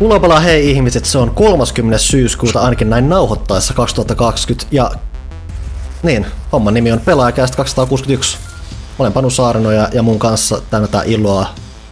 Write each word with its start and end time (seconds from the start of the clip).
Ulapala 0.00 0.40
hei 0.40 0.70
ihmiset, 0.70 1.04
se 1.04 1.18
on 1.18 1.30
30. 1.30 1.98
syyskuuta 1.98 2.60
ainakin 2.60 2.90
näin 2.90 3.08
nauhoittaessa 3.08 3.74
2020 3.74 4.66
ja 4.70 4.90
niin, 6.02 6.26
homman 6.52 6.74
nimi 6.74 6.92
on 6.92 7.00
Pelaajakäistä 7.00 7.56
261. 7.56 8.38
Olen 8.98 9.12
Panu 9.12 9.30
Saarenoja 9.30 9.88
ja 9.92 10.02
mun 10.02 10.18
kanssa 10.18 10.62
tätä 10.70 11.02
iloa 11.06 11.46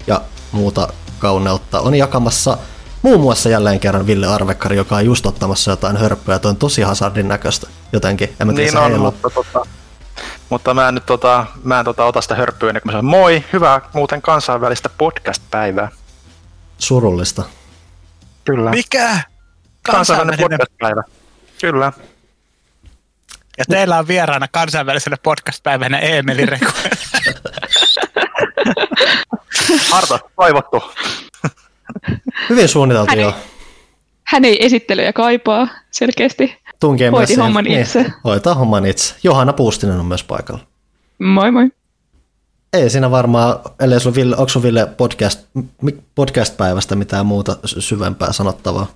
ja 0.06 0.20
muuta 0.52 0.88
kauneutta 1.18 1.80
on 1.80 1.94
jakamassa 1.94 2.58
muun 3.02 3.20
muassa 3.20 3.48
jälleen 3.48 3.80
kerran 3.80 4.06
Ville 4.06 4.26
Arvekkari, 4.26 4.76
joka 4.76 4.96
on 4.96 5.06
just 5.06 5.26
ottamassa 5.26 5.70
jotain 5.70 5.96
hörppöä, 5.96 6.34
ja 6.44 6.48
on 6.48 6.56
tosi 6.56 6.82
hazardin 6.82 7.28
näköistä 7.28 7.66
jotenkin. 7.92 8.36
En 8.40 8.46
mä 8.46 8.52
tiedä, 8.52 8.70
niin 8.70 8.78
on, 8.78 8.90
heilu. 8.90 9.04
mutta, 9.04 9.30
tota, 9.30 9.66
mutta 10.50 10.74
mä 10.74 10.88
en 10.88 10.94
nyt 10.94 11.06
tota, 11.06 11.46
mä 11.64 11.78
en 11.78 11.84
tota, 11.84 12.04
ota 12.04 12.20
sitä 12.20 12.34
hörppyä 12.34 12.68
ennen 12.68 12.82
kuin 12.82 12.88
mä 12.88 12.92
sanon, 12.92 13.04
moi, 13.04 13.44
hyvää 13.52 13.80
muuten 13.92 14.22
kansainvälistä 14.22 14.88
podcast-päivää. 14.98 15.88
Surullista. 16.78 17.42
Kyllä. 18.48 18.70
Mikä? 18.70 19.20
Kansainvälinen 19.82 20.38
podcast-päivä. 20.38 21.02
Kyllä. 21.60 21.92
Ja 23.58 23.64
teillä 23.70 23.98
on 23.98 24.08
vieraana 24.08 24.48
kansainvälisellä 24.48 25.16
podcast-päivänä 25.22 25.98
Eemeli 25.98 26.46
Reku. 26.46 26.66
Harta, 29.90 30.18
toivottu. 30.36 30.82
Hyvin 32.48 32.68
suunniteltu 32.68 33.10
hän 33.10 33.20
jo. 33.20 33.34
hän 34.24 34.44
ei 34.44 34.66
esittelyjä 34.66 35.12
kaipaa 35.12 35.68
selkeästi. 35.90 36.56
Tunkee 36.80 37.10
Hoiti 37.10 37.34
homman 37.34 37.64
niin, 37.64 37.80
itse. 37.80 38.06
Hoitaa 38.24 38.54
homman 38.54 38.86
itse. 38.86 39.14
Johanna 39.22 39.52
Puustinen 39.52 40.00
on 40.00 40.06
myös 40.06 40.24
paikalla. 40.24 40.60
Moi 41.18 41.50
moi. 41.50 41.70
Ei 42.72 42.90
siinä 42.90 43.10
varmaan, 43.10 43.58
ellei 43.80 44.00
sun 44.00 44.14
Ville, 44.14 44.36
onko 44.36 44.48
sun 44.48 44.62
Ville 44.62 44.86
podcast, 44.86 45.40
podcast-päivästä 46.14 46.96
mitään 46.96 47.26
muuta 47.26 47.56
syvempää 47.64 48.32
sanottavaa? 48.32 48.86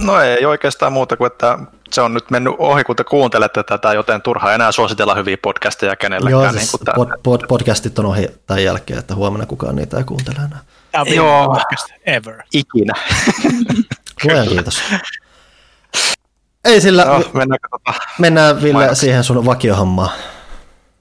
No 0.00 0.20
ei 0.20 0.46
oikeastaan 0.46 0.92
muuta 0.92 1.16
kuin, 1.16 1.26
että 1.26 1.58
se 1.90 2.00
on 2.00 2.14
nyt 2.14 2.30
mennyt 2.30 2.54
ohi, 2.58 2.84
kun 2.84 2.96
te 2.96 3.04
kuuntelette 3.04 3.62
tätä, 3.62 3.92
joten 3.92 4.22
turha 4.22 4.54
enää 4.54 4.72
suositella 4.72 5.14
hyviä 5.14 5.36
podcasteja 5.42 5.96
kenellekään. 5.96 6.42
Joo, 6.42 6.52
siis 6.52 6.72
niin 6.72 6.94
pod, 6.94 7.08
pod, 7.22 7.40
podcastit 7.48 7.98
on 7.98 8.06
ohi 8.06 8.28
tämän 8.46 8.64
jälkeen, 8.64 8.98
että 8.98 9.14
huomenna 9.14 9.46
kukaan 9.46 9.76
niitä 9.76 9.98
ei 9.98 10.04
kuuntele 10.04 10.36
enää. 10.36 10.60
Joo, 11.14 11.46
podcast 11.46 11.88
ever. 12.06 12.42
Ikinä. 12.52 12.94
Luojan 14.24 14.48
kiitos. 14.48 14.82
Ei 16.64 16.80
sillä, 16.80 17.04
no, 17.04 17.22
mennäänkö 17.32 17.68
tota 17.70 17.98
mennään 18.18 18.62
Ville 18.62 18.72
mainoksia. 18.72 19.00
siihen 19.00 19.24
sun 19.24 19.44
vakiohommaan. 19.44 20.10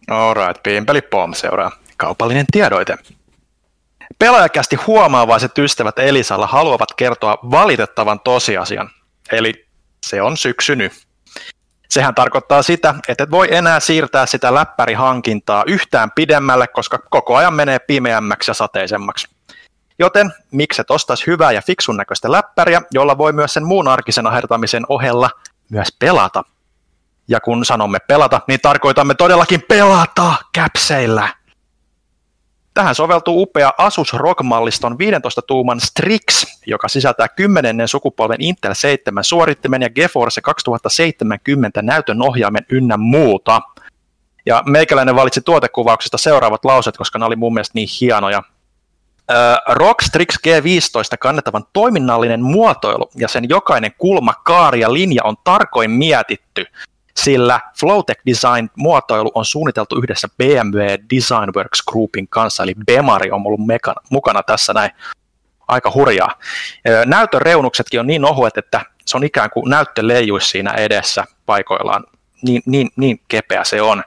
Alright, 0.09 0.63
Pimpeli 0.63 1.01
Pom 1.01 1.33
seuraa. 1.33 1.71
Kaupallinen 1.97 2.45
tiedoite. 2.51 2.97
Pelaajakästi 4.19 4.75
huomaavaiset 4.75 5.57
ystävät 5.57 5.99
Elisalla 5.99 6.47
haluavat 6.47 6.93
kertoa 6.97 7.37
valitettavan 7.51 8.19
tosiasian, 8.19 8.89
eli 9.31 9.67
se 10.05 10.21
on 10.21 10.37
syksyny. 10.37 10.91
Sehän 11.89 12.15
tarkoittaa 12.15 12.61
sitä, 12.61 12.95
että 13.07 13.23
et 13.23 13.31
voi 13.31 13.47
enää 13.51 13.79
siirtää 13.79 14.25
sitä 14.25 14.53
läppärihankintaa 14.53 15.63
yhtään 15.67 16.11
pidemmälle, 16.15 16.67
koska 16.67 16.99
koko 17.09 17.35
ajan 17.35 17.53
menee 17.53 17.79
pimeämmäksi 17.79 18.51
ja 18.51 18.53
sateisemmaksi. 18.53 19.27
Joten 19.99 20.33
mikset 20.51 20.91
ostaisi 20.91 21.27
hyvää 21.27 21.51
ja 21.51 21.61
fiksun 21.61 21.97
näköistä 21.97 22.31
läppäriä, 22.31 22.81
jolla 22.91 23.17
voi 23.17 23.33
myös 23.33 23.53
sen 23.53 23.65
muun 23.65 23.87
arkisen 23.87 24.27
ahertamisen 24.27 24.83
ohella 24.89 25.29
myös 25.69 25.87
pelata. 25.99 26.43
Ja 27.27 27.39
kun 27.39 27.65
sanomme 27.65 27.99
pelata, 27.99 28.41
niin 28.47 28.59
tarkoitamme 28.61 29.15
todellakin 29.15 29.61
pelata 29.67 30.33
käpseillä. 30.53 31.29
Tähän 32.73 32.95
soveltuu 32.95 33.41
upea 33.41 33.73
Asus 33.77 34.13
ROG-malliston 34.13 34.97
15 34.97 35.41
tuuman 35.41 35.79
Strix, 35.79 36.45
joka 36.65 36.87
sisältää 36.87 37.27
10. 37.27 37.87
sukupolven 37.87 38.41
Intel 38.41 38.73
7 38.73 39.23
suorittimen 39.23 39.81
ja 39.81 39.89
GeForce 39.89 40.41
2070 40.41 41.81
näytön 41.81 42.21
ohjaimen 42.21 42.65
ynnä 42.69 42.97
muuta. 42.97 43.61
Ja 44.45 44.63
meikäläinen 44.65 45.15
valitsi 45.15 45.41
tuotekuvauksesta 45.41 46.17
seuraavat 46.17 46.65
lauset, 46.65 46.97
koska 46.97 47.19
ne 47.19 47.25
oli 47.25 47.35
mun 47.35 47.53
mielestä 47.53 47.71
niin 47.75 47.89
hienoja. 48.01 48.43
ROG 49.69 50.01
Strix 50.01 50.37
G15 50.47 51.17
kannettavan 51.19 51.63
toiminnallinen 51.73 52.43
muotoilu 52.43 53.09
ja 53.15 53.27
sen 53.27 53.49
jokainen 53.49 53.91
kulma, 53.97 54.33
kaari 54.33 54.79
ja 54.79 54.93
linja 54.93 55.21
on 55.23 55.35
tarkoin 55.43 55.91
mietitty, 55.91 56.65
sillä 57.25 57.59
Flowtech 57.79 58.21
Design 58.25 58.69
muotoilu 58.77 59.31
on 59.35 59.45
suunniteltu 59.45 59.99
yhdessä 59.99 60.27
BMW 60.37 60.79
Designworks 61.15 61.81
Groupin 61.91 62.27
kanssa, 62.27 62.63
eli 62.63 62.73
Bemari 62.85 63.31
on 63.31 63.41
ollut 63.45 63.65
mekana, 63.65 64.01
mukana 64.09 64.43
tässä 64.43 64.73
näin 64.73 64.91
aika 65.67 65.91
hurjaa. 65.95 66.39
Näytön 67.05 67.41
reunuksetkin 67.41 67.99
on 67.99 68.07
niin 68.07 68.25
ohuet, 68.25 68.57
että 68.57 68.81
se 69.05 69.17
on 69.17 69.23
ikään 69.23 69.49
kuin 69.49 69.69
näyttö 69.69 70.07
leijuisi 70.07 70.47
siinä 70.47 70.71
edessä 70.71 71.25
paikoillaan. 71.45 72.03
Niin, 72.41 72.61
niin, 72.65 72.89
niin 72.95 73.19
kepeä 73.27 73.63
se 73.63 73.81
on. 73.81 74.03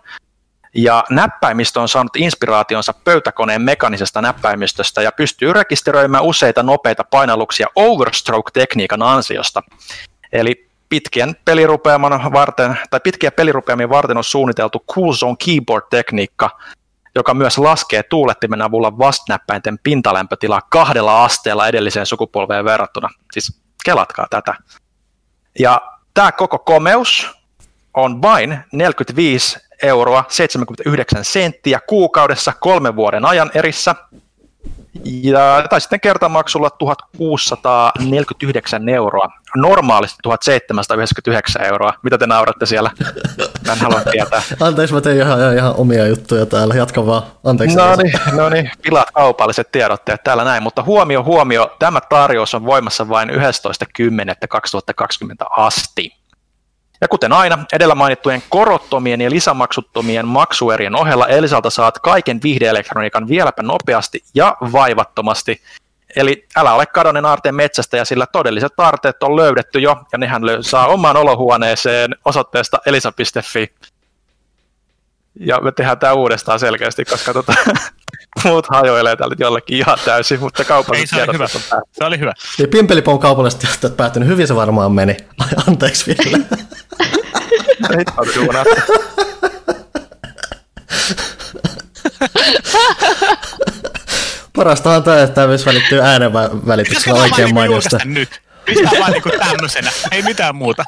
Ja 0.75 1.05
näppäimistö 1.11 1.81
on 1.81 1.89
saanut 1.89 2.17
inspiraationsa 2.17 2.95
pöytäkoneen 3.05 3.62
mekanisesta 3.62 4.23
näppäimistöstä 4.23 5.03
ja 5.03 5.12
pystyy 5.12 5.53
rekisteröimään 5.53 6.25
useita 6.25 6.62
nopeita 6.62 7.05
painalluksia 7.05 7.67
overstroke-tekniikan 7.77 9.03
ansiosta. 9.03 9.62
Eli 10.33 10.68
pitkien 10.88 11.37
pelirupeaman 11.44 12.32
varten, 12.32 12.78
tai 12.91 13.00
pitkiä 13.00 13.31
pelirupeamia 13.31 13.88
varten 13.88 14.16
on 14.16 14.25
suunniteltu 14.25 14.84
Cool 14.94 15.12
Zone 15.12 15.37
Keyboard-tekniikka, 15.44 16.50
joka 17.15 17.34
myös 17.34 17.59
laskee 17.59 18.03
tuulettimen 18.03 18.62
avulla 18.62 18.99
vastnäppäinten 18.99 19.78
pintalämpötilaa 19.82 20.60
kahdella 20.60 21.25
asteella 21.25 21.69
edelliseen 21.69 22.06
sukupolveen 22.06 22.65
verrattuna. 22.65 23.09
Siis 23.32 23.60
kelatkaa 23.84 24.26
tätä. 24.31 24.54
Ja 25.59 25.81
tämä 26.15 26.32
koko 26.32 26.59
komeus 26.59 27.31
on 27.94 28.22
vain 28.22 28.59
45 28.72 29.59
euroa 29.82 30.25
79 30.28 31.25
senttiä 31.25 31.81
kuukaudessa 31.88 32.53
kolmen 32.60 32.97
vuoden 32.97 33.25
ajan 33.25 33.50
erissä. 33.55 33.94
Ja, 35.04 35.66
tai 35.71 35.81
sitten 35.81 36.00
kertamaksulla 36.00 36.71
1649 36.71 38.88
euroa, 38.88 39.28
normaalisti 39.56 40.19
1799 40.22 41.65
euroa. 41.65 41.94
Mitä 42.03 42.19
te 42.19 42.26
nauratte 42.26 42.66
siellä? 42.66 42.91
Mä 43.66 43.72
en 43.72 43.78
halua 43.78 44.00
tietää. 44.10 44.43
Anteeksi, 44.60 44.94
mä 44.94 45.00
tein 45.00 45.16
ihan, 45.16 45.56
ihan 45.56 45.75
omia 45.76 46.06
juttuja 46.06 46.47
täällä. 46.47 46.75
Jatka 46.75 47.06
vaan. 47.06 47.22
Anteeksi. 47.44 47.76
No 47.76 47.97
niin, 47.97 48.12
no 48.32 48.49
niin. 48.49 48.71
pilaat 48.82 49.10
kaupalliset 49.10 49.72
tiedotteet 49.72 50.25
täällä 50.25 50.44
näin. 50.44 50.62
Mutta 50.62 50.82
huomio, 50.82 51.22
huomio, 51.22 51.76
tämä 51.78 52.00
tarjous 52.00 52.55
on 52.55 52.66
voimassa 52.66 53.09
vain 53.09 53.31
11.10.2020 53.31 53.37
asti. 55.56 56.19
Ja 57.01 57.09
kuten 57.09 57.33
aina, 57.33 57.59
edellä 57.73 57.95
mainittujen 57.95 58.43
korottomien 58.49 59.21
ja 59.21 59.31
lisämaksuttomien 59.31 60.27
maksuerien 60.27 60.95
ohella 60.95 61.27
Elisalta 61.27 61.71
saat 61.71 61.99
kaiken 61.99 62.41
viihdeelektroniikan 62.43 63.29
vieläpä 63.29 63.63
nopeasti 63.63 64.25
ja 64.35 64.57
vaivattomasti. 64.73 65.62
Eli 66.17 66.47
älä 66.56 66.75
ole 66.75 66.87
kadonneen 66.87 67.27
aarteen 67.27 67.55
metsästä 67.55 67.97
ja 67.97 68.05
sillä 68.05 68.27
todelliset 68.27 68.73
aarteet 68.79 69.23
on 69.23 69.37
löydetty 69.37 69.79
jo 69.81 69.97
ja 70.12 70.19
nehän 70.19 70.43
saa 70.61 70.87
omaan 70.87 71.17
olohuoneeseen 71.17 72.15
osoitteesta 72.25 72.79
elisa.fi. 72.87 73.75
Ja 75.41 75.61
me 75.61 75.73
tehdään 75.73 75.99
tämä 75.99 76.12
uudestaan 76.12 76.59
selkeästi, 76.59 77.05
koska 77.05 77.33
tota, 77.33 77.53
muut 78.45 78.67
hajoilee 78.71 79.17
tällä 79.17 79.37
jollekin 79.39 79.79
ihan 79.79 79.99
täysin, 80.05 80.41
mutta 80.41 80.65
kaupalliset 80.65 81.11
tiedot 81.11 81.35
hyvä. 81.35 81.45
on 81.45 81.83
Se 81.93 82.05
oli 82.05 82.19
hyvä. 82.19 82.33
Niin 82.59 82.69
Pimpelipon 82.69 83.19
kaupalliset 83.19 83.61
tiedot 83.61 83.97
päättynyt, 83.97 84.29
hyvin 84.29 84.47
se 84.47 84.55
varmaan 84.55 84.93
meni. 84.93 85.17
Anteeksi 85.69 86.07
vielä. 86.07 86.45
Parastahan 94.57 95.03
tämä, 95.03 95.23
että 95.23 95.35
tämä 95.35 95.47
myös 95.47 95.67
välittyy 95.67 96.01
äänen 96.01 96.33
välityksellä 96.67 97.23
oikein 97.23 97.55
mainiosta. 97.55 97.99
nyt? 98.05 98.43
Pistää 98.65 98.93
vaan 99.01 99.13
niinku 99.13 99.31
tämmöisenä, 99.39 99.91
ei 100.11 100.23
mitään 100.23 100.57
muuta. 100.57 100.85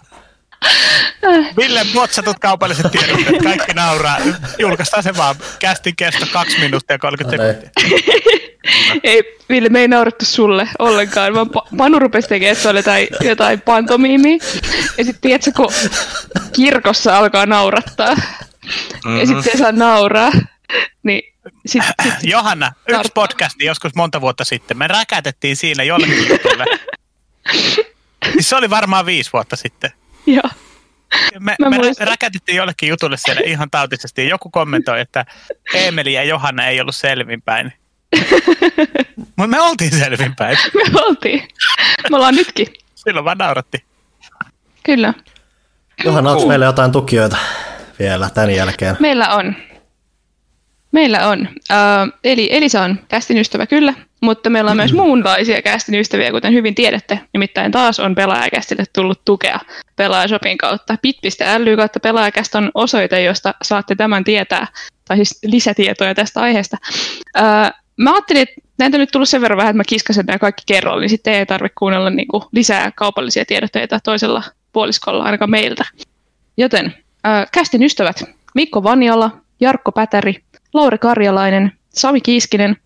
Ville 1.57 1.85
motsatut 1.95 2.39
kaupalliset 2.39 2.93
tiedot, 2.93 3.21
kaikki 3.45 3.75
nauraa. 3.75 4.19
Julkaistaan 4.59 5.03
se 5.03 5.17
vaan. 5.17 5.37
Kästin 5.59 5.97
kesto 5.97 6.27
2 6.33 6.59
minuuttia 6.59 6.95
ja 6.95 6.99
30 6.99 7.37
no, 7.37 7.53
sekuntia. 7.53 7.71
Ei, 9.03 9.37
Ville, 9.49 9.69
me 9.69 9.81
ei 9.81 9.89
naurattu 9.89 10.25
sulle 10.25 10.69
ollenkaan, 10.79 11.35
vaan 11.35 11.51
Panu 11.77 11.99
rupesi 11.99 12.29
tekemään, 12.29 12.53
että 12.53 12.63
se 12.63 12.69
oli 12.69 12.79
jotain, 12.79 13.09
jotain 13.21 13.61
pantomiimiä. 13.61 14.39
Ja 14.99 15.05
sitten 15.05 15.21
tiedätkö, 15.21 15.51
kun 15.57 15.73
kirkossa 16.53 17.19
alkaa 17.19 17.47
naurattaa. 17.47 18.15
Mm-hmm. 18.15 19.21
Ja 19.21 19.27
sitten 19.27 19.43
se 19.43 19.59
saa 19.59 19.73
nauraa. 19.73 20.31
Niin 21.03 21.35
sit, 21.67 21.83
sit, 22.03 22.15
Johanna, 22.23 22.73
yksi 22.89 23.13
podcasti 23.15 23.65
joskus 23.65 23.95
monta 23.95 24.21
vuotta 24.21 24.45
sitten. 24.45 24.79
Me 24.79 24.89
räkätettiin 24.89 25.57
siinä 25.57 25.83
jollekin 25.83 26.29
jutulle. 26.29 26.65
Siis 28.33 28.49
se 28.49 28.57
oli 28.57 28.71
varmaan 28.71 29.07
viisi 29.07 29.31
vuotta 29.33 29.57
sitten. 29.57 29.91
Joo. 30.37 30.51
Me, 31.39 31.57
me 31.59 31.77
räkätettiin 32.01 32.57
jollekin 32.57 32.89
jutulle 32.89 33.17
siellä 33.17 33.43
ihan 33.45 33.71
tautisesti. 33.71 34.29
Joku 34.29 34.51
kommentoi, 34.51 35.01
että 35.01 35.25
Emeli 35.75 36.13
ja 36.13 36.25
Johanna 36.25 36.67
ei 36.67 36.81
ollut 36.81 36.97
selvinpäin. 36.97 37.73
Mutta 39.37 39.47
me 39.47 39.61
oltiin 39.61 39.91
selvinpäin. 39.91 40.59
Me 40.93 41.01
oltiin. 41.01 41.49
Me 42.11 42.17
ollaan 42.17 42.35
nytkin. 42.35 42.67
Silloin 42.95 43.25
vaan 43.25 43.39
nauratti. 43.39 43.85
Kyllä. 44.83 45.15
Johanna, 46.05 46.31
onko 46.31 46.47
meillä 46.47 46.65
jotain 46.65 46.93
tukijoita 46.93 47.37
vielä 47.99 48.31
tämän 48.31 48.55
jälkeen? 48.55 48.97
Meillä 49.01 49.29
on. 49.29 49.55
Meillä 50.93 51.29
on. 51.29 51.49
Uh, 51.51 52.13
eli 52.25 52.49
Elisa 52.53 52.83
on 52.83 52.99
kästin 53.09 53.39
ystävä 53.39 53.67
kyllä, 53.67 53.95
mutta 54.21 54.51
meillä 54.51 54.71
on 54.71 54.77
myös 54.77 54.93
muunlaisia 54.93 55.63
kästin 55.63 55.95
ystäviä, 55.95 56.31
kuten 56.31 56.53
hyvin 56.53 56.75
tiedätte. 56.75 57.21
Nimittäin 57.33 57.73
taas 57.73 58.01
on 58.01 58.15
pelaajakästille 58.15 58.85
tullut 58.93 59.25
tukea 59.25 59.61
pelaajashopin 59.97 60.59
kautta. 60.59 60.97
bit.ly 61.03 61.77
kautta 61.77 62.01
pelaajakäst 62.01 62.55
on 62.55 62.71
osoite, 62.75 63.23
josta 63.23 63.55
saatte 63.63 63.95
tämän 63.95 64.25
tietää, 64.25 64.67
tai 65.09 65.17
siis 65.17 65.39
lisätietoja 65.45 66.15
tästä 66.15 66.41
aiheesta. 66.41 66.77
Uh, 67.39 67.81
mä 67.97 68.13
ajattelin, 68.13 68.43
että 68.43 68.55
näitä 68.79 68.97
on 68.97 69.01
nyt 69.01 69.11
tullut 69.13 69.29
sen 69.29 69.41
verran 69.41 69.57
vähän, 69.57 69.71
että 69.71 69.77
mä 69.77 69.85
kiskasen 69.89 70.27
nämä 70.27 70.39
kaikki 70.39 70.63
kerralla, 70.67 71.01
niin 71.01 71.11
sitten 71.11 71.35
ei 71.35 71.47
tarvitse 71.47 71.75
kuunnella 71.79 72.11
niin 72.11 72.29
kuin 72.29 72.43
lisää 72.53 72.91
kaupallisia 72.97 73.45
tiedotteita 73.45 74.01
toisella 74.05 74.43
puoliskolla, 74.73 75.25
ainakaan 75.25 75.51
meiltä. 75.51 75.85
Joten 76.57 76.95
äh, 77.27 77.47
kästin 77.53 77.83
ystävät, 77.83 78.25
Mikko 78.55 78.83
Vanjala, 78.83 79.31
Jarkko 79.61 79.93
Pätäri, 79.93 80.35
Lauri 80.75 80.99
Karjalainen, 80.99 81.73
Sami 81.89 82.21
Kiiskinen, 82.21 82.77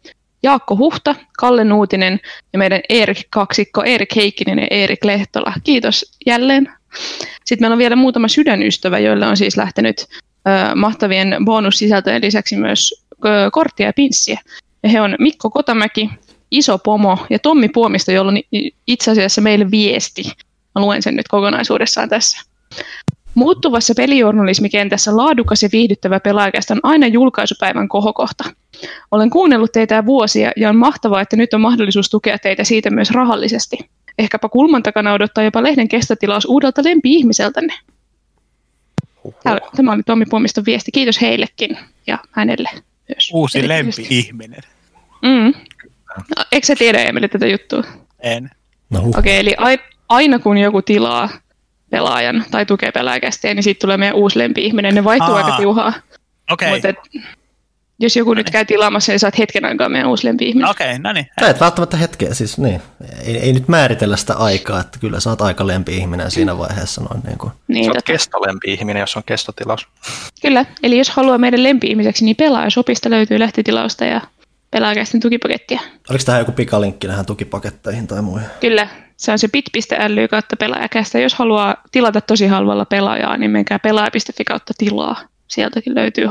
Jaakko 0.42 0.76
Huhta, 0.76 1.14
Kalle 1.38 1.64
Nuutinen 1.64 2.20
ja 2.52 2.58
meidän 2.58 2.80
Erik 2.88 3.18
kaksikko, 3.30 3.82
Erik 3.82 4.16
Heikkinen 4.16 4.58
ja 4.58 4.66
Erik 4.70 5.04
Lehtola. 5.04 5.52
Kiitos 5.64 6.12
jälleen. 6.26 6.72
Sitten 7.44 7.64
meillä 7.64 7.74
on 7.74 7.78
vielä 7.78 7.96
muutama 7.96 8.28
sydänystävä, 8.28 8.98
joille 8.98 9.26
on 9.26 9.36
siis 9.36 9.56
lähtenyt 9.56 10.06
äh, 10.48 10.74
mahtavien 10.74 11.36
bonussisältöjen 11.44 12.22
lisäksi 12.22 12.56
myös 12.56 13.04
äh, 13.26 13.32
korttia 13.52 13.86
ja 13.86 13.92
pinssiä. 13.92 14.40
Ja 14.82 14.88
he 14.88 15.00
on 15.00 15.16
Mikko 15.18 15.50
Kotamäki, 15.50 16.10
Iso 16.50 16.78
Pomo 16.78 17.18
ja 17.30 17.38
Tommi 17.38 17.68
Puomisto, 17.68 18.12
jolla 18.12 18.32
on 18.32 18.38
itse 18.86 19.10
asiassa 19.10 19.40
meille 19.40 19.70
viesti. 19.70 20.24
Mä 20.74 20.82
luen 20.82 21.02
sen 21.02 21.16
nyt 21.16 21.28
kokonaisuudessaan 21.28 22.08
tässä. 22.08 22.42
Muuttuvassa 23.34 23.94
pelijournalismikentässä 23.96 25.16
laadukas 25.16 25.62
ja 25.62 25.68
viihdyttävä 25.72 26.20
pelaajakästä 26.20 26.74
on 26.74 26.80
aina 26.82 27.06
julkaisupäivän 27.06 27.88
kohokohta. 27.88 28.44
Olen 29.10 29.30
kuunnellut 29.30 29.72
teitä 29.72 30.06
vuosia 30.06 30.52
ja 30.56 30.68
on 30.68 30.76
mahtavaa, 30.76 31.20
että 31.20 31.36
nyt 31.36 31.54
on 31.54 31.60
mahdollisuus 31.60 32.10
tukea 32.10 32.38
teitä 32.38 32.64
siitä 32.64 32.90
myös 32.90 33.10
rahallisesti. 33.10 33.78
Ehkäpä 34.18 34.48
kulman 34.48 34.82
takana 34.82 35.12
odottaa 35.12 35.44
jopa 35.44 35.62
lehden 35.62 35.88
kestotilaus 35.88 36.44
uudelta 36.44 36.84
lempi-ihmiseltänne. 36.84 37.74
Tämä 39.76 39.92
oli 39.92 40.02
Tommi 40.02 40.24
Puomiston 40.30 40.64
viesti. 40.66 40.92
Kiitos 40.92 41.20
heillekin 41.20 41.78
ja 42.06 42.18
hänelle 42.30 42.68
myös. 43.08 43.30
Uusi 43.32 43.68
lempi-ihminen. 43.68 44.60
Mm. 45.22 45.54
No, 46.36 46.44
eikö 46.52 46.66
sä 46.66 46.76
tiedä, 46.76 47.02
Emeli, 47.02 47.28
tätä 47.28 47.46
juttua? 47.46 47.84
En. 48.20 48.50
No, 48.90 49.00
huh. 49.00 49.18
Okei, 49.18 49.40
okay, 49.40 49.54
eli 49.64 49.80
aina 50.08 50.38
kun 50.38 50.58
joku 50.58 50.82
tilaa 50.82 51.28
pelaajan 51.90 52.44
tai 52.50 52.66
tukee 52.66 52.92
pelaajakästiä, 52.92 53.54
niin 53.54 53.62
siitä 53.62 53.78
tulee 53.80 53.96
meidän 53.96 54.16
uusi 54.16 54.38
lempi-ihminen. 54.38 54.94
Ne 54.94 55.04
vaihtuu 55.04 55.34
Aa. 55.34 55.36
aika 55.36 55.56
tiuhaa. 55.56 55.92
Mutta 56.50 56.88
et, 56.88 56.96
jos 57.98 58.16
joku 58.16 58.34
nyt 58.34 58.50
käy 58.50 58.64
tilaamassa, 58.64 59.12
niin 59.12 59.20
saat 59.20 59.38
hetken 59.38 59.64
aikaa 59.64 59.88
meidän 59.88 60.08
uusi 60.08 60.26
lempi-ihminen. 60.26 60.70
Okei, 60.70 60.98
no 60.98 61.12
niin. 61.12 61.26
Sä 61.40 61.48
et 61.48 61.60
välttämättä 61.60 61.96
hetkeä, 61.96 62.34
siis 62.34 62.58
niin. 62.58 62.82
Ei, 63.24 63.38
ei 63.38 63.52
nyt 63.52 63.68
määritellä 63.68 64.16
sitä 64.16 64.34
aikaa, 64.34 64.80
että 64.80 64.98
kyllä 64.98 65.20
sä 65.20 65.30
oot 65.30 65.40
aika 65.40 65.66
lempi-ihminen 65.66 66.30
siinä 66.30 66.58
vaiheessa 66.58 67.00
noin 67.00 67.22
niin 67.26 67.38
kuin. 67.38 67.52
Niin, 67.68 67.84
Se 67.84 67.90
on 67.90 67.94
tota, 67.96 68.12
kestolempi 68.12 68.72
ihminen, 68.72 69.00
jos 69.00 69.16
on 69.16 69.22
kestotilaus. 69.26 69.86
kyllä, 70.42 70.64
eli 70.82 70.98
jos 70.98 71.10
haluaa 71.10 71.38
meidän 71.38 71.62
lempi-ihmiseksi, 71.62 72.24
niin 72.24 72.36
pelaajasopista 72.36 73.10
löytyy 73.10 73.38
lehtitilausta 73.38 74.04
ja 74.04 74.20
pelaajakästin 74.70 75.20
tukipakettia. 75.20 75.80
Oliko 76.10 76.24
tähän 76.24 76.40
joku 76.40 76.52
pikalinkki 76.52 77.06
näihin 77.06 77.26
tukipaketteihin 77.26 78.06
tai 78.06 78.22
muihin? 78.22 78.48
Kyllä, 78.60 78.88
se 79.16 79.32
on 79.32 79.38
se 79.38 79.48
bit.ly 79.48 80.28
kautta 80.28 80.56
pelaajakästä. 80.56 81.18
Jos 81.18 81.34
haluaa 81.34 81.76
tilata 81.92 82.20
tosi 82.20 82.46
halvalla 82.46 82.84
pelaajaa, 82.84 83.36
niin 83.36 83.50
menkää 83.50 83.78
pelaaja.fi 83.78 84.44
kautta 84.44 84.72
tilaa. 84.78 85.20
Sieltäkin 85.48 85.94
löytyy 85.94 86.28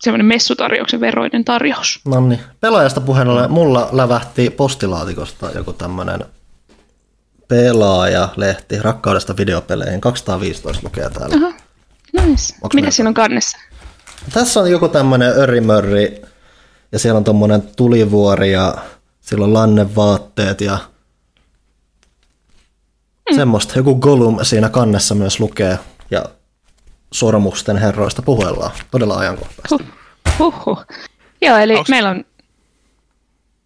semmoinen 0.00 0.26
messutarjouksen 0.26 1.00
veroinen 1.00 1.44
tarjous. 1.44 2.00
No 2.04 2.20
niin. 2.20 2.40
Pelaajasta 2.60 3.00
puheen 3.00 3.28
ollen, 3.28 3.50
mulla 3.50 3.88
lävähti 3.92 4.50
postilaatikosta 4.50 5.50
joku 5.50 5.72
tämmönen 5.72 6.24
pelaaja-lehti 7.48 8.82
rakkaudesta 8.82 9.36
videopeleihin. 9.36 10.00
215 10.00 10.80
lukee 10.84 11.10
täällä. 11.10 11.36
Aha, 11.36 11.52
nice. 12.12 12.54
Onks 12.62 12.74
Mitä 12.74 12.90
siinä 12.90 13.08
on 13.08 13.14
kannessa? 13.14 13.58
Tässä 14.32 14.60
on 14.60 14.70
joku 14.70 14.88
tämmönen 14.88 15.32
örimörri 15.36 16.22
ja 16.92 16.98
siellä 16.98 17.18
on 17.18 17.24
tommonen 17.24 17.62
tulivuori 17.76 18.52
ja 18.52 18.74
siellä 19.20 19.44
on 19.44 19.54
lannevaatteet 19.54 20.60
ja. 20.60 20.78
Semmoista. 23.36 23.72
Joku 23.78 23.94
Gollum 23.94 24.38
siinä 24.44 24.68
kannessa 24.68 25.14
myös 25.14 25.40
lukee 25.40 25.78
ja 26.10 26.24
sormusten 27.12 27.76
herroista 27.76 28.22
puhuellaan. 28.22 28.70
Todella 28.90 29.16
ajankohtaista. 29.18 29.76
Huh. 29.78 29.82
Huhhuh. 30.38 30.86
Joo, 31.42 31.56
eli 31.56 31.74
Onks- 31.76 31.90
meillä 31.90 32.10
on... 32.10 32.24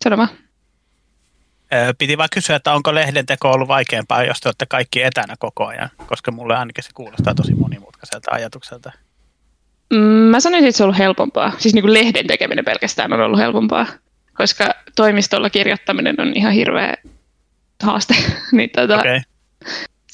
Sano 0.04 0.16
vaan. 0.16 0.28
Ö, 1.74 1.94
Piti 1.98 2.18
vaan 2.18 2.28
kysyä, 2.32 2.56
että 2.56 2.72
onko 2.72 2.94
lehden 2.94 3.26
teko 3.26 3.50
ollut 3.50 3.68
vaikeampaa, 3.68 4.24
jos 4.24 4.40
te 4.40 4.48
olette 4.48 4.66
kaikki 4.66 5.02
etänä 5.02 5.34
koko 5.38 5.66
ajan, 5.66 5.90
koska 6.06 6.30
mulle 6.32 6.56
ainakin 6.56 6.84
se 6.84 6.90
kuulostaa 6.94 7.34
tosi 7.34 7.54
monimutkaiselta 7.54 8.30
ajatukselta. 8.34 8.92
Mm, 9.90 9.98
Mä 9.98 10.40
sanoisin, 10.40 10.68
että 10.68 10.76
se 10.76 10.82
on 10.82 10.86
ollut 10.86 10.98
helpompaa. 10.98 11.52
Siis 11.58 11.74
niin 11.74 11.82
kuin 11.82 11.94
lehden 11.94 12.26
tekeminen 12.26 12.64
pelkästään 12.64 13.12
on 13.12 13.20
ollut 13.20 13.38
helpompaa, 13.38 13.86
koska 14.34 14.64
toimistolla 14.96 15.50
kirjoittaminen 15.50 16.20
on 16.20 16.32
ihan 16.34 16.52
hirveä 16.52 16.94
haaste. 17.82 18.14
niin 18.52 18.70
tota, 18.70 18.98
Okei. 18.98 19.20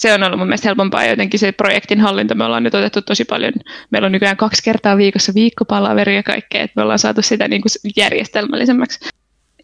Se 0.01 0.15
on 0.15 0.23
ollut 0.23 0.39
mun 0.39 0.49
mielestä 0.49 0.69
helpompaa 0.69 1.05
jotenkin 1.05 1.41
se 1.41 1.53
projektin 1.53 2.01
hallinta 2.01 2.35
me 2.35 2.45
ollaan 2.45 2.63
nyt 2.63 2.75
otettu 2.75 3.03
tosi 3.03 3.25
paljon. 3.25 3.53
Meillä 3.91 4.07
on 4.07 4.13
nykyään 4.13 4.37
kaksi 4.37 4.63
kertaa 4.63 4.97
viikossa 4.97 5.35
viikkopalaveri 5.35 6.17
ja 6.17 6.23
kaikkea, 6.23 6.63
että 6.63 6.73
me 6.77 6.83
ollaan 6.83 6.99
saatu 6.99 7.23
sitä 7.23 7.49
niin 7.49 7.63
kuin 7.63 7.93
järjestelmällisemmäksi. 7.97 9.09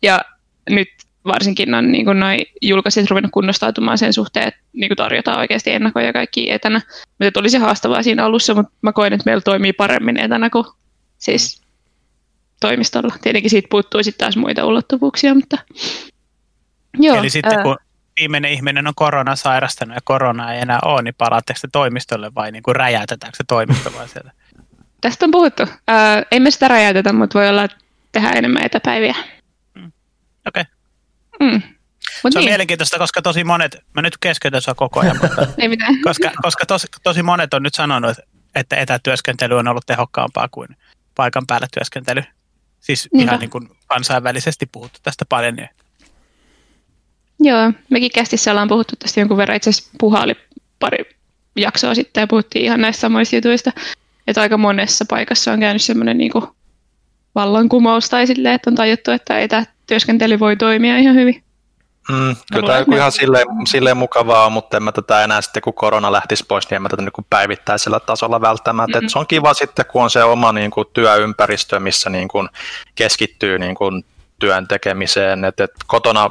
Ja 0.02 0.20
nyt 0.70 0.88
varsinkin 1.26 1.74
on 1.74 1.92
niin 1.92 2.04
kuin 2.04 2.20
noi 2.20 2.38
julkaisijat 2.62 3.10
ruvennut 3.10 3.32
kunnostautumaan 3.32 3.98
sen 3.98 4.12
suhteen, 4.12 4.48
että 4.48 4.60
niin 4.72 4.88
kuin 4.88 4.96
tarjotaan 4.96 5.38
oikeasti 5.38 5.70
ennakkoja 5.70 6.12
kaikki 6.12 6.50
etänä. 6.50 6.80
Mutta 7.24 7.40
oli 7.40 7.50
se 7.50 7.58
haastavaa 7.58 8.02
siinä 8.02 8.24
alussa, 8.24 8.54
mutta 8.54 8.72
mä 8.82 8.92
koen, 8.92 9.12
että 9.12 9.22
meillä 9.26 9.40
toimii 9.40 9.72
paremmin 9.72 10.20
etänä 10.20 10.50
kuin 10.50 10.66
siis 11.18 11.62
toimistolla. 12.60 13.14
Tietenkin 13.22 13.50
siitä 13.50 13.68
puuttuu 13.70 14.02
sitten 14.02 14.24
taas 14.24 14.36
muita 14.36 14.64
ulottuvuuksia, 14.64 15.34
mutta 15.34 15.58
joo. 16.98 17.16
Eli 17.16 17.30
sitten 17.30 17.58
ää, 17.58 17.62
kun 17.62 17.76
viimeinen 18.20 18.52
ihminen 18.52 18.86
on 18.86 18.94
korona 18.96 19.36
sairastanut 19.36 19.94
ja 19.94 20.00
korona 20.04 20.52
ei 20.52 20.60
enää 20.60 20.78
ole, 20.84 21.02
niin 21.02 21.14
palaatteko 21.18 21.58
te 21.62 21.68
toimistolle 21.72 22.34
vai 22.34 22.52
niin 22.52 22.62
kuin 22.62 22.76
räjäytetäänkö 22.76 23.36
se 23.36 23.44
toimisto 23.48 23.92
vai 23.92 24.08
sieltä? 24.08 24.30
Tästä 25.00 25.24
on 25.24 25.30
puhuttu. 25.30 25.62
Ää, 25.88 26.22
ei 26.30 26.40
me 26.40 26.50
sitä 26.50 26.68
räjäytetä, 26.68 27.12
mutta 27.12 27.38
voi 27.38 27.48
olla, 27.48 27.64
että 27.64 27.76
tehdään 28.12 28.36
enemmän 28.36 28.64
etäpäiviä. 28.64 29.14
Okei. 30.46 30.64
Mm. 31.40 31.62
Mut 32.22 32.32
Se 32.32 32.38
on 32.38 32.42
niin, 32.42 32.50
mielenkiintoista, 32.50 32.98
koska 32.98 33.22
tosi 33.22 33.44
monet, 33.44 33.76
mä 33.94 34.02
nyt 34.02 34.18
keskeytän 34.20 34.62
sua 34.62 34.74
koko 34.74 35.00
ajan, 35.00 35.18
mutta 35.22 35.46
ei 35.58 35.68
mitään. 35.68 36.02
koska, 36.02 36.30
koska 36.42 36.66
tosi, 36.66 36.86
tosi 37.02 37.22
monet 37.22 37.54
on 37.54 37.62
nyt 37.62 37.74
sanonut, 37.74 38.18
että 38.54 38.76
etätyöskentely 38.76 39.58
on 39.58 39.68
ollut 39.68 39.86
tehokkaampaa 39.86 40.48
kuin 40.50 40.68
paikan 41.14 41.46
päällä 41.46 41.66
työskentely. 41.74 42.22
Siis 42.80 43.08
Niinpä. 43.12 43.30
ihan 43.30 43.40
niin 43.40 43.50
kuin 43.50 43.68
kansainvälisesti 43.86 44.66
puhuttu 44.66 44.98
tästä 45.02 45.24
paljon. 45.28 45.54
Niin 45.54 45.68
Joo, 47.40 47.72
mekin 47.90 48.10
kästissä 48.14 48.50
ollaan 48.50 48.68
puhuttu 48.68 48.94
tästä 48.98 49.20
jonkun 49.20 49.36
verran. 49.36 49.56
Itse 49.56 49.70
asiassa 49.70 49.90
Puha 49.98 50.22
oli 50.22 50.34
pari 50.78 50.98
jaksoa 51.56 51.94
sitten 51.94 52.20
ja 52.20 52.26
puhuttiin 52.26 52.64
ihan 52.64 52.80
näistä 52.80 53.00
samoista 53.00 53.36
jutuista. 53.36 53.72
Että 54.26 54.40
aika 54.40 54.56
monessa 54.56 55.04
paikassa 55.08 55.52
on 55.52 55.60
käynyt 55.60 55.82
semmoinen 55.82 56.18
niin 56.18 56.32
vallankumous 57.34 58.08
tai 58.08 58.26
silleen, 58.26 58.54
että 58.54 58.70
on 58.70 58.74
tajuttu, 58.74 59.10
että 59.10 59.40
etätyöskentely 59.40 60.38
voi 60.38 60.56
toimia 60.56 60.98
ihan 60.98 61.14
hyvin. 61.14 61.42
Mm, 62.08 62.36
kyllä 62.52 62.66
tämä 62.66 62.84
me- 62.86 62.96
ihan 62.96 63.12
silleen, 63.12 63.46
silleen 63.66 63.96
mukavaa, 63.96 64.50
mutta 64.50 64.76
en 64.76 64.82
mä 64.82 64.92
tätä 64.92 65.24
enää 65.24 65.40
sitten, 65.40 65.62
kun 65.62 65.74
korona 65.74 66.12
lähtisi 66.12 66.44
pois, 66.48 66.70
niin 66.70 66.76
en 66.76 66.82
mä 66.82 66.88
tätä 66.88 67.02
niin 67.02 67.26
päivittäisellä 67.30 68.00
tasolla 68.00 68.40
välttämättä. 68.40 68.98
Mm-hmm. 68.98 69.06
Et 69.06 69.12
se 69.12 69.18
on 69.18 69.26
kiva 69.26 69.54
sitten, 69.54 69.84
kun 69.86 70.02
on 70.02 70.10
se 70.10 70.24
oma 70.24 70.52
niin 70.52 70.70
kuin, 70.70 70.86
työympäristö, 70.92 71.80
missä 71.80 72.10
niin 72.10 72.28
kuin, 72.28 72.48
keskittyy 72.94 73.58
niin 73.58 73.74
kuin, 73.74 74.04
työn 74.38 74.68
tekemiseen. 74.68 75.44
Et, 75.44 75.60
et 75.60 75.70
kotona 75.86 76.30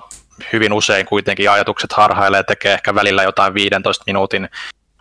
hyvin 0.53 0.73
usein 0.73 1.05
kuitenkin 1.05 1.51
ajatukset 1.51 1.93
harhailee, 1.93 2.43
tekee 2.43 2.73
ehkä 2.73 2.95
välillä 2.95 3.23
jotain 3.23 3.53
15 3.53 4.03
minuutin 4.07 4.49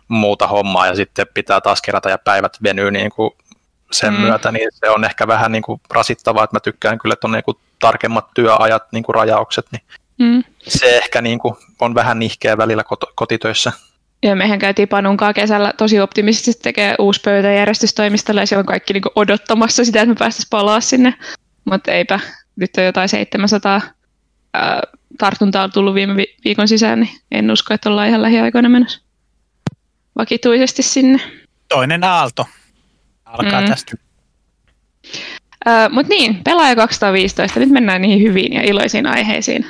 muuta 0.07 0.47
hommaa 0.47 0.87
ja 0.87 0.95
sitten 0.95 1.27
pitää 1.33 1.61
taas 1.61 1.81
kerätä 1.81 2.09
ja 2.09 2.17
päivät 2.17 2.57
venyy 2.63 2.91
niin 2.91 3.11
kuin 3.11 3.31
sen 3.91 4.13
Mm. 4.13 4.19
myötä, 4.19 4.51
niin 4.51 4.69
se 4.71 4.89
on 4.89 5.03
ehkä 5.03 5.27
vähän 5.27 5.51
niin 5.51 5.61
kuin 5.63 5.81
rasittavaa, 5.89 6.43
että 6.43 6.55
mä 6.55 6.59
tykkään 6.59 6.97
kyllä, 6.97 7.13
että 7.13 7.27
on 7.27 7.31
niin 7.31 7.43
kuin 7.43 7.57
tarkemmat 7.79 8.27
työajat, 8.33 8.83
niin 8.91 9.03
kuin 9.03 9.15
rajaukset, 9.15 9.65
niin 9.71 9.81
Mm. 10.17 10.43
se 10.67 10.97
ehkä 10.97 11.21
niin 11.21 11.39
kuin 11.39 11.55
on 11.79 11.95
vähän 11.95 12.19
nihkeä 12.19 12.57
välillä 12.57 12.83
kot- 12.83 13.11
kotitöissä. 13.15 13.71
Ja 14.23 14.35
mehän 14.35 14.59
käytiin 14.59 14.87
Panunkaa 14.87 15.33
kesällä 15.33 15.73
tosi 15.77 15.99
optimistisesti 15.99 16.63
tekee 16.63 16.95
uusi 16.99 17.21
pöytä 17.25 17.51
ja 17.51 17.65
siellä 17.75 18.59
on 18.59 18.65
kaikki 18.65 18.93
niinku 18.93 19.11
odottamassa 19.15 19.85
sitä, 19.85 20.01
että 20.01 20.09
me 20.09 20.15
päästäisiin 20.19 20.49
palaa 20.49 20.81
sinne. 20.81 21.13
Mutta 21.65 21.91
eipä, 21.91 22.19
nyt 22.55 22.71
on 22.77 22.83
jotain 22.83 23.09
700 23.09 23.81
ää, 24.53 24.81
tartuntaa 25.17 25.63
on 25.63 25.71
tullut 25.71 25.95
viime 25.95 26.15
vi- 26.15 26.35
viikon 26.45 26.67
sisään, 26.67 26.99
niin 26.99 27.17
en 27.31 27.51
usko, 27.51 27.73
että 27.73 27.89
ollaan 27.89 28.07
ihan 28.07 28.21
lähiaikoina 28.21 28.69
menossa 28.69 29.01
vakituisesti 30.17 30.83
sinne. 30.83 31.19
Toinen 31.69 32.03
aalto 32.03 32.45
alkaa 33.25 33.61
mm. 33.61 33.67
tästä. 33.67 33.91
Uh, 35.67 35.91
Mutta 35.91 36.09
niin, 36.09 36.43
pelaaja 36.43 36.75
215, 36.75 37.59
nyt 37.59 37.69
mennään 37.69 38.01
niihin 38.01 38.21
hyviin 38.21 38.53
ja 38.53 38.61
iloisiin 38.61 39.07
aiheisiin. 39.07 39.65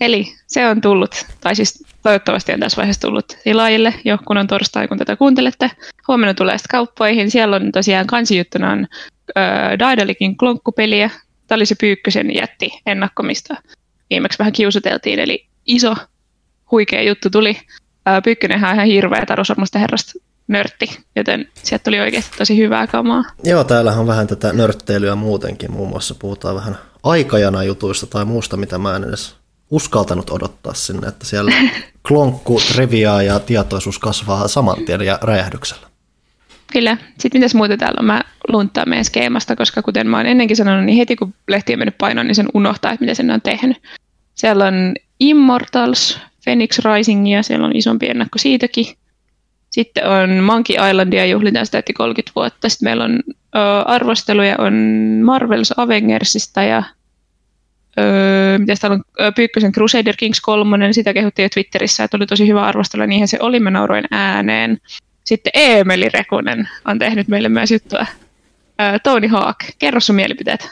Eli 0.00 0.34
se 0.46 0.68
on 0.68 0.80
tullut, 0.80 1.26
tai 1.40 1.56
siis 1.56 1.84
toivottavasti 2.02 2.52
on 2.52 2.60
tässä 2.60 2.76
vaiheessa 2.76 3.00
tullut 3.00 3.36
tilaajille 3.44 3.94
jo, 4.04 4.18
kun 4.26 4.38
on 4.38 4.46
torstai, 4.46 4.88
kun 4.88 4.98
tätä 4.98 5.16
kuuntelette. 5.16 5.70
Huomenna 6.08 6.34
tulee 6.34 6.58
sitten 6.58 6.78
kauppoihin. 6.78 7.30
Siellä 7.30 7.56
on 7.56 7.72
tosiaan 7.72 8.06
kansijuttuna 8.06 8.72
on 8.72 8.80
uh, 8.80 9.78
Daedalikin 9.78 10.36
klonkkupeliä. 10.36 11.10
Tämä 11.46 11.56
oli 11.56 11.66
se 11.66 11.74
Pyykkösen 11.80 12.34
jätti 12.34 12.70
ennakko, 12.86 13.22
mistä 13.22 13.56
viimeksi 14.10 14.38
vähän 14.38 14.52
kiusateltiin, 14.52 15.18
eli 15.18 15.46
iso, 15.66 15.94
huikea 16.70 17.02
juttu 17.02 17.30
tuli. 17.30 17.56
Pyykkönenhän 18.24 18.70
on 18.70 18.74
ihan 18.74 18.86
hirveä 18.86 19.26
Taru 19.26 19.42
herrasta 19.74 20.12
nörtti, 20.48 20.98
joten 21.16 21.48
sieltä 21.62 21.84
tuli 21.84 22.00
oikeasti 22.00 22.38
tosi 22.38 22.56
hyvää 22.56 22.86
kamaa. 22.86 23.24
Joo, 23.44 23.64
täällähän 23.64 24.00
on 24.00 24.06
vähän 24.06 24.26
tätä 24.26 24.52
nörtteilyä 24.52 25.14
muutenkin. 25.14 25.72
Muun 25.72 25.88
muassa 25.88 26.14
puhutaan 26.14 26.56
vähän 26.56 26.78
aikajana 27.02 27.64
jutuista 27.64 28.06
tai 28.06 28.24
muusta, 28.24 28.56
mitä 28.56 28.78
mä 28.78 28.96
en 28.96 29.04
edes 29.04 29.36
uskaltanut 29.70 30.30
odottaa 30.30 30.74
sinne, 30.74 31.08
että 31.08 31.26
siellä 31.26 31.52
klonkku, 32.08 32.60
trivia 32.72 33.22
ja 33.22 33.40
tietoisuus 33.40 33.98
kasvaa 33.98 34.48
saman 34.48 34.84
tien 34.84 35.02
ja 35.02 35.18
räjähdyksellä. 35.22 35.88
Kyllä. 36.72 36.96
Sitten 37.18 37.40
mitäs 37.40 37.54
muuta 37.54 37.76
täällä 37.76 37.98
on? 37.98 38.06
Mä 38.06 38.22
lunttaan 38.48 38.88
meidän 38.88 39.04
skeemasta, 39.04 39.56
koska 39.56 39.82
kuten 39.82 40.06
mä 40.06 40.16
oon 40.16 40.26
ennenkin 40.26 40.56
sanonut, 40.56 40.84
niin 40.84 40.98
heti 40.98 41.16
kun 41.16 41.34
lehti 41.48 41.72
on 41.72 41.78
mennyt 41.78 41.98
painoon, 41.98 42.26
niin 42.26 42.34
sen 42.34 42.48
unohtaa, 42.54 42.92
että 42.92 43.04
mitä 43.04 43.14
sen 43.14 43.30
on 43.30 43.40
tehnyt. 43.40 43.76
Siellä 44.34 44.66
on 44.66 44.94
Immortals, 45.20 46.20
Phoenix 46.44 46.78
Risingia, 46.78 47.42
siellä 47.42 47.66
on 47.66 47.76
isompi 47.76 48.06
ennakko 48.08 48.38
siitäkin. 48.38 48.86
Sitten 49.70 50.08
on 50.08 50.30
Monkey 50.44 50.76
Islandia 50.90 51.26
juhlitaan 51.26 51.66
sitä 51.66 51.82
30 51.94 52.32
vuotta. 52.36 52.68
Sitten 52.68 52.86
meillä 52.86 53.04
on 53.04 53.20
ö, 53.56 53.58
arvosteluja 53.84 54.54
on 54.58 54.74
Marvels 55.24 55.74
Avengersista 55.76 56.62
ja 56.62 56.82
öö, 57.98 58.58
mitä 58.58 58.74
täällä 58.80 58.94
on 58.94 59.32
Pyykkösen 59.34 59.72
Crusader 59.72 60.14
Kings 60.18 60.40
3, 60.40 60.92
sitä 60.92 61.14
kehuttiin 61.14 61.44
jo 61.44 61.48
Twitterissä, 61.48 62.04
että 62.04 62.16
oli 62.16 62.26
tosi 62.26 62.48
hyvä 62.48 62.62
arvostelu, 62.62 63.06
niinhän 63.06 63.28
se 63.28 63.38
oli, 63.40 63.60
mä 63.60 63.70
nauroin 63.70 64.04
ääneen. 64.10 64.78
Sitten 65.28 65.50
Eemeli 65.54 66.08
Rekunen 66.08 66.68
on 66.84 66.98
tehnyt 66.98 67.28
meille 67.28 67.48
myös 67.48 67.70
juttua. 67.70 68.06
Tony 69.02 69.28
Hawk, 69.28 69.56
kerro 69.78 70.00
sun 70.00 70.16
mielipiteet. 70.16 70.68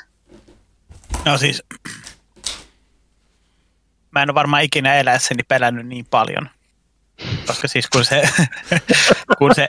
No 1.24 1.38
siis, 1.38 1.62
mä 4.10 4.22
en 4.22 4.30
ole 4.30 4.34
varmaan 4.34 4.62
ikinä 4.62 4.94
eläessäni 4.94 5.42
pelännyt 5.42 5.86
niin 5.86 6.06
paljon. 6.10 6.50
Koska 7.46 7.68
siis 7.68 7.88
kun 7.88 8.04
se, 8.04 8.22
kun 9.38 9.54
se, 9.54 9.68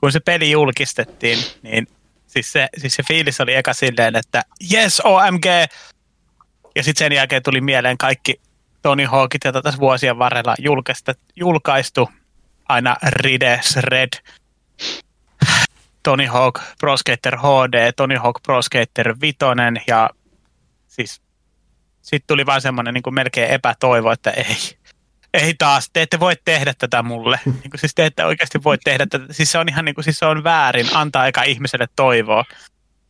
kun 0.00 0.12
se 0.12 0.20
peli 0.20 0.50
julkistettiin, 0.50 1.38
niin 1.62 1.86
siis 2.26 2.52
se, 2.52 2.68
siis 2.78 2.94
se 2.94 3.02
fiilis 3.02 3.40
oli 3.40 3.54
eka 3.54 3.72
silleen, 3.72 4.16
että 4.16 4.42
yes, 4.72 5.00
OMG! 5.04 5.44
Ja 6.76 6.82
sitten 6.82 7.04
sen 7.04 7.12
jälkeen 7.12 7.42
tuli 7.42 7.60
mieleen 7.60 7.98
kaikki 7.98 8.40
Tony 8.82 9.04
Hawkit, 9.04 9.44
joita 9.44 9.62
tässä 9.62 9.80
vuosien 9.80 10.18
varrella 10.18 10.54
julkaistu. 11.36 12.08
Aina 12.68 12.96
Rides, 13.02 13.76
Red, 13.76 14.08
Tony 16.02 16.26
Hawk 16.26 16.60
Pro 16.78 16.96
Skater 16.96 17.36
HD, 17.36 17.92
Tony 17.96 18.16
Hawk 18.16 18.42
Pro 18.42 18.62
Skater 18.62 19.14
5 19.20 19.36
ja 19.86 20.10
siis 20.86 21.22
sitten 22.02 22.26
tuli 22.26 22.46
vaan 22.46 22.60
semmoinen 22.60 22.94
niin 22.94 23.02
kuin 23.02 23.14
melkein 23.14 23.50
epätoivo, 23.50 24.10
että 24.10 24.30
ei, 24.30 24.56
ei 25.34 25.54
taas, 25.54 25.90
te 25.92 26.02
ette 26.02 26.20
voi 26.20 26.34
tehdä 26.44 26.74
tätä 26.78 27.02
mulle. 27.02 27.40
Niin 27.44 27.70
kuin, 27.70 27.80
siis 27.80 27.94
te 27.94 28.06
ette 28.06 28.24
oikeasti 28.24 28.64
voi 28.64 28.78
tehdä 28.84 29.06
tätä. 29.06 29.32
Siis 29.32 29.52
se 29.52 29.58
on 29.58 29.68
ihan 29.68 29.84
niin 29.84 29.94
kuin, 29.94 30.04
siis 30.04 30.18
se 30.18 30.26
on 30.26 30.44
väärin 30.44 30.86
antaa 30.94 31.26
eka 31.26 31.42
ihmiselle 31.42 31.86
toivoa 31.96 32.44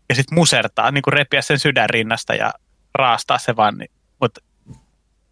ja 0.09 0.15
sitten 0.15 0.39
musertaa, 0.39 0.91
niin 0.91 1.03
kuin 1.03 1.13
repiä 1.13 1.43
sen 1.43 1.59
sydän 1.59 1.91
rinnasta 1.91 2.35
ja 2.35 2.53
raastaa 2.95 3.39
se 3.39 3.57
vaan. 3.57 3.79
Niin. 3.79 3.91
Mutta 4.21 4.41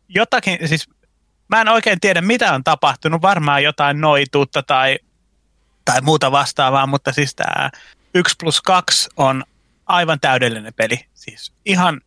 jotakin, 0.09 0.69
siis 0.69 0.89
mä 1.53 1.61
en 1.61 1.69
oikein 1.69 2.01
tiedä 2.01 2.21
mitä 2.21 2.55
on 2.55 2.65
tapahtunut, 2.65 3.23
varmaan 3.23 3.63
jotain 3.63 4.01
noituutta 4.01 4.63
tai, 4.63 4.99
tai 5.85 6.01
muuta 6.01 6.33
vastaavaa, 6.33 6.87
mutta 6.87 7.13
siis 7.13 7.35
tämä 7.35 7.71
1 8.15 8.35
plus 8.41 8.63
2 8.63 9.09
on 9.17 9.45
aivan 9.87 10.21
täydellinen 10.21 10.75
peli. 10.75 11.07
Siis 11.15 11.53
ihan 11.65 12.01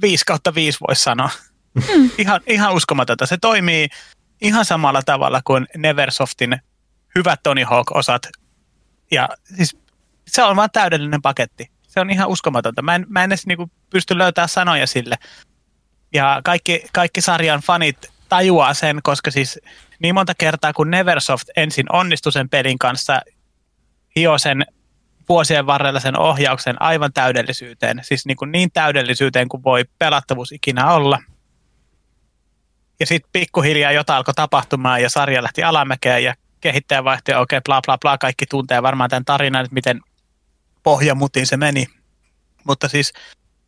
5 0.00 0.24
kautta 0.24 0.54
5 0.54 0.78
voisi 0.88 1.02
sanoa. 1.02 1.30
Mm. 1.74 2.10
Ihan, 2.18 2.40
ihan 2.46 2.74
uskomatonta. 2.74 3.26
Se 3.26 3.36
toimii 3.36 3.88
ihan 4.40 4.64
samalla 4.64 5.02
tavalla 5.02 5.40
kuin 5.44 5.66
Neversoftin 5.76 6.58
hyvät 7.14 7.40
Tony 7.42 7.64
Hawk-osat. 7.64 8.28
Ja 9.10 9.28
siis 9.56 9.76
se 10.28 10.42
on 10.42 10.56
vaan 10.56 10.70
täydellinen 10.72 11.22
paketti. 11.22 11.70
Se 11.82 12.00
on 12.00 12.10
ihan 12.10 12.28
uskomatonta. 12.28 12.82
Mä 12.82 12.94
en, 12.94 13.06
mä 13.08 13.24
en 13.24 13.32
edes 13.32 13.46
niinku 13.46 13.70
pysty 13.90 14.18
löytämään 14.18 14.48
sanoja 14.48 14.86
sille. 14.86 15.16
Ja 16.12 16.40
kaikki, 16.44 16.84
kaikki 16.92 17.20
sarjan 17.20 17.60
fanit 17.60 18.15
tajuaa 18.28 18.74
sen, 18.74 19.00
koska 19.02 19.30
siis 19.30 19.60
niin 19.98 20.14
monta 20.14 20.32
kertaa 20.38 20.72
kun 20.72 20.90
Neversoft 20.90 21.48
ensin 21.56 21.92
onnistui 21.92 22.32
sen 22.32 22.48
pelin 22.48 22.78
kanssa, 22.78 23.20
hio 24.16 24.38
sen 24.38 24.66
vuosien 25.28 25.66
varrella 25.66 26.00
sen 26.00 26.18
ohjauksen 26.18 26.82
aivan 26.82 27.12
täydellisyyteen. 27.12 28.00
Siis 28.02 28.26
niin, 28.26 28.36
kuin 28.36 28.52
niin 28.52 28.70
täydellisyyteen 28.72 29.48
kuin 29.48 29.64
voi 29.64 29.84
pelattavuus 29.98 30.52
ikinä 30.52 30.92
olla– 30.92 31.18
ja 33.00 33.06
sitten 33.06 33.30
pikkuhiljaa 33.32 33.92
jotain 33.92 34.16
alkoi 34.16 34.34
tapahtumaan 34.34 35.02
ja 35.02 35.10
sarja 35.10 35.42
lähti 35.42 35.62
alamäkeen 35.62 36.24
ja 36.24 36.34
kehittäjä 36.60 37.04
vaihtoi 37.04 37.32
ja 37.32 37.40
okei, 37.40 37.56
okay, 37.56 37.62
bla 37.64 37.80
bla 37.86 37.98
bla, 37.98 38.18
kaikki 38.18 38.46
tuntee 38.46 38.82
varmaan 38.82 39.10
tämän 39.10 39.24
tarinan, 39.24 39.64
että 39.64 39.74
miten 39.74 40.00
pohjamutiin 40.82 41.46
se 41.46 41.56
meni. 41.56 41.86
Mutta 42.64 42.88
siis, 42.88 43.12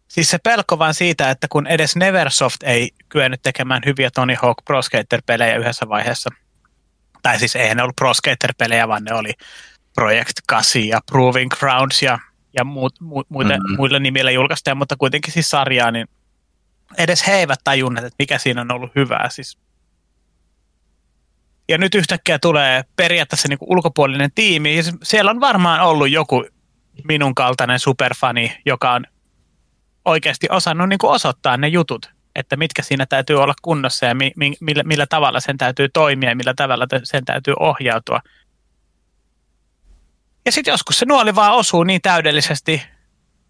siis 0.09 0.31
se 0.31 0.39
pelko 0.39 0.79
vaan 0.79 0.95
siitä, 0.95 1.31
että 1.31 1.47
kun 1.49 1.67
edes 1.67 1.97
Neversoft 1.97 2.63
ei 2.63 2.91
kyennyt 3.09 3.43
tekemään 3.43 3.83
hyviä 3.87 4.11
Tony 4.11 4.35
Hawk 4.43 4.59
Pro 4.65 4.83
Skater-pelejä 4.83 5.57
yhdessä 5.57 5.89
vaiheessa, 5.89 6.31
tai 7.23 7.39
siis 7.39 7.57
eihän 7.57 7.77
ne 7.77 7.83
ollut 7.83 7.97
Pro 7.97 8.15
Skater-pelejä, 8.15 8.89
vaan 8.89 9.05
ne 9.05 9.15
oli 9.15 9.33
Project 9.95 10.33
8 10.47 10.89
ja 10.89 11.01
Proving 11.11 11.51
Grounds 11.51 12.03
ja, 12.03 12.19
ja 12.57 12.65
muut, 12.65 13.01
mu, 13.01 13.23
muille, 13.29 13.59
mm-hmm. 13.59 13.77
muilla 13.77 13.99
nimillä 13.99 14.31
julkaistaan, 14.31 14.77
mutta 14.77 14.97
kuitenkin 14.97 15.33
siis 15.33 15.51
sarjaa, 15.51 15.91
niin 15.91 16.09
edes 16.99 17.27
he 17.27 17.33
eivät 17.33 17.61
tajunneet, 17.65 18.07
että 18.07 18.17
mikä 18.19 18.39
siinä 18.39 18.61
on 18.61 18.73
ollut 18.73 18.95
hyvää. 18.95 19.29
Siis. 19.31 19.59
Ja 21.69 21.79
nyt 21.79 21.95
yhtäkkiä 21.95 22.39
tulee 22.39 22.85
periaatteessa 22.97 23.49
niin 23.49 23.59
kuin 23.59 23.73
ulkopuolinen 23.73 24.31
tiimi. 24.35 24.77
Ja 24.77 24.83
siellä 25.03 25.31
on 25.31 25.41
varmaan 25.41 25.81
ollut 25.81 26.11
joku 26.11 26.45
minun 27.05 27.35
kaltainen 27.35 27.79
superfani, 27.79 28.57
joka 28.67 28.93
on 28.93 29.05
oikeasti 30.09 30.47
osannut 30.51 30.89
niin 30.89 30.99
kuin 30.99 31.11
osoittaa 31.11 31.57
ne 31.57 31.69
jutut, 31.69 32.11
että 32.35 32.57
mitkä 32.57 32.83
siinä 32.83 33.07
täytyy 33.07 33.37
olla 33.37 33.55
kunnossa 33.63 34.07
ja 34.07 34.15
mi, 34.15 34.33
mi, 34.37 34.55
millä, 34.61 34.83
millä 34.83 35.07
tavalla 35.07 35.41
sen 35.41 35.59
täytyy 35.59 35.89
toimia 35.89 36.29
ja 36.29 36.37
millä 36.37 36.55
tavalla 36.55 36.87
sen 37.05 37.25
täytyy 37.25 37.55
ohjautua. 37.61 38.21
Ja 40.47 40.53
sitten 40.53 40.73
joskus 40.73 40.99
se 40.99 41.07
nuoli 41.07 41.35
vaan 41.35 41.53
osuu 41.53 41.85
niin 41.85 42.03
täydellisesti 42.03 42.83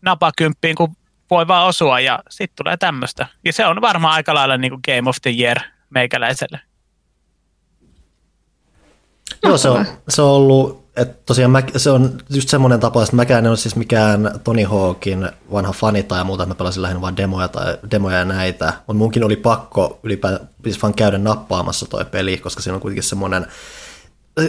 napakymppiin 0.02 0.76
kuin 0.76 0.96
voi 1.30 1.48
vaan 1.48 1.66
osua 1.66 2.00
ja 2.00 2.18
sitten 2.30 2.56
tulee 2.56 2.76
tämmöistä. 2.76 3.26
Ja 3.44 3.52
se 3.52 3.66
on 3.66 3.80
varmaan 3.80 4.14
aika 4.14 4.34
lailla 4.34 4.56
niin 4.56 4.70
kuin 4.70 4.80
Game 4.86 5.10
of 5.10 5.16
the 5.22 5.30
Year 5.40 5.58
meikäläiselle. 5.90 6.60
Joo, 9.42 9.58
se 9.58 9.68
on, 9.68 9.86
se 10.08 10.22
on 10.22 10.28
ollut, 10.28 10.87
että 10.98 11.22
tosiaan 11.26 11.50
mä, 11.50 11.62
se 11.76 11.90
on 11.90 12.18
just 12.30 12.48
semmoinen 12.48 12.80
tapa, 12.80 13.02
että 13.02 13.16
mäkään 13.16 13.44
en 13.44 13.50
ole 13.50 13.56
siis 13.56 13.76
mikään 13.76 14.40
Tony 14.44 14.64
Hawkin 14.64 15.30
vanha 15.52 15.72
fani 15.72 16.02
tai 16.02 16.24
muuta, 16.24 16.42
että 16.42 16.54
mä 16.54 16.58
pelasin 16.58 16.82
lähinnä 16.82 17.00
vain 17.00 17.16
demoja 17.16 17.48
tai 17.48 17.78
demoja 17.90 18.18
ja 18.18 18.24
näitä, 18.24 18.72
mutta 18.76 18.98
munkin 18.98 19.24
oli 19.24 19.36
pakko 19.36 20.00
ylipäätään 20.02 20.48
siis 20.64 20.82
vaan 20.82 20.94
käydä 20.94 21.18
nappaamassa 21.18 21.86
toi 21.86 22.04
peli, 22.04 22.36
koska 22.36 22.62
siinä 22.62 22.74
on 22.74 22.80
kuitenkin 22.80 23.02
semmoinen, 23.02 23.46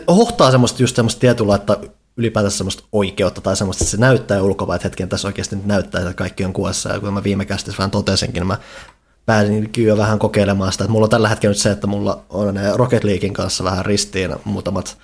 hohtaa 0.07 0.51
semmoista 0.51 0.83
just 0.83 0.95
semmoista 0.95 1.19
tietyllä, 1.19 1.55
että 1.55 1.77
ylipäätään 2.17 2.51
semmoista 2.51 2.83
oikeutta 2.91 3.41
tai 3.41 3.55
semmoista, 3.55 3.83
että 3.83 3.91
se 3.91 3.97
näyttää 3.97 4.41
ulkoa, 4.41 4.75
että 4.75 4.85
hetken 4.85 5.09
tässä 5.09 5.27
oikeasti 5.27 5.55
nyt 5.55 5.65
näyttää, 5.65 6.01
että 6.01 6.13
kaikki 6.13 6.45
on 6.45 6.53
kuossa. 6.53 6.89
Ja 6.89 6.99
kun 6.99 7.13
mä 7.13 7.23
viime 7.23 7.45
kästissä 7.45 7.77
vähän 7.77 7.91
totesinkin, 7.91 8.41
niin 8.41 8.47
mä 8.47 8.57
pääsin 9.25 9.69
kyllä 9.69 9.97
vähän 9.97 10.19
kokeilemaan 10.19 10.71
sitä, 10.71 10.83
että 10.83 10.91
mulla 10.91 11.05
on 11.05 11.09
tällä 11.09 11.29
hetkellä 11.29 11.51
nyt 11.51 11.57
se, 11.57 11.71
että 11.71 11.87
mulla 11.87 12.23
on 12.29 12.53
ne 12.53 12.77
Rocket 12.77 13.03
Leaguein 13.03 13.33
kanssa 13.33 13.63
vähän 13.63 13.85
ristiin 13.85 14.35
muutamat 14.43 14.97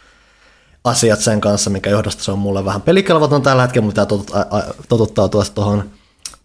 asiat 0.86 1.20
sen 1.20 1.42
kanssa, 1.42 1.70
mikä 1.70 1.90
johdosta 1.90 2.24
se 2.24 2.32
on 2.32 2.40
mulle 2.40 2.66
vähän 2.66 2.82
pelikelvoton 2.82 3.42
tällä 3.42 3.62
hetkellä, 3.62 3.86
mutta 3.86 4.06
pitää 4.06 4.46
totuttaa 4.90 5.30
tuosta 5.30 5.56
tuohon 5.56 5.90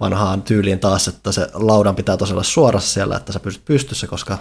vanhaan 0.01 0.43
tyyliin 0.43 0.79
taas, 0.79 1.09
että 1.09 1.33
se 1.33 1.49
laudan 1.55 1.97
pitää 1.97 2.17
tosiaan 2.17 2.45
suorassa 2.45 2.95
siellä, 2.95 3.17
että 3.17 3.33
sä 3.33 3.41
pystyt 3.41 3.65
pystyssä, 3.65 4.07
koska 4.07 4.39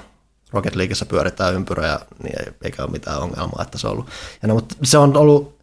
Rocket 0.51 0.75
Leagueissa 0.75 1.05
pyöritään 1.05 1.53
ympyröjä, 1.53 1.99
niin 2.23 2.55
eikä 2.63 2.83
ole 2.83 2.91
mitään 2.91 3.21
ongelmaa, 3.21 3.61
että 3.61 3.77
se 3.77 3.87
on 3.87 3.93
ollut. 3.93 4.07
Ja 4.41 4.47
no, 4.47 4.53
mutta 4.53 4.75
se 4.83 4.97
on 4.97 5.17
ollut 5.17 5.59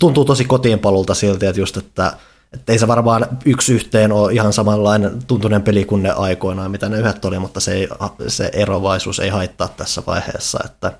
tuntuu 0.00 0.24
tosi 0.24 0.44
kotiinpalulta 0.44 1.14
silti, 1.14 1.46
että 1.46 1.60
just, 1.60 1.76
että, 1.76 2.16
Että 2.52 2.72
ei 2.72 2.78
se 2.78 2.86
varmaan 2.86 3.26
yksi 3.44 3.74
yhteen 3.74 4.12
ole 4.12 4.32
ihan 4.32 4.52
samanlainen 4.52 5.22
tuntunen 5.26 5.62
peli 5.62 5.84
kuin 5.84 6.02
ne 6.02 6.10
aikoinaan, 6.10 6.70
mitä 6.70 6.88
ne 6.88 6.98
yhdet 6.98 7.24
oli, 7.24 7.38
mutta 7.38 7.60
se, 7.60 7.72
ei, 7.72 7.88
se 8.28 8.50
erovaisuus 8.52 9.18
ei 9.20 9.28
haittaa 9.28 9.68
tässä 9.68 10.02
vaiheessa, 10.06 10.58
että 10.64 10.92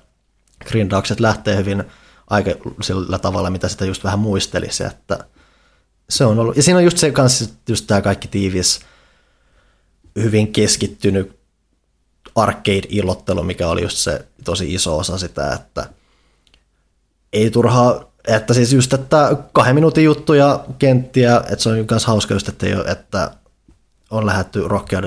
grindaukset 0.65 1.19
lähtee 1.19 1.55
hyvin 1.55 1.83
aika 2.27 2.51
sillä 2.81 3.19
tavalla, 3.19 3.49
mitä 3.49 3.67
sitä 3.67 3.85
just 3.85 4.03
vähän 4.03 4.19
muistelisi, 4.19 4.83
että 4.83 5.25
se 6.09 6.25
on 6.25 6.39
ollut, 6.39 6.57
ja 6.57 6.63
siinä 6.63 6.77
on 6.77 6.83
just 6.83 6.97
se 6.97 7.11
kanssa 7.11 7.45
just 7.69 7.87
tämä 7.87 8.01
kaikki 8.01 8.27
tiivis, 8.27 8.79
hyvin 10.15 10.53
keskittynyt 10.53 11.39
arcade-ilottelu, 12.35 13.43
mikä 13.43 13.67
oli 13.67 13.81
just 13.81 13.97
se 13.97 14.25
tosi 14.43 14.73
iso 14.73 14.97
osa 14.97 15.17
sitä, 15.17 15.53
että 15.53 15.89
ei 17.33 17.51
turhaa, 17.51 18.11
että 18.27 18.53
siis 18.53 18.73
just, 18.73 18.93
että 18.93 19.37
kahden 19.53 19.75
minuutin 19.75 20.03
juttuja, 20.03 20.65
kenttiä, 20.79 21.37
että 21.37 21.63
se 21.63 21.69
on 21.69 21.85
myös 21.89 22.05
hauska 22.05 22.33
just, 22.33 22.49
että, 22.49 22.65
ei 22.65 22.75
ole, 22.75 22.83
että 22.83 23.31
on 24.17 24.25
lähdetty 24.25 24.63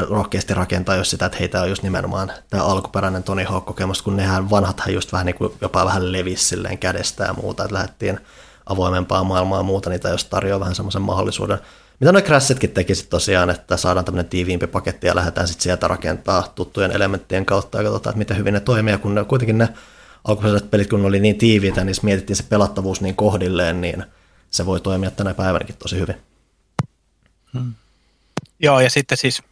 rohkeasti 0.08 0.54
rakentaa 0.54 0.96
jos 0.96 1.10
sitä, 1.10 1.26
että 1.26 1.38
heitä 1.38 1.62
on 1.62 1.68
just 1.68 1.82
nimenomaan 1.82 2.32
tämä 2.50 2.64
alkuperäinen 2.64 3.22
Tony 3.22 3.44
Hawk-kokemus, 3.44 4.02
kun 4.02 4.16
nehän 4.16 4.50
vanhathan 4.50 4.94
just 4.94 5.12
vähän 5.12 5.26
niin 5.26 5.36
kuin 5.36 5.52
jopa 5.60 5.84
vähän 5.84 6.12
levisi 6.12 6.44
silleen 6.44 6.78
kädestä 6.78 7.24
ja 7.24 7.32
muuta, 7.32 7.64
että 7.64 7.74
lähdettiin 7.74 8.20
avoimempaa 8.66 9.24
maailmaa 9.24 9.58
ja 9.58 9.62
muuta, 9.62 9.90
niitä 9.90 10.08
jos 10.08 10.24
tarjoaa 10.24 10.60
vähän 10.60 10.74
semmoisen 10.74 11.02
mahdollisuuden. 11.02 11.58
Mitä 12.00 12.12
noin 12.12 12.24
Crashitkin 12.24 12.70
tekisi 12.70 13.06
tosiaan, 13.06 13.50
että 13.50 13.76
saadaan 13.76 14.04
tämmöinen 14.04 14.30
tiiviimpi 14.30 14.66
paketti 14.66 15.06
ja 15.06 15.14
lähdetään 15.14 15.48
sitten 15.48 15.62
sieltä 15.62 15.88
rakentaa 15.88 16.52
tuttujen 16.54 16.92
elementtien 16.92 17.46
kautta 17.46 17.78
ja 17.78 17.84
katsotaan, 17.84 18.10
että 18.12 18.18
miten 18.18 18.36
hyvin 18.36 18.54
ne 18.54 18.60
toimii, 18.60 18.98
kun 18.98 19.14
ne, 19.14 19.24
kuitenkin 19.24 19.58
ne 19.58 19.68
alkuperäiset 20.24 20.70
pelit, 20.70 20.90
kun 20.90 21.00
ne 21.00 21.06
oli 21.06 21.20
niin 21.20 21.38
tiiviitä, 21.38 21.84
niin 21.84 21.96
mietittiin 22.02 22.36
se 22.36 22.42
pelattavuus 22.42 23.00
niin 23.00 23.16
kohdilleen, 23.16 23.80
niin 23.80 24.04
se 24.50 24.66
voi 24.66 24.80
toimia 24.80 25.10
tänä 25.10 25.34
päivänäkin 25.34 25.76
tosi 25.78 25.98
hyvin. 25.98 26.16
Hmm. 27.52 27.74
Joo, 28.60 28.80
ja 28.80 28.90
sitten 28.90 29.18
siis 29.18 29.42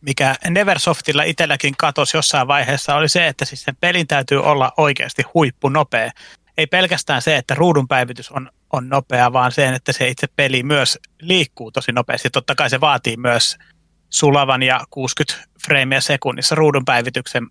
mikä 0.00 0.36
Neversoftilla 0.50 1.22
itselläkin 1.22 1.74
katosi 1.76 2.16
jossain 2.16 2.48
vaiheessa, 2.48 2.94
oli 2.94 3.08
se, 3.08 3.28
että 3.28 3.44
siis 3.44 3.62
sen 3.62 3.76
pelin 3.76 4.06
täytyy 4.06 4.42
olla 4.42 4.72
oikeasti 4.76 5.22
huippunopea. 5.34 6.10
Ei 6.58 6.66
pelkästään 6.66 7.22
se, 7.22 7.36
että 7.36 7.54
ruudun 7.54 7.88
päivitys 7.88 8.30
on, 8.30 8.50
on 8.72 8.88
nopea, 8.88 9.32
vaan 9.32 9.52
se, 9.52 9.68
että 9.68 9.92
se 9.92 10.08
itse 10.08 10.26
peli 10.36 10.62
myös 10.62 10.98
liikkuu 11.20 11.70
tosi 11.70 11.92
nopeasti. 11.92 12.30
Totta 12.30 12.54
kai 12.54 12.70
se 12.70 12.80
vaatii 12.80 13.16
myös 13.16 13.56
sulavan 14.10 14.62
ja 14.62 14.80
60 14.90 15.48
freimiä 15.66 16.00
sekunnissa 16.00 16.54
ruudun 16.54 16.84
päivityksen, 16.84 17.46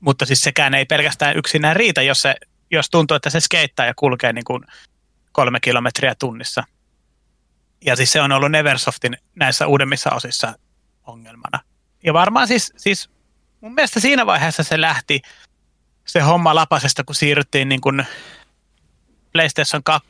mutta 0.00 0.26
siis 0.26 0.40
sekään 0.40 0.74
ei 0.74 0.84
pelkästään 0.84 1.36
yksinään 1.36 1.76
riitä, 1.76 2.02
jos, 2.02 2.22
se, 2.22 2.34
jos 2.70 2.90
tuntuu, 2.90 3.14
että 3.14 3.30
se 3.30 3.40
skeittaa 3.40 3.86
ja 3.86 3.94
kulkee 3.96 4.32
niin 4.32 4.44
kuin 4.44 4.62
kolme 5.32 5.60
kilometriä 5.60 6.14
tunnissa– 6.14 6.64
ja 7.84 7.96
siis 7.96 8.12
se 8.12 8.20
on 8.20 8.32
ollut 8.32 8.50
Neversoftin 8.50 9.16
näissä 9.36 9.66
uudemmissa 9.66 10.10
osissa 10.10 10.54
ongelmana. 11.06 11.60
Ja 12.04 12.12
varmaan 12.12 12.48
siis, 12.48 12.72
siis 12.76 13.10
mun 13.60 13.74
mielestä 13.74 14.00
siinä 14.00 14.26
vaiheessa 14.26 14.62
se 14.62 14.80
lähti 14.80 15.22
se 16.06 16.20
homma 16.20 16.54
lapasesta, 16.54 17.04
kun 17.04 17.14
siirryttiin 17.14 17.68
niin 17.68 17.80
kuin 17.80 18.06
PlayStation 19.32 19.82
2 19.82 20.08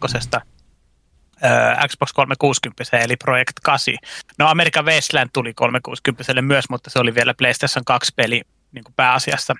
Xbox 1.88 2.12
360 2.12 2.98
eli 2.98 3.16
Project 3.16 3.60
8. 3.62 3.94
No 4.38 4.48
American 4.48 4.84
Wasteland 4.84 5.30
tuli 5.32 5.54
360 5.54 6.42
myös, 6.42 6.64
mutta 6.70 6.90
se 6.90 6.98
oli 6.98 7.14
vielä 7.14 7.34
PlayStation 7.34 7.84
2 7.84 8.12
peli 8.16 8.42
niin 8.72 8.84
kuin 8.84 8.94
pääasiassa. 8.94 9.54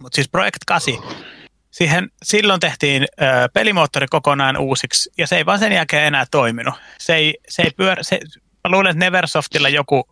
Mutta 0.00 0.16
siis 0.16 0.28
Project 0.28 0.64
8 0.66 0.94
siihen 1.72 2.10
silloin 2.22 2.60
tehtiin 2.60 3.02
ö, 3.02 3.48
pelimoottori 3.54 4.06
kokonaan 4.06 4.56
uusiksi, 4.56 5.10
ja 5.18 5.26
se 5.26 5.36
ei 5.36 5.46
vaan 5.46 5.58
sen 5.58 5.72
jälkeen 5.72 6.04
enää 6.04 6.24
toiminut. 6.30 6.74
Se 6.98 7.14
ei, 7.14 7.38
se 7.48 7.62
ei 7.62 7.70
pyör, 7.76 7.98
se, 8.02 8.20
mä 8.64 8.70
luulen, 8.70 8.90
että 8.90 9.04
Neversoftilla 9.04 9.68
joku 9.68 10.08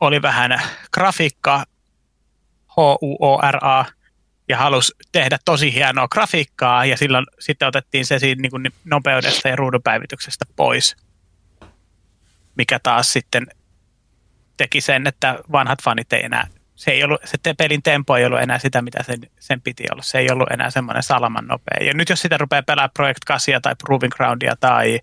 oli 0.00 0.22
vähän 0.22 0.62
grafiikka, 0.92 1.64
H-U-O-R-A, 2.68 3.84
ja 4.48 4.58
halusi 4.58 4.92
tehdä 5.12 5.38
tosi 5.44 5.74
hienoa 5.74 6.08
grafiikkaa, 6.08 6.84
ja 6.84 6.96
silloin 6.96 7.26
sitten 7.38 7.68
otettiin 7.68 8.06
se 8.06 8.18
siitä 8.18 8.42
niin 8.42 8.50
kuin 8.50 8.66
nopeudesta 8.84 9.48
ja 9.48 9.56
ruudunpäivityksestä 9.56 10.44
pois, 10.56 10.96
mikä 12.56 12.78
taas 12.78 13.12
sitten 13.12 13.46
teki 14.56 14.80
sen, 14.80 15.06
että 15.06 15.38
vanhat 15.52 15.82
fanit 15.82 16.12
ei 16.12 16.24
enää 16.24 16.46
se, 16.78 16.90
ei 16.90 17.04
ollut, 17.04 17.20
se 17.24 17.54
pelin 17.54 17.82
tempo 17.82 18.16
ei 18.16 18.24
ollut 18.24 18.40
enää 18.40 18.58
sitä, 18.58 18.82
mitä 18.82 19.02
sen, 19.02 19.20
sen 19.38 19.60
piti 19.60 19.84
olla. 19.92 20.02
Se 20.02 20.18
ei 20.18 20.30
ollut 20.30 20.50
enää 20.50 20.70
semmoinen 20.70 21.02
salaman 21.02 21.46
nopea. 21.46 21.86
Ja 21.86 21.94
nyt 21.94 22.08
jos 22.08 22.22
sitä 22.22 22.38
rupeaa 22.38 22.62
pelaamaan 22.62 22.90
Project 22.94 23.24
8 23.26 23.62
tai 23.62 23.74
Proving 23.84 24.12
Groundia 24.12 24.56
tai 24.60 25.00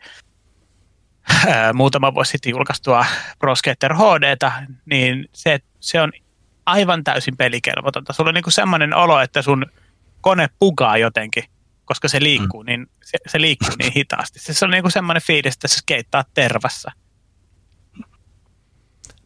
ää, 1.48 1.74
muutama 1.74 2.14
vuosi 2.14 2.32
sitten 2.32 2.50
julkaistua 2.50 3.06
Pro 3.40 3.56
Skater 3.56 3.94
HDta, 3.94 4.52
niin 4.86 5.30
se, 5.34 5.60
se 5.80 6.02
on 6.02 6.12
aivan 6.66 7.04
täysin 7.04 7.38
pelikelvotonta. 7.38 8.14
Sulla 8.14 8.30
on 8.30 8.34
niinku 8.34 8.52
semmoinen 8.52 8.94
olo, 8.94 9.20
että 9.20 9.42
sun 9.42 9.66
kone 10.22 10.50
pugaa 10.60 10.98
jotenkin, 10.98 11.44
koska 11.86 12.08
se 12.08 12.20
liikkuu, 12.22 12.64
mm. 12.64 12.68
niin, 12.68 12.88
se, 13.04 13.18
se 13.28 13.42
liikkuu 13.42 13.76
niin 13.80 13.94
hitaasti. 13.96 14.40
Se, 14.40 14.66
on 14.66 14.72
niinku 14.72 14.90
semmoinen 14.90 15.24
fiilis, 15.24 15.54
että 15.54 15.68
se 15.68 15.78
skeittaa 15.78 16.24
tervassa. 16.34 16.92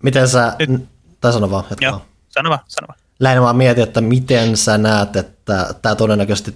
Miten 0.03 0.27
sä, 0.27 0.55
Nyt, 0.59 0.89
tai 1.21 1.33
sano 1.33 1.51
vaan, 1.51 1.65
Joo. 1.81 2.05
Sano 2.29 2.49
vaan, 2.49 2.59
sano 2.67 2.87
vaan. 2.87 2.99
Lähinnä 3.19 3.41
vaan 3.41 3.55
mietin, 3.55 3.83
että 3.83 4.01
miten 4.01 4.57
sä 4.57 4.77
näet, 4.77 5.15
että 5.15 5.73
tämä 5.81 5.95
todennäköisesti 5.95 6.55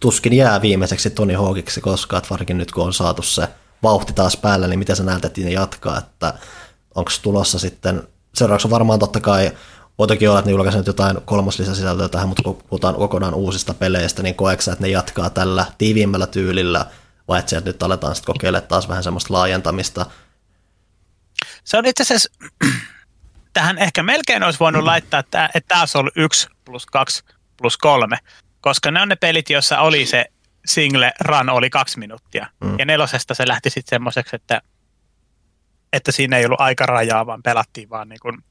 tuskin 0.00 0.32
jää 0.32 0.62
viimeiseksi 0.62 1.10
Toni 1.10 1.34
Hawkiksi 1.34 1.80
koskaan, 1.80 2.18
että 2.18 2.30
varsinkin 2.30 2.58
nyt 2.58 2.72
kun 2.72 2.84
on 2.84 2.94
saatu 2.94 3.22
se 3.22 3.48
vauhti 3.82 4.12
taas 4.12 4.36
päällä, 4.36 4.66
niin 4.66 4.78
miten 4.78 4.96
sä 4.96 5.02
näet, 5.02 5.24
että 5.24 5.40
ne 5.40 5.50
jatkaa, 5.50 5.98
että 5.98 6.34
onko 6.94 7.10
tulossa 7.22 7.58
sitten, 7.58 8.08
seuraavaksi 8.34 8.66
on 8.66 8.70
varmaan 8.70 8.98
totta 8.98 9.20
kai, 9.20 9.52
voitakin 9.98 10.28
olla, 10.30 10.38
että 10.38 10.50
ne 10.50 10.52
julkaisivat 10.52 10.86
jotain 10.86 11.16
lisäsisältöä 11.58 12.08
tähän, 12.08 12.28
mutta 12.28 12.42
kun 12.42 12.58
puhutaan 12.68 12.94
kokonaan 12.94 13.34
uusista 13.34 13.74
peleistä, 13.74 14.22
niin 14.22 14.34
koeksä, 14.34 14.72
että 14.72 14.84
ne 14.84 14.90
jatkaa 14.90 15.30
tällä 15.30 15.66
tiiviimmällä 15.78 16.26
tyylillä, 16.26 16.86
vai 17.28 17.38
että 17.38 17.50
sieltä 17.50 17.66
nyt 17.66 17.82
aletaan 17.82 18.14
sitten 18.14 18.34
kokeilemaan 18.34 18.68
taas 18.68 18.88
vähän 18.88 19.02
semmoista 19.02 19.34
laajentamista? 19.34 20.06
Se 21.64 21.78
on 21.78 21.86
itse 21.86 22.02
asiassa 22.02 22.28
tähän 23.54 23.78
ehkä 23.78 24.02
melkein 24.02 24.42
olisi 24.42 24.60
voinut 24.60 24.84
laittaa, 24.84 25.20
että, 25.20 25.50
että 25.54 25.68
tämä 25.68 25.80
olisi 25.82 25.98
ollut 25.98 26.16
1 26.16 26.48
plus 26.64 26.86
2 26.86 27.24
plus 27.56 27.76
3, 27.76 28.16
koska 28.60 28.90
ne 28.90 29.02
on 29.02 29.08
ne 29.08 29.16
pelit, 29.16 29.50
joissa 29.50 29.80
oli 29.80 30.06
se 30.06 30.24
single 30.66 31.12
run 31.20 31.50
oli 31.50 31.70
kaksi 31.70 31.98
minuuttia. 31.98 32.46
Mm. 32.60 32.78
Ja 32.78 32.84
nelosesta 32.84 33.34
se 33.34 33.48
lähti 33.48 33.70
sitten 33.70 33.90
semmoiseksi, 33.90 34.36
että, 34.36 34.62
että 35.92 36.12
siinä 36.12 36.36
ei 36.36 36.44
ollut 36.44 36.60
aikarajaa, 36.60 37.26
vaan 37.26 37.42
pelattiin 37.42 37.90
vaan 37.90 38.08
niin 38.08 38.20
kuin, 38.22 38.44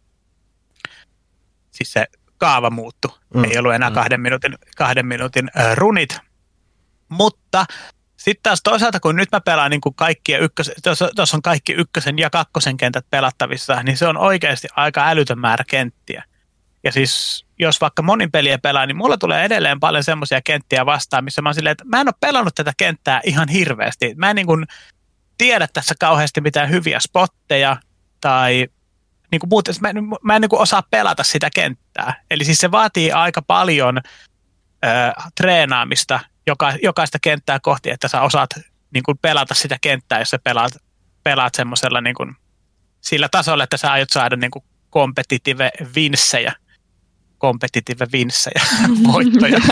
siis 1.72 1.94
se 1.94 2.06
kaava 2.38 2.70
muuttu. 2.70 3.18
Mm. 3.34 3.44
Ei 3.44 3.58
ollut 3.58 3.74
enää 3.74 3.90
mm. 3.90 3.94
kahden 3.94 4.22
minuutin, 4.22 4.58
kahden 4.78 5.06
minuutin 5.06 5.52
äh, 5.60 5.78
runit. 5.78 6.20
Mutta 7.10 7.66
sitten 8.24 8.44
taas 8.44 8.62
toisaalta, 8.64 9.00
kun 9.00 9.16
nyt 9.16 9.32
mä 9.32 9.42
pelaan 9.42 9.72
niin 9.72 9.82
kuin 9.82 9.96
kaikkia 9.96 10.38
ykkösen, 10.38 10.76
tuossa 11.16 11.38
on 11.38 11.42
kaikki 11.42 11.74
ykkösen 11.74 12.20
ja 12.20 12.30
kakkosen 12.30 12.78
kentät 12.78 13.06
pelattavissa, 13.10 13.84
niin 13.84 13.98
se 13.98 14.08
on 14.08 14.18
oikeasti 14.18 14.68
aika 14.76 15.08
älytön 15.08 15.40
määrä 15.40 15.66
kenttiä. 15.68 16.24
Ja 16.84 16.92
siis 16.92 17.46
jos 17.60 17.82
vaikka 17.82 18.02
monin 18.02 18.32
peliä 18.32 18.58
pelaa, 18.58 18.86
niin 18.86 18.98
mulla 18.98 19.18
tulee 19.18 19.46
edelleen 19.46 19.80
paljon 19.80 20.04
semmoisia 20.04 20.42
kenttiä 20.42 20.86
vastaan, 20.86 21.24
missä 21.24 21.42
mä 21.42 21.50
oon 21.50 21.56
silleen, 21.56 21.72
että 21.72 21.86
mä 21.88 22.02
en 22.02 22.08
ole 22.08 22.16
pelannut 22.20 22.56
tätä 22.56 22.74
kenttää 22.78 23.22
ihan 23.24 23.50
hirveästi. 23.50 24.14
Mä 24.18 24.30
en 24.30 24.36
niin 24.36 24.48
kuin 24.48 24.66
tiedä 25.38 25.68
tässä 25.74 25.96
kauheasti 26.00 26.42
mitään 26.42 26.70
hyviä 26.70 27.00
spotteja 27.00 27.78
tai 28.22 28.68
niin 29.32 29.40
kuin 29.40 29.50
muuten, 29.50 29.76
mä 29.82 29.90
en, 29.90 29.96
mä 30.22 30.36
en 30.36 30.42
niin 30.42 30.50
kuin 30.50 30.62
osaa 30.62 30.84
pelata 30.92 31.24
sitä 31.24 31.50
kenttää. 31.56 32.24
Eli 32.32 32.46
siis 32.46 32.58
se 32.58 32.72
vaatii 32.72 33.12
aika 33.12 33.42
paljon 33.42 33.98
ö, 33.98 34.90
treenaamista 35.38 36.20
joka, 36.48 36.74
jokaista 36.84 37.18
kenttää 37.22 37.60
kohti, 37.60 37.90
että 37.90 38.08
sä 38.08 38.22
osaat 38.22 38.50
niin 38.94 39.04
kuin 39.04 39.18
pelata 39.18 39.54
sitä 39.54 39.78
kenttää, 39.82 40.20
jos 40.20 40.30
sä 40.30 40.40
pelaat, 40.40 40.72
pelaat 41.24 41.56
semmoisella 41.56 42.02
niin 42.02 42.16
kuin, 42.16 42.36
sillä 43.02 43.30
tasolla, 43.32 43.64
että 43.64 43.78
sä 43.78 43.92
aiot 43.92 44.10
saada 44.10 44.36
niin 44.36 44.52
kuin 44.52 44.64
kompetitive 44.90 45.72
vinssejä. 45.96 46.54
Kompetitive 47.38 48.08
vinssejä, 48.12 48.62
voittoja. 49.14 49.60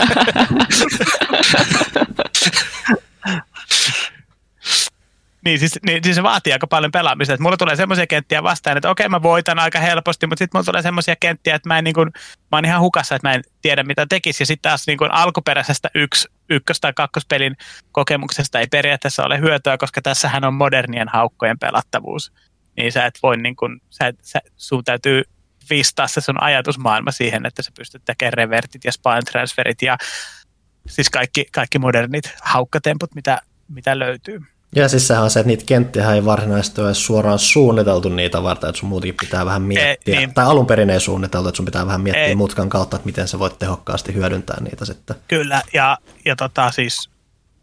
Niin 5.44 5.58
siis, 5.58 5.78
niin 5.86 6.04
siis 6.04 6.16
se 6.16 6.22
vaatii 6.22 6.52
aika 6.52 6.66
paljon 6.66 6.92
pelaamista. 6.92 7.34
Että 7.34 7.42
mulla 7.42 7.56
tulee 7.56 7.76
semmoisia 7.76 8.06
kenttiä 8.06 8.42
vastaan, 8.42 8.76
että 8.76 8.90
okei 8.90 9.08
mä 9.08 9.22
voitan 9.22 9.58
aika 9.58 9.80
helposti, 9.80 10.26
mutta 10.26 10.38
sitten 10.38 10.58
mulla 10.58 10.64
tulee 10.64 10.82
semmoisia 10.82 11.16
kenttiä, 11.20 11.54
että 11.54 11.68
mä, 11.68 11.78
en 11.78 11.84
niin 11.84 11.94
kuin, 11.94 12.10
mä 12.52 12.56
oon 12.56 12.64
ihan 12.64 12.80
hukassa, 12.80 13.14
että 13.14 13.28
mä 13.28 13.34
en 13.34 13.42
tiedä 13.62 13.82
mitä 13.82 14.06
tekisi. 14.08 14.42
Ja 14.42 14.46
sitten 14.46 14.70
taas 14.70 14.86
niin 14.86 14.98
kuin 14.98 15.10
alkuperäisestä 15.10 15.90
yksi, 15.94 16.28
ykkös- 16.50 16.80
tai 16.80 16.92
kakkospelin 16.92 17.56
kokemuksesta 17.92 18.60
ei 18.60 18.66
periaatteessa 18.66 19.24
ole 19.24 19.40
hyötyä, 19.40 19.78
koska 19.78 20.02
tässähän 20.02 20.44
on 20.44 20.54
modernien 20.54 21.08
haukkojen 21.08 21.58
pelattavuus. 21.58 22.32
Niin 22.76 22.92
sä 22.92 23.06
et 23.06 23.18
voi, 23.22 23.36
niin 23.36 23.56
kuin, 23.56 23.80
sä, 23.90 24.12
sä, 24.22 24.40
sun 24.56 24.84
täytyy 24.84 25.22
vistaa 25.70 26.08
se 26.08 26.20
sun 26.20 26.42
ajatusmaailma 26.42 27.10
siihen, 27.10 27.46
että 27.46 27.62
sä 27.62 27.70
pystyt 27.76 28.04
tekemään 28.04 28.32
revertit 28.32 28.84
ja 28.84 28.92
spine 28.92 29.22
transferit 29.32 29.82
ja 29.82 29.98
siis 30.88 31.10
kaikki, 31.10 31.46
kaikki 31.52 31.78
modernit 31.78 32.34
haukkatemput, 32.42 33.14
mitä, 33.14 33.40
mitä 33.68 33.98
löytyy. 33.98 34.40
Ja 34.76 34.88
siis 34.88 35.06
sehän 35.06 35.22
on 35.22 35.30
se, 35.30 35.40
että 35.40 35.48
niitä 35.48 35.64
kenttiä 35.66 36.12
ei 36.12 36.24
varsinaisesti 36.24 36.80
ole 36.80 36.94
suoraan 36.94 37.38
suunniteltu 37.38 38.08
niitä 38.08 38.42
varten, 38.42 38.68
että 38.68 38.80
sun 38.80 38.88
muutenkin 38.88 39.16
pitää 39.20 39.46
vähän 39.46 39.62
miettiä. 39.62 40.14
Ei, 40.14 40.20
niin. 40.20 40.34
Tai 40.34 40.46
alun 40.46 40.66
perin 40.66 40.90
ei 40.90 41.00
suunniteltu, 41.00 41.48
että 41.48 41.56
sun 41.56 41.64
pitää 41.64 41.86
vähän 41.86 42.00
miettiä 42.00 42.24
ei. 42.24 42.34
mutkan 42.34 42.68
kautta, 42.68 42.96
että 42.96 43.06
miten 43.06 43.28
sä 43.28 43.38
voit 43.38 43.58
tehokkaasti 43.58 44.14
hyödyntää 44.14 44.60
niitä 44.60 44.84
sitten. 44.84 45.16
Kyllä, 45.28 45.62
ja, 45.72 45.98
ja 46.24 46.36
tota 46.36 46.70
siis, 46.70 47.10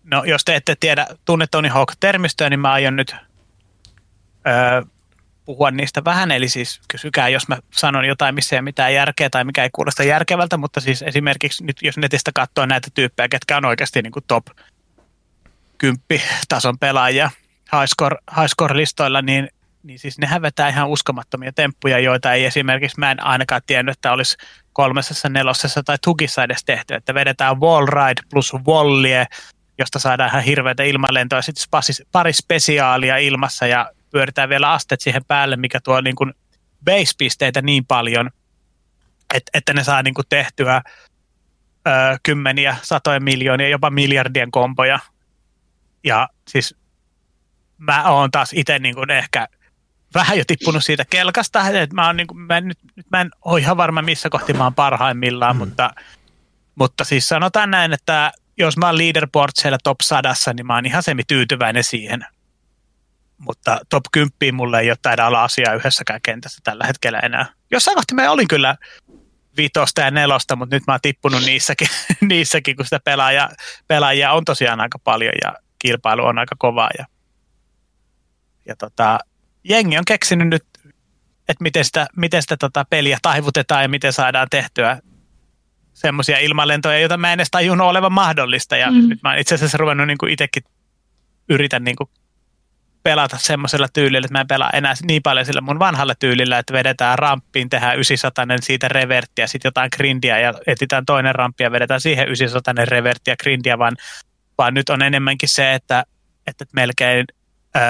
no 0.04 0.24
jos 0.24 0.46
te 0.46 0.56
ette 0.56 0.76
tiedä, 0.80 1.08
tunne 1.26 1.48
Tony 1.52 1.68
Hawk-termistöä, 1.68 2.50
niin 2.50 2.60
mä 2.60 2.72
aion 2.72 2.96
nyt 2.96 3.16
öö, 4.48 4.82
puhua 5.46 5.72
niistä 5.72 6.04
vähän, 6.04 6.32
eli 6.32 6.50
siis 6.50 6.82
kysykää, 6.88 7.30
jos 7.30 7.48
mä 7.48 7.58
sanon 7.72 8.06
jotain, 8.06 8.36
missä 8.36 8.56
ei 8.56 8.62
mitään 8.62 8.94
järkeä 8.94 9.30
tai 9.30 9.44
mikä 9.44 9.64
ei 9.64 9.70
kuulosta 9.74 10.04
järkevältä, 10.04 10.58
mutta 10.58 10.80
siis 10.80 11.02
esimerkiksi 11.02 11.64
nyt 11.64 11.78
jos 11.82 11.98
netistä 11.98 12.32
katsoo 12.36 12.66
näitä 12.66 12.88
tyyppejä, 12.94 13.28
ketkä 13.28 13.58
on 13.58 13.66
oikeasti 13.66 14.02
niin 14.02 14.12
kuin 14.12 14.26
top 14.28 14.46
10 15.80 16.00
tason 16.50 16.80
pelaajia 16.80 17.32
high 17.74 17.88
score, 17.88 18.18
high 18.38 19.22
niin, 19.22 19.50
niin 19.84 20.00
siis 20.00 20.18
nehän 20.18 20.42
vetää 20.42 20.70
ihan 20.70 20.90
uskomattomia 20.90 21.52
temppuja, 21.54 22.00
joita 22.00 22.34
ei 22.34 22.46
esimerkiksi 22.46 23.00
mä 23.00 23.12
en 23.12 23.24
ainakaan 23.24 23.62
tiennyt, 23.66 23.94
että 23.94 24.12
olisi 24.12 24.38
kolmessa, 24.74 25.30
nelosessa 25.30 25.84
tai 25.84 25.98
tugissa 26.04 26.44
edes 26.44 26.64
tehty, 26.66 26.94
että 26.94 27.14
vedetään 27.14 27.60
wall 27.60 27.86
ride 27.86 28.22
plus 28.30 28.54
wallie, 28.54 29.26
josta 29.78 30.00
saadaan 30.00 30.30
ihan 30.30 30.44
hirveitä 30.44 30.84
ilmalentoja, 30.84 31.42
sitten 31.42 31.82
pari 32.12 32.34
spesiaalia 32.34 33.18
ilmassa 33.18 33.68
ja 33.68 33.90
pyöritään 34.12 34.50
vielä 34.50 34.72
astet 34.72 35.02
siihen 35.02 35.26
päälle, 35.28 35.56
mikä 35.56 35.80
tuo 35.84 36.02
niin 36.02 36.16
kuin 36.16 36.34
base-pisteitä 36.86 37.62
niin 37.62 37.86
paljon, 37.86 38.30
että, 39.34 39.50
että 39.54 39.74
ne 39.74 39.84
saa 39.84 40.04
niin 40.04 40.14
kuin 40.14 40.26
tehtyä 40.30 40.82
ö, 41.88 41.92
kymmeniä, 42.24 42.76
satoja 42.82 43.20
miljoonia, 43.20 43.70
jopa 43.70 43.90
miljardien 43.90 44.52
kompoja. 44.52 45.00
Ja 46.04 46.30
siis 46.48 46.76
mä 47.78 48.10
oon 48.10 48.32
taas 48.32 48.50
itse 48.54 48.80
niin 48.80 48.96
kuin 48.96 49.12
ehkä 49.12 49.48
vähän 50.14 50.38
jo 50.38 50.44
tippunut 50.48 50.84
siitä 50.84 51.06
kelkasta, 51.06 51.70
että 51.70 51.96
mä, 51.96 52.06
oon 52.06 52.18
niin 52.18 52.28
kuin, 52.28 52.40
mä, 52.40 52.58
en, 52.58 52.68
nyt, 52.68 52.78
nyt 52.96 53.06
mä 53.12 53.22
en 53.22 53.32
ole 53.46 53.60
ihan 53.60 53.78
varma 53.78 54.02
missä 54.02 54.30
kohti 54.30 54.54
mä 54.54 54.64
oon 54.64 54.76
parhaimmillaan, 54.76 55.56
mm. 55.56 55.60
mutta, 55.60 55.90
mutta 56.76 57.04
siis 57.04 57.28
sanotaan 57.28 57.72
näin, 57.72 57.94
että 57.94 58.32
jos 58.58 58.78
mä 58.78 58.86
oon 58.86 58.98
leaderboard 58.98 59.52
siellä 59.56 59.78
top 59.84 59.98
sadassa, 60.04 60.54
niin 60.54 60.68
mä 60.68 60.76
oon 60.76 60.86
ihan 60.86 61.04
semi-tyytyväinen 61.04 61.84
siihen– 61.84 62.26
mutta 63.40 63.80
top 63.90 64.04
10 64.12 64.56
mulle 64.56 64.80
ei 64.80 64.92
ole 64.92 64.98
taida 65.02 65.28
olla 65.28 65.44
asiaa 65.44 65.74
yhdessäkään 65.74 66.22
kentässä 66.24 66.62
tällä 66.64 66.86
hetkellä 66.88 67.20
enää. 67.20 67.46
Jossain 67.72 67.96
kohti 67.96 68.16
mä 68.16 68.32
olin 68.32 68.48
kyllä 68.48 68.76
vitosta 69.58 70.02
ja 70.02 70.12
nelosta, 70.12 70.56
mutta 70.56 70.76
nyt 70.76 70.84
mä 70.88 70.94
oon 70.94 71.00
tippunut 71.02 71.42
niissäkin, 71.42 71.88
niissäkin 72.22 72.76
kun 72.76 72.86
sitä 72.86 73.00
pelaaja, 73.00 73.50
pelaajia 73.88 74.34
on 74.34 74.46
tosiaan 74.46 74.82
aika 74.82 75.00
paljon 75.00 75.34
ja 75.44 75.56
kilpailu 75.80 76.26
on 76.26 76.40
aika 76.40 76.56
kovaa. 76.58 76.90
Ja, 76.98 77.06
ja 78.66 78.76
tota, 78.76 79.20
jengi 79.64 79.98
on 79.98 80.06
keksinyt 80.06 80.48
nyt, 80.48 80.64
että 81.50 81.64
miten 81.64 81.86
sitä, 81.86 82.08
miten 82.16 82.42
sitä 82.42 82.58
tota 82.58 82.86
peliä 82.90 83.18
taivutetaan 83.22 83.82
ja 83.82 83.90
miten 83.90 84.14
saadaan 84.14 84.48
tehtyä 84.50 85.00
semmoisia 85.94 86.40
ilmalentoja, 86.40 87.00
joita 87.00 87.18
mä 87.18 87.34
en 87.34 87.40
edes 87.40 87.52
tajunnut 87.52 87.88
olevan 87.88 88.14
mahdollista. 88.14 88.78
Ja 88.78 88.92
mm. 88.92 89.10
nyt 89.10 89.20
mä 89.24 89.36
itse 89.36 89.56
asiassa 89.56 89.78
ruvennut 89.78 90.08
niin 90.08 90.30
itsekin 90.30 90.64
yritän 91.50 91.84
niin 91.84 91.96
kuin 91.96 92.10
pelata 93.04 93.38
semmoisella 93.38 93.88
tyylillä, 93.94 94.26
että 94.26 94.34
mä 94.34 94.42
en 94.42 94.48
pelaa 94.48 94.70
enää 94.70 94.94
niin 95.04 95.22
paljon 95.24 95.46
sillä 95.46 95.62
mun 95.62 95.80
vanhalla 95.80 96.16
tyylillä, 96.16 96.60
että 96.60 96.74
vedetään 96.74 97.20
ramppiin, 97.20 97.70
tehdään 97.70 97.96
900 97.96 98.46
siitä 98.62 98.88
reverttiä, 98.88 99.48
sitten 99.48 99.70
jotain 99.70 99.90
grindia 99.96 100.40
ja 100.40 100.54
etsitään 100.68 101.06
toinen 101.06 101.36
ramppi 101.36 101.64
ja 101.64 101.72
vedetään 101.72 102.02
siihen 102.02 102.28
900 102.28 102.74
reverttiä 102.86 103.36
grindia, 103.36 103.78
vaan, 103.78 103.96
vaan 104.60 104.74
nyt 104.74 104.90
on 104.90 105.02
enemmänkin 105.02 105.50
se, 105.50 105.74
että, 105.74 106.04
että 106.48 106.66
melkein 106.74 107.26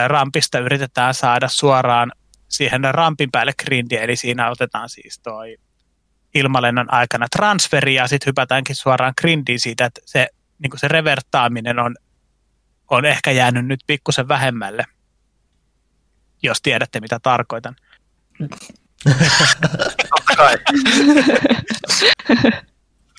rampista 0.07 0.59
yritetään 0.59 1.13
saada 1.13 1.47
suoraan 1.47 2.11
siihen 2.47 2.81
rampin 2.91 3.31
päälle 3.31 3.51
grindia, 3.65 4.01
eli 4.01 4.15
siinä 4.15 4.49
otetaan 4.49 4.89
siis 4.89 5.19
toi 5.19 5.57
ilmalennon 6.35 6.93
aikana 6.93 7.27
transferi 7.35 7.95
ja 7.95 8.07
sitten 8.07 8.27
hypätäänkin 8.27 8.75
suoraan 8.75 9.13
grindiin 9.21 9.59
siitä, 9.59 9.85
että 9.85 10.01
se, 10.05 10.27
niin 10.59 10.71
se 10.75 10.87
revertaaminen 10.87 11.79
on, 11.79 11.95
on 12.91 13.05
ehkä 13.05 13.31
jäänyt 13.31 13.65
nyt 13.65 13.79
pikkusen 13.87 14.27
vähemmälle 14.27 14.85
jos 16.43 16.61
tiedätte 16.61 16.99
mitä 16.99 17.19
tarkoitan. 17.19 17.75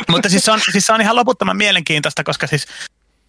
Mutta 0.09 0.29
siis 0.29 0.45
se, 0.45 0.53
on, 0.53 0.61
siis 0.73 0.87
se 0.87 0.93
on 0.93 1.01
ihan 1.01 1.17
loputtoman 1.17 1.57
mielenkiintoista, 1.57 2.25
koska 2.25 2.47
siis 2.47 2.67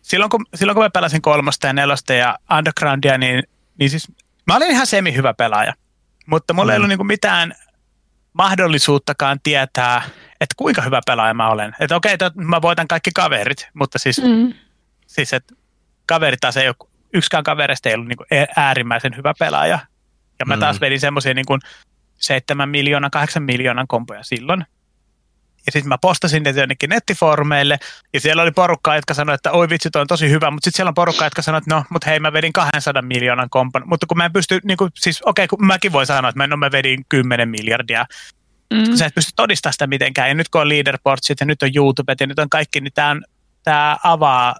silloin 0.01 0.29
kun, 0.29 0.45
silloin 0.55 0.75
kun 0.75 0.83
mä 0.83 0.89
pelasin 0.89 1.21
kolmosta 1.21 1.67
ja 1.67 1.73
nelosta 1.73 2.13
ja 2.13 2.37
undergroundia, 2.57 3.17
niin, 3.17 3.43
niin 3.79 3.89
siis 3.89 4.11
mä 4.47 4.55
olin 4.55 4.71
ihan 4.71 4.87
semi 4.87 5.15
hyvä 5.15 5.33
pelaaja. 5.33 5.73
Mutta 6.25 6.53
mulla 6.53 6.65
mm. 6.65 6.71
ei 6.71 6.77
ollut 6.77 6.89
niinku 6.89 7.03
mitään 7.03 7.53
mahdollisuuttakaan 8.33 9.39
tietää, 9.43 10.01
että 10.41 10.55
kuinka 10.57 10.81
hyvä 10.81 11.01
pelaaja 11.05 11.33
mä 11.33 11.49
olen. 11.49 11.75
Että 11.79 11.95
okei, 11.95 12.13
okay, 12.13 12.29
mä 12.35 12.61
voitan 12.61 12.87
kaikki 12.87 13.11
kaverit, 13.15 13.69
mutta 13.73 13.99
siis, 13.99 14.21
mm. 14.23 14.53
siis 15.07 15.33
että 15.33 15.55
kaverit 16.05 16.39
taas 16.39 16.57
ei 16.57 16.67
ole 16.67 16.89
yksikään 17.13 17.43
kaverista 17.43 17.89
ei 17.89 17.95
ollut 17.95 18.07
niin 18.07 18.17
kuin 18.17 18.27
äärimmäisen 18.55 19.17
hyvä 19.17 19.33
pelaaja. 19.39 19.79
Ja 20.39 20.45
mä 20.45 20.57
taas 20.57 20.75
mm. 20.75 20.81
vedin 20.81 20.99
semmoisia 20.99 21.33
niin 21.33 21.45
7 22.15 22.69
miljoonan, 22.69 23.11
8 23.11 23.43
miljoonan 23.43 23.87
kompoja 23.87 24.23
silloin. 24.23 24.65
Ja 25.65 25.71
sitten 25.71 25.89
mä 25.89 25.97
postasin 25.97 26.43
ne 26.43 26.49
jonnekin 26.49 26.89
nettifoorumeille, 26.89 27.79
ja 28.13 28.19
siellä 28.19 28.41
oli 28.41 28.51
porukkaa, 28.51 28.95
jotka 28.95 29.13
sanoi, 29.13 29.35
että 29.35 29.51
oi 29.51 29.69
vitsi, 29.69 29.89
toi 29.89 30.01
on 30.01 30.07
tosi 30.07 30.29
hyvä, 30.29 30.51
mutta 30.51 30.65
sitten 30.65 30.77
siellä 30.77 30.89
on 30.89 30.93
porukkaa, 30.93 31.25
jotka 31.25 31.41
sanoi, 31.41 31.57
että 31.57 31.75
no, 31.75 31.83
mutta 31.89 32.09
hei, 32.09 32.19
mä 32.19 32.33
vedin 32.33 32.53
200 32.53 33.01
miljoonan 33.01 33.49
kompon, 33.49 33.83
mutta 33.85 34.05
kun 34.07 34.17
mä 34.17 34.25
en 34.25 34.33
pysty, 34.33 34.59
niin 34.63 34.77
kuin, 34.77 34.91
siis 34.95 35.21
okei, 35.21 35.45
okay, 35.45 35.57
kun 35.57 35.65
mäkin 35.65 35.91
voin 35.91 36.07
sanoa, 36.07 36.29
että 36.29 36.37
mä, 36.37 36.47
no, 36.47 36.57
mä 36.57 36.71
vedin 36.71 37.05
10 37.09 37.49
miljardia, 37.49 38.05
mm. 38.73 38.95
sä 38.95 39.05
et 39.05 39.15
pysty 39.15 39.31
todistamaan 39.35 39.73
sitä 39.73 39.87
mitenkään, 39.87 40.27
ja 40.27 40.35
nyt 40.35 40.49
kun 40.49 40.61
on 40.61 40.69
leaderboardsit, 40.69 41.39
ja 41.39 41.45
nyt 41.45 41.63
on 41.63 41.69
YouTube, 41.75 42.15
ja 42.19 42.27
nyt 42.27 42.39
on 42.39 42.49
kaikki, 42.49 42.81
niin 42.81 42.93
tämä, 42.93 43.21
tämä 43.63 43.97
avaa 44.03 44.55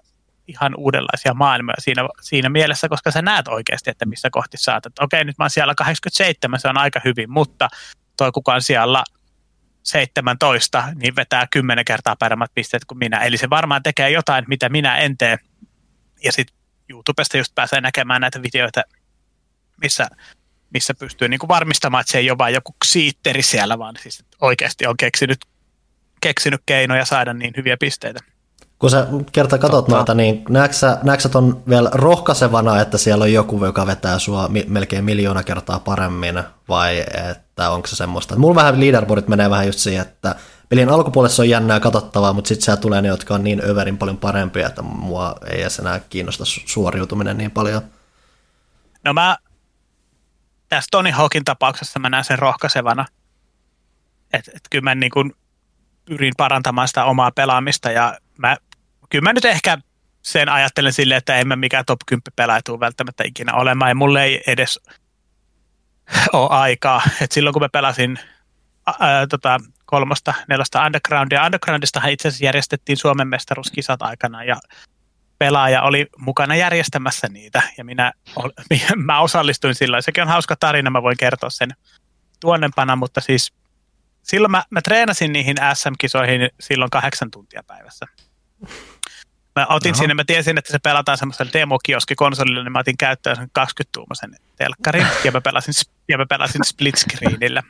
ihan 0.48 0.74
uudenlaisia 0.76 1.34
maailmoja 1.34 1.76
siinä, 1.78 2.08
siinä 2.20 2.48
mielessä, 2.48 2.88
koska 2.88 3.10
sä 3.10 3.22
näet 3.22 3.48
oikeasti, 3.48 3.90
että 3.90 4.06
missä 4.06 4.30
kohti 4.30 4.56
saat. 4.56 4.86
Että 4.86 5.04
okei, 5.04 5.24
nyt 5.24 5.38
mä 5.38 5.44
oon 5.44 5.50
siellä 5.50 5.74
87, 5.74 6.60
se 6.60 6.68
on 6.68 6.78
aika 6.78 7.00
hyvin, 7.04 7.30
mutta 7.30 7.68
toi 8.16 8.32
kukaan 8.32 8.62
siellä 8.62 9.04
17, 9.82 10.88
niin 10.94 11.16
vetää 11.16 11.46
kymmenen 11.50 11.84
kertaa 11.84 12.16
paremmat 12.16 12.50
pisteet 12.54 12.84
kuin 12.84 12.98
minä. 12.98 13.18
Eli 13.18 13.36
se 13.36 13.50
varmaan 13.50 13.82
tekee 13.82 14.10
jotain, 14.10 14.44
mitä 14.48 14.68
minä 14.68 14.96
en 14.96 15.18
tee. 15.18 15.38
Ja 16.24 16.32
sitten 16.32 16.56
YouTubesta 16.88 17.36
just 17.36 17.54
pääsee 17.54 17.80
näkemään 17.80 18.20
näitä 18.20 18.42
videoita, 18.42 18.82
missä, 19.82 20.08
missä 20.74 20.94
pystyy 20.94 21.28
niin 21.28 21.38
kuin 21.38 21.48
varmistamaan, 21.48 22.00
että 22.00 22.12
se 22.12 22.18
ei 22.18 22.30
ole 22.30 22.38
vain 22.38 22.54
joku 22.54 22.74
siitteri 22.84 23.42
siellä, 23.42 23.78
vaan 23.78 23.94
siis 24.02 24.24
oikeasti 24.40 24.86
on 24.86 24.96
keksinyt, 24.96 25.44
keksinyt 26.20 26.60
keinoja 26.66 27.04
saada 27.04 27.34
niin 27.34 27.54
hyviä 27.56 27.76
pisteitä. 27.76 28.20
Kun 28.82 28.90
sä 28.90 29.06
kerta 29.32 29.58
katot 29.58 29.78
Totta. 29.84 29.96
noita, 29.96 30.14
niin 30.14 30.44
näetkö 30.48 30.76
sä, 30.76 30.98
näetkö 31.02 31.22
sä 31.22 31.28
ton 31.28 31.62
vielä 31.68 31.90
rohkaisevana, 31.92 32.80
että 32.80 32.98
siellä 32.98 33.22
on 33.22 33.32
joku, 33.32 33.64
joka 33.64 33.86
vetää 33.86 34.18
sua 34.18 34.48
mi- 34.48 34.64
melkein 34.68 35.04
miljoona 35.04 35.42
kertaa 35.42 35.78
paremmin, 35.78 36.42
vai 36.68 37.04
että 37.30 37.70
onko 37.70 37.86
se 37.86 37.96
semmoista? 37.96 38.36
Mulla 38.36 38.54
vähän 38.54 38.80
leaderboardit 38.80 39.28
menee 39.28 39.50
vähän 39.50 39.66
just 39.66 39.78
siihen, 39.78 40.02
että 40.02 40.34
pelin 40.68 40.88
alkupuolessa 40.88 41.42
on 41.42 41.48
jännää 41.48 41.80
katsottavaa, 41.80 42.32
mutta 42.32 42.48
sitten 42.48 42.64
siellä 42.64 42.80
tulee 42.80 43.02
ne, 43.02 43.08
jotka 43.08 43.34
on 43.34 43.44
niin 43.44 43.62
överin 43.64 43.98
paljon 43.98 44.18
parempia, 44.18 44.66
että 44.66 44.82
mua 44.82 45.34
ei 45.50 45.60
edes 45.60 45.78
enää 45.78 46.00
kiinnosta 46.00 46.44
suoriutuminen 46.46 47.38
niin 47.38 47.50
paljon. 47.50 47.82
No 49.04 49.12
mä 49.12 49.36
tässä 50.68 50.88
Tony 50.90 51.10
Hawkin 51.10 51.44
tapauksessa 51.44 51.98
mä 51.98 52.10
näen 52.10 52.24
sen 52.24 52.38
rohkaisevana, 52.38 53.06
että 54.32 54.50
et 54.54 54.62
kyllä 54.70 54.82
mä 54.84 54.94
niin 54.94 55.10
kun 55.10 55.32
pyrin 56.04 56.34
parantamaan 56.36 56.88
sitä 56.88 57.04
omaa 57.04 57.30
pelaamista 57.30 57.90
ja 57.90 58.18
mä 58.38 58.56
kyllä 59.12 59.22
mä 59.22 59.32
nyt 59.32 59.44
ehkä 59.44 59.78
sen 60.22 60.48
ajattelen 60.48 60.92
silleen, 60.92 61.18
että 61.18 61.36
en 61.36 61.48
mä 61.48 61.56
mikään 61.56 61.84
top 61.84 62.00
10 62.06 62.22
pelaaja 62.36 62.60
tule 62.64 62.80
välttämättä 62.80 63.24
ikinä 63.26 63.54
olemaan, 63.54 63.90
ja 63.90 63.94
mulle 63.94 64.24
ei 64.24 64.42
edes 64.46 64.80
ole 66.32 66.48
aikaa. 66.50 67.02
Et 67.20 67.32
silloin 67.32 67.52
kun 67.52 67.62
mä 67.62 67.68
pelasin 67.68 68.18
ää, 69.00 69.26
tota, 69.26 69.60
kolmosta, 69.84 70.34
nelosta 70.48 70.86
undergroundia, 70.86 71.44
undergroundistahan 71.44 72.10
itse 72.10 72.28
asiassa 72.28 72.44
järjestettiin 72.44 72.96
Suomen 72.96 73.28
mestaruuskisat 73.28 74.02
aikana, 74.02 74.44
ja 74.44 74.56
pelaaja 75.38 75.82
oli 75.82 76.06
mukana 76.18 76.56
järjestämässä 76.56 77.28
niitä, 77.28 77.62
ja 77.78 77.84
minä, 77.90 78.12
mä 78.96 79.20
osallistuin 79.20 79.74
silloin. 79.74 80.02
Sekin 80.02 80.22
on 80.22 80.28
hauska 80.28 80.56
tarina, 80.60 80.90
mä 80.90 81.02
voin 81.02 81.16
kertoa 81.16 81.50
sen 81.50 81.70
tuonnempana, 82.40 82.96
mutta 82.96 83.20
siis 83.20 83.52
silloin 84.22 84.50
mä, 84.50 84.64
mä 84.70 84.80
treenasin 84.82 85.32
niihin 85.32 85.56
SM-kisoihin 85.74 86.50
silloin 86.60 86.90
kahdeksan 86.90 87.30
tuntia 87.30 87.62
päivässä. 87.66 88.06
Mä 89.56 89.66
otin 89.68 89.92
Oho. 89.92 89.98
sinne, 89.98 90.14
mä 90.14 90.24
tiesin, 90.24 90.58
että 90.58 90.72
se 90.72 90.78
pelataan 90.78 91.18
semmoisella 91.18 91.52
demokioskikonsolilla, 91.52 92.62
niin 92.62 92.72
mä 92.72 92.78
otin 92.78 92.96
käyttöön 92.96 93.36
sen 93.36 93.50
20-tuumaisen 93.58 94.36
telkkarin 94.56 95.06
ja 95.24 95.32
mä 95.32 95.40
pelasin, 95.40 95.74
ja 96.08 96.18
mä 96.18 96.26
pelasin 96.26 96.64
split 96.64 96.96
screenillä, 96.96 97.62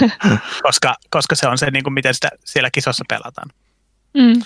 koska, 0.66 0.94
koska 1.10 1.34
se 1.34 1.48
on 1.48 1.58
se, 1.58 1.70
niin 1.70 1.84
kuin 1.84 1.94
miten 1.94 2.14
sitä 2.14 2.28
siellä 2.44 2.70
kisossa 2.70 3.04
pelataan. 3.08 3.50
Mm. 4.14 4.42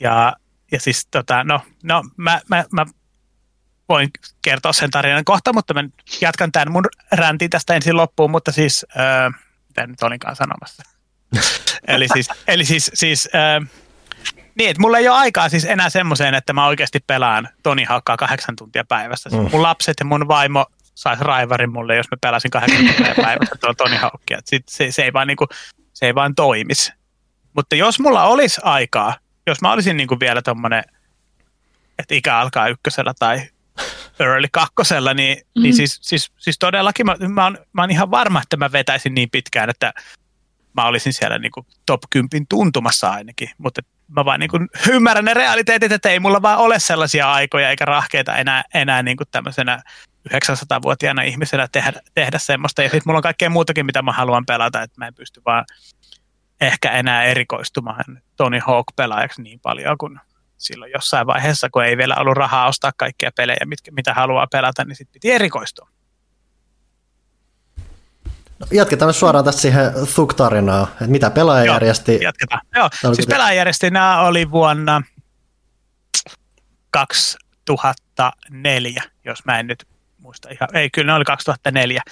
Ja, 0.00 0.36
ja 0.72 0.80
siis 0.80 1.06
tota, 1.10 1.44
no, 1.44 1.60
no 1.82 2.04
mä, 2.16 2.40
mä, 2.48 2.64
mä 2.72 2.86
voin 3.88 4.10
kertoa 4.42 4.72
sen 4.72 4.90
tarinan 4.90 5.24
kohta, 5.24 5.52
mutta 5.52 5.74
mä 5.74 5.84
jatkan 6.20 6.52
tämän 6.52 6.72
mun 6.72 6.84
räntin 7.12 7.50
tästä 7.50 7.74
ensin 7.74 7.96
loppuun, 7.96 8.30
mutta 8.30 8.52
siis, 8.52 8.86
äh, 8.98 9.40
mitä 9.68 9.86
nyt 9.86 10.02
olinkaan 10.02 10.36
sanomassa. 10.36 10.82
eli 11.88 12.08
siis, 12.08 12.28
eli 12.48 12.64
siis, 12.64 12.90
siis 12.94 13.28
äh, 13.34 13.70
niin, 14.60 14.70
että 14.70 14.80
mulla 14.80 14.98
ei 14.98 15.08
ole 15.08 15.18
aikaa 15.18 15.48
siis 15.48 15.64
enää 15.64 15.90
semmoiseen, 15.90 16.34
että 16.34 16.52
mä 16.52 16.66
oikeasti 16.66 17.00
pelaan 17.06 17.48
Toni 17.62 17.84
Haukkaa 17.84 18.16
kahdeksan 18.16 18.56
tuntia 18.56 18.84
päivässä. 18.88 19.30
Mm. 19.30 19.48
Mun 19.52 19.62
lapset 19.62 19.96
ja 20.00 20.04
mun 20.04 20.28
vaimo 20.28 20.66
saisi 20.94 21.24
raivarin 21.24 21.72
mulle, 21.72 21.96
jos 21.96 22.06
mä 22.10 22.16
pelasin 22.20 22.50
kahdeksan 22.50 22.86
tuntia 22.86 23.14
päivässä 23.24 23.56
tuolla 23.60 23.74
Toni 23.74 23.96
Haukkia. 23.96 24.38
Se, 24.44 24.60
se, 24.68 24.92
se, 24.92 25.02
ei 25.02 25.12
vaan 25.12 25.26
niinku, 25.26 25.46
se 25.92 26.06
ei 26.06 26.14
vaan 26.14 26.34
toimisi. 26.34 26.92
Mutta 27.54 27.76
jos 27.76 28.00
mulla 28.00 28.24
olisi 28.24 28.60
aikaa, 28.64 29.14
jos 29.46 29.60
mä 29.60 29.72
olisin 29.72 29.96
niinku 29.96 30.20
vielä 30.20 30.42
tommonen, 30.42 30.84
että 31.98 32.14
ikä 32.14 32.38
alkaa 32.38 32.68
ykkösellä 32.68 33.12
tai 33.18 33.48
early 34.20 34.46
kakkosella, 34.52 35.14
niin, 35.14 35.38
mm-hmm. 35.38 35.62
niin 35.62 35.74
siis, 35.74 35.98
siis, 36.02 36.32
siis 36.38 36.58
todellakin 36.58 37.06
mä, 37.06 37.16
mä, 37.28 37.44
oon, 37.44 37.58
mä 37.72 37.82
oon 37.82 37.90
ihan 37.90 38.10
varma, 38.10 38.42
että 38.42 38.56
mä 38.56 38.72
vetäisin 38.72 39.14
niin 39.14 39.30
pitkään, 39.30 39.70
että 39.70 39.92
mä 40.72 40.86
olisin 40.86 41.12
siellä 41.12 41.38
niinku 41.38 41.66
top 41.86 42.00
10 42.10 42.46
tuntumassa 42.48 43.10
ainakin, 43.10 43.50
mutta 43.58 43.80
mä 44.16 44.24
vaan 44.24 44.40
niinku 44.40 44.58
ymmärrän 44.88 45.24
ne 45.24 45.34
realiteetit, 45.34 45.92
että 45.92 46.10
ei 46.10 46.20
mulla 46.20 46.42
vaan 46.42 46.58
ole 46.58 46.78
sellaisia 46.78 47.32
aikoja 47.32 47.70
eikä 47.70 47.84
rahkeita 47.84 48.36
enää, 48.36 48.62
enää 48.74 49.02
niinku 49.02 49.24
tämmöisenä 49.30 49.82
900-vuotiaana 50.34 51.22
ihmisenä 51.22 51.68
tehdä, 51.72 52.00
tehdä 52.14 52.38
semmoista. 52.38 52.82
Ja 52.82 52.88
sitten 52.88 53.02
mulla 53.06 53.18
on 53.18 53.22
kaikkea 53.22 53.50
muutakin, 53.50 53.86
mitä 53.86 54.02
mä 54.02 54.12
haluan 54.12 54.46
pelata, 54.46 54.82
että 54.82 55.00
mä 55.00 55.06
en 55.06 55.14
pysty 55.14 55.42
vaan 55.46 55.64
ehkä 56.60 56.90
enää 56.90 57.24
erikoistumaan 57.24 58.04
Tony 58.36 58.58
Hawk-pelaajaksi 58.58 59.42
niin 59.42 59.60
paljon 59.60 59.98
kuin 59.98 60.20
silloin 60.56 60.92
jossain 60.92 61.26
vaiheessa, 61.26 61.70
kun 61.70 61.84
ei 61.84 61.96
vielä 61.96 62.16
ollut 62.16 62.36
rahaa 62.36 62.68
ostaa 62.68 62.92
kaikkia 62.96 63.30
pelejä, 63.36 63.66
mitkä, 63.66 63.90
mitä 63.90 64.14
haluaa 64.14 64.46
pelata, 64.46 64.84
niin 64.84 64.96
sitten 64.96 65.12
piti 65.12 65.30
erikoistua. 65.30 65.88
Jatketaan 68.70 69.14
suoraan 69.14 69.44
tästä 69.44 69.60
siihen 69.60 69.92
Thug-tarinaan, 70.14 70.82
että 70.82 71.06
mitä 71.06 71.30
pelaaja 71.30 71.64
Joo, 71.64 71.74
järjesti. 71.74 72.18
Jatketaan. 72.22 72.60
Joo, 72.76 72.90
siis 73.14 73.26
pelaaja 73.26 73.56
järjesti, 73.56 73.90
nämä 73.90 74.20
oli 74.20 74.50
vuonna 74.50 75.02
2004, 76.90 79.02
jos 79.24 79.44
mä 79.44 79.58
en 79.58 79.66
nyt 79.66 79.86
muista 80.18 80.48
ihan, 80.50 80.76
ei 80.76 80.90
kyllä 80.90 81.12
ne 81.12 81.16
oli 81.16 81.24
2004. 81.24 82.02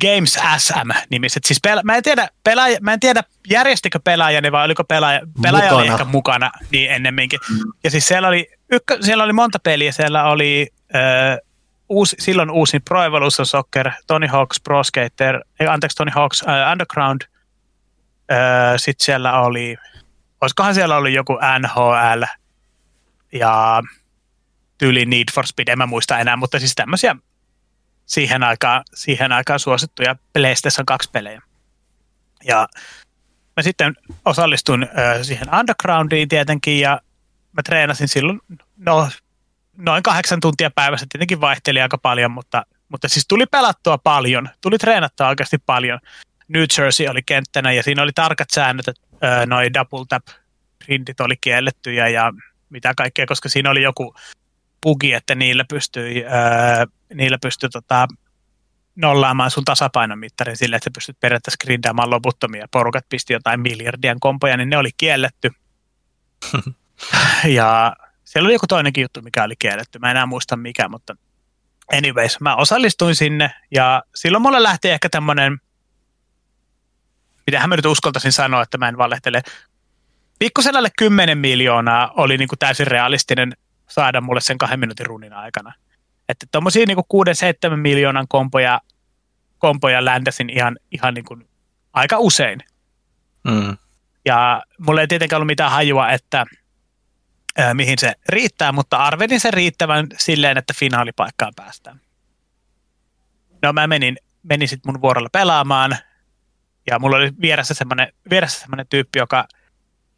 Games 0.00 0.38
SM-nimiset. 0.58 1.44
Siis 1.44 1.58
pela, 1.62 1.82
mä, 1.84 1.96
en 1.96 2.02
tiedä, 2.02 2.28
pelaaja, 2.44 2.78
mä 2.80 2.92
en 2.92 3.00
tiedä, 3.00 3.22
järjestikö 3.50 4.00
pelaajani 4.04 4.52
vai 4.52 4.64
oliko 4.64 4.84
pelaaja, 4.84 5.20
pelaaja 5.42 5.64
mukana. 5.64 5.82
oli 5.82 5.88
ehkä 5.88 6.04
mukana 6.04 6.50
niin 6.70 6.90
ennemminkin. 6.90 7.40
Ja 7.84 7.90
siis 7.90 8.08
siellä 8.08 8.28
oli, 8.28 8.50
ykkö, 8.72 8.98
siellä 9.00 9.24
oli 9.24 9.32
monta 9.32 9.58
peliä. 9.58 9.92
Siellä 9.92 10.24
oli 10.24 10.68
äh, 10.94 11.38
uusi, 11.88 12.16
silloin 12.18 12.50
uusi 12.50 12.80
Pro 12.80 13.04
Evolution 13.04 13.46
Soccer, 13.46 13.90
Tony 14.06 14.26
Hawk's 14.26 14.60
Pro 14.64 14.84
Skater, 14.84 15.40
ei, 15.60 15.66
anteeksi 15.66 15.96
Tony 15.96 16.10
Hawk's 16.10 16.48
äh, 16.48 16.72
Underground. 16.72 17.22
Äh, 18.32 18.74
Sitten 18.76 19.04
siellä 19.04 19.40
oli, 19.40 19.76
olisikohan 20.40 20.74
siellä 20.74 20.96
ollut 20.96 21.12
joku 21.12 21.38
NHL 21.58 22.22
ja 23.32 23.82
tyyli 24.78 25.06
Need 25.06 25.32
for 25.34 25.46
Speed, 25.46 25.68
en 25.68 25.78
mä 25.78 25.86
muista 25.86 26.18
enää, 26.18 26.36
mutta 26.36 26.58
siis 26.58 26.74
tämmöisiä 26.74 27.16
siihen 28.06 28.42
aikaan, 28.42 28.82
siihen 28.94 29.32
aikaan 29.32 29.60
suosittuja 29.60 30.16
PlayStation 30.32 30.86
2 30.86 31.10
pelejä. 31.12 31.42
Ja 32.44 32.68
mä 33.56 33.62
sitten 33.62 33.94
osallistuin 34.24 34.82
ö, 34.82 35.24
siihen 35.24 35.54
Undergroundiin 35.54 36.28
tietenkin 36.28 36.80
ja 36.80 37.00
mä 37.52 37.62
treenasin 37.62 38.08
silloin 38.08 38.40
no, 38.76 39.08
noin 39.78 40.02
kahdeksan 40.02 40.40
tuntia 40.40 40.70
päivässä, 40.70 41.06
tietenkin 41.08 41.40
vaihteli 41.40 41.80
aika 41.80 41.98
paljon, 41.98 42.30
mutta, 42.30 42.66
mutta 42.88 43.08
siis 43.08 43.24
tuli 43.28 43.46
pelattua 43.46 43.98
paljon, 43.98 44.48
tuli 44.60 44.78
treenattua 44.78 45.28
oikeasti 45.28 45.58
paljon. 45.66 45.98
New 46.48 46.64
Jersey 46.78 47.08
oli 47.08 47.22
kenttänä 47.22 47.72
ja 47.72 47.82
siinä 47.82 48.02
oli 48.02 48.12
tarkat 48.14 48.50
säännöt, 48.50 48.88
että 48.88 49.46
noin 49.46 49.74
double 49.74 50.04
tap 50.08 50.26
printit 50.84 51.20
oli 51.20 51.36
kiellettyjä 51.40 52.08
ja 52.08 52.32
mitä 52.70 52.92
kaikkea, 52.96 53.26
koska 53.26 53.48
siinä 53.48 53.70
oli 53.70 53.82
joku 53.82 54.14
bugi, 54.82 55.12
että 55.12 55.34
niillä 55.34 55.64
pystyi, 55.68 56.24
öö, 56.24 56.86
niillä 57.14 57.38
pystyi 57.42 57.68
tota, 57.68 58.06
nollaamaan 58.96 59.50
sun 59.50 59.64
tasapainomittarin 59.64 60.56
sille, 60.56 60.76
että 60.76 60.84
sä 60.84 60.90
pystyt 60.94 61.20
periaatteessa 61.20 61.64
grindaamaan 61.64 62.10
loputtomia. 62.10 62.68
Porukat 62.70 63.04
pisti 63.08 63.32
jotain 63.32 63.60
miljardien 63.60 64.20
kompoja, 64.20 64.56
niin 64.56 64.70
ne 64.70 64.76
oli 64.76 64.90
kielletty. 64.96 65.50
ja 67.58 67.96
siellä 68.28 68.46
oli 68.46 68.52
joku 68.52 68.66
toinenkin 68.66 69.02
juttu, 69.02 69.22
mikä 69.22 69.44
oli 69.44 69.56
kielletty. 69.58 69.98
Mä 69.98 70.06
en 70.06 70.10
enää 70.10 70.26
muista 70.26 70.56
mikä, 70.56 70.88
mutta 70.88 71.16
anyways, 71.92 72.40
mä 72.40 72.56
osallistuin 72.56 73.14
sinne 73.14 73.50
ja 73.70 74.02
silloin 74.14 74.42
mulle 74.42 74.62
lähti 74.62 74.90
ehkä 74.90 75.08
tämmönen, 75.08 75.58
mitähän 77.46 77.68
mä 77.68 77.76
nyt 77.76 77.86
uskaltaisin 77.86 78.32
sanoa, 78.32 78.62
että 78.62 78.78
mä 78.78 78.88
en 78.88 78.98
valehtele. 78.98 79.42
Pikkusen 80.38 80.76
alle 80.76 80.88
10 80.98 81.38
miljoonaa 81.38 82.12
oli 82.16 82.36
niin 82.36 82.48
kuin 82.48 82.58
täysin 82.58 82.86
realistinen 82.86 83.52
saada 83.88 84.20
mulle 84.20 84.40
sen 84.40 84.58
kahden 84.58 84.80
minuutin 84.80 85.06
runin 85.06 85.32
aikana. 85.32 85.72
Että 86.28 86.46
tuommoisia 86.52 86.86
niin 86.86 86.98
6-7 87.72 87.76
miljoonan 87.76 88.28
kompoja, 88.28 88.80
kompoja 89.58 90.04
ländäsin 90.04 90.50
ihan, 90.50 90.76
ihan 90.90 91.14
niin 91.14 91.24
kuin 91.24 91.48
aika 91.92 92.18
usein. 92.18 92.60
Mm. 93.44 93.76
Ja 94.24 94.62
mulla 94.78 95.00
ei 95.00 95.08
tietenkään 95.08 95.38
ollut 95.38 95.46
mitään 95.46 95.70
hajua, 95.70 96.10
että 96.10 96.46
mihin 97.74 97.98
se 97.98 98.12
riittää, 98.28 98.72
mutta 98.72 98.96
arvelin 98.96 99.40
sen 99.40 99.52
riittävän 99.52 100.06
silleen, 100.18 100.58
että 100.58 100.74
finaalipaikkaan 100.76 101.52
päästään. 101.56 102.00
No 103.62 103.72
mä 103.72 103.86
menin, 103.86 104.16
menin 104.42 104.68
sitten 104.68 104.92
mun 104.92 105.02
vuorolla 105.02 105.28
pelaamaan, 105.32 105.96
ja 106.90 106.98
mulla 106.98 107.16
oli 107.16 107.32
vieressä 107.40 107.74
semmoinen, 107.74 108.12
vieressä 108.30 108.60
semmoinen 108.60 108.86
tyyppi, 108.90 109.18
joka, 109.18 109.48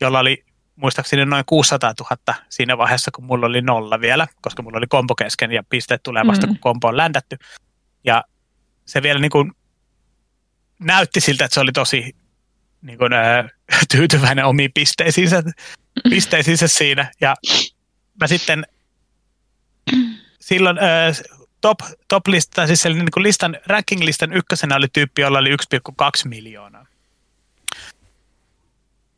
jolla 0.00 0.18
oli 0.18 0.44
muistaakseni 0.76 1.24
noin 1.24 1.44
600 1.46 1.94
000 2.00 2.35
siinä 2.48 2.79
vaiheessa, 2.79 3.11
kun 3.11 3.24
mulla 3.24 3.46
oli 3.46 3.62
nolla 3.62 4.00
vielä, 4.00 4.26
koska 4.42 4.62
mulla 4.62 4.79
oli 4.79 4.87
kompo 4.87 5.14
kesken 5.14 5.53
ja 5.53 5.62
pisteet 5.68 6.03
tulee 6.03 6.26
vasta, 6.26 6.46
mm. 6.46 6.50
kun 6.50 6.59
kompo 6.61 6.88
on 6.88 6.96
ländätty. 6.96 7.38
Ja 8.05 8.24
se 8.87 9.03
vielä 9.03 9.20
niin 9.20 9.31
kuin 9.31 9.53
näytti 10.79 11.20
siltä, 11.20 11.44
että 11.44 11.55
se 11.55 11.61
oli 11.61 11.72
tosi 11.72 12.16
niin 12.83 12.98
kuin, 12.98 13.12
ää, 13.12 13.48
tyytyväinen 13.92 14.44
omiin 14.44 14.70
pisteisiinsä, 14.74 15.42
pisteisiinsä 16.11 16.68
siinä. 16.68 17.12
Ja 17.20 17.37
mä 18.20 18.26
sitten 18.26 18.66
silloin 20.40 20.76
top, 21.61 21.79
top 22.09 22.26
lista, 22.26 22.66
siis 22.66 22.85
niin 22.85 23.11
kuin 23.14 23.22
listan, 23.22 23.57
ranking-listan 23.66 24.33
ykkösenä 24.33 24.76
oli 24.76 24.88
tyyppi, 24.92 25.22
jolla 25.22 25.38
oli 25.38 25.50
1,2 25.50 25.57
miljoonaa. 26.24 26.87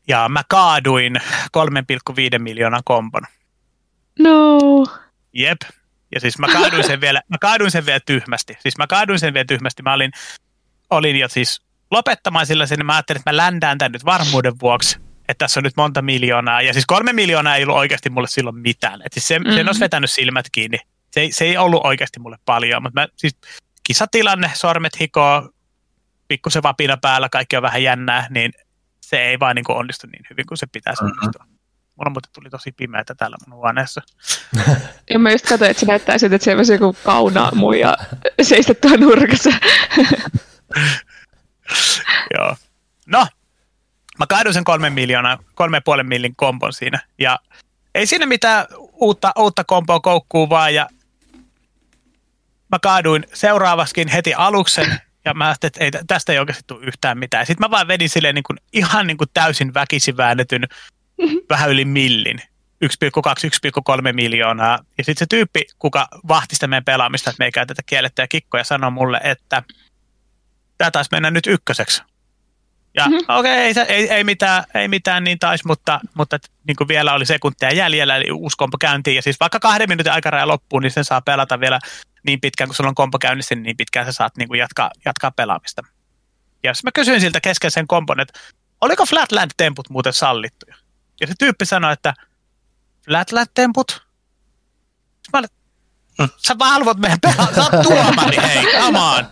Ja 0.08 0.28
mä 0.28 0.42
kaaduin 0.48 1.16
3,5 1.16 2.38
miljoonaa 2.38 2.80
kompon. 2.84 3.22
No. 4.18 4.58
Jep. 5.32 5.60
Ja 6.14 6.20
siis 6.20 6.38
mä 6.38 6.46
kaaduin 6.52 6.84
sen 6.84 7.00
vielä, 7.00 7.22
mä 7.28 7.36
kaaduin 7.40 7.70
sen 7.70 7.86
vielä 7.86 8.00
tyhmästi. 8.06 8.56
Siis 8.60 8.78
mä 8.78 8.86
kaaduin 8.86 9.18
sen 9.18 9.34
vielä 9.34 9.44
tyhmästi. 9.44 9.82
Mä 9.82 9.92
olin, 9.92 10.12
olin 10.90 11.16
jo 11.16 11.28
siis 11.28 11.62
lopettamaan 11.90 12.46
sillä 12.46 12.66
sen, 12.66 12.86
mä 12.86 12.94
ajattelin, 12.94 13.20
että 13.20 13.32
mä 13.32 13.36
ländään 13.36 13.78
tämän 13.78 13.92
nyt 13.92 14.04
varmuuden 14.04 14.60
vuoksi, 14.60 14.98
että 15.32 15.44
tässä 15.44 15.60
on 15.60 15.64
nyt 15.64 15.76
monta 15.76 16.02
miljoonaa. 16.02 16.62
Ja 16.62 16.72
siis 16.72 16.86
kolme 16.86 17.12
miljoonaa 17.12 17.56
ei 17.56 17.62
ollut 17.62 17.76
oikeasti 17.76 18.10
mulle 18.10 18.28
silloin 18.28 18.56
mitään. 18.56 19.02
Että 19.04 19.20
siis 19.20 19.28
se, 19.28 19.38
mm-hmm. 19.38 19.54
sen 19.54 19.68
olisi 19.68 19.80
vetänyt 19.80 20.10
silmät 20.10 20.46
kiinni. 20.52 20.78
Se 21.10 21.20
ei, 21.20 21.32
se 21.32 21.44
ei 21.44 21.56
ollut 21.56 21.80
oikeasti 21.84 22.20
mulle 22.20 22.36
paljon, 22.44 22.82
mutta 22.82 23.00
mä 23.00 23.08
siis 23.16 23.36
kisatilanne, 23.86 24.50
sormet 24.54 25.00
hikoo, 25.00 25.50
pikkusen 26.28 26.62
vapina 26.62 26.96
päällä, 26.96 27.28
kaikki 27.28 27.56
on 27.56 27.62
vähän 27.62 27.82
jännää, 27.82 28.26
niin 28.30 28.52
se 29.00 29.22
ei 29.22 29.40
vaan 29.40 29.56
niin 29.56 29.64
kuin 29.64 29.78
onnistu 29.78 30.06
niin 30.06 30.24
hyvin 30.30 30.46
kuin 30.46 30.58
se 30.58 30.66
pitäisi 30.72 31.02
mm-hmm. 31.02 31.18
onnistua. 31.18 31.46
Mulla 31.96 32.10
muuten 32.10 32.32
tuli 32.32 32.50
tosi 32.50 32.72
pimeätä 32.72 33.14
täällä 33.14 33.36
mun 33.46 33.56
huoneessa. 33.56 34.02
ja 35.10 35.18
mä 35.18 35.30
just 35.30 35.48
katsoin, 35.48 35.70
että 35.70 35.80
se 35.80 35.86
näyttää 35.86 36.18
siltä, 36.18 36.34
että 36.34 36.44
siellä 36.44 36.60
on 36.60 36.72
joku 36.72 36.96
kaunaa 37.04 37.52
ja 37.80 37.96
seistettyä 38.42 38.96
nurkassa. 38.96 39.50
Joo. 42.38 42.56
No, 43.06 43.26
mä 44.22 44.26
kaaduin 44.26 44.54
sen 44.54 44.64
kolme 44.64 44.90
miljoonaa, 44.90 45.38
kolme 45.54 45.80
puolen 45.80 46.06
millin 46.06 46.36
kompon 46.36 46.72
siinä. 46.72 47.00
Ja 47.18 47.38
ei 47.94 48.06
siinä 48.06 48.26
mitään 48.26 48.66
uutta, 48.92 49.32
uutta 49.38 49.64
kompoa 49.64 50.00
koukkuu 50.00 50.48
vaan. 50.48 50.74
Ja 50.74 50.88
mä 52.72 52.78
kaaduin 52.82 53.26
seuraavaskin 53.34 54.08
heti 54.08 54.34
aluksen 54.34 55.00
ja 55.24 55.34
mä 55.34 55.46
ajattelin, 55.46 55.70
että 55.70 55.98
ei, 55.98 56.04
tästä 56.06 56.32
ei 56.32 56.38
oikeasti 56.38 56.64
tule 56.66 56.86
yhtään 56.86 57.18
mitään. 57.18 57.46
Sitten 57.46 57.66
mä 57.66 57.70
vaan 57.70 57.88
vedin 57.88 58.08
silleen 58.08 58.34
niin 58.34 58.42
kuin, 58.42 58.58
ihan 58.72 59.06
niin 59.06 59.16
kuin 59.16 59.30
täysin 59.34 59.74
väkisin 59.74 60.16
väännetyn 60.16 60.68
vähän 61.50 61.70
yli 61.70 61.84
millin. 61.84 62.42
1,2-1,3 62.84 64.12
miljoonaa. 64.12 64.78
Ja 64.98 65.04
sitten 65.04 65.18
se 65.18 65.26
tyyppi, 65.28 65.64
kuka 65.78 66.08
vahti 66.28 66.54
sitä 66.54 66.66
meidän 66.66 66.84
pelaamista, 66.84 67.30
että 67.30 67.40
me 67.40 67.44
ei 67.44 67.52
käytetä 67.52 67.82
kiellettyjä 67.86 68.26
kikkoja, 68.26 68.64
sanoi 68.64 68.90
mulle, 68.90 69.20
että 69.24 69.62
tämä 70.78 70.90
taisi 70.90 71.08
mennä 71.12 71.30
nyt 71.30 71.46
ykköseksi. 71.46 72.02
Ja 72.94 73.08
mm-hmm. 73.08 73.24
okei, 73.28 73.70
okay, 73.70 73.84
ei, 73.88 73.94
ei, 73.94 74.10
ei, 74.10 74.24
mitään, 74.24 74.64
ei 74.74 74.88
mitään 74.88 75.24
niin 75.24 75.38
taisi, 75.38 75.66
mutta, 75.66 76.00
mutta 76.14 76.38
niin 76.66 76.76
kuin 76.76 76.88
vielä 76.88 77.14
oli 77.14 77.26
sekuntia 77.26 77.74
jäljellä, 77.74 78.16
eli 78.16 78.30
uusi 78.30 78.56
kompo 78.56 78.78
käyntiin. 78.78 79.16
Ja 79.16 79.22
siis 79.22 79.40
vaikka 79.40 79.60
kahden 79.60 79.88
minuutin 79.88 80.12
aikaraja 80.12 80.48
loppuu, 80.48 80.78
niin 80.78 80.90
sen 80.90 81.04
saa 81.04 81.20
pelata 81.20 81.60
vielä 81.60 81.78
niin 82.26 82.40
pitkään, 82.40 82.68
kun 82.68 82.74
sulla 82.74 82.88
on 82.88 82.94
kompo 82.94 83.18
käynnissä, 83.18 83.54
niin, 83.54 83.62
niin 83.62 83.76
pitkään 83.76 84.06
sä 84.06 84.12
saat 84.12 84.36
niin 84.36 84.48
kuin 84.48 84.58
jatkaa, 84.58 84.90
jatkaa 85.04 85.30
pelaamista. 85.30 85.82
Ja 86.62 86.70
jos 86.70 86.84
mä 86.84 86.90
kysyin 86.94 87.20
siltä 87.20 87.40
kesken 87.40 87.70
sen 87.70 87.86
kompon, 87.86 88.20
että 88.20 88.40
oliko 88.80 89.06
Flatland-temput 89.06 89.90
muuten 89.90 90.12
sallittuja? 90.12 90.74
Ja 91.20 91.26
se 91.26 91.34
tyyppi 91.38 91.66
sanoi, 91.66 91.92
että 91.92 92.14
Flatland-temput? 93.04 94.02
Mä 95.32 95.38
olin, 95.38 95.48
sä 96.36 96.58
valvot 96.58 96.98
meidän 96.98 97.20
pelaa, 97.20 97.54
sä 97.54 97.62
oot 97.62 97.82
tuomari, 97.82 98.36
hei, 98.36 98.66
come 98.80 98.98
on. 98.98 99.26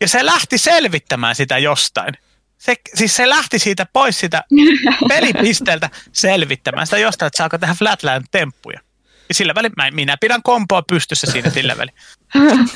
Ja 0.00 0.08
se 0.08 0.26
lähti 0.26 0.58
selvittämään 0.58 1.34
sitä 1.34 1.58
jostain. 1.58 2.14
Se, 2.58 2.74
siis 2.94 3.16
se 3.16 3.28
lähti 3.28 3.58
siitä 3.58 3.86
pois 3.92 4.20
sitä 4.20 4.42
pelipisteeltä 5.08 5.90
selvittämään 6.12 6.86
sitä 6.86 6.98
jostain, 6.98 7.26
että 7.26 7.36
saako 7.36 7.58
tehdä 7.58 7.74
Flatland-temppuja. 7.74 8.80
Ja 9.28 9.34
sillä 9.34 9.54
välin, 9.54 9.72
mä, 9.76 9.90
minä 9.90 10.16
pidän 10.20 10.42
kompoa 10.42 10.82
pystyssä 10.82 11.26
siinä 11.32 11.50
sillä 11.50 11.78
välin. 11.78 11.94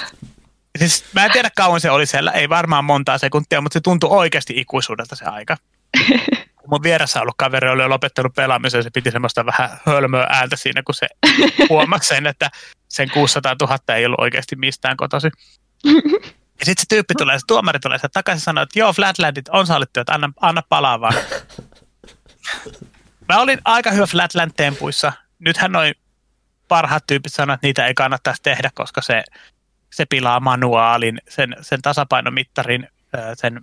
Siis, 0.78 1.04
mä 1.14 1.24
en 1.24 1.32
tiedä 1.32 1.50
kauan 1.56 1.80
se 1.80 1.90
oli 1.90 2.06
siellä, 2.06 2.30
ei 2.30 2.48
varmaan 2.48 2.84
montaa 2.84 3.18
sekuntia, 3.18 3.60
mutta 3.60 3.74
se 3.74 3.80
tuntui 3.80 4.10
oikeasti 4.12 4.54
ikuisuudelta 4.56 5.16
se 5.16 5.24
aika. 5.24 5.56
Mun 6.70 6.82
vieressä 6.82 7.20
ollut 7.20 7.34
kaveri 7.38 7.68
oli 7.68 7.82
jo 7.82 7.88
lopettanut 7.88 8.34
pelaamisen, 8.34 8.82
se 8.82 8.90
piti 8.90 9.10
semmoista 9.10 9.46
vähän 9.46 9.70
hölmöä 9.86 10.26
ääntä 10.30 10.56
siinä, 10.56 10.82
kun 10.82 10.94
se 10.94 11.06
huomasi 11.68 12.08
sen, 12.08 12.26
että 12.26 12.50
sen 12.88 13.10
600 13.10 13.56
000 13.60 13.78
ei 13.94 14.06
ollut 14.06 14.20
oikeasti 14.20 14.56
mistään 14.56 14.96
kotosi. 14.96 15.28
Ja 16.58 16.64
sitten 16.64 16.82
se 16.82 16.88
tyyppi 16.88 17.14
tulee, 17.18 17.38
se 17.38 17.44
tuomari 17.46 17.78
tulee 17.78 17.98
sieltä 17.98 18.12
takaisin 18.12 18.40
ja 18.40 18.44
sanoo, 18.44 18.62
että 18.62 18.78
joo, 18.78 18.92
Flatlandit 18.92 19.48
on 19.48 19.66
sallittu, 19.66 20.00
että 20.00 20.12
anna, 20.12 20.32
anna 20.40 20.62
palaa 20.68 21.00
vaan. 21.00 21.14
Mä 23.28 23.38
olin 23.38 23.58
aika 23.64 23.90
hyvä 23.90 24.06
Flatland-tempuissa. 24.06 25.12
Nythän 25.38 25.72
noin 25.72 25.94
parhaat 26.68 27.06
tyypit 27.06 27.32
sanoo, 27.32 27.54
että 27.54 27.66
niitä 27.66 27.86
ei 27.86 27.94
kannattaisi 27.94 28.42
tehdä, 28.42 28.70
koska 28.74 29.02
se, 29.02 29.24
se 29.92 30.06
pilaa 30.06 30.40
manuaalin, 30.40 31.20
sen, 31.28 31.56
sen 31.60 31.82
tasapainomittarin, 31.82 32.88
sen, 33.34 33.62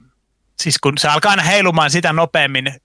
siis 0.62 0.80
kun 0.80 0.98
se 0.98 1.08
alkaa 1.08 1.30
aina 1.30 1.44
heilumaan 1.44 1.92
sitä 1.92 2.14
nopeammin, 2.14 2.82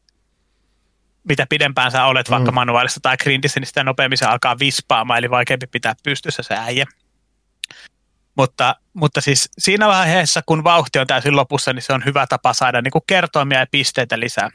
mitä 1.24 1.46
pidempään 1.48 1.92
sä 1.92 2.04
olet 2.04 2.30
vaikka 2.30 2.52
manuaalissa 2.52 3.00
tai 3.02 3.16
grindissä, 3.16 3.60
niin 3.60 3.66
sitä 3.66 3.84
nopeammin 3.84 4.18
se 4.18 4.24
alkaa 4.24 4.58
vispaamaan, 4.58 5.18
eli 5.18 5.30
vaikeampi 5.30 5.66
pitää 5.66 5.94
pystyssä 6.02 6.42
se 6.42 6.54
äijä. 6.54 6.86
Mutta, 8.40 8.76
mutta 8.92 9.20
siis 9.20 9.48
siinä 9.58 9.86
vaiheessa, 9.88 10.42
kun 10.46 10.64
vauhti 10.64 10.98
on 10.98 11.06
täysin 11.06 11.36
lopussa, 11.36 11.72
niin 11.72 11.82
se 11.82 11.92
on 11.92 12.04
hyvä 12.04 12.26
tapa 12.26 12.54
saada 12.54 12.82
niin 12.82 12.90
kuin 12.90 13.04
kertoimia 13.06 13.58
ja 13.58 13.66
pisteitä 13.70 14.20
lisää. 14.20 14.50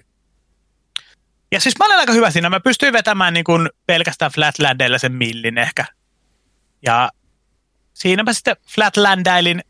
Ja 1.51 1.59
siis 1.59 1.75
mä 1.79 1.85
olen 1.85 1.97
aika 1.97 2.13
hyvä 2.13 2.31
siinä. 2.31 2.49
Mä 2.49 2.59
pystyin 2.59 2.93
vetämään 2.93 3.33
niin 3.33 3.43
kuin 3.43 3.69
pelkästään 3.85 4.31
Flatlandilla 4.31 4.97
sen 4.97 5.11
millin 5.11 5.57
ehkä. 5.57 5.85
Ja 6.85 7.09
siinä 7.93 8.23
mä 8.23 8.33
sitten 8.33 8.55
Flatlandailin, 8.67 9.63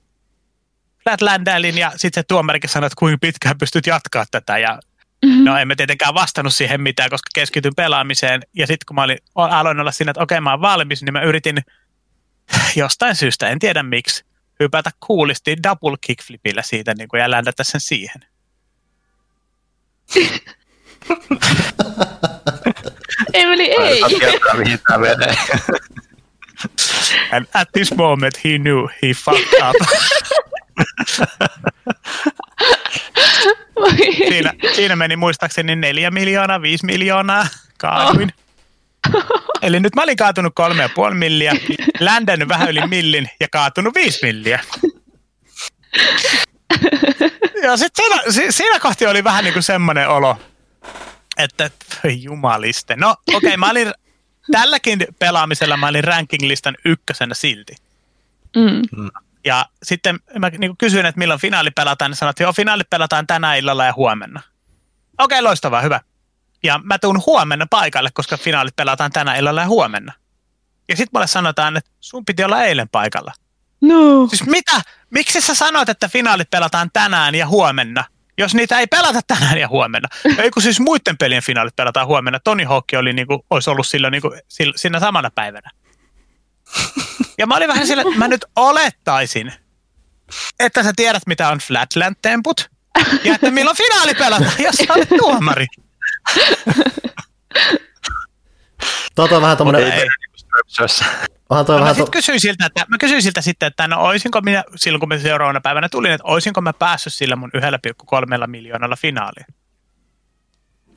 Flatlandailin 1.03 1.77
ja 1.77 1.91
sitten 1.95 2.21
se 2.21 2.25
tuomarikin 2.27 2.69
sanoi, 2.69 2.87
että 2.87 2.99
kuinka 2.99 3.17
pitkään 3.21 3.57
pystyt 3.57 3.87
jatkaa 3.87 4.25
tätä. 4.31 4.57
Ja 4.57 4.79
no 5.43 5.57
en 5.57 5.67
mä 5.67 5.75
tietenkään 5.75 6.13
vastannut 6.13 6.53
siihen 6.53 6.81
mitään, 6.81 7.09
koska 7.09 7.29
keskityn 7.35 7.75
pelaamiseen. 7.75 8.41
Ja 8.53 8.67
sitten 8.67 8.85
kun 8.87 8.95
mä 8.95 9.03
olin, 9.03 9.17
aloin 9.35 9.79
olla 9.79 9.91
siinä, 9.91 10.11
että 10.11 10.23
okei 10.23 10.41
mä 10.41 10.51
oon 10.51 10.61
valmis, 10.61 11.03
niin 11.03 11.13
mä 11.13 11.21
yritin 11.21 11.57
jostain 12.75 13.15
syystä, 13.15 13.49
en 13.49 13.59
tiedä 13.59 13.83
miksi, 13.83 14.25
hypätä 14.59 14.91
kuulisti 14.99 15.55
double 15.63 15.97
kickflipillä 16.01 16.61
siitä 16.61 16.93
niin 16.93 17.07
kuin, 17.07 17.19
ja 17.19 17.31
ländätä 17.31 17.63
sen 17.63 17.81
siihen. 17.81 18.25
Emeli, 23.33 23.63
ei. 23.63 24.03
And 27.31 27.45
at 27.53 27.71
this 27.71 27.95
moment 27.95 28.43
he 28.43 28.59
knew 28.59 28.87
he 29.01 29.13
fucked 29.13 29.53
up. 29.69 29.75
siinä, 34.29 34.53
siinä 34.75 34.95
meni 34.95 35.15
muistaakseni 35.15 35.75
neljä 35.75 36.11
miljoonaa, 36.11 36.61
viisi 36.61 36.85
miljoonaa 36.85 37.47
kaaduin. 37.77 38.33
Eli 39.61 39.79
nyt 39.79 39.95
mä 39.95 40.03
olin 40.03 40.17
kaatunut 40.17 40.55
kolme 40.55 40.81
ja 40.81 40.89
puoli 40.89 41.15
milliä, 41.15 41.53
ländännyt 41.99 42.47
vähän 42.47 42.69
yli 42.69 42.87
millin 42.87 43.29
ja 43.39 43.47
kaatunut 43.51 43.95
viisi 43.95 44.19
milliä. 44.25 44.59
Ja 47.63 47.77
sitten 47.77 48.05
siinä, 48.05 48.21
si- 48.31 48.51
siinä 48.51 48.79
kohti 48.79 49.07
oli 49.07 49.23
vähän 49.23 49.43
niin 49.43 49.53
kuin 49.53 49.63
semmoinen 49.63 50.09
olo, 50.09 50.37
että 51.37 51.69
jumaliste. 52.21 52.95
No 52.95 53.09
okei, 53.11 53.35
okay, 53.35 53.57
mä 53.57 53.69
olin 53.69 53.93
tälläkin 54.51 55.07
pelaamisella 55.19 55.77
mä 55.77 55.87
olin 55.87 56.03
ranking-listan 56.03 56.75
ykkösenä 56.85 57.33
silti. 57.33 57.75
Mm. 58.55 59.09
Ja 59.45 59.65
sitten 59.83 60.19
mä 60.39 60.49
niin 60.49 60.77
kysyin, 60.77 61.05
että 61.05 61.19
milloin 61.19 61.39
finaali 61.39 61.71
pelataan, 61.71 62.11
niin 62.11 62.17
sanoin, 62.17 62.29
että 62.29 62.43
joo, 62.43 62.53
finaali 62.53 62.83
pelataan 62.89 63.27
tänä 63.27 63.55
illalla 63.55 63.85
ja 63.85 63.93
huomenna. 63.93 64.41
Okei, 65.19 65.41
loistavaa, 65.41 65.81
hyvä. 65.81 66.01
Ja 66.65 66.79
mä 66.83 66.99
tuun 66.99 67.23
huomenna 67.25 67.65
paikalle, 67.69 68.09
koska 68.13 68.37
finaalit 68.37 68.75
pelataan 68.75 69.11
tänä 69.11 69.35
illalla 69.35 69.61
ja 69.61 69.67
huomenna. 69.67 70.13
Ja 70.89 70.95
sitten 70.95 71.09
mulle 71.13 71.27
sanotaan, 71.27 71.77
että 71.77 71.91
sun 71.99 72.25
piti 72.25 72.43
olla 72.43 72.63
eilen 72.63 72.89
paikalla. 72.89 73.33
No. 73.81 74.27
Siis 74.27 74.45
mitä? 74.45 74.81
Miksi 75.09 75.41
sä 75.41 75.55
sanoit, 75.55 75.89
että 75.89 76.07
finaalit 76.09 76.49
pelataan 76.49 76.89
tänään 76.93 77.35
ja 77.35 77.47
huomenna, 77.47 78.03
jos 78.37 78.55
niitä 78.55 78.79
ei 78.79 78.87
pelata 78.87 79.21
tänään 79.27 79.57
ja 79.57 79.67
huomenna? 79.67 80.07
Ei 80.43 80.51
kun 80.51 80.63
siis 80.63 80.79
muiden 80.79 81.17
pelien 81.17 81.43
finaalit 81.43 81.75
pelataan 81.75 82.07
huomenna. 82.07 82.39
Tony 82.39 82.63
Hawk 82.63 82.85
oli 82.97 83.13
niinku, 83.13 83.45
olisi 83.49 83.69
ollut 83.69 83.87
silloin 83.87 84.11
niinku, 84.11 84.31
siinä 84.75 84.99
samana 84.99 85.29
päivänä. 85.35 85.71
Ja 87.37 87.47
mä 87.47 87.55
olin 87.55 87.67
vähän 87.67 87.87
sillä, 87.87 88.01
että 88.01 88.17
mä 88.17 88.27
nyt 88.27 88.45
olettaisin, 88.55 89.53
että 90.59 90.83
sä 90.83 90.93
tiedät, 90.95 91.23
mitä 91.27 91.49
on 91.49 91.57
Flatland-temput, 91.57 92.69
ja 93.23 93.35
että 93.35 93.51
milloin 93.51 93.77
finaali 93.77 94.13
pelataan, 94.13 94.53
jos 94.59 94.75
sä 94.75 94.93
olet 94.93 95.09
tuomari. 95.09 95.67
Tuo 99.15 99.27
on 99.31 99.41
vähän 99.41 99.57
tommonen, 99.57 99.93
Ei. 99.93 100.07
Ströpsössä. 100.35 101.05
onhan 101.49 101.65
toi 101.65 101.75
No 101.75 101.79
mä, 101.79 101.83
vähän 101.83 101.95
sit 101.95 102.05
to, 102.05 102.11
kysyin 102.11 102.39
siltä, 102.39 102.65
että, 102.65 102.85
mä 102.87 102.97
kysyin 102.97 103.21
siltä 103.21 103.41
sitten, 103.41 103.67
että 103.67 103.87
no 103.87 104.01
oisinko 104.01 104.41
minä, 104.41 104.63
silloin 104.75 104.99
kun 104.99 105.09
mä 105.09 105.17
seuraavana 105.17 105.61
päivänä 105.61 105.89
tulin, 105.89 106.11
että 106.11 106.27
oisinko 106.27 106.61
mä 106.61 106.73
päässyt 106.73 107.13
sillä 107.13 107.35
mun 107.35 107.51
1,3 108.41 108.47
miljoonalla 108.47 108.95
finaaliin. 108.95 109.45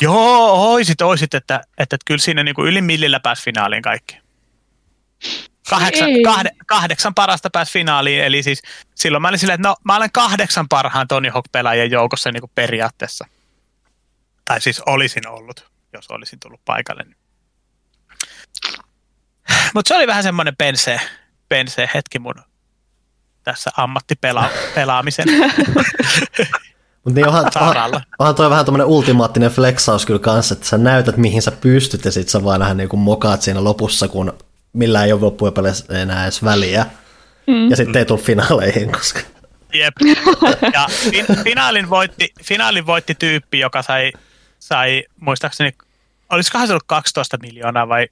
Joo, 0.02 0.72
oisit, 0.72 1.02
oisit, 1.02 1.34
että, 1.34 1.56
että, 1.56 1.82
että 1.82 1.96
kyllä 2.04 2.18
siinä 2.18 2.42
niin 2.42 2.54
kuin 2.54 2.68
yli 2.68 2.82
millillä 2.82 3.20
pääsi 3.20 3.42
finaaliin 3.42 3.82
kaikki. 3.82 4.18
Kahdeksan, 5.70 6.08
Ei. 6.08 6.22
kahde, 6.22 6.50
kahdeksan 6.66 7.14
parasta 7.14 7.50
pääsi 7.50 7.72
finaaliin, 7.72 8.24
eli 8.24 8.42
siis 8.42 8.62
silloin 8.94 9.22
mä 9.22 9.28
olin 9.28 9.38
silleen, 9.38 9.60
että 9.60 9.68
no 9.68 9.76
mä 9.84 9.96
olen 9.96 10.12
kahdeksan 10.12 10.68
parhaan 10.68 11.08
Tony 11.08 11.28
Hawk-pelaajien 11.28 11.90
joukossa 11.90 12.32
niin 12.32 12.40
kuin 12.40 12.52
periaatteessa. 12.54 13.26
Tai 14.48 14.60
siis 14.60 14.82
olisin 14.86 15.28
ollut, 15.28 15.66
jos 15.92 16.10
olisin 16.10 16.40
tullut 16.40 16.60
paikalle. 16.64 17.04
Mutta 19.74 19.88
se 19.88 19.94
oli 19.94 20.06
vähän 20.06 20.22
semmoinen 20.22 20.56
pense, 20.56 21.00
pense 21.48 21.90
hetki 21.94 22.18
mun 22.18 22.34
tässä 23.44 23.70
ammattipelaamisen 23.76 25.26
mut 27.04 27.14
niin 27.14 27.28
onhan, 27.28 27.50
onhan, 27.60 28.02
onhan 28.18 28.34
toi 28.34 28.50
vähän 28.50 28.64
tommonen 28.64 28.86
ultimaattinen 28.86 29.50
flexaus 29.50 30.06
kyllä 30.06 30.18
kanssa, 30.18 30.54
että 30.54 30.66
sä 30.66 30.78
näytät 30.78 31.16
mihin 31.16 31.42
sä 31.42 31.50
pystyt 31.50 32.04
ja 32.04 32.12
sit 32.12 32.28
sä 32.28 32.44
vaan 32.44 32.60
vähän 32.60 32.76
niinku 32.76 32.96
mokaat 32.96 33.42
siinä 33.42 33.64
lopussa, 33.64 34.08
kun 34.08 34.38
millään 34.72 35.06
ei 35.06 35.12
ole 35.12 35.20
loppujen 35.20 35.54
peleissä 35.54 36.02
enää 36.02 36.22
edes 36.22 36.44
väliä. 36.44 36.86
Mm. 37.46 37.70
Ja 37.70 37.76
sitten 37.76 37.96
ei 37.96 38.04
tule 38.04 38.20
finaaleihin, 38.20 38.92
koska... 38.92 39.20
Jep. 39.74 39.94
Ja 40.72 40.86
fin, 41.10 41.26
finaalin, 41.44 41.90
voitti, 41.90 42.32
finaalin 42.42 42.86
voitti 42.86 43.14
tyyppi, 43.14 43.58
joka 43.58 43.82
sai, 43.82 44.12
sai 44.58 45.04
muistaakseni, 45.20 45.72
olisikohan 46.30 46.66
se 46.66 46.72
ollut 46.72 46.84
12 46.86 47.36
miljoonaa 47.42 47.88
vai 47.88 48.08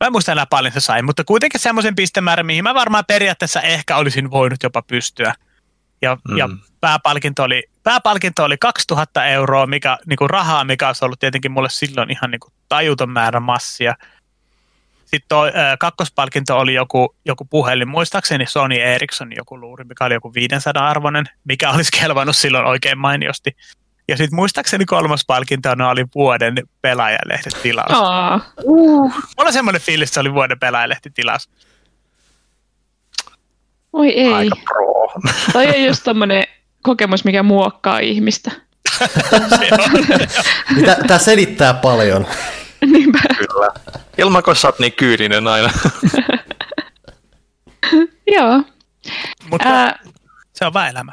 Mä 0.00 0.06
en 0.06 0.12
muista 0.12 0.32
enää 0.32 0.46
paljon 0.46 0.72
se 0.72 0.80
sai, 0.80 1.02
mutta 1.02 1.24
kuitenkin 1.24 1.60
semmoisen 1.60 1.94
pistemäärän, 1.94 2.46
mihin 2.46 2.64
mä 2.64 2.74
varmaan 2.74 3.04
periaatteessa 3.06 3.60
ehkä 3.60 3.96
olisin 3.96 4.30
voinut 4.30 4.62
jopa 4.62 4.82
pystyä. 4.82 5.34
Ja, 6.02 6.16
mm. 6.28 6.36
ja 6.36 6.48
pääpalkinto, 6.80 7.42
oli, 7.42 7.64
pääpalkinto 7.82 8.44
oli 8.44 8.56
2000 8.58 9.26
euroa, 9.26 9.66
mikä, 9.66 9.98
niin 10.06 10.16
kuin 10.16 10.30
rahaa, 10.30 10.64
mikä 10.64 10.86
olisi 10.86 11.04
ollut 11.04 11.20
tietenkin 11.20 11.52
mulle 11.52 11.68
silloin 11.70 12.10
ihan 12.10 12.30
niin 12.30 12.40
kuin 12.40 12.52
tajuton 12.68 13.10
määrä 13.10 13.40
massia. 13.40 13.94
Sitten 15.00 15.28
toi, 15.28 15.52
ää, 15.54 15.76
kakkospalkinto 15.76 16.58
oli 16.58 16.74
joku, 16.74 17.16
joku 17.24 17.44
puhelin, 17.44 17.88
muistaakseni 17.88 18.46
Sony 18.46 18.76
Ericsson 18.76 19.36
joku 19.36 19.60
luuri, 19.60 19.84
mikä 19.84 20.04
oli 20.04 20.14
joku 20.14 20.34
500 20.34 20.88
arvoinen, 20.88 21.24
mikä 21.44 21.70
olisi 21.70 21.90
kelvannut 22.00 22.36
silloin 22.36 22.66
oikein 22.66 22.98
mainiosti. 22.98 23.56
Ja 24.08 24.16
sitten 24.16 24.36
muistaakseni 24.36 24.84
kolmas 24.84 25.24
palkinto 25.26 25.68
oli 25.90 26.04
vuoden 26.14 26.54
pelaajalehdet-tilaus. 26.82 27.92
Aa. 27.92 28.40
Mulla 28.66 29.12
on 29.38 29.52
semmoinen 29.52 29.82
fiilis, 29.82 30.08
että 30.08 30.14
se 30.14 30.20
oli 30.20 30.34
vuoden 30.34 30.58
pelaajalehti-tilaus. 30.58 31.48
Oi 33.92 34.08
ei. 34.08 34.34
Aika 34.34 34.56
pro. 34.64 35.12
Toi 35.52 35.68
on 35.68 35.84
just 35.84 36.04
tommonen 36.04 36.44
kokemus, 36.82 37.24
mikä 37.24 37.42
muokkaa 37.42 37.98
ihmistä. 37.98 38.50
Tämä 41.06 41.18
selittää 41.18 41.74
paljon. 41.74 42.26
Niinpä. 42.86 43.18
Kyllä. 43.38 43.68
Ilman, 44.18 44.42
kun 44.42 44.56
sä 44.56 44.68
oot 44.68 44.78
niin 44.78 44.92
kyyninen 44.92 45.48
aina. 45.48 45.70
Joo. 48.36 48.62
Mutta 49.50 49.68
Ää, 49.68 49.98
se 50.52 50.66
on 50.66 50.72
vaan 50.72 50.88
elämä. 50.88 51.12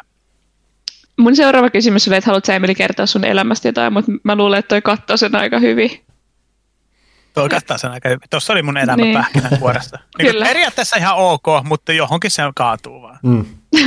Mun 1.20 1.36
seuraava 1.36 1.70
kysymys 1.70 2.08
oli, 2.08 2.16
että 2.16 2.28
haluatko 2.28 2.46
sä 2.46 2.56
Emeli 2.56 2.76
kertoa 2.76 3.06
sun 3.06 3.24
elämästä 3.26 3.68
jotain, 3.68 3.94
mutta 3.94 4.12
mä 4.24 4.36
luulen, 4.36 4.60
että 4.60 4.70
toi 4.70 4.82
katsoo 4.82 5.18
sen 5.18 5.36
aika 5.36 5.60
hyvin. 5.60 6.06
Tuo 7.34 7.50
kattaa 7.50 7.78
sen 7.78 7.92
aika 7.92 8.10
hyvin. 8.10 8.30
Tuossa 8.30 8.54
oli 8.54 8.64
mun 8.64 8.78
elämä 8.78 9.04
Niin. 9.04 9.14
pähkinänkuoressa. 9.18 10.00
Niin 10.18 10.32
Kyllä. 10.32 10.46
periaatteessa 10.46 10.98
ihan 10.98 11.16
ok, 11.16 11.44
mutta 11.64 11.94
johonkin 11.94 12.32
se 12.32 12.44
kaatuu 12.56 13.02
vaan. 13.02 13.20
Mm. 13.24 13.46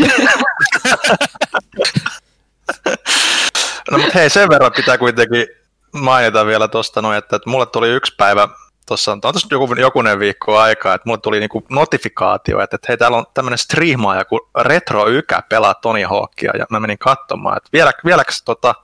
No 3.91 3.99
mutta 3.99 4.19
hei, 4.19 4.31
sen 4.31 4.49
verran 4.49 4.73
pitää 4.77 4.99
kuitenkin 4.99 5.47
mainita 5.93 6.47
vielä 6.47 6.69
tuosta 6.69 7.03
noin, 7.03 7.19
että, 7.19 7.37
että 7.37 7.51
mulle 7.51 7.67
tuli 7.67 7.89
yksi 7.89 8.15
päivä, 8.17 8.49
tuossa 8.87 9.13
on 9.13 9.21
tuossa 9.21 9.49
joku, 9.51 9.75
jokunen 9.75 10.19
viikko 10.19 10.59
aikaa, 10.59 10.95
että 10.95 11.09
mulle 11.09 11.21
tuli 11.21 11.41
niinku 11.41 11.65
notifikaatio, 11.71 12.61
että, 12.61 12.77
että 12.77 12.87
hei, 12.89 12.97
täällä 12.97 13.17
on 13.17 13.27
tämmöinen 13.35 13.59
striimaaja 13.59 14.25
kuin 14.25 14.41
Retro 14.61 15.09
Ykä 15.09 15.43
pelaa 15.49 15.75
Tony 15.75 16.03
Hawkia, 16.03 16.53
ja 16.59 16.67
mä 16.71 16.81
menin 16.81 16.99
katsomaan, 16.99 17.57
että 17.57 17.69
vielä, 17.73 17.93
vieläkö 18.05 18.33
tota, 18.45 18.75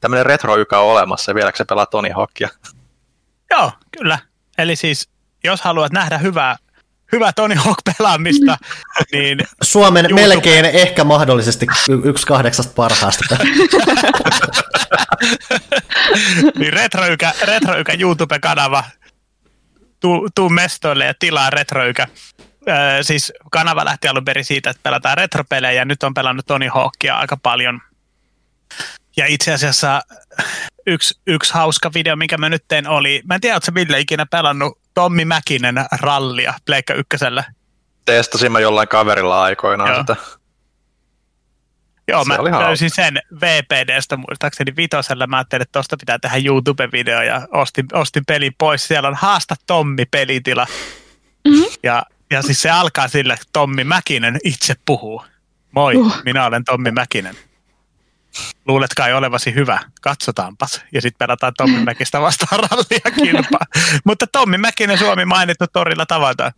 tämmöinen 0.00 0.26
Retro 0.26 0.56
Ykä 0.56 0.78
on 0.78 0.92
olemassa, 0.92 1.30
ja 1.30 1.34
vieläkö 1.34 1.56
se 1.56 1.64
pelaa 1.64 1.86
Tony 1.86 2.10
Hawkia. 2.10 2.48
Joo, 3.50 3.72
kyllä. 3.98 4.18
Eli 4.58 4.76
siis, 4.76 5.08
jos 5.44 5.60
haluat 5.60 5.92
nähdä 5.92 6.18
hyvää, 6.18 6.56
hyvää 7.12 7.32
Tony 7.32 7.54
Hawk-pelaamista, 7.54 8.56
niin 9.12 9.38
Suomen 9.62 10.04
YouTube. 10.04 10.20
melkein 10.20 10.64
ehkä 10.64 11.04
mahdollisesti 11.04 11.66
yksi 12.04 12.26
kahdeksasta 12.26 12.72
parhaasta. 12.76 13.36
niin 16.58 16.72
Retroykä, 16.72 17.32
Retroykä 17.42 17.92
YouTube-kanava, 18.00 18.84
tuu, 20.00 20.28
tuu 20.34 20.48
mestoille 20.48 21.04
ja 21.04 21.14
tilaa 21.18 21.50
Retroykä. 21.50 22.06
Öö, 22.68 23.02
siis 23.02 23.32
kanava 23.50 23.84
lähti 23.84 24.08
alun 24.08 24.24
perin 24.24 24.44
siitä, 24.44 24.70
että 24.70 24.80
pelataan 24.82 25.16
retropelejä 25.16 25.72
ja 25.72 25.84
nyt 25.84 26.02
on 26.02 26.14
pelannut 26.14 26.46
Tony 26.46 26.68
Hawkia 26.68 27.18
aika 27.18 27.36
paljon. 27.36 27.80
Ja 29.16 29.26
itse 29.26 29.52
asiassa 29.52 30.02
yksi, 30.86 31.20
yksi 31.26 31.54
hauska 31.54 31.90
video, 31.94 32.16
minkä 32.16 32.38
mä 32.38 32.48
nyt 32.48 32.64
tein 32.68 32.88
oli, 32.88 33.22
mä 33.24 33.34
en 33.34 33.40
tiedä, 33.40 33.56
ootko 33.56 33.74
Ville 33.74 34.00
ikinä 34.00 34.26
pelannut 34.26 34.78
Tommi 34.94 35.24
Mäkinen 35.24 35.86
rallia 36.00 36.54
Pleikka 36.66 36.94
ykkösellä. 36.94 37.44
Testasin 38.04 38.52
mä 38.52 38.60
jollain 38.60 38.88
kaverilla 38.88 39.42
aikoinaan 39.42 39.90
Joo. 39.90 40.00
sitä. 40.00 40.16
Joo, 42.08 42.24
Se 42.24 42.28
mä 42.28 42.36
oli 42.38 42.50
hauska. 42.50 42.68
löysin 42.68 42.90
sen 42.90 43.22
VPDstä 43.40 44.16
muistaakseni 44.16 44.76
vitosella. 44.76 45.26
Mä 45.26 45.36
ajattelin, 45.36 45.62
että 45.62 45.78
tosta 45.78 45.96
pitää 45.96 46.18
tehdä 46.18 46.36
YouTube-video 46.36 47.22
ja 47.26 47.48
ostin, 47.52 47.86
ostin 47.92 48.24
pelin 48.26 48.54
pois. 48.58 48.88
Siellä 48.88 49.08
on 49.08 49.14
Haasta 49.14 49.54
Tommi-pelitila. 49.66 50.66
Mhm. 51.48 51.62
Ja, 51.82 52.02
ja 52.30 52.42
siis 52.42 52.62
se 52.62 52.70
alkaa 52.70 53.08
sillä, 53.08 53.34
että 53.34 53.46
Tommi 53.52 53.84
Mäkinen 53.84 54.38
itse 54.44 54.74
puhuu. 54.84 55.24
Moi, 55.72 55.96
Uh. 55.96 56.16
minä 56.24 56.46
olen 56.46 56.64
Tommi 56.64 56.90
Mäkinen. 56.90 57.34
Luulet 58.68 58.94
kai 58.94 59.12
olevasi 59.14 59.54
hyvä, 59.54 59.78
katsotaanpas. 60.00 60.82
Ja 60.92 61.02
sitten 61.02 61.18
pelataan 61.26 61.52
Tommi 61.56 61.84
Mäkistä 61.84 62.20
vastaan 62.20 62.60
rallia 62.70 63.16
kilpaa. 63.24 63.66
Mutta 64.04 64.26
Tommi 64.26 64.58
Mäkinen 64.58 64.98
Suomi 64.98 65.24
mainittu 65.24 65.64
torilla 65.72 66.06
tavataan. 66.06 66.52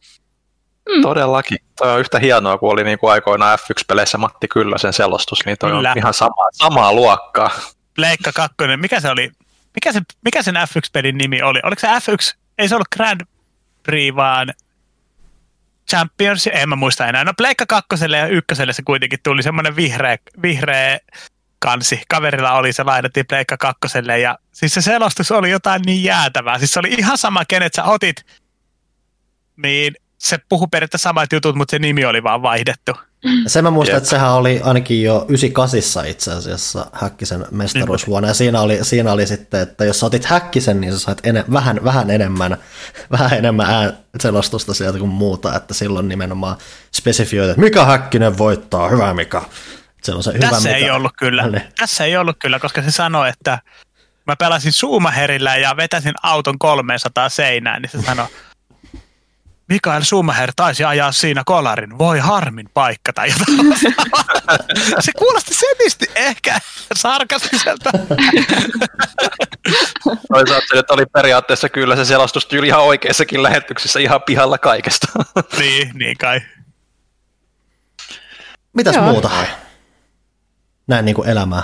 Todellakin. 1.02 1.58
Toi 1.76 1.92
on 1.92 2.00
yhtä 2.00 2.18
hienoa, 2.18 2.58
kun 2.58 2.72
oli 2.72 2.84
niin 2.84 2.98
kuin 2.98 3.12
aikoinaan 3.12 3.58
F1-peleissä 3.58 4.18
Matti 4.18 4.48
Kyllösen 4.48 4.92
selostus, 4.92 5.38
niin 5.46 5.58
toi 5.58 5.70
Kyllä. 5.70 5.90
on 5.90 5.98
ihan 5.98 6.14
sama, 6.14 6.48
samaa 6.52 6.92
luokkaa. 6.92 7.50
Pleikka 7.94 8.32
2, 8.32 8.56
mikä 8.76 9.00
se 9.00 9.10
oli? 9.10 9.30
Mikä, 9.74 9.92
se, 9.92 10.00
mikä 10.24 10.42
sen 10.42 10.54
F1-pelin 10.54 11.18
nimi 11.18 11.42
oli? 11.42 11.60
Oliko 11.64 11.80
se 11.80 11.86
F1, 11.86 12.36
ei 12.58 12.68
se 12.68 12.74
ollut 12.74 12.88
Grand 12.96 13.20
Prix, 13.82 14.16
vaan 14.16 14.52
Champions, 15.90 16.46
en 16.52 16.68
mä 16.68 16.76
muista 16.76 17.06
enää. 17.06 17.24
No 17.24 17.32
Pleikka 17.36 17.66
2 17.66 17.88
ja 18.16 18.26
1 18.26 18.46
se 18.72 18.82
kuitenkin 18.82 19.18
tuli 19.22 19.42
semmoinen 19.42 19.76
vihreä, 19.76 20.16
vihreä 20.42 20.98
kansi. 21.58 22.02
Kaverilla 22.08 22.52
oli 22.52 22.72
se, 22.72 22.82
laitettiin 22.82 23.26
Pleikka 23.26 23.56
2 23.56 23.98
ja 24.22 24.38
siis 24.52 24.74
se 24.74 24.80
selostus 24.80 25.30
oli 25.30 25.50
jotain 25.50 25.82
niin 25.86 26.04
jäätävää. 26.04 26.58
Siis 26.58 26.72
se 26.72 26.78
oli 26.78 26.88
ihan 26.98 27.18
sama, 27.18 27.44
kenet 27.44 27.74
sä 27.74 27.84
otit, 27.84 28.26
niin 29.56 29.94
se 30.18 30.38
puhu 30.48 30.66
periaatteessa 30.66 31.08
samat 31.08 31.32
jutut, 31.32 31.56
mutta 31.56 31.70
se 31.70 31.78
nimi 31.78 32.04
oli 32.04 32.22
vaan 32.22 32.42
vaihdettu. 32.42 32.92
Se 33.46 33.62
mä 33.62 33.70
muistan, 33.70 33.94
Jep. 33.94 33.98
että 33.98 34.10
sehän 34.10 34.32
oli 34.32 34.60
ainakin 34.64 35.02
jo 35.02 35.24
98 35.28 36.06
itse 36.06 36.32
asiassa 36.32 36.86
Häkkisen 36.92 37.46
mestaruusvuonna. 37.50 38.28
Ja 38.28 38.34
siinä 38.34 38.60
oli, 38.60 38.78
siinä 38.82 39.12
oli 39.12 39.26
sitten, 39.26 39.60
että 39.60 39.84
jos 39.84 40.00
sä 40.00 40.06
otit 40.06 40.24
Häkkisen, 40.24 40.80
niin 40.80 40.92
sä 40.92 40.98
sait 40.98 41.26
ene, 41.26 41.44
vähän, 41.52 41.80
vähän 41.84 42.10
enemmän, 42.10 42.56
vähän 43.10 43.32
enemmän 43.38 43.66
ään, 43.70 43.98
selostusta 44.20 44.74
sieltä 44.74 44.98
kuin 44.98 45.10
muuta. 45.10 45.56
Että 45.56 45.74
silloin 45.74 46.08
nimenomaan 46.08 46.56
spesifioita, 46.94 47.50
että 47.50 47.60
mikä 47.60 47.84
Häkkinen 47.84 48.38
voittaa, 48.38 48.88
hyvä 48.88 49.14
Mika. 49.14 49.48
Se 50.02 50.12
on 50.12 50.22
se 50.22 50.32
hyvä 50.32 50.50
Tässä 50.50 50.76
ei 50.76 50.82
Mika. 50.82 50.94
ollut 50.94 51.12
kyllä. 51.18 51.46
Niin. 51.46 51.62
Tässä 51.78 52.04
ei 52.04 52.16
ollut 52.16 52.36
kyllä, 52.38 52.58
koska 52.58 52.82
se 52.82 52.90
sanoi, 52.90 53.28
että 53.28 53.58
mä 54.26 54.36
pelasin 54.36 54.72
Suumaherillä 54.72 55.56
ja 55.56 55.76
vetäsin 55.76 56.14
auton 56.22 56.58
300 56.58 57.28
seinään, 57.28 57.82
niin 57.82 57.90
se 57.90 58.02
sanoi, 58.06 58.26
Mikael 59.68 60.02
Schumacher 60.02 60.52
taisi 60.56 60.84
ajaa 60.84 61.12
siinä 61.12 61.42
kolarin. 61.46 61.98
Voi 61.98 62.18
harmin 62.18 62.68
paikka 62.74 63.12
tai 63.12 63.28
jotain. 63.28 63.74
Se 65.04 65.12
kuulosti 65.18 65.54
semisti 65.54 66.06
ehkä 66.14 66.58
sarkastiselta. 66.96 67.90
Toisaalta 70.28 70.66
se 70.70 70.76
nyt 70.76 70.90
oli 70.90 71.06
periaatteessa 71.06 71.68
kyllä 71.68 71.96
se 71.96 72.04
selostustyyli 72.04 72.66
ihan 72.66 72.82
oikeissakin 72.82 73.42
lähetyksissä 73.42 74.00
ihan 74.00 74.22
pihalla 74.22 74.58
kaikesta. 74.58 75.06
niin, 75.58 75.90
niin 75.94 76.18
kai. 76.18 76.40
Mitäs 78.72 78.96
Joo. 78.96 79.04
muuta? 79.04 79.30
Näin 80.86 81.04
niin 81.04 81.14
kuin 81.14 81.28
elämää. 81.28 81.62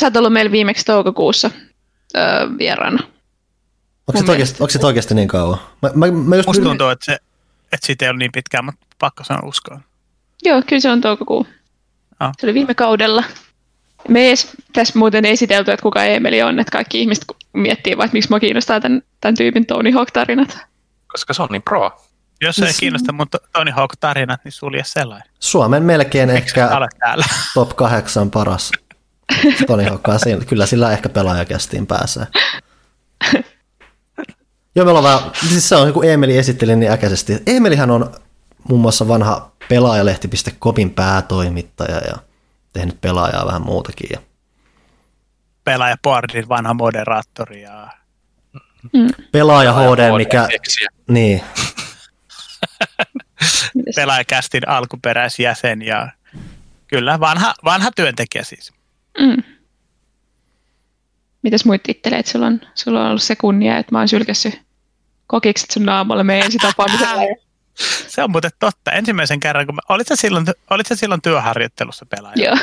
Sä 0.00 0.06
oot 0.06 0.16
ollut 0.16 0.32
meillä 0.32 0.52
viimeksi 0.52 0.84
toukokuussa 0.84 1.50
öö, 2.16 2.48
vieraana. 2.58 2.98
Onko 4.08 4.26
se, 4.26 4.30
oikeasti, 4.30 4.56
onko 4.62 4.70
se 4.70 4.86
oikeasti 4.86 5.14
niin 5.14 5.28
kauan? 5.28 5.58
Mä, 5.82 5.90
mä, 5.94 6.06
mä 6.10 6.36
just 6.36 6.46
Musta 6.46 6.62
tuntuu, 6.62 6.88
että, 6.88 7.04
se, 7.04 7.12
että 7.72 7.86
siitä 7.86 8.04
ei 8.04 8.10
ole 8.10 8.18
niin 8.18 8.32
pitkään, 8.32 8.64
mutta 8.64 8.86
pakko 8.98 9.24
sanoa 9.24 9.48
uskoa. 9.48 9.80
Joo, 10.44 10.62
kyllä 10.68 10.80
se 10.80 10.90
on 10.90 11.00
toukokuu. 11.00 11.46
Ah. 12.20 12.32
Se 12.40 12.46
oli 12.46 12.54
viime 12.54 12.74
kaudella. 12.74 13.24
Me 14.08 14.20
ei 14.20 14.28
edes 14.28 14.50
tässä 14.72 14.98
muuten 14.98 15.24
esitelty, 15.24 15.70
että 15.72 15.82
kuka 15.82 16.04
Emeli 16.04 16.42
on, 16.42 16.58
että 16.60 16.70
kaikki 16.70 17.00
ihmiset 17.00 17.24
miettii 17.52 17.96
vaan, 17.96 18.04
että 18.04 18.12
miksi 18.16 18.30
mä 18.30 18.40
kiinnostaa 18.40 18.80
tämän, 18.80 19.02
tämän 19.20 19.34
tyypin 19.36 19.66
Tony 19.66 19.90
Hawk-tarinat. 19.90 20.58
Koska 21.12 21.34
se 21.34 21.42
on 21.42 21.48
niin 21.52 21.62
pro. 21.62 21.90
Jos 22.40 22.58
ei 22.58 22.72
kiinnosta 22.80 23.12
mun 23.12 23.28
To- 23.28 23.38
Tony 23.52 23.70
Hawk-tarinat, 23.70 24.40
niin 24.44 24.52
sulje 24.52 24.82
sellainen. 24.84 25.28
Suomen 25.40 25.82
melkein 25.82 26.30
ehkä 26.30 26.76
Olet 26.76 26.90
täällä. 26.98 27.24
top 27.54 27.76
kahdeksan 27.76 28.30
paras 28.30 28.70
Hawkkaa. 29.88 30.18
Siinä- 30.18 30.44
Kyllä 30.44 30.66
sillä 30.66 30.92
ehkä 30.92 31.08
pelaajakästiin 31.08 31.86
pääsee. 31.86 32.26
Joo, 34.74 34.84
meillä 34.84 34.98
on 34.98 35.04
vähän, 35.04 35.20
siis 35.48 35.68
se 35.68 35.76
on 35.76 35.92
kuin 35.92 36.10
Emeli 36.10 36.38
esitteli 36.38 36.76
niin 36.76 36.92
äkäisesti. 36.92 37.42
Emelihän 37.46 37.90
on 37.90 38.14
muun 38.68 38.80
muassa 38.80 39.08
vanha 39.08 39.52
pelaajalehti.comin 39.68 40.90
päätoimittaja 40.90 41.96
ja 41.98 42.16
tehnyt 42.72 43.00
pelaajaa 43.00 43.46
vähän 43.46 43.62
muutakin. 43.62 44.08
Ja 44.12 44.18
Pelaaja 45.64 45.96
Boardin 46.02 46.48
vanha 46.48 46.74
moderaattori 46.74 47.62
ja 47.62 47.88
pelaaja 49.32 49.72
HD, 49.72 50.16
mikä, 50.16 50.46
Keksiä. 50.50 50.88
niin, 51.08 51.42
pelaajakästin 53.96 54.68
alkuperäisjäsen 54.68 55.82
ja 55.82 56.08
kyllä 56.86 57.20
vanha, 57.20 57.54
vanha 57.64 57.90
työntekijä 57.96 58.44
siis. 58.44 58.72
Mm. 59.18 59.42
Mitäs 61.42 61.64
muut 61.64 61.82
titteleet? 61.82 62.26
Sulla 62.26 62.46
on, 62.46 62.60
sulla 62.74 63.00
on 63.00 63.06
ollut 63.08 63.22
se 63.22 63.36
kunnia, 63.36 63.78
että 63.78 63.92
mä 63.94 63.98
oon 63.98 64.08
sylkässyt 64.08 64.60
kokikset 65.26 65.70
sun 65.70 65.86
naamalle 65.86 66.24
meidän 66.24 66.44
ensitapaamisella. 66.46 67.22
Se 68.08 68.22
on 68.22 68.30
muuten 68.30 68.50
totta. 68.58 68.90
Ensimmäisen 68.92 69.40
kerran, 69.40 69.66
kun 69.66 69.74
mä, 69.74 69.80
olit, 69.88 70.06
sä 70.08 70.16
silloin, 70.16 70.46
olit 70.70 70.86
sä 70.86 70.96
silloin 70.96 71.22
työharjoittelussa 71.22 72.06
pelaaja? 72.06 72.44
Joo. 72.44 72.56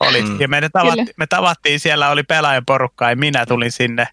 Olit. 0.00 0.28
Mm. 0.28 0.40
Ja 0.40 0.48
me, 0.48 0.68
tavatti, 0.72 0.96
Kyllä. 0.98 1.12
me 1.16 1.26
tavattiin, 1.26 1.80
siellä 1.80 2.10
oli 2.10 2.22
pelaajaporukka 2.22 3.10
ja 3.10 3.16
minä 3.16 3.46
tulin 3.46 3.72
sinne. 3.72 4.08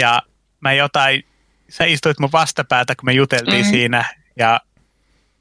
Ja 0.00 0.22
mä 0.60 0.72
jotain, 0.72 1.22
sä 1.68 1.84
istuit 1.84 2.18
mun 2.18 2.32
vastapäätä, 2.32 2.94
kun 2.94 3.06
me 3.06 3.12
juteltiin 3.12 3.60
Mhm. 3.64 3.70
siinä. 3.70 4.04
Ja 4.38 4.60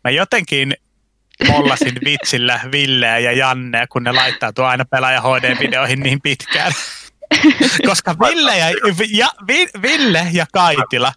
mä 0.04 0.12
jotenkin 0.12 0.74
mollasin 1.48 1.96
vitsillä 2.06 2.60
Villeä 2.72 3.20
ja 3.20 3.32
Jannea, 3.32 3.88
kun 3.88 4.04
ne 4.04 4.12
laittautuu 4.12 4.66
aina 4.66 4.86
pelaaja 4.86 5.22
HD-videoihin 5.22 6.00
niin 6.00 6.22
pitkään. 6.22 6.72
Koska 7.90 8.16
Ville 8.20 8.58
ja, 8.58 8.66
ja, 9.10 9.28
Vi- 9.48 9.70
Ville 9.82 10.28
ja 10.32 10.46
Kaitila, 10.54 11.14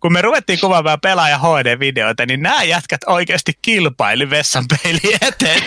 kun 0.00 0.12
me 0.12 0.22
ruvettiin 0.22 0.60
kuvaamaan 0.60 1.00
pelaaja 1.00 1.38
HD-videoita, 1.38 2.26
niin 2.26 2.42
nämä 2.42 2.62
jätkät 2.62 3.00
oikeasti 3.06 3.52
kilpaili 3.62 4.30
vessanpeilin 4.30 5.18
eteen. 5.20 5.62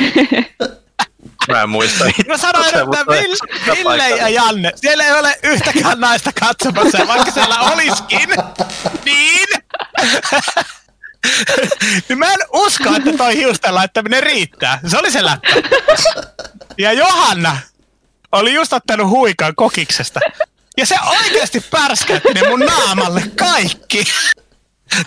Mä 1.47 1.47
mä 1.55 1.61
en 1.61 1.69
muista. 1.69 2.05
Mä 2.27 2.37
sanoin, 2.37 2.65
että 2.67 3.05
Ville, 3.07 3.75
Ville 3.75 4.09
ja 4.09 4.29
Janne, 4.29 4.71
siellä 4.75 5.05
ei 5.05 5.11
ole 5.11 5.39
yhtäkään 5.43 5.99
naista 5.99 6.31
katsomassa, 6.39 7.07
vaikka 7.07 7.31
siellä 7.31 7.59
olisikin. 7.59 8.29
Niin? 9.05 9.47
niin 12.09 12.19
mä 12.19 12.33
en 12.33 12.39
usko, 12.53 12.89
että 12.95 13.17
toi 13.17 13.35
hiusten 13.35 13.75
laittaminen 13.75 14.23
riittää. 14.23 14.79
Se 14.87 14.97
oli 14.97 15.11
se 15.11 15.25
läppä. 15.25 15.49
Ja 16.77 16.93
Johanna 16.93 17.57
oli 18.31 18.53
just 18.53 18.73
ottanut 18.73 19.09
huikan 19.09 19.55
kokiksesta. 19.55 20.19
Ja 20.77 20.85
se 20.85 20.95
oikeasti 21.09 21.63
pärskätti 21.71 22.33
ne 22.33 22.49
mun 22.49 22.59
naamalle 22.59 23.23
kaikki. 23.35 24.03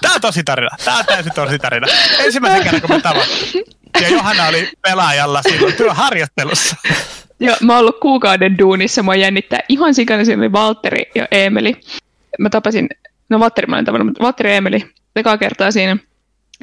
Tää 0.00 0.12
on 0.14 0.20
tosi 0.20 0.44
tarina. 0.44 0.76
Tää 0.84 0.96
on 0.96 1.04
täysin 1.06 1.32
tosi 1.32 1.58
tarina. 1.58 1.86
Ensimmäisen 2.18 2.62
kerran, 2.62 2.80
kun 2.80 2.90
mä 2.90 3.00
tavasin. 3.00 3.64
Ja 4.00 4.08
Johanna 4.08 4.46
oli 4.46 4.70
pelaajalla 4.82 5.42
silloin 5.42 5.74
työharjoittelussa. 5.74 6.76
Joo, 7.40 7.56
mä 7.62 7.72
oon 7.72 7.80
ollut 7.80 8.00
kuukauden 8.00 8.58
duunissa, 8.58 9.02
mua 9.02 9.14
jännittää 9.14 9.60
ihan 9.68 9.94
sikana, 9.94 10.24
siinä 10.24 10.42
oli 10.42 10.52
Valtteri 10.52 11.10
ja 11.14 11.28
Emeli. 11.30 11.80
Mä 12.38 12.50
tapasin, 12.50 12.88
no 13.28 13.40
Valtteri 13.40 13.66
mä 13.66 13.76
olin 13.76 13.84
tavannut, 13.84 14.06
mutta 14.06 14.24
Valtteri 14.24 14.50
ja 14.50 14.56
Emeli, 14.56 14.90
ekaa 15.16 15.38
kertaa 15.38 15.70
siinä. 15.70 15.94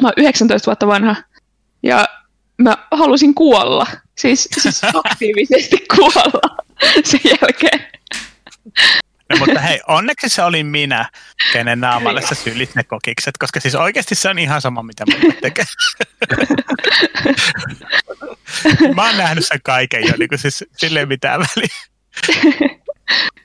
Mä 0.02 0.08
oon 0.08 0.14
19 0.18 0.66
vuotta 0.66 0.88
vanha 0.88 1.16
ja 1.84 2.08
mä 2.58 2.78
halusin 2.92 3.36
kuolla, 3.36 3.88
siis, 4.20 4.50
siis 4.62 4.82
aktiivisesti 4.94 5.78
kuolla 5.96 6.58
sen 7.04 7.20
jälkeen. 7.24 7.88
No, 9.30 9.38
mutta 9.40 9.60
hei, 9.60 9.80
onneksi 9.88 10.30
se 10.30 10.44
oli 10.44 10.64
minä, 10.64 11.10
kenen 11.54 11.80
naamalle 11.80 12.22
sä 12.22 12.36
sylit 12.36 12.76
ne 12.76 12.84
kokikset, 12.84 13.38
koska 13.38 13.60
siis 13.60 13.76
oikeasti 13.76 14.16
se 14.16 14.30
on 14.30 14.40
ihan 14.40 14.62
sama, 14.62 14.84
mitä 14.84 15.04
mä 15.06 15.34
tekee. 15.42 15.66
mä 18.96 19.06
oon 19.06 19.18
nähnyt 19.18 19.46
sen 19.46 19.60
kaiken 19.64 20.08
jo, 20.08 20.14
niin 20.18 20.30
kuin 20.30 20.40
siis 20.40 20.66
silleen 20.78 21.08
mitään 21.08 21.40
väliä. 21.40 21.76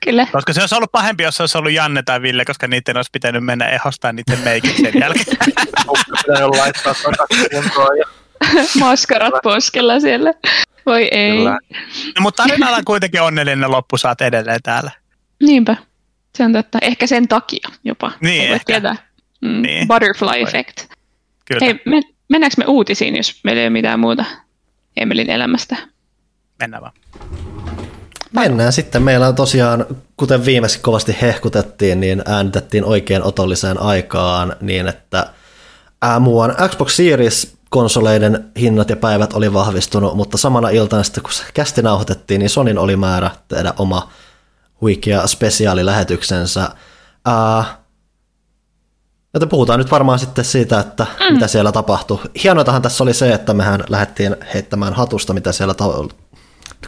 Kyllä. 0.04 0.26
Koska 0.32 0.52
se 0.52 0.60
olisi 0.60 0.74
ollut 0.74 0.92
pahempi, 0.92 1.22
jos 1.22 1.36
se 1.36 1.42
olisi 1.42 1.58
ollut 1.58 1.72
Janne 1.72 2.02
tai 2.02 2.22
Ville, 2.22 2.44
koska 2.44 2.68
niiden 2.68 2.96
olisi 2.96 3.10
pitänyt 3.12 3.44
mennä 3.44 3.68
ehostaa 3.68 4.12
niiden 4.12 4.38
meikit 4.38 4.76
sen 4.76 5.00
jälkeen. 5.00 5.36
Pitänyt 5.36 6.56
laittaa 6.56 6.94
takaisin 6.94 7.50
kuntoon 7.50 7.98
ja 7.98 8.04
Maskarat 8.80 9.34
poskella 9.42 10.00
siellä. 10.00 10.32
Voi 10.86 11.08
ei. 11.10 11.36
Kyllä. 11.36 11.58
No, 12.16 12.20
mutta 12.22 12.42
tarinalla 12.42 12.76
on 12.78 12.84
kuitenkin 12.84 13.22
onnellinen 13.22 13.70
loppu, 13.70 13.96
saat 13.96 14.20
edelleen 14.20 14.60
täällä. 14.62 14.90
Niinpä. 15.42 15.76
Se 16.36 16.44
on 16.44 16.52
totta. 16.52 16.78
Ehkä 16.82 17.06
sen 17.06 17.28
takia 17.28 17.68
jopa. 17.84 18.12
Niin, 18.20 18.48
voi 18.48 18.54
ehkä. 18.54 18.64
tietää. 18.66 18.96
Mm, 19.40 19.62
Niin. 19.62 19.88
Butterfly 19.88 20.28
Voi. 20.28 20.42
effect. 20.42 20.80
Kyllä, 21.44 21.60
Hei, 21.66 21.80
men, 21.86 22.02
mennäänkö 22.28 22.54
me 22.58 22.64
uutisiin, 22.66 23.16
jos 23.16 23.40
meillä 23.44 23.60
ei 23.60 23.66
ole 23.66 23.70
mitään 23.70 24.00
muuta 24.00 24.24
Emelin 24.96 25.30
elämästä? 25.30 25.76
mennään 26.58 26.82
vaan. 26.82 26.92
Mennään 28.32 28.72
sitten. 28.72 29.02
Meillä 29.02 29.28
on 29.28 29.34
tosiaan, 29.34 29.86
kuten 30.16 30.44
viimeksi 30.44 30.80
kovasti 30.80 31.16
hehkutettiin, 31.20 32.00
niin 32.00 32.22
äänitettiin 32.26 32.84
oikein 32.84 33.22
otolliseen 33.22 33.80
aikaan 33.80 34.56
niin, 34.60 34.88
että 34.88 35.26
ää, 36.02 36.18
muuan 36.18 36.54
Xbox 36.68 36.96
Series-konsoleiden 37.74 38.44
hinnat 38.58 38.90
ja 38.90 38.96
päivät 38.96 39.32
oli 39.32 39.52
vahvistunut, 39.52 40.16
mutta 40.16 40.38
samana 40.38 40.68
iltana 40.68 41.02
sitten, 41.02 41.22
kun 41.22 41.32
se 41.32 41.42
kästi 41.54 41.82
nauhoitettiin, 41.82 42.38
niin 42.38 42.50
Sonin 42.50 42.78
oli 42.78 42.96
määrä 42.96 43.30
tehdä 43.48 43.74
oma 43.78 44.08
huikea 44.80 45.26
spesiaalilähetyksensä. 45.26 46.70
Ää, 47.24 47.64
Joten 49.34 49.48
puhutaan 49.48 49.78
nyt 49.78 49.90
varmaan 49.90 50.18
sitten 50.18 50.44
siitä, 50.44 50.80
että 50.80 51.06
mm. 51.20 51.34
mitä 51.34 51.46
siellä 51.46 51.72
tapahtui. 51.72 52.18
Hienoitahan 52.44 52.82
tässä 52.82 53.04
oli 53.04 53.14
se, 53.14 53.32
että 53.32 53.54
mehän 53.54 53.84
lähdettiin 53.88 54.36
heittämään 54.54 54.92
hatusta, 54.92 55.32
mitä 55.32 55.52
siellä 55.52 55.74
ta- 55.74 56.04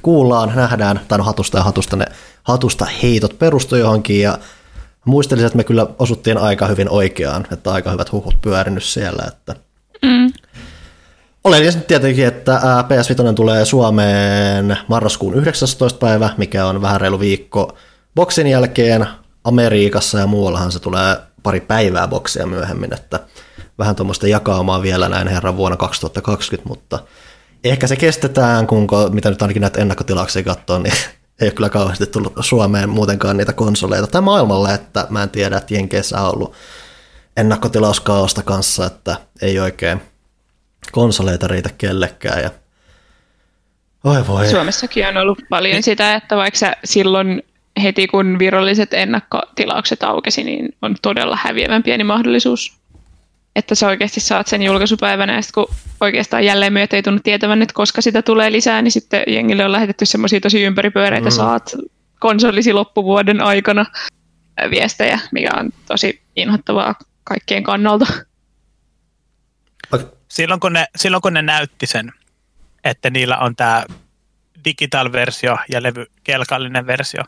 kuullaan, 0.02 0.52
nähdään, 0.54 1.00
tai 1.08 1.18
no 1.18 1.24
hatusta 1.24 1.58
ja 1.58 1.64
hatusta, 1.64 1.96
ne 1.96 2.04
hatusta 2.42 2.86
heitot 3.02 3.38
perustui 3.38 3.80
johonkin, 3.80 4.20
ja 4.20 4.38
muistelisin, 5.04 5.46
että 5.46 5.56
me 5.56 5.64
kyllä 5.64 5.86
osuttiin 5.98 6.38
aika 6.38 6.66
hyvin 6.66 6.90
oikeaan, 6.90 7.46
että 7.52 7.72
aika 7.72 7.90
hyvät 7.90 8.12
huhut 8.12 8.34
pyörinyt 8.42 8.84
siellä, 8.84 9.24
että 9.28 9.54
Mm. 10.02 10.32
Oleellisesti 11.46 11.84
tietenkin, 11.86 12.26
että 12.26 12.54
ää, 12.54 12.82
PS5 12.82 13.34
tulee 13.34 13.64
Suomeen 13.64 14.78
marraskuun 14.88 15.34
19. 15.34 15.98
päivä, 15.98 16.30
mikä 16.36 16.66
on 16.66 16.82
vähän 16.82 17.00
reilu 17.00 17.20
viikko 17.20 17.76
boksin 18.14 18.46
jälkeen. 18.46 19.06
Amerikassa 19.44 20.18
ja 20.18 20.26
muuallahan 20.26 20.72
se 20.72 20.80
tulee 20.80 21.16
pari 21.42 21.60
päivää 21.60 22.08
boksia 22.08 22.46
myöhemmin, 22.46 22.94
että 22.94 23.20
vähän 23.78 23.96
tuommoista 23.96 24.28
jakaumaa 24.28 24.82
vielä 24.82 25.08
näin 25.08 25.28
herran 25.28 25.56
vuonna 25.56 25.76
2020, 25.76 26.68
mutta 26.68 26.98
ehkä 27.64 27.86
se 27.86 27.96
kestetään, 27.96 28.66
kun 28.66 28.86
mitä 29.10 29.30
nyt 29.30 29.42
ainakin 29.42 29.60
näitä 29.60 29.80
ennakkotilauksia 29.80 30.42
katsoo, 30.42 30.78
niin 30.78 30.94
ei 31.40 31.46
ole 31.46 31.52
kyllä 31.52 31.68
kauheasti 31.68 32.06
tullut 32.06 32.32
Suomeen 32.40 32.88
muutenkaan 32.88 33.36
niitä 33.36 33.52
konsoleita 33.52 34.06
tai 34.06 34.20
maailmalle, 34.20 34.74
että 34.74 35.06
mä 35.10 35.22
en 35.22 35.30
tiedä, 35.30 35.56
että 35.56 35.74
Jenkeissä 35.74 36.20
on 36.20 36.34
ollut 36.34 36.52
ennakkotilauskaaosta 37.36 38.42
kanssa, 38.42 38.86
että 38.86 39.16
ei 39.42 39.58
oikein 39.58 40.00
konsoleita 40.92 41.48
riitä 41.48 41.70
kellekään. 41.78 42.42
Ja... 42.42 42.50
Oi 44.04 44.26
voi. 44.26 44.48
Suomessakin 44.48 45.08
on 45.08 45.16
ollut 45.16 45.42
paljon 45.48 45.82
sitä, 45.82 46.14
että 46.14 46.36
vaikka 46.36 46.58
sä 46.58 46.76
silloin 46.84 47.42
heti 47.82 48.06
kun 48.06 48.38
viralliset 48.38 48.94
ennakkotilaukset 48.94 50.02
aukesi, 50.02 50.44
niin 50.44 50.68
on 50.82 50.96
todella 51.02 51.38
häviävän 51.42 51.82
pieni 51.82 52.04
mahdollisuus. 52.04 52.76
Että 53.56 53.74
sä 53.74 53.86
oikeasti 53.86 54.20
saat 54.20 54.46
sen 54.46 54.62
julkaisupäivänä 54.62 55.34
ja 55.34 55.42
sitten 55.42 55.64
kun 55.64 55.74
oikeastaan 56.00 56.44
jälleen 56.44 56.72
myöt 56.72 56.92
ei 56.92 57.02
tunnu 57.02 57.20
tietävän, 57.24 57.62
että 57.62 57.74
koska 57.74 58.02
sitä 58.02 58.22
tulee 58.22 58.52
lisää, 58.52 58.82
niin 58.82 58.92
sitten 58.92 59.22
jengille 59.26 59.64
on 59.64 59.72
lähetetty 59.72 60.06
semmoisia 60.06 60.40
tosi 60.40 60.62
ympäripyöreitä, 60.62 61.28
mm. 61.28 61.34
saat 61.34 61.74
konsolisi 62.18 62.72
loppuvuoden 62.72 63.40
aikana 63.40 63.86
viestejä, 64.70 65.20
mikä 65.32 65.50
on 65.58 65.70
tosi 65.86 66.22
inhottavaa 66.36 66.94
kaikkien 67.24 67.62
kannalta. 67.62 68.06
Silloin 70.28 70.60
kun, 70.60 70.72
ne, 70.72 70.86
silloin 70.96 71.20
kun 71.20 71.34
ne 71.34 71.42
näytti 71.42 71.86
sen, 71.86 72.12
että 72.84 73.10
niillä 73.10 73.38
on 73.38 73.56
tämä 73.56 73.84
digital-versio 74.64 75.58
ja 75.72 75.82
levykelkallinen 75.82 76.86
versio 76.86 77.22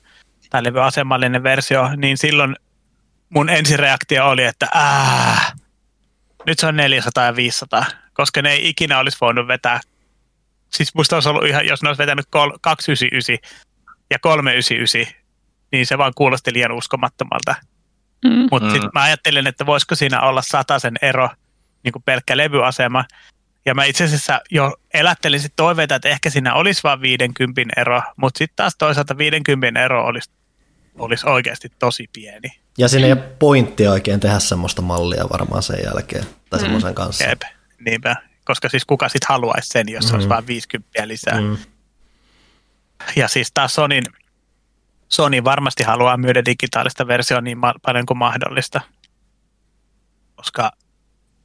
tai 0.51 0.65
levyasemallinen 0.65 1.43
versio, 1.43 1.91
niin 1.97 2.19
silloin 2.19 2.57
mun 3.29 3.49
ensireaktio 3.49 4.29
oli, 4.29 4.45
että 4.45 4.67
ää, 4.75 5.53
nyt 6.47 6.59
se 6.59 6.67
on 6.67 6.77
400 6.77 7.25
ja 7.25 7.37
500, 7.37 7.85
koska 8.13 8.43
ne 8.43 8.51
ei 8.53 8.69
ikinä 8.69 8.99
olisi 8.99 9.19
voinut 9.21 9.49
vetää. 9.49 9.81
Siis 10.73 10.95
musta 10.95 11.17
olisi 11.17 11.29
ollut 11.29 11.47
ihan, 11.47 11.67
jos 11.67 11.83
ne 11.83 11.89
olisi 11.89 12.03
vetänyt 12.03 12.27
kol- 12.31 12.59
299 12.61 13.39
ja 14.11 14.19
399, 14.19 15.15
niin 15.73 15.87
se 15.87 15.99
vaan 15.99 16.13
kuulosti 16.17 16.53
liian 16.53 16.73
uskomattomalta. 16.73 17.55
Mm. 18.25 18.49
Mutta 18.51 18.67
Mm. 18.67 18.67
mm. 18.67 18.71
sitten 18.73 18.91
mä 18.95 19.03
ajattelin, 19.03 19.47
että 19.47 19.67
voisiko 19.67 19.95
siinä 19.95 20.21
olla 20.21 20.43
sen 20.79 20.95
ero, 21.03 21.29
niin 21.85 21.93
kuin 21.93 22.03
pelkkä 22.03 22.37
levyasema. 22.37 23.05
Ja 23.67 23.75
mä 23.75 23.85
itse 23.85 24.05
asiassa 24.05 24.41
jo 24.51 24.77
elättelin 24.95 25.41
sit 25.41 25.53
toiveita, 25.57 25.95
että 25.95 26.09
ehkä 26.09 26.31
siinä 26.31 26.55
olisi 26.55 26.83
vain 26.83 27.01
50 27.01 27.63
ero, 27.81 28.03
mutta 28.17 28.39
sitten 28.39 28.57
taas 28.57 28.77
toisaalta 28.79 29.19
50 29.19 29.85
ero 29.85 30.05
olisi, 30.07 30.31
olisi 30.99 31.29
oikeasti 31.29 31.73
tosi 31.79 32.11
pieni. 32.13 32.49
Ja 32.79 32.89
siinä 32.89 33.07
ei 33.07 33.13
ole 33.13 33.21
pointtia 33.39 33.91
oikein 33.91 34.21
tehdä 34.21 34.39
semmoista 34.39 34.83
mallia 34.83 35.29
varmaan 35.33 35.63
sen 35.63 35.79
jälkeen, 35.85 36.25
tai 36.51 36.61
semmoisen 36.61 36.95
kanssa. 36.95 37.25
Jep, 37.25 37.43
niinpä. 37.85 38.17
Koska 38.45 38.69
siis 38.69 38.85
kuka 38.85 39.09
sitten 39.09 39.29
haluaisi 39.29 39.69
sen, 39.69 39.89
jos 39.89 40.07
mm. 40.09 40.15
olisi 40.15 40.29
Mm. 40.29 40.35
vain 40.35 40.47
50 40.47 41.09
lisää. 41.09 41.41
Mm. 41.41 41.47
Mm. 41.47 41.57
Ja 43.17 43.29
siis 43.29 43.51
taas 43.55 43.75
Sonin, 43.75 44.05
Sony 45.09 45.45
varmasti 45.45 45.83
haluaa 45.83 46.17
myydä 46.17 46.45
digitaalista 46.45 47.07
versiota 47.07 47.41
niin 47.41 47.59
ma- 47.59 47.75
paljon 47.83 48.07
kuin 48.07 48.19
mahdollista, 48.19 48.81
koska 50.37 50.73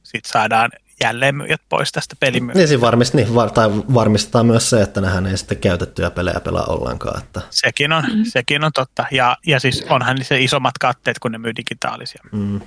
sitten 0.04 0.32
saadaan 0.32 0.70
jälleen 1.02 1.36
myyjät 1.36 1.60
pois 1.68 1.92
tästä 1.92 2.16
pelimyynnistä. 2.20 2.58
Niin, 2.58 2.68
siinä 2.68 2.80
varmist, 2.80 3.14
niin, 3.14 3.34
var, 3.34 3.50
tai 3.50 3.70
varmistetaan 3.70 4.46
myös 4.46 4.70
se, 4.70 4.82
että 4.82 5.00
nehän 5.00 5.26
ei 5.26 5.36
sitten 5.38 5.58
käytettyjä 5.58 6.10
pelejä 6.10 6.40
pelaa 6.40 6.64
ollenkaan. 6.64 7.22
Että, 7.22 7.40
Sekin 7.50 7.92
on, 7.92 8.04
mm. 8.04 8.24
sekin 8.24 8.64
on 8.64 8.72
totta. 8.72 9.06
Ja, 9.10 9.36
ja 9.46 9.60
siis 9.60 9.86
onhan 9.90 10.24
se 10.24 10.40
isommat 10.40 10.78
katteet, 10.78 11.18
kun 11.18 11.32
ne 11.32 11.38
myy 11.38 11.52
digitaalisia. 11.56 12.22
mm. 12.32 12.60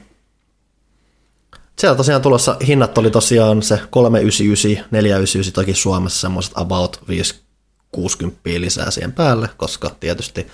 Siellä 1.79 1.97
tosiaan 1.97 2.21
tulossa, 2.21 2.57
hinnat 2.67 2.97
oli 2.97 3.11
tosiaan 3.11 3.63
se 3.63 3.81
399, 3.89 4.87
499 4.91 5.53
toki 5.53 5.73
Suomessa 5.73 6.21
semmoiset 6.21 6.53
about 6.55 7.03
560 7.07 8.39
lisää 8.45 8.91
siihen 8.91 9.11
päälle, 9.11 9.49
koska 9.57 9.95
tietysti 9.99 10.47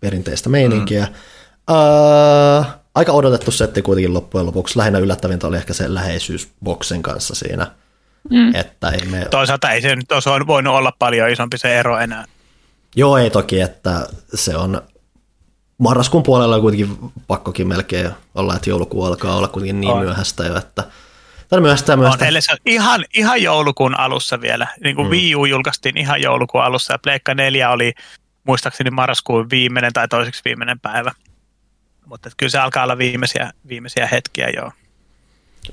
perinteistä 0.00 0.48
meininkiä. 0.48 1.06
Mm. 1.06 1.14
Uh, 1.76 2.66
aika 2.94 3.12
odotettu 3.12 3.50
setti 3.50 3.82
kuitenkin 3.82 4.14
loppujen 4.14 4.46
lopuksi. 4.46 4.78
Lähinnä 4.78 4.98
yllättävintä 4.98 5.46
oli 5.46 5.56
ehkä 5.56 5.72
se 5.72 5.94
läheisyys 5.94 6.48
boksen 6.64 7.02
kanssa 7.02 7.34
siinä, 7.34 7.66
mm. 8.30 8.54
että 8.54 8.88
ei 8.88 9.06
me... 9.06 9.26
Toisaalta 9.30 9.70
ei 9.70 9.82
se 9.82 9.96
nyt 9.96 10.12
olisi 10.12 10.30
voinut 10.46 10.74
olla 10.74 10.92
paljon 10.98 11.30
isompi 11.30 11.58
se 11.58 11.78
ero 11.78 11.98
enää. 11.98 12.24
Joo, 12.96 13.18
ei 13.18 13.30
toki, 13.30 13.60
että 13.60 14.06
se 14.34 14.56
on 14.56 14.82
marraskuun 15.78 16.22
puolella 16.22 16.54
on 16.54 16.60
kuitenkin 16.60 16.96
pakkokin 17.26 17.68
melkein 17.68 18.10
olla, 18.34 18.56
että 18.56 18.70
joulukuu 18.70 19.04
alkaa 19.04 19.36
olla 19.36 19.48
kuitenkin 19.48 19.80
niin 19.80 19.92
On. 19.92 19.98
myöhäistä 19.98 20.44
jo, 20.44 20.58
että 20.58 20.84
Tämä 21.48 21.60
myöhästää 21.60 21.96
myös. 21.96 22.14
On, 22.14 22.26
eli 22.26 22.42
se 22.42 22.52
on 22.52 22.58
ihan, 22.66 23.04
ihan 23.14 23.42
joulukuun 23.42 23.98
alussa 24.00 24.40
vielä. 24.40 24.66
Niin 24.84 24.96
kuin 24.96 25.06
mm. 25.06 25.10
Wii 25.10 25.36
U 25.36 25.44
julkaistiin 25.44 25.96
ihan 25.96 26.22
joulukuun 26.22 26.64
alussa 26.64 26.94
ja 26.94 26.98
Pleikka 26.98 27.34
4 27.34 27.70
oli 27.70 27.92
muistaakseni 28.44 28.90
marraskuun 28.90 29.50
viimeinen 29.50 29.92
tai 29.92 30.08
toiseksi 30.08 30.42
viimeinen 30.44 30.80
päivä. 30.80 31.12
Mutta 32.06 32.30
kyllä 32.36 32.50
se 32.50 32.58
alkaa 32.58 32.84
olla 32.84 32.98
viimeisiä, 32.98 33.52
viimeisiä 33.68 34.06
hetkiä 34.06 34.48
joo. 34.56 34.72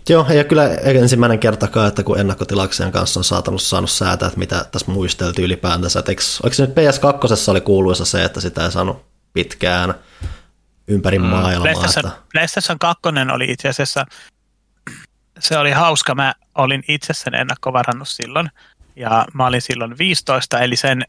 Joo, 0.09 0.25
ole 0.29 0.43
kyllä 0.43 0.69
ensimmäinen 0.83 1.39
kertakaan, 1.39 1.87
että 1.87 2.03
kun 2.03 2.19
ennakkotilaksien 2.19 2.91
kanssa 2.91 3.19
on 3.19 3.23
saatanut 3.23 3.61
saanut 3.61 3.91
säätää, 3.91 4.27
että 4.27 4.39
mitä 4.39 4.65
tässä 4.71 4.91
muisteltiin 4.91 5.45
ylipäätänsä. 5.45 5.99
Et 5.99 6.09
eikö, 6.09 6.21
oliko 6.43 6.53
se 6.53 6.65
nyt 6.65 6.75
PS2 6.75 7.51
oli 7.51 7.61
kuuluisa 7.61 8.05
se, 8.05 8.23
että 8.23 8.41
sitä 8.41 8.65
ei 8.65 8.71
saanut 8.71 9.05
pitkään 9.33 9.93
ympäri 10.87 11.19
mm. 11.19 11.25
maailmaa? 11.25 11.73
PlayStation, 11.73 12.11
että... 12.11 12.23
PlayStation 12.33 12.79
2 12.79 13.01
oli 13.33 13.45
itse 13.45 13.69
asiassa, 13.69 14.05
se 15.39 15.57
oli 15.57 15.71
hauska. 15.71 16.15
Mä 16.15 16.33
olin 16.55 16.83
itse 16.87 17.13
sen 17.13 17.35
ennakkovarannut 17.35 18.09
silloin, 18.09 18.49
ja 18.95 19.25
mä 19.33 19.47
olin 19.47 19.61
silloin 19.61 19.97
15, 19.97 20.59
eli 20.59 20.75
sen 20.75 21.05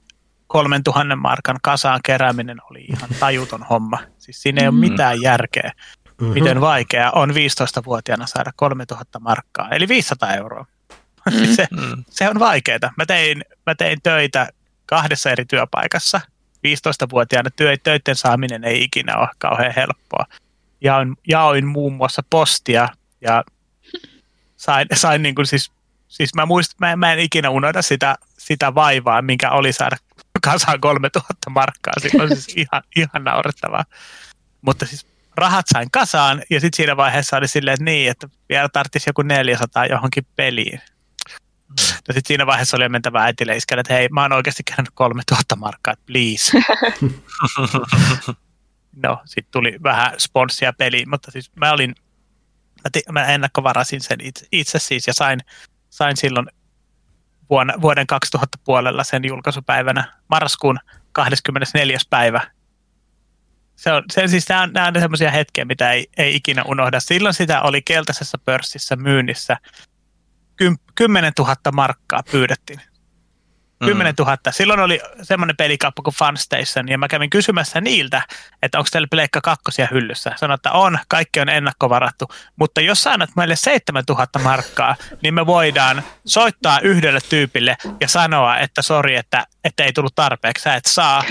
3000 0.47 1.17
markan 1.17 1.59
kasaan 1.63 2.01
kerääminen 2.05 2.59
oli 2.71 2.81
ihan 2.81 3.11
tajuton 3.21 3.63
homma. 3.63 3.99
Siis 4.23 4.43
siinä 4.43 4.63
ei 4.63 4.71
mm. 4.71 4.77
ole 4.77 4.91
mitään 4.91 5.23
järkeä 5.23 5.73
mm-hmm. 6.23 6.35
miten 6.35 6.61
vaikea 6.61 7.11
on 7.11 7.31
15-vuotiaana 7.31 8.27
saada 8.27 8.53
3000 8.57 9.21
markkaa, 9.21 9.69
eli 9.71 9.89
500 9.89 10.35
euroa. 10.35 10.67
Mm-hmm. 11.31 11.47
se, 11.57 11.67
mm. 11.71 12.05
se 12.11 12.29
on 12.29 12.39
vaikeaa. 12.39 12.93
Mä 12.97 13.07
tein, 13.07 13.45
mä 13.67 13.75
tein 13.75 14.03
töitä 14.03 14.49
kahdessa 14.87 15.31
eri 15.31 15.45
työpaikassa. 15.45 16.21
15-vuotiaana 16.67 17.51
työ, 17.51 17.77
töiden 17.77 18.17
saaminen 18.17 18.65
ei 18.65 18.83
ikinä 18.83 19.17
ole 19.17 19.29
kauhean 19.39 19.75
helppoa. 19.77 20.27
Jaoin, 20.81 21.17
jaoin 21.29 21.67
muun 21.67 21.93
muassa 21.93 22.23
postia 22.31 22.89
ja 23.21 23.45
sain, 24.57 24.87
sain 24.95 25.23
niin 25.23 25.35
kuin 25.35 25.47
siis, 25.47 25.73
siis 26.09 26.35
mä, 26.35 26.47
muist, 26.47 26.73
mä, 26.81 26.97
mä 26.97 27.13
en 27.13 27.19
ikinä 27.19 27.51
unohda 27.51 27.83
sitä, 27.83 28.19
sitä 28.39 28.75
vaivaa, 28.75 29.23
minkä 29.23 29.51
oli 29.51 29.73
saada 29.73 29.97
kasaan 30.43 30.81
3000 30.81 31.51
markkaa. 31.51 31.95
Silloin 31.99 32.29
siis 32.29 32.57
ihan, 32.57 32.83
ihan 32.97 33.25
naurettavaa. 33.25 33.85
Mutta 34.63 34.87
siis 34.87 35.07
rahat 35.37 35.67
sain 35.73 35.91
kasaan 35.91 36.43
ja 36.51 36.61
sitten 36.61 36.77
siinä 36.77 36.97
vaiheessa 36.97 37.37
oli 37.37 37.49
silleen, 37.49 37.75
että 37.75 37.85
niin, 37.85 38.11
että 38.11 38.29
vielä 38.49 38.69
tarvitsisi 38.69 39.11
joku 39.11 39.23
400 39.23 39.87
johonkin 39.87 40.27
peliin. 40.37 40.81
No 42.09 42.15
sitten 42.15 42.23
siinä 42.27 42.47
vaiheessa 42.47 42.77
oli 42.77 42.89
mentävä 42.89 43.25
äitille 43.25 43.57
iskälle, 43.57 43.81
että 43.81 43.95
hei, 43.95 44.09
mä 44.09 44.23
oon 44.23 44.33
oikeasti 44.33 44.63
kerännyt 44.63 44.93
3000 44.95 45.57
markkaa, 45.57 45.95
please. 46.07 46.53
no, 49.05 49.23
sitten 49.25 49.53
tuli 49.53 49.79
vähän 49.83 50.21
sponssia 50.21 50.73
peliin, 50.73 51.11
mutta 51.11 51.31
siis 51.31 51.51
mä 51.57 51.73
olin, 51.73 51.95
mä, 52.85 52.91
t- 52.93 53.13
mä 53.13 53.27
ennakkovarasin 53.27 54.01
sen 54.01 54.21
itse, 54.21 54.47
itse 54.53 54.79
siis 54.79 55.07
ja 55.07 55.15
sain, 55.15 55.41
sain 55.91 56.17
silloin 56.17 56.47
vuonna, 57.53 57.75
vuoden 57.81 58.07
2000 58.07 58.59
puolella 58.65 59.05
sen 59.05 59.25
julkaisupäivänä 59.25 60.13
marraskuun 60.29 60.79
24. 61.13 61.99
päivä 62.11 62.41
se 63.83 63.93
on, 63.93 64.03
se, 64.13 64.29
siis 64.29 64.49
nämä 64.49 64.63
on, 64.63 64.73
nämä 64.73 64.87
on 64.87 64.95
sellaisia 65.01 65.31
hetkiä, 65.31 65.65
mitä 65.65 65.93
ei, 65.93 66.07
ei 66.17 66.37
ikinä 66.37 66.63
unohda. 66.63 67.01
Silloin 67.01 67.35
sitä 67.35 67.63
oli 67.63 67.83
keltaisessa 67.83 68.39
pörssissä 68.39 68.97
myynnissä. 68.97 69.57
Kym, 70.57 70.77
10 70.95 71.33
000 71.39 71.57
markkaa 71.73 72.23
pyydettiin. 72.31 72.81
10 73.87 74.15
000. 74.19 74.37
Silloin 74.51 74.81
oli 74.81 75.01
semmoinen 75.23 75.57
pelikauppa 75.57 76.03
kuin 76.03 76.15
Funstation, 76.15 76.89
ja 76.89 76.99
mä 76.99 77.09
kävin 77.09 77.31
kysymässä 77.31 77.81
niiltä, 77.81 78.23
että 78.63 78.79
onko 78.79 78.89
teillä 78.93 79.09
Pleikka 79.11 79.41
kakkosia 79.41 79.89
hyllyssä. 79.91 80.33
Sanoin, 80.37 80.55
että 80.55 80.73
on, 80.73 80.99
kaikki 81.09 81.41
on 81.41 81.49
ennakkovarattu, 81.49 82.29
mutta 82.57 82.81
jos 82.81 83.03
sä 83.03 83.13
annat 83.13 83.31
meille 83.37 83.57
7 83.57 84.05
000 84.09 84.27
markkaa, 84.43 84.97
niin 85.23 85.35
me 85.35 85.47
voidaan 85.47 86.03
soittaa 86.27 86.81
yhdelle 86.81 87.21
tyypille 87.29 87.77
ja 88.01 88.09
sanoa, 88.09 88.59
että 88.59 88.83
sori, 88.83 89.17
että, 89.17 89.47
että 89.65 89.85
ei 89.85 89.93
tullut 89.93 90.15
tarpeeksi, 90.15 90.63
sä 90.63 90.75
et 90.75 90.87
saa, 90.87 91.25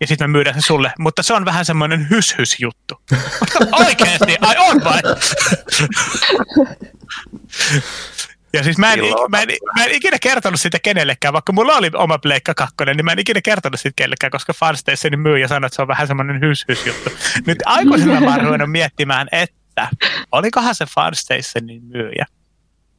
ja 0.00 0.06
sitten 0.06 0.30
me 0.30 0.32
myydään 0.32 0.62
se 0.62 0.66
sulle. 0.66 0.92
Mutta 0.98 1.22
se 1.22 1.34
on 1.34 1.44
vähän 1.44 1.64
semmoinen 1.64 2.06
hyshys 2.10 2.60
juttu. 2.60 3.00
Oikeasti, 3.72 4.36
ai 4.40 4.56
on 4.58 4.84
vai? 4.84 5.00
Ja 8.54 8.64
siis 8.64 8.78
mä 8.78 8.92
en, 8.92 9.00
mä, 9.28 9.40
en, 9.40 9.48
mä 9.76 9.84
en 9.84 9.90
ikinä 9.90 10.18
kertonut 10.18 10.60
sitä 10.60 10.78
kenellekään, 10.78 11.34
vaikka 11.34 11.52
mulla 11.52 11.76
oli 11.76 11.90
oma 11.94 12.18
Pleikka 12.18 12.54
2, 12.54 12.74
niin 12.84 13.04
mä 13.04 13.12
en 13.12 13.18
ikinä 13.18 13.40
kertonut 13.42 13.80
sitä 13.80 13.92
kenellekään, 13.96 14.30
koska 14.30 14.52
Fanstationin 14.52 15.20
myyjä 15.20 15.48
sanoi, 15.48 15.66
että 15.66 15.76
se 15.76 15.82
on 15.82 15.88
vähän 15.88 16.06
semmoinen 16.06 16.40
hys-hys 16.40 16.86
juttu. 16.86 17.10
Nyt 17.46 17.58
aikuisena 17.64 18.20
mä 18.20 18.34
oon 18.34 18.70
miettimään, 18.70 19.28
että 19.32 19.88
olikohan 20.32 20.74
se 20.74 20.86
Fanstationin 20.86 21.84
myyjä 21.84 22.26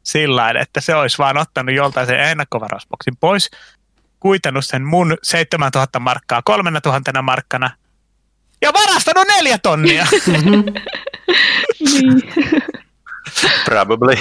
sillä 0.04 0.50
että 0.50 0.82
se 0.82 0.96
olisi 0.96 1.18
vaan 1.18 1.38
ottanut 1.38 1.76
joltain 1.76 2.08
sen 2.08 2.20
ennakkovarausboksin 2.20 3.18
pois, 3.20 3.50
kuitannut 4.20 4.66
sen 4.66 4.84
mun 4.84 5.18
7000 5.24 6.00
markkaa 6.00 6.42
3000 6.42 7.22
markkana 7.22 7.72
ja 8.62 8.74
varastanut 8.74 9.28
neljä 9.28 9.58
tonnia. 9.58 10.08
niin. 11.80 12.24
Probably. 13.66 14.16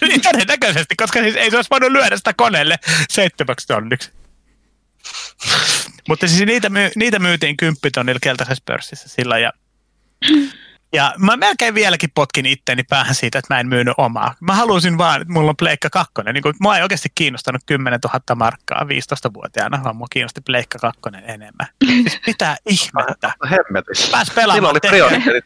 niin 0.00 0.20
todennäköisesti, 0.32 0.96
koska 0.96 1.20
siis 1.20 1.36
ei 1.36 1.50
se 1.50 1.56
olisi 1.56 1.70
voinut 1.70 1.92
lyödä 1.92 2.16
sitä 2.16 2.32
koneelle 2.34 2.78
seitsemäksi 3.08 3.66
tonniksi. 3.66 4.12
Mutta 6.08 6.28
siis 6.28 6.40
niitä, 6.46 6.68
myy, 6.68 6.90
niitä 6.96 7.18
myytiin 7.18 7.56
kymppitonnilla 7.56 8.20
keltaisessa 8.22 8.62
pörssissä 8.66 9.08
sillä 9.08 9.38
ja 9.38 9.52
ja 10.92 11.14
mä 11.18 11.36
melkein 11.36 11.74
vieläkin 11.74 12.10
potkin 12.14 12.46
itteeni 12.46 12.82
päähän 12.82 13.14
siitä, 13.14 13.38
että 13.38 13.54
mä 13.54 13.60
en 13.60 13.68
myynyt 13.68 13.94
omaa. 13.98 14.34
Mä 14.40 14.54
halusin 14.54 14.98
vaan, 14.98 15.20
että 15.22 15.32
mulla 15.32 15.50
on 15.50 15.56
Pleikka 15.56 15.90
2. 15.90 16.12
Niin 16.32 16.42
mua 16.60 16.76
ei 16.76 16.82
oikeasti 16.82 17.08
kiinnostanut 17.14 17.62
10 17.66 18.00
000 18.04 18.34
markkaa 18.34 18.80
15-vuotiaana, 18.82 19.84
vaan 19.84 19.96
mua 19.96 20.06
kiinnosti 20.10 20.40
Pleikka 20.40 20.78
2 20.78 21.00
enemmän. 21.26 21.66
Siis 21.86 22.20
mitä 22.26 22.56
ihmettä. 22.66 23.32
Hemmetissä. 23.50 24.10
Pääs 24.10 24.30
pelaamaan 24.34 24.76
oli 24.84 25.40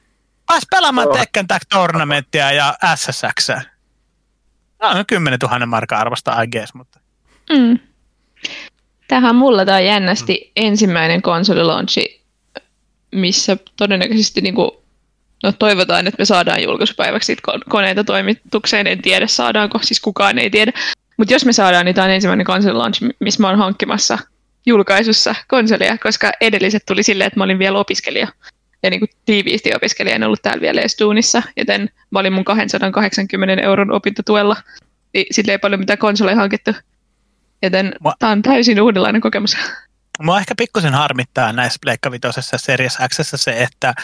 Pääs 0.51 0.67
pelaamaan 0.71 1.09
oh. 1.09 1.19
Tekken 1.19 1.47
Tag 1.47 1.63
Tournamenttia 1.69 2.53
ja 2.53 2.75
SSX. 2.95 3.47
Tämä 4.79 4.91
on 4.93 5.07
10 5.07 5.39
000 5.43 5.67
markkaa 5.67 6.01
arvosta 6.01 6.43
I 6.43 6.47
guess, 6.47 6.75
mutta... 6.75 7.01
Mm. 7.51 7.79
Tähän 9.09 9.37
mulla 9.37 9.65
tämä 9.65 9.81
jännästi 9.81 10.45
mm. 10.45 10.53
ensimmäinen 10.67 11.23
konsolilaunchi, 11.23 12.25
missä 13.13 13.57
todennäköisesti 13.77 14.41
niinku, 14.41 14.85
no 15.43 15.53
toivotaan, 15.53 16.07
että 16.07 16.21
me 16.21 16.25
saadaan 16.25 16.63
julkaisupäiväksi 16.63 17.37
koneita 17.69 18.05
toimitukseen. 18.05 18.87
En 18.87 19.03
tiedä 19.03 19.27
saadaanko, 19.27 19.79
siis 19.83 20.01
kukaan 20.01 20.39
ei 20.39 20.51
tiedä. 20.51 20.73
Mutta 21.17 21.33
jos 21.35 21.45
me 21.45 21.53
saadaan, 21.53 21.85
niin 21.85 21.95
tämä 21.95 22.05
on 22.05 22.11
ensimmäinen 22.11 22.47
konsolilaunchi, 22.47 23.09
missä 23.21 23.41
mä 23.41 23.49
oon 23.49 23.59
hankkimassa 23.59 24.19
julkaisussa 24.67 25.35
konsolia, 25.49 25.99
koska 25.99 26.33
edelliset 26.41 26.83
tuli 26.87 27.03
silleen, 27.03 27.27
että 27.27 27.41
mä 27.41 27.45
olin 27.45 27.59
vielä 27.59 27.79
opiskelija 27.79 28.29
ja 28.83 28.91
niin 28.91 29.01
kuin 29.01 29.11
tiiviisti 29.25 29.75
opiskelija, 29.75 30.15
en 30.15 30.23
ollut 30.23 30.43
täällä 30.43 30.61
vielä 30.61 30.81
edes 30.81 30.97
duunissa, 31.01 31.43
joten 31.57 31.91
mä 32.11 32.19
olin 32.19 32.33
mun 32.33 32.45
280 32.45 33.63
euron 33.65 33.93
opintotuella, 33.93 34.57
niin 35.15 35.27
sille 35.31 35.53
ei 35.53 35.59
paljon 35.59 35.81
mitään 35.81 35.99
konsoleja 35.99 36.37
hankittu. 36.37 36.71
Joten 37.63 37.93
mä... 38.05 38.13
tämä 38.19 38.33
on 38.33 38.43
täysin 38.43 38.83
uudenlainen 38.83 39.21
kokemus. 39.21 39.57
Mua 40.23 40.39
ehkä 40.39 40.55
pikkusen 40.55 40.95
harmittaa 40.95 41.53
näissä 41.53 41.79
Pleikka 41.83 42.11
Series 42.57 42.99
X 43.09 43.21
se, 43.35 43.63
että 43.63 43.95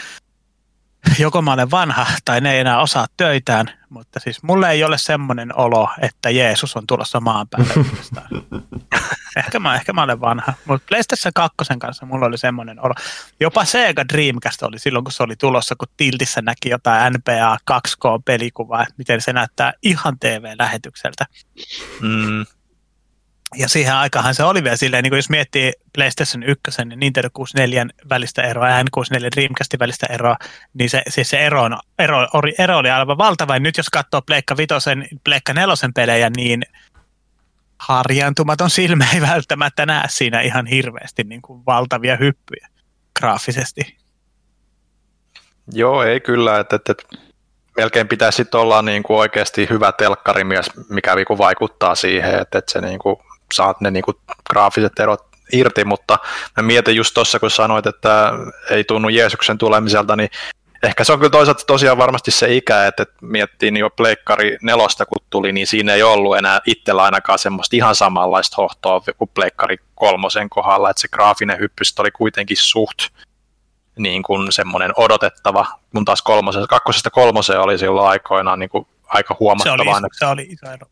joko 1.18 1.42
mä 1.42 1.52
olen 1.52 1.70
vanha 1.70 2.06
tai 2.24 2.40
ne 2.40 2.52
ei 2.52 2.60
enää 2.60 2.80
osaa 2.80 3.06
töitään, 3.16 3.70
mutta 3.88 4.20
siis 4.20 4.42
mulle 4.42 4.70
ei 4.70 4.84
ole 4.84 4.98
semmoinen 4.98 5.58
olo, 5.58 5.88
että 6.02 6.30
Jeesus 6.30 6.76
on 6.76 6.86
tulossa 6.86 7.20
maan 7.20 7.48
päälle 7.48 7.74
ehkä, 9.36 9.58
mä, 9.58 9.74
ehkä 9.74 9.92
mä 9.92 10.02
olen 10.02 10.20
vanha, 10.20 10.52
mutta 10.64 10.86
PlayStation 10.88 11.32
2 11.34 11.56
kanssa 11.78 12.06
mulla 12.06 12.26
oli 12.26 12.38
semmoinen 12.38 12.84
olo. 12.84 12.94
Jopa 13.40 13.64
Sega 13.64 14.04
Dreamcast 14.12 14.62
oli 14.62 14.78
silloin, 14.78 15.04
kun 15.04 15.12
se 15.12 15.22
oli 15.22 15.36
tulossa, 15.36 15.74
kun 15.78 15.88
Tiltissä 15.96 16.42
näki 16.42 16.68
jotain 16.68 17.12
NBA 17.12 17.56
2K-pelikuvaa, 17.72 18.82
että 18.82 18.94
miten 18.98 19.20
se 19.20 19.32
näyttää 19.32 19.72
ihan 19.82 20.18
TV-lähetykseltä. 20.18 21.26
Mm 22.00 22.46
ja 23.54 23.68
siihen 23.68 23.94
aikahan 23.94 24.34
se 24.34 24.44
oli 24.44 24.64
vielä 24.64 24.76
silleen, 24.76 25.02
niin 25.02 25.10
kuin 25.10 25.18
jos 25.18 25.30
miettii 25.30 25.72
PlayStation 25.94 26.42
1 26.42 26.62
ja 26.78 26.84
Nintendo 26.84 27.28
64 27.32 27.86
välistä 28.08 28.42
eroa 28.42 28.68
ja 28.68 28.82
N64 28.82 29.28
Dreamcastin 29.36 29.80
välistä 29.80 30.06
eroa, 30.10 30.36
niin 30.74 30.90
se, 30.90 31.02
siis 31.08 31.30
se 31.30 31.38
ero, 31.38 31.62
ero, 31.98 32.26
ero 32.58 32.78
oli 32.78 32.90
aivan 32.90 33.18
valtava. 33.18 33.56
Ja 33.56 33.60
nyt 33.60 33.76
jos 33.76 33.90
katsoo 33.90 34.22
Pleikka 34.22 34.56
5, 34.56 34.74
Pleikka 35.24 35.54
4 35.54 35.74
pelejä, 35.94 36.30
niin 36.36 36.62
harjaantumaton 37.78 38.70
silmä 38.70 39.06
ei 39.14 39.20
välttämättä 39.20 39.86
näe 39.86 40.04
siinä 40.08 40.40
ihan 40.40 40.66
hirveästi 40.66 41.24
niin 41.24 41.42
kuin 41.42 41.66
valtavia 41.66 42.16
hyppyjä 42.16 42.68
graafisesti. 43.18 43.96
Joo, 45.72 46.02
ei 46.02 46.20
kyllä. 46.20 46.60
Että, 46.60 46.76
että, 46.76 46.92
että 46.92 47.06
melkein 47.76 48.08
pitäisi 48.08 48.46
olla 48.54 48.82
niin 48.82 49.02
kuin 49.02 49.16
oikeasti 49.16 49.66
hyvä 49.70 49.92
telkkarimies, 49.92 50.70
mikä 50.88 51.14
niin 51.14 51.26
vaikuttaa 51.38 51.94
siihen, 51.94 52.40
että, 52.40 52.58
että 52.58 52.72
se 52.72 52.80
niin 52.80 52.98
kuin 52.98 53.16
saat 53.54 53.80
ne 53.80 53.90
niinku 53.90 54.12
graafiset 54.50 54.98
erot 54.98 55.26
irti, 55.52 55.84
mutta 55.84 56.18
mä 56.56 56.62
mietin 56.62 56.96
just 56.96 57.14
tuossa, 57.14 57.38
kun 57.38 57.50
sanoit, 57.50 57.86
että 57.86 58.32
ei 58.70 58.84
tunnu 58.84 59.08
Jeesuksen 59.08 59.58
tulemiselta, 59.58 60.16
niin 60.16 60.30
Ehkä 60.82 61.04
se 61.04 61.12
on 61.12 61.18
kyllä 61.18 61.30
toisaalta 61.30 61.64
tosiaan 61.66 61.98
varmasti 61.98 62.30
se 62.30 62.54
ikä, 62.54 62.86
että, 62.86 63.06
miettii 63.20 63.70
niin 63.70 63.80
jo 63.80 63.90
Pleikkari 63.90 64.58
nelosta 64.62 65.06
kun 65.06 65.24
tuli, 65.30 65.52
niin 65.52 65.66
siinä 65.66 65.94
ei 65.94 66.02
ollut 66.02 66.36
enää 66.36 66.60
itsellä 66.66 67.02
ainakaan 67.02 67.38
semmoista 67.38 67.76
ihan 67.76 67.94
samanlaista 67.94 68.56
hohtoa 68.56 69.02
kuin 69.18 69.30
Pleikkari 69.34 69.76
kolmosen 69.94 70.50
kohdalla, 70.50 70.90
että 70.90 71.00
se 71.00 71.08
graafinen 71.08 71.58
hyppys 71.58 71.94
oli 71.98 72.10
kuitenkin 72.10 72.56
suht 72.56 72.98
niin 73.98 74.22
kuin 74.22 74.52
semmoinen 74.52 74.92
odotettava, 74.96 75.66
kun 75.92 76.04
taas 76.04 76.22
kolmosesta, 76.22 76.66
kakkosesta 76.66 77.10
kolmoseen 77.10 77.60
oli 77.60 77.78
silloin 77.78 78.08
aikoinaan 78.08 78.58
niin 78.58 78.70
kuin 78.70 78.86
aika 79.06 79.36
huomattava. 79.40 79.76
Se 79.76 80.00
oli, 80.00 80.08
se 80.18 80.26
oli 80.26 80.42
iso 80.42 80.72
ero. 80.72 80.86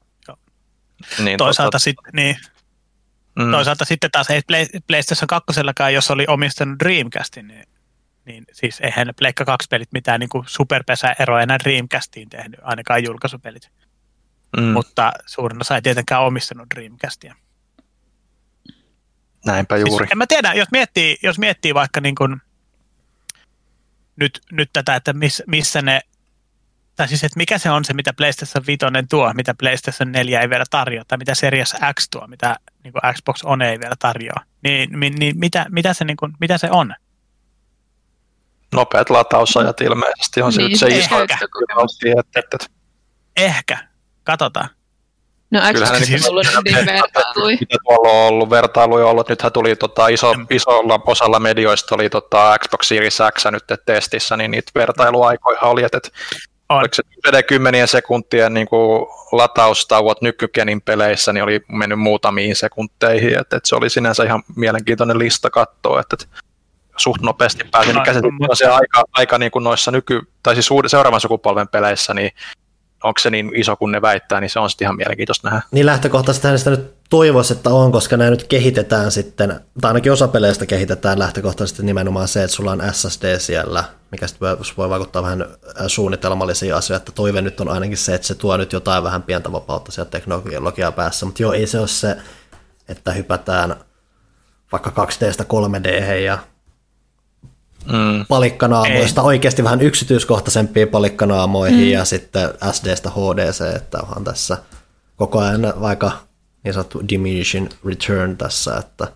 Niin, 1.18 1.38
toisaalta, 1.38 1.66
totta, 1.66 1.78
sitten, 1.78 2.12
niin, 2.12 2.36
mm. 3.38 3.50
toisaalta 3.50 3.84
sitten 3.84 4.10
taas 4.10 4.30
ei 4.30 4.40
PlayStation 4.86 5.26
2 5.26 5.52
jos 5.92 6.10
oli 6.10 6.24
omistanut 6.28 6.78
Dreamcastin, 6.78 7.48
niin 7.48 7.64
niin 8.24 8.44
siis 8.52 8.80
eihän 8.80 9.12
Pleikka 9.18 9.44
2-pelit 9.44 9.92
mitään 9.92 10.20
niin 10.20 10.30
superpesä-eroa 10.46 11.42
enää 11.42 11.58
Dreamcastiin 11.58 12.28
tehnyt, 12.28 12.60
ainakaan 12.62 13.04
julkaisupelit. 13.04 13.70
Mm. 14.56 14.62
Mutta 14.62 15.12
suurin 15.26 15.60
osa 15.60 15.74
ei 15.74 15.82
tietenkään 15.82 16.22
omistanut 16.22 16.66
Dreamcastia. 16.74 17.34
Näinpä 19.46 19.76
siis 19.76 19.88
juuri. 19.88 20.04
Siis, 20.04 20.12
en 20.12 20.18
mä 20.18 20.26
tiedä, 20.26 20.52
jos 20.52 20.68
miettii, 20.72 21.16
jos 21.22 21.38
miettii 21.38 21.74
vaikka 21.74 22.00
niin 22.00 22.14
kuin 22.14 22.36
nyt, 24.16 24.40
nyt 24.52 24.70
tätä, 24.72 24.96
että 24.96 25.12
miss, 25.12 25.42
missä 25.46 25.82
ne, 25.82 26.00
tai 26.96 27.08
siis 27.08 27.24
että 27.24 27.36
mikä 27.36 27.58
se 27.58 27.70
on 27.70 27.84
se, 27.84 27.92
mitä 27.92 28.12
PlayStation 28.12 28.66
5 28.66 28.78
tuo, 29.10 29.32
mitä 29.34 29.54
PlayStation 29.54 30.12
4 30.12 30.40
ei 30.40 30.50
vielä 30.50 30.64
tarjoa, 30.70 31.04
tai 31.08 31.18
mitä 31.18 31.34
Series 31.34 31.74
X 32.00 32.08
tuo, 32.10 32.26
mitä 32.26 32.56
niin 32.84 32.92
kuin 32.92 33.14
Xbox 33.14 33.40
One 33.44 33.70
ei 33.70 33.80
vielä 33.80 33.94
tarjoa, 33.98 34.40
niin, 34.62 35.00
niin, 35.00 35.14
niin 35.18 35.38
mitä, 35.38 35.66
mitä, 35.68 35.94
se, 35.94 36.04
niin 36.04 36.16
kuin, 36.16 36.32
mitä 36.40 36.58
se 36.58 36.70
on? 36.70 36.94
nopeat 38.74 39.10
latausajat 39.10 39.80
ilmeisesti 39.80 40.42
on 40.42 40.52
niin, 40.56 40.78
se, 40.78 40.90
se 40.90 40.98
iso 40.98 41.22
että, 41.22 42.40
että, 42.40 42.66
Ehkä, 43.36 43.78
katsotaan. 44.24 44.68
No 45.50 45.60
Xbox 45.72 46.06
siis 46.06 46.28
ollut 46.28 46.46
niin 46.64 46.86
vertailuja. 46.86 47.56
Mitä 47.60 47.76
tuolla 47.84 48.08
on 48.08 48.28
ollut 48.28 48.50
vertailuja 48.50 49.06
ollut, 49.06 49.28
nythän 49.28 49.52
tuli 49.52 49.76
tota, 49.76 50.08
iso, 50.08 50.34
isolla 50.50 51.00
osalla 51.06 51.38
medioista 51.40 51.94
oli 51.94 52.10
tota, 52.10 52.56
Xbox 52.58 52.88
Series 52.88 53.18
X 53.38 53.44
nyt 53.50 53.64
testissä, 53.86 54.36
niin 54.36 54.50
niitä 54.50 54.72
vertailuaikoja 54.74 55.60
oli, 55.60 55.82
että 55.82 56.00
on. 56.68 56.78
oliko 56.78 56.94
se 56.94 57.42
kymmenien 57.42 57.88
sekuntien 57.88 58.54
niin 58.54 58.68
kuin, 58.68 59.06
lataustauot 59.32 60.22
nykykenin 60.22 60.80
peleissä, 60.80 61.32
niin 61.32 61.44
oli 61.44 61.60
mennyt 61.68 62.00
muutamiin 62.00 62.56
sekunteihin, 62.56 63.38
että, 63.38 63.56
että 63.56 63.68
se 63.68 63.76
oli 63.76 63.90
sinänsä 63.90 64.24
ihan 64.24 64.42
mielenkiintoinen 64.56 65.18
lista 65.18 65.50
katsoa, 65.50 66.00
että, 66.00 66.16
että 66.22 66.38
suht 66.96 67.22
nopeasti 67.22 67.64
pääsin 67.70 67.94
no, 67.94 68.02
käsittelemään 68.04 68.56
se 68.56 68.66
aika, 68.66 69.04
aika 69.12 69.38
niin 69.38 69.50
kuin 69.50 69.64
noissa 69.64 69.90
nyky, 69.90 70.20
tai 70.42 70.54
siis 70.54 70.70
uuden, 70.70 70.90
seuraavan 70.90 71.20
sukupolven 71.20 71.68
peleissä, 71.68 72.14
niin 72.14 72.30
onko 73.04 73.20
se 73.20 73.30
niin 73.30 73.50
iso 73.54 73.76
kuin 73.76 73.92
ne 73.92 74.02
väittää, 74.02 74.40
niin 74.40 74.50
se 74.50 74.58
on 74.58 74.70
sitten 74.70 74.86
ihan 74.86 74.96
mielenkiintoista 74.96 75.48
nähdä. 75.48 75.62
Niin 75.70 75.86
lähtökohtaisesti 75.86 76.46
hänestä 76.46 76.70
nyt 76.70 76.94
toivoisi, 77.10 77.52
että 77.52 77.70
on, 77.70 77.92
koska 77.92 78.16
nämä 78.16 78.30
nyt 78.30 78.44
kehitetään 78.44 79.12
sitten, 79.12 79.60
tai 79.80 79.88
ainakin 79.88 80.12
osa 80.12 80.28
peleistä 80.28 80.66
kehitetään 80.66 81.18
lähtökohtaisesti 81.18 81.82
nimenomaan 81.82 82.28
se, 82.28 82.44
että 82.44 82.56
sulla 82.56 82.72
on 82.72 82.82
SSD 82.92 83.38
siellä, 83.38 83.84
mikä 84.10 84.26
sitten 84.26 84.48
voi, 84.76 84.90
vaikuttaa 84.90 85.22
vähän 85.22 85.42
äh, 85.42 85.86
suunnitelmallisiin 85.86 86.74
asioihin, 86.74 87.00
että 87.00 87.12
toive 87.12 87.42
nyt 87.42 87.60
on 87.60 87.68
ainakin 87.68 87.96
se, 87.96 88.14
että 88.14 88.26
se 88.26 88.34
tuo 88.34 88.56
nyt 88.56 88.72
jotain 88.72 89.04
vähän 89.04 89.22
pientä 89.22 89.52
vapautta 89.52 89.92
sieltä 89.92 90.10
teknologiaa 90.10 90.92
päässä, 90.92 91.26
mutta 91.26 91.42
joo, 91.42 91.52
ei 91.52 91.66
se 91.66 91.78
ole 91.78 91.88
se, 91.88 92.16
että 92.88 93.12
hypätään 93.12 93.76
vaikka 94.72 94.90
2Dstä 94.90 95.44
3D 95.44 95.88
ja 96.24 96.38
mm. 97.86 98.26
palikkanaamoista, 98.28 99.20
Ei. 99.20 99.26
oikeasti 99.26 99.64
vähän 99.64 99.80
yksityiskohtaisempia 99.80 100.86
palikkanaamoihin 100.86 101.86
mm. 101.86 101.92
ja 101.92 102.04
sitten 102.04 102.50
SDstä 102.72 103.10
HDC, 103.10 103.76
että 103.76 103.98
onhan 104.02 104.24
tässä 104.24 104.58
koko 105.16 105.38
ajan 105.38 105.74
vaikka 105.80 106.12
niin 106.64 106.74
sanottu 106.74 107.02
diminishing 107.08 107.68
return 107.86 108.36
tässä, 108.36 108.76
että 108.76 109.08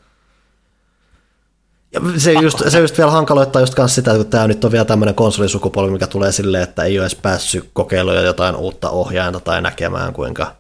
ja 1.93 2.01
se 2.17 2.33
just, 2.33 2.63
se 2.69 2.81
just 2.81 2.99
vielä 2.99 3.11
hankaloittaa 3.11 3.63
just 3.63 3.75
kanssa 3.75 3.95
sitä, 3.95 4.15
kun 4.15 4.27
tämä 4.27 4.47
nyt 4.47 4.65
on 4.65 4.73
vielä 4.73 4.85
tämmöinen 4.85 5.15
konsolisukupolvi, 5.15 5.93
mikä 5.93 6.07
tulee 6.07 6.33
silleen, 6.33 6.63
että 6.63 6.83
ei 6.83 6.99
ole 6.99 7.05
edes 7.05 7.15
päässyt 7.15 7.71
kokeiluja 7.73 8.21
jotain 8.21 8.57
uutta 8.57 8.91
ohjainta 8.91 9.41
tai 9.41 9.63
näkemään, 9.63 10.13
kuinka 10.13 10.58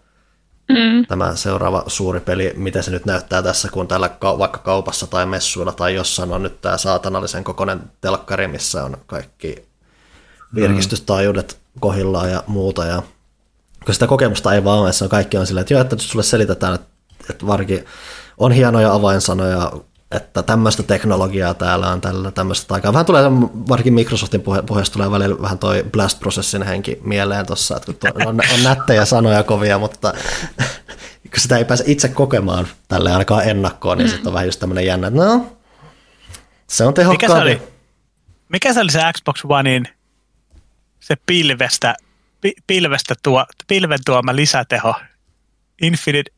mm. 0.68 1.06
tämä 1.06 1.36
seuraava 1.36 1.84
suuri 1.86 2.20
peli, 2.20 2.52
miten 2.56 2.82
se 2.82 2.90
nyt 2.90 3.06
näyttää 3.06 3.42
tässä, 3.42 3.68
kun 3.68 3.88
täällä 3.88 4.10
vaikka 4.38 4.58
kaupassa 4.58 5.06
tai 5.06 5.26
messuilla 5.26 5.72
tai 5.72 5.94
jossain 5.94 6.32
on 6.32 6.42
nyt 6.42 6.60
tämä 6.60 6.78
saatanallisen 6.78 7.44
kokoinen 7.44 7.82
telkkari, 8.00 8.48
missä 8.48 8.84
on 8.84 8.96
kaikki 9.06 9.68
virkistystaajuudet 10.54 11.58
kohillaan 11.80 12.30
ja 12.30 12.44
muuta. 12.46 12.84
Ja 12.84 13.02
kun 13.84 13.94
sitä 13.94 14.06
kokemusta 14.06 14.54
ei 14.54 14.64
vaan 14.64 14.78
ole, 14.78 14.92
se 14.92 15.04
on 15.04 15.10
kaikki 15.10 15.36
on 15.36 15.46
silleen, 15.46 15.62
että 15.62 15.74
joo, 15.74 15.80
että 15.80 15.96
sulle 15.98 16.22
selitetään, 16.22 16.74
että, 16.74 16.88
että 17.30 17.46
varki 17.46 17.84
on 18.38 18.52
hienoja 18.52 18.92
avainsanoja, 18.92 19.72
että 20.10 20.42
tämmöistä 20.42 20.82
teknologiaa 20.82 21.54
täällä 21.54 21.88
on 21.88 22.00
tällä 22.00 22.30
tämmöistä 22.30 22.74
aikaa. 22.74 22.92
Vähän 22.92 23.06
tulee, 23.06 23.24
varsinkin 23.68 23.94
Microsoftin 23.94 24.40
puhe, 24.40 24.62
puheesta 24.62 24.92
tulee 24.92 25.10
välillä 25.10 25.42
vähän 25.42 25.58
toi 25.58 25.84
Blast-prosessin 25.92 26.62
henki 26.62 26.98
mieleen 27.02 27.46
tuossa, 27.46 27.76
että 27.76 28.12
kun 28.12 28.26
on, 28.26 28.40
on 28.54 28.62
nättejä 28.62 29.04
sanoja 29.04 29.42
kovia, 29.42 29.78
mutta 29.78 30.12
kun 31.32 31.40
sitä 31.40 31.58
ei 31.58 31.64
pääse 31.64 31.84
itse 31.86 32.08
kokemaan 32.08 32.68
tälle 32.88 33.12
ainakaan 33.12 33.48
ennakkoon, 33.48 33.98
niin 33.98 34.06
mm. 34.06 34.10
sitten 34.10 34.26
on 34.26 34.34
vähän 34.34 34.48
just 34.48 34.60
tämmöinen 34.60 34.86
jännä, 34.86 35.06
että 35.06 35.20
no, 35.24 35.46
se 36.66 36.84
on 36.84 36.94
tehokkaampi. 36.94 37.44
Mikä 37.50 37.56
se 37.56 37.62
oli, 37.62 37.72
mikä 38.48 38.74
se, 38.74 38.80
oli 38.80 38.92
se 38.92 39.00
Xbox 39.12 39.44
Onein 39.48 39.88
se 41.00 41.16
pilvestä, 41.26 41.94
pi, 42.40 42.52
pilvestä 42.66 43.14
tuo, 43.22 43.46
pilven 43.66 43.98
tuoma 44.04 44.36
lisäteho, 44.36 44.94
Infinite 45.82 46.30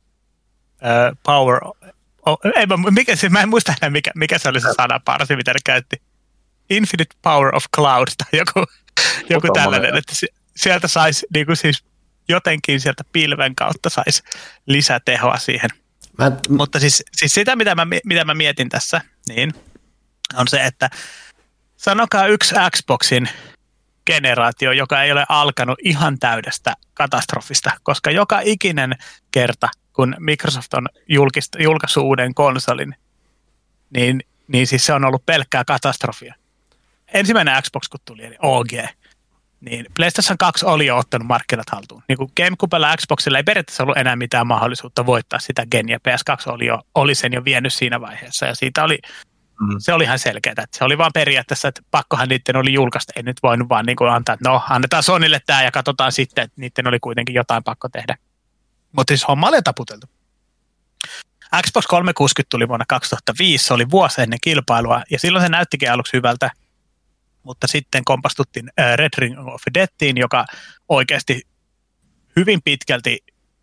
uh, 0.83 1.19
Power 1.23 1.61
Oh, 2.31 2.39
ei, 2.57 2.67
mä, 2.67 2.77
mikä, 2.91 3.17
siis 3.17 3.33
mä 3.33 3.41
en 3.41 3.49
muista 3.49 3.75
enää, 3.83 3.91
mikä, 3.91 4.11
mikä 4.15 4.39
se 4.39 4.49
oli 4.49 4.61
se 4.61 4.69
sanaparsi, 4.77 5.37
mitä 5.37 5.53
ne 5.53 5.59
käytti. 5.65 5.97
Infinite 6.71 7.15
Power 7.23 7.57
of 7.57 7.65
Cloud 7.77 8.09
tai 8.19 8.41
joku, 8.41 8.67
joku 9.31 9.49
tällainen, 9.55 9.97
että 9.97 10.13
sieltä 10.57 10.89
saisi 10.89 11.27
niin 11.35 11.47
kuin 11.47 11.57
siis 11.57 11.85
jotenkin 12.29 12.81
sieltä 12.81 13.05
pilven 13.13 13.55
kautta 13.55 13.91
saisi 13.91 14.23
lisätehoa 14.67 15.39
siihen. 15.39 15.71
Mä... 16.19 16.33
Mutta 16.49 16.81
siis, 16.81 17.05
siis 17.17 17.35
sitä, 17.35 17.57
mitä 17.57 17.75
mä, 17.75 17.87
mitä 18.05 18.25
mä 18.25 18.35
mietin 18.35 18.69
tässä, 18.69 19.01
niin 19.29 19.55
on 20.35 20.49
se, 20.49 20.65
että 20.65 20.91
sanokaa 21.77 22.27
yksi 22.27 22.55
Xboxin 22.77 23.29
generaatio, 24.07 24.73
joka 24.73 25.03
ei 25.03 25.13
ole 25.13 25.27
alkanut 25.29 25.79
ihan 25.85 26.19
täydestä 26.19 26.75
katastrofista, 26.95 27.71
koska 27.83 28.11
joka 28.11 28.41
ikinen 28.45 28.97
kerta, 29.31 29.69
kun 29.93 30.17
Microsoft 30.19 30.75
on 30.75 30.89
julkist, 31.09 31.57
julkaissut 31.59 32.03
uuden 32.03 32.35
konsolin, 32.35 32.95
niin, 33.95 34.21
niin 34.49 34.67
siis 34.67 34.87
se 34.87 34.93
on 34.93 35.05
ollut 35.05 35.27
pelkkää 35.27 35.65
katastrofia. 35.65 36.35
Ensimmäinen 37.15 37.63
Xbox, 37.63 37.89
kun 37.89 38.01
tuli, 38.05 38.25
eli 38.25 38.37
OG, 38.43 38.73
niin 39.61 39.87
PlayStation 39.97 40.39
2 40.39 40.67
oli 40.67 40.87
jo 40.87 40.97
ottanut 40.97 41.29
markkinat 41.29 41.71
haltuun. 41.71 42.03
Niin 42.09 42.19
kuin 42.19 42.33
GameCubella 42.37 42.97
Xboxilla 42.97 43.39
ei 43.39 43.45
periaatteessa 43.45 43.83
ollut 43.83 43.97
enää 43.97 44.17
mitään 44.17 44.47
mahdollisuutta 44.47 45.07
voittaa 45.07 45.39
sitä 45.39 45.67
genia. 45.71 45.99
PS2 46.09 46.53
oli, 46.53 46.67
jo, 46.67 46.83
oli 46.95 47.15
sen 47.15 47.33
jo 47.33 47.45
vienyt 47.45 47.75
siinä 47.75 48.01
vaiheessa, 48.01 48.47
ja 48.47 48.55
siitä 48.55 48.85
oli, 48.85 48.99
mm. 49.61 49.77
se 49.79 49.93
oli 49.93 50.05
ihan 50.05 50.19
selkeää. 50.19 50.55
Että 50.59 50.79
se 50.79 50.85
oli 50.85 50.99
vaan 50.99 51.11
periaatteessa, 51.15 51.69
että 51.69 51.83
pakkohan 51.91 52.29
niiden 52.29 52.57
oli 52.57 52.73
julkaista. 52.73 53.13
Ei 53.17 53.23
nyt 53.23 53.43
voinut 53.43 53.69
vaan 53.69 53.87
niin 53.87 53.97
kuin 53.97 54.11
antaa, 54.11 54.33
että 54.33 54.49
no, 54.49 54.63
annetaan 54.71 55.03
Sonille 55.03 55.41
tämä 55.47 55.63
ja 55.63 55.71
katsotaan 55.71 56.13
sitten, 56.13 56.45
että 56.45 56.61
niiden 56.61 56.87
oli 56.87 57.01
kuitenkin 57.01 57.35
jotain 57.35 57.65
pakko 57.65 57.89
tehdä. 57.89 58.17
Mutta 58.93 59.11
siis 59.11 59.29
homma 59.29 59.49
oli 59.49 59.63
taputeltu. 59.63 60.07
Xbox 61.63 61.87
360 61.87 62.51
tuli 62.51 62.69
vuonna 62.69 62.85
2005, 62.89 63.65
se 63.65 63.75
oli 63.75 63.91
vuosi 63.91 64.23
ennen 64.23 64.39
kilpailua, 64.43 65.03
ja 65.11 65.19
silloin 65.19 65.45
se 65.45 65.49
näyttikin 65.49 65.93
aluksi 65.93 66.13
hyvältä, 66.13 66.51
mutta 67.43 67.67
sitten 67.69 68.05
kompastuttiin 68.05 68.71
Red 68.97 69.11
Ring 69.19 69.49
of 69.49 69.63
Deathiin, 69.75 70.17
joka 70.17 70.45
oikeasti 70.89 71.43
hyvin 72.37 72.61
pitkälti 72.65 73.19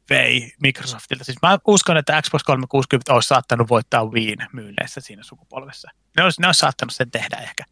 vei 0.10 0.54
Microsoftilta. 0.62 1.24
Siis 1.24 1.38
mä 1.42 1.58
uskon, 1.68 1.98
että 1.98 2.22
Xbox 2.22 2.44
360 2.44 3.14
olisi 3.14 3.28
saattanut 3.28 3.70
voittaa 3.70 4.06
Wiiin 4.06 4.40
myynneissä 4.54 5.02
siinä 5.02 5.24
sukupolvessa. 5.24 5.92
Ne 6.18 6.24
olisi, 6.24 6.42
ne 6.42 6.48
olisi 6.48 6.60
saattanut 6.60 6.94
sen 6.94 7.12
tehdä 7.12 7.38
ehkä. 7.38 7.64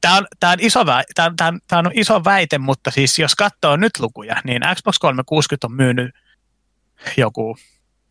Tämä 0.00 0.16
on, 0.16 0.26
on 0.42 0.58
iso 0.60 0.86
väite, 0.86 1.12
tämä, 1.14 1.48
on, 1.48 1.60
tämä 1.68 1.80
on 1.80 1.90
iso 1.94 2.24
väite, 2.24 2.58
mutta 2.58 2.90
siis 2.90 3.18
jos 3.18 3.34
katsoo 3.34 3.76
nyt 3.76 3.92
lukuja, 3.98 4.36
niin 4.44 4.62
Xbox 4.74 4.98
360 4.98 5.66
on 5.66 5.72
myynyt 5.72 6.14
joku 7.16 7.56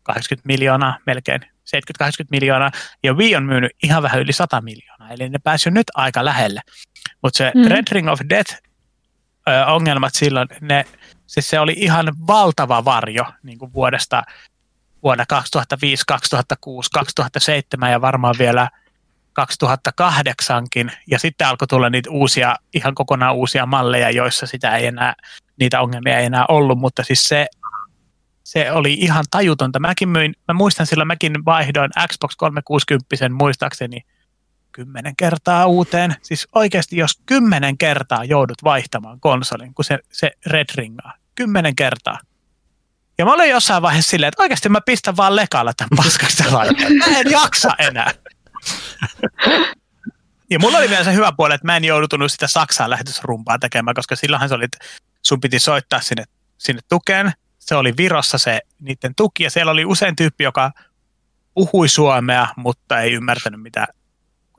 80 0.02 0.46
miljoonaa 0.46 0.98
melkein, 1.06 1.40
70-80 1.42 1.46
miljoonaa, 2.30 2.70
ja 3.02 3.14
Wii 3.14 3.36
on 3.36 3.42
myynyt 3.42 3.72
ihan 3.82 4.02
vähän 4.02 4.20
yli 4.20 4.32
100 4.32 4.60
miljoonaa, 4.60 5.10
eli 5.10 5.28
ne 5.28 5.38
pääsivät 5.44 5.74
nyt 5.74 5.86
aika 5.94 6.24
lähelle. 6.24 6.60
Mutta 7.22 7.36
se 7.36 7.52
mm. 7.54 7.64
Red 7.64 7.84
Ring 7.90 8.08
of 8.08 8.20
Death 8.28 8.54
ongelmat 9.66 10.14
silloin, 10.14 10.48
ne, 10.60 10.84
siis 11.26 11.50
se 11.50 11.60
oli 11.60 11.74
ihan 11.76 12.12
valtava 12.26 12.84
varjo 12.84 13.24
niin 13.42 13.58
kuin 13.58 13.72
vuodesta 13.72 14.22
vuonna 15.02 15.26
2005, 15.26 16.04
2006, 16.06 16.90
2007 16.90 17.92
ja 17.92 18.00
varmaan 18.00 18.34
vielä 18.38 18.68
2008kin, 19.40 20.90
ja 21.06 21.18
sitten 21.18 21.46
alkoi 21.46 21.68
tulla 21.68 21.90
niitä 21.90 22.10
uusia, 22.10 22.56
ihan 22.74 22.94
kokonaan 22.94 23.34
uusia 23.34 23.66
malleja, 23.66 24.10
joissa 24.10 24.46
sitä 24.46 24.76
ei 24.76 24.86
enää, 24.86 25.14
niitä 25.60 25.80
ongelmia 25.80 26.18
ei 26.18 26.26
enää 26.26 26.44
ollut, 26.48 26.78
mutta 26.78 27.04
siis 27.04 27.24
se, 27.24 27.46
se 28.48 28.72
oli 28.72 28.92
ihan 28.92 29.24
tajutonta. 29.30 29.78
Mäkin 29.78 30.08
myin, 30.08 30.34
mä 30.48 30.54
muistan 30.54 30.86
silloin, 30.86 31.06
mäkin 31.06 31.44
vaihdoin 31.44 31.90
Xbox 32.08 32.36
360 32.36 33.28
muistaakseni 33.28 34.00
kymmenen 34.72 35.16
kertaa 35.16 35.66
uuteen. 35.66 36.16
Siis 36.22 36.48
oikeasti, 36.54 36.96
jos 36.96 37.20
kymmenen 37.26 37.78
kertaa 37.78 38.24
joudut 38.24 38.64
vaihtamaan 38.64 39.20
konsolin, 39.20 39.74
kun 39.74 39.84
se, 39.84 39.98
se 40.12 40.30
red 40.46 40.66
ringaa. 40.74 41.14
Kymmenen 41.34 41.76
kertaa. 41.76 42.18
Ja 43.18 43.24
mä 43.24 43.32
olin 43.32 43.50
jossain 43.50 43.82
vaiheessa 43.82 44.10
silleen, 44.10 44.28
että 44.28 44.42
oikeasti 44.42 44.68
mä 44.68 44.80
pistän 44.80 45.16
vaan 45.16 45.36
lekalla 45.36 45.72
tämän 45.76 45.96
paskasta 45.96 46.44
laitteen. 46.50 46.96
Mä 46.96 47.04
en 47.04 47.30
jaksa 47.30 47.70
enää. 47.78 48.10
Ja 50.50 50.58
mulla 50.58 50.78
oli 50.78 50.90
vielä 50.90 51.04
se 51.04 51.14
hyvä 51.14 51.32
puoli, 51.36 51.54
että 51.54 51.66
mä 51.66 51.76
en 51.76 51.84
joudutunut 51.84 52.32
sitä 52.32 52.46
Saksaan 52.46 52.90
lähetysrumpaa 52.90 53.58
tekemään, 53.58 53.94
koska 53.94 54.16
silloinhan 54.16 54.48
se 54.48 54.54
oli, 54.54 54.64
että 54.64 54.78
sun 55.22 55.40
piti 55.40 55.58
soittaa 55.58 56.00
sinne, 56.00 56.24
sinne 56.58 56.80
tukeen. 56.88 57.32
Se 57.68 57.76
oli 57.76 57.96
Virossa 57.96 58.38
se 58.38 58.60
niiden 58.80 59.14
tuki, 59.14 59.44
ja 59.44 59.50
siellä 59.50 59.72
oli 59.72 59.84
usein 59.84 60.16
tyyppi, 60.16 60.44
joka 60.44 60.72
puhui 61.54 61.88
suomea, 61.88 62.46
mutta 62.56 63.00
ei 63.00 63.12
ymmärtänyt 63.12 63.62
mitä, 63.62 63.86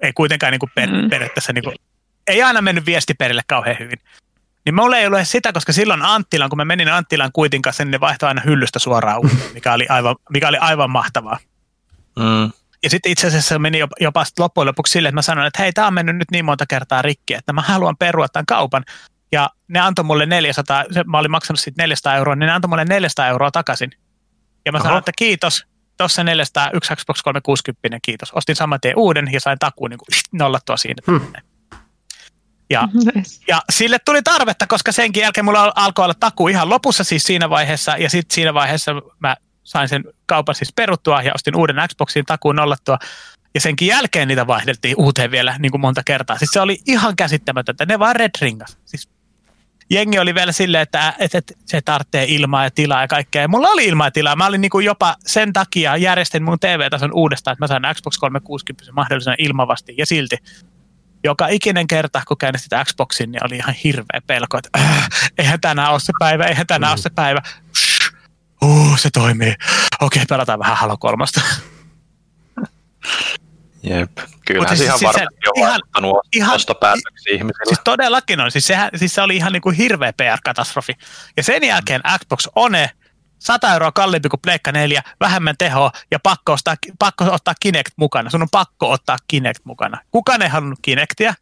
ei 0.01 0.13
kuitenkaan 0.13 0.51
niin 0.51 0.59
kuin 0.59 0.71
per, 0.75 0.89
mm. 0.89 1.09
periaatteessa, 1.09 1.53
niin 1.53 1.63
kuin, 1.63 1.75
ei 2.27 2.43
aina 2.43 2.61
mennyt 2.61 2.85
viesti 2.85 3.13
perille 3.13 3.41
kauhean 3.47 3.79
hyvin. 3.79 3.99
Niin 4.65 4.75
mulla 4.75 4.97
ei 4.97 5.07
ollut 5.07 5.19
sitä, 5.23 5.53
koska 5.53 5.73
silloin 5.73 6.01
Anttilan, 6.01 6.49
kun 6.49 6.57
mä 6.57 6.65
menin 6.65 6.93
Anttilan 6.93 7.31
kuitin 7.33 7.61
kanssa, 7.61 7.85
niin 7.85 7.91
ne 7.91 7.99
vaihtoi 7.99 8.27
aina 8.27 8.41
hyllystä 8.45 8.79
suoraan 8.79 9.19
uuteen, 9.19 9.53
mikä 9.53 9.73
oli 9.73 9.85
aivan, 9.89 10.15
mikä 10.29 10.47
oli 10.47 10.57
aivan 10.57 10.89
mahtavaa. 10.89 11.37
Mm. 12.19 12.51
Ja 12.83 12.89
sitten 12.89 13.11
itse 13.11 13.27
asiassa 13.27 13.59
meni 13.59 13.79
jopa, 13.79 13.95
jopa 13.99 14.23
loppujen 14.39 14.67
lopuksi 14.67 14.91
sille, 14.91 15.09
että 15.09 15.15
mä 15.15 15.21
sanoin, 15.21 15.47
että 15.47 15.61
hei, 15.61 15.73
tämä 15.73 15.87
on 15.87 15.93
mennyt 15.93 16.15
nyt 16.15 16.31
niin 16.31 16.45
monta 16.45 16.65
kertaa 16.65 17.01
rikki, 17.01 17.33
että 17.33 17.53
mä 17.53 17.61
haluan 17.61 17.97
perua 17.97 18.27
tämän 18.27 18.45
kaupan. 18.45 18.83
Ja 19.31 19.49
ne 19.67 19.79
antoi 19.79 20.05
mulle 20.05 20.25
400, 20.25 20.83
se, 20.91 21.03
mä 21.03 21.17
olin 21.17 21.31
maksanut 21.31 21.59
siitä 21.59 21.83
400 21.83 22.15
euroa, 22.15 22.35
niin 22.35 22.47
ne 22.47 22.53
antoi 22.53 22.69
mulle 22.69 22.85
400 22.85 23.27
euroa 23.27 23.51
takaisin. 23.51 23.91
Ja 24.65 24.71
mä 24.71 24.77
Oho. 24.77 24.83
sanoin, 24.83 24.99
että 24.99 25.11
kiitos, 25.17 25.65
tuossa 25.97 26.23
400, 26.23 26.69
yksi 26.73 26.95
Xbox 26.95 27.21
360, 27.21 27.99
kiitos. 28.01 28.31
Ostin 28.31 28.55
saman 28.55 28.79
tien 28.81 28.97
uuden 28.97 29.29
ja 29.31 29.39
sain 29.39 29.59
takuun 29.59 29.89
niin 29.89 29.97
kuin, 29.97 30.07
nollattua 30.31 30.77
siinä. 30.77 31.01
Hmm. 31.07 31.33
Ja, 32.69 32.87
ja 33.47 33.61
sille 33.71 33.97
tuli 34.05 34.21
tarvetta, 34.21 34.67
koska 34.67 34.91
senkin 34.91 35.21
jälkeen 35.21 35.45
mulla 35.45 35.71
alkoi 35.75 36.03
olla 36.03 36.15
takuu 36.19 36.47
ihan 36.47 36.69
lopussa 36.69 37.03
siis 37.03 37.23
siinä 37.23 37.49
vaiheessa, 37.49 37.97
ja 37.97 38.09
sitten 38.09 38.35
siinä 38.35 38.53
vaiheessa 38.53 38.91
mä 39.19 39.35
sain 39.63 39.89
sen 39.89 40.03
kaupan 40.25 40.55
siis 40.55 40.73
peruttua 40.73 41.21
ja 41.21 41.31
ostin 41.35 41.55
uuden 41.55 41.75
Xboxin 41.87 42.25
takuun 42.25 42.55
nollattua. 42.55 42.99
Ja 43.53 43.61
senkin 43.61 43.87
jälkeen 43.87 44.27
niitä 44.27 44.47
vaihdeltiin 44.47 44.95
uuteen 44.97 45.31
vielä 45.31 45.55
niin 45.59 45.71
kuin 45.71 45.81
monta 45.81 46.01
kertaa. 46.05 46.37
Siis 46.37 46.51
se 46.53 46.61
oli 46.61 46.79
ihan 46.87 47.15
käsittämätöntä. 47.15 47.85
Ne 47.85 47.99
vaan 47.99 48.15
red 48.15 48.31
ringas. 48.41 48.77
Siis 48.85 49.09
jengi 49.89 50.19
oli 50.19 50.35
vielä 50.35 50.51
silleen, 50.51 50.81
että, 50.81 51.13
että, 51.19 51.37
että 51.37 51.53
se 51.65 51.81
tarvitsee 51.81 52.25
ilmaa 52.27 52.63
ja 52.63 52.71
tilaa 52.71 53.01
ja 53.01 53.07
kaikkea. 53.07 53.41
Ja 53.41 53.47
mulla 53.47 53.67
oli 53.67 53.85
ilmaa 53.85 54.07
ja 54.07 54.11
tilaa. 54.11 54.35
Mä 54.35 54.45
olin 54.45 54.61
niin 54.61 54.69
kuin 54.69 54.85
jopa 54.85 55.15
sen 55.25 55.53
takia 55.53 55.97
järjestin 55.97 56.43
mun 56.43 56.59
TV-tason 56.59 57.13
uudestaan, 57.13 57.53
että 57.53 57.63
mä 57.63 57.67
sain 57.67 57.95
Xbox 57.95 58.17
360 58.17 58.93
mahdollisena 58.93 59.35
ilmavasti. 59.39 59.95
Ja 59.97 60.05
silti 60.05 60.37
joka 61.23 61.47
ikinen 61.47 61.87
kerta, 61.87 62.21
kun 62.27 62.37
käynnistit 62.37 62.71
Xboxin, 62.83 63.31
niin 63.31 63.45
oli 63.45 63.55
ihan 63.55 63.75
hirveä 63.83 64.21
pelko, 64.27 64.57
että 64.57 64.69
äh, 64.79 65.07
eihän 65.37 65.61
tänään 65.61 65.91
ole 65.91 65.99
se 65.99 66.13
päivä, 66.19 66.45
eihän 66.45 66.67
tänään 66.67 66.89
mm. 66.89 66.93
ole 66.93 67.01
se 67.01 67.09
päivä. 67.09 67.41
Uh, 68.63 68.99
se 68.99 69.09
toimii. 69.09 69.53
Okei, 70.01 70.23
pelataan 70.29 70.59
vähän 70.59 70.77
Halo 70.77 70.97
kolmosta. 70.97 71.41
Jep. 73.89 74.11
Kyllähän 74.45 74.77
siis, 74.77 74.87
ihan 74.87 74.99
siis 74.99 75.07
varmasti 75.07 75.47
on 75.47 75.53
ihan, 75.57 75.79
ihan, 76.33 76.55
ostopäätöksiä 76.55 77.33
ihmisillä. 77.33 77.65
Siis 77.65 77.81
todellakin 77.83 78.39
on. 78.39 78.51
Siis, 78.51 78.67
sehän, 78.67 78.89
siis 78.95 79.15
se 79.15 79.21
oli 79.21 79.35
ihan 79.35 79.53
niin 79.53 79.61
kuin 79.61 79.75
hirveä 79.75 80.13
PR-katastrofi. 80.13 80.93
Ja 81.37 81.43
sen 81.43 81.63
jälkeen 81.63 82.01
mm. 82.05 82.19
Xbox 82.19 82.47
One 82.55 82.89
100 83.39 83.73
euroa 83.73 83.91
kalliimpi 83.91 84.29
kuin 84.29 84.39
Pleikka 84.41 84.71
4, 84.71 85.01
vähemmän 85.19 85.55
tehoa 85.57 85.91
ja 86.11 86.19
pakko, 86.19 86.53
ostaa, 86.53 86.75
pakko 86.99 87.25
ottaa 87.31 87.53
Kinect 87.59 87.93
mukana. 87.95 88.29
Sun 88.29 88.41
on 88.41 88.47
pakko 88.51 88.91
ottaa 88.91 89.17
Kinect 89.27 89.59
mukana. 89.63 90.01
Kukaan 90.11 90.41
ei 90.41 90.49
halunnut 90.49 90.79
Kinectia. 90.81 91.33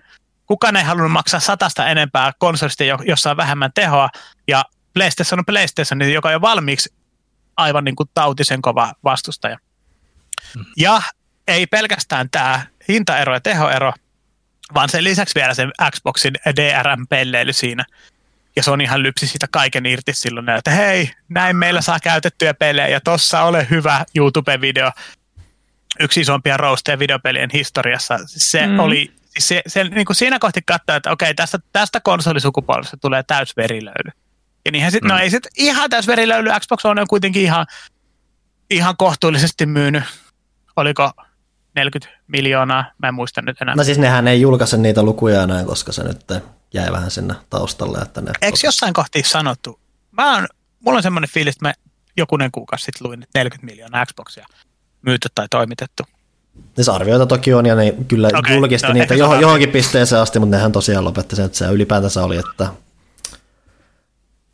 Kukaan 0.45 0.75
ei 0.75 0.83
halunnut 0.83 1.11
maksaa 1.11 1.39
satasta 1.39 1.87
enempää 1.87 2.31
konsolista, 2.39 2.83
jossa 2.83 3.31
on 3.31 3.37
vähemmän 3.37 3.71
tehoa. 3.75 4.09
Ja 4.47 4.63
PlayStation 4.93 5.39
on 5.39 5.45
PlayStation, 5.45 6.11
joka 6.11 6.29
on 6.29 6.33
jo 6.33 6.41
valmiiksi 6.41 6.93
aivan 7.57 7.83
niin 7.83 7.95
kuin 7.95 8.09
tautisen 8.13 8.61
kova 8.61 8.93
vastustaja. 9.03 9.57
Mm. 10.55 10.65
Ja 10.77 11.01
ei 11.47 11.67
pelkästään 11.67 12.29
tämä 12.29 12.61
hintaero 12.89 13.33
ja 13.33 13.41
tehoero, 13.41 13.93
vaan 14.73 14.89
sen 14.89 15.03
lisäksi 15.03 15.35
vielä 15.35 15.53
sen 15.53 15.71
Xboxin 15.91 16.33
DRM-pelleily 16.55 17.53
siinä. 17.53 17.85
Ja 18.55 18.63
se 18.63 18.71
on 18.71 18.81
ihan 18.81 19.03
lypsi 19.03 19.27
sitä 19.27 19.47
kaiken 19.51 19.85
irti 19.85 20.13
silloin, 20.13 20.49
että 20.49 20.71
hei, 20.71 21.11
näin 21.29 21.55
meillä 21.55 21.81
saa 21.81 21.99
käytettyjä 21.99 22.53
pelejä 22.53 22.87
ja 22.87 23.01
tossa 23.01 23.41
ole 23.41 23.67
hyvä 23.69 24.05
YouTube-video. 24.17 24.91
Yksi 25.99 26.21
isompia 26.21 26.57
roasteja 26.57 26.99
videopelien 26.99 27.49
historiassa. 27.53 28.19
Se 28.25 28.67
mm. 28.67 28.79
oli, 28.79 29.13
se, 29.39 29.61
se, 29.67 29.83
niin 29.83 30.05
kuin 30.05 30.15
siinä 30.15 30.39
kohti 30.39 30.61
katsoa, 30.65 30.95
että 30.95 31.11
okei, 31.11 31.33
tästä, 31.33 31.59
tästä 31.73 31.99
konsolisukupolvesta 31.99 32.97
tulee 32.97 33.23
täysverilöyly. 33.23 34.11
Ja 34.65 34.71
niinhän 34.71 34.91
sit, 34.91 35.03
no 35.03 35.07
mm. 35.07 35.13
no 35.13 35.23
ei 35.23 35.29
sit 35.29 35.47
ihan 35.57 35.89
täysverilöyly, 35.89 36.49
Xbox 36.59 36.85
One 36.85 37.01
on 37.01 37.07
kuitenkin 37.07 37.43
ihan, 37.43 37.65
ihan 38.69 38.97
kohtuullisesti 38.97 39.65
myynyt. 39.65 40.03
Oliko 40.75 41.11
40 41.77 42.19
miljoonaa, 42.27 42.85
mä 42.97 43.07
en 43.07 43.13
muista 43.13 43.41
nyt 43.41 43.61
enää. 43.61 43.75
No 43.75 43.83
siis 43.83 43.97
nehän 43.97 44.27
ei 44.27 44.41
julkaise 44.41 44.77
niitä 44.77 45.03
lukuja 45.03 45.43
enää, 45.43 45.63
koska 45.63 45.91
se 45.91 46.03
nyt 46.03 46.19
jäi 46.73 46.91
vähän 46.91 47.11
sinne 47.11 47.35
taustalle. 47.49 47.97
Että 47.97 48.21
ne 48.21 48.31
Eikö 48.41 48.57
jossain 48.63 48.93
kohti 48.93 49.23
sanottu? 49.25 49.79
Mä 50.11 50.35
oon, 50.35 50.47
mulla 50.79 50.97
on 50.97 51.03
semmoinen 51.03 51.29
fiilis, 51.29 51.55
että 51.55 51.67
mä 51.67 51.73
jokunen 52.17 52.51
kuukausi 52.51 52.85
sitten 52.85 53.07
luin, 53.07 53.23
että 53.23 53.39
40 53.39 53.65
miljoonaa 53.65 54.05
Xboxia 54.05 54.47
myyty 55.01 55.27
tai 55.35 55.47
toimitettu. 55.49 56.03
Siis 56.75 56.89
arvioita 56.89 57.25
toki 57.25 57.53
on, 57.53 57.65
ja 57.65 57.75
ne 57.75 57.95
kyllä 58.07 58.29
okay, 58.35 58.55
julkisti 58.55 58.87
no, 58.87 58.93
niitä 58.93 59.15
johon, 59.15 59.41
johonkin 59.41 59.69
pisteeseen 59.69 60.21
asti, 60.21 60.39
mutta 60.39 60.55
nehän 60.55 60.71
tosiaan 60.71 61.05
lopetti 61.05 61.35
sen, 61.35 61.45
että 61.45 61.57
se 61.57 61.65
ylipäätänsä 61.65 62.23
oli, 62.23 62.37
että 62.37 62.69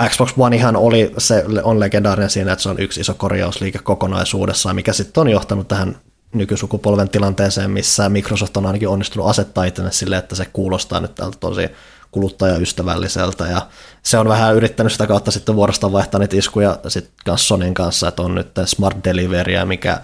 Xbox 0.09 0.33
One 0.37 0.55
ihan 0.55 0.75
oli, 0.75 1.13
se 1.17 1.45
on 1.63 1.79
legendaarinen 1.79 2.29
siinä, 2.29 2.51
että 2.51 2.63
se 2.63 2.69
on 2.69 2.79
yksi 2.79 3.01
iso 3.01 3.13
korjausliike 3.13 3.79
kokonaisuudessaan, 3.79 4.75
mikä 4.75 4.93
sitten 4.93 5.21
on 5.21 5.29
johtanut 5.29 5.67
tähän 5.67 5.95
nykysukupolven 6.33 7.09
tilanteeseen, 7.09 7.71
missä 7.71 8.09
Microsoft 8.09 8.57
on 8.57 8.65
ainakin 8.65 8.89
onnistunut 8.89 9.29
asettaa 9.29 9.63
itsenne 9.63 9.91
sille, 9.91 10.17
että 10.17 10.35
se 10.35 10.45
kuulostaa 10.45 10.99
nyt 10.99 11.15
tältä 11.15 11.37
tosi 11.39 11.69
kuluttajaystävälliseltä 12.11 13.47
ja 13.47 13.67
se 14.03 14.17
on 14.17 14.27
vähän 14.27 14.55
yrittänyt 14.55 14.91
sitä 14.91 15.07
kautta 15.07 15.31
sitten 15.31 15.55
vuorostaan 15.55 15.93
vaihtaa 15.93 16.19
niitä 16.19 16.37
iskuja 16.37 16.79
sitten 16.87 17.13
kanssa 17.25 17.47
Sonin 17.47 17.73
kanssa, 17.73 18.07
että 18.07 18.21
on 18.21 18.35
nyt 18.35 18.51
Smart 18.65 18.97
Deliveryä, 19.03 19.65
mikä 19.65 20.01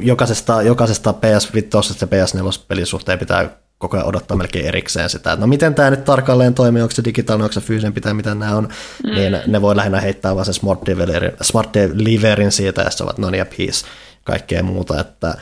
jokaisesta, 0.00 0.62
jokaisesta 0.62 1.14
PS5 1.22 1.56
ja 2.00 2.06
PS4 2.06 2.60
pelisuhteen 2.68 3.18
pitää 3.18 3.50
koko 3.78 3.96
ajan 3.96 4.08
odottaa 4.08 4.36
melkein 4.36 4.66
erikseen 4.66 5.10
sitä, 5.10 5.32
että 5.32 5.40
no 5.40 5.46
miten 5.46 5.74
tämä 5.74 5.90
nyt 5.90 6.04
tarkalleen 6.04 6.54
toimii, 6.54 6.82
onko 6.82 6.94
se 6.94 7.04
digitaalinen, 7.04 7.44
onko 7.44 7.52
se 7.52 7.60
fyysinen, 7.60 7.92
pitää, 7.92 8.14
mitä 8.14 8.34
nämä 8.34 8.56
on, 8.56 8.68
mm. 9.04 9.14
niin 9.14 9.38
ne 9.46 9.62
voi 9.62 9.76
lähinnä 9.76 10.00
heittää 10.00 10.34
vaan 10.34 10.44
sen 10.44 10.54
Smart 10.54 10.86
Deliverin, 10.86 11.32
smart 11.42 11.74
deliverin 11.74 12.52
siitä, 12.52 12.82
ja 12.82 12.90
se 12.90 13.04
ovat 13.04 13.18
no 13.18 13.30
niin, 13.30 13.38
ja 13.38 13.46
peace, 13.46 13.86
kaikkea 14.24 14.62
muuta, 14.62 15.00
että 15.00 15.34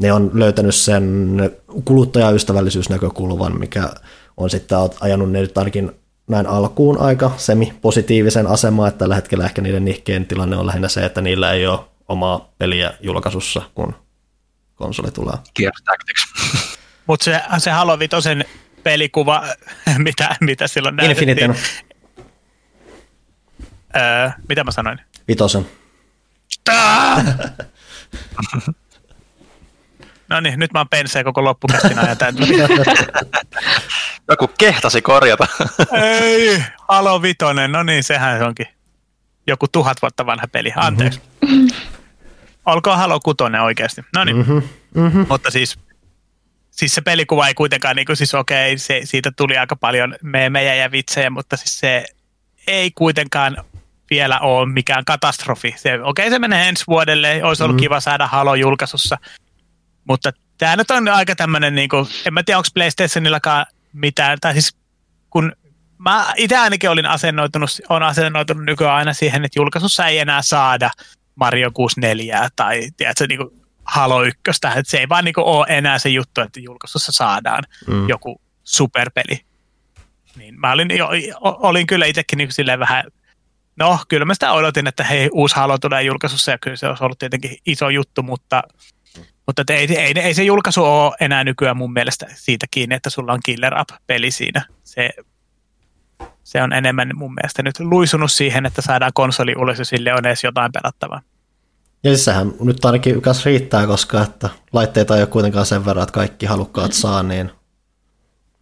ne 0.00 0.12
on 0.12 0.30
löytänyt 0.34 0.74
sen 0.74 1.36
kuluttajaystävällisyysnäkökulman, 1.84 3.58
mikä 3.58 3.90
on 4.36 4.50
sitten 4.50 4.78
ajanut 5.00 5.30
ne 5.30 5.40
nyt 5.40 5.58
ainakin 5.58 5.92
näin 6.28 6.46
alkuun 6.46 7.00
aika 7.00 7.32
semi-positiivisen 7.36 8.46
asemaan, 8.46 8.88
että 8.88 8.98
tällä 8.98 9.14
hetkellä 9.14 9.44
ehkä 9.44 9.62
niiden 9.62 9.84
nihkeen 9.84 10.26
tilanne 10.26 10.56
on 10.56 10.66
lähinnä 10.66 10.88
se, 10.88 11.06
että 11.06 11.20
niillä 11.20 11.52
ei 11.52 11.66
ole 11.66 11.80
omaa 12.08 12.52
peliä 12.58 12.92
julkaisussa, 13.00 13.62
kun 13.74 13.94
konsoli 14.74 15.10
tulee. 15.10 15.34
Tactics. 15.84 16.26
Mutta 17.06 17.24
se, 17.24 17.40
se 17.58 17.70
Halo 17.70 17.98
Vitosen 17.98 18.44
pelikuva, 18.82 19.44
mitä, 19.98 20.36
mitä 20.40 20.68
silloin 20.68 20.96
näytettiin. 20.96 21.54
Öö, 23.96 24.30
mitä 24.48 24.64
mä 24.64 24.70
sanoin? 24.70 25.00
Vitosen. 25.28 25.66
No 30.30 30.40
niin, 30.40 30.58
nyt 30.58 30.72
mä 30.72 30.78
oon 30.78 30.88
pensee 30.88 31.24
koko 31.24 31.44
loppukästin 31.44 31.98
ajan 31.98 32.16
Joku 34.30 34.48
kehtasi 34.58 35.02
korjata. 35.02 35.46
Ei, 35.92 36.64
Halo 36.88 37.22
Vitoinen, 37.22 37.72
no 37.72 37.82
niin, 37.82 38.04
sehän 38.04 38.42
onkin 38.42 38.66
joku 39.46 39.66
tuhat 39.68 40.02
vuotta 40.02 40.26
vanha 40.26 40.46
peli, 40.52 40.72
anteeksi. 40.76 41.20
Mm-hmm. 41.42 41.68
Olkoon 42.66 42.98
Halo 42.98 43.20
Kutonen 43.20 43.60
oikeasti. 43.60 44.04
No 44.16 44.24
niin, 44.24 44.36
mm-hmm. 44.36 44.62
Mm-hmm. 44.94 45.26
mutta 45.28 45.50
siis, 45.50 45.78
siis 46.70 46.94
se 46.94 47.00
pelikuva 47.00 47.48
ei 47.48 47.54
kuitenkaan, 47.54 47.96
niin 47.96 48.06
kuin, 48.06 48.16
siis 48.16 48.34
okei, 48.34 48.78
se, 48.78 49.00
siitä 49.04 49.32
tuli 49.36 49.58
aika 49.58 49.76
paljon 49.76 50.16
meemejä 50.22 50.74
ja 50.74 50.90
vitsejä, 50.90 51.30
mutta 51.30 51.56
siis 51.56 51.78
se 51.78 52.04
ei 52.66 52.90
kuitenkaan 52.90 53.64
vielä 54.10 54.40
ole 54.40 54.72
mikään 54.72 55.04
katastrofi. 55.04 55.74
Se, 55.76 56.02
okei, 56.02 56.30
se 56.30 56.38
menee 56.38 56.68
ensi 56.68 56.84
vuodelle, 56.88 57.40
olisi 57.44 57.62
ollut 57.62 57.76
mm. 57.76 57.80
kiva 57.80 58.00
saada 58.00 58.26
Halo 58.26 58.54
julkaisussa, 58.54 59.18
mutta 60.08 60.32
Tämä 60.60 60.76
nyt 60.76 60.90
on 60.90 61.08
aika 61.08 61.36
tämmöinen, 61.36 61.74
niin 61.74 61.88
kuin, 61.88 62.06
en 62.26 62.34
mä 62.34 62.42
tiedä 62.42 62.58
onko 62.58 62.68
PlayStationillakaan 62.74 63.66
mitään, 63.92 64.38
tai 64.40 64.52
siis 64.52 64.76
kun 65.30 65.52
mä 65.98 66.32
itse 66.36 66.56
ainakin 66.56 66.90
olin 66.90 67.06
asennoitunut, 67.06 67.70
on 67.88 68.02
asennoitunut 68.02 68.64
nykyään 68.64 68.94
aina 68.94 69.12
siihen, 69.12 69.44
että 69.44 69.58
julkaisussa 69.58 70.06
ei 70.06 70.18
enää 70.18 70.42
saada 70.42 70.90
Mario 71.34 71.70
64 71.74 72.48
tai 72.56 72.88
tiedätkö, 72.96 73.26
niin 73.26 73.38
kuin 73.38 73.50
Halo 73.84 74.22
1, 74.22 74.40
että 74.48 74.82
se 74.86 74.98
ei 74.98 75.08
vaan 75.08 75.24
niin 75.24 75.34
kuin 75.34 75.44
ole 75.44 75.66
enää 75.68 75.98
se 75.98 76.08
juttu, 76.08 76.40
että 76.40 76.60
julkaisussa 76.60 77.12
saadaan 77.12 77.64
mm. 77.86 78.08
joku 78.08 78.40
superpeli. 78.64 79.40
Niin 80.36 80.60
mä 80.60 80.72
olin, 80.72 80.90
jo, 80.96 81.08
olin 81.40 81.86
kyllä 81.86 82.06
itsekin 82.06 82.36
niin 82.36 82.52
silleen 82.52 82.78
vähän, 82.78 83.04
no 83.76 83.98
kyllä 84.08 84.24
mä 84.24 84.34
sitä 84.34 84.52
odotin, 84.52 84.86
että 84.86 85.04
hei, 85.04 85.28
uusi 85.32 85.56
Halo 85.56 85.78
tulee 85.78 86.02
julkaisussa 86.02 86.50
ja 86.50 86.58
kyllä 86.58 86.76
se 86.76 86.88
olisi 86.88 87.04
ollut 87.04 87.18
tietenkin 87.18 87.56
iso 87.66 87.88
juttu, 87.88 88.22
mutta 88.22 88.62
mutta 89.58 89.72
ei, 89.72 89.96
ei, 89.96 90.12
ei, 90.16 90.34
se 90.34 90.42
julkaisu 90.42 90.84
ole 90.84 91.12
enää 91.20 91.44
nykyään 91.44 91.76
mun 91.76 91.92
mielestä 91.92 92.26
siitä 92.34 92.66
kiinni, 92.70 92.94
että 92.94 93.10
sulla 93.10 93.32
on 93.32 93.40
Killer 93.44 93.78
App-peli 93.78 94.30
siinä. 94.30 94.64
Se, 94.84 95.10
se 96.44 96.62
on 96.62 96.72
enemmän 96.72 97.10
mun 97.14 97.34
mielestä 97.34 97.62
nyt 97.62 97.80
luisunut 97.80 98.32
siihen, 98.32 98.66
että 98.66 98.82
saadaan 98.82 99.12
konsoli 99.14 99.54
ulos 99.56 99.78
ja 99.78 99.84
sille 99.84 100.14
on 100.14 100.26
edes 100.26 100.44
jotain 100.44 100.72
pelattavaa. 100.72 101.22
Ja 102.04 102.10
siis 102.10 102.24
sehän 102.24 102.52
nyt 102.60 102.84
ainakin 102.84 103.22
kas 103.22 103.44
riittää, 103.44 103.86
koska 103.86 104.22
että 104.22 104.48
laitteita 104.72 105.16
ei 105.16 105.22
ole 105.22 105.26
kuitenkaan 105.28 105.66
sen 105.66 105.84
verran, 105.84 106.02
että 106.02 106.12
kaikki 106.12 106.46
halukkaat 106.46 106.92
saa, 106.92 107.22
niin 107.22 107.50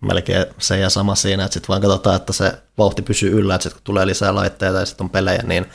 melkein 0.01 0.47
se 0.59 0.79
ja 0.79 0.91
sama 0.91 1.15
siinä, 1.15 1.45
että 1.45 1.55
sitten 1.55 1.69
vaan 1.69 1.83
katsotaan, 1.83 2.17
että 2.17 2.33
se 2.33 2.53
vauhti 2.79 3.03
pysyy 3.03 3.31
yllä, 3.39 3.55
että 3.55 3.63
sitten 3.63 3.79
kun 3.79 3.85
tulee 3.85 4.07
lisää 4.07 4.35
laitteita 4.35 4.79
ja 4.79 4.87
sitten 4.87 5.05
on 5.05 5.11
pelejä, 5.11 5.43
niin 5.43 5.67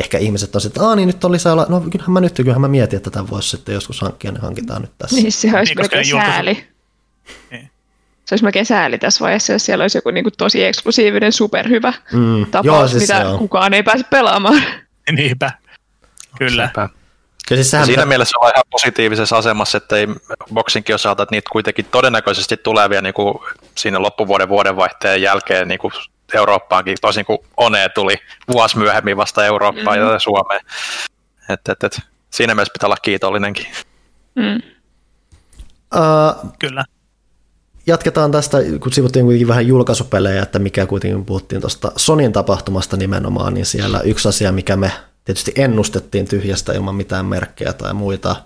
ehkä 0.00 0.18
ihmiset 0.18 0.54
on 0.54 0.60
sitten, 0.60 0.82
että 0.82 0.96
niin 0.96 1.06
nyt 1.06 1.24
on 1.24 1.32
lisää, 1.32 1.54
no 1.54 1.80
kyllähän 1.90 2.12
mä 2.12 2.20
nyt, 2.20 2.36
kyllähän 2.36 2.60
mä 2.60 2.68
mietin, 2.68 2.96
että 2.96 3.10
tätä 3.10 3.30
voisi 3.30 3.48
sitten 3.48 3.72
joskus 3.72 4.00
hankkia, 4.00 4.32
niin 4.32 4.40
hankitaan 4.40 4.82
nyt 4.82 4.98
tässä. 4.98 5.16
Niin, 5.16 5.32
se 5.32 5.58
olisi 5.58 5.74
niin, 5.74 5.80
melkein 5.80 6.06
sääli. 6.06 6.66
Niin. 7.50 7.70
Se 8.24 8.34
olisi 8.34 8.44
melkein 8.44 8.66
sääli 8.66 8.98
tässä 8.98 9.24
vaiheessa, 9.24 9.52
jos 9.52 9.66
siellä 9.66 9.82
olisi 9.82 9.98
joku 9.98 10.10
niin 10.10 10.24
kuin 10.24 10.34
tosi 10.38 10.64
eksklusiivinen, 10.64 11.32
superhyvä 11.32 11.92
mm. 12.12 12.46
tapaus, 12.46 12.66
Joo, 12.66 12.88
siis 12.88 13.02
mitä 13.02 13.24
kukaan 13.38 13.74
ei 13.74 13.82
pääse 13.82 14.04
pelaamaan. 14.10 14.62
Niinpä, 15.16 15.50
kyllä. 16.38 16.66
Sepä. 16.66 16.88
Siis 17.54 17.70
sehän 17.70 17.86
siinä 17.86 18.06
mielessä 18.06 18.38
on 18.40 18.50
ihan 18.50 18.64
positiivisessa 18.70 19.36
asemassa, 19.36 19.78
että 19.78 19.96
ei 19.96 20.06
boksinkin 20.54 20.94
osalta, 20.94 21.22
että 21.22 21.34
niitä 21.34 21.50
kuitenkin 21.52 21.84
todennäköisesti 21.84 22.56
tulevia 22.56 23.02
niin 23.02 23.14
kuin 23.14 23.34
siinä 23.74 24.02
loppuvuoden 24.02 24.48
vuodenvaihteen 24.48 25.22
jälkeen 25.22 25.68
niin 25.68 25.78
kuin 25.78 25.92
Eurooppaankin, 26.34 26.96
toisin 27.00 27.24
kuin 27.24 27.38
One 27.56 27.88
tuli 27.88 28.14
vuosi 28.52 28.78
myöhemmin 28.78 29.16
vasta 29.16 29.44
Eurooppaan 29.44 29.98
mm. 29.98 30.04
ja 30.04 30.18
Suomeen. 30.18 30.60
Et, 31.48 31.68
et, 31.68 31.84
et, 31.84 32.00
siinä 32.30 32.54
mielessä 32.54 32.72
pitää 32.72 32.86
olla 32.86 32.96
kiitollinenkin. 32.96 33.66
Mm. 34.34 34.62
Uh, 35.94 36.52
Kyllä. 36.58 36.84
Jatketaan 37.86 38.32
tästä, 38.32 38.58
kun 38.80 38.92
sivuttiin 38.92 39.24
kuitenkin 39.24 39.48
vähän 39.48 39.66
julkaisupelejä, 39.66 40.42
että 40.42 40.58
mikä 40.58 40.86
kuitenkin 40.86 41.24
puhuttiin 41.24 41.60
tuosta 41.60 41.92
Sonin 41.96 42.32
tapahtumasta 42.32 42.96
nimenomaan, 42.96 43.54
niin 43.54 43.66
siellä 43.66 44.00
yksi 44.00 44.28
asia, 44.28 44.52
mikä 44.52 44.76
me 44.76 44.92
tietysti 45.24 45.52
ennustettiin 45.56 46.28
tyhjästä 46.28 46.72
ilman 46.72 46.94
mitään 46.94 47.26
merkkejä 47.26 47.72
tai 47.72 47.94
muita. 47.94 48.36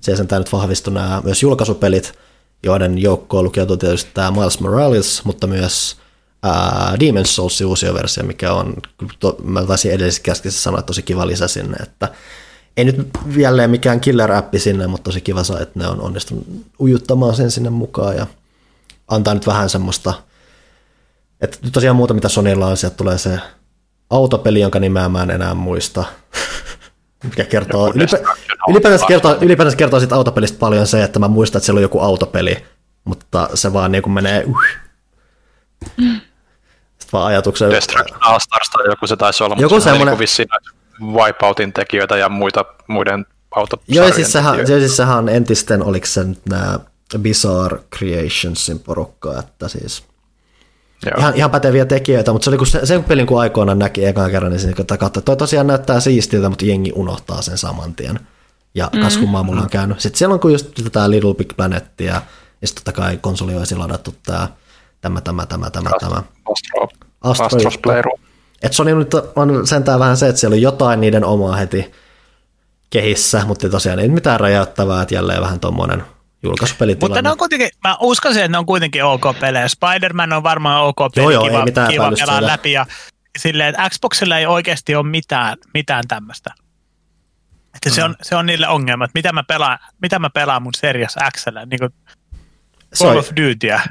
Se 0.00 0.16
sentään 0.16 0.40
nyt 0.40 0.52
vahvistui 0.52 0.94
nämä 0.94 1.20
myös 1.24 1.42
julkaisupelit, 1.42 2.18
joiden 2.62 2.98
joukkoon 2.98 3.44
lukeutui 3.44 3.78
tietysti 3.78 4.10
tämä 4.14 4.30
Miles 4.30 4.60
Morales, 4.60 5.24
mutta 5.24 5.46
myös 5.46 5.96
ää, 6.44 6.96
Demon's 7.00 7.26
Souls 7.26 7.60
uusi 7.60 7.94
versio, 7.94 8.24
mikä 8.24 8.52
on, 8.52 8.74
to, 9.18 9.36
mä 9.44 9.64
taisin 9.64 9.92
edellisessä 9.92 10.50
sanoa, 10.50 10.78
että 10.78 10.86
tosi 10.86 11.02
kiva 11.02 11.26
lisä 11.26 11.48
sinne, 11.48 11.76
että 11.82 12.08
ei 12.76 12.84
nyt 12.84 13.08
jälleen 13.36 13.70
mikään 13.70 14.00
killer-appi 14.00 14.58
sinne, 14.58 14.86
mutta 14.86 15.04
tosi 15.04 15.20
kiva 15.20 15.44
saa, 15.44 15.60
että 15.60 15.78
ne 15.78 15.86
on 15.86 16.00
onnistunut 16.00 16.46
ujuttamaan 16.80 17.34
sen 17.34 17.50
sinne 17.50 17.70
mukaan 17.70 18.16
ja 18.16 18.26
antaa 19.08 19.34
nyt 19.34 19.46
vähän 19.46 19.70
semmoista, 19.70 20.14
että 21.40 21.58
tosiaan 21.72 21.96
muuta 21.96 22.14
mitä 22.14 22.28
Sonylla 22.28 22.66
on, 22.66 22.76
sieltä 22.76 22.96
tulee 22.96 23.18
se 23.18 23.38
autopeli, 24.10 24.60
jonka 24.60 24.80
nimeä 24.80 25.08
mä 25.08 25.22
en 25.22 25.30
enää 25.30 25.54
muista. 25.54 26.04
Mikä 27.24 27.44
kertoo, 27.44 27.92
ylipä, 27.94 28.18
ylipäätänsä 28.68 29.06
kertoo, 29.06 29.36
ylipäätänsä 29.40 29.76
kertoo 29.76 30.00
siitä 30.00 30.14
autopelistä 30.14 30.58
paljon 30.58 30.86
se, 30.86 31.02
että 31.02 31.18
mä 31.18 31.28
muistan, 31.28 31.58
että 31.58 31.66
siellä 31.66 31.78
on 31.78 31.82
joku 31.82 32.00
autopeli, 32.00 32.64
mutta 33.04 33.48
se 33.54 33.72
vaan 33.72 33.92
niin 33.92 34.02
kuin 34.02 34.12
menee 34.12 34.44
uh. 34.46 34.62
Vaan 37.12 37.26
ajatuksen... 37.26 37.70
Destruction 37.70 38.18
All 38.22 38.38
Stars 38.38 38.70
tai 38.70 38.86
joku 38.86 39.06
se 39.06 39.16
taisi 39.16 39.44
olla, 39.44 39.56
joku 39.58 39.74
mutta 39.74 39.84
semmoinen... 39.84 40.12
niin 40.12 40.18
vissiin 40.18 40.48
Wipeoutin 41.02 41.72
tekijöitä 41.72 42.16
ja 42.16 42.28
muita, 42.28 42.64
muiden 42.86 43.26
autosarjojen 43.50 44.06
Joo, 44.08 44.14
siis 44.14 44.32
sehän, 44.32 44.66
siis 44.66 44.96
sehän 44.96 45.18
on 45.18 45.28
entisten, 45.28 45.82
oliko 45.82 46.06
se 46.06 46.24
nyt 46.24 46.46
nämä 46.48 46.78
Bizarre 47.18 47.78
Creationsin 47.96 48.78
porukka, 48.78 49.38
että 49.38 49.68
siis 49.68 50.04
Ihan, 51.18 51.34
ihan 51.36 51.50
päteviä 51.50 51.84
tekijöitä, 51.84 52.32
mutta 52.32 52.44
se 52.44 52.50
oli 52.50 52.58
kun 52.58 52.66
se, 52.66 52.86
sen 52.86 53.04
pelin 53.04 53.26
kun 53.26 53.40
aikoinaan 53.40 53.78
näki 53.78 54.06
ekan 54.06 54.30
kerran, 54.30 54.52
niin 54.52 54.60
siinä 54.60 54.76
katsoin, 54.76 55.06
että 55.06 55.20
toi 55.20 55.36
tosiaan 55.36 55.66
näyttää 55.66 56.00
siistiltä, 56.00 56.48
mutta 56.48 56.64
jengi 56.64 56.92
unohtaa 56.94 57.42
sen 57.42 57.58
saman 57.58 57.94
tien. 57.94 58.20
Ja 58.74 58.90
mm. 58.92 59.00
kas 59.00 59.16
kummaa 59.16 59.42
mulla 59.42 59.62
on 59.62 59.70
käynyt. 59.70 60.00
Sitten 60.00 60.18
siellä 60.18 60.32
on 60.32 60.40
kun 60.40 60.52
just 60.52 60.70
tätä 60.84 61.10
Little 61.10 61.34
Big 61.34 61.56
Planetia, 61.56 62.22
ja 62.60 62.68
sitten 62.68 62.84
totta 62.84 63.00
kai 63.00 63.16
konsoli 63.16 63.56
olisi 63.56 63.76
ladattu 63.76 64.14
tämä, 64.26 64.48
tämä, 65.04 65.20
tämä, 65.20 65.46
tämä, 65.46 65.70
tämä, 65.70 65.90
tämä. 66.00 66.22
Astro, 66.52 66.88
Astro, 67.20 67.46
Astros 67.46 67.78
Playroom. 67.78 68.20
Et 68.62 68.72
Sony 68.72 68.94
nyt 68.94 69.14
on 69.36 69.66
sentään 69.66 70.00
vähän 70.00 70.16
se, 70.16 70.28
että 70.28 70.40
siellä 70.40 70.54
oli 70.54 70.62
jotain 70.62 71.00
niiden 71.00 71.24
omaa 71.24 71.56
heti 71.56 71.92
kehissä, 72.90 73.44
mutta 73.46 73.68
tosiaan 73.68 73.98
ei 73.98 74.08
mitään 74.08 74.40
räjäyttävää, 74.40 75.02
että 75.02 75.14
jälleen 75.14 75.42
vähän 75.42 75.60
tuommoinen 75.60 76.02
julkaisupelitilanne. 76.42 77.08
Mutta 77.08 77.22
ne 77.22 77.30
on 77.30 77.38
kuitenkin, 77.38 77.68
mä 77.84 77.96
uskoisin, 78.00 78.42
että 78.42 78.52
ne 78.52 78.58
on 78.58 78.66
kuitenkin 78.66 79.04
ok 79.04 79.24
pelejä. 79.40 79.68
Spider-Man 79.68 80.32
on 80.32 80.42
varmaan 80.42 80.82
ok 80.82 80.96
peli, 81.14 81.22
joo, 81.24 81.30
joo, 81.30 81.44
kiva, 81.44 81.64
mitään 81.64 81.88
kiva 81.88 82.12
pelaa 82.18 82.42
läpi. 82.42 82.72
Ja 82.72 82.86
silleen, 83.38 83.68
että 83.68 83.90
Xboxilla 83.90 84.38
ei 84.38 84.46
oikeasti 84.46 84.94
ole 84.94 85.06
mitään, 85.06 85.56
mitään 85.74 86.04
tämmöistä. 86.08 86.54
Että 87.74 87.90
mm. 87.90 87.94
se, 87.94 88.04
on, 88.04 88.16
se 88.22 88.36
on 88.36 88.46
niille 88.46 88.68
ongelmat. 88.68 89.10
Mitä 89.14 89.32
mä 89.32 89.42
pelaan, 89.42 89.78
mitä 90.02 90.18
mä 90.18 90.30
pelaan 90.30 90.62
mun 90.62 90.74
Series 90.76 91.16
X, 91.36 91.44
niin 91.66 91.78
kuin 91.78 91.90
Call 92.98 93.18
of 93.18 93.28
Dutyä. 93.36 93.82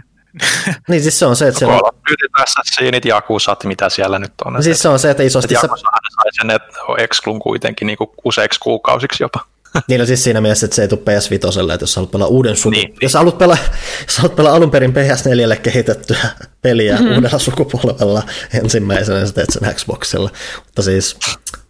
niin 0.89 1.01
siis 1.01 1.19
se 1.19 1.25
on 1.25 1.35
se, 1.35 1.47
että 1.47 1.59
siellä... 1.59 1.77
Duty, 2.09 2.29
Assassinit, 2.37 3.05
Jakusat, 3.05 3.63
mitä 3.63 3.89
siellä 3.89 4.19
nyt 4.19 4.33
on. 4.45 4.63
Siis 4.63 4.81
se 4.81 4.89
on 4.89 4.99
se, 4.99 5.09
että 5.09 5.23
isosti... 5.23 5.53
Että 5.53 5.65
Jakusa 5.65 5.87
sai 6.15 6.47
sen 6.47 6.59
Exclun 7.03 7.39
kuitenkin 7.39 7.85
niin 7.85 7.97
kuin 7.97 8.09
useiksi 8.25 8.59
kuukausiksi 8.59 9.23
jopa. 9.23 9.39
Niin 9.87 9.99
no 9.99 10.05
siis 10.05 10.23
siinä 10.23 10.41
mielessä, 10.41 10.65
että 10.65 10.75
se 10.75 10.81
ei 10.81 10.87
tule 10.87 10.99
PS 10.99 11.29
5 11.29 11.47
että 11.73 11.83
jos 11.83 11.95
haluat 11.95 12.11
pelaa 12.11 12.27
uuden 12.27 12.57
suku... 12.57 12.69
Niin. 12.69 12.95
Jos 13.01 13.13
haluat 13.13 13.37
pelaa, 13.37 13.57
jos 14.07 14.17
haluat 14.17 14.35
pelaa 14.35 14.55
alun 14.55 14.71
perin 14.71 14.93
PS4 14.93 15.59
kehitettyä 15.59 16.29
peliä 16.61 16.95
mm-hmm. 16.95 17.15
uudella 17.15 17.39
sukupolvella 17.39 18.23
ensimmäisenä, 18.53 19.17
niin 19.17 19.27
sä 19.27 19.33
teet 19.33 19.49
sen 19.49 19.75
Xboxilla. 19.75 20.29
Mutta 20.65 20.81
siis, 20.81 21.17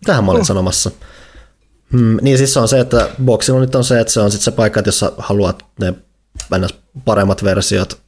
tähän 0.06 0.24
mä 0.24 0.32
olin 0.32 0.42
uh. 0.42 0.48
sanomassa. 0.48 0.92
Hmm, 1.92 2.18
niin 2.22 2.38
siis 2.38 2.54
se 2.54 2.60
on 2.60 2.68
se, 2.68 2.80
että 2.80 3.10
Boxilla 3.26 3.60
nyt 3.60 3.76
on 3.76 3.84
se, 3.84 4.00
että 4.00 4.14
se 4.14 4.20
on 4.20 4.32
sitten 4.32 4.46
se 4.46 4.52
paikka, 4.52 4.80
että 4.80 4.88
jos 4.88 5.00
sä 5.00 5.12
haluat 5.18 5.66
ne 5.80 5.94
paremmat 7.06 7.44
versiot, 7.44 8.03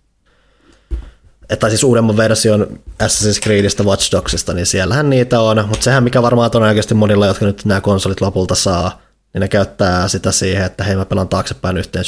tai 1.60 1.70
siis 1.70 1.84
uudemman 1.84 2.18
version 2.18 2.80
Assassin's 3.04 3.40
Creedistä 3.44 3.84
Watch 3.84 4.12
Dogsista, 4.12 4.54
niin 4.54 4.66
siellähän 4.66 5.10
niitä 5.10 5.40
on, 5.40 5.66
mutta 5.68 5.84
sehän 5.84 6.04
mikä 6.04 6.22
varmaan 6.22 6.52
todennäköisesti 6.52 6.94
monilla, 6.94 7.28
jotka 7.28 7.46
nyt 7.46 7.66
nämä 7.66 7.82
konsolit 7.82 8.22
lopulta 8.22 8.56
saa, 8.56 9.02
niin 9.34 9.42
ne 9.42 9.48
käyttää 9.48 10.08
sitä 10.08 10.32
siihen, 10.32 10.66
että 10.66 10.84
hei 10.84 10.96
mä 10.96 11.06
pelaan 11.06 11.28
taaksepäin 11.28 11.78
yhteen 11.78 12.06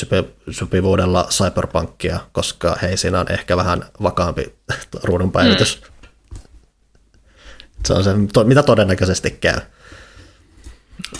sopivuudella 0.52 1.28
Cyberpunkia, 1.32 2.20
koska 2.32 2.78
hei 2.82 2.98
siinä 2.98 3.20
on 3.20 3.32
ehkä 3.32 3.58
vähän 3.58 3.86
vakaampi 4.04 4.56
ruudunpäivitys. 5.04 5.82
Mm. 5.82 5.88
Se 7.86 7.94
on 7.94 8.04
se, 8.04 8.14
mitä 8.44 8.64
todennäköisesti 8.64 9.32
käy. 9.32 9.60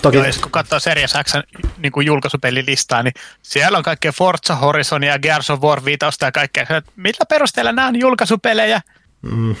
Toki... 0.02 0.16
Joo, 0.16 0.26
kun 0.42 0.50
katsoo 0.50 0.80
Series 0.80 1.14
X 1.24 1.32
niin 1.78 1.92
kuin 1.92 2.06
julkaisupelilistaa, 2.06 3.02
niin 3.02 3.14
siellä 3.42 3.78
on 3.78 3.84
kaikkea 3.84 4.12
Forza 4.12 4.54
Horizon 4.56 5.04
ja 5.04 5.18
Gears 5.18 5.50
of 5.50 5.60
War 5.60 5.84
5 5.84 5.98
ja 6.22 6.32
kaikkea. 6.32 6.66
Millä 6.96 7.26
perusteella 7.28 7.72
nämä 7.72 7.88
on 7.88 8.00
julkaisupelejä? 8.00 8.80
Mm. 9.22 9.56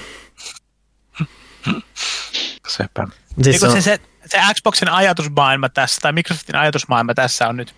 Sepä. 2.68 3.06
Siis 3.42 3.62
niin 3.62 3.72
se, 3.72 3.80
se, 3.80 4.00
se 4.26 4.38
Xboxin 4.54 4.88
ajatusmaailma 4.88 5.68
tässä, 5.68 6.00
tai 6.00 6.12
Microsoftin 6.12 6.56
ajatusmaailma 6.56 7.14
tässä 7.14 7.48
on 7.48 7.56
nyt 7.56 7.74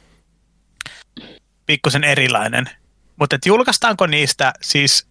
pikkusen 1.67 2.05
erilainen. 2.05 2.71
Mutta 3.17 3.39
julkaistaanko 3.47 4.07
niistä 4.07 4.53
siis 4.61 5.09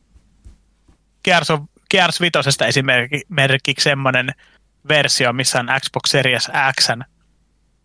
Gears, 1.23 1.49
of, 1.49 1.61
Gears 1.91 2.21
5 2.21 2.31
esimerkiksi 2.67 3.83
semmoinen 3.83 4.35
versio, 4.87 5.33
missä 5.33 5.59
on 5.59 5.67
Xbox 5.81 6.09
Series 6.09 6.49
X 6.79 6.89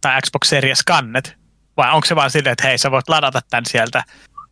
tai 0.05 0.21
Xbox 0.23 0.49
Series 0.49 0.83
kannet, 0.83 1.35
vai 1.77 1.93
onko 1.95 2.07
se 2.07 2.17
vaan 2.17 2.31
silleen, 2.31 2.53
että 2.53 2.69
hei, 2.69 2.79
sä 2.79 2.91
voit 2.91 3.09
ladata 3.09 3.41
tämän 3.51 3.67
sieltä, 3.67 4.05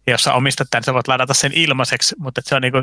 ja 0.07 0.13
jos 0.13 0.23
sä 0.23 0.35
omistat 0.35 0.69
tämän, 0.71 0.85
sä 0.85 0.95
voit 0.95 1.09
ladata 1.09 1.35
sen 1.35 1.53
ilmaiseksi, 1.55 2.15
mutta 2.19 2.41
se 2.45 2.55
on 2.55 2.63
niinku, 2.63 2.79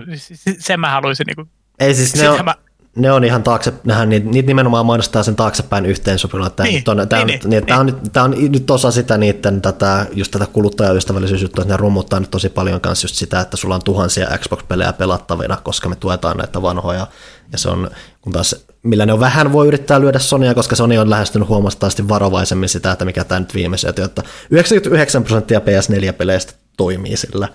sen 0.60 0.80
mä 0.80 0.90
haluaisin 0.90 1.26
niinku, 1.26 1.46
Ei 1.80 1.96
siis 1.96 2.16
ne 2.16 2.30
on, 2.30 2.46
mä... 2.46 2.56
ne 2.96 3.12
on 3.12 3.24
ihan 3.24 3.44
taakse, 3.44 3.74
nehän, 3.84 4.10
niitä, 4.10 4.30
niitä 4.30 4.48
nimenomaan 4.48 4.86
mainostaa 4.86 5.24
sen 5.24 5.36
taaksepäin 5.36 5.86
yhteensopivalla. 5.86 6.50
Tämä, 6.50 6.70
Niin, 6.70 6.84
tämä, 6.84 7.26
niin, 7.26 7.28
niin, 7.28 7.50
niin, 7.50 7.66
tämä, 7.66 7.80
on, 7.80 7.86
nyt- 7.86 8.18
on 8.18 8.52
nyt 8.52 8.72
osa 8.72 8.92
sitä 8.92 9.18
niiden 9.18 9.62
tätä, 9.62 10.06
just 10.14 10.32
tätä 10.32 10.46
kuluttajaystävällisyysjuttua, 10.46 11.62
että 11.62 11.74
ne 11.74 11.78
rummuttaa 11.78 12.20
nyt 12.20 12.32
tosi 12.32 12.50
paljon 12.50 12.82
kanssa 12.82 13.06
just 13.06 13.16
sitä, 13.16 13.40
että 13.40 13.58
sulla 13.58 13.76
on 13.76 13.84
tuhansia 13.84 14.38
Xbox-pelejä 14.38 14.94
pelattavina, 14.94 15.58
koska 15.64 15.90
me 15.90 15.96
tuetaan 15.96 16.38
näitä 16.38 16.62
vanhoja. 16.62 17.08
Ja 17.52 17.58
se 17.58 17.70
on, 17.70 17.92
kun 18.22 18.34
taas, 18.34 18.56
millä 18.84 19.06
ne 19.06 19.14
on 19.14 19.20
vähän 19.20 19.52
voi 19.54 19.68
yrittää 19.68 20.02
lyödä 20.02 20.20
Sonya, 20.20 20.54
koska 20.54 20.76
Sony 20.76 20.98
on 20.98 21.10
lähestynyt 21.10 21.48
huomattavasti 21.48 22.10
varovaisemmin 22.10 22.70
sitä, 22.70 22.92
että 22.92 23.06
mikä 23.06 23.24
tämä 23.24 23.40
nyt 23.40 23.54
viimeiset, 23.56 24.00
että 24.00 24.24
99 24.52 25.24
prosenttia 25.24 25.60
PS4-peleistä 25.60 26.54
toimii 26.78 27.18
sillä. 27.18 27.48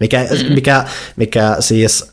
Mikä, 0.00 0.26
mikä, 0.54 0.84
mikä 1.16 1.56
siis 1.60 2.12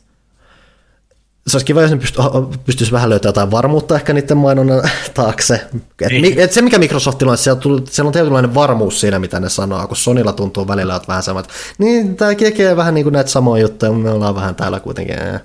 se 1.47 1.55
olisi 1.57 1.66
kiva, 1.66 1.82
jos 1.82 1.91
ne 1.91 1.97
pyst- 1.97 2.57
pystyisi 2.66 2.91
vähän 2.91 3.10
löytämään 3.10 3.30
jotain 3.30 3.51
varmuutta 3.51 3.95
ehkä 3.95 4.14
niiden 4.14 4.38
mainonnan 4.38 4.89
taakse. 5.14 5.53
Et, 6.01 6.12
Niin. 6.12 6.22
mi- 6.22 6.41
et 6.41 6.51
se, 6.51 6.62
mikä 6.62 6.78
Microsoftilla 6.80 7.32
on, 7.32 7.34
että 7.34 7.43
siellä, 7.43 7.60
tuli, 7.62 7.82
siellä 7.89 8.07
on 8.07 8.14
tietynlainen 8.14 8.53
varmuus 8.55 8.99
siinä, 9.01 9.20
mitä 9.20 9.39
ne 9.39 9.49
sanoo, 9.49 9.88
kun 9.88 9.97
Sonilla 9.97 10.34
tuntuu 10.34 10.68
välillä, 10.68 10.95
että 10.95 11.07
vähän 11.07 11.24
sama, 11.24 11.39
että 11.39 11.53
niin, 11.78 12.16
tämä 12.16 12.36
tekee 12.36 12.76
vähän 12.76 12.93
niin 12.93 13.03
kuin 13.05 13.14
näitä 13.14 13.30
samoja 13.30 13.62
juttuja, 13.62 13.91
mutta 13.91 14.10
me 14.10 14.16
ollaan 14.16 14.36
vähän 14.36 14.55
täällä 14.55 14.80
kuitenkin. 14.80 15.20
eh. 15.20 15.41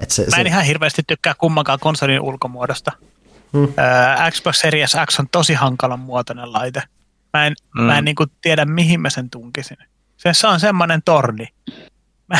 Et 0.00 0.10
se, 0.10 0.22
Mä 0.30 0.36
en 0.36 0.44
se, 0.44 0.48
ihan 0.48 0.64
hirveästi 0.64 1.02
tykkää 1.06 1.34
kummankaan 1.38 1.78
konsolin 1.78 2.20
ulkomuodosta. 2.20 2.92
Hmm. 3.52 3.62
Öö, 3.64 4.30
Xbox 4.30 4.56
Series 4.56 4.96
X 5.10 5.20
on 5.20 5.28
tosi 5.32 5.54
hankalan 5.54 5.98
muotoinen 6.00 6.52
laite. 6.52 6.82
Mä 7.32 7.46
en, 7.46 7.54
mm. 7.74 7.82
mä 7.82 7.98
en 7.98 8.04
niin 8.04 8.16
tiedä, 8.40 8.64
mihin 8.64 9.00
mä 9.00 9.10
sen 9.10 9.30
tunkisin. 9.30 9.76
Se, 10.16 10.32
se 10.34 10.46
on 10.46 10.60
semmoinen 10.60 11.02
torni. 11.04 11.48
Mä, 12.28 12.38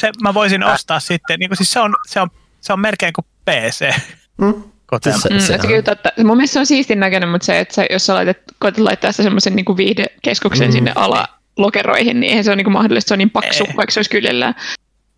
se, 0.00 0.10
mä 0.22 0.34
voisin 0.34 0.64
ostaa 0.64 1.00
sitten, 1.00 1.38
niin 1.38 1.48
kuin 1.50 1.56
siis 1.56 1.72
se, 1.72 1.80
on, 1.80 1.96
se, 2.08 2.20
on, 2.20 2.30
se 2.60 2.72
on 2.72 2.80
melkein 2.80 3.12
kuin 3.12 3.24
PC. 3.44 3.94
mm, 4.40 4.54
Kotona. 4.86 5.18
se, 5.18 5.28
Mm, 5.28 5.38
se, 5.40 5.54
että 5.54 5.66
kyllä 5.66 5.82
totta. 5.82 6.12
Mun 6.24 6.36
mielestä 6.36 6.52
se 6.52 6.60
on 6.60 6.66
siistin 6.66 7.00
näköinen, 7.00 7.28
mutta 7.28 7.44
se, 7.44 7.58
että 7.60 7.74
sä, 7.74 7.84
jos 7.90 8.06
sä 8.06 8.14
laitat, 8.14 8.36
koetat 8.58 8.78
laittaa 8.84 9.12
sitä 9.12 9.22
semmoisen 9.22 9.56
niin 9.56 9.76
viihdekeskuksen 9.76 10.68
Mm. 10.68 10.72
sinne 10.72 10.92
alalokeroihin, 10.94 12.20
niin 12.20 12.30
eihän 12.30 12.44
se 12.44 12.50
ole 12.50 12.56
niin 12.56 12.72
mahdollista, 12.72 13.08
se 13.08 13.14
on 13.14 13.18
niin 13.18 13.30
paksu, 13.30 13.64
Ei. 13.64 13.76
vaikka 13.76 13.92
se 13.92 13.98
olisi 13.98 14.10
kyljellään. 14.10 14.54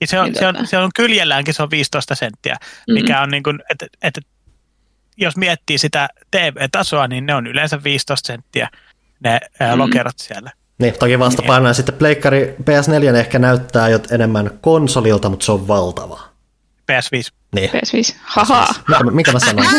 Ja 0.05 0.09
se 0.09 0.21
on, 0.21 0.27
Niin 0.27 0.39
se, 0.39 0.47
on, 0.47 0.67
se 0.67 0.79
on 0.79 0.91
kyljelläänkin, 0.95 1.55
se 1.55 1.63
on 1.63 1.71
15 1.71 2.15
senttiä, 2.15 2.57
mikä 2.89 3.21
on 3.21 3.29
niin 3.29 3.43
kuin, 3.43 3.63
että, 3.71 3.87
että 4.03 4.21
jos 5.17 5.37
miettii 5.37 5.79
sitä 5.79 6.09
TV-tasoa, 6.31 7.09
niin 7.09 7.27
ne 7.27 7.35
on 7.35 7.47
yleensä 7.47 7.85
15 7.85 8.27
senttiä 8.27 8.69
ne 9.21 9.41
ää, 9.61 9.79
lokerot 9.79 10.19
siellä. 10.19 10.53
niin, 10.79 10.95
toki 10.99 11.19
vastapainoja 11.19 11.71
niin. 11.71 11.75
sitten 11.75 11.95
Pleikkari 11.95 12.55
PS4 12.61 13.15
ehkä 13.15 13.39
näyttää 13.39 13.89
jo 13.89 13.99
enemmän 14.11 14.51
konsolilta, 14.61 15.29
mutta 15.29 15.47
se 15.47 15.53
on 15.53 15.69
valtava. 15.69 16.21
PS5. 16.93 17.35
Niin, 17.55 17.71
PS5. 17.71 18.15
Haha. 18.23 18.75
mikä, 18.89 19.05
mikä 19.11 19.33
mä 19.33 19.39
sanoin? 19.39 19.69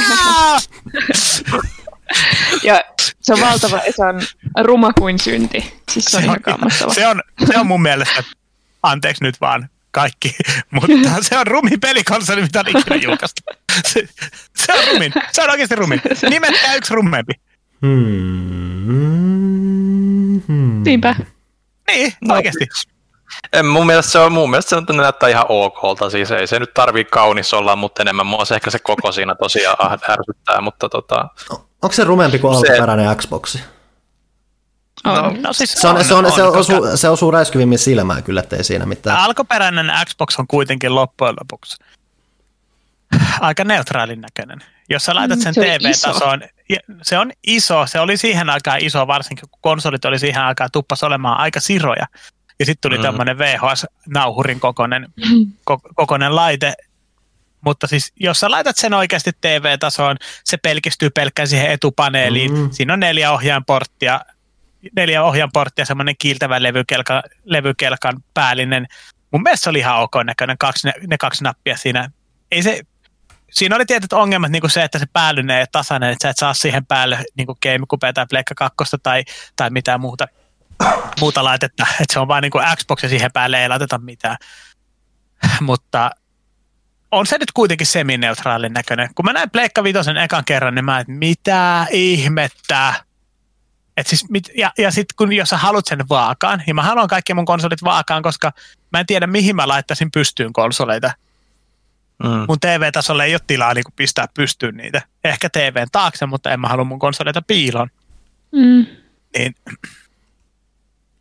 Ja 2.64 2.82
se 3.22 3.34
on 3.34 3.42
valtava, 3.42 3.80
se 3.96 4.06
on 4.06 4.22
ruma 4.66 4.94
kuin 4.94 5.20
synti. 5.20 5.82
Siis 5.92 6.06
se 6.06 6.18
on 6.18 6.24
ihan 6.24 6.42
kammastava. 6.42 6.94
se, 6.94 7.08
on, 7.08 7.22
se 7.46 7.60
on 7.60 7.68
mun 7.68 7.82
mielestä, 7.82 8.24
anteeksi 8.84 9.24
nyt 9.24 9.42
vaan 9.42 9.70
kaikki, 9.96 10.36
mutta 10.74 10.94
se 11.22 11.38
on 11.38 11.48
rumin 11.48 11.80
pelikonsoli, 11.80 12.42
mitä 12.42 12.60
on 12.60 12.68
ikinä 12.68 12.96
julkaistu. 12.96 13.42
Se, 13.86 14.08
se 14.58 14.74
on 14.74 14.80
rumin, 14.92 15.14
se 15.32 15.44
on 15.44 15.50
oikeasti 15.50 15.76
rumin. 15.76 16.02
Nimetkää 16.30 16.76
yksi 16.76 16.96
rummempi. 16.96 17.34
Hmm, 18.56 20.42
hmm. 20.48 20.84
Niinpä. 20.84 21.16
Niin, 21.88 22.14
No. 22.22 22.34
oikeasti. 22.36 22.68
En, 23.54 23.66
mun 23.66 23.86
mielestä 23.86 24.12
se 24.12 24.20
on, 24.20 24.32
mun 24.32 24.50
mielestä 24.50 24.70
se 24.70 24.76
on- 24.76 24.86
näyttää 24.98 25.30
ihan 25.30 25.46
okolta, 25.50 26.10
siis 26.10 26.32
ei 26.32 26.48
se 26.48 26.60
nyt 26.60 26.74
tarvii 26.74 27.06
kaunis 27.06 27.54
olla, 27.54 27.76
mutta 27.76 28.02
enemmän 28.02 28.26
mua 28.26 28.46
se 28.46 28.56
ehkä 28.56 28.72
se 28.72 28.80
koko 28.80 29.12
siinä 29.12 29.36
tosiaan 29.36 30.00
ärsyttää, 30.10 30.62
mutta 30.62 30.90
tota, 30.90 31.28
Onko 31.82 31.92
se 31.94 32.04
rumempi 32.04 32.40
kuin 32.40 32.54
alkuperäinen 32.56 33.18
Xboxi? 33.18 33.60
On. 35.06 35.42
No, 35.42 35.54
siis 35.54 35.72
Se, 35.74 35.88
on, 35.88 36.06
se, 36.06 36.14
on, 36.14 36.26
se, 36.32 36.42
koska 36.42 36.58
osuu, 36.58 36.98
se 36.98 37.10
osuu 37.10 37.32
räiskyvimmin 37.32 37.80
silmään 37.80 38.24
kyllä, 38.24 38.40
ettei 38.40 38.64
siinä 38.64 38.86
mitään. 38.86 39.18
Alkuperäinen 39.18 39.92
Xbox 40.06 40.40
on 40.40 40.48
kuitenkin 40.48 40.96
loppujen 40.96 41.36
lopuksi 41.42 41.78
aika 43.40 43.64
neutraalin 43.64 44.22
näköinen. 44.22 44.60
Jos 44.90 45.06
sä 45.06 45.16
laitat 45.16 45.38
Mm, 45.40 45.44
sen 45.44 45.54
se 45.54 45.62
TV-tasoon, 45.62 46.42
se 47.02 47.18
on 47.18 47.32
iso, 47.48 47.86
se 47.88 48.00
oli 48.00 48.18
siihen 48.18 48.50
aikaan 48.50 48.80
iso, 48.82 49.08
varsinkin 49.08 49.50
kun 49.50 49.60
konsolit 49.62 50.06
oli 50.06 50.20
siihen 50.20 50.42
aikaan 50.42 50.70
tuppas 50.74 51.04
olemaan 51.04 51.40
aika 51.40 51.60
siroja. 51.60 52.06
Ja 52.60 52.66
sitten 52.66 52.82
tuli 52.90 52.98
Mm. 52.98 53.02
mm. 53.02 53.06
tämmöinen 53.06 53.38
VHS-nauhurin 53.38 54.60
kokoinen, 54.60 55.08
ko- 55.72 55.94
kokoinen 55.96 56.36
laite. 56.36 56.74
Mutta 57.62 57.88
siis, 57.88 58.14
jos 58.20 58.40
sä 58.40 58.52
laitat 58.52 58.78
sen 58.78 58.94
oikeasti 58.94 59.32
TV-tasoon, 59.42 60.18
se 60.44 60.58
pelkistyy 60.58 61.10
pelkkään 61.10 61.48
siihen 61.48 61.72
etupaneeliin. 61.72 62.52
Mm. 62.54 62.58
Mm. 62.60 62.72
Siinä 62.72 62.94
on 62.94 63.00
neljä 63.00 63.32
ohjainporttia, 63.32 64.22
neljä 64.96 65.24
ohjainporttia, 65.24 65.86
semmoinen 65.86 66.16
kiiltävä 66.20 66.64
levykelka, 66.64 67.24
levykelkan 67.44 68.24
päällinen. 68.34 68.88
Mun 69.32 69.44
mielestä 69.44 69.64
se 69.64 69.70
oli 69.70 69.80
ihan 69.80 70.00
ok 70.00 70.16
näköinen, 70.24 70.58
kaksi, 70.58 70.88
ne, 70.88 70.94
ne 71.08 71.18
kaksi 71.18 71.44
nappia 71.44 71.78
siinä. 71.78 72.10
Ei 72.52 72.64
se, 72.64 72.82
siinä 73.52 73.76
oli 73.76 73.86
tietyt 73.86 74.14
ongelmat, 74.14 74.52
niin 74.52 74.62
kuin 74.62 74.72
se, 74.72 74.84
että 74.84 75.00
se 75.00 75.06
päällynen 75.14 75.56
ei 75.56 75.62
ole 75.62 75.68
tasainen, 75.72 76.10
että 76.10 76.24
sä 76.24 76.30
et 76.30 76.38
saa 76.38 76.54
siihen 76.54 76.86
päälle 76.86 77.26
niin 77.38 77.46
kuin 77.46 77.58
GameCube 77.62 78.14
tai 78.14 78.26
Pleikka 78.30 78.56
2 78.56 78.98
tai, 79.04 79.24
tai 79.56 79.70
mitään 79.70 80.02
muuta, 80.02 80.28
muuta 81.20 81.44
laitetta. 81.44 81.88
Että 82.02 82.14
se 82.14 82.20
on 82.20 82.28
vain 82.28 82.42
niin 82.42 82.52
kuin 82.52 82.66
Xbox 82.76 83.04
ja 83.04 83.10
siihen 83.10 83.32
päälle 83.32 83.62
ei 83.62 83.70
laiteta 83.70 83.98
mitään. 83.98 84.38
Mutta 85.62 86.12
on 87.12 87.26
se 87.26 87.38
nyt 87.38 87.52
kuitenkin 87.52 87.88
semineutraalin 87.88 88.74
näköinen. 88.74 89.10
Kun 89.16 89.26
mä 89.26 89.34
näin 89.34 89.50
Pleikka 89.50 89.84
Vitosen 89.84 90.18
ekan 90.18 90.46
kerran, 90.46 90.76
niin 90.76 90.86
mä 90.86 91.00
et, 91.00 91.08
mitä 91.08 91.88
ihmettä. 91.92 92.94
Et 93.98 94.08
siis, 94.08 94.30
mit, 94.30 94.50
ja 94.58 94.72
ja 94.78 94.92
sitten 94.92 95.16
kun 95.18 95.34
jos 95.34 95.50
sä 95.50 95.58
haluat 95.58 95.86
sen 95.86 96.10
vaakaan, 96.10 96.64
niin 96.66 96.76
mä 96.76 96.84
haluan 96.84 97.08
kaikki 97.08 97.34
mun 97.34 97.46
konsolit 97.46 97.84
vaakaan, 97.84 98.24
koska 98.24 98.52
mä 98.92 99.00
en 99.00 99.06
tiedä 99.06 99.28
mihin 99.28 99.56
mä 99.56 99.68
laittaisin 99.68 100.12
pystyyn 100.12 100.54
konsoleita. 100.54 101.12
mm. 102.24 102.46
Mun 102.48 102.60
TV-tasolla 102.60 103.24
ei 103.24 103.34
ole 103.34 103.42
tilaa 103.48 103.74
niin 103.74 103.84
pistää 103.96 104.28
pystyyn 104.34 104.78
niitä. 104.78 105.02
Ehkä 105.24 105.50
TVn 105.50 105.88
taakse, 105.92 106.26
mutta 106.26 106.52
en 106.52 106.60
mä 106.60 106.68
halua 106.68 106.86
mun 106.86 107.00
konsoleita 107.00 107.42
piiloon. 107.42 107.90
Mm. 108.52 108.86
Niin 109.38 109.56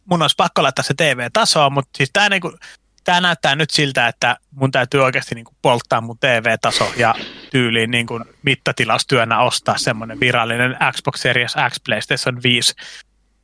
mun 0.05 0.23
olisi 0.23 0.37
pakko 0.37 0.63
laittaa 0.63 0.83
se 0.83 0.95
TV-tasoa, 0.95 1.71
mutta 1.71 1.91
siis 1.97 2.11
tää, 2.13 2.29
niinku, 2.29 2.53
tää 3.05 3.21
näyttää 3.21 3.57
nyt 3.57 3.71
siltä, 3.71 4.09
että 4.09 4.37
mun 4.51 4.71
täytyy 4.71 5.01
oikeasti 5.01 5.35
niinku 5.35 5.55
polttaa 5.63 6.01
mun 6.01 6.19
TV-taso 6.19 6.93
ja 6.97 7.15
tyyliin 7.51 7.91
niinku 7.91 8.21
mittatilaustyönä 8.43 9.41
ostaa 9.41 9.79
semmoinen 9.79 10.21
virallinen 10.21 10.77
Xbox 10.93 11.21
Series 11.21 11.55
X 11.71 11.77
PlayStation 11.85 12.43
5 12.43 12.75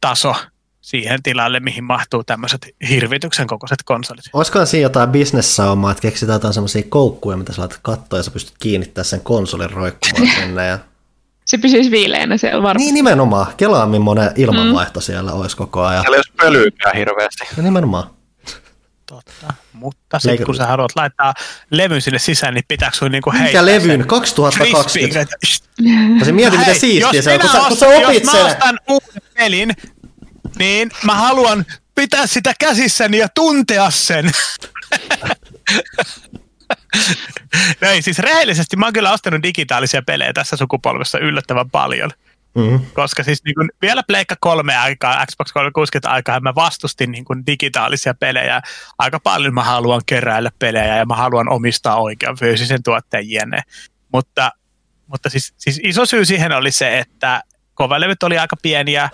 taso 0.01 0.35
siihen 0.81 1.23
tilalle, 1.23 1.61
mihin 1.61 1.85
mahtuu 1.85 2.25
tämmöiset 2.25 2.67
hirvityksen 2.89 3.47
kokoiset 3.47 3.83
konsolit. 3.85 4.25
Olisikohan 4.33 4.67
siinä 4.67 4.83
jotain 4.83 5.11
bisnessaumaa, 5.11 5.91
että 5.91 6.03
keksitään 6.03 6.37
jotain 6.37 6.55
semmoisia 6.55 6.83
koukkuja, 6.89 7.37
mitä 7.37 7.53
sä 7.53 7.61
laitat 7.61 7.81
kattoon 7.83 8.19
ja 8.19 8.23
sä 8.23 8.31
pystyt 8.31 8.55
kiinnittämään 8.59 9.05
sen 9.05 9.21
konsolin 9.21 9.71
roikkumaan 9.71 10.35
sinne. 10.41 10.67
Ja... 10.67 10.79
Se 11.45 11.59
pysyisi 11.59 11.91
viileänä 11.91 12.37
siellä 12.37 12.63
varmaan. 12.63 12.77
Niin 12.77 12.95
nimenomaan. 12.95 13.47
Kelaa 13.57 13.87
millainen 13.87 14.33
ilmanvaihto 14.37 15.01
mm. 15.01 15.03
siellä 15.03 15.33
olisi 15.33 15.57
koko 15.57 15.83
ajan. 15.83 16.03
Siellä 16.03 16.17
ei 16.17 16.19
olisi 16.19 16.33
pölyykään 16.37 16.97
hirveästi. 16.97 17.49
Ja 17.57 17.63
nimenomaan. 17.63 18.20
Totta. 19.11 19.55
Mutta 19.73 20.19
sitten 20.19 20.31
Leikata. 20.31 20.47
kun 20.47 20.55
sä 20.55 20.67
haluat 20.67 20.93
laittaa 20.97 21.35
levyn 21.71 22.03
sinne 22.03 22.19
sisään, 22.19 22.55
niin 22.55 22.65
pitääkö 22.69 22.97
sun 22.97 23.11
niinku 23.11 23.31
Mikä 23.31 23.43
heittää 23.43 23.67
levyn? 23.67 24.01
sen 24.01 24.07
2020. 24.07 25.37
frisbeen? 25.47 26.11
Mä 26.19 26.25
se 26.25 26.33
mietin, 26.33 26.61
Hei, 26.61 26.79
siistiä 26.79 27.23
se 27.23 27.33
on. 27.33 27.41
Kun 27.41 27.51
sä, 27.51 27.59
kun 27.69 27.77
sä 27.77 27.87
opit 27.87 28.25
jos 28.25 28.33
mä 28.33 28.45
ostan 28.45 28.79
uuden 28.89 29.23
pelin, 29.35 29.73
niin 30.59 30.91
mä 31.05 31.15
haluan 31.15 31.67
pitää 31.95 32.27
sitä 32.27 32.53
käsissäni 32.61 33.19
ja 33.19 33.29
tuntea 33.35 33.91
sen. 33.91 34.25
no 37.81 37.89
ei, 37.89 38.03
siis 38.03 38.19
rehellisesti 38.19 38.77
mä 38.77 38.87
oon 38.87 38.93
kyllä 38.93 39.13
ostanut 39.13 39.43
digitaalisia 39.43 40.03
pelejä 40.03 40.33
tässä 40.33 40.57
sukupolvessa 40.57 41.19
yllättävän 41.19 41.71
paljon. 41.71 42.11
Mm. 42.55 42.81
Koska 42.95 43.23
siis 43.23 43.45
niin 43.45 43.55
kun 43.55 43.69
vielä 43.83 44.03
Pleikka 44.07 44.37
3 44.41 44.77
aikaa, 44.77 45.27
Xbox 45.27 45.53
360 45.53 46.11
aikaa 46.11 46.41
mä 46.41 46.55
vastustin 46.55 47.11
niin 47.11 47.25
kun 47.25 47.47
digitaalisia 47.47 48.15
pelejä. 48.15 48.61
Aika 48.99 49.21
paljon 49.21 49.55
mä 49.55 49.63
haluan 49.63 50.01
keräillä 50.07 50.51
pelejä 50.59 50.97
ja 50.97 51.07
mä 51.07 51.15
haluan 51.17 51.49
omistaa 51.49 52.01
oikean 52.01 52.37
fyysisen 52.39 52.83
tuotteen 52.83 53.31
jne. 53.31 53.63
Mutta, 54.13 54.53
mutta 55.07 55.31
siis, 55.31 55.55
siis 55.59 55.81
iso 55.83 56.07
syy 56.07 56.25
siihen 56.25 56.53
oli 56.53 56.71
se, 56.71 56.99
että 56.99 57.43
kovalevyt 57.75 58.23
oli 58.23 58.39
aika 58.39 58.57
pieniä, 58.63 59.11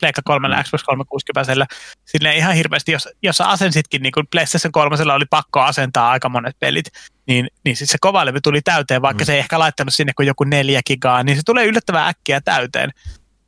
Pleikka 0.00 0.22
3 0.24 0.48
ja 0.48 0.62
Xbox 0.62 0.82
360 0.82 1.66
Silleen 2.04 2.36
ihan 2.36 2.54
hirveästi, 2.54 2.92
jos, 2.92 3.08
jos 3.22 3.40
asensitkin, 3.40 4.02
niin 4.02 4.12
kuin 4.12 4.26
PlayStation 4.26 4.72
3 4.72 4.96
oli 5.14 5.24
pakko 5.30 5.60
asentaa 5.60 6.10
aika 6.10 6.28
monet 6.28 6.56
pelit, 6.60 6.86
niin, 7.26 7.48
niin 7.64 7.76
sitten 7.76 7.92
se 7.92 7.98
kovalevy 8.00 8.40
tuli 8.40 8.62
täyteen, 8.62 9.02
vaikka 9.02 9.24
mm. 9.24 9.26
se 9.26 9.32
ei 9.32 9.38
ehkä 9.38 9.58
laittanut 9.58 9.94
sinne 9.94 10.12
kuin 10.16 10.26
joku 10.26 10.44
neljä 10.44 10.80
gigaa, 10.86 11.22
niin 11.22 11.36
se 11.36 11.42
tulee 11.46 11.66
yllättävän 11.66 12.08
äkkiä 12.08 12.40
täyteen. 12.40 12.90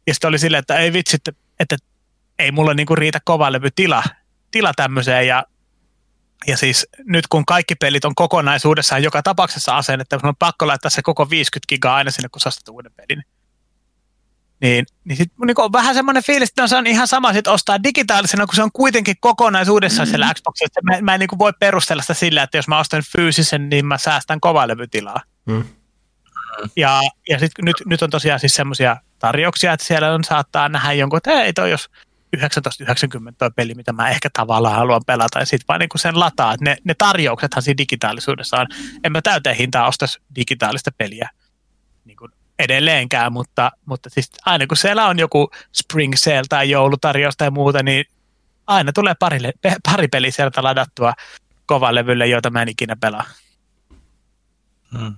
Ja 0.07 0.15
sitten 0.15 0.29
oli 0.29 0.39
silleen, 0.39 0.59
että 0.59 0.77
ei 0.77 0.93
vitsi, 0.93 1.17
että, 1.17 1.33
että 1.61 1.77
ei 2.39 2.53
mulla 2.53 2.75
niinku 2.75 2.95
riitä 2.95 3.21
kovalevy 3.25 3.69
tila, 3.75 4.03
tila 4.51 4.73
tämmöiseen, 4.77 5.27
ja 5.27 5.45
ja 6.47 6.57
siis 6.57 6.87
nyt 7.05 7.27
kun 7.27 7.47
kaikki 7.47 7.75
pelit 7.75 8.05
on 8.05 8.15
kokonaisuudessaan 8.15 9.03
joka 9.03 9.23
tapauksessa 9.23 9.77
asennetta, 9.77 10.19
kun 10.19 10.29
on 10.29 10.37
pakko 10.39 10.67
laittaa 10.67 10.91
se 10.91 11.03
koko 11.03 11.31
50 11.31 11.69
gigaa 11.69 11.97
aina 11.97 12.11
sinne, 12.11 12.29
kun 12.29 12.41
sä 12.41 12.51
uuden 12.71 12.93
pelin, 12.97 13.23
niin, 14.61 14.87
niin 15.05 15.17
sit 15.17 15.33
niin 15.47 15.61
on 15.61 15.73
vähän 15.73 15.95
semmoinen 15.95 16.23
fiilis, 16.23 16.49
että 16.49 16.63
no 16.63 16.69
se 16.69 16.77
on 16.77 16.87
ihan 16.87 17.09
sama 17.09 17.33
sit 17.33 17.47
ostaa 17.47 17.83
digitaalisena, 17.83 18.47
kun 18.47 18.55
se 18.55 18.63
on 18.63 18.73
kuitenkin 18.73 19.17
kokonaisuudessaan 19.21 20.07
mm-hmm. 20.07 20.11
siellä 20.11 20.35
Xboxissa. 20.35 20.81
Mä, 20.83 21.01
mä 21.01 21.15
en 21.15 21.21
niin 21.21 21.39
voi 21.39 21.53
perustella 21.61 22.03
sitä 22.03 22.15
sillä, 22.15 22.43
että 22.43 22.59
jos 22.59 22.69
mä 22.69 22.79
ostan 22.79 23.03
fyysisen, 23.17 23.69
niin 23.69 23.87
mä 23.87 23.99
säästän 23.99 24.41
kovalevytilaa. 24.41 25.21
Mm. 25.47 25.65
Ja, 26.77 27.01
ja 27.29 27.39
sit 27.39 27.53
nyt, 27.63 27.77
nyt 27.87 28.03
on 28.03 28.11
tosiaan 28.11 28.41
siis 28.41 28.55
semmoisia 28.55 28.97
tarjouksia, 29.19 29.73
että 29.73 29.87
siellä 29.87 30.15
on, 30.15 30.25
saattaa 30.25 30.69
nähdä 30.69 30.93
jonkun, 30.93 31.17
että 31.17 31.43
ei 31.43 31.53
toi 31.53 31.71
jos 31.71 31.91
1990 32.31 33.39
toi 33.39 33.51
peli, 33.57 33.75
mitä 33.75 33.93
mä 33.93 34.09
ehkä 34.09 34.29
tavallaan 34.33 34.77
haluan 34.77 35.03
pelata, 35.07 35.39
ja 35.39 35.47
sitten 35.47 35.65
vaan 35.69 35.81
niin 35.81 35.89
sen 35.97 36.21
lataa. 36.21 36.55
Ne, 36.61 36.77
ne 36.85 36.95
tarjouksethan 36.99 37.63
siinä 37.63 37.79
digitaalisuudessa 37.79 38.57
on. 38.57 38.67
En 39.05 39.13
mä 39.13 39.23
täyteen 39.23 39.57
hintaa 39.57 39.89
ostaisi 39.89 40.19
digitaalista 40.35 40.91
peliä 40.99 41.31
niin 42.05 42.17
kuin 42.17 42.31
edelleenkään, 42.61 43.33
mutta, 43.33 43.71
mutta 43.87 44.11
siis 44.11 44.31
aina 44.47 44.67
kun 44.67 44.77
siellä 44.77 45.07
on 45.07 45.19
joku 45.19 45.51
Spring 45.73 46.13
Sale 46.17 46.43
tai 46.49 46.71
joulutarjous 46.71 47.37
tai 47.37 47.51
muuta, 47.51 47.83
niin 47.83 48.05
aina 48.67 48.93
tulee 48.93 49.15
pari, 49.19 49.39
pari 49.91 50.09
peliä 50.09 50.31
sieltä 50.31 50.63
ladattua 50.63 51.15
kovalevylle, 51.67 52.27
joita 52.27 52.51
mä 52.51 52.63
en 52.63 52.69
ikinä 52.69 52.97
pelaa. 53.01 53.25
Hmm. 54.99 55.15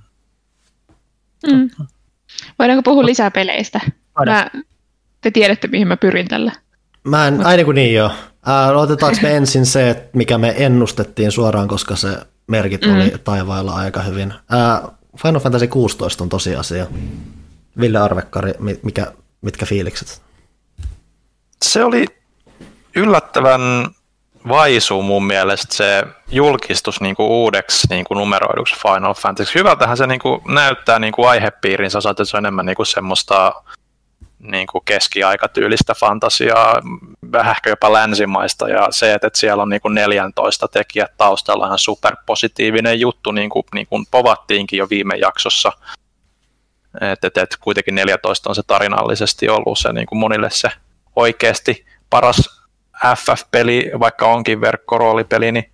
Mm. 1.52 1.70
Voidaanko 2.58 2.82
puhua 2.82 3.06
lisää 3.06 3.30
peleistä? 3.30 3.80
Mä, 4.26 4.50
te 5.20 5.30
tiedätte, 5.30 5.68
mihin 5.68 5.88
mä 5.88 5.96
pyrin 5.96 6.28
tällä. 6.28 6.52
Mä 7.04 7.26
en, 7.26 7.46
aina 7.46 7.64
kuin 7.64 7.74
niin 7.74 7.94
joo. 7.94 8.10
Äh, 8.48 8.76
otetaanko 8.76 9.18
me 9.22 9.36
ensin 9.36 9.66
se, 9.66 10.08
mikä 10.12 10.38
me 10.38 10.54
ennustettiin 10.56 11.32
suoraan, 11.32 11.68
koska 11.68 11.96
se 11.96 12.18
merkit 12.46 12.84
oli 12.84 13.10
mm. 13.10 13.18
taivailla 13.24 13.74
aika 13.74 14.02
hyvin. 14.02 14.32
Äh, 14.32 14.90
Final 15.16 15.40
Fantasy 15.40 15.66
16 15.66 16.24
on 16.24 16.28
tosiasia. 16.28 16.86
Ville 17.80 17.98
Arvekkari, 17.98 18.52
mikä, 18.82 19.12
mitkä 19.40 19.66
fiilikset? 19.66 20.22
Se 21.62 21.84
oli 21.84 22.06
yllättävän 22.96 23.60
vaisu 24.48 25.02
mun 25.02 25.26
mielestä 25.26 25.74
se 25.74 26.04
julkistus 26.30 27.00
niin 27.00 27.16
kuin 27.16 27.28
uudeksi 27.28 27.86
niin 27.90 28.04
kuin 28.04 28.18
numeroiduksi 28.18 28.74
Final 28.82 29.14
Fantasy. 29.14 29.58
Hyvältähän 29.58 29.96
se 29.96 30.06
niin 30.06 30.20
kuin 30.20 30.40
näyttää 30.48 30.98
niin 30.98 31.12
kuin 31.12 31.28
aihepiirinsä, 31.28 31.98
että 32.10 32.24
se 32.24 32.36
on 32.36 32.44
enemmän 32.44 32.66
niin 32.66 32.76
kuin 32.76 32.86
semmoista 32.86 33.62
niin 34.42 34.66
kuin 34.66 34.84
keskiaikatyylistä 34.84 35.94
fantasiaa, 35.94 36.80
vähän 37.32 37.56
jopa 37.66 37.92
länsimaista, 37.92 38.68
ja 38.68 38.88
se, 38.90 39.14
että 39.14 39.28
siellä 39.34 39.62
on 39.62 39.68
niin 39.68 39.80
kuin 39.80 39.94
14 39.94 40.68
tekijät 40.68 41.16
taustalla 41.16 41.66
ihan 41.66 41.78
superpositiivinen 41.78 43.00
juttu, 43.00 43.32
niin 43.32 43.50
kuin, 43.50 43.64
niin 43.74 43.86
kuin 43.86 44.06
povattiinkin 44.10 44.76
jo 44.76 44.86
viime 44.90 45.16
jaksossa, 45.16 45.72
että 47.00 47.26
et, 47.26 47.36
et 47.36 47.56
kuitenkin 47.60 47.94
14 47.94 48.50
on 48.50 48.54
se 48.54 48.62
tarinallisesti 48.66 49.48
ollut 49.48 49.78
se 49.78 49.92
niin 49.92 50.06
kuin 50.06 50.18
monille 50.18 50.50
se 50.50 50.70
oikeasti 51.16 51.86
paras 52.10 52.62
FF-peli, 53.16 53.90
vaikka 54.00 54.26
onkin 54.26 54.60
verkkoroolipeli, 54.60 55.52
niin 55.52 55.71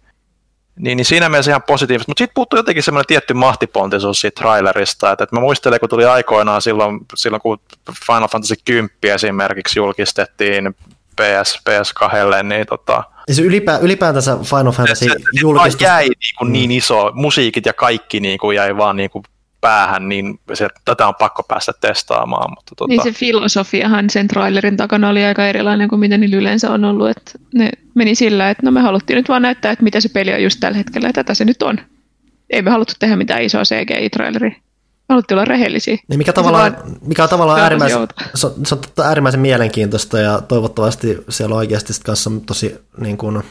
niin, 0.78 0.96
niin 0.96 1.04
siinä 1.04 1.28
mielessä 1.28 1.50
ihan 1.50 1.62
positiivista, 1.62 2.10
mutta 2.10 2.20
sitten 2.20 2.34
puuttuu 2.34 2.58
jotenkin 2.58 2.82
semmoinen 2.82 3.06
tietty 3.06 3.34
mahtipontisuus 3.34 4.20
siitä 4.20 4.40
trailerista, 4.40 5.12
että, 5.12 5.24
että 5.24 5.36
mä 5.36 5.40
muistelen, 5.40 5.80
kun 5.80 5.88
tuli 5.88 6.04
aikoinaan 6.04 6.62
silloin, 6.62 7.00
silloin 7.14 7.42
kun 7.42 7.60
Final 8.06 8.28
Fantasy 8.28 8.54
10 8.64 8.90
esimerkiksi 9.02 9.78
julkistettiin 9.78 10.74
PS, 11.16 11.60
PS2, 11.68 12.42
niin 12.42 12.66
tota, 12.66 13.04
Siis 13.28 13.38
ylipä, 13.38 13.78
ylipäätänsä 13.78 14.36
Final 14.42 14.72
Fantasy 14.72 15.04
se, 15.04 15.10
se, 15.10 15.40
julkistus... 15.40 15.80
jäi 15.80 16.04
niin, 16.04 16.36
kuin 16.38 16.52
niin 16.52 16.70
iso, 16.70 17.10
musiikit 17.14 17.66
ja 17.66 17.72
kaikki 17.72 18.20
niin 18.20 18.38
kuin 18.38 18.56
jäi 18.56 18.76
vaan 18.76 18.96
niin 18.96 19.10
kuin 19.10 19.24
päähän, 19.60 20.08
niin 20.08 20.40
se, 20.54 20.68
tätä 20.84 21.08
on 21.08 21.14
pakko 21.14 21.42
päästä 21.42 21.72
testaamaan. 21.80 22.50
Mutta 22.50 22.72
tota... 22.76 22.88
Niin 22.88 23.02
se 23.02 23.12
filosofiahan 23.12 24.10
sen 24.10 24.28
trailerin 24.28 24.76
takana 24.76 25.08
oli 25.08 25.24
aika 25.24 25.46
erilainen 25.46 25.88
kuin 25.88 26.00
mitä 26.00 26.18
niillä 26.18 26.36
yleensä 26.36 26.70
on 26.70 26.84
ollut. 26.84 27.10
Että 27.10 27.32
ne 27.54 27.70
meni 27.94 28.14
sillä, 28.14 28.50
että 28.50 28.62
no 28.66 28.70
me 28.70 28.80
haluttiin 28.80 29.16
nyt 29.16 29.28
vaan 29.28 29.42
näyttää, 29.42 29.72
että 29.72 29.84
mitä 29.84 30.00
se 30.00 30.08
peli 30.08 30.34
on 30.34 30.42
just 30.42 30.60
tällä 30.60 30.78
hetkellä, 30.78 31.08
ja 31.08 31.12
tätä 31.12 31.34
se 31.34 31.44
nyt 31.44 31.62
on. 31.62 31.80
Ei 32.50 32.62
me 32.62 32.70
haluttu 32.70 32.94
tehdä 32.98 33.16
mitään 33.16 33.42
isoa 33.42 33.62
CGI-traileria. 33.62 34.60
Haluttiin 35.08 35.38
olla 35.38 35.44
rehellisiä. 35.44 35.96
Niin 36.08 36.18
mikä, 36.18 36.32
tavallaan, 36.32 36.76
mikä 37.00 37.22
on 37.22 37.28
tavallaan 37.28 37.60
äärimmäisen, 37.60 38.08
se 38.34 38.46
on, 38.46 38.52
se 38.66 38.74
on 38.74 38.80
äärimmäisen 39.04 39.40
mielenkiintoista 39.40 40.18
ja 40.18 40.40
toivottavasti 40.40 41.18
siellä 41.28 41.54
on 41.54 41.58
oikeasti 41.58 41.92
kanssa 42.04 42.30
tosi 42.46 42.78
niin 43.00 43.16
kuin, 43.16 43.42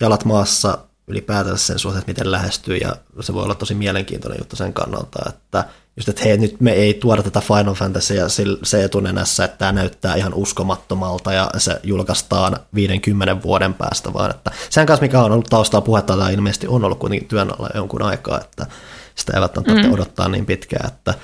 jalat 0.00 0.24
maassa 0.24 0.78
ylipäätänsä 1.10 1.66
sen 1.66 1.78
suhteen, 1.78 1.98
että 1.98 2.10
miten 2.10 2.32
lähestyy, 2.32 2.76
ja 2.76 2.96
se 3.20 3.34
voi 3.34 3.44
olla 3.44 3.54
tosi 3.54 3.74
mielenkiintoinen 3.74 4.38
juttu 4.38 4.56
sen 4.56 4.72
kannalta, 4.72 5.18
että 5.28 5.64
just, 5.96 6.08
että 6.08 6.22
hei, 6.24 6.38
nyt 6.38 6.60
me 6.60 6.72
ei 6.72 6.94
tuoda 6.94 7.22
tätä 7.22 7.40
Final 7.40 7.74
Fantasya 7.74 8.24
se 8.62 8.84
etunenässä, 8.84 9.44
että 9.44 9.56
tämä 9.56 9.72
näyttää 9.72 10.14
ihan 10.14 10.34
uskomattomalta, 10.34 11.32
ja 11.32 11.50
se 11.58 11.80
julkaistaan 11.82 12.56
50 12.74 13.42
vuoden 13.42 13.74
päästä, 13.74 14.12
vaan 14.12 14.30
että 14.30 14.50
sen 14.70 14.86
kanssa, 14.86 15.02
mikä 15.02 15.20
on 15.20 15.32
ollut 15.32 15.50
taustaa 15.50 15.80
puhetta, 15.80 16.16
tämä 16.16 16.30
ilmeisesti 16.30 16.66
on 16.66 16.84
ollut 16.84 16.98
kuitenkin 16.98 17.28
työn 17.28 17.50
alla 17.58 17.68
jonkun 17.74 18.02
aikaa, 18.02 18.40
että 18.40 18.66
sitä 19.14 19.32
ei 19.34 19.40
välttämättä 19.40 19.88
mm. 19.88 19.92
odottaa 19.92 20.28
niin 20.28 20.46
pitkään, 20.46 20.88
että 20.88 21.14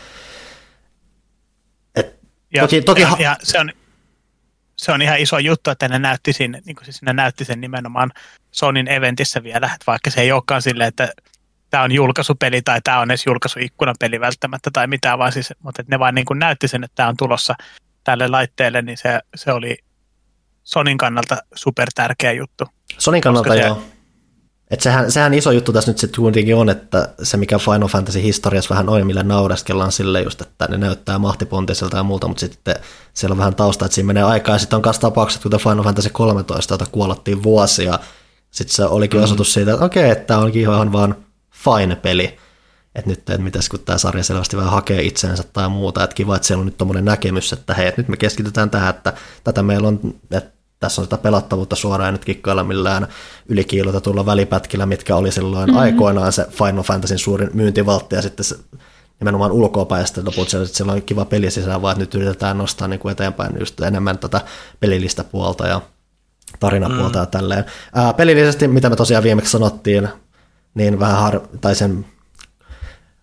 et, 1.95 2.21
ja, 2.55 2.63
toki, 2.63 2.83
toki 2.83 3.01
ja, 3.01 3.09
ha- 3.09 3.17
ja 3.21 3.37
se 3.43 3.61
on 3.61 3.71
se 4.77 4.93
on 4.93 5.03
ihan 5.03 5.19
iso 5.19 5.39
juttu, 5.39 5.71
että 5.71 5.89
ne 5.89 5.99
näytti, 5.99 6.33
sen, 6.33 6.63
niin 6.65 6.77
kuin 6.77 6.85
siis 6.85 7.03
ne 7.03 7.13
näytti 7.13 7.45
sen 7.45 7.61
nimenomaan 7.61 8.13
Sonin 8.51 8.89
eventissä 8.89 9.43
vielä, 9.43 9.67
että 9.67 9.85
vaikka 9.87 10.11
se 10.11 10.21
ei 10.21 10.33
olekaan 10.33 10.63
silleen, 10.63 10.89
että 10.89 11.13
tämä 11.71 11.83
on 11.83 11.93
julkaisupeli 11.93 12.63
tai 12.63 12.81
tämä 12.85 13.01
on 13.01 13.11
edes 13.11 13.27
julkaisuikkunapeli 13.27 14.21
välttämättä 14.21 14.71
tai 14.73 14.87
mitään, 14.87 15.19
vaan 15.19 15.33
siis, 15.33 15.55
mutta 15.63 15.83
ne 15.87 15.99
vain 15.99 16.15
niin 16.15 16.25
kuin 16.25 16.39
näytti 16.39 16.69
sen, 16.69 16.85
että 16.85 16.95
tämä 16.95 17.09
on 17.09 17.17
tulossa 17.17 17.55
tälle 18.05 18.29
laitteelle, 18.29 18.83
niin 18.83 18.99
se, 18.99 19.21
se 19.35 19.53
oli 19.53 19.79
Sonin 20.65 20.99
kannalta 20.99 21.37
super 21.55 21.89
tärkeä 21.95 22.33
juttu. 22.33 22.69
Sonin 22.99 23.23
kannalta 23.23 23.55
se, 23.55 23.61
joo. 23.61 23.83
Et 24.71 24.81
sehän, 24.81 25.13
sehän 25.13 25.35
iso 25.35 25.51
juttu 25.51 25.73
tässä 25.73 25.91
nyt 25.91 25.99
sitten 25.99 26.23
kuitenkin 26.23 26.57
on, 26.57 26.69
että 26.69 27.09
se 27.23 27.37
mikä 27.37 27.59
Final 27.59 27.89
Fantasy 27.89 28.23
historiassa 28.23 28.75
vähän 28.75 28.89
on, 28.89 29.07
millä 29.07 29.23
naureskellaan 29.23 29.93
sille 29.93 30.23
just, 30.23 30.41
että 30.41 30.69
ne 30.69 30.79
näyttää 30.79 31.19
mahtipontiselta 31.19 31.97
ja 31.97 32.03
muuta, 32.03 32.29
mutta 32.29 32.41
sitten 32.41 32.75
siellä 33.15 33.33
on 33.33 33.39
vähän 33.39 33.55
tausta, 33.55 33.85
että 33.85 33.95
siinä 33.95 34.07
menee 34.07 34.23
aikaa 34.23 34.55
ja 34.55 34.59
sitten 34.59 34.77
on 34.77 34.83
myös 34.85 34.99
tapaukset, 34.99 35.43
kuten 35.43 35.61
Final 35.61 35.83
Fantasy 35.83 36.11
13, 36.11 36.75
jota 36.75 36.87
kuolottiin 36.93 37.43
vuosia. 37.43 37.99
Sitten 38.51 38.75
se 38.75 38.85
olikin 38.85 39.21
mm. 39.21 39.25
osoitus 39.25 39.53
siitä, 39.53 39.73
että 39.73 39.85
okei, 39.85 40.11
että 40.11 40.27
tämä 40.27 40.41
onkin 40.41 40.63
ihan 40.63 40.93
vaan 40.93 41.17
fine 41.65 41.97
peli. 41.97 42.39
Että 42.95 43.11
nyt, 43.11 43.19
että 43.19 43.39
mitäs 43.39 43.69
kun 43.69 43.81
tämä 43.81 43.99
sarja 43.99 44.25
selvästi 44.25 44.57
vähän 44.57 44.71
hakee 44.71 45.03
itsensä 45.03 45.45
tai 45.53 45.69
muuta, 45.69 46.05
että 46.05 46.15
kiva, 46.15 46.37
että 46.37 46.49
siellä 46.49 46.61
on 46.61 46.67
nyt 46.67 46.77
tuommoinen 46.77 47.05
näkemys, 47.05 47.53
että 47.53 47.75
hei, 47.75 47.87
että 47.87 48.01
nyt 48.01 48.09
me 48.09 48.17
keskitytään 48.17 48.71
tähän, 48.71 48.91
että 48.91 49.13
tätä 49.45 49.63
meillä 49.63 49.89
on, 49.89 50.01
että 50.31 50.56
tässä 50.81 51.01
on 51.01 51.07
sitä 51.07 51.19
pelattavuutta 51.19 51.77
suoraan 51.77 52.15
nyt 52.15 52.25
kikkailla 52.25 52.65
millään 52.65 53.09
ylikiilotetulla 53.49 54.27
välipätkillä, 54.27 54.87
mitkä 54.87 55.17
oli 55.17 55.33
silloin 55.33 55.69
mm-hmm. 55.69 55.81
aikoinaan 55.81 56.33
se 56.33 56.47
Final 56.51 56.83
Fantasyn 56.83 57.19
suurin 57.19 57.51
myyntivaltti 57.55 58.17
ja 58.17 58.23
sitten 58.23 58.45
se 58.45 58.57
nimenomaan 59.21 59.53
ulkoapäin 59.53 60.01
ja 60.01 60.07
sitten 60.07 60.25
loput 60.25 60.49
siellä, 60.49 60.67
siellä 60.67 60.93
on 60.93 61.03
kiva 61.03 61.25
peli 61.25 61.51
sisään, 61.51 61.83
vaan 61.83 61.93
että 61.93 62.03
nyt 62.03 62.15
yritetään 62.15 62.59
nostaa 62.59 62.89
niin 62.89 63.01
kuin 63.01 63.13
eteenpäin 63.13 63.59
just 63.59 63.81
enemmän 63.81 64.19
tätä 64.19 64.41
pelillistä 64.81 65.25
puolta 65.25 65.67
ja 65.67 65.81
tarinapuolta 66.61 67.19
mm. 67.19 67.23
ja 67.23 67.27
tälleen. 67.27 67.65
Ää, 67.95 68.15
pelillisesti, 68.15 68.69
mitä 68.69 68.91
me 68.91 68.97
tosiaan 68.97 69.25
viimeksi 69.25 69.51
sanottiin, 69.51 70.09
niin 70.75 71.01
vähän 71.01 71.17
har- 71.17 71.49
tai 71.61 71.75
sen 71.75 72.07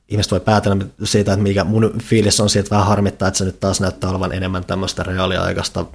ihmiset 0.07 0.31
voi 0.31 0.39
päätellä 0.39 0.85
siitä, 1.03 1.33
että 1.33 1.43
mikä 1.43 1.63
mun 1.63 1.93
fiilis 2.03 2.39
on 2.39 2.49
siitä, 2.49 2.65
että 2.65 2.75
vähän 2.75 2.87
harmittaa, 2.87 3.27
että 3.27 3.37
se 3.37 3.45
nyt 3.45 3.59
taas 3.59 3.81
näyttää 3.81 4.09
olevan 4.09 4.33
enemmän 4.33 4.65
tämmöistä 4.65 5.03
reaaliaikaista 5.03 5.85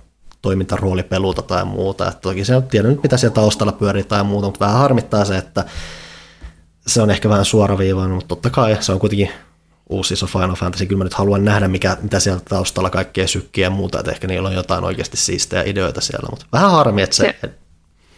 toimintaroolipeluta 0.43 1.43
tai 1.43 1.65
muuta. 1.65 2.09
Että 2.09 2.21
toki 2.21 2.45
se 2.45 2.57
on, 2.57 2.63
tiedän 2.63 2.91
nyt, 2.91 3.03
mitä 3.03 3.17
siellä 3.17 3.35
taustalla 3.35 3.73
pyörii 3.73 4.05
tai 4.05 4.25
muuta, 4.25 4.47
mutta 4.47 4.65
vähän 4.65 4.79
harmittaa 4.79 5.25
se, 5.25 5.39
että 5.39 5.65
se 6.87 7.03
on 7.03 7.11
ehkä 7.11 7.29
vähän 7.29 7.45
suoraviivainen, 7.45 8.15
mutta 8.15 8.29
totta 8.29 8.51
kai 8.51 8.77
se 8.81 8.93
on 8.93 9.01
kuitenkin 9.01 9.31
uusi 9.89 10.15
iso 10.15 10.27
Final 10.27 10.55
Fantasy. 10.55 10.87
Kyllä 10.87 10.99
mä 10.99 11.05
nyt 11.05 11.15
haluan 11.15 11.45
nähdä, 11.45 11.69
mikä, 11.69 11.97
mitä 12.03 12.21
siellä 12.21 12.41
taustalla 12.49 12.91
kaikkea 12.91 13.29
sykkiä 13.29 13.67
ja 13.67 13.71
muuta, 13.71 13.99
että 13.99 14.11
ehkä 14.11 14.27
niillä 14.27 14.49
on 14.49 14.55
jotain 14.55 14.85
oikeasti 14.85 15.17
siistejä 15.17 15.63
ideoita 15.63 16.01
siellä, 16.01 16.29
mutta 16.31 16.47
vähän 16.53 16.71
harmi, 16.71 17.03
että 17.03 17.17
se... 17.17 17.37
se 17.41 17.55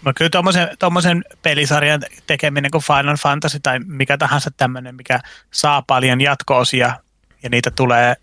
No 0.05 0.13
kyllä 0.17 0.31
tuommoisen 0.79 1.25
pelisarjan 1.43 2.03
tekeminen 2.27 2.71
kuin 2.71 2.85
Final 2.85 3.17
Fantasy 3.17 3.61
tai 3.61 3.79
mikä 3.79 4.19
tahansa 4.19 4.51
tämmöinen, 4.57 4.95
mikä 4.95 5.21
saa 5.51 5.83
paljon 5.83 6.21
jatko-osia 6.21 6.93
ja 7.43 7.51
niitä 7.51 7.71
tulee 7.71 8.17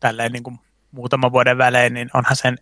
tälleen 0.00 0.32
niin 0.32 0.42
kuin 0.42 0.60
muutaman 0.90 1.32
vuoden 1.32 1.58
välein, 1.58 1.94
niin 1.94 2.10
onhan 2.14 2.36
sen 2.36 2.58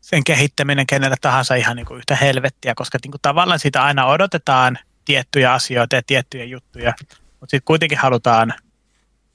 sen 0.00 0.24
kehittäminen 0.24 0.86
kenelle 0.86 1.16
tahansa 1.20 1.54
ihan 1.54 1.76
niin 1.76 1.86
kuin 1.86 1.98
yhtä 1.98 2.16
helvettiä, 2.16 2.74
koska 2.74 2.98
niin 3.02 3.10
kuin 3.10 3.20
tavallaan 3.22 3.58
sitä 3.58 3.82
aina 3.82 4.06
odotetaan 4.06 4.78
tiettyjä 5.04 5.52
asioita 5.52 5.96
ja 5.96 6.02
tiettyjä 6.06 6.44
juttuja, 6.44 6.92
mutta 7.40 7.50
sitten 7.50 7.64
kuitenkin 7.64 7.98
halutaan 7.98 8.54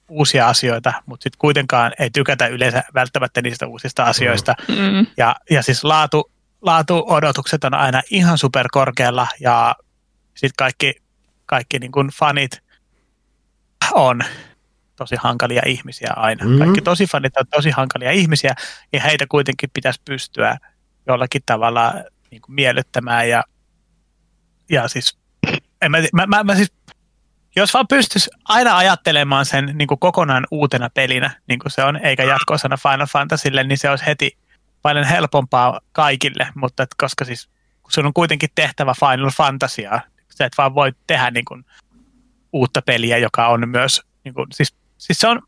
uusia 0.09 0.47
asioita, 0.47 0.93
mutta 1.05 1.23
sitten 1.23 1.39
kuitenkaan 1.39 1.91
ei 1.99 2.09
tykätä 2.09 2.47
yleensä 2.47 2.83
välttämättä 2.93 3.41
niistä 3.41 3.67
uusista 3.67 4.03
asioista. 4.03 4.55
Mm. 4.67 5.07
Ja, 5.17 5.35
ja 5.49 5.63
siis 5.63 5.83
laatu, 5.83 6.31
laatu-odotukset 6.61 7.63
on 7.63 7.73
aina 7.73 8.01
ihan 8.11 8.37
superkorkealla 8.37 9.27
ja 9.39 9.75
sitten 10.35 10.55
kaikki 10.57 10.93
kaikki 11.45 11.79
niin 11.79 11.91
kuin 11.91 12.07
fanit 12.07 12.63
on 13.93 14.21
tosi 14.95 15.15
hankalia 15.19 15.61
ihmisiä 15.65 16.13
aina. 16.15 16.45
Mm-hmm. 16.45 16.59
Kaikki 16.59 16.81
tosi 16.81 17.07
fanit 17.07 17.37
on 17.37 17.45
tosi 17.47 17.69
hankalia 17.69 18.11
ihmisiä, 18.11 18.55
ja 18.93 19.01
heitä 19.01 19.25
kuitenkin 19.29 19.69
pitäisi 19.73 20.01
pystyä 20.05 20.57
jollakin 21.07 21.41
tavalla 21.45 21.93
niin 22.31 22.41
kuin 22.41 22.55
miellyttämään. 22.55 23.29
Ja, 23.29 23.43
ja 24.69 24.87
siis, 24.87 25.17
en 25.81 25.91
mä, 25.91 25.97
mä, 26.13 26.27
mä, 26.27 26.43
mä 26.43 26.55
siis, 26.55 26.73
jos 27.55 27.73
vaan 27.73 27.87
pystyisi 27.87 28.29
aina 28.45 28.77
ajattelemaan 28.77 29.45
sen 29.45 29.71
niin 29.73 29.87
kuin 29.87 29.99
kokonaan 29.99 30.47
uutena 30.51 30.89
pelinä, 30.89 31.31
niin 31.47 31.59
kuin 31.59 31.71
se 31.71 31.83
on, 31.83 31.97
eikä 31.97 32.23
jatkoosana 32.23 32.77
Final 32.77 33.07
Fantasylle, 33.07 33.63
niin 33.63 33.77
se 33.77 33.89
olisi 33.89 34.05
heti 34.05 34.37
paljon 34.81 35.05
helpompaa 35.05 35.81
kaikille, 35.91 36.47
mutta 36.55 36.83
et 36.83 36.89
koska 36.97 37.25
siis 37.25 37.49
kun 37.83 37.91
sun 37.91 38.05
on 38.05 38.13
kuitenkin 38.13 38.49
tehtävä 38.55 38.93
Final 38.99 39.31
Fantasia, 39.31 40.01
sä 40.35 40.45
et 40.45 40.53
vaan 40.57 40.75
voi 40.75 40.93
tehdä 41.07 41.31
niin 41.31 41.45
kuin, 41.45 41.65
uutta 42.53 42.81
peliä, 42.81 43.17
joka 43.17 43.47
on 43.47 43.69
myös, 43.69 44.01
niin 44.23 44.33
kuin, 44.33 44.47
siis, 44.53 44.75
siis 44.97 45.19
se 45.19 45.27
on, 45.27 45.41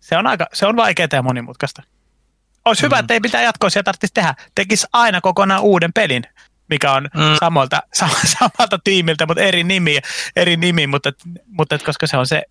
se 0.00 0.16
on, 0.16 0.26
aika, 0.26 0.46
se 0.52 0.66
on 0.66 0.76
vaikeaa 0.76 1.08
ja 1.12 1.22
monimutkaista. 1.22 1.82
Olisi 2.64 2.82
mm. 2.82 2.86
hyvä, 2.86 2.98
että 2.98 3.14
ei 3.14 3.20
pitää 3.20 3.42
jatkoisia 3.42 3.82
tarvitsisi 3.82 4.14
tehdä. 4.14 4.34
Tekisi 4.54 4.86
aina 4.92 5.20
kokonaan 5.20 5.62
uuden 5.62 5.92
pelin, 5.92 6.22
mikä 6.68 6.92
on 6.92 7.08
mm. 7.14 7.36
samalta, 7.40 7.82
samalta 8.38 8.78
tiimiltä, 8.84 9.26
mutta 9.26 9.42
eri 9.42 9.64
nimi, 9.64 9.98
eri 10.36 10.56
nimi 10.56 10.86
mutta, 10.86 11.12
mutta 11.46 11.74
et 11.74 11.82
koska 11.82 12.06
se 12.06 12.16
on 12.16 12.26
se 12.26 12.42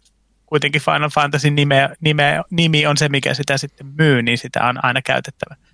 kuitenkin 0.45 0.81
Final 0.81 1.09
Fantasy 1.09 1.49
nime, 1.49 1.89
nime, 2.01 2.41
nimi 2.49 2.87
on 2.87 2.97
se, 2.97 3.09
mikä 3.09 3.33
sitä 3.33 3.57
sitten 3.57 3.87
myy, 3.97 4.21
niin 4.21 4.37
sitä 4.37 4.63
on 4.63 4.85
aina 4.85 5.01
käytettävä. 5.01 5.55
Mm. 5.55 5.70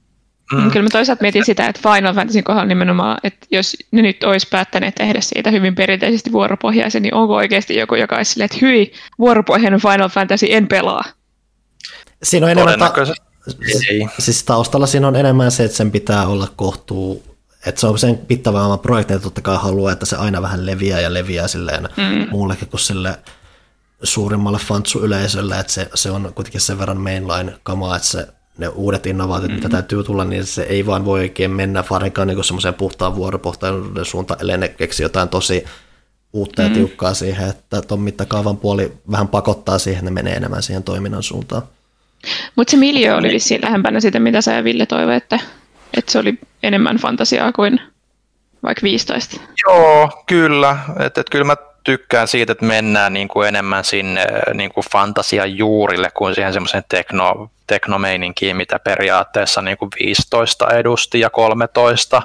Kyllä 0.50 0.84
mä 0.84 0.90
toisaalta 0.92 1.22
mietin 1.22 1.46
sitä, 1.46 1.68
että 1.68 1.82
Final 1.94 2.14
Fantasy 2.14 2.42
kohdalla 2.42 2.68
nimenomaan, 2.68 3.18
että 3.24 3.48
jos 3.52 3.78
ne 3.92 4.02
nyt 4.02 4.24
olisi 4.24 4.48
päättäneet 4.52 4.96
tehdä 4.96 5.22
siitä 5.22 5.52
hyvin 5.52 5.76
perinteisesti 5.76 6.32
vuoropohjaisen, 6.32 7.04
niin 7.04 7.14
onko 7.14 7.36
oikeasti 7.36 7.76
joku, 7.76 7.96
joka 7.96 8.16
olisi 8.16 8.32
silleen, 8.32 8.46
että 8.46 8.58
hyi, 8.62 8.92
vuoropohjainen 9.20 9.82
Final 9.82 10.10
Fantasy 10.10 10.46
en 10.50 10.68
pelaa? 10.68 11.04
Siinä 12.24 12.46
on 12.46 12.52
enemmän 12.52 12.80
ta- 12.80 12.94
ei. 13.90 14.08
Siis 14.20 14.44
taustalla 14.44 14.88
siinä 14.88 15.08
on 15.08 15.16
enemmän 15.16 15.52
se, 15.52 15.64
että 15.64 15.78
sen 15.78 15.92
pitää 15.92 16.28
olla 16.28 16.48
kohtuu, 16.56 17.24
että 17.66 17.82
se 17.82 17.88
on 17.88 18.00
sen 18.00 18.18
pitävä 18.18 18.78
projekti, 18.82 19.14
että 19.14 19.24
totta 19.24 19.42
kai 19.42 19.58
haluaa, 19.58 19.92
että 19.92 20.06
se 20.06 20.16
aina 20.16 20.42
vähän 20.42 20.66
leviää 20.66 21.00
ja 21.00 21.14
leviää 21.14 21.48
silleen 21.48 21.84
mm. 21.84 22.30
muullekin 22.30 22.68
kuin 22.68 22.80
sille 22.80 23.20
suurimmalle 24.04 24.58
fantsu-yleisölle, 24.58 25.60
että 25.60 25.74
se, 25.74 25.90
se 25.94 26.12
on 26.12 26.32
kuitenkin 26.36 26.62
sen 26.62 26.80
verran 26.80 26.98
mainline-kamaa, 26.98 27.96
että 27.96 28.08
se 28.08 28.28
ne 28.58 28.68
uudet 28.68 29.06
innovaatiot, 29.06 29.52
mm-hmm. 29.52 29.64
mitä 29.64 29.70
täytyy 29.70 30.04
tulla, 30.04 30.26
niin 30.26 30.46
se 30.46 30.62
ei 30.62 30.86
vaan 30.86 31.06
voi 31.06 31.20
oikein 31.20 31.52
mennä 31.52 31.84
varinkaan 31.90 32.28
niin 32.28 32.44
semmoiseen 32.44 32.74
puhtaan 32.74 33.16
vuoropohtaisuuden 33.16 34.06
suuntaan, 34.06 34.42
ellei 34.42 34.58
ne 34.58 34.68
keksi 34.68 35.04
jotain 35.04 35.30
tosi 35.30 35.66
uutta 36.34 36.62
mm-hmm. 36.62 36.76
ja 36.76 36.80
tiukkaa 36.80 37.14
siihen, 37.14 37.50
että 37.50 37.82
tuon 37.82 38.02
mittakaavan 38.02 38.58
puoli 38.58 38.92
vähän 39.12 39.28
pakottaa 39.28 39.80
siihen, 39.80 40.00
että 40.00 40.12
ne 40.12 40.14
menee 40.14 40.34
enemmän 40.34 40.64
siihen 40.64 40.84
toiminnan 40.84 41.24
suuntaan. 41.24 41.62
Mutta 42.56 42.72
se 42.72 42.78
miljö 42.78 43.16
oli 43.16 43.30
vissiin 43.30 43.62
lähempänä 43.62 44.00
sitä, 44.00 44.20
mitä 44.20 44.42
sä 44.42 44.54
ja 44.54 44.64
Ville 44.64 44.86
toivoitte, 44.86 45.36
että, 45.36 45.48
että 45.98 46.12
se 46.12 46.20
oli 46.20 46.40
enemmän 46.64 46.98
fantasiaa 46.98 47.52
kuin 47.52 47.80
vaikka 48.64 48.84
15. 48.84 49.42
Joo, 49.68 50.24
kyllä. 50.26 50.78
Että 51.00 51.22
et 51.22 51.30
kyllä 51.30 51.46
mä 51.46 51.56
tykkään 51.84 52.28
siitä, 52.28 52.52
että 52.52 52.66
mennään 52.66 53.14
niin 53.14 53.28
kuin 53.28 53.48
enemmän 53.48 53.84
sinne 53.84 54.26
niin 54.54 54.74
kuin 54.74 54.86
fantasian 54.92 55.58
juurille 55.58 56.12
kuin 56.14 56.36
siihen 56.36 56.54
semmoiseen 56.54 56.84
tekno, 56.90 57.50
teknomeininkiin, 57.68 58.58
mitä 58.58 58.80
periaatteessa 58.80 59.62
niin 59.62 59.78
kuin 59.78 59.90
15 60.00 60.70
edusti 60.70 61.20
ja 61.20 61.30
13. 61.30 62.22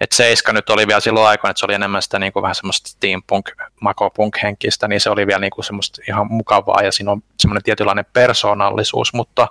Et 0.00 0.12
Seiska 0.12 0.52
nyt 0.52 0.70
oli 0.70 0.86
vielä 0.86 1.00
silloin 1.00 1.26
aikoina, 1.26 1.50
että 1.50 1.58
se 1.58 1.66
oli 1.66 1.74
enemmän 1.74 2.02
sitä 2.02 2.18
niin 2.18 2.32
kuin 2.32 2.42
vähän 2.42 2.54
semmoista 2.54 2.88
steampunk, 2.88 3.50
makopunk 3.80 4.42
henkistä, 4.42 4.88
niin 4.88 5.00
se 5.00 5.10
oli 5.10 5.26
vielä 5.26 5.40
niin 5.40 5.50
kuin 5.50 5.64
semmoista 5.64 6.02
ihan 6.08 6.26
mukavaa 6.30 6.82
ja 6.82 6.92
siinä 6.92 7.12
on 7.12 7.22
semmoinen 7.38 7.62
tietynlainen 7.62 8.06
persoonallisuus, 8.12 9.12
mutta 9.14 9.48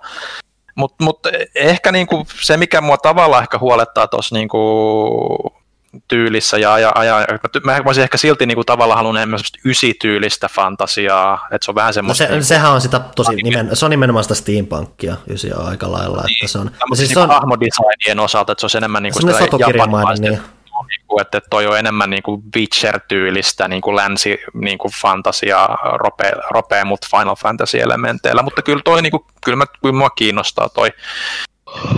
mutta 0.76 1.04
mut 1.04 1.20
ehkä 1.56 1.92
niinku 1.92 2.28
se, 2.42 2.58
mikä 2.58 2.82
mua 2.82 2.98
tavallaan 2.98 3.44
ehkä 3.44 3.58
huolettaa 3.58 4.08
tuossa 4.08 4.36
niinku 4.36 5.59
tyylissä 6.08 6.58
ja, 6.58 6.80
ja, 6.80 6.94
ja 7.04 7.28
mä 7.64 7.80
voisin 7.86 8.04
ehkä 8.04 8.18
silti 8.18 8.46
niinku 8.46 8.64
tavallaan 8.64 8.98
halunnut 8.98 9.20
enemmän 9.20 9.40
semmoista 9.40 9.60
ysityylistä 9.66 10.50
fantasiaa, 10.52 11.48
että 11.52 11.66
se 11.66 11.72
on 11.72 11.76
vähän 11.76 11.94
semmoista... 11.94 12.24
No 12.24 12.28
se, 12.28 12.34
niinku, 12.34 12.46
sehän 12.46 12.72
on 12.72 12.82
sitä 12.82 13.00
tosi, 13.16 13.36
nimen, 13.36 13.76
se 13.76 13.86
on 13.86 13.92
nimenomaan 13.92 14.24
sitä 14.24 14.36
steampunkia 14.36 15.16
ysiä 15.30 15.56
aika 15.58 15.92
lailla, 15.92 16.24
niin, 16.24 16.36
että 16.36 16.52
se 16.52 16.58
on... 16.60 16.72
Siis 16.88 16.98
siis 16.98 17.10
se 17.10 17.20
on 17.20 17.30
hahmodesignien 17.30 18.20
osalta, 18.20 18.52
että 18.52 18.68
se 18.68 18.78
on 18.78 18.84
enemmän 18.84 19.04
niinku 19.04 19.20
sitä 19.20 19.58
japanilaista, 19.60 20.30
niin. 20.30 20.42
Niinku, 20.88 21.20
että 21.22 21.42
toi 21.50 21.68
on 21.68 21.78
enemmän 21.78 22.10
niinku 22.10 22.44
Witcher-tyylistä 22.56 23.68
niinku 23.68 23.96
länsi 23.96 24.38
niinku 24.54 24.90
fantasia 25.02 25.68
ropea, 25.94 26.32
ropea 26.50 26.86
mutta 26.86 27.08
Final 27.12 27.36
Fantasy-elementeillä, 27.36 28.44
mutta 28.44 28.62
kyllä 28.62 28.82
toi 28.86 29.02
niinku, 29.02 29.26
kyllä, 29.46 29.56
mä, 29.56 29.66
kyllä 29.82 29.96
mua 29.96 30.10
kiinnostaa 30.10 30.70
toi, 30.70 30.88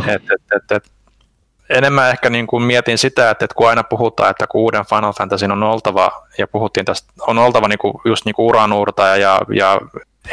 että 0.07 0.33
et, 0.33 0.41
et, 0.55 0.71
et, 0.71 0.91
enemmän 1.71 2.09
ehkä 2.09 2.29
niin 2.29 2.47
kuin 2.47 2.63
mietin 2.63 2.97
sitä, 2.97 3.29
että, 3.29 3.45
että 3.45 3.55
kun 3.55 3.69
aina 3.69 3.83
puhutaan, 3.83 4.29
että 4.29 4.47
kun 4.47 4.61
uuden 4.61 4.85
Final 4.85 5.13
Fantasy 5.13 5.45
on 5.45 5.63
oltava, 5.63 6.11
ja 6.37 6.47
puhuttiin 6.47 6.85
tästä, 6.85 7.13
on 7.27 7.37
oltava 7.37 7.67
niin 7.67 7.79
kuin, 7.79 7.93
just 8.05 8.25
niin 8.25 8.35
kuin 8.35 8.45
uranuurtaja 8.45 9.17
ja, 9.17 9.41
ja 9.53 9.81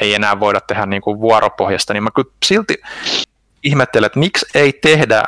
ei 0.00 0.14
enää 0.14 0.40
voida 0.40 0.60
tehdä 0.60 0.86
niin 0.86 1.02
kuin 1.02 1.20
vuoropohjasta, 1.20 1.92
niin 1.92 2.02
mä 2.02 2.10
kyllä 2.14 2.30
silti 2.44 2.74
ihmettelen, 3.64 4.06
että 4.06 4.18
miksi 4.18 4.46
ei 4.54 4.72
tehdä 4.72 5.22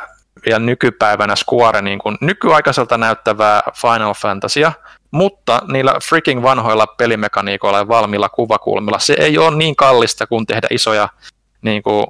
ja 0.45 0.59
nykypäivänä 0.59 1.35
Square 1.35 1.81
niin 1.81 1.99
kuin 1.99 2.17
nykyaikaiselta 2.21 2.97
näyttävää 2.97 3.61
Final 3.81 4.13
Fantasia, 4.13 4.71
mutta 5.11 5.61
niillä 5.71 5.95
freaking 6.09 6.43
vanhoilla 6.43 6.87
pelimekaniikoilla 6.87 7.77
ja 7.77 7.87
valmiilla 7.87 8.29
kuvakulmilla 8.29 8.99
se 8.99 9.15
ei 9.19 9.37
ole 9.37 9.55
niin 9.55 9.75
kallista 9.75 10.27
kuin 10.27 10.45
tehdä 10.45 10.67
isoja 10.71 11.09
niin 11.61 11.83
kuin 11.83 12.05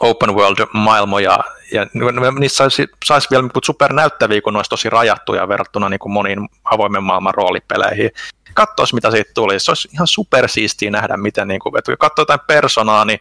open 0.00 0.34
world-maailmoja, 0.34 1.38
ja 1.72 1.86
niissä 2.38 2.56
saisi, 2.56 2.88
saisi 3.04 3.28
vielä 3.30 3.42
niin 3.42 3.64
supernäyttäviä, 3.64 4.40
kun 4.40 4.52
ne 4.52 4.58
olisi 4.58 4.70
tosi 4.70 4.90
rajattuja 4.90 5.48
verrattuna 5.48 5.88
niin 5.88 5.98
kuin 5.98 6.12
moniin 6.12 6.48
avoimen 6.64 7.02
maailman 7.02 7.34
roolipeleihin. 7.34 8.10
Katsoisi, 8.54 8.94
mitä 8.94 9.10
siitä 9.10 9.30
tuli. 9.34 9.60
Se 9.60 9.70
olisi 9.70 9.88
ihan 9.92 10.06
supersiistiä 10.06 10.90
nähdä, 10.90 11.16
miten, 11.16 11.48
niin 11.48 11.60
kuin, 11.60 11.78
että 11.78 11.92
kun 11.92 11.98
katsoo 11.98 12.22
jotain 12.22 12.40
personaa, 12.46 13.04
niin 13.04 13.20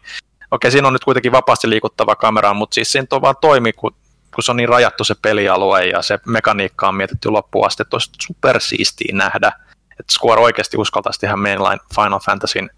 okei, 0.51 0.71
siinä 0.71 0.87
on 0.87 0.93
nyt 0.93 1.03
kuitenkin 1.03 1.31
vapaasti 1.31 1.69
liikuttava 1.69 2.15
kamera, 2.15 2.53
mutta 2.53 2.73
siis 2.73 2.91
siinä 2.91 3.07
on 3.11 3.21
vaan 3.21 3.35
toimi, 3.41 3.73
kun, 3.73 3.95
kun 4.35 4.43
se 4.43 4.51
on 4.51 4.57
niin 4.57 4.69
rajattu 4.69 5.03
se 5.03 5.15
pelialue 5.21 5.85
ja 5.85 6.01
se 6.01 6.19
mekaniikka 6.25 6.87
on 6.87 6.95
mietitty 6.95 7.29
loppuun 7.29 7.67
asti, 7.67 7.83
että 7.83 7.95
olisi 7.95 8.11
supersiistiä 8.21 9.15
nähdä, 9.15 9.51
että 9.99 10.13
Square 10.13 10.41
oikeasti 10.41 10.77
uskaltaisi 10.77 11.19
tehdä 11.19 11.35
mainline 11.35 11.79
Final 11.95 12.19
Fantasyn 12.19 12.69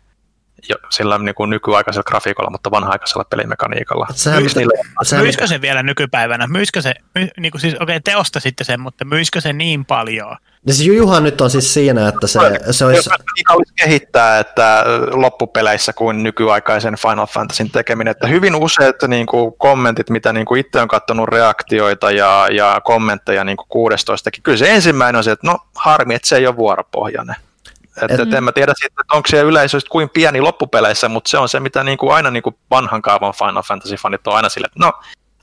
sillä 0.89 1.17
niin 1.17 1.35
kuin 1.35 1.49
nykyaikaisella 1.49 2.03
grafiikolla, 2.03 2.49
mutta 2.49 2.71
vanha-aikaisella 2.71 3.23
pelimekaniikalla. 3.23 4.07
Niille, 4.55 4.73
se, 5.03 5.17
myisikö 5.17 5.47
se 5.47 5.61
vielä 5.61 5.83
nykypäivänä? 5.83 6.47
Myisikö 6.47 6.81
se, 6.81 6.93
my, 7.15 7.27
niin 7.37 7.51
kuin 7.51 7.61
siis, 7.61 7.73
okei, 7.75 7.83
okay, 7.83 7.99
te 7.99 8.15
ostasitte 8.15 8.63
sen, 8.63 8.79
mutta 8.79 9.05
myisikö 9.05 9.41
se 9.41 9.53
niin 9.53 9.85
paljon? 9.85 10.37
Ja 10.67 10.73
siis 10.73 10.87
Jujuhan 10.87 11.23
nyt 11.23 11.41
on 11.41 11.49
siis 11.49 11.73
siinä, 11.73 12.07
että 12.07 12.27
se, 12.27 12.39
se 12.71 12.85
olisi... 12.85 13.09
olisi 13.49 13.73
kehittää 13.75 14.39
että 14.39 14.83
loppupeleissä 15.11 15.93
kuin 15.93 16.23
nykyaikaisen 16.23 16.95
Final 16.95 17.27
Fantasyn 17.27 17.69
tekeminen. 17.71 18.11
Että 18.11 18.27
hyvin 18.27 18.55
useat 18.55 18.95
niin 19.07 19.25
kuin, 19.25 19.53
kommentit, 19.57 20.09
mitä 20.09 20.33
niin 20.33 20.45
kuin 20.45 20.59
itse 20.59 20.81
on 20.81 20.87
katsonut 20.87 21.29
reaktioita 21.29 22.11
ja, 22.11 22.47
ja 22.51 22.81
kommentteja 22.83 23.43
niin 23.43 23.57
kuin 23.57 23.67
16 23.69 24.29
kyllä 24.43 24.57
se 24.57 24.73
ensimmäinen 24.73 25.17
on 25.17 25.23
se, 25.23 25.31
että 25.31 25.47
no 25.47 25.57
harmi, 25.75 26.15
että 26.15 26.27
se 26.27 26.37
ei 26.37 26.47
ole 26.47 26.57
vuoropohjainen. 26.57 27.35
Että 28.05 28.23
et, 28.23 28.33
en 28.33 28.43
mä 28.43 28.51
tiedä 28.51 28.73
siitä, 28.77 29.01
että 29.01 29.15
onko 29.15 29.27
siellä 29.27 29.49
yleisö 29.49 29.77
kuin 29.89 30.09
pieni 30.09 30.41
loppupeleissä, 30.41 31.09
mutta 31.09 31.29
se 31.29 31.37
on 31.37 31.49
se, 31.49 31.59
mitä 31.59 31.83
niinku 31.83 32.09
aina 32.09 32.31
niinku 32.31 32.59
vanhan 32.71 33.01
kaavan 33.01 33.33
Final 33.33 33.63
Fantasy-fanit 33.63 34.27
on 34.27 34.35
aina 34.35 34.49
sille, 34.49 34.65
että 34.65 34.79
no 34.79 34.93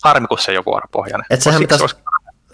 harmi, 0.04 0.26
kun 0.26 0.38
se 0.38 0.52
ei 0.52 0.58
ole 0.58 0.64
vuoropohjainen. 0.64 1.26
Et 1.30 1.42
sehän, 1.42 1.60
mitä, 1.60 1.78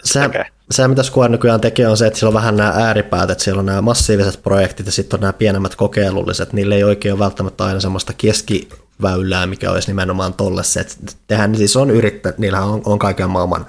sehän, 0.03 0.31
sehän, 0.71 0.91
mitä 0.91 1.03
Square 1.03 1.29
nykyään 1.29 1.61
tekee, 1.61 1.87
on 1.87 1.97
se, 1.97 2.07
että 2.07 2.19
siellä 2.19 2.29
on 2.29 2.41
vähän 2.41 2.57
nämä 2.57 2.69
ääripäät, 2.69 3.29
että 3.29 3.43
siellä 3.43 3.59
on 3.59 3.65
nämä 3.65 3.81
massiiviset 3.81 4.43
projektit 4.43 4.85
ja 4.85 4.91
sitten 4.91 5.17
on 5.17 5.21
nämä 5.21 5.33
pienemmät 5.33 5.75
kokeilulliset. 5.75 6.53
Niille 6.53 6.75
ei 6.75 6.83
oikein 6.83 7.13
ole 7.13 7.19
välttämättä 7.19 7.65
aina 7.65 7.79
semmoista 7.79 8.13
keskiväylää, 8.13 9.47
mikä 9.47 9.71
olisi 9.71 9.87
nimenomaan 9.87 10.33
tolle 10.33 10.63
se, 10.63 10.79
että 10.79 10.95
tehän 11.27 11.55
siis 11.55 11.77
on 11.77 11.91
yrittä, 11.91 12.33
niillähän 12.37 12.67
on, 12.67 12.81
on 12.85 12.99
kaiken 12.99 13.29
maailman 13.29 13.65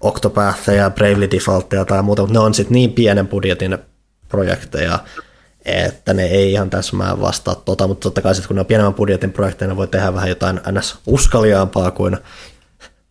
Octopathia, 0.00 0.90
Bravely 0.90 1.30
Defaultia 1.30 1.84
tai 1.84 2.02
muuta, 2.02 2.22
mutta 2.22 2.38
ne 2.38 2.44
on 2.44 2.54
sitten 2.54 2.74
niin 2.74 2.92
pienen 2.92 3.28
budjetin 3.28 3.78
projekteja, 4.28 4.98
että 5.64 6.14
ne 6.14 6.24
ei 6.24 6.52
ihan 6.52 6.70
täsmään 6.70 7.20
vastaa 7.20 7.54
tota, 7.54 7.88
mutta 7.88 8.02
totta 8.02 8.22
kai 8.22 8.34
sitten 8.34 8.48
kun 8.48 8.56
ne 8.56 8.60
on 8.60 8.66
pienemmän 8.66 8.94
budjetin 8.94 9.32
projekteja, 9.32 9.68
ne 9.68 9.76
voi 9.76 9.88
tehdä 9.88 10.14
vähän 10.14 10.28
jotain 10.28 10.60
ns. 10.72 10.98
uskaliaampaa 11.06 11.90
kuin 11.90 12.16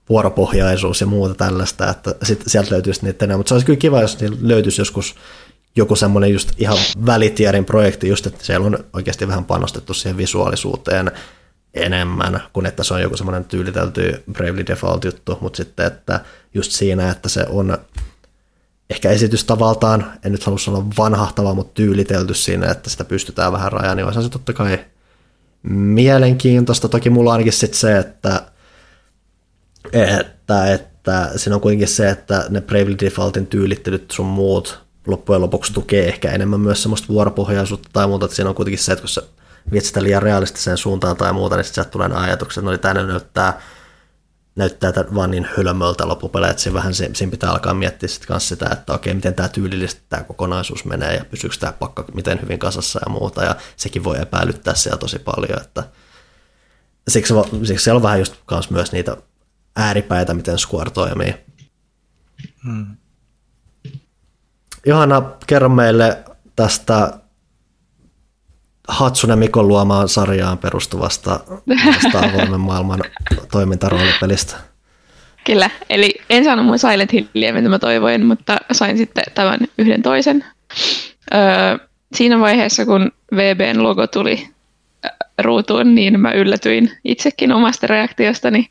vuoropohjaisuus 0.09 1.01
ja 1.01 1.07
muuta 1.07 1.35
tällaista, 1.35 1.89
että 1.89 2.15
sit 2.23 2.43
sieltä 2.47 2.71
löytyisi 2.71 3.05
niitä 3.05 3.25
enää, 3.25 3.37
mutta 3.37 3.49
se 3.49 3.53
olisi 3.53 3.65
kyllä 3.65 3.79
kiva, 3.79 4.01
jos 4.01 4.17
löytyisi 4.41 4.81
joskus 4.81 5.15
joku 5.75 5.95
semmoinen 5.95 6.33
just 6.33 6.51
ihan 6.57 6.77
välitierin 7.05 7.65
projekti, 7.65 8.07
just 8.07 8.27
että 8.27 8.45
siellä 8.45 8.67
on 8.67 8.77
oikeasti 8.93 9.27
vähän 9.27 9.45
panostettu 9.45 9.93
siihen 9.93 10.17
visuaalisuuteen 10.17 11.11
enemmän, 11.73 12.43
kuin 12.53 12.65
että 12.65 12.83
se 12.83 12.93
on 12.93 13.01
joku 13.01 13.17
semmoinen 13.17 13.45
tyylitelty 13.45 14.23
Bravely 14.33 14.67
Default 14.67 15.05
juttu, 15.05 15.37
mutta 15.41 15.57
sitten, 15.57 15.85
että 15.85 16.19
just 16.53 16.71
siinä, 16.71 17.11
että 17.11 17.29
se 17.29 17.45
on 17.49 17.77
ehkä 18.89 19.09
esitystavaltaan, 19.09 20.11
en 20.25 20.31
nyt 20.31 20.43
halua 20.43 20.59
sanoa 20.59 20.85
vanhahtava, 20.97 21.53
mutta 21.53 21.73
tyylitelty 21.73 22.33
siinä, 22.33 22.71
että 22.71 22.89
sitä 22.89 23.05
pystytään 23.05 23.51
vähän 23.51 23.71
rajaan, 23.71 23.97
niin 23.97 24.05
olisi 24.05 24.23
se 24.23 24.29
totta 24.29 24.53
kai 24.53 24.79
mielenkiintoista. 25.63 26.89
Toki 26.89 27.09
mulla 27.09 27.31
ainakin 27.31 27.53
sit 27.53 27.73
se, 27.73 27.97
että, 27.97 28.41
että, 29.93 30.73
että 30.73 31.31
siinä 31.35 31.55
on 31.55 31.61
kuitenkin 31.61 31.87
se, 31.87 32.09
että 32.09 32.45
ne 32.49 32.61
Bravely 32.61 32.95
Defaultin 32.99 33.47
tyylittelyt 33.47 34.11
sun 34.11 34.25
muut 34.25 34.79
loppujen 35.07 35.41
lopuksi 35.41 35.73
tukee 35.73 36.07
ehkä 36.07 36.31
enemmän 36.31 36.59
myös 36.59 36.81
semmoista 36.81 37.07
vuoropohjaisuutta 37.07 37.89
tai 37.93 38.07
muuta, 38.07 38.25
että 38.25 38.35
siinä 38.35 38.49
on 38.49 38.55
kuitenkin 38.55 38.79
se, 38.79 38.91
että 38.91 39.01
kun 39.01 39.09
sä 39.09 39.21
viet 39.71 39.85
sitä 39.85 40.03
liian 40.03 40.23
realistiseen 40.23 40.77
suuntaan 40.77 41.17
tai 41.17 41.33
muuta, 41.33 41.55
niin 41.55 41.63
sitten 41.63 41.85
tulee 41.85 42.07
ne 42.07 42.15
ajatukset, 42.15 42.57
että 42.57 42.65
no, 42.65 42.71
niin 42.71 42.79
tänne 42.79 43.03
näyttää 43.03 43.61
näyttää 44.55 44.93
vaan 45.15 45.31
niin 45.31 45.47
hölmöltä 45.57 46.07
loppupelejä, 46.07 46.51
että 46.51 46.63
siinä 46.63 46.73
vähän 46.73 46.93
siinä 46.93 47.31
pitää 47.31 47.51
alkaa 47.51 47.73
miettiä 47.73 48.09
sit 48.09 48.25
kanssa 48.25 48.49
sitä, 48.49 48.69
että 48.71 48.93
okei, 48.93 49.13
miten 49.13 49.33
tämä 49.33 49.49
tyylillisesti 49.49 50.01
tämä 50.09 50.23
kokonaisuus 50.23 50.85
menee 50.85 51.15
ja 51.15 51.25
pysyykö 51.25 51.55
tämä 51.59 51.73
pakka 51.73 52.05
miten 52.13 52.41
hyvin 52.41 52.59
kasassa 52.59 52.99
ja 53.05 53.11
muuta, 53.11 53.43
ja 53.43 53.55
sekin 53.75 54.03
voi 54.03 54.21
epäilyttää 54.21 54.75
siellä 54.75 54.97
tosi 54.97 55.19
paljon, 55.19 55.61
että 55.61 55.83
siksi, 57.07 57.33
siksi 57.63 57.83
siellä 57.83 57.97
on 57.97 58.03
vähän 58.03 58.19
just 58.19 58.35
kans 58.45 58.69
myös 58.69 58.91
niitä 58.91 59.17
ääripäitä, 59.75 60.33
miten 60.33 60.57
Square 60.59 60.91
toimii. 60.91 61.35
Hmm. 62.63 62.97
Johanna, 64.85 65.21
kerro 65.47 65.69
meille 65.69 66.23
tästä 66.55 67.19
Hatsune 68.89 69.35
Mikon 69.35 69.67
luomaan 69.67 70.09
sarjaan 70.09 70.57
perustuvasta 70.57 71.39
avoimen 72.13 72.59
maailman 72.59 72.99
toimintaroolipelistä. 73.51 74.55
Kyllä, 75.45 75.69
eli 75.89 76.21
en 76.29 76.43
saanut 76.43 76.65
mun 76.65 76.79
Silent 76.79 77.13
Hilliä, 77.13 77.53
mitä 77.53 77.69
mä 77.69 77.79
toivoin, 77.79 78.25
mutta 78.25 78.57
sain 78.71 78.97
sitten 78.97 79.23
tämän 79.35 79.59
yhden 79.77 80.01
toisen. 80.01 80.45
Öö, 81.33 81.87
siinä 82.13 82.39
vaiheessa, 82.39 82.85
kun 82.85 83.11
VBn 83.35 83.83
logo 83.83 84.07
tuli 84.07 84.49
ruutuun, 85.37 85.95
niin 85.95 86.19
mä 86.19 86.31
yllätyin 86.31 86.91
itsekin 87.03 87.51
omasta 87.51 87.87
reaktiostani 87.87 88.69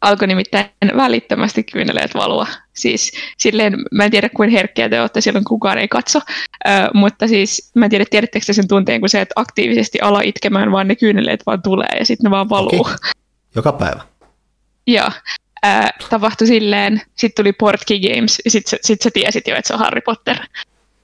alkoi 0.00 0.28
nimittäin 0.28 0.66
välittömästi 0.96 1.62
kyyneleet 1.62 2.14
valua. 2.14 2.46
Siis 2.74 3.12
silleen, 3.38 3.76
mä 3.92 4.04
en 4.04 4.10
tiedä 4.10 4.28
kuin 4.28 4.50
herkkiä 4.50 4.88
te 4.88 5.00
olette 5.00 5.20
silloin, 5.20 5.44
kukaan 5.44 5.78
ei 5.78 5.88
katso, 5.88 6.20
ö, 6.66 6.70
mutta 6.94 7.28
siis 7.28 7.70
mä 7.74 7.84
en 7.84 7.90
tiedä, 7.90 8.04
tiedättekö 8.10 8.46
te 8.46 8.52
sen 8.52 8.68
tunteen, 8.68 9.00
kun 9.00 9.08
se, 9.08 9.20
että 9.20 9.32
aktiivisesti 9.36 10.00
ala 10.00 10.20
itkemään, 10.20 10.72
vaan 10.72 10.88
ne 10.88 10.96
kyyneleet 10.96 11.46
vaan 11.46 11.62
tulee 11.62 11.98
ja 11.98 12.06
sitten 12.06 12.24
ne 12.24 12.30
vaan 12.30 12.48
valuu. 12.48 12.80
Okay. 12.80 12.96
Joka 13.54 13.72
päivä. 13.72 14.00
Joo. 14.86 15.10
Äh, 15.66 15.90
tapahtui 16.10 16.46
silleen, 16.46 17.02
sitten 17.14 17.44
tuli 17.44 17.52
Portkey 17.52 18.00
Games, 18.00 18.42
ja 18.44 18.50
sitten 18.50 18.78
sit 18.82 19.02
sä 19.02 19.10
tiesit 19.10 19.48
jo, 19.48 19.56
että 19.56 19.68
se 19.68 19.74
on 19.74 19.80
Harry 19.80 20.00
Potter. 20.00 20.36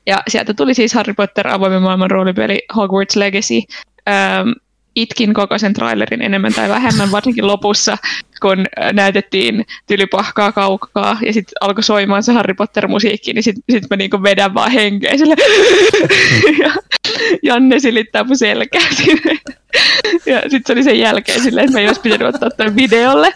Ja 0.07 0.23
sieltä 0.29 0.55
tuli 0.55 0.75
siis 0.75 0.95
Harry 0.95 1.15
Potter 1.15 1.49
avoimen 1.49 1.83
maailman 1.83 2.11
roolipeli 2.11 2.62
Hogwarts 2.77 3.16
Legacy. 3.16 3.61
Ähm, 4.09 4.49
itkin 4.97 5.35
koko 5.35 5.59
sen 5.59 5.73
trailerin 5.73 6.23
enemmän 6.23 6.55
tai 6.55 6.69
vähemmän, 6.69 7.11
varsinkin 7.11 7.47
lopussa, 7.47 7.97
kun 8.41 8.66
näytettiin 8.93 9.66
tylypahkaa 9.87 10.53
kaukaa 10.53 11.19
ja 11.27 11.33
sitten 11.33 11.55
alkoi 11.61 11.83
soimaan 11.85 12.23
se 12.23 12.33
Harry 12.33 12.55
Potter-musiikki, 12.55 13.33
niin 13.33 13.43
sitten 13.43 13.62
sit 13.71 13.91
mä 13.91 13.97
niinku 13.97 14.23
vedän 14.23 14.55
vaan 14.55 14.71
henkeä 14.71 15.16
sille. 15.16 15.37
ja 16.62 16.73
Janne 17.43 17.79
silittää 17.79 18.25
mun 18.25 18.39
selkää 18.39 18.93
sinne. 18.93 19.39
ja 20.27 20.41
sitten 20.41 20.62
se 20.66 20.73
oli 20.73 20.83
sen 20.83 20.99
jälkeen 20.99 21.41
silleen, 21.41 21.65
että 21.65 21.77
mä 21.77 21.81
ei 21.81 21.87
olisi 21.87 22.01
pitänyt 22.01 22.35
ottaa 22.35 22.51
tämän 22.51 22.77
videolle. 22.77 23.35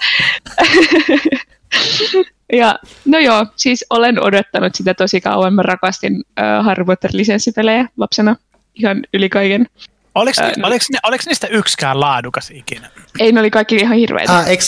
ja 2.52 2.78
no 3.04 3.18
joo, 3.18 3.46
siis 3.56 3.84
olen 3.90 4.22
odottanut 4.22 4.74
sitä 4.74 4.94
tosi 4.94 5.20
kauan. 5.20 5.54
Mä 5.54 5.62
rakastin 5.62 6.16
uh, 6.16 6.64
Harry 6.64 6.84
Potter-lisenssipelejä 6.84 7.88
lapsena 7.96 8.36
ihan 8.74 9.02
yli 9.14 9.28
kaiken. 9.28 9.66
Oliko, 10.18 10.42
Ää, 10.42 10.52
oliko, 10.62 10.84
ne, 10.92 10.98
oliko 11.02 11.24
niistä 11.26 11.46
yksikään 11.46 12.00
laadukas 12.00 12.50
ikinä? 12.50 12.90
Ei, 13.18 13.32
ne 13.32 13.40
oli 13.40 13.50
kaikki 13.50 13.76
ihan 13.76 13.96
hirveitä. 13.96 14.38
Ah, 14.38 14.48
eikö 14.48 14.64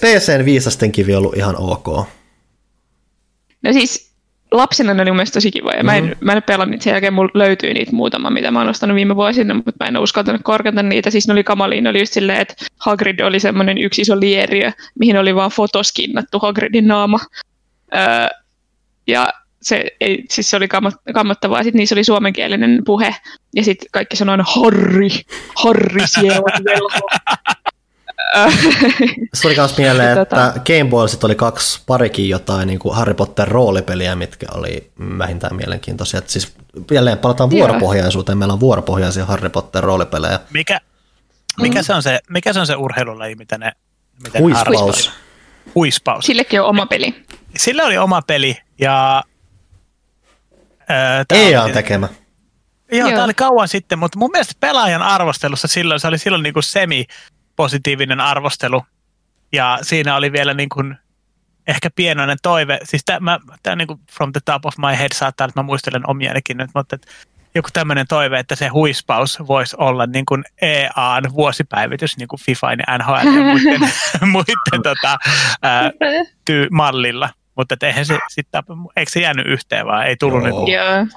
PCn 0.00 0.44
viisasten 0.50 0.92
kivi 0.92 1.14
ollut 1.14 1.36
ihan 1.36 1.54
ok? 1.58 1.86
No 3.62 3.72
siis 3.72 4.12
lapsena 4.52 4.94
ne 4.94 5.02
oli 5.02 5.12
mun 5.12 5.24
tosi 5.32 5.50
kivoja. 5.50 5.84
Mä 5.84 5.96
en, 5.96 6.04
mm-hmm. 6.04 6.26
mä 6.26 6.32
en 6.32 6.42
pelannut 6.42 6.70
niitä, 6.70 6.84
sen 6.84 6.90
jälkeen 6.90 7.12
mulla 7.12 7.30
löytyy 7.34 7.74
niitä 7.74 7.92
muutama, 7.92 8.30
mitä 8.30 8.50
mä 8.50 8.58
oon 8.58 8.68
ostanut 8.68 8.94
viime 8.94 9.16
vuosina, 9.16 9.54
mutta 9.54 9.72
mä 9.80 9.88
en 9.88 9.96
ole 9.96 10.02
uskaltanut 10.02 10.40
korkata 10.44 10.82
niitä. 10.82 11.10
Siis 11.10 11.28
ne 11.28 11.32
oli 11.32 11.44
kamaliin, 11.44 11.84
ne 11.84 11.90
oli 11.90 11.98
just 11.98 12.12
silleen, 12.12 12.40
että 12.40 12.54
Hagrid 12.78 13.20
oli 13.20 13.40
semmoinen 13.40 13.78
yksi 13.78 14.02
iso 14.02 14.20
lieriö, 14.20 14.72
mihin 14.98 15.16
oli 15.16 15.34
vaan 15.34 15.50
fotoskinnattu 15.50 16.38
Hagridin 16.38 16.88
naama. 16.88 17.18
Öö, 17.94 18.00
ja 19.06 19.28
se, 19.62 19.84
ei, 20.00 20.24
siis 20.30 20.50
se 20.50 20.56
oli 20.56 20.68
kammottavaa. 21.14 21.62
Sitten 21.62 21.78
niissä 21.78 21.94
oli 21.94 22.04
suomenkielinen 22.04 22.82
puhe, 22.84 23.14
ja 23.56 23.64
sitten 23.64 23.88
kaikki 23.92 24.16
sanoivat 24.16 24.46
Harri, 24.48 25.08
Harri 25.54 26.06
siellä 26.06 26.64
velho. 26.64 27.08
Se 29.34 29.42
tuli 29.42 29.54
myös 29.56 29.78
mieleen, 29.78 30.16
tota- 30.16 30.20
että 30.20 30.52
Game 30.66 30.90
Boysit 30.90 31.24
oli 31.24 31.34
kaksi 31.34 31.82
parikin 31.86 32.28
jotain 32.28 32.66
niin 32.66 32.78
kuin 32.78 32.96
Harry 32.96 33.14
Potter 33.14 33.48
roolipeliä, 33.48 34.16
mitkä 34.16 34.46
oli 34.54 34.90
vähintään 35.18 35.56
mielenkiintoisia. 35.56 36.18
Että 36.18 36.32
siis 36.32 36.54
jälleen 36.90 37.18
palataan 37.18 37.50
vuoropohjaisuuteen, 37.50 38.38
meillä 38.38 38.54
on 38.54 38.60
vuoropohjaisia 38.60 39.24
Harry 39.24 39.48
Potter 39.48 39.84
roolipelejä. 39.84 40.40
Mikä, 40.52 40.80
mikä, 41.60 41.78
mm. 41.78 41.84
se, 41.84 41.94
on 41.94 42.02
se, 42.02 42.20
mikä 42.28 42.52
se 42.52 42.60
on 42.60 42.66
se 42.66 42.76
urheilulaji, 42.76 43.34
mitä 43.34 43.58
ne 43.58 43.72
miten 44.24 44.42
Huispaus. 44.42 45.10
Huispaus. 45.74 46.26
Sillekin 46.26 46.60
on 46.60 46.66
oma 46.66 46.86
peli. 46.86 47.14
Sillä 47.56 47.84
oli 47.84 47.98
oma 47.98 48.22
peli, 48.22 48.56
ja 48.78 49.24
EA 51.30 51.62
on 51.62 51.72
tekemä. 51.72 52.08
Joo, 52.92 53.08
tämä 53.08 53.24
oli 53.24 53.34
kauan 53.34 53.68
sitten, 53.68 53.98
mutta 53.98 54.18
mun 54.18 54.30
mielestä 54.30 54.54
pelaajan 54.60 55.02
arvostelussa 55.02 55.68
silloin, 55.68 56.00
se 56.00 56.08
oli 56.08 56.18
silloin 56.18 56.42
niin 56.42 56.52
kuin 56.52 56.62
semi-positiivinen 56.62 58.20
arvostelu. 58.20 58.82
Ja 59.52 59.78
siinä 59.82 60.16
oli 60.16 60.32
vielä 60.32 60.54
niin 60.54 60.68
kuin 60.68 60.96
ehkä 61.66 61.90
pienoinen 61.90 62.38
toive. 62.42 62.78
Siis 62.84 63.02
tämä, 63.04 63.38
tämä 63.62 63.76
niin 63.76 63.88
kuin 63.88 64.00
from 64.12 64.32
the 64.32 64.40
top 64.44 64.66
of 64.66 64.78
my 64.78 64.98
head 64.98 65.12
saattaa, 65.14 65.44
että 65.44 65.60
mä 65.60 65.66
muistelen 65.66 66.10
omianikin 66.10 66.56
nyt, 66.56 66.70
mutta 66.74 66.94
että 66.94 67.08
joku 67.54 67.68
tämmöinen 67.72 68.06
toive, 68.06 68.38
että 68.38 68.56
se 68.56 68.68
huispaus 68.68 69.38
voisi 69.46 69.76
olla 69.78 70.06
niin 70.06 70.26
kuin 70.26 70.44
EAN 70.62 71.24
vuosipäivitys 71.32 72.16
niin 72.16 72.28
kuin 72.28 72.40
FIFA 72.40 72.72
ja 72.72 72.98
NHL 72.98 73.36
ja 73.36 73.42
muiden, 73.52 73.80
muiden 74.26 74.82
tota, 74.82 75.18
ää, 75.62 75.90
ty- 76.50 76.68
mallilla. 76.70 77.30
Mutta 77.58 77.86
eihän 77.86 78.06
se 78.06 78.18
sitten, 78.28 78.62
eikö 78.96 79.10
se 79.10 79.20
jäänyt 79.20 79.46
yhteen 79.46 79.86
vaan? 79.86 80.06
Ei 80.06 80.16
tullut 80.16 80.42
niinku 80.42 80.66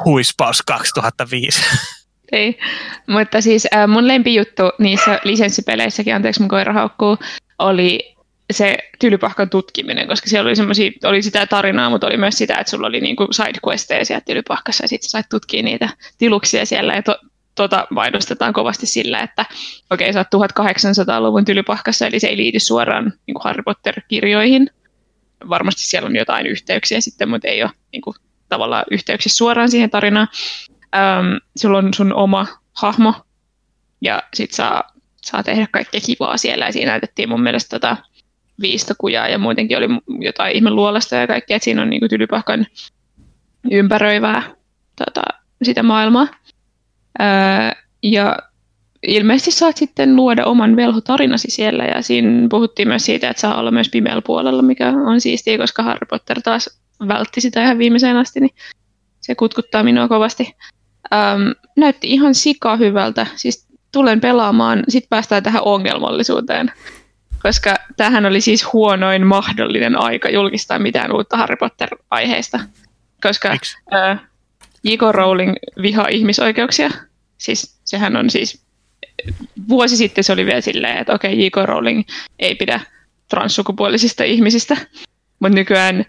huispaus 0.05 0.61
2005? 0.61 1.61
Ei, 2.31 2.59
mutta 3.07 3.41
siis 3.41 3.68
äh, 3.76 3.88
mun 3.88 4.07
lempijuttu 4.07 4.63
niissä 4.80 5.19
lisenssipeleissäkin, 5.23 6.15
anteeksi 6.15 6.41
mun 6.41 6.49
koira 6.49 6.73
haukkuu, 6.73 7.18
oli 7.59 8.15
se 8.51 8.77
tylypahkan 8.99 9.49
tutkiminen, 9.49 10.07
koska 10.07 10.30
siellä 10.30 10.47
oli, 10.47 10.55
semmosia, 10.55 10.91
oli 11.03 11.22
sitä 11.22 11.45
tarinaa, 11.45 11.89
mutta 11.89 12.07
oli 12.07 12.18
myös 12.18 12.38
sitä, 12.38 12.57
että 12.57 12.72
sulla 12.72 12.88
oli 12.88 13.01
niinku 13.01 13.27
sidequesteja 13.31 14.05
siellä 14.05 14.22
tylypahkassa 14.22 14.84
ja 14.84 14.88
sitten 14.88 15.09
sait 15.09 15.30
tutkia 15.30 15.63
niitä 15.63 15.89
tiluksia 16.18 16.65
siellä. 16.65 16.93
Ja 16.93 17.03
to, 17.03 17.18
tota 17.55 17.88
mainostetaan 17.89 18.53
kovasti 18.53 18.85
sillä, 18.85 19.19
että 19.19 19.45
okei, 19.89 20.09
okay, 20.09 20.13
sä 20.13 20.26
oot 20.34 20.49
1800-luvun 20.49 21.45
tylypahkassa, 21.45 22.07
eli 22.07 22.19
se 22.19 22.27
ei 22.27 22.38
liity 22.38 22.59
suoraan 22.59 23.13
niin 23.27 23.35
Harry 23.43 23.63
Potter-kirjoihin, 23.63 24.69
varmasti 25.49 25.81
siellä 25.84 26.07
on 26.07 26.15
jotain 26.15 26.47
yhteyksiä 26.47 27.01
sitten, 27.01 27.30
mutta 27.30 27.47
ei 27.47 27.63
ole 27.63 27.72
niin 27.91 28.01
kuin, 28.01 28.15
tavallaan 28.49 28.84
yhteyksissä 28.91 29.38
suoraan 29.38 29.72
siihen 29.72 29.89
tarinaan. 29.89 30.27
Ähm, 30.95 31.35
sulla 31.57 31.77
on 31.77 31.93
sun 31.93 32.13
oma 32.13 32.47
hahmo 32.73 33.13
ja 34.01 34.23
sit 34.34 34.51
saa, 34.51 34.84
saa 35.22 35.43
tehdä 35.43 35.68
kaikkea 35.72 36.01
kivaa 36.05 36.38
siellä 36.38 36.65
ja 36.65 36.72
siinä 36.72 36.91
näytettiin 36.91 37.30
mun 37.30 37.41
mielestä 37.41 37.80
tota 37.80 37.97
viistokujaa 38.61 39.27
ja 39.27 39.38
muutenkin 39.38 39.77
oli 39.77 39.88
jotain 40.19 40.55
ihme 40.55 40.69
luolasta 40.69 41.15
ja 41.15 41.27
kaikkea, 41.27 41.55
että 41.55 41.63
siinä 41.63 41.81
on 41.81 41.89
niin 41.89 42.09
tylypahkan 42.09 42.65
ympäröivää 43.72 44.55
tota, 45.05 45.22
sitä 45.63 45.84
maailmaa. 45.84 46.27
Öö, 47.22 47.27
ja 48.03 48.38
ilmeisesti 49.07 49.51
saat 49.51 49.77
sitten 49.77 50.15
luoda 50.15 50.45
oman 50.45 50.75
velhotarinasi 50.75 51.51
siellä 51.51 51.83
ja 51.83 52.01
siinä 52.01 52.47
puhuttiin 52.49 52.87
myös 52.87 53.05
siitä, 53.05 53.29
että 53.29 53.41
saa 53.41 53.59
olla 53.59 53.71
myös 53.71 53.89
pimeällä 53.89 54.21
puolella, 54.25 54.61
mikä 54.61 54.93
on 55.05 55.21
siistiä, 55.21 55.57
koska 55.57 55.83
Harry 55.83 56.05
Potter 56.09 56.41
taas 56.41 56.81
vältti 57.07 57.41
sitä 57.41 57.63
ihan 57.63 57.77
viimeiseen 57.77 58.17
asti, 58.17 58.39
niin 58.39 58.55
se 59.21 59.35
kutkuttaa 59.35 59.83
minua 59.83 60.07
kovasti. 60.07 60.55
Ähm, 61.13 61.41
näytti 61.77 62.07
ihan 62.11 62.35
sika 62.35 62.75
hyvältä, 62.75 63.27
siis 63.35 63.67
tulen 63.91 64.21
pelaamaan, 64.21 64.83
sitten 64.87 65.09
päästään 65.09 65.43
tähän 65.43 65.63
ongelmallisuuteen, 65.65 66.71
koska 67.43 67.75
tähän 67.97 68.25
oli 68.25 68.41
siis 68.41 68.73
huonoin 68.73 69.27
mahdollinen 69.27 69.97
aika 69.97 70.29
julkistaa 70.29 70.79
mitään 70.79 71.15
uutta 71.15 71.37
Harry 71.37 71.55
Potter-aiheesta, 71.55 72.59
koska 73.23 73.57
J.K. 74.83 75.01
Rowling 75.11 75.53
vihaa 75.81 76.07
ihmisoikeuksia, 76.07 76.91
siis 77.37 77.79
sehän 77.83 78.15
on 78.15 78.29
siis 78.29 78.65
vuosi 79.69 79.98
sitten 79.98 80.23
se 80.23 80.34
oli 80.34 80.45
vielä 80.45 80.61
silleen, 80.61 80.98
että 80.98 81.14
okei, 81.14 81.34
okay, 81.34 81.43
J.K. 81.45 81.56
Rowling 81.68 82.03
ei 82.39 82.56
pidä 82.56 82.80
transsukupuolisista 83.30 84.23
ihmisistä, 84.23 84.77
mutta 85.39 85.56
nykyään 85.56 86.06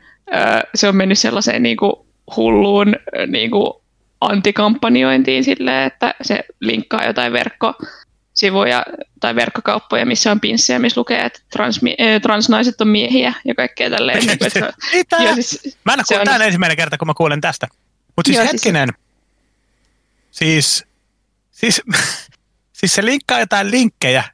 se 0.75 0.89
on 0.89 0.97
mennyt 0.97 1.19
sellaiseen 1.19 1.63
niin 1.63 1.77
kuin 1.77 1.93
hulluun 2.37 2.97
niin 3.27 3.51
kuin 3.51 3.73
antikampanjointiin 4.21 5.45
silleen, 5.45 5.87
että 5.87 6.15
se 6.23 6.45
linkkaa 6.61 7.07
jotain 7.07 7.33
verkkosivuja 7.33 8.85
tai 9.21 9.35
verkkokauppoja, 9.35 10.07
missä 10.07 10.31
on 10.31 10.41
pinssejä, 10.41 10.79
missä 10.79 11.01
lukee, 11.01 11.25
että 11.25 11.41
transmi- 11.59 12.21
transnaiset 12.23 12.81
on 12.81 12.89
miehiä 12.89 13.33
ja 13.45 13.55
kaikkea 13.55 13.91
tälleen. 13.91 14.19
niin 14.19 14.31
että 14.31 14.73
Mitä? 14.95 15.35
Siis, 15.35 15.79
mä 15.85 15.95
en 15.95 16.01
kuullut, 16.09 16.29
on... 16.29 16.43
ensimmäinen 16.43 16.77
kerta, 16.77 16.99
kun 16.99 17.07
mä 17.07 17.15
kuulen 17.15 17.41
tästä. 17.41 17.69
Mutta 18.17 18.29
siis 18.29 18.37
joo, 18.37 18.45
siis 18.45 18.53
hetkinen, 18.53 18.89
siis, 20.31 20.85
siis, 21.51 21.83
siis, 21.83 21.83
siis 22.83 22.95
se 22.95 23.05
linkkaa 23.05 23.41
jotain 23.41 23.71
linkkejä. 23.71 24.25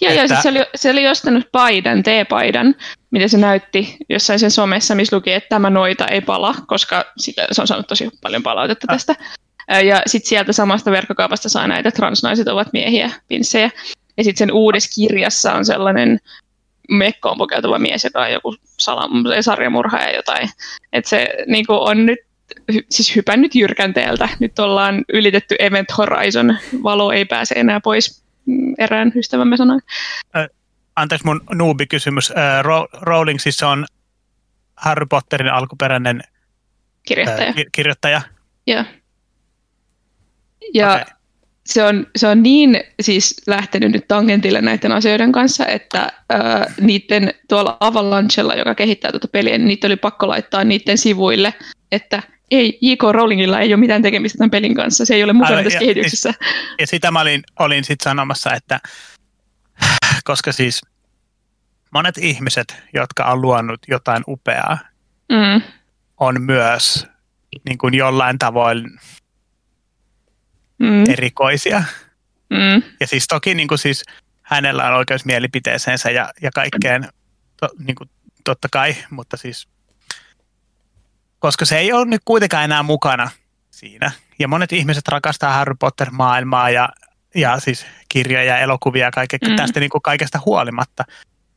Joo, 0.00 0.12
että... 0.12 0.20
joo 0.20 0.28
siis 0.28 0.42
se 0.42 0.48
oli, 0.48 0.64
se 0.74 0.90
oli 0.90 1.08
ostanut 1.08 1.48
paidan, 1.52 2.02
T-paidan, 2.02 2.74
mitä 3.10 3.28
se 3.28 3.38
näytti 3.38 3.96
jossain 4.08 4.38
sen 4.38 4.50
somessa, 4.50 4.94
missä 4.94 5.16
luki, 5.16 5.32
että 5.32 5.48
tämä 5.48 5.70
noita 5.70 6.06
ei 6.06 6.20
pala, 6.20 6.54
koska 6.66 7.04
sitä, 7.16 7.46
se 7.52 7.60
on 7.60 7.66
saanut 7.66 7.86
tosi 7.86 8.10
paljon 8.22 8.42
palautetta 8.42 8.86
tästä. 8.86 9.14
Ja 9.84 10.02
sitten 10.06 10.28
sieltä 10.28 10.52
samasta 10.52 10.90
verkkokaupasta 10.90 11.48
saa 11.48 11.66
näitä 11.66 11.90
transnaiset 11.90 12.48
ovat 12.48 12.72
miehiä, 12.72 13.10
pinssejä. 13.28 13.70
Ja 14.16 14.24
sitten 14.24 14.38
sen 14.38 14.52
uudessa 14.52 14.90
kirjassa 14.94 15.52
on 15.52 15.64
sellainen 15.64 16.18
mekkoon 16.88 17.38
pukeutuva 17.38 17.78
mies, 17.78 18.04
joka 18.04 18.22
on 18.22 18.32
joku 18.32 18.56
salam, 18.78 19.10
sarjamurha 19.40 19.98
ja 19.98 20.16
jotain. 20.16 20.50
Että 20.92 21.08
se 21.08 21.28
niin 21.46 21.66
on 21.68 22.06
nyt 22.06 22.18
siis 22.90 23.16
hypännyt 23.16 23.54
jyrkänteeltä. 23.54 24.28
Nyt 24.38 24.58
ollaan 24.58 25.04
ylitetty 25.08 25.56
Event 25.58 25.88
Horizon. 25.98 26.56
Valo 26.82 27.12
ei 27.12 27.24
pääse 27.24 27.54
enää 27.54 27.80
pois, 27.80 28.24
mm, 28.46 28.74
erään 28.78 29.12
ystävämme 29.16 29.56
sanoi. 29.56 29.78
anteeksi 30.96 31.26
mun 31.26 31.40
noobi-kysymys. 31.54 32.32
Rowling 33.00 33.38
siis 33.38 33.62
on 33.62 33.86
Harry 34.76 35.06
Potterin 35.06 35.52
alkuperäinen 35.52 36.22
kirjoittaja. 37.06 37.52
Ki- 37.52 37.66
kirjoittaja. 37.72 38.22
Joo. 38.66 38.84
Ja 40.74 40.92
okay. 40.92 41.04
se, 41.66 41.84
on, 41.84 42.06
se 42.16 42.28
on 42.28 42.42
niin 42.42 42.80
siis 43.00 43.42
lähtenyt 43.46 43.92
nyt 43.92 44.08
tangentille 44.08 44.60
näiden 44.60 44.92
asioiden 44.92 45.32
kanssa, 45.32 45.66
että 45.66 46.02
äh, 46.02 46.74
niiden 46.80 47.34
tuolla 47.48 47.76
Avalanchella, 47.80 48.54
joka 48.54 48.74
kehittää 48.74 49.10
tuota 49.10 49.28
peliä, 49.28 49.58
niin 49.58 49.68
niitä 49.68 49.86
oli 49.86 49.96
pakko 49.96 50.28
laittaa 50.28 50.64
niiden 50.64 50.98
sivuille, 50.98 51.54
että 51.92 52.22
ei, 52.50 52.78
J.K. 52.82 53.02
Rowlingilla 53.12 53.60
ei 53.60 53.74
ole 53.74 53.80
mitään 53.80 54.02
tekemistä 54.02 54.38
tämän 54.38 54.50
pelin 54.50 54.74
kanssa, 54.74 55.04
se 55.04 55.14
ei 55.14 55.24
ole 55.24 55.32
mukana 55.32 55.62
tässä 55.62 55.76
ja, 55.76 55.80
kehityksessä. 55.80 56.28
Ja, 56.28 56.46
ja 56.80 56.86
sitä 56.86 57.10
mä 57.10 57.20
olin, 57.20 57.42
olin 57.58 57.84
sitten 57.84 58.10
sanomassa, 58.10 58.54
että 58.54 58.80
koska 60.24 60.52
siis 60.52 60.80
monet 61.90 62.18
ihmiset, 62.18 62.82
jotka 62.94 63.24
on 63.24 63.42
luonut 63.42 63.80
jotain 63.88 64.22
upeaa, 64.28 64.78
mm. 65.32 65.62
on 66.16 66.42
myös 66.42 67.06
niin 67.64 67.78
kuin 67.78 67.94
jollain 67.94 68.38
tavoin 68.38 68.90
mm. 70.78 71.10
erikoisia. 71.10 71.82
Mm. 72.50 72.82
Ja 73.00 73.06
siis 73.06 73.26
toki 73.28 73.54
niin 73.54 73.68
kuin 73.68 73.78
siis 73.78 74.04
hänellä 74.42 74.88
on 74.88 74.94
oikeus 74.94 75.24
mielipiteeseensä 75.24 76.10
ja, 76.10 76.32
ja 76.42 76.50
kaikkeen, 76.54 77.08
to, 77.60 77.68
niin 77.78 77.94
kuin, 77.94 78.10
totta 78.44 78.68
kai, 78.72 78.96
mutta 79.10 79.36
siis 79.36 79.68
koska 81.46 81.64
se 81.64 81.78
ei 81.78 81.92
ole 81.92 82.04
nyt 82.04 82.22
kuitenkaan 82.24 82.64
enää 82.64 82.82
mukana 82.82 83.30
siinä. 83.70 84.12
Ja 84.38 84.48
monet 84.48 84.72
ihmiset 84.72 85.08
rakastaa 85.08 85.52
Harry 85.52 85.74
Potter-maailmaa 85.78 86.70
ja, 86.70 86.88
ja 87.34 87.60
siis 87.60 87.86
kirjoja 88.08 88.44
ja 88.44 88.58
elokuvia 88.58 89.04
ja 89.04 89.10
kaikke, 89.10 89.38
mm. 89.48 89.56
tästä 89.56 89.80
niin 89.80 89.90
kuin 89.90 90.02
kaikesta 90.02 90.40
huolimatta. 90.46 91.04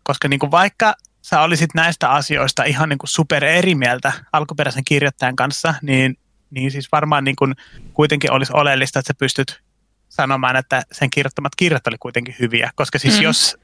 Koska 0.04 0.28
niin 0.28 0.40
kuin 0.40 0.52
vaikka 0.52 0.94
sä 1.22 1.42
olisit 1.42 1.70
näistä 1.76 2.10
asioista 2.10 2.64
ihan 2.64 2.90
niin 2.90 2.98
kuin 2.98 3.10
super 3.10 3.46
eri 3.46 3.76
mieltä 3.76 4.12
alkuperäisen 4.34 4.84
kirjoittajan 4.84 5.36
kanssa, 5.36 5.74
niin, 5.82 6.18
niin 6.50 6.72
siis 6.72 6.92
varmaan 6.92 7.24
niin 7.24 7.36
kuin 7.36 7.56
kuitenkin 7.94 8.32
olisi 8.32 8.54
oleellista, 8.56 9.00
että 9.00 9.08
sä 9.08 9.18
pystyt 9.20 9.62
sanomaan, 10.10 10.56
että 10.56 10.84
sen 10.92 11.10
kirjoittamat 11.10 11.56
kirjat 11.56 11.88
oli 11.88 11.98
kuitenkin 12.00 12.36
hyviä. 12.40 12.72
Koska 12.76 13.00
siis 13.00 13.16
mm. 13.18 13.22
jos 13.22 13.58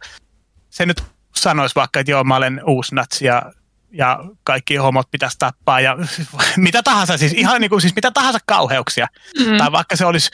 se 0.69 0.85
nyt 0.85 1.03
sanoisi 1.35 1.76
vaikka, 1.76 1.99
että 1.99 2.11
joo, 2.11 2.23
mä 2.23 2.35
olen 2.35 2.61
uusnatsi 2.65 3.26
ja 3.26 3.52
ja 3.97 4.19
kaikki 4.43 4.76
homot 4.76 5.11
pitäisi 5.11 5.39
tappaa 5.39 5.80
ja 5.81 5.97
mitä 6.57 6.84
tahansa, 6.84 7.17
siis 7.17 7.34
ihan 7.34 7.61
niin 7.61 7.69
kuin, 7.69 7.81
siis 7.81 7.95
mitä 7.95 8.11
tahansa 8.11 8.39
kauheuksia. 8.45 9.07
Mm. 9.39 9.57
Tai 9.57 9.72
vaikka 9.72 9.95
se 9.95 10.05
olisi 10.05 10.30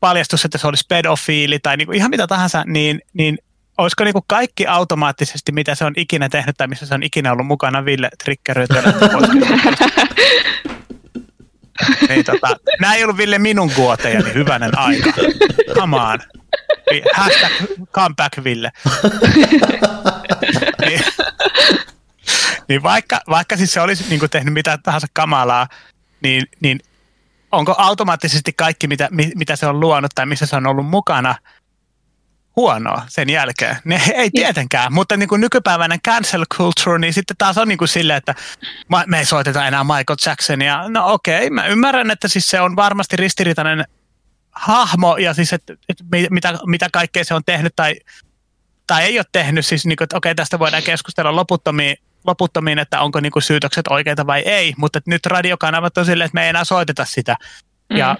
paljastus, 0.00 0.44
että 0.44 0.58
se 0.58 0.66
olisi 0.66 0.84
pedofiili 0.88 1.58
tai 1.58 1.76
niin 1.76 1.86
kuin 1.86 1.96
ihan 1.96 2.10
mitä 2.10 2.26
tahansa, 2.26 2.64
niin, 2.66 3.00
niin 3.12 3.38
olisiko 3.78 4.04
niin 4.04 4.12
kuin 4.12 4.24
kaikki 4.26 4.66
automaattisesti, 4.66 5.52
mitä 5.52 5.74
se 5.74 5.84
on 5.84 5.92
ikinä 5.96 6.28
tehnyt 6.28 6.56
tai 6.56 6.68
missä 6.68 6.86
se 6.86 6.94
on 6.94 7.02
ikinä 7.02 7.32
ollut 7.32 7.46
mukana 7.46 7.84
Ville 7.84 8.08
triggeröitönä? 8.24 8.92
niin, 12.08 12.24
tota, 12.30 12.56
nämä 12.80 12.94
ei 12.94 13.04
ollut 13.04 13.16
Ville 13.16 13.38
minun 13.38 13.70
kuoteja, 13.70 14.20
niin 14.20 14.34
hyvänen 14.34 14.78
aika. 14.78 15.12
Come 15.74 15.96
on. 15.96 16.18
Hashtag 17.14 17.52
comeback 17.92 18.44
Ville. 18.44 18.70
niin, 20.86 21.00
niin 22.68 22.82
vaikka, 22.82 23.20
vaikka 23.28 23.56
siis 23.56 23.72
se 23.72 23.80
olisi 23.80 24.04
niin 24.08 24.20
kuin 24.20 24.30
tehnyt 24.30 24.54
mitä 24.54 24.78
tahansa 24.78 25.06
kamalaa, 25.12 25.66
niin, 26.22 26.46
niin 26.60 26.80
onko 27.52 27.74
automaattisesti 27.78 28.52
kaikki, 28.52 28.86
mitä, 28.86 29.08
mitä 29.10 29.56
se 29.56 29.66
on 29.66 29.80
luonut 29.80 30.10
tai 30.14 30.26
missä 30.26 30.46
se 30.46 30.56
on 30.56 30.66
ollut 30.66 30.86
mukana, 30.86 31.34
huonoa 32.56 33.02
sen 33.08 33.30
jälkeen? 33.30 33.76
Ne, 33.84 34.02
ei 34.14 34.30
tietenkään, 34.30 34.92
mutta 34.92 35.16
niin 35.16 35.28
kuin 35.28 35.40
nykypäiväinen 35.40 36.00
cancel 36.02 36.44
culture, 36.54 36.98
niin 36.98 37.12
sitten 37.12 37.36
taas 37.36 37.58
on 37.58 37.68
niin 37.68 37.78
kuin 37.78 37.88
silleen, 37.88 38.16
että 38.16 38.34
me 39.06 39.18
ei 39.18 39.24
soiteta 39.24 39.66
enää 39.66 39.84
Michael 39.84 40.16
Jacksonia. 40.26 40.88
No 40.88 41.12
okei, 41.12 41.36
okay, 41.36 41.50
mä 41.50 41.66
ymmärrän, 41.66 42.10
että 42.10 42.28
siis 42.28 42.46
se 42.46 42.60
on 42.60 42.76
varmasti 42.76 43.16
ristiriitainen 43.16 43.84
hahmo 44.52 45.16
ja 45.16 45.34
siis, 45.34 45.52
että, 45.52 45.74
että 45.88 46.04
mitä, 46.30 46.58
mitä 46.66 46.88
kaikkea 46.92 47.24
se 47.24 47.34
on 47.34 47.42
tehnyt 47.46 47.72
tai, 47.76 47.94
tai 48.86 49.04
ei 49.04 49.18
ole 49.18 49.26
tehnyt. 49.32 49.66
Siis 49.66 49.86
niin 49.86 49.96
kuin, 49.96 50.04
että 50.04 50.16
okei, 50.16 50.30
okay, 50.30 50.34
tästä 50.34 50.58
voidaan 50.58 50.82
keskustella 50.82 51.36
loputtomiin 51.36 51.96
loputtomiin, 52.26 52.78
että 52.78 53.00
onko 53.00 53.20
niinku 53.20 53.40
syytökset 53.40 53.88
oikeita 53.88 54.26
vai 54.26 54.40
ei, 54.40 54.74
mutta 54.76 55.00
nyt 55.06 55.26
radiokanavat 55.26 55.98
on 55.98 56.06
silleen, 56.06 56.26
että 56.26 56.34
me 56.34 56.42
ei 56.42 56.48
enää 56.48 56.64
soiteta 56.64 57.04
sitä. 57.04 57.36
Mm. 57.90 57.96
Ja, 57.96 58.16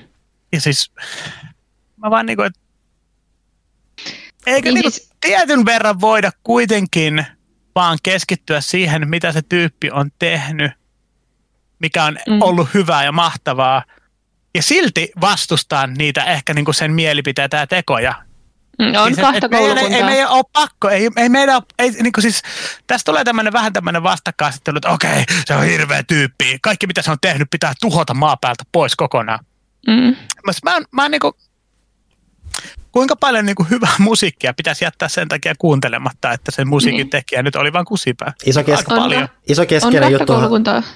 ja 0.53 0.61
siis 0.61 0.93
mä 1.97 2.11
vaan 2.11 2.27
niinku, 2.27 2.43
että 2.43 2.61
eikö 4.47 4.69
niin 4.69 4.75
niinku 4.75 4.91
siis... 4.91 5.11
tietyn 5.21 5.65
verran 5.65 6.01
voida 6.01 6.31
kuitenkin 6.43 7.27
vaan 7.75 7.99
keskittyä 8.03 8.61
siihen, 8.61 9.11
mitä 9.11 9.33
se 9.33 9.43
tyyppi 9.43 9.91
on 9.91 10.11
tehnyt, 10.19 10.73
mikä 11.79 12.05
on 12.05 12.19
mm. 12.29 12.43
ollut 12.43 12.69
hyvää 12.75 13.05
ja 13.05 13.13
mahtavaa, 13.13 13.85
ja 14.55 14.63
silti 14.63 15.13
vastustaa 15.21 15.87
niitä 15.87 16.25
ehkä 16.25 16.55
niinku 16.55 16.73
sen 16.73 16.93
mielipiteitä 16.93 17.57
ja 17.57 17.67
tekoja, 17.67 18.26
Mm, 18.79 18.95
on 18.99 19.07
siis, 19.07 19.19
kahta 19.19 19.49
koulukuntaa. 19.49 19.89
Ei, 19.89 19.95
ei 19.95 20.03
meidän 20.03 20.29
ole 20.29 20.45
pakko, 20.53 20.89
ei, 20.89 21.11
ei 21.17 21.29
meidän 21.29 21.63
ei, 21.79 21.91
niin 21.91 22.13
siis, 22.21 22.43
tästä 22.87 23.05
tulee 23.05 23.25
tämmöinen 23.25 23.53
vähän 23.53 23.73
tämmöinen 23.73 24.03
vastakkainasettelu, 24.03 24.77
että 24.77 24.91
okei, 24.91 25.25
se 25.47 25.55
on 25.55 25.65
hirveä 25.65 26.03
tyyppi. 26.03 26.59
Kaikki 26.63 26.87
mitä 26.87 27.03
se 27.03 27.11
on 27.11 27.19
tehnyt 27.21 27.51
pitää 27.51 27.73
tuhota 27.81 28.15
maa 28.15 28.37
päältä 28.37 28.65
pois 28.73 28.97
kokonaan. 28.97 29.45
Mm. 29.87 30.17
Mä, 30.47 30.53
mä, 30.65 30.81
mä 30.93 31.09
niin 31.09 31.21
kuin, 31.21 31.33
kuinka 32.97 33.17
paljon 33.17 33.47
niin 33.47 33.57
kuin 33.57 33.71
hyvää 33.71 33.95
musiikkia 33.99 34.55
pitäisi 34.55 34.85
jättää 34.85 35.09
sen 35.09 35.29
takia 35.29 35.55
kuuntelematta, 35.59 36.33
että 36.33 36.51
se 36.51 36.65
musiikin 36.65 36.99
niin. 36.99 37.11
tekijä 37.11 37.43
nyt 37.43 37.57
oli 37.57 37.73
vain 37.73 37.85
kusipää. 37.87 38.33
Iso, 38.47 38.65
kes- 38.65 38.85
paljon. 38.89 39.29
iso 39.49 39.67
keskeinen 39.67 40.03
on 40.03 40.13
juttu. 40.13 40.33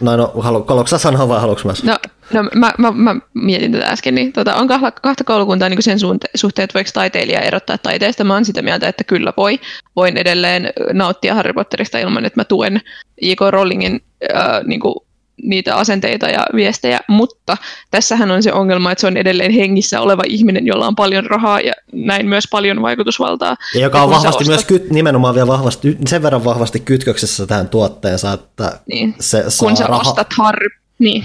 No, 0.01 0.16
no 0.16 0.32
halu, 0.41 0.65
haluatko 0.69 0.99
sanoa 0.99 1.28
vai 1.28 1.41
haluatko 1.41 1.69
mä? 1.69 1.74
No, 1.82 1.99
no 2.32 2.51
mä, 2.55 2.73
mä, 2.78 2.91
mä, 2.91 3.16
mietin 3.35 3.73
tätä 3.73 3.87
äsken, 3.87 4.15
niin 4.15 4.32
tota, 4.32 4.55
on 4.55 4.69
kahta, 4.69 4.91
kahta 4.91 5.24
koulukuntaa 5.24 5.69
niin 5.69 5.82
sen 5.82 5.99
suhteen, 6.35 6.65
että 6.65 6.74
voiko 6.74 6.91
taiteilija 6.95 7.41
erottaa 7.41 7.78
taiteesta. 7.78 8.24
Mä 8.24 8.35
oon 8.35 8.45
sitä 8.45 8.62
mieltä, 8.62 8.89
että 8.89 9.05
kyllä 9.05 9.32
voi. 9.37 9.61
Voin 9.97 10.16
edelleen 10.16 10.73
nauttia 10.93 11.35
Harry 11.35 11.53
Potterista 11.53 11.99
ilman, 11.99 12.24
että 12.24 12.41
mä 12.41 12.45
tuen 12.45 12.81
J.K. 13.23 13.41
Rowlingin 13.51 14.01
äh, 14.35 14.65
niin 14.65 14.81
kuin 14.81 14.95
niitä 15.43 15.77
asenteita 15.77 16.29
ja 16.29 16.47
viestejä, 16.55 17.01
mutta 17.09 17.57
tässähän 17.91 18.31
on 18.31 18.43
se 18.43 18.53
ongelma, 18.53 18.93
että 18.93 19.01
se 19.01 19.07
on 19.07 19.17
edelleen 19.17 19.51
hengissä 19.51 20.01
oleva 20.01 20.23
ihminen, 20.29 20.67
jolla 20.67 20.87
on 20.87 20.97
paljon 20.97 21.27
rahaa 21.27 21.61
ja 21.61 21.73
näin 21.93 22.27
myös 22.27 22.45
paljon 22.51 22.83
vaikutusvaltaa. 22.83 23.57
Ja 23.75 23.81
joka 23.81 24.03
on 24.03 24.11
vahvasti 24.11 24.29
ostat... 24.29 24.47
myös 24.47 24.65
kyt, 24.65 24.91
nimenomaan 24.91 25.35
vielä 25.35 25.47
vahvasti, 25.47 25.97
sen 26.07 26.23
verran 26.23 26.45
vahvasti 26.45 26.81
kytköksessä 26.81 27.47
tähän 27.47 27.69
tuotteensa, 27.69 28.33
että 28.33 28.81
niin. 28.87 29.15
se 29.21 29.45
saa 29.49 29.69
Kun 29.69 29.77
sä 29.77 29.87
raha... 29.87 30.01
ostat 30.01 30.33
Harry, 30.39 30.69
niin. 30.99 31.25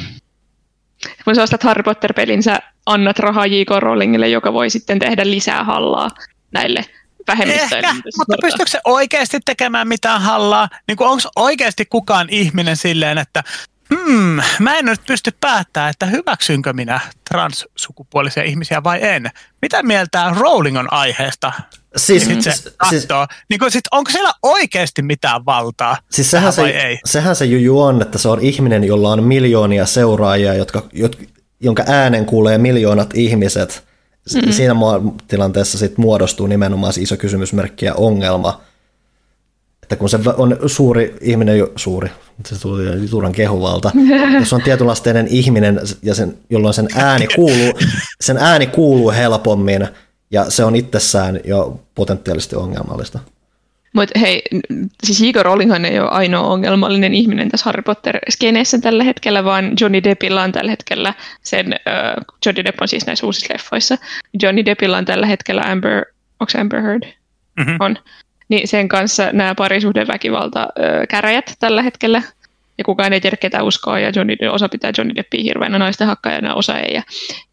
Kun 1.25 1.35
sä 1.35 1.43
ostat 1.43 1.63
Harry 1.63 1.83
Potter-pelin, 1.83 2.43
sä 2.43 2.59
annat 2.85 3.19
rahaa 3.19 3.45
J.K. 3.45 3.69
Rowlingille, 3.79 4.29
joka 4.29 4.53
voi 4.53 4.69
sitten 4.69 4.99
tehdä 4.99 5.25
lisää 5.25 5.63
hallaa 5.63 6.09
näille 6.51 6.85
vähemmistöille. 7.27 7.87
Ehkä, 7.87 8.01
mutta 8.17 8.35
pystyykö 8.41 8.71
se 8.71 8.81
oikeasti 8.85 9.39
tekemään 9.45 9.87
mitään 9.87 10.21
hallaa? 10.21 10.69
Niin 10.87 10.97
onko 10.99 11.23
oikeasti 11.35 11.85
kukaan 11.85 12.27
ihminen 12.29 12.77
silleen, 12.77 13.17
että 13.17 13.43
Hmm, 13.95 14.41
mä 14.59 14.77
en 14.77 14.85
nyt 14.85 15.01
pysty 15.07 15.31
päättämään, 15.41 15.89
että 15.89 16.05
hyväksynkö 16.05 16.73
minä 16.73 16.99
transsukupuolisia 17.29 18.43
ihmisiä 18.43 18.83
vai 18.83 18.99
en. 19.01 19.31
Mitä 19.61 19.83
mieltä 19.83 20.33
Rowling 20.37 20.77
on 20.77 20.93
aiheesta? 20.93 21.53
Siis, 21.97 22.27
Niin 22.27 22.43
se 22.43 22.51
siis. 22.89 23.07
Niin 23.49 23.59
kuin 23.59 23.71
sit, 23.71 23.83
onko 23.91 24.11
siellä 24.11 24.33
oikeasti 24.43 25.01
mitään 25.01 25.45
valtaa? 25.45 25.97
siis 26.11 26.31
sehän, 26.31 26.53
se, 26.53 26.61
ei? 26.61 26.99
sehän 27.05 27.35
se 27.35 27.45
juju 27.45 27.81
on, 27.81 28.01
että 28.01 28.17
se 28.17 28.29
on 28.29 28.41
ihminen, 28.41 28.83
jolla 28.83 29.11
on 29.11 29.23
miljoonia 29.23 29.85
seuraajia, 29.85 30.53
jotka, 30.53 30.83
jotka, 30.93 31.23
jonka 31.59 31.83
äänen 31.87 32.25
kuulee 32.25 32.57
miljoonat 32.57 33.09
ihmiset. 33.13 33.83
Mm-hmm. 34.33 34.51
Siinä 34.51 34.75
tilanteessa 35.27 35.77
sit 35.77 35.97
muodostuu 35.97 36.47
nimenomaan 36.47 36.93
se 36.93 37.01
iso 37.01 37.17
kysymysmerkki 37.17 37.85
ja 37.85 37.95
ongelma. 37.95 38.61
Että 39.85 39.95
kun 39.95 40.09
se 40.09 40.19
on 40.37 40.57
suuri 40.65 41.15
ihminen, 41.21 41.57
jo- 41.57 41.71
suuri, 41.75 42.09
se 42.45 42.61
tuli 42.61 43.07
turhan 43.09 43.31
kehuvalta, 43.31 43.91
jos 44.39 44.53
on 44.53 44.61
tietynlasteinen 44.61 45.27
ihminen, 45.27 45.79
ja 46.03 46.15
sen, 46.15 46.37
jolloin 46.49 46.73
sen 46.73 46.87
ääni, 46.95 47.27
kuuluu, 47.35 47.79
sen 48.21 48.37
ääni 48.37 48.67
kuuluu 48.67 49.11
helpommin, 49.11 49.87
ja 50.31 50.49
se 50.49 50.63
on 50.63 50.75
itsessään 50.75 51.39
jo 51.43 51.79
potentiaalisesti 51.95 52.55
ongelmallista. 52.55 53.19
Mutta 53.93 54.19
hei, 54.19 54.41
siis 55.03 55.21
J.K. 55.21 55.35
Rowlinghan 55.41 55.85
ei 55.85 55.99
ole 55.99 56.09
ainoa 56.09 56.47
ongelmallinen 56.47 57.13
ihminen 57.13 57.49
tässä 57.49 57.65
Harry 57.65 57.81
Potter-skeneessä 57.81 58.79
tällä 58.79 59.03
hetkellä, 59.03 59.43
vaan 59.43 59.71
Johnny 59.81 60.03
Deppilla 60.03 60.43
on 60.43 60.51
tällä 60.51 60.71
hetkellä 60.71 61.13
sen, 61.43 61.73
äh, 61.73 62.13
Johnny 62.45 62.65
Depp 62.65 62.81
on 62.81 62.87
siis 62.87 63.05
näissä 63.05 63.25
uusissa 63.25 63.53
leffoissa, 63.53 63.97
Johnny 64.41 64.65
Deppilla 64.65 64.97
on 64.97 65.05
tällä 65.05 65.25
hetkellä 65.25 65.61
Amber, 65.65 66.05
onko 66.39 66.51
Amber 66.59 66.81
Heard? 66.81 67.03
Mhm. 67.59 67.75
On. 67.79 67.97
Niin 68.49 68.67
sen 68.67 68.87
kanssa 68.87 69.29
nämä 69.33 69.55
parisuhdeväkivalta 69.55 70.61
äh, 70.61 71.07
käräjät 71.09 71.53
tällä 71.59 71.81
hetkellä, 71.81 72.21
ja 72.77 72.83
kukaan 72.83 73.13
ei 73.13 73.21
tiedä 73.21 73.37
ketä 73.37 73.63
uskoa, 73.63 73.99
ja 73.99 74.11
Johnny, 74.15 74.35
osa 74.51 74.69
pitää 74.69 74.91
Johnny 74.97 75.15
Deppia 75.15 75.43
hirveänä 75.43 75.79
naisten 75.79 76.07
hakkaajana, 76.07 76.53
osa 76.53 76.79
ei, 76.79 76.95
ja 76.95 77.03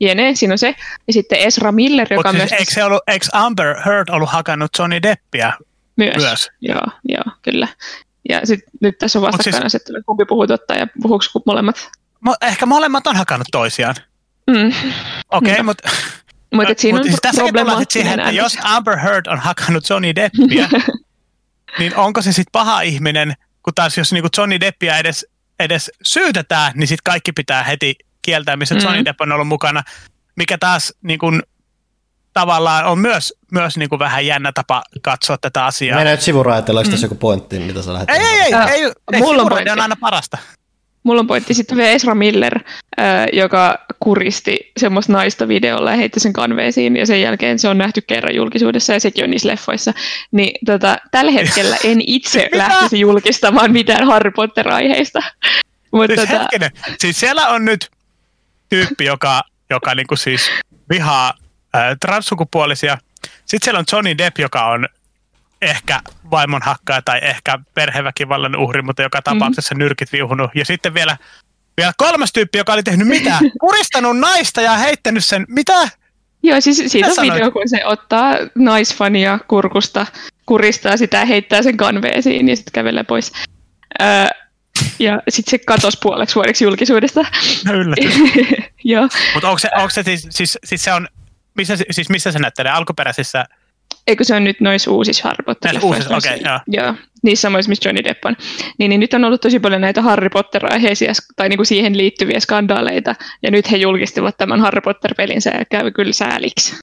jene, 0.01 0.35
siinä 0.35 0.55
on 0.55 0.59
se. 0.59 0.75
Ja 1.07 1.13
sitten 1.13 1.39
Ezra 1.39 1.73
Miller, 1.73 2.07
joka 2.11 2.29
Mutta 2.29 2.33
myös... 2.33 2.49
siis, 2.49 2.61
eikö, 2.61 2.73
se 2.73 2.85
ollut, 2.85 3.03
eikö 3.07 3.27
Amber 3.33 3.77
Heard 3.87 4.09
ollut 4.09 4.31
hakannut 4.31 4.71
Johnny 4.79 5.03
Deppiä? 5.03 5.53
Myös. 5.97 6.17
Myös. 6.17 6.51
Joo, 6.61 6.87
joo, 7.09 7.25
kyllä. 7.43 7.69
Ja 8.29 8.41
sit, 8.47 8.61
nyt 8.81 8.99
tässä 8.99 9.19
on 9.19 9.25
siis- 9.25 9.33
vastakkainasettelu, 9.33 9.97
siis... 9.97 10.07
kumpi 10.07 10.25
puhuu 10.25 10.47
totta 10.47 10.75
ja 10.75 10.87
puhuuko 11.03 11.25
molemmat. 11.47 11.91
Mo, 12.21 12.35
ehkä 12.43 12.67
molemmat 12.67 13.07
on 13.07 13.17
hakannut 13.17 13.49
toisiaan. 13.53 13.95
Mm. 14.47 14.57
Okei, 14.67 14.73
okay, 15.31 15.53
Niinpä. 15.53 15.63
mutta 15.63 15.89
Mutta 16.53 16.75
siinä 16.77 16.99
on 16.99 17.05
siis 17.05 17.21
tullaan 17.53 17.79
sit 17.79 17.91
siihen, 17.91 18.21
että 18.21 18.33
jos 18.33 18.59
Amber 18.63 18.99
Heard 18.99 19.27
on 19.27 19.39
hakannut 19.39 19.91
Johnny 19.91 20.15
Deppia, 20.15 20.69
niin 21.79 21.97
onko 21.97 22.23
se 22.23 22.33
sitten 22.33 22.53
paha 22.53 22.81
ihminen, 22.81 23.35
kun 23.63 23.75
taas 23.75 23.99
jos 23.99 24.13
niinku 24.13 24.29
Johnny 24.39 24.61
Deppia 24.61 24.99
edes, 24.99 25.27
edes 25.61 25.91
syytetään, 26.07 26.73
niin 26.75 26.89
sitten 26.89 27.13
kaikki 27.13 27.33
pitää 27.33 27.63
heti 27.65 27.95
kieltää, 28.23 28.57
missä 28.57 28.75
Mm. 28.75 28.81
Johnny 28.81 29.05
Depp 29.05 29.21
on 29.21 29.33
ollut 29.33 29.49
mukana, 29.49 29.83
mikä 30.37 30.59
taas 30.59 30.95
niinku, 31.03 31.27
tavallaan 32.33 32.85
on 32.85 32.99
myös, 32.99 33.35
myös 33.53 33.77
niinku 33.77 33.99
vähän 33.99 34.27
jännä 34.27 34.53
tapa 34.55 34.83
katsoa 35.03 35.39
tätä 35.39 35.65
asiaa. 35.65 35.97
Mennään 35.97 36.15
nyt 36.17 36.25
sivuraiteella, 36.25 36.81
onko 36.81 36.91
tässä 36.91 37.05
joku 37.05 37.15
pointti, 37.15 37.59
mitä 37.59 37.83
sä 37.83 37.93
lähdet 37.93 38.11
Ei, 38.11 38.21
ei, 38.21 38.41
ei, 38.41 38.55
Ää, 38.55 38.67
ei, 38.69 38.93
ei, 39.13 39.21
mulla 39.21 39.43
on 39.43 39.53
on 39.73 39.81
aina 39.81 39.97
parasta. 40.01 40.39
Mulla 41.03 41.21
on 41.21 41.27
pointti 41.27 41.55
sitten 41.55 41.77
vielä 41.77 41.91
Ezra 41.91 42.15
Miller, 42.15 42.59
äh, 43.01 43.27
joka 43.33 43.79
kuristi 44.01 44.73
semmoista 44.77 45.13
naista 45.13 45.49
videolla 45.49 45.91
ja 45.91 45.97
heitti 45.97 46.21
sen 46.21 46.33
kanveesiin 46.33 46.97
ja 46.97 47.07
sen 47.07 47.21
jälkeen 47.21 47.59
se 47.59 47.69
on 47.69 47.79
nähty 47.79 48.01
kerran 48.01 48.35
julkisuudessa 48.35 48.93
ja 48.93 49.01
sekin 49.01 49.25
on 49.25 49.31
niissä 49.31 49.49
leffoissa. 49.49 49.93
Niin 50.31 50.59
tota, 50.67 50.97
tällä 51.11 51.33
hetkellä 51.33 51.77
en 51.85 52.01
itse 52.07 52.49
lähtisi 52.53 53.01
julkistamaan 53.01 53.73
mitään 53.73 54.07
Harry 54.07 54.31
Potter-aiheista. 54.31 55.21
Mutta 55.93 56.17
Siis 56.17 56.29
tota, 56.29 56.41
hetkinen, 56.41 56.71
siis 56.99 57.21
siellä 57.21 57.49
on 57.49 57.65
nyt 57.65 57.91
tyyppi, 58.69 59.05
joka, 59.05 59.43
joka 59.71 59.95
niinku 59.95 60.17
siis 60.17 60.51
vihaa 60.91 61.35
ää, 61.75 61.97
transsukupuolisia. 62.01 62.99
Sitten 63.25 63.65
siellä 63.65 63.79
on 63.79 63.85
Johnny 63.93 64.19
Depp, 64.19 64.39
joka 64.39 64.67
on 64.67 64.89
ehkä 65.63 66.01
vaimon 66.31 66.63
hakkaaja 66.63 67.03
tai 67.03 67.19
ehkä 67.23 67.59
perheväkivallan 67.75 68.57
uhri, 68.57 68.83
mutta 68.83 69.03
joka 69.03 69.23
tapauksessa 69.23 69.75
nyrkit 69.75 70.13
viuhunut. 70.13 70.51
Ja 70.55 70.65
sitten 70.65 70.95
vielä, 70.95 71.17
vielä 71.77 71.93
kolmas 71.97 72.33
tyyppi, 72.33 72.59
joka 72.59 72.73
oli 72.73 72.83
tehnyt 72.83 73.09
mitä? 73.09 73.39
Kuristanut 73.61 74.19
naista 74.19 74.61
ja 74.61 74.73
heittänyt 74.73 75.25
sen, 75.25 75.47
mitä? 75.49 75.89
Joo, 76.43 76.61
siis 76.61 76.83
siitä 76.87 77.09
on 77.09 77.15
sanoit? 77.15 77.35
video, 77.35 77.51
kun 77.51 77.69
se 77.69 77.87
ottaa 77.87 78.35
naisfania 78.55 79.39
kurkusta, 79.49 80.07
kuristaa 80.47 80.97
sitä 80.97 81.17
ja 81.17 81.25
heittää 81.25 81.63
sen 81.63 81.77
kanveesiin 81.77 82.49
ja 82.49 82.57
sitten 82.57 82.73
kävelee 82.73 83.05
pois. 83.05 83.33
Öö, 84.03 84.27
ja 84.99 85.23
sitten 85.29 85.51
se 85.51 85.59
katosi 85.59 85.99
puoleksi 86.03 86.35
vuodeksi 86.35 86.65
julkisuudesta. 86.65 87.27
No 87.65 87.75
yllätys. 87.75 88.15
Joo. 88.85 89.09
Mutta 89.35 89.49
onko 89.49 89.59
se, 89.59 89.69
onko 89.77 89.91
se 89.91 90.03
siis, 90.03 90.27
siis, 90.31 90.59
siis 90.65 90.85
se 90.85 90.93
on, 90.93 91.09
missä, 91.55 91.77
siis 91.91 92.09
missä 92.09 92.33
se 92.33 92.39
näyttelee? 92.39 92.73
Alkuperäisissä 92.73 93.45
Eikö 94.07 94.25
se 94.25 94.35
on 94.35 94.45
nyt 94.45 94.61
noissa 94.61 94.91
uusissa 94.91 95.29
Harry 95.29 95.43
potter 95.47 95.75
uusissa, 95.83 96.17
okei, 96.17 96.41
joo. 96.45 96.61
joo. 96.67 96.95
Niissä 97.23 97.43
samoissa, 97.43 97.69
missä 97.69 97.89
Johnny 97.89 98.05
Depp 98.05 98.25
on. 98.25 98.37
Niin, 98.79 98.89
niin 98.89 99.01
nyt 99.01 99.15
on 99.15 99.25
ollut 99.25 99.41
tosi 99.41 99.61
paljon 99.61 99.81
näitä 99.81 100.03
Harry 100.03 100.29
Potter-aiheisia 100.31 101.13
tai 101.37 101.49
niinku 101.49 101.65
siihen 101.65 101.97
liittyviä 101.99 102.41
skandaaleita. 102.41 103.15
Ja 103.43 103.51
nyt 103.51 103.71
he 103.71 103.77
julkistivat 103.77 104.37
tämän 104.37 104.61
Harry 104.61 104.81
Potter-pelinsä 104.81 105.51
ja 105.51 105.65
käy 105.65 105.91
kyllä 105.91 106.13
sääliksi. 106.13 106.77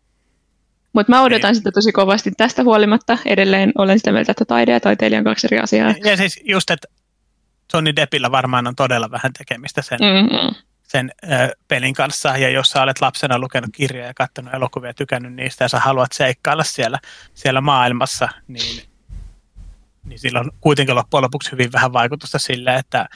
Mutta 0.93 1.11
mä 1.11 1.21
odotan 1.21 1.47
Niin. 1.49 1.55
sitä 1.55 1.71
tosi 1.71 1.91
kovasti 1.91 2.31
tästä 2.37 2.63
huolimatta. 2.63 3.17
Edelleen 3.25 3.71
olen 3.77 3.99
sitä 3.99 4.11
mieltä, 4.11 4.31
että 4.31 4.45
taide 4.45 4.71
ja 4.71 4.79
taiteilija 4.79 5.19
on 5.19 5.25
kaksi 5.25 5.47
eri 5.51 5.59
asiaa. 5.59 5.93
Ja 6.05 6.17
siis 6.17 6.39
just, 6.45 6.69
että 6.71 6.87
Johnny 7.73 7.95
Deppillä 7.95 8.31
varmaan 8.31 8.67
on 8.67 8.75
todella 8.75 9.11
vähän 9.11 9.33
tekemistä 9.37 9.81
sen, 9.81 9.99
Mm-hmm. 10.01 10.55
Sen 10.91 11.11
ö, 11.23 11.27
pelin 11.67 11.93
kanssa. 11.93 12.37
Ja 12.37 12.49
jos 12.49 12.69
sä 12.69 12.81
olet 12.81 13.01
lapsena 13.01 13.39
lukenut 13.39 13.69
kirjoja 13.73 14.07
ja 14.07 14.13
katsonut 14.13 14.53
elokuvia 14.53 14.89
ja 14.89 14.93
tykännyt 14.93 15.33
niistä 15.33 15.63
ja 15.63 15.67
sä 15.67 15.79
haluat 15.79 16.11
seikkailla 16.11 16.63
siellä, 16.63 16.99
siellä 17.33 17.61
maailmassa, 17.61 18.29
niin, 18.47 18.83
niin 20.05 20.19
sillä 20.19 20.39
on 20.39 20.51
kuitenkin 20.61 20.95
loppujen 20.95 21.23
lopuksi 21.23 21.51
hyvin 21.51 21.71
vähän 21.71 21.93
vaikutusta 21.93 22.39
sille, 22.39 22.75
että, 22.75 23.09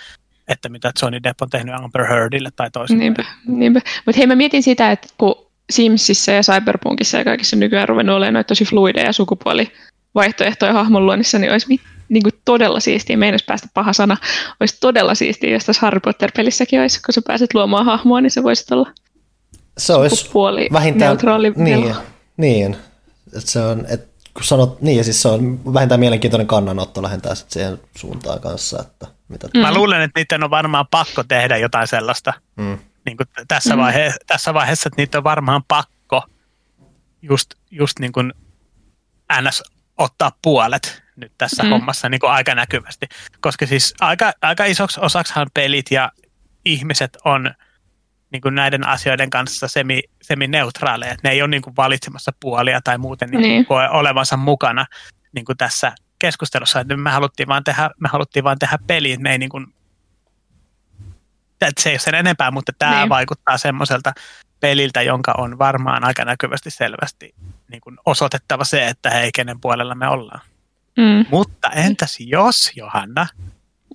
että 0.47 0.69
mitä 0.69 0.91
Johnny 1.01 1.23
Depp 1.23 1.41
on 1.41 1.49
tehnyt 1.49 1.75
Amber 1.75 2.07
Heardille 2.07 2.49
tai 2.55 2.71
toisinpäin. 2.71 2.99
Niinpä, 2.99 3.23
niinpä. 3.47 3.81
Mutta 4.05 4.17
hei, 4.17 4.27
mä 4.27 4.35
mietin 4.35 4.63
sitä, 4.63 4.91
että 4.91 5.07
kun 5.17 5.51
Simsissä 5.69 6.31
ja 6.31 6.41
Cyberpunkissa 6.41 7.17
ja 7.17 7.23
kaikissa 7.23 7.55
nykyään 7.55 7.89
ruvennut 7.89 8.15
olemaan 8.15 8.33
noita 8.33 8.47
tosi 8.47 8.65
fluideja 8.65 9.13
sukupuolivaihtoehtoja 9.13 10.73
hahmon 10.73 11.05
luonnissa, 11.05 11.39
niin 11.39 11.51
olisi 11.51 11.67
mit, 11.67 11.81
niin 12.09 12.23
kuin 12.23 12.33
todella 12.45 12.79
siistiä, 12.79 13.17
meinas 13.17 13.43
päästä 13.43 13.67
paha 13.73 13.93
sana, 13.93 14.17
olisi 14.59 14.77
todella 14.79 15.15
siistiä, 15.15 15.49
jos 15.49 15.65
tässä 15.65 15.81
Harry 15.81 15.99
Potter-pelissäkin 15.99 16.81
olisi, 16.81 17.01
kun 17.05 17.13
sä 17.13 17.21
pääset 17.27 17.53
luomaan 17.53 17.85
hahmoa, 17.85 18.21
niin 18.21 18.31
se 18.31 18.43
voisi 18.43 18.65
olla 18.71 18.91
Se 19.77 19.93
olisi 19.93 20.15
sukupuoli 20.15 20.69
vähintään, 20.73 21.09
neutraali 21.09 21.53
niin, 21.55 21.95
niin. 22.37 22.77
Et 23.37 23.47
se 23.47 23.59
on, 23.59 23.85
et 23.89 24.13
kun 24.33 24.43
sanot, 24.43 24.81
niin 24.81 24.97
ja 24.97 25.03
siis 25.03 25.21
se 25.21 25.27
on 25.27 25.73
vähintään 25.73 25.99
mielenkiintoinen 25.99 26.47
kannanotto 26.47 27.03
lähentää 27.03 27.35
sit 27.35 27.51
siihen 27.51 27.79
suuntaan 27.97 28.39
kanssa, 28.39 28.81
että 28.81 29.07
mitä 29.27 29.47
Mm. 29.53 29.59
Mä 29.59 29.73
luulen, 29.73 30.01
että 30.01 30.19
niiden 30.19 30.43
on 30.43 30.49
varmaan 30.49 30.87
pakko 30.91 31.23
tehdä 31.23 31.57
jotain 31.57 31.87
sellaista 31.87 32.33
mm. 32.55 32.77
niin 33.05 33.17
kuin 33.17 33.27
tässä, 33.47 33.77
vaihe, 33.77 34.13
tässä 34.27 34.53
vaiheessa, 34.53 34.87
että 34.87 35.01
niitä 35.01 35.17
on 35.17 35.23
varmaan 35.23 35.63
pakko 35.67 36.23
just, 37.21 37.53
just 37.71 37.99
niin 37.99 38.11
kuin 38.11 38.33
NS 39.41 39.63
ottaa 39.97 40.31
puolet 40.41 41.02
nyt 41.15 41.31
tässä 41.37 41.63
Mm. 41.63 41.67
mm. 41.67 41.71
hommassa 41.71 42.09
niin 42.09 42.19
kuin 42.19 42.31
aika 42.31 42.55
näkyvästi. 42.55 43.07
Koska 43.41 43.65
siis 43.65 43.93
aika, 43.99 44.33
aika 44.41 44.65
isoksi 44.65 44.99
osaksihan 44.99 45.47
pelit 45.53 45.85
ja 45.91 46.11
ihmiset 46.65 47.17
on 47.25 47.53
niin 48.31 48.41
kuin 48.41 48.55
näiden 48.55 48.87
asioiden 48.87 49.29
kanssa 49.29 49.67
semi, 49.67 50.01
semineutraaleja. 50.21 51.11
Että 51.11 51.27
ne 51.27 51.33
ei 51.33 51.41
ole 51.41 51.49
niin 51.49 51.61
kuin 51.61 51.75
valitsemassa 51.75 52.31
puolia 52.39 52.81
tai 52.83 52.97
muuten 52.97 53.29
niin. 53.29 53.41
Niin. 53.41 53.65
Koe 53.65 53.89
olevansa 53.89 54.37
mukana 54.37 54.85
niin 55.35 55.45
kuin 55.45 55.57
tässä 55.57 55.91
keskustelussa. 56.19 56.79
Että 56.79 56.97
me 56.97 57.09
haluttiin 57.09 57.47
vaan 57.47 57.63
tehdä, 57.63 57.89
me 57.99 58.09
haluttiin 58.11 58.43
vaan 58.43 58.59
tehdä 58.59 58.77
peli, 58.87 59.11
että 59.11 59.23
me 59.23 59.31
ei 59.31 59.37
niin 59.37 59.49
kuin, 59.49 59.65
se 61.77 61.89
ei 61.89 61.93
ole 61.93 61.99
sen 61.99 62.15
enempää, 62.15 62.51
mutta 62.51 62.71
tämä 62.79 62.99
niin. 62.99 63.09
vaikuttaa 63.09 63.57
semmoiselta 63.57 64.13
peliltä, 64.59 65.01
jonka 65.01 65.33
on 65.37 65.59
varmaan 65.59 66.03
aika 66.03 66.25
näkyvästi 66.25 66.71
selvästi 66.71 67.35
niin 67.67 67.81
kuin 67.81 67.97
osoitettava 68.05 68.63
se, 68.63 68.87
että 68.87 69.09
hei, 69.09 69.31
kenen 69.35 69.59
puolella 69.59 69.95
me 69.95 70.07
ollaan. 70.07 70.41
Mm. 70.97 71.25
Mutta 71.31 71.69
entäs 71.69 72.17
jos, 72.19 72.71
Johanna, 72.75 73.27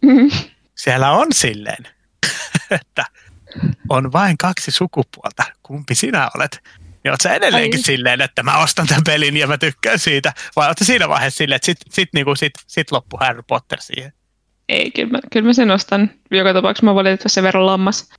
Mm. 0.03 0.31
siellä 0.75 1.11
on 1.11 1.27
silleen, 1.35 1.89
että 2.71 3.05
on 3.89 4.13
vain 4.13 4.39
kaksi 4.39 4.71
sukupuolta, 4.71 5.45
kumpi 5.63 5.95
sinä 5.95 6.31
olet? 6.37 6.63
Niin 7.05 7.11
oot 7.11 7.21
sä 7.21 7.35
edelleenkin 7.35 7.79
Ai. 7.81 7.83
silleen, 7.85 8.21
että 8.21 8.43
mä 8.43 8.59
ostan 8.59 8.87
tämän 8.87 9.05
pelin 9.05 9.37
ja 9.37 9.47
mä 9.47 9.59
tykkään 9.59 9.99
siitä? 9.99 10.33
Vai 10.57 10.69
oot 10.69 10.77
siinä 10.83 11.09
vaiheessa 11.09 11.39
silleen, 11.39 11.57
että 11.57 11.67
sit, 11.67 11.79
sit, 11.91 12.09
niinku, 12.15 12.35
sit, 12.37 12.53
sit 12.67 12.93
loppu 12.93 13.17
Harry 13.21 13.43
Potter 13.49 13.81
siihen? 13.81 14.13
Ei, 14.69 14.91
kyllä 14.91 15.11
mä, 15.11 15.19
kyllä 15.33 15.47
mä 15.47 15.53
sen 15.53 15.71
ostan. 15.71 16.11
Joka 16.31 16.53
tapauksessa 16.53 16.85
mä 16.85 16.95
valitettavasti 16.95 17.35
sen 17.35 17.45
verran 17.45 17.67
lammas. 17.67 18.11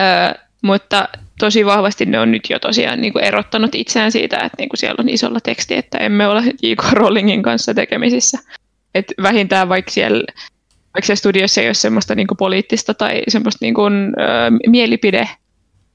Öö, 0.00 0.42
mutta 0.62 1.08
tosi 1.38 1.66
vahvasti 1.66 2.06
ne 2.06 2.20
on 2.20 2.30
nyt 2.30 2.50
jo 2.50 2.58
tosiaan 2.58 3.00
niin 3.00 3.12
kuin 3.12 3.24
erottanut 3.24 3.74
itseään 3.74 4.12
siitä, 4.12 4.36
että 4.36 4.56
niin 4.58 4.68
kuin 4.68 4.78
siellä 4.78 4.96
on 4.98 5.08
isolla 5.08 5.40
teksti, 5.40 5.76
että 5.76 5.98
emme 5.98 6.28
ole 6.28 6.42
J.K. 6.62 6.92
Rowlingin 6.92 7.42
kanssa 7.42 7.74
tekemisissä. 7.74 8.38
Et 8.94 9.12
vähintään 9.22 9.68
vaikka 9.68 9.90
siellä 9.90 10.24
vaikka 10.94 11.06
se 11.06 11.16
studiossa 11.16 11.60
ei 11.60 11.68
ole 11.68 11.74
semmoista 11.74 12.14
niin 12.14 12.26
kuin 12.26 12.38
poliittista 12.38 12.94
tai 12.94 13.22
semmoista 13.28 13.64
niin 13.64 13.74
kuin, 13.74 13.92
ö, 13.92 14.70
mielipide 14.70 15.28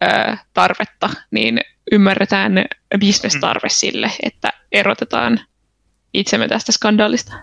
ö, 0.03 0.37
tarvetta, 0.53 1.09
niin 1.31 1.61
ymmärretään 1.91 2.65
bisnestarve 2.99 3.67
mm. 3.67 3.73
sille, 3.73 4.11
että 4.23 4.49
erotetaan 4.71 5.39
itsemme 6.13 6.47
tästä 6.47 6.71
skandaalista. 6.71 7.33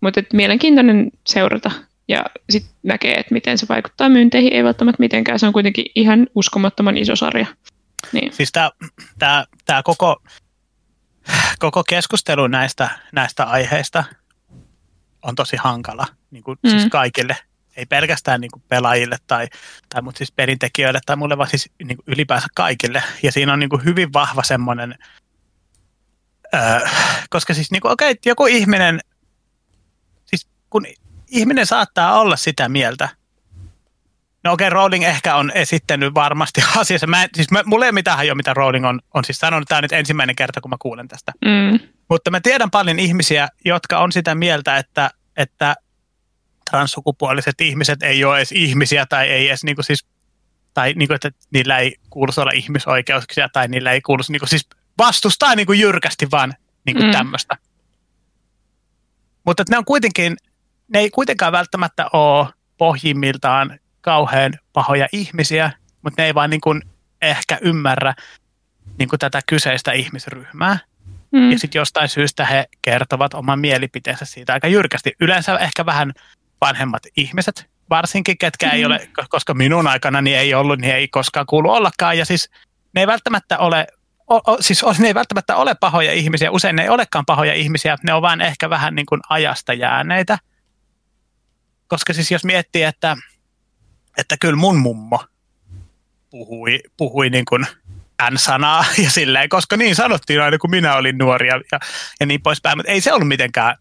Mutta 0.00 0.22
mielenkiintoinen 0.32 1.10
seurata 1.26 1.70
ja 2.08 2.24
sitten 2.50 2.74
näkee, 2.82 3.14
että 3.14 3.34
miten 3.34 3.58
se 3.58 3.66
vaikuttaa 3.68 4.08
myynteihin. 4.08 4.52
Ei 4.52 4.64
välttämättä 4.64 5.00
mitenkään, 5.00 5.38
se 5.38 5.46
on 5.46 5.52
kuitenkin 5.52 5.86
ihan 5.94 6.26
uskomattoman 6.34 6.96
iso 6.96 7.16
sarja. 7.16 7.46
Niin. 8.12 8.32
Siis 8.32 8.52
tämä 9.66 9.82
koko, 9.84 10.22
koko 11.58 11.84
keskustelu 11.84 12.46
näistä, 12.46 12.90
näistä 13.12 13.44
aiheista 13.44 14.04
on 15.22 15.34
tosi 15.34 15.56
hankala 15.56 16.06
niin 16.30 16.44
kuin 16.44 16.58
siis 16.64 16.74
mm. 16.74 16.80
siis 16.80 16.90
kaikille. 16.90 17.36
Ei 17.76 17.86
pelkästään 17.86 18.40
niin 18.40 18.50
kuin 18.50 18.62
pelaajille 18.68 19.16
tai, 19.26 19.48
tai 19.88 20.02
mutta 20.02 20.18
siis 20.18 20.32
perintekijöille 20.32 21.00
tai 21.06 21.16
mulle, 21.16 21.38
vaan 21.38 21.50
siis 21.50 21.70
niin 21.84 21.96
kuin 21.96 22.04
ylipäänsä 22.06 22.46
kaikille. 22.54 23.02
Ja 23.22 23.32
siinä 23.32 23.52
on 23.52 23.58
niin 23.58 23.70
kuin 23.70 23.84
hyvin 23.84 24.12
vahva 24.12 24.42
semmoinen, 24.42 24.98
öö, 26.54 26.80
koska 27.30 27.54
siis 27.54 27.70
niin 27.70 27.80
kuin, 27.80 27.92
okei, 27.92 28.10
okay, 28.10 28.20
joku 28.26 28.46
ihminen, 28.46 29.00
siis 30.26 30.48
kun 30.70 30.86
ihminen 31.34 31.66
saattaa 31.66 32.20
olla 32.20 32.36
sitä 32.36 32.68
mieltä, 32.68 33.08
No 34.44 34.52
okei, 34.52 34.68
okay, 34.68 34.74
Rowling 34.74 35.04
ehkä 35.04 35.36
on 35.36 35.52
esittänyt 35.54 36.14
varmasti 36.14 36.62
asiassa. 36.76 37.06
Mä, 37.06 37.28
siis 37.34 37.50
mä, 37.50 37.62
mulla 37.66 37.84
ei 37.84 37.88
ole 37.88 37.94
mitään 37.94 38.16
hajoa, 38.16 38.34
mitä 38.34 38.54
Rowling 38.54 38.86
on, 38.86 39.00
on 39.14 39.24
siis 39.24 39.38
sanonut. 39.38 39.68
Tämä 39.68 39.76
on 39.76 39.82
nyt 39.82 39.92
ensimmäinen 39.92 40.36
kerta, 40.36 40.60
kun 40.60 40.70
mä 40.70 40.76
kuulen 40.78 41.08
tästä. 41.08 41.32
Mm. 41.44 41.88
Mutta 42.08 42.30
mä 42.30 42.40
tiedän 42.40 42.70
paljon 42.70 42.98
ihmisiä, 42.98 43.48
jotka 43.64 43.98
on 43.98 44.12
sitä 44.12 44.34
mieltä, 44.34 44.76
että, 44.76 45.10
että 45.36 45.74
transsukupuoliset 46.70 47.60
ihmiset 47.60 48.02
ei 48.02 48.24
ole 48.24 48.36
edes 48.36 48.52
ihmisiä 48.52 49.06
tai 49.06 49.28
ei 49.28 49.48
edes 49.48 49.64
niin 49.64 49.76
kuin 49.76 49.84
siis, 49.84 50.06
tai 50.74 50.92
niin 50.92 51.08
kuin, 51.08 51.14
että 51.14 51.30
niillä 51.50 51.78
ei 51.78 51.96
kuuluisi 52.10 52.40
olla 52.40 52.52
ihmisoikeuksia 52.54 53.48
tai 53.52 53.68
niillä 53.68 53.92
ei 53.92 54.00
kuuluisi 54.00 54.32
niin 54.32 54.40
kuin 54.40 54.48
siis 54.48 54.68
vastustaa 54.98 55.54
niin 55.54 55.66
kuin 55.66 55.80
jyrkästi 55.80 56.30
vaan 56.30 56.54
niin 56.86 56.96
kuin 56.96 57.06
mm. 57.06 57.12
tämmöistä. 57.12 57.56
Mutta 59.44 59.64
ne 59.70 59.78
on 59.78 59.84
kuitenkin, 59.84 60.36
ne 60.88 60.98
ei 60.98 61.10
kuitenkaan 61.10 61.52
välttämättä 61.52 62.06
ole 62.12 62.48
pohjimmiltaan 62.78 63.78
kauhean 64.00 64.52
pahoja 64.72 65.08
ihmisiä, 65.12 65.70
mutta 66.02 66.22
ne 66.22 66.26
ei 66.26 66.34
vaan 66.34 66.50
niin 66.50 66.60
kuin 66.60 66.82
ehkä 67.22 67.58
ymmärrä 67.60 68.14
niin 68.98 69.08
kuin 69.08 69.20
tätä 69.20 69.40
kyseistä 69.46 69.92
ihmisryhmää. 69.92 70.78
Mm. 71.32 71.50
Ja 71.50 71.58
sitten 71.58 71.78
jostain 71.78 72.08
syystä 72.08 72.44
he 72.46 72.64
kertovat 72.82 73.34
oman 73.34 73.58
mielipiteensä 73.58 74.24
siitä 74.24 74.52
aika 74.52 74.68
jyrkästi. 74.68 75.12
Yleensä 75.20 75.58
ehkä 75.58 75.86
vähän 75.86 76.12
vanhemmat 76.60 77.02
ihmiset, 77.16 77.66
varsinkin 77.90 78.38
ketkä 78.38 78.66
mm. 78.66 78.72
ei 78.72 78.84
ole, 78.84 79.08
koska 79.28 79.54
minun 79.54 79.86
aikana 79.86 80.22
niin 80.22 80.36
ei 80.36 80.54
ollut, 80.54 80.78
niin 80.78 80.94
ei 80.94 81.08
koskaan 81.08 81.46
kuulu 81.46 81.70
ollakaan. 81.70 82.18
Ja 82.18 82.24
siis 82.24 82.50
ne 82.94 83.00
ei 83.00 83.06
välttämättä 83.06 83.58
ole, 83.58 83.86
o, 84.30 84.36
o, 84.52 84.56
siis 84.60 84.84
ne 84.98 85.06
ei 85.06 85.14
välttämättä 85.14 85.56
ole 85.56 85.74
pahoja 85.74 86.12
ihmisiä, 86.12 86.50
usein 86.50 86.76
ne 86.76 86.82
ei 86.82 86.88
olekaan 86.88 87.26
pahoja 87.26 87.54
ihmisiä, 87.54 87.96
ne 88.02 88.14
on 88.14 88.22
vaan 88.22 88.40
ehkä 88.40 88.70
vähän 88.70 88.94
niin 88.94 89.06
kuin 89.06 89.20
ajasta 89.28 89.72
jääneitä. 89.72 90.38
Koska 91.94 92.12
siis 92.12 92.30
jos 92.30 92.44
miettii, 92.44 92.82
että, 92.82 93.16
että 94.18 94.36
kyllä 94.40 94.56
mun 94.56 94.78
mummo 94.78 95.24
puhui, 96.30 96.80
puhui 96.96 97.30
niin 97.30 97.44
kuin 97.44 97.66
N-sanaa 98.30 98.84
ja 99.04 99.10
silleen, 99.10 99.48
koska 99.48 99.76
niin 99.76 99.94
sanottiin 99.94 100.42
aina 100.42 100.58
kun 100.58 100.70
minä 100.70 100.96
olin 100.96 101.18
nuori 101.18 101.48
ja, 101.48 101.60
ja, 101.72 101.78
ja 102.20 102.26
niin 102.26 102.42
poispäin, 102.42 102.78
mutta 102.78 102.92
ei 102.92 103.00
se 103.00 103.12
ollut 103.12 103.28
mitenkään 103.28 103.76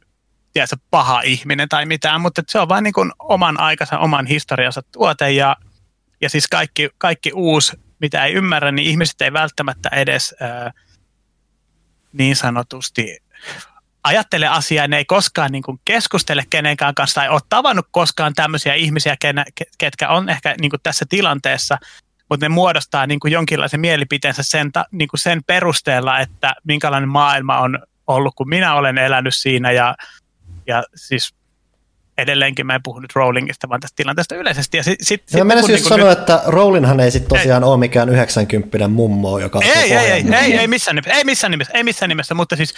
tiedätkö, 0.53 0.75
paha 0.91 1.21
ihminen 1.21 1.69
tai 1.69 1.85
mitään, 1.85 2.21
mutta 2.21 2.43
se 2.47 2.59
on 2.59 2.69
vain 2.69 2.83
niin 2.83 2.93
oman 3.19 3.59
aikansa, 3.59 3.99
oman 3.99 4.25
historiansa 4.25 4.81
tuote 4.91 5.31
ja, 5.31 5.55
ja 6.21 6.29
siis 6.29 6.47
kaikki, 6.47 6.89
kaikki 6.97 7.31
uusi, 7.33 7.77
mitä 7.99 8.25
ei 8.25 8.33
ymmärrä, 8.33 8.71
niin 8.71 8.87
ihmiset 8.87 9.21
ei 9.21 9.33
välttämättä 9.33 9.89
edes 9.89 10.35
ää, 10.39 10.71
niin 12.13 12.35
sanotusti 12.35 13.17
ajattele 14.03 14.47
asiaa, 14.47 14.87
ne 14.87 14.97
ei 14.97 15.05
koskaan 15.05 15.51
niin 15.51 15.63
kuin 15.63 15.79
keskustele 15.85 16.43
kenenkään 16.49 16.95
kanssa 16.95 17.21
tai 17.21 17.29
ole 17.29 17.41
tavannut 17.49 17.87
koskaan 17.91 18.33
tämmöisiä 18.33 18.73
ihmisiä, 18.73 19.17
ketkä 19.77 20.09
on 20.09 20.29
ehkä 20.29 20.55
niin 20.61 20.69
kuin 20.69 20.79
tässä 20.83 21.05
tilanteessa, 21.09 21.77
mutta 22.29 22.45
ne 22.45 22.49
muodostaa 22.49 23.07
niin 23.07 23.19
kuin 23.19 23.33
jonkinlaisen 23.33 23.79
mielipiteensä 23.79 24.43
sen, 24.43 24.71
niin 24.91 25.07
kuin 25.07 25.19
sen 25.19 25.41
perusteella, 25.47 26.19
että 26.19 26.55
minkälainen 26.63 27.09
maailma 27.09 27.59
on 27.59 27.79
ollut, 28.07 28.35
kun 28.35 28.49
minä 28.49 28.75
olen 28.75 28.97
elänyt 28.97 29.35
siinä 29.35 29.71
ja, 29.71 29.95
ja 30.67 30.83
siis 30.95 31.33
edelleenkin 32.17 32.65
mä 32.65 32.75
en 32.75 32.83
puhu 32.83 32.99
nyt 32.99 33.15
Rowlingista, 33.15 33.69
vaan 33.69 33.79
tästä 33.79 33.95
tilanteesta 33.95 34.35
yleisesti. 34.35 34.77
Ja 34.77 34.83
sit, 34.83 34.99
sit, 35.01 35.23
sit, 35.27 35.43
mä 35.43 35.53
siis 35.53 35.67
niin 35.67 35.79
sanoa, 35.79 36.09
nyt... 36.09 36.19
että 36.19 36.41
Rowlinghan 36.45 36.99
ei 36.99 37.11
sitten 37.11 37.37
tosiaan 37.37 37.63
ei. 37.63 37.69
ole 37.69 37.77
mikään 37.77 38.09
90 38.09 38.87
mummo, 38.87 39.39
joka 39.39 39.59
ei, 39.63 39.71
ei, 39.71 39.93
ei, 39.93 40.11
ei, 40.11 40.23
ei, 40.35 40.57
ei, 40.57 40.67
missään 40.67 40.95
nimessä, 40.95 41.17
ei 41.17 41.23
missään 41.23 41.51
nimessä, 41.51 41.73
ei 41.73 41.83
missään 41.83 42.09
nimessä, 42.09 42.33
mutta 42.33 42.55
siis 42.55 42.73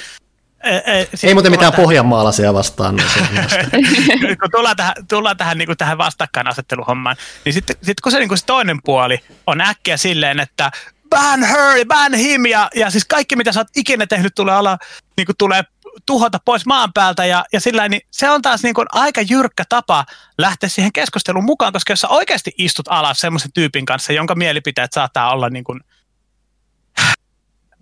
ei, 0.64 0.82
ei, 0.86 1.06
siis 1.06 1.23
ei 1.23 1.34
muuten 1.34 1.52
mitään 1.52 1.72
tähän... 1.72 1.84
pohjanmaalaisia 1.84 2.53
vastaan. 2.53 2.95
Niin 2.95 4.38
kun 4.41 4.52
tullaan 4.52 4.76
tähän, 4.76 4.94
tullaan 5.10 5.38
tähän, 5.38 5.57
niin 5.57 5.65
kuin 5.65 5.77
tähän 5.77 5.98
vastakkainasetteluhommaan, 5.98 7.15
niin 7.45 7.53
sitten 7.53 7.76
sit 7.84 8.02
kun 8.02 8.11
se, 8.11 8.19
niin 8.19 8.27
kuin 8.27 8.38
se 8.38 8.45
toinen 8.45 8.80
puoli 8.84 9.19
on 9.48 9.61
äkkiä 9.61 9.98
silleen, 9.98 10.40
että 10.40 10.72
ban 11.10 11.44
her, 11.44 11.86
ban 11.88 12.14
him, 12.14 12.45
ja, 12.45 12.69
ja 12.76 12.90
siis 12.90 13.06
kaikki 13.06 13.36
mitä 13.36 13.52
sä 13.52 13.60
oot 13.60 13.68
ikinä 13.76 14.07
tehnyt 14.07 14.36
tulee, 14.36 14.56
olla, 14.56 14.77
niin 15.18 15.26
kuin 15.26 15.38
tulee 15.38 15.64
tuhota 16.06 16.40
pois 16.45 16.65
maan 16.65 16.94
päältä, 16.94 17.26
ja, 17.26 17.45
ja 17.53 17.60
sillä 17.60 17.90
niin 17.90 18.02
se 18.11 18.30
on 18.30 18.41
taas 18.41 18.64
niin 18.64 18.76
kuin 18.76 18.88
aika 18.91 19.22
jyrkkä 19.22 19.64
tapa 19.69 20.06
lähteä 20.38 20.69
siihen 20.69 20.94
keskusteluun 20.94 21.45
mukaan, 21.45 21.73
koska 21.73 21.94
jos 21.94 22.02
sä 22.02 22.07
oikeasti 22.07 22.52
istut 22.57 22.88
alas 22.88 23.19
semmoisen 23.19 23.52
tyypin 23.53 23.86
kanssa, 23.86 24.14
jonka 24.14 24.36
mielipiteet 24.36 24.94
saattaa 24.94 25.32
olla 25.32 25.49
niin 25.49 25.64
kuin, 25.64 25.80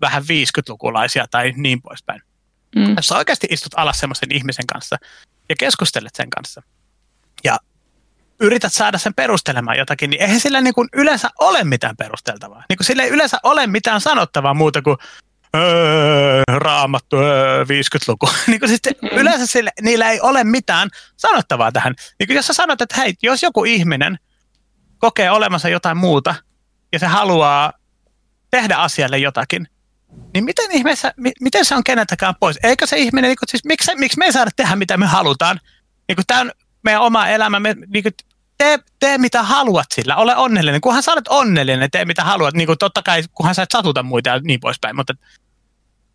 vähän 0.00 0.22
50-lukulaisia 0.22 1.24
tai 1.30 1.52
niin 1.56 1.82
poispäin, 1.82 2.22
Mm. 2.76 2.94
Jos 2.96 3.06
sä 3.06 3.16
oikeasti 3.16 3.46
istut 3.50 3.72
alas 3.76 4.00
semmoisen 4.00 4.32
ihmisen 4.32 4.66
kanssa 4.66 4.96
ja 5.48 5.54
keskustelet 5.58 6.14
sen 6.14 6.30
kanssa 6.30 6.62
ja 7.44 7.58
yrität 8.40 8.72
saada 8.72 8.98
sen 8.98 9.14
perustelemaan 9.14 9.78
jotakin, 9.78 10.10
niin 10.10 10.22
eihän 10.22 10.40
sillä 10.40 10.60
niin 10.60 10.74
kuin 10.74 10.88
yleensä 10.92 11.28
ole 11.40 11.64
mitään 11.64 11.96
perusteltavaa. 11.96 12.64
Niin 12.68 12.76
kuin 12.76 12.86
sillä 12.86 13.02
ei 13.02 13.10
yleensä 13.10 13.38
ole 13.42 13.66
mitään 13.66 14.00
sanottavaa 14.00 14.54
muuta 14.54 14.82
kuin 14.82 14.96
öö, 15.56 16.42
raamattu, 16.48 17.16
öö, 17.16 17.64
50-luku. 17.64 18.28
niin 18.46 18.60
kuin 18.60 18.68
siis 18.68 18.80
mm. 19.02 19.08
yleensä 19.08 19.46
sille, 19.46 19.70
niillä 19.82 20.10
ei 20.10 20.20
ole 20.20 20.44
mitään 20.44 20.88
sanottavaa 21.16 21.72
tähän. 21.72 21.94
Niin 22.18 22.26
kuin 22.26 22.36
jos 22.36 22.46
sä 22.46 22.52
sanot, 22.52 22.80
että 22.80 23.00
hei, 23.00 23.14
jos 23.22 23.42
joku 23.42 23.64
ihminen 23.64 24.18
kokee 24.98 25.30
olemassa 25.30 25.68
jotain 25.68 25.96
muuta 25.96 26.34
ja 26.92 26.98
se 26.98 27.06
haluaa 27.06 27.72
tehdä 28.50 28.76
asialle 28.76 29.18
jotakin, 29.18 29.68
niin 30.34 30.44
miten 30.44 30.72
ihmeessä, 30.72 31.14
miten 31.40 31.64
se 31.64 31.74
on 31.74 31.84
keneltäkään 31.84 32.34
pois? 32.40 32.58
Eikö 32.62 32.86
se 32.86 32.96
ihminen, 32.96 33.28
niin 33.28 33.36
kuin, 33.38 33.48
siis, 33.48 33.64
miksi, 33.64 33.90
miksi 33.96 34.18
me 34.18 34.24
ei 34.24 34.32
saada 34.32 34.50
tehdä 34.56 34.76
mitä 34.76 34.96
me 34.96 35.06
halutaan? 35.06 35.60
Niin 36.08 36.16
kuin, 36.16 36.26
tämä 36.26 36.40
on 36.40 36.52
meidän 36.82 37.02
oma 37.02 37.26
elämä, 37.26 37.60
me, 37.60 37.76
niin 37.88 38.02
kuin, 38.02 38.14
tee, 38.58 38.78
tee 39.00 39.18
mitä 39.18 39.42
haluat 39.42 39.86
sillä, 39.94 40.16
ole 40.16 40.36
onnellinen. 40.36 40.80
Kunhan 40.80 41.02
sä 41.02 41.12
olet 41.12 41.28
onnellinen, 41.28 41.90
tee 41.90 42.04
mitä 42.04 42.24
haluat. 42.24 42.54
Niin 42.54 42.66
kuin, 42.66 42.78
totta 42.78 43.02
kai, 43.02 43.22
kunhan 43.32 43.54
sä 43.54 43.62
et 43.62 43.70
satuta 43.72 44.02
muita 44.02 44.30
ja 44.30 44.40
niin 44.44 44.60
poispäin. 44.60 44.96
Mutta, 44.96 45.14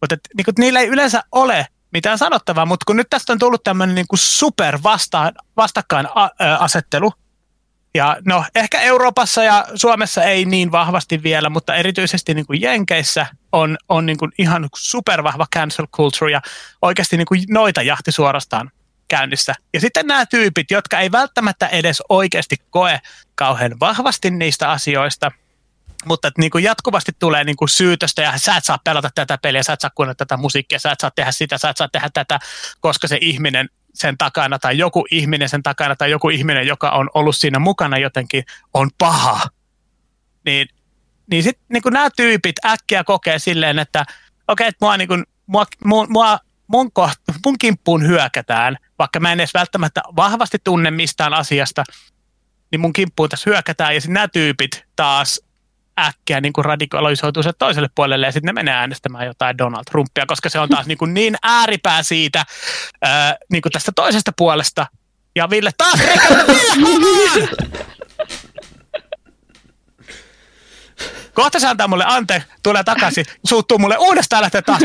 mutta 0.02 0.16
niin 0.38 0.46
kuin, 0.46 0.56
niillä 0.58 0.80
ei 0.80 0.88
yleensä 0.88 1.24
ole 1.32 1.68
mitään 1.94 2.18
sanottavaa, 2.18 2.66
mutta 2.66 2.84
kun 2.88 2.96
nyt 2.96 3.10
tästä 3.10 3.34
on 3.34 3.40
tullut 3.40 3.64
tämmöinen 3.64 3.96
niin 3.96 4.08
kuin 4.08 4.20
super 4.20 4.80
vasta, 4.84 5.32
vastakkainasettelu, 5.58 7.12
ja 7.94 8.18
no, 8.26 8.46
ehkä 8.56 8.82
Euroopassa 8.82 9.44
ja 9.44 9.66
Suomessa 9.76 10.24
ei 10.24 10.46
niin 10.46 10.72
vahvasti 10.72 11.24
vielä, 11.24 11.50
mutta 11.50 11.76
erityisesti 11.76 12.34
niin 12.34 12.46
kuin 12.46 12.62
Jenkeissä 12.62 13.26
on, 13.52 13.78
on 13.90 14.06
niin 14.06 14.18
kuin 14.18 14.32
ihan 14.38 14.70
supervahva 14.76 15.48
cancel 15.56 15.88
culture 15.88 16.32
ja 16.32 16.42
oikeasti 16.82 17.18
niin 17.18 17.26
kuin 17.26 17.44
noita 17.50 17.82
jahti 17.82 18.12
suorastaan 18.12 18.72
käynnissä. 19.08 19.56
Ja 19.74 19.80
sitten 19.80 20.08
nämä 20.08 20.26
tyypit, 20.26 20.72
jotka 20.72 21.00
ei 21.00 21.12
välttämättä 21.12 21.68
edes 21.68 22.04
oikeasti 22.10 22.56
koe 22.70 23.00
kauhean 23.36 23.80
vahvasti 23.80 24.32
niistä 24.32 24.72
asioista, 24.72 25.32
mutta 26.06 26.28
että 26.28 26.42
niin 26.42 26.52
kuin 26.52 26.64
jatkuvasti 26.64 27.12
tulee 27.20 27.44
niin 27.44 27.56
kuin 27.56 27.70
syytöstä 27.70 28.22
ja 28.22 28.38
sä 28.38 28.56
et 28.56 28.66
saa 28.66 28.78
pelata 28.84 29.10
tätä 29.16 29.38
peliä, 29.42 29.64
sä 29.64 29.74
et 29.74 29.82
saa 29.82 29.92
kuunnella 29.96 30.16
tätä 30.16 30.38
musiikkia, 30.38 30.80
sä 30.80 30.92
et 30.92 31.00
saa 31.00 31.12
tehdä 31.12 31.32
sitä, 31.32 31.58
sä 31.58 31.70
et 31.70 31.78
saa 31.78 31.90
tehdä 31.90 32.10
tätä, 32.14 32.40
koska 32.80 33.08
se 33.08 33.18
ihminen 33.22 33.70
sen 33.94 34.18
takana 34.18 34.60
tai 34.60 34.78
joku 34.78 35.06
ihminen 35.12 35.50
sen 35.50 35.64
takana 35.64 35.96
tai 35.96 36.12
joku 36.12 36.30
ihminen, 36.30 36.68
joka 36.68 36.90
on 36.90 37.10
ollut 37.14 37.38
siinä 37.38 37.60
mukana 37.60 37.98
jotenkin, 37.98 38.44
on 38.74 38.90
paha. 38.98 39.48
Niin, 40.46 40.68
niin 41.32 41.44
sitten 41.44 41.66
niin 41.70 41.84
nämä 41.92 42.10
tyypit 42.16 42.66
äkkiä 42.66 43.04
kokee 43.04 43.40
silleen, 43.40 43.80
että 43.80 44.02
okei, 44.02 44.18
okay, 44.48 44.68
että 44.68 44.86
mua, 44.86 44.98
niin 44.98 45.08
kuin, 45.08 45.24
mua, 45.48 45.66
mua, 45.86 46.08
mua 46.08 46.40
mun, 46.68 46.92
koht, 46.92 47.20
mun 47.46 47.58
kimppuun 47.58 48.08
hyökätään, 48.08 48.78
vaikka 49.00 49.20
mä 49.20 49.32
en 49.32 49.40
edes 49.40 49.54
välttämättä 49.54 50.02
vahvasti 50.16 50.58
tunne 50.64 50.92
mistään 50.92 51.34
asiasta, 51.34 51.84
niin 52.72 52.80
mun 52.80 52.94
kimppuun 52.94 53.30
tässä 53.30 53.50
hyökätään 53.50 53.96
ja 53.96 54.02
sitten 54.02 54.14
nämä 54.14 54.28
tyypit 54.28 54.86
taas 54.96 55.42
äkkiä 56.00 56.42
niin 56.42 56.54
kuin 56.54 56.66
radikalisoituu 56.66 57.44
se 57.44 57.52
toiselle 57.60 57.90
puolelle 57.96 58.26
ja 58.26 58.32
sitten 58.32 58.48
ne 58.48 58.54
menee 58.54 58.74
äänestämään 58.74 59.26
jotain 59.26 59.58
Donald 59.58 59.84
Trumpia, 59.92 60.26
koska 60.26 60.50
se 60.50 60.60
on 60.60 60.70
taas 60.70 60.86
niin, 60.86 60.98
niin 61.14 61.36
ääripää 61.44 62.04
siitä 62.04 62.46
ää, 63.02 63.36
niin 63.52 63.62
tästä 63.72 63.92
toisesta 63.96 64.32
puolesta, 64.38 64.88
Ja 65.36 65.50
Ville 65.50 65.72
taas 65.78 66.00
Kohta 71.40 71.60
se 71.60 71.68
antaa 71.68 71.88
mulle 71.88 72.06
ante, 72.08 72.44
tulee 72.64 72.84
takaisin, 72.84 73.26
suuttuu 73.48 73.78
mulle 73.78 73.98
uudestaan 73.98 74.42
lähtee 74.42 74.62
taas. 74.62 74.82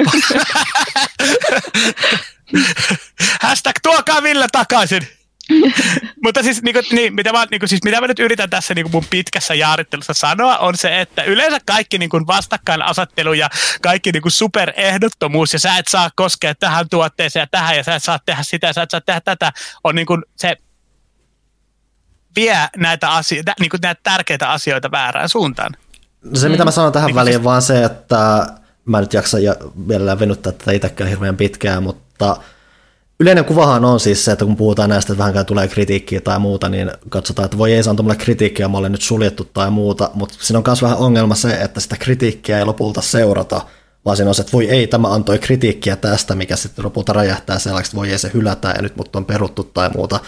Hashtag 3.42 3.76
tuokaa 3.82 4.22
Ville 4.22 4.46
takaisin. 4.52 5.08
Mutta 6.24 6.42
siis, 6.42 6.62
niin 6.62 6.74
kuin, 6.74 6.84
niin, 6.92 7.14
mitä, 7.14 7.32
mä, 7.32 7.46
niin 7.50 7.60
kuin, 7.60 7.68
siis, 7.68 7.84
mitä 7.84 8.00
mä 8.00 8.06
nyt 8.06 8.18
yritän 8.18 8.50
tässä 8.50 8.74
niin 8.74 8.84
kuin 8.84 8.92
mun 8.92 9.04
pitkässä 9.10 9.54
jaarittelussa 9.54 10.14
sanoa, 10.14 10.58
on 10.58 10.76
se, 10.76 11.00
että 11.00 11.22
yleensä 11.22 11.58
kaikki 11.66 11.98
niin 11.98 12.10
kuin 12.10 12.26
vastakkainasettelu 12.26 13.32
ja 13.32 13.48
kaikki 13.82 14.12
niin 14.12 14.22
kuin 14.22 14.32
superehdottomuus, 14.32 15.52
ja 15.52 15.58
sä 15.58 15.78
et 15.78 15.88
saa 15.88 16.10
koskea 16.16 16.54
tähän 16.54 16.88
tuotteeseen 16.88 17.42
ja 17.42 17.46
tähän, 17.50 17.76
ja 17.76 17.84
sä 17.84 17.94
et 17.94 18.04
saa 18.04 18.18
tehdä 18.26 18.42
sitä, 18.42 18.66
ja 18.66 18.72
sä 18.72 18.82
et 18.82 18.90
saa 18.90 19.00
tehdä 19.00 19.20
tätä, 19.20 19.52
on 19.84 19.94
niin 19.94 20.06
kuin 20.06 20.22
se 20.36 20.56
vie 22.36 22.68
näitä, 22.76 23.10
asioita, 23.10 23.52
niin 23.60 23.70
kuin 23.70 23.80
näitä 23.80 24.00
tärkeitä 24.02 24.50
asioita 24.50 24.90
väärään 24.90 25.28
suuntaan. 25.28 25.76
No 26.24 26.36
se, 26.40 26.48
mitä 26.48 26.64
mä 26.64 26.70
sanon 26.70 26.92
tähän 26.92 27.06
niin 27.06 27.14
väliin, 27.14 27.34
siis... 27.34 27.44
vaan 27.44 27.62
se, 27.62 27.84
että 27.84 28.46
mä 28.84 29.00
nyt 29.00 29.12
jaksa 29.12 29.38
ja 29.38 29.56
vielä 29.88 30.18
venyttää 30.18 30.52
tätä 30.52 30.72
itsekään 30.72 31.10
hirveän 31.10 31.36
pitkään, 31.36 31.82
mutta 31.82 32.36
yleinen 33.20 33.44
kuvahan 33.44 33.84
on 33.84 34.00
siis 34.00 34.24
se, 34.24 34.32
että 34.32 34.44
kun 34.44 34.56
puhutaan 34.56 34.90
näistä, 34.90 35.12
että 35.12 35.18
vähänkään 35.18 35.46
tulee 35.46 35.68
kritiikkiä 35.68 36.20
tai 36.20 36.38
muuta, 36.38 36.68
niin 36.68 36.90
katsotaan, 37.08 37.44
että 37.44 37.58
voi 37.58 37.72
ei 37.72 37.82
saa 37.82 37.94
mulle 37.94 38.16
kritiikkiä, 38.16 38.68
mä 38.68 38.78
olen 38.78 38.92
nyt 38.92 39.02
suljettu 39.02 39.44
tai 39.44 39.70
muuta, 39.70 40.10
mutta 40.14 40.34
siinä 40.40 40.58
on 40.58 40.64
myös 40.66 40.82
vähän 40.82 40.98
ongelma 40.98 41.34
se, 41.34 41.54
että 41.60 41.80
sitä 41.80 41.96
kritiikkiä 41.96 42.58
ei 42.58 42.64
lopulta 42.64 43.00
seurata, 43.00 43.60
vaan 44.04 44.16
siinä 44.16 44.28
on 44.30 44.34
se, 44.34 44.42
että 44.42 44.52
voi 44.52 44.70
ei, 44.70 44.86
tämä 44.86 45.14
antoi 45.14 45.38
kritiikkiä 45.38 45.96
tästä, 45.96 46.34
mikä 46.34 46.56
sitten 46.56 46.84
lopulta 46.84 47.12
räjähtää 47.12 47.58
sellaiseksi, 47.58 47.90
että 47.90 47.96
voi 47.96 48.10
ei 48.10 48.18
se 48.18 48.30
hylätä 48.34 48.68
ja 48.76 48.82
nyt 48.82 48.96
mut 48.96 49.16
on 49.16 49.24
peruttu 49.24 49.64
tai 49.64 49.90
muuta. 49.90 50.20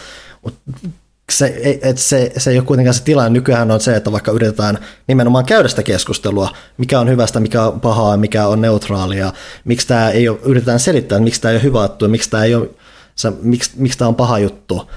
Mutta 0.43 0.61
se, 1.33 1.79
et 1.83 1.99
se, 1.99 2.33
se 2.37 2.51
ei 2.51 2.59
ole 2.59 2.67
kuitenkaan 2.67 2.95
se 2.95 3.03
tilanne. 3.03 3.31
Nykyään 3.31 3.71
on 3.71 3.81
se, 3.81 3.97
että 3.97 4.13
vaikka 4.13 4.33
yritetään 4.33 4.79
nimenomaan 5.09 5.45
käydä 5.45 5.69
sitä 5.69 5.83
keskustelua, 5.83 6.51
mikä 6.79 7.01
on 7.01 7.09
hyvästä, 7.09 7.41
mikä 7.41 7.63
on 7.63 7.81
pahaa, 7.81 8.17
mikä 8.17 8.47
on 8.47 8.61
neutraalia, 8.61 9.33
miksi 9.65 9.87
tämä 9.87 10.11
ei 10.11 10.29
ole, 10.29 10.39
yritetään 10.43 10.81
selittää, 10.81 11.21
miksi 11.21 11.41
tämä 11.41 11.53
ei 11.53 11.57
ole 11.57 11.63
hyvä 11.63 11.83
juttu, 11.83 12.09
miksi 12.09 12.31
tämä, 12.31 12.45
ei 12.45 12.55
ole, 12.55 12.69
se, 13.15 13.33
miksi, 13.43 13.71
miksi 13.77 13.99
tämä 13.99 14.09
on 14.09 14.15
paha 14.15 14.39
juttu, 14.39 14.91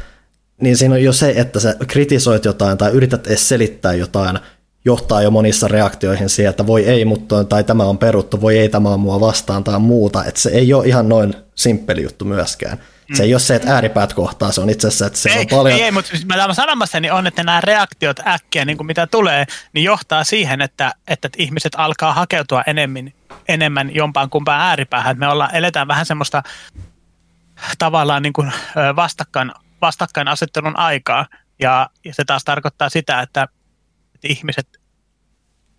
niin 0.61 0.77
siinä 0.77 0.95
on 0.95 1.03
jo 1.03 1.13
se, 1.13 1.33
että 1.35 1.59
sä 1.59 1.75
kritisoit 1.87 2.45
jotain 2.45 2.77
tai 2.77 2.91
yrität 2.91 3.27
edes 3.27 3.49
selittää 3.49 3.93
jotain, 3.93 4.39
johtaa 4.85 5.21
jo 5.21 5.31
monissa 5.31 5.67
reaktioihin 5.67 6.29
siihen, 6.29 6.49
että 6.49 6.67
voi 6.67 6.85
ei, 6.85 7.05
mutta 7.05 7.43
tai 7.43 7.63
tämä 7.63 7.83
on 7.83 7.97
peruttu, 7.97 8.41
voi 8.41 8.57
ei, 8.57 8.69
tämä 8.69 8.89
on 8.89 8.99
mua 8.99 9.19
vastaan 9.19 9.63
tai 9.63 9.79
muuta, 9.79 10.25
että 10.25 10.41
se 10.41 10.49
ei 10.49 10.73
ole 10.73 10.87
ihan 10.87 11.09
noin 11.09 11.33
simppeli 11.55 12.03
juttu 12.03 12.25
myöskään. 12.25 12.77
Se 13.13 13.23
ei 13.23 13.33
ole 13.33 13.39
se, 13.39 13.55
että 13.55 13.73
ääripäät 13.73 14.13
kohtaa, 14.13 14.51
se 14.51 14.61
on 14.61 14.69
itse 14.69 14.87
asiassa, 14.87 15.05
että 15.05 15.19
se 15.19 15.29
ei, 15.29 15.39
on 15.39 15.47
paljon... 15.47 15.79
Ei, 15.79 15.91
mutta 15.91 16.09
siis 16.09 16.25
mä 16.25 16.53
sanomassa 16.53 16.99
niin 16.99 17.13
on, 17.13 17.27
että 17.27 17.43
nämä 17.43 17.61
reaktiot 17.61 18.19
äkkiä, 18.27 18.65
niin 18.65 18.77
kuin 18.77 18.87
mitä 18.87 19.07
tulee, 19.07 19.45
niin 19.73 19.83
johtaa 19.83 20.23
siihen, 20.23 20.61
että, 20.61 20.93
että 21.07 21.29
ihmiset 21.37 21.73
alkaa 21.77 22.13
hakeutua 22.13 22.63
enemmän, 22.67 23.11
enemmän 23.47 23.95
jompaan 23.95 24.29
kumpaan 24.29 24.61
ääripäähän. 24.61 25.19
Me 25.19 25.27
ollaan, 25.27 25.55
eletään 25.55 25.87
vähän 25.87 26.05
semmoista 26.05 26.43
tavallaan 27.77 28.23
niin 28.23 28.33
kuin 28.33 28.51
vastakkain, 28.95 29.51
vastakkainasettelun 29.81 30.79
aikaa, 30.79 31.25
ja, 31.59 31.89
ja 32.05 32.13
se 32.13 32.25
taas 32.25 32.43
tarkoittaa 32.43 32.89
sitä, 32.89 33.21
että, 33.21 33.47
että 34.15 34.27
ihmiset 34.27 34.79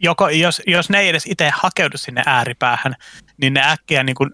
joko, 0.01 0.29
jos, 0.29 0.63
jos 0.67 0.91
ne 0.91 0.99
ei 0.99 1.09
edes 1.09 1.27
itse 1.27 1.51
hakeudu 1.55 1.99
sinne 1.99 2.23
ääripäähän, 2.27 2.95
niin 3.37 3.55
ne 3.55 3.63
äkkiä 3.71 4.03
niin 4.03 4.17
kuin 4.17 4.31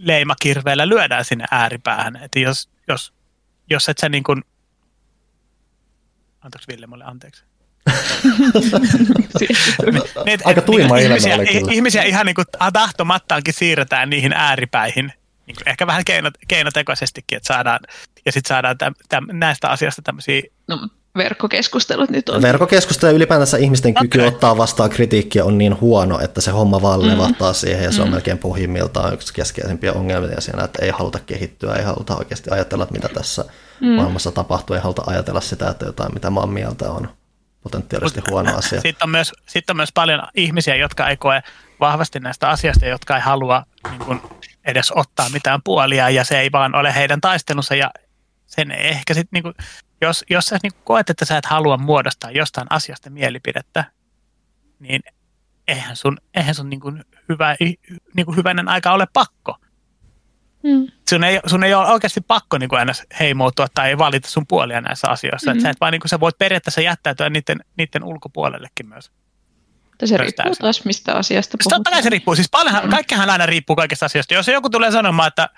leimakirveellä 0.00 0.88
lyödään 0.88 1.24
sinne 1.24 1.44
ääripäähän. 1.50 2.16
Että 2.16 2.38
jos, 2.38 2.70
jos, 2.88 3.12
jos 3.70 3.88
et 3.88 3.98
sä 3.98 4.08
niin 4.08 4.22
kuin... 4.22 4.44
Antaako 6.40 6.64
Ville 6.68 6.86
mulle 6.86 7.04
anteeksi? 7.04 7.44
niin, 10.26 10.40
Aika 10.44 10.62
tuima 10.62 10.98
ihmisiä, 10.98 11.36
ihmisiä 11.70 12.02
ihan 12.02 12.26
niin 12.26 12.34
kuin 12.34 12.46
tahtomattaankin 12.72 13.54
siirretään 13.54 14.10
niihin 14.10 14.32
ääripäihin. 14.32 15.12
Niin 15.46 15.56
kuin 15.56 15.68
ehkä 15.68 15.86
vähän 15.86 16.04
keino, 16.04 16.30
keinotekoisestikin, 16.48 17.36
että 17.36 17.54
saadaan, 17.54 17.80
ja 18.26 18.32
sitten 18.32 18.48
saadaan 18.48 18.78
täm, 18.78 18.94
täm, 19.08 19.26
näistä 19.32 19.68
asioista 19.68 20.02
tämmöisiä 20.02 20.42
no, 20.68 20.88
verkkokeskustelut 21.16 22.10
nyt 22.10 22.28
on. 22.28 22.42
Verkkokeskustelu 22.42 23.10
ja 23.10 23.16
ylipäätänsä 23.16 23.58
ihmisten 23.58 23.90
okay. 23.90 24.08
kyky 24.08 24.24
ottaa 24.24 24.56
vastaan 24.56 24.90
kritiikkiä 24.90 25.44
on 25.44 25.58
niin 25.58 25.80
huono, 25.80 26.20
että 26.20 26.40
se 26.40 26.50
homma 26.50 26.82
vaan 26.82 27.00
mm. 27.00 27.34
siihen 27.52 27.84
ja 27.84 27.92
se 27.92 28.02
on 28.02 28.08
mm. 28.08 28.12
melkein 28.12 28.38
pohjimmiltaan 28.38 29.14
yksi 29.14 29.34
keskeisimpiä 29.34 29.92
ongelmia 29.92 30.40
siinä, 30.40 30.64
että 30.64 30.84
ei 30.84 30.90
haluta 30.90 31.18
kehittyä, 31.18 31.74
ei 31.74 31.84
haluta 31.84 32.16
oikeasti 32.16 32.50
ajatella, 32.50 32.86
mitä 32.90 33.08
tässä 33.08 33.44
mm. 33.80 33.88
maailmassa 33.88 34.32
tapahtuu, 34.32 34.76
ei 34.76 34.82
haluta 34.82 35.02
ajatella 35.06 35.40
sitä, 35.40 35.68
että 35.68 35.86
jotain, 35.86 36.14
mitä 36.14 36.30
maan 36.30 36.50
mieltä 36.50 36.90
on 36.90 37.08
potentiaalisesti 37.62 38.22
huono 38.30 38.56
asia. 38.56 38.80
Sitten 38.80 39.04
on, 39.04 39.10
myös, 39.10 39.32
sitten 39.46 39.72
on 39.72 39.76
myös 39.76 39.92
paljon 39.92 40.22
ihmisiä, 40.34 40.76
jotka 40.76 41.08
ei 41.08 41.16
koe 41.16 41.42
vahvasti 41.80 42.20
näistä 42.20 42.48
asioista, 42.48 42.86
jotka 42.86 43.16
ei 43.16 43.22
halua 43.22 43.62
niin 43.90 44.00
kuin, 44.00 44.22
edes 44.64 44.92
ottaa 44.94 45.28
mitään 45.28 45.60
puolia 45.64 46.10
ja 46.10 46.24
se 46.24 46.40
ei 46.40 46.52
vaan 46.52 46.74
ole 46.74 46.94
heidän 46.94 47.20
taistelunsa 47.20 47.74
ja 47.74 47.90
sen 48.50 48.70
ehkä 48.70 49.14
sitten 49.14 49.28
niin 49.32 49.42
kuin, 49.42 49.54
jos, 50.00 50.24
jos 50.30 50.44
sä 50.44 50.58
niin 50.62 50.72
koet, 50.84 51.10
että 51.10 51.24
sä 51.24 51.38
et 51.38 51.46
halua 51.46 51.76
muodostaa 51.76 52.30
jostain 52.30 52.66
asiasta 52.70 53.10
mielipidettä, 53.10 53.84
niin 54.78 55.02
eihän 55.68 55.96
sun, 55.96 56.18
eihän 56.34 56.54
sun 56.54 56.70
niin 56.70 56.80
kuin 56.80 57.04
hyvä, 57.28 57.56
niin 58.14 58.26
kuin 58.26 58.36
hyvänen 58.36 58.68
aika 58.68 58.92
ole 58.92 59.06
pakko. 59.12 59.56
Hmm. 60.68 60.86
Sun, 61.10 61.24
ei, 61.24 61.40
sun 61.46 61.64
ei 61.64 61.74
ole 61.74 61.88
oikeasti 61.88 62.20
pakko 62.20 62.58
niin 62.58 62.68
kuin 62.68 62.78
aina 62.78 62.92
heimoutua 63.20 63.66
tai 63.74 63.98
valita 63.98 64.28
sun 64.28 64.46
puolia 64.46 64.80
näissä 64.80 65.08
asioissa. 65.08 65.52
Hmm. 65.52 65.60
sä, 65.60 65.70
et 65.70 65.80
vaan, 65.80 65.92
niin 65.92 66.00
kuin, 66.00 66.08
sä 66.08 66.20
voit 66.20 66.38
periaatteessa 66.38 66.80
jättäytyä 66.80 67.30
niiden, 67.30 67.60
niiden 67.76 68.04
ulkopuolellekin 68.04 68.88
myös. 68.88 69.10
Se 70.04 70.16
riippuu 70.16 70.54
taas 70.60 70.84
mistä 70.84 71.14
asiasta 71.14 71.58
puhutaan. 71.58 71.78
Totta 71.78 71.90
kai 71.90 72.02
se 72.02 72.10
riippuu. 72.10 72.34
Siis 72.34 72.50
paljonhan, 72.50 72.84
mm. 72.84 72.90
kaikkihan 72.90 73.30
aina 73.30 73.46
riippuu 73.46 73.76
kaikista 73.76 74.06
asioista. 74.06 74.34
Jos 74.34 74.48
joku 74.48 74.70
tulee 74.70 74.90
sanomaan, 74.90 75.28
että 75.28 75.48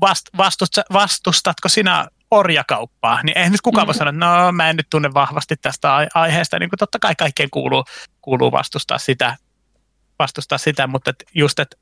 vast, 0.00 0.26
vastustatko 0.92 1.68
sinä 1.68 2.08
orjakauppaa, 2.30 3.22
niin 3.22 3.38
eihän 3.38 3.52
nyt 3.52 3.60
kukaan 3.60 3.86
voi 3.86 3.94
mm. 3.94 3.98
sanoa, 3.98 4.10
että 4.10 4.44
no 4.44 4.52
mä 4.52 4.70
en 4.70 4.76
nyt 4.76 4.86
tunne 4.90 5.14
vahvasti 5.14 5.56
tästä 5.56 5.92
aiheesta, 6.14 6.58
niin 6.58 6.70
kuin 6.70 6.78
totta 6.78 6.98
kai 6.98 7.14
kaikkeen 7.14 7.50
kuuluu, 7.50 7.84
kuuluu 8.20 8.52
vastustaa 8.52 8.98
sitä, 8.98 9.36
vastustaa 10.18 10.58
sitä 10.58 10.86
mutta 10.86 11.10
et 11.10 11.24
just, 11.34 11.58
että 11.58 11.76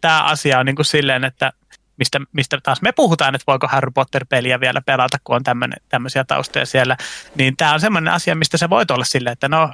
tämä 0.00 0.22
asia 0.22 0.58
on 0.58 0.66
niin 0.66 0.76
kuin 0.76 0.86
silleen, 0.86 1.24
että 1.24 1.52
mistä, 1.96 2.20
mistä 2.32 2.58
taas 2.62 2.82
me 2.82 2.92
puhutaan, 2.92 3.34
että 3.34 3.44
voiko 3.46 3.68
Harry 3.68 3.90
Potter-peliä 3.90 4.60
vielä 4.60 4.82
pelata, 4.86 5.18
kun 5.24 5.36
on 5.36 5.42
tämmöisiä 5.88 6.24
taustoja 6.24 6.66
siellä, 6.66 6.96
niin 7.34 7.56
tämä 7.56 7.74
on 7.74 7.80
semmoinen 7.80 8.12
asia, 8.12 8.34
mistä 8.34 8.56
se 8.56 8.70
voit 8.70 8.90
olla 8.90 9.04
silleen, 9.04 9.32
että 9.32 9.48
no, 9.48 9.72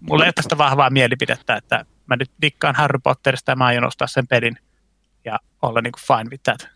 mulla 0.00 0.24
ei 0.24 0.28
ole 0.28 0.32
tästä 0.32 0.58
vahvaa 0.58 0.90
mielipidettä, 0.90 1.56
että 1.56 1.84
mä 2.06 2.16
nyt 2.16 2.30
dikkaan 2.42 2.74
Harry 2.74 2.98
Potterista 2.98 3.52
ja 3.52 3.56
mä 3.56 3.64
aion 3.64 3.84
ostaa 3.84 4.06
sen 4.06 4.26
pelin 4.26 4.56
ja 5.24 5.38
olla 5.62 5.80
niin 5.80 5.92
kuin 5.92 6.18
fine 6.18 6.30
with 6.30 6.42
that. 6.42 6.73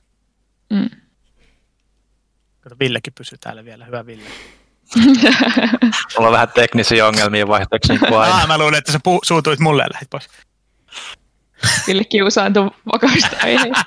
Mm. 0.71 0.91
Kato, 2.61 2.77
Villekin 2.81 3.13
pysyy 3.13 3.39
täällä 3.39 3.65
vielä. 3.65 3.85
Hyvä 3.85 4.07
Ville. 4.07 4.29
Mulla 6.17 6.29
on 6.29 6.33
vähän 6.33 6.49
teknisiä 6.49 7.07
ongelmia 7.07 7.49
vaihtaakseni 7.49 7.99
kuin 7.99 8.19
aina. 8.19 8.35
Ah, 8.37 8.49
mä 8.49 8.59
luulin, 8.59 8.79
että 8.79 8.93
sä 8.93 8.99
pu- 8.99 9.21
suutuit 9.25 9.61
mulle 9.61 9.83
ja 9.83 9.89
lähit 9.93 10.11
pois. 10.11 10.29
Ville 11.87 12.05
kiusaantuu 12.05 12.71
vakavista 12.93 13.37
aiheista. 13.43 13.85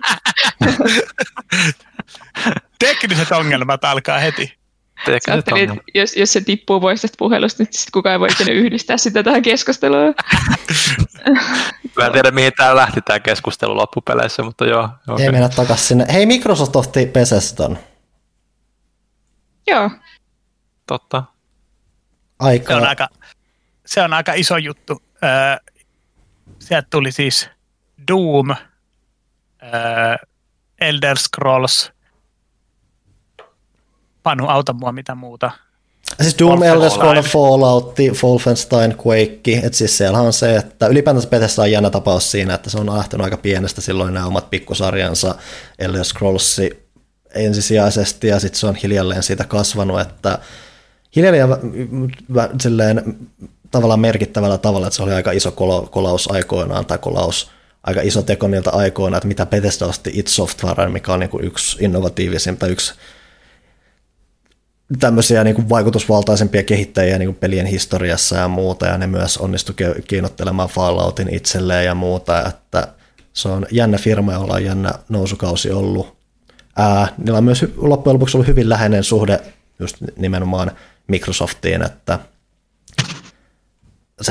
Tekniset 2.80 3.32
ongelmat 3.32 3.84
alkaa 3.84 4.20
heti. 4.20 4.61
Ajattelin, 5.08 5.70
että 5.70 5.84
jos, 5.94 6.16
jos 6.16 6.34
se 6.34 6.42
tippuu 6.42 6.80
pois 6.80 7.02
tästä 7.02 7.16
puhelusta, 7.20 7.64
niin 7.64 7.74
sitten 7.74 7.92
kukaan 7.92 8.14
ei 8.14 8.20
voi 8.20 8.28
ikinä 8.32 8.52
yhdistää 8.52 8.98
sitä 8.98 9.24
tähän 9.24 9.42
keskusteluun. 9.42 10.16
Mä 11.98 12.06
en 12.06 12.12
tiedä, 12.12 12.32
mihin 12.32 12.54
tämä 12.58 12.76
lähti 12.76 13.02
tämä 13.02 13.20
keskustelu 13.20 13.76
loppupeleissä, 13.76 14.44
mutta 14.44 14.66
joo. 14.66 14.90
Okay. 15.08 15.26
Ei 15.26 15.32
mennä 15.32 15.50
takaisin 15.50 15.88
sinne. 15.88 16.06
Hei, 16.14 16.26
Microsoft 16.26 16.76
otti 16.76 17.06
Peseston. 17.06 17.78
Joo. 19.68 19.90
Totta. 20.88 21.24
Aika. 22.40 22.74
Se 22.74 22.76
on 22.76 22.88
aika, 22.88 23.08
se 23.86 24.02
on 24.02 24.14
aika 24.14 24.34
iso 24.34 24.58
juttu. 24.58 25.02
Öö, 25.24 25.74
sieltä 26.60 26.88
tuli 26.92 27.12
siis 27.12 27.50
Doom, 28.08 28.50
öö, 28.50 28.58
Elder 30.82 31.18
Scrolls, 31.18 31.92
Panu, 34.24 34.48
auta 34.48 34.74
mua 34.74 34.92
mitä 34.92 35.16
muuta. 35.16 35.52
Siis 36.22 36.40
Doom, 36.40 36.64
Elder 36.64 36.90
Scrolls, 36.90 37.26
Fallout, 37.26 37.96
Wolfenstein, 38.24 38.96
Quake, 39.08 39.62
että 39.64 39.78
siis 39.78 39.98
siellä 39.98 40.20
on 40.20 40.34
se, 40.34 40.56
että 40.56 40.88
ylipäätänsä 40.88 41.30
Bethesda 41.30 41.62
on 41.62 41.72
jännä 41.72 41.90
tapaus 41.90 42.32
siinä, 42.32 42.54
että 42.54 42.70
se 42.70 42.78
on 42.78 42.96
lähtenyt 42.96 43.24
aika 43.24 43.38
pienestä 43.38 43.82
silloin 43.82 44.14
nämä 44.14 44.26
omat 44.26 44.50
pikkusarjansa, 44.50 45.36
Elder 45.80 46.04
Scrolls 46.04 46.62
ensisijaisesti 47.36 48.28
ja 48.28 48.40
sitten 48.40 48.60
se 48.60 48.68
on 48.68 48.76
hiljalleen 48.76 49.24
siitä 49.24 49.44
kasvanut, 49.44 50.02
että 50.02 50.40
hiljalleen 51.16 51.50
silleen, 52.62 53.18
tavallaan 53.72 54.00
merkittävällä 54.00 54.58
tavalla, 54.58 54.88
että 54.88 54.98
se 54.98 55.04
oli 55.04 55.14
aika 55.14 55.32
iso 55.32 55.52
kolaus 55.92 56.32
aikoinaan 56.32 56.86
tai 56.86 56.98
kolaus 56.98 57.52
aika 57.84 58.02
iso 58.02 58.22
teko 58.22 58.48
niiltä 58.48 58.72
aikoina, 58.72 59.18
että 59.18 59.28
mitä 59.28 59.46
Bethesda 59.46 59.86
osti 59.86 60.12
It 60.14 60.28
Software, 60.28 60.90
mikä 60.90 61.14
on 61.14 61.20
niin 61.20 61.30
kuin 61.30 61.44
yksi 61.44 61.78
innovatiivisimpia, 61.80 62.70
yksi 62.70 62.94
tämmöisiä 65.00 65.44
niin 65.44 65.56
kuin 65.56 65.70
vaikutusvaltaisempia 65.70 66.64
kehittäjiä 66.64 67.18
niin 67.18 67.28
kuin 67.28 67.36
pelien 67.36 67.66
historiassa 67.66 68.36
ja 68.36 68.48
muuta, 68.48 68.86
ja 68.86 68.98
ne 68.98 69.08
myös 69.08 69.38
onnistu 69.38 69.74
kiinnottelemaan 70.08 70.70
Falloutin 70.70 71.36
itselleen 71.36 71.86
ja 71.86 71.96
muuta, 71.96 72.48
että 72.48 72.88
se 73.34 73.50
on 73.50 73.66
jännä 73.72 73.98
firma, 73.98 74.34
jolla 74.34 74.54
on 74.54 74.66
jännä 74.66 74.92
nousukausi 75.10 75.72
ollut. 75.72 76.18
Ää, 76.78 77.08
niillä 77.18 77.38
on 77.38 77.44
myös 77.44 77.66
loppujen 77.78 78.14
lopuksi 78.14 78.38
ollut 78.38 78.48
hyvin 78.48 78.70
läheinen 78.70 79.04
suhde 79.04 79.40
just 79.80 79.98
nimenomaan 80.18 80.72
Microsoftiin, 81.08 81.82
että 81.82 82.20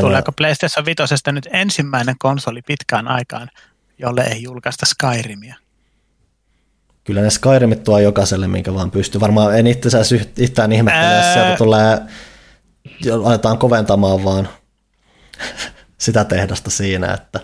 Tuleeko 0.00 0.32
PlayStation 0.32 0.84
5 0.84 1.02
nyt 1.32 1.48
ensimmäinen 1.52 2.14
konsoli 2.18 2.62
pitkään 2.62 3.08
aikaan, 3.08 3.48
jolle 3.98 4.22
ei 4.22 4.42
julkaista 4.42 4.86
Skyrimia? 4.86 5.54
Kyllä 7.04 7.20
ne 7.20 7.30
Skyrimit 7.30 7.84
tuo 7.84 7.98
jokaiselle, 7.98 8.48
minkä 8.48 8.74
vaan 8.74 8.90
pystyy. 8.90 9.20
Varmaan 9.20 9.58
en 9.58 9.66
itse 9.66 9.88
asiassa 9.88 10.16
yhtään 10.38 10.72
ihmettele, 10.72 11.16
jos 11.16 11.32
sieltä 11.32 11.56
tulee, 11.56 11.98
aletaan 13.24 13.58
koventamaan 13.58 14.24
vaan 14.24 14.48
sitä 15.98 16.24
tehdasta 16.24 16.70
siinä, 16.70 17.14
että 17.14 17.40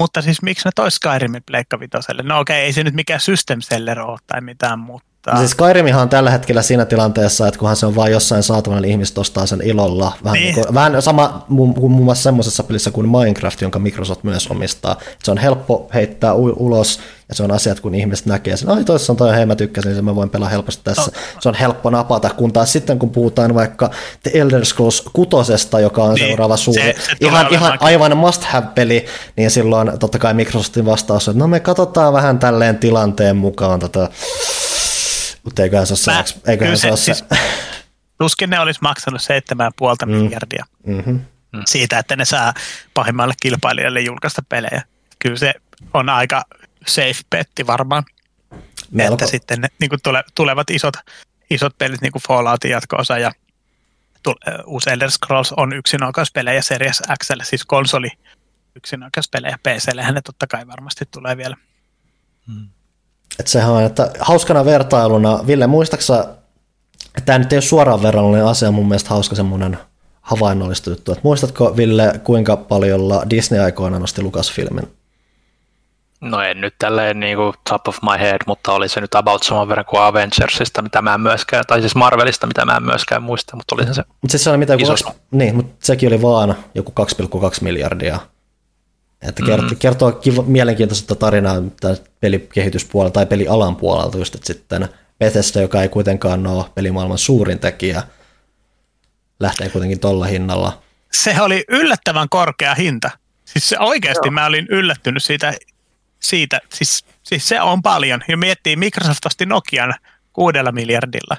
mutta 0.00 0.22
siis 0.22 0.42
miksi 0.42 0.68
ne 0.68 0.70
toi 0.74 0.90
Skyrimin 0.90 1.42
Pleikka 1.46 1.80
Vitoselle? 1.80 2.22
No 2.22 2.38
okei, 2.38 2.60
ei 2.60 2.72
se 2.72 2.84
nyt 2.84 2.94
mikään 2.94 3.20
system 3.20 3.60
seller 3.60 4.00
ole 4.00 4.18
tai 4.26 4.40
mitään, 4.40 4.78
mutta 4.78 5.09
No 5.26 5.38
siis 5.38 5.50
Skyrimihan 5.50 6.02
on 6.02 6.08
tällä 6.08 6.30
hetkellä 6.30 6.62
siinä 6.62 6.84
tilanteessa, 6.84 7.48
että 7.48 7.60
kunhan 7.60 7.76
se 7.76 7.86
on 7.86 7.96
vain 7.96 8.12
jossain 8.12 8.42
saatavilla, 8.42 8.80
niin 8.80 8.90
ihmiset 8.90 9.18
ostaa 9.18 9.46
sen 9.46 9.60
ilolla. 9.64 10.12
Vähän, 10.24 10.34
niin. 10.34 10.54
Niin 10.54 10.64
kuin, 10.64 10.74
vähän 10.74 11.02
sama 11.02 11.44
kuin 11.48 11.90
muun 11.90 12.04
muassa 12.04 12.22
semmoisessa 12.22 12.62
pelissä 12.62 12.90
kuin 12.90 13.08
Minecraft, 13.08 13.60
jonka 13.60 13.78
Microsoft 13.78 14.24
myös 14.24 14.46
omistaa. 14.46 14.96
Se 15.22 15.30
on 15.30 15.38
helppo 15.38 15.88
heittää 15.94 16.34
u- 16.34 16.56
ulos, 16.56 17.00
ja 17.28 17.34
se 17.34 17.42
on 17.42 17.52
asiat, 17.52 17.80
kun 17.80 17.94
ihmiset 17.94 18.26
näkee 18.26 18.56
sen, 18.56 18.68
ai 18.68 18.84
toissa 18.84 19.12
on 19.12 19.16
toi, 19.16 19.36
hei 19.36 19.46
mä 19.46 19.56
tykkäsin, 19.56 19.92
niin 19.92 20.04
mä 20.04 20.14
voin 20.14 20.30
pelaa 20.30 20.48
helposti 20.48 20.84
tässä. 20.84 21.10
No. 21.34 21.40
Se 21.40 21.48
on 21.48 21.54
helppo 21.54 21.90
napata, 21.90 22.30
kun 22.30 22.52
taas 22.52 22.72
sitten 22.72 22.98
kun 22.98 23.10
puhutaan 23.10 23.54
vaikka 23.54 23.90
The 24.22 24.30
Elder 24.34 24.64
Scrolls 24.64 25.02
6, 25.12 25.30
joka 25.82 26.02
on 26.02 26.14
niin. 26.14 26.26
seuraava 26.26 26.56
suuri, 26.56 26.82
se, 26.82 26.94
se 27.06 27.16
ihan, 27.20 27.46
ihan 27.50 27.78
aivan 27.80 28.16
must 28.16 28.44
have 28.44 28.66
peli, 28.74 29.06
niin 29.36 29.50
silloin 29.50 29.98
totta 29.98 30.18
kai 30.18 30.34
Microsoftin 30.34 30.86
vastaus 30.86 31.28
on, 31.28 31.32
että 31.32 31.44
no 31.44 31.48
me 31.48 31.60
katsotaan 31.60 32.12
vähän 32.12 32.38
tälleen 32.38 32.78
tilanteen 32.78 33.36
mukaan 33.36 33.80
tätä 33.80 34.08
mutta 35.44 35.62
eiköhän 35.62 35.86
se 35.86 36.10
ole, 36.10 36.16
Mä, 36.16 36.24
se, 36.24 36.40
eiköhän 36.46 36.78
se, 36.78 36.90
se, 36.90 36.96
siis, 36.96 37.18
se. 37.18 37.36
Tuskin 38.18 38.50
ne 38.50 38.60
olisi 38.60 38.80
maksanut 38.82 39.20
7,5 39.20 40.06
mm. 40.06 40.12
miljardia 40.12 40.64
mm-hmm. 40.86 41.20
siitä, 41.66 41.98
että 41.98 42.16
ne 42.16 42.24
saa 42.24 42.54
pahimmalle 42.94 43.34
kilpailijalle 43.42 44.00
julkaista 44.00 44.42
pelejä. 44.48 44.82
Kyllä 45.18 45.36
se 45.36 45.54
on 45.94 46.08
aika 46.08 46.44
safe 46.86 47.20
petti 47.30 47.66
varmaan. 47.66 48.04
Melko. 48.90 49.14
Että 49.14 49.26
sitten 49.26 49.60
ne 49.60 49.68
niin 49.80 49.88
kuin 49.90 50.02
tule, 50.02 50.24
tulevat 50.34 50.70
isot, 50.70 50.94
isot 51.50 51.78
pelit, 51.78 52.00
niin 52.00 52.12
kuin 52.12 52.22
Falloutin 52.28 52.70
jatko-osa 52.70 53.18
ja 53.18 53.32
uusi 54.66 54.90
Elder 54.90 55.10
Scrolls 55.10 55.52
on 55.52 55.72
yksinäköispelejä 55.72 56.62
Series 56.62 57.02
X, 57.22 57.28
siis 57.42 57.64
konsoli 57.64 58.08
yksinäköispelejä. 58.76 59.58
PClle 59.62 60.12
ne 60.12 60.20
totta 60.22 60.46
kai 60.46 60.66
varmasti 60.66 61.04
tulee 61.10 61.36
vielä. 61.36 61.56
Hmm. 62.46 62.68
Että 63.40 63.52
sehän 63.52 63.70
on, 63.70 63.82
että 63.82 64.10
hauskana 64.18 64.64
vertailuna, 64.64 65.46
Ville, 65.46 65.66
muistaksa, 65.66 66.20
että 67.18 67.26
tämä 67.26 67.38
nyt 67.38 67.52
ei 67.52 67.56
ole 67.56 67.62
suoraan 67.62 68.02
verrannollinen 68.02 68.46
asia, 68.46 68.70
mun 68.70 68.88
mielestä 68.88 69.10
hauska 69.10 69.34
semmoinen 69.34 69.78
havainnollista 70.20 70.90
juttu. 70.90 71.12
Että 71.12 71.20
muistatko, 71.24 71.76
Ville, 71.76 72.20
kuinka 72.24 72.56
paljon 72.56 73.00
Disney 73.30 73.60
aikoina 73.60 73.98
nosti 73.98 74.22
Lucasfilmin? 74.22 74.88
No 76.20 76.40
en 76.40 76.60
nyt 76.60 76.74
tälleen 76.78 77.20
niin 77.20 77.36
kuin 77.36 77.54
top 77.70 77.88
of 77.88 77.96
my 78.02 78.18
head, 78.20 78.38
mutta 78.46 78.72
oli 78.72 78.88
se 78.88 79.00
nyt 79.00 79.14
about 79.14 79.42
saman 79.42 79.68
verran 79.68 79.84
kuin 79.84 80.02
Avengersista, 80.02 80.82
mitä 80.82 81.02
mä 81.02 81.14
en 81.14 81.20
myöskään, 81.20 81.64
tai 81.66 81.80
siis 81.80 81.94
Marvelista, 81.94 82.46
mitä 82.46 82.64
mä 82.64 82.76
en 82.76 82.82
myöskään 82.82 83.22
muista, 83.22 83.56
mutta 83.56 83.74
oli 83.74 83.94
se 83.94 84.02
Mutta 84.08 84.30
siis 84.30 84.44
se 84.44 84.50
oli 84.50 84.58
mitä, 84.58 84.74
iso... 84.78 84.94
niin, 85.30 85.56
mutta 85.56 85.72
sekin 85.86 86.08
oli 86.08 86.22
vaan 86.22 86.54
joku 86.74 86.92
2,2 87.00 87.36
miljardia 87.60 88.18
että 89.22 89.42
kertoo, 89.46 89.68
mm. 89.68 89.76
kertoo 89.76 90.12
kiva, 90.12 90.42
mielenkiintoista 90.42 91.14
tarinaa 91.14 91.62
pelikehityspuolelta 92.20 93.14
tai 93.14 93.26
pelialan 93.26 93.76
puolelta, 93.76 94.18
just, 94.18 94.34
että 94.34 94.46
sitten 94.46 94.88
Bethesda, 95.18 95.60
joka 95.60 95.82
ei 95.82 95.88
kuitenkaan 95.88 96.46
ole 96.46 96.64
pelimaailman 96.74 97.18
suurin 97.18 97.58
tekijä, 97.58 98.02
lähtee 99.40 99.68
kuitenkin 99.68 100.00
tuolla 100.00 100.24
hinnalla. 100.24 100.82
Se 101.12 101.40
oli 101.40 101.64
yllättävän 101.68 102.28
korkea 102.28 102.74
hinta. 102.74 103.10
Siis 103.44 103.68
se 103.68 103.78
oikeasti 103.78 104.28
Joo. 104.28 104.32
mä 104.32 104.46
olin 104.46 104.66
yllättynyt 104.70 105.24
siitä, 105.24 105.54
siitä 106.20 106.60
siis, 106.72 107.04
siis 107.22 107.48
se 107.48 107.60
on 107.60 107.82
paljon. 107.82 108.20
Ja 108.28 108.36
miettii, 108.36 108.76
Microsoft 108.76 109.26
osti 109.26 109.46
Nokian 109.46 109.94
kuudella 110.32 110.72
miljardilla. 110.72 111.36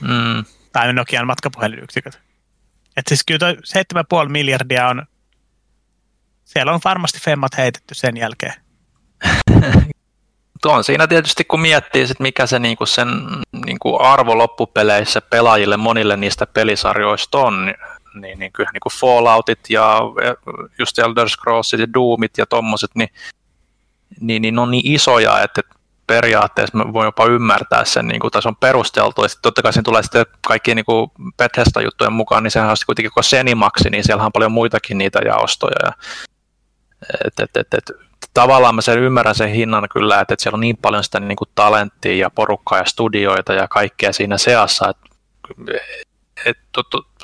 Mm. 0.00 0.44
Tai 0.72 0.92
Nokian 0.92 1.26
matkapuhelinyksiköt. 1.26 2.20
Että 2.96 3.08
siis 3.08 3.22
kyllä 3.26 3.52
7,5 4.24 4.28
miljardia 4.28 4.88
on 4.88 5.06
siellä 6.52 6.72
on 6.72 6.80
varmasti 6.84 7.18
femmat 7.20 7.58
heitetty 7.58 7.94
sen 7.94 8.16
jälkeen. 8.16 8.54
on 10.64 10.84
siinä 10.84 11.06
tietysti, 11.06 11.44
kun 11.44 11.60
miettii, 11.60 12.06
sit 12.06 12.20
mikä 12.20 12.46
se 12.46 12.58
niinku 12.58 12.86
sen 12.86 13.08
niinku 13.66 14.02
arvo 14.02 14.38
loppupeleissä 14.38 15.20
pelaajille 15.20 15.76
monille 15.76 16.16
niistä 16.16 16.46
pelisarjoista 16.46 17.38
on, 17.38 17.66
niin, 18.14 18.38
niin 18.38 18.52
niin 18.58 18.80
kuin 18.82 18.92
Falloutit 19.00 19.60
ja 19.68 20.00
just 20.78 20.98
Elder 20.98 21.28
Scrollsit 21.28 21.80
ja 21.80 21.92
Doomit 21.94 22.38
ja 22.38 22.46
tommoset, 22.46 22.90
niin, 22.94 23.08
niin, 24.20 24.42
niin 24.42 24.58
on 24.58 24.70
niin 24.70 24.92
isoja, 24.92 25.42
että 25.42 25.62
periaatteessa 26.06 26.78
mä 26.78 26.92
voin 26.92 27.04
jopa 27.04 27.26
ymmärtää 27.26 27.84
sen, 27.84 28.08
niin 28.08 28.20
tai 28.32 28.42
se 28.42 28.48
on 28.48 28.56
perusteltu, 28.56 29.22
ja 29.22 29.28
sitten 29.28 29.42
totta 29.42 29.62
kai 29.62 29.72
siinä 29.72 29.82
tulee 29.82 30.02
sitten 30.02 30.26
kaikkien 30.46 30.76
niin 30.76 31.32
Bethesda-juttujen 31.36 32.12
mukaan, 32.12 32.42
niin 32.42 32.50
sehän 32.50 32.70
on 32.70 32.76
kuitenkin 32.86 33.10
kun 33.14 33.24
Senimaksi, 33.24 33.90
niin 33.90 34.04
siellä 34.04 34.24
on 34.24 34.32
paljon 34.32 34.52
muitakin 34.52 34.98
niitä 34.98 35.18
jaostoja, 35.24 35.76
ja 35.82 35.92
et, 37.24 37.40
et, 37.40 37.56
et, 37.56 37.74
et, 37.74 37.90
tavallaan 38.34 38.74
mä 38.74 38.80
sen 38.80 38.98
ymmärrän 38.98 39.34
sen 39.34 39.48
hinnan 39.48 39.88
kyllä, 39.92 40.20
että, 40.20 40.34
että 40.34 40.42
siellä 40.42 40.56
on 40.56 40.60
niin 40.60 40.76
paljon 40.76 41.04
sitä 41.04 41.20
niin 41.20 41.36
kuin 41.36 41.50
talenttia 41.54 42.16
ja 42.16 42.30
porukkaa 42.30 42.78
ja 42.78 42.84
studioita 42.84 43.52
ja 43.52 43.68
kaikkea 43.68 44.12
siinä 44.12 44.38
seassa, 44.38 44.88
että 44.88 45.10
et, 46.44 46.58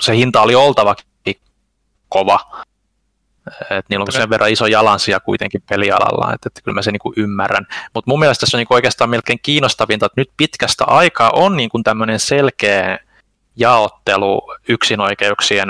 se 0.01 0.17
hinta 0.17 0.43
oli 0.43 0.55
oltava 0.55 0.97
kova. 2.09 2.41
Et 3.71 3.89
niillä 3.89 4.03
on 4.03 4.13
sen 4.13 4.31
verran 4.31 4.51
iso 4.51 4.67
jalansija 4.67 5.21
kuitenkin 5.21 5.63
pelialalla, 5.69 6.35
että, 6.35 6.49
että 6.49 6.61
kyllä 6.65 6.75
mä 6.75 6.83
sen 6.83 6.93
niin 6.93 7.01
kuin 7.01 7.15
ymmärrän. 7.17 7.67
Mutta 7.95 8.11
mun 8.11 8.19
mielestä 8.19 8.47
se 8.47 8.57
on 8.57 8.59
niin 8.59 8.67
kuin 8.67 8.77
oikeastaan 8.77 9.11
melkein 9.11 9.39
kiinnostavinta, 9.43 10.07
että 10.07 10.21
nyt 10.21 10.31
pitkästä 10.37 10.85
aikaa 10.85 11.31
on 11.31 11.57
niin 11.57 11.69
kuin 11.69 11.85
tämmöinen 11.85 12.21
selkeä 12.21 12.99
jaottelu 13.57 14.55
yksinoikeuksien 14.69 15.69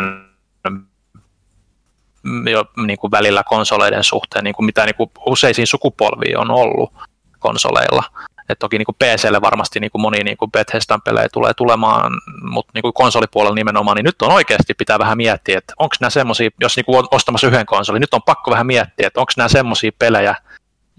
jo 2.51 2.65
niin 2.87 2.99
kuin 2.99 3.11
välillä 3.11 3.43
konsoleiden 3.43 4.05
suhteen, 4.05 4.45
niin 4.45 4.55
kuin 4.55 4.67
mitä 4.67 4.85
niin 4.85 4.95
kuin 4.95 5.11
useisiin 5.27 5.67
sukupolviin 5.67 6.39
on 6.39 6.51
ollut 6.51 6.93
konsoleilla. 7.39 8.05
Et 8.49 8.59
toki 8.59 8.79
niin 8.79 8.87
kuin 8.87 8.97
PClle 8.97 9.41
varmasti 9.41 9.81
niin 9.81 9.91
kuin 9.91 10.03
moni 10.03 10.19
niin 10.25 10.37
kuin 10.37 10.51
Bethesdan 10.51 11.03
pelejä 11.03 11.29
tulee 11.33 11.55
tulemaan, 11.55 12.13
mutta 12.43 12.71
niin 12.75 12.83
kuin 12.83 12.93
konsolipuolella 12.93 13.55
nimenomaan, 13.55 13.97
niin 13.97 14.05
nyt 14.05 14.23
on 14.23 14.33
oikeasti 14.33 14.75
pitää 14.75 14.99
vähän 14.99 15.17
miettiä, 15.17 15.59
että 15.59 15.75
onko 15.79 15.97
nämä 16.01 16.11
semmoisia, 16.11 16.51
jos 16.61 16.77
niin 16.77 16.85
kuin 16.85 16.99
on 16.99 17.09
ostamassa 17.11 17.47
yhden 17.47 17.67
konsolin, 17.67 18.01
nyt 18.01 18.15
on 18.15 18.23
pakko 18.23 18.51
vähän 18.51 18.67
miettiä, 18.67 19.07
että 19.07 19.21
onko 19.21 19.33
nämä 19.37 19.49
semmoisia 19.49 19.91
pelejä, 19.99 20.35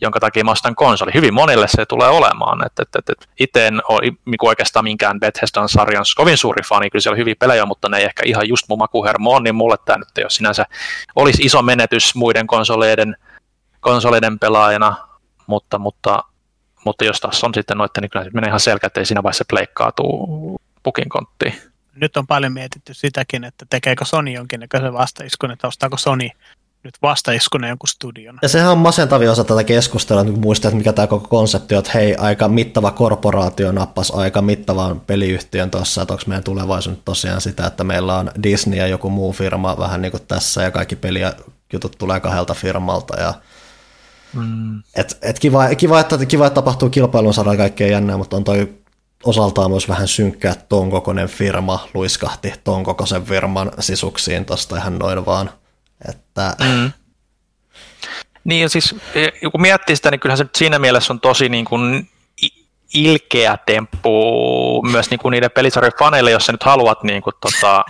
jonka 0.01 0.19
takia 0.19 0.43
mä 0.43 0.51
ostan 0.51 0.75
konsoli. 0.75 1.11
Hyvin 1.13 1.33
monille 1.33 1.67
se 1.67 1.85
tulee 1.85 2.09
olemaan. 2.09 2.65
Et, 2.65 2.79
et, 2.79 2.95
et, 2.95 3.09
et 3.09 3.29
itse 3.39 3.67
en 3.67 3.81
ole 3.89 4.01
niin 4.01 4.37
oikeastaan 4.41 4.83
minkään 4.83 5.19
Bethesdan 5.19 5.69
sarjan 5.69 6.05
kovin 6.15 6.37
suuri 6.37 6.61
fani, 6.69 6.89
kyllä 6.89 7.01
siellä 7.01 7.13
on 7.13 7.19
hyviä 7.19 7.35
pelejä, 7.39 7.65
mutta 7.65 7.89
ne 7.89 7.97
ei 7.97 8.03
ehkä 8.03 8.23
ihan 8.25 8.47
just 8.47 8.65
mun 8.69 8.77
makuhermo 8.77 9.31
on, 9.31 9.43
niin 9.43 9.55
mulle 9.55 9.75
tämä 9.85 9.97
nyt 9.97 10.17
ei 10.17 10.23
ole 10.23 10.29
sinänsä 10.29 10.65
olisi 11.15 11.43
iso 11.43 11.61
menetys 11.61 12.15
muiden 12.15 12.47
konsoleiden, 12.47 13.15
konsoleiden 13.79 14.39
pelaajana, 14.39 14.95
mutta, 15.47 15.79
mutta, 15.79 16.23
mutta 16.85 17.05
jos 17.05 17.19
taas 17.19 17.43
on 17.43 17.53
sitten 17.53 17.77
noitten, 17.77 18.01
niin 18.01 18.09
kyllä 18.09 18.25
se 18.25 18.31
menee 18.33 18.47
ihan 18.47 18.59
selkeä, 18.59 18.87
että 18.87 18.99
ei 18.99 19.05
siinä 19.05 19.23
vaiheessa 19.23 19.45
pleikkaatuu 19.49 20.61
pukin 20.83 21.09
konttiin. 21.09 21.53
Nyt 21.95 22.17
on 22.17 22.27
paljon 22.27 22.53
mietitty 22.53 22.93
sitäkin, 22.93 23.43
että 23.43 23.65
tekeekö 23.69 24.05
Sony 24.05 24.31
jonkinnäköisen 24.31 24.93
vastaiskun, 24.93 25.51
että 25.51 25.67
ostaako 25.67 25.97
Sony 25.97 26.29
nyt 26.87 26.97
vastaiskuna 27.01 27.67
jonkun 27.67 27.87
studion. 27.87 28.39
Ja 28.41 28.49
sehän 28.49 28.71
on 28.71 28.77
masentavia 28.77 29.31
osa 29.31 29.43
tätä 29.43 29.63
keskustelua, 29.63 30.23
kun 30.23 30.39
muistat, 30.39 30.73
mikä 30.73 30.93
tämä 30.93 31.07
koko 31.07 31.27
konsepti 31.27 31.75
on, 31.75 31.79
että 31.79 31.91
hei, 31.93 32.15
aika 32.15 32.47
mittava 32.47 32.91
korporaatio 32.91 33.71
nappasi 33.71 34.13
aika 34.15 34.41
mittavan 34.41 34.99
peliyhtiön 34.99 35.71
tuossa, 35.71 36.01
että 36.01 36.13
onko 36.13 36.23
meidän 36.27 36.43
tulevaisuus 36.43 36.97
tosiaan 37.05 37.41
sitä, 37.41 37.67
että 37.67 37.83
meillä 37.83 38.17
on 38.17 38.31
Disney 38.43 38.79
ja 38.79 38.87
joku 38.87 39.09
muu 39.09 39.31
firma 39.31 39.77
vähän 39.77 40.01
niin 40.01 40.11
kuin 40.11 40.23
tässä, 40.27 40.63
ja 40.63 40.71
kaikki 40.71 40.95
pelijutut 40.95 41.95
tulee 41.97 42.19
kahdelta 42.19 42.53
firmalta, 42.53 43.21
ja 43.21 43.33
Mm. 44.33 44.83
Et, 44.95 45.17
et 45.21 45.39
kiva, 45.39 45.75
kiva, 45.75 45.99
että, 45.99 46.25
kiva, 46.25 46.47
että 46.47 46.55
tapahtuu 46.55 46.89
kilpailun 46.89 47.33
saada 47.33 47.57
kaikkea 47.57 47.87
jännää, 47.87 48.17
mutta 48.17 48.37
on 48.37 48.43
toi 48.43 48.73
osaltaan 49.23 49.71
myös 49.71 49.89
vähän 49.89 50.07
synkkää, 50.07 50.51
että 50.51 50.65
ton 50.69 50.91
kokoinen 50.91 51.27
firma 51.27 51.87
luiskahti 51.93 52.53
ton 52.63 52.83
kokoisen 52.83 53.23
firman 53.23 53.71
sisuksiin 53.79 54.45
tosta 54.45 54.77
ihan 54.77 54.99
noin 54.99 55.25
vaan– 55.25 55.49
että... 56.09 56.55
Mm. 56.63 56.91
Niin 58.43 58.61
ja 58.61 58.69
siis 58.69 58.95
e, 59.15 59.49
kun 59.51 59.61
miettii 59.61 59.95
sitä, 59.95 60.11
niin 60.11 60.19
kyllähän 60.19 60.37
se 60.37 60.45
siinä 60.57 60.79
mielessä 60.79 61.13
on 61.13 61.19
tosi 61.19 61.49
niin 61.49 61.65
kuin 61.65 62.09
ilkeä 62.93 63.57
temppu 63.65 64.83
myös 64.91 65.09
niin 65.09 65.19
kuin 65.19 65.31
niiden 65.31 65.51
pelisarjojen 65.51 65.99
faneille, 65.99 66.31
jos 66.31 66.45
sä 66.45 66.51
nyt 66.51 66.63
haluat 66.63 67.03
niin 67.03 67.21
kuin, 67.21 67.33
tota, 67.41 67.85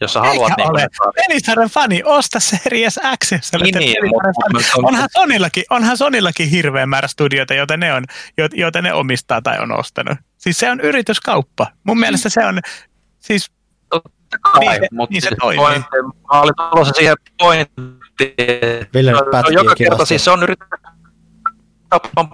jos 0.00 0.12
sä 0.12 0.20
haluat... 0.20 0.52
Niin 0.56 0.70
ole. 0.70 0.86
Pelisarjan 1.14 1.68
fani, 1.68 2.02
osta 2.04 2.40
Series 2.40 3.00
X, 3.24 3.32
jos 3.32 3.52
niin, 3.62 3.74
niin, 3.74 3.96
mutta, 4.52 4.62
onhan, 4.82 5.08
Sonillakin, 5.12 5.64
onhan 5.70 5.96
Sonillakin 5.96 6.48
hirveä 6.48 6.86
määrä 6.86 7.08
studioita, 7.08 7.54
joita 7.54 7.76
ne, 7.76 7.94
on, 7.94 8.04
joita 8.52 8.82
ne 8.82 8.92
omistaa 8.92 9.42
tai 9.42 9.58
on 9.58 9.78
ostanut. 9.78 10.18
Siis 10.38 10.58
se 10.58 10.70
on 10.70 10.80
yrityskauppa. 10.80 11.66
Mun 11.84 12.00
mielestä 12.00 12.28
se 12.28 12.46
on, 12.46 12.60
siis 13.18 13.50
kai, 14.52 14.78
niin, 14.78 14.88
mutta 14.92 15.12
niin 15.12 15.22
se 15.22 15.30
toimii. 15.40 15.58
Pointti, 15.58 15.96
mä 16.32 16.40
olin 16.40 16.54
tulossa 16.70 16.94
siihen 16.94 17.16
pointtiin, 17.38 18.34
Ville 18.94 19.10
joka 19.50 19.74
kerta 19.74 20.04
siis 20.04 20.24
se 20.24 20.30
on 20.30 20.42
yrityskaupan 20.42 22.28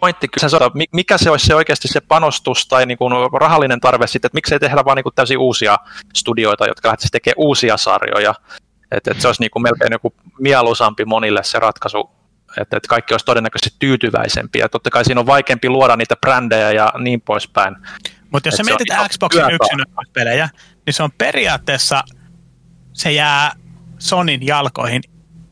pointti, 0.00 0.28
kyllä 0.28 0.48
se 0.48 0.56
mikä 0.92 1.18
se 1.18 1.30
olisi 1.30 1.46
se 1.46 1.54
oikeasti 1.54 1.88
se 1.88 2.00
panostus 2.00 2.66
tai 2.66 2.86
niin 2.86 2.98
kuin 2.98 3.12
rahallinen 3.40 3.80
tarve 3.80 4.06
sitten, 4.06 4.28
että 4.28 4.36
miksei 4.36 4.58
tehdä 4.58 4.84
vaan 4.84 4.96
niin 4.96 5.02
kuin 5.02 5.14
täysin 5.14 5.38
uusia 5.38 5.78
studioita, 6.14 6.66
jotka 6.66 6.88
lähtisivät 6.88 7.12
tekemään 7.12 7.34
uusia 7.38 7.76
sarjoja, 7.76 8.34
että, 8.90 9.10
että 9.10 9.20
se 9.20 9.28
olisi 9.28 9.42
niin 9.42 9.50
kuin 9.50 9.62
melkein 9.62 9.92
joku 9.92 10.14
mieluisampi 10.38 11.04
monille 11.04 11.44
se 11.44 11.58
ratkaisu, 11.58 12.10
että, 12.60 12.76
että 12.76 12.88
kaikki 12.88 13.14
olisi 13.14 13.26
todennäköisesti 13.26 13.76
tyytyväisempiä. 13.78 14.68
Totta 14.68 14.90
kai 14.90 15.04
siinä 15.04 15.20
on 15.20 15.26
vaikeampi 15.26 15.68
luoda 15.68 15.96
niitä 15.96 16.16
brändejä 16.16 16.70
ja 16.70 16.92
niin 16.98 17.20
poispäin. 17.20 17.76
Mutta 18.30 18.48
jos 18.48 18.54
sä 18.54 18.62
mietit 18.62 18.88
Xboxin 19.08 19.50
yksinäispelejä, 19.50 20.48
niin 20.86 20.94
se 20.94 21.02
on 21.02 21.12
periaatteessa, 21.18 22.04
se 22.92 23.12
jää 23.12 23.52
Sonin 23.98 24.46
jalkoihin 24.46 25.02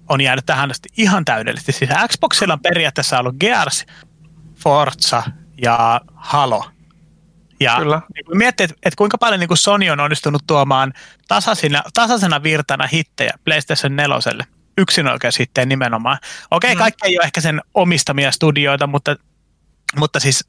on 0.08 0.20
jäänyt 0.20 0.46
tähän 0.46 0.70
asti 0.70 0.88
ihan 0.96 1.24
täydellisesti. 1.24 1.72
Siis 1.72 1.90
Xboxilla 2.08 2.54
on 2.54 2.60
periaatteessa 2.60 3.18
ollut 3.18 3.36
Gears, 3.40 3.86
Forza 4.54 5.22
ja 5.62 6.00
Halo. 6.14 6.64
Ja 7.60 7.76
Kyllä. 7.78 8.02
Niin 8.14 8.24
kun 8.24 8.38
miettii, 8.38 8.64
että, 8.64 8.76
että 8.82 8.96
kuinka 8.96 9.18
paljon 9.18 9.40
niin 9.40 9.48
kuin 9.48 9.58
Sony 9.58 9.90
on 9.90 10.00
onnistunut 10.00 10.42
tuomaan 10.46 10.92
tasaisena, 11.28 11.82
tasaisena 11.94 12.42
virtana 12.42 12.86
hittejä 12.86 13.32
PlayStation 13.44 13.96
4 13.96 14.16
yksinoikeushittejä 14.78 15.66
nimenomaan. 15.66 16.18
Okei, 16.50 16.74
mm. 16.74 16.78
kaikki 16.78 17.06
ei 17.06 17.18
ole 17.18 17.24
ehkä 17.24 17.40
sen 17.40 17.60
omistamia 17.74 18.32
studioita, 18.32 18.86
mutta, 18.86 19.16
mutta 19.96 20.20
siis 20.20 20.48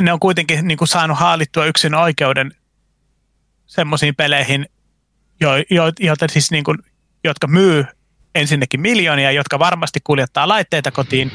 ne 0.00 0.12
on 0.12 0.20
kuitenkin 0.20 0.68
niin 0.68 0.78
kuin 0.78 0.88
saanut 0.88 1.18
haalittua 1.18 1.66
yksin 1.66 1.94
oikeuden 1.94 2.52
semmoisiin 3.72 4.14
peleihin, 4.14 4.66
jo, 5.40 5.50
jo, 5.70 5.92
joita 6.00 6.26
siis 6.28 6.50
niin 6.50 6.64
kuin, 6.64 6.78
jotka 7.24 7.46
myy 7.46 7.84
ensinnäkin 8.34 8.80
miljoonia, 8.80 9.32
jotka 9.32 9.58
varmasti 9.58 10.00
kuljettaa 10.04 10.48
laitteita 10.48 10.90
kotiin, 10.90 11.32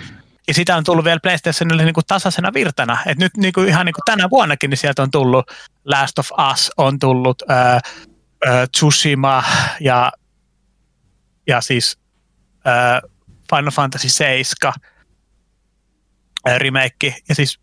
ja 0.47 0.53
sitä 0.53 0.75
on 0.75 0.83
tullut 0.83 1.05
vielä 1.05 1.19
PlayStationille 1.19 1.83
niin 1.83 1.93
kuin 1.93 2.05
tasaisena 2.05 2.53
virtana. 2.53 2.97
Et 3.05 3.17
nyt 3.17 3.37
niin 3.37 3.53
kuin 3.53 3.67
ihan 3.67 3.85
niin 3.85 3.93
kuin 3.93 4.05
tänä 4.05 4.29
vuonnakin 4.29 4.69
niin 4.69 4.77
sieltä 4.77 5.01
on 5.01 5.11
tullut 5.11 5.51
Last 5.85 6.19
of 6.19 6.29
Us, 6.51 6.71
on 6.77 6.99
tullut 6.99 7.43
äh, 7.51 7.75
äh, 7.75 8.69
Tsushima 8.71 9.43
ja, 9.79 10.11
ja 11.47 11.61
siis 11.61 11.97
äh, 12.67 13.01
Final 13.49 13.71
Fantasy 13.71 14.09
7 14.09 14.73
äh, 16.47 16.57
remake. 16.57 17.15
Ja 17.29 17.35
siis 17.35 17.59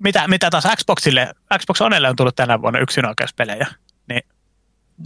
mitä, 0.00 0.28
mitä 0.28 0.50
taas 0.50 0.64
Xboxille, 0.76 1.34
Xbox 1.58 1.80
Onelle 1.80 2.08
on 2.08 2.16
tullut 2.16 2.36
tänä 2.36 2.62
vuonna 2.62 2.78
yksinoikeuspelejä. 2.78 3.66
Niin. 4.08 4.22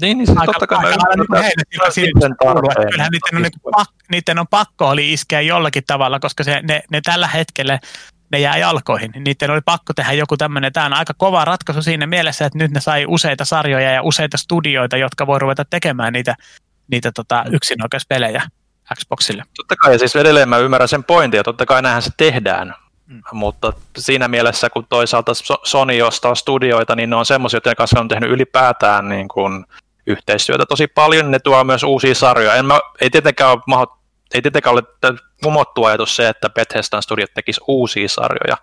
Niin, 0.00 0.18
niin 0.18 0.26
siis 0.26 0.38
aika, 0.38 0.52
totta 0.52 0.66
kai. 0.66 0.78
aika, 0.78 1.04
aika, 1.08 1.16
niin 1.16 1.42
heille 1.42 1.62
Kyllähän 2.90 3.12
niiden 3.12 3.36
on, 3.36 3.42
niin 3.42 3.72
pak, 3.76 3.88
niiden 4.10 4.38
on 4.38 4.48
pakko 4.48 4.88
oli 4.88 5.12
iskeä 5.12 5.40
jollakin 5.40 5.82
tavalla, 5.86 6.20
koska 6.20 6.44
se, 6.44 6.60
ne, 6.62 6.82
ne 6.90 7.00
tällä 7.00 7.26
hetkellä 7.26 7.78
ne 8.32 8.38
jää 8.38 8.56
jalkoihin. 8.56 9.12
Niiden 9.16 9.50
oli 9.50 9.60
pakko 9.64 9.94
tehdä 9.94 10.12
joku 10.12 10.36
tämmöinen, 10.36 10.72
tämä 10.72 10.86
on 10.86 10.92
aika 10.92 11.14
kova 11.14 11.44
ratkaisu 11.44 11.82
siinä 11.82 12.06
mielessä, 12.06 12.46
että 12.46 12.58
nyt 12.58 12.70
ne 12.70 12.80
sai 12.80 13.04
useita 13.08 13.44
sarjoja 13.44 13.90
ja 13.90 14.02
useita 14.02 14.36
studioita, 14.36 14.96
jotka 14.96 15.26
voi 15.26 15.38
ruveta 15.38 15.64
tekemään 15.64 16.12
niitä, 16.12 16.34
niitä 16.90 17.12
tota, 17.12 17.44
yksinoikeuspelejä 17.52 18.42
Xboxille. 18.94 19.44
Totta 19.56 19.76
kai, 19.76 19.92
ja 19.92 19.98
siis 19.98 20.16
edelleen 20.16 20.48
mä 20.48 20.58
ymmärrän 20.58 20.88
sen 20.88 21.04
pointin, 21.04 21.38
ja 21.38 21.44
totta 21.44 21.66
kai 21.66 21.82
näinhän 21.82 22.02
se 22.02 22.10
tehdään, 22.16 22.74
Mm. 23.08 23.22
Mutta 23.32 23.72
siinä 23.98 24.28
mielessä, 24.28 24.70
kun 24.70 24.86
toisaalta 24.88 25.32
Sony 25.64 26.02
ostaa 26.02 26.34
studioita, 26.34 26.96
niin 26.96 27.10
ne 27.10 27.16
on 27.16 27.26
semmoisia, 27.26 27.56
joiden 27.56 27.76
kanssa 27.76 28.00
on 28.00 28.08
tehnyt 28.08 28.30
ylipäätään 28.30 29.08
niin 29.08 29.28
kuin 29.28 29.64
yhteistyötä 30.06 30.66
tosi 30.66 30.86
paljon. 30.86 31.30
Ne 31.30 31.38
tuo 31.38 31.64
myös 31.64 31.82
uusia 31.82 32.14
sarjoja. 32.14 32.54
En 32.54 32.66
mä, 32.66 32.80
ei, 33.00 33.10
tietenkään 33.10 33.52
ole, 33.52 33.60
maho, 33.66 33.98
ei 34.34 34.42
tietenkään 34.42 34.74
ole 34.74 35.18
kumottu 35.42 35.84
ajatus 35.84 36.16
se, 36.16 36.28
että 36.28 36.50
Bethesdan 36.50 37.02
studiot 37.02 37.34
tekisi 37.34 37.60
uusia 37.68 38.08
sarjoja. 38.08 38.56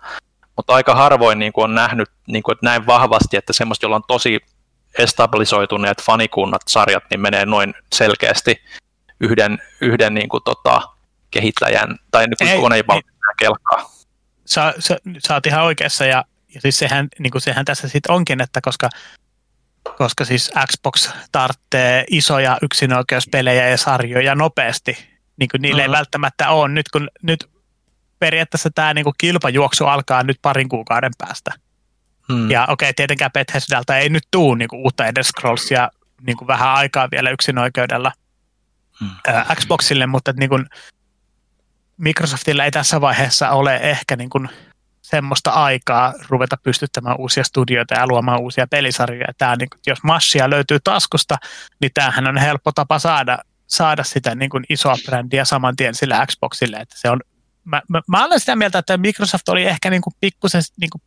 Mutta 0.56 0.74
aika 0.74 0.94
harvoin 0.94 1.38
niin 1.38 1.52
kuin 1.52 1.64
on 1.64 1.74
nähnyt 1.74 2.08
niin 2.26 2.42
kuin, 2.42 2.52
että 2.52 2.66
näin 2.66 2.86
vahvasti, 2.86 3.36
että 3.36 3.52
semmoista, 3.52 3.84
jolla 3.84 3.96
on 3.96 4.02
tosi 4.08 4.40
establisoituneet 4.98 6.02
fanikunnat, 6.02 6.62
sarjat, 6.68 7.04
niin 7.10 7.20
menee 7.20 7.46
noin 7.46 7.74
selkeästi 7.94 8.60
yhden, 9.20 9.58
yhden 9.80 10.14
niin 10.14 10.28
kuin, 10.28 10.42
tota, 10.44 10.82
kehittäjän 11.30 11.98
tai 12.10 12.26
niin 12.26 12.60
koneen 12.60 12.84
kelkaa 13.38 13.95
sä, 14.46 14.74
sä, 14.78 14.98
sä 15.26 15.34
oot 15.34 15.46
ihan 15.46 15.64
oikeassa 15.64 16.04
ja, 16.04 16.24
ja 16.54 16.60
siis 16.60 16.78
sehän, 16.78 17.08
niin 17.18 17.30
kuin 17.30 17.42
sehän 17.42 17.64
tässä 17.64 17.88
sitten 17.88 18.14
onkin, 18.14 18.40
että 18.40 18.60
koska, 18.60 18.88
koska 19.98 20.24
siis 20.24 20.50
Xbox 20.66 21.10
tarvitsee 21.32 22.04
isoja 22.10 22.58
yksinoikeuspelejä 22.62 23.68
ja 23.68 23.76
sarjoja 23.76 24.34
nopeasti, 24.34 24.98
niin 25.36 25.48
kuin 25.50 25.62
niille 25.62 25.82
mm-hmm. 25.82 25.94
ei 25.94 25.98
välttämättä 25.98 26.50
ole. 26.50 26.68
Nyt 26.68 26.88
kun 26.88 27.10
nyt 27.22 27.50
periaatteessa 28.18 28.70
tämä 28.74 28.94
niin 28.94 29.04
kuin 29.04 29.14
kilpajuoksu 29.18 29.84
alkaa 29.84 30.22
nyt 30.22 30.38
parin 30.42 30.68
kuukauden 30.68 31.12
päästä. 31.18 31.50
Hmm. 32.32 32.50
Ja 32.50 32.62
okei, 32.62 32.86
okay, 32.86 32.92
tietenkään 32.94 33.32
Bethesdalta 33.32 33.98
ei 33.98 34.08
nyt 34.08 34.24
tule 34.30 34.58
niin 34.58 34.68
kuin 34.68 34.82
uutta 34.82 35.06
Elder 35.06 35.24
Scrollsia 35.24 35.90
niin 36.26 36.36
kuin 36.36 36.48
vähän 36.48 36.68
aikaa 36.68 37.08
vielä 37.10 37.30
yksinoikeudella 37.30 38.12
hmm. 39.00 39.10
Xboxille, 39.54 40.06
mutta 40.06 40.32
niin 40.32 40.48
kuin, 40.48 40.66
Microsoftilla 41.96 42.64
ei 42.64 42.70
tässä 42.70 43.00
vaiheessa 43.00 43.50
ole 43.50 43.76
ehkä 43.76 44.16
niin 44.16 44.30
kuin 44.30 44.48
semmoista 45.02 45.50
aikaa 45.50 46.14
ruveta 46.28 46.56
pystyttämään 46.62 47.16
uusia 47.18 47.44
studioita 47.44 47.94
ja 47.94 48.06
luomaan 48.06 48.40
uusia 48.40 48.66
pelisarjoja. 48.66 49.32
Tämä, 49.38 49.56
niin 49.56 49.70
kuin, 49.70 49.80
jos 49.86 50.02
massia 50.02 50.50
löytyy 50.50 50.78
taskusta, 50.84 51.36
niin 51.80 51.90
tämähän 51.94 52.26
on 52.26 52.36
helppo 52.36 52.72
tapa 52.72 52.98
saada, 52.98 53.38
saada 53.66 54.04
sitä 54.04 54.34
niin 54.34 54.50
kuin 54.50 54.64
isoa 54.68 54.96
brändiä 55.06 55.44
saman 55.44 55.76
tien 55.76 55.94
sillä 55.94 56.26
Xboxille. 56.26 56.76
Että 56.76 56.94
se 56.98 57.10
on, 57.10 57.20
mä, 57.64 57.82
mä, 57.88 58.00
mä 58.08 58.24
olen 58.24 58.40
sitä 58.40 58.56
mieltä, 58.56 58.78
että 58.78 58.98
Microsoft 58.98 59.48
oli 59.48 59.64
ehkä 59.64 59.90
niin 59.90 60.02
kuin 60.02 60.14
pikkusen 60.20 60.62
niin 60.80 60.90
kuin 60.90 61.02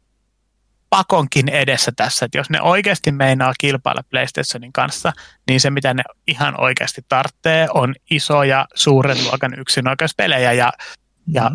pakonkin 0.90 1.50
edessä 1.50 1.92
tässä, 1.96 2.26
että 2.26 2.38
jos 2.38 2.50
ne 2.50 2.62
oikeasti 2.62 3.12
meinaa 3.12 3.54
kilpailla 3.60 4.04
PlayStationin 4.10 4.74
kanssa, 4.74 5.14
niin 5.48 5.60
se 5.60 5.70
mitä 5.70 5.94
ne 5.94 6.04
ihan 6.28 6.62
oikeasti 6.62 7.02
tarvitsee 7.10 7.68
on 7.74 7.96
isoja 8.10 8.66
suuren 8.76 9.24
luokan 9.24 9.60
yksinoikeuspelejä 9.60 10.54
ja, 10.54 10.66
mm-hmm. 10.66 11.34
ja 11.34 11.52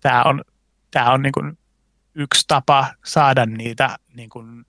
tämä 0.00 0.22
on, 0.22 0.44
tää 0.90 1.12
on 1.12 1.22
niin 1.22 1.32
kuin 1.32 1.58
yksi 2.14 2.44
tapa 2.48 2.86
saada 3.04 3.46
niitä 3.46 3.98
niin 4.14 4.30
kuin 4.30 4.64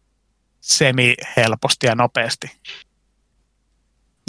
semi-helposti 0.62 1.88
ja 1.88 1.96
nopeasti. 1.96 2.52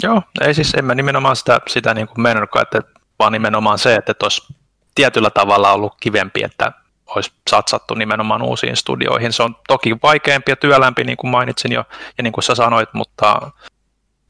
Joo, 0.03 0.21
ei 0.41 0.53
siis 0.53 0.73
en 0.73 0.85
mä 0.85 0.95
nimenomaan 0.95 1.35
sitä, 1.35 1.59
sitä 1.67 1.93
niin 1.93 2.07
kuin 2.07 2.27
että 2.61 2.81
vaan 3.19 3.31
nimenomaan 3.31 3.79
se, 3.79 3.95
että 3.95 4.13
olisi 4.23 4.53
tietyllä 4.95 5.29
tavalla 5.29 5.71
ollut 5.71 5.95
kivempi, 5.99 6.43
että 6.43 6.71
olisi 7.15 7.31
satsattu 7.49 7.93
nimenomaan 7.93 8.41
uusiin 8.41 8.77
studioihin. 8.77 9.33
Se 9.33 9.43
on 9.43 9.55
toki 9.67 9.95
vaikeampi 10.03 10.51
ja 10.51 10.55
työlämpi, 10.55 11.03
niin 11.03 11.17
kuin 11.17 11.31
mainitsin 11.31 11.71
jo, 11.71 11.83
ja 12.17 12.23
niin 12.23 12.33
kuin 12.33 12.43
sä 12.43 12.55
sanoit, 12.55 12.89
mutta, 12.93 13.51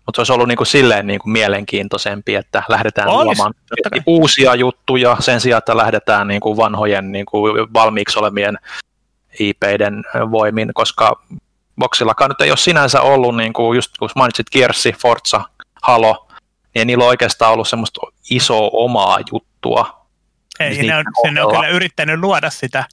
mutta 0.06 0.16
se 0.16 0.22
olisi 0.22 0.34
ollut 0.34 0.48
niin 0.48 0.58
kuin 0.58 0.68
silleen 0.68 1.08
niin 1.08 1.20
kuin 1.20 1.32
mielenkiintoisempi, 1.32 2.36
että 2.36 2.64
lähdetään 2.70 3.08
Olis, 3.08 3.26
luomaan 3.26 3.54
uusia 4.06 4.56
juttuja 4.56 5.18
sen 5.20 5.42
sijaan, 5.42 5.58
että 5.58 5.78
lähdetään 5.78 6.28
niin 6.28 6.42
kuin 6.42 6.58
vanhojen 6.58 7.12
niin 7.12 7.26
kuin 7.26 7.74
valmiiksi 7.74 8.20
olemien 8.20 8.58
IPiden 9.40 10.04
voimin, 10.32 10.72
koska 10.74 11.24
Boxillakaan 11.80 12.30
nyt 12.30 12.42
ei 12.42 12.52
ole 12.52 12.58
sinänsä 12.58 13.02
ollut, 13.02 13.38
niin 13.38 13.54
kuin 13.54 13.76
just 13.76 13.92
kun 14.00 14.10
mainitsit 14.16 14.50
Kiersi, 14.50 14.94
Forza, 14.94 15.42
Halo, 15.84 16.28
niin 16.76 16.88
niillä 16.88 17.04
ole 17.04 17.10
oikeastaan 17.10 17.54
ollut 17.54 17.68
semmoista 17.68 18.02
isoa 18.30 18.70
omaa 18.74 19.20
juttua, 19.32 20.03
ei, 20.64 20.70
niin 20.70 20.88
ne 20.88 20.98
on, 20.98 21.34
ne 21.34 21.44
on 21.44 21.56
kyllä 21.56 21.68
yrittänyt 21.68 22.20
luoda 22.20 22.50
sitä. 22.50 22.86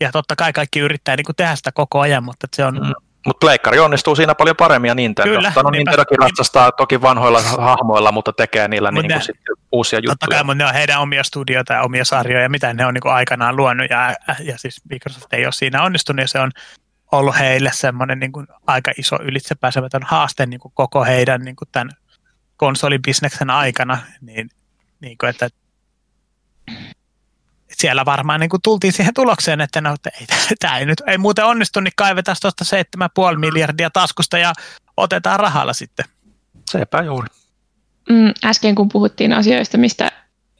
Ja 0.00 0.12
totta 0.12 0.36
kai 0.36 0.52
kaikki 0.52 0.80
yrittää 0.80 1.16
niin 1.16 1.24
kuin 1.24 1.36
tehdä 1.36 1.56
sitä 1.56 1.72
koko 1.72 2.00
ajan, 2.00 2.24
mutta 2.24 2.46
se 2.56 2.64
on... 2.64 2.74
Mm. 2.74 2.92
Mutta 3.26 3.46
pleikkari 3.46 3.78
onnistuu 3.78 4.16
siinä 4.16 4.34
paljon 4.34 4.56
paremmin 4.56 4.88
ja 4.88 4.94
Nintendo. 4.94 5.32
Kyllä, 5.32 5.52
no, 5.56 5.70
Nintendokin 5.70 6.18
ratsastaa 6.18 6.72
toki 6.72 7.02
vanhoilla 7.02 7.42
hahmoilla, 7.42 8.12
mutta 8.12 8.32
tekee 8.32 8.68
niillä 8.68 8.90
niin 8.90 9.08
ne, 9.08 9.20
sitten 9.20 9.54
uusia 9.72 9.98
juttuja. 9.98 10.14
Totta 10.14 10.26
kai, 10.26 10.44
mutta 10.44 10.54
ne 10.54 10.66
on 10.66 10.74
heidän 10.74 11.00
omia 11.00 11.24
studioita 11.24 11.72
ja 11.72 11.82
omia 11.82 12.04
sarjoja, 12.04 12.48
mitä 12.48 12.74
ne 12.74 12.86
on 12.86 12.94
niin 12.94 13.02
kuin 13.02 13.12
aikanaan 13.12 13.56
luonut. 13.56 13.86
Ja, 13.90 14.16
ja 14.40 14.58
siis 14.58 14.80
Microsoft 14.90 15.32
ei 15.32 15.46
ole 15.46 15.52
siinä 15.52 15.82
onnistunut 15.82 16.20
ja 16.20 16.28
se 16.28 16.40
on 16.40 16.50
ollut 17.12 17.38
heille 17.38 17.70
semmoinen 17.74 18.18
niin 18.18 18.32
kuin 18.32 18.46
aika 18.66 18.92
iso 18.98 19.18
ylitsepääsemätön 19.22 20.02
haaste 20.02 20.46
niin 20.46 20.60
kuin 20.60 20.72
koko 20.74 21.04
heidän 21.04 21.40
niin 21.40 21.56
kuin 21.56 21.68
tämän 21.72 21.90
konsolibisneksen 22.56 23.50
aikana. 23.50 23.98
Niin, 24.20 24.50
niin 25.00 25.18
kuin, 25.18 25.30
että 25.30 25.48
siellä 27.80 28.04
varmaan 28.04 28.40
niin 28.40 28.50
kuin 28.50 28.62
tultiin 28.62 28.92
siihen 28.92 29.14
tulokseen, 29.14 29.60
että 29.60 29.80
no, 29.80 29.96
ei, 30.20 30.26
tämä 30.60 30.78
ei 30.78 30.86
nyt 30.86 31.02
ei 31.06 31.18
muuten 31.18 31.44
onnistu, 31.44 31.80
niin 31.80 31.92
kaivetaan 31.96 32.36
tuosta 32.42 32.64
7,5 33.32 33.38
miljardia 33.38 33.90
taskusta 33.90 34.38
ja 34.38 34.52
otetaan 34.96 35.40
rahalla 35.40 35.72
sitten. 35.72 36.04
Sepä 36.70 37.02
juuri. 37.02 37.28
Mm, 38.08 38.32
äsken 38.44 38.74
kun 38.74 38.88
puhuttiin 38.88 39.32
asioista, 39.32 39.78
mistä 39.78 40.12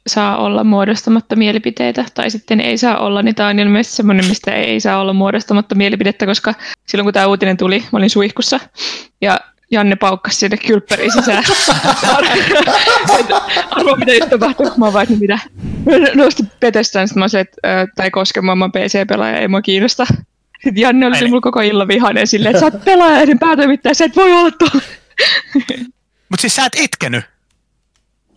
saa 0.07 0.37
olla 0.37 0.63
muodostamatta 0.63 1.35
mielipiteitä 1.35 2.05
tai 2.13 2.31
sitten 2.31 2.61
ei 2.61 2.77
saa 2.77 2.97
olla, 2.97 3.21
niin 3.21 3.35
tämä 3.35 3.49
on 3.49 3.59
ilmeisesti 3.59 3.95
semmoinen, 3.95 4.27
mistä 4.27 4.51
ei 4.51 4.79
saa 4.79 5.01
olla 5.01 5.13
muodostamatta 5.13 5.75
mielipidettä, 5.75 6.25
koska 6.25 6.53
silloin 6.87 7.05
kun 7.05 7.13
tämä 7.13 7.27
uutinen 7.27 7.57
tuli, 7.57 7.79
mä 7.91 7.97
olin 7.97 8.09
suihkussa 8.09 8.59
ja 9.21 9.39
Janne 9.71 9.95
paukkasi 9.95 10.37
sinne 10.37 10.57
kylppäriin 10.57 11.11
sisään. 11.11 11.43
Arvo, 13.71 13.95
mitä 13.95 14.11
nyt 14.11 14.29
tapahtuu? 14.29 14.71
Mä 14.77 14.93
vaan, 14.93 15.07
mitä? 15.19 15.39
Mä 15.85 16.23
nostin 16.23 16.51
petestään, 16.59 17.07
sitten 17.07 17.23
mä 17.23 17.27
sanoin, 17.27 17.47
että 17.47 17.87
tai 17.95 18.11
koskemaan, 18.11 18.57
mä 18.57 18.69
PC-pelaaja, 18.69 19.37
ei 19.37 19.47
mua 19.47 19.61
kiinnosta. 19.61 20.05
Sitten 20.63 20.81
Janne 20.81 21.07
oli 21.07 21.27
mulla 21.27 21.41
koko 21.41 21.61
illan 21.61 21.87
vihainen 21.87 22.27
silleen, 22.27 22.55
että 22.55 22.69
sä 22.69 22.75
oot 22.75 22.85
pelaaja 22.85 23.21
ennen 23.21 23.39
päätoimittaja, 23.39 23.93
sä 23.93 24.05
et 24.05 24.15
voi 24.15 24.31
olla 24.31 24.51
tuolla. 24.51 24.81
Mutta 26.29 26.41
siis 26.41 26.55
sä 26.55 26.65
et 26.65 26.75
itkenyt? 26.75 27.25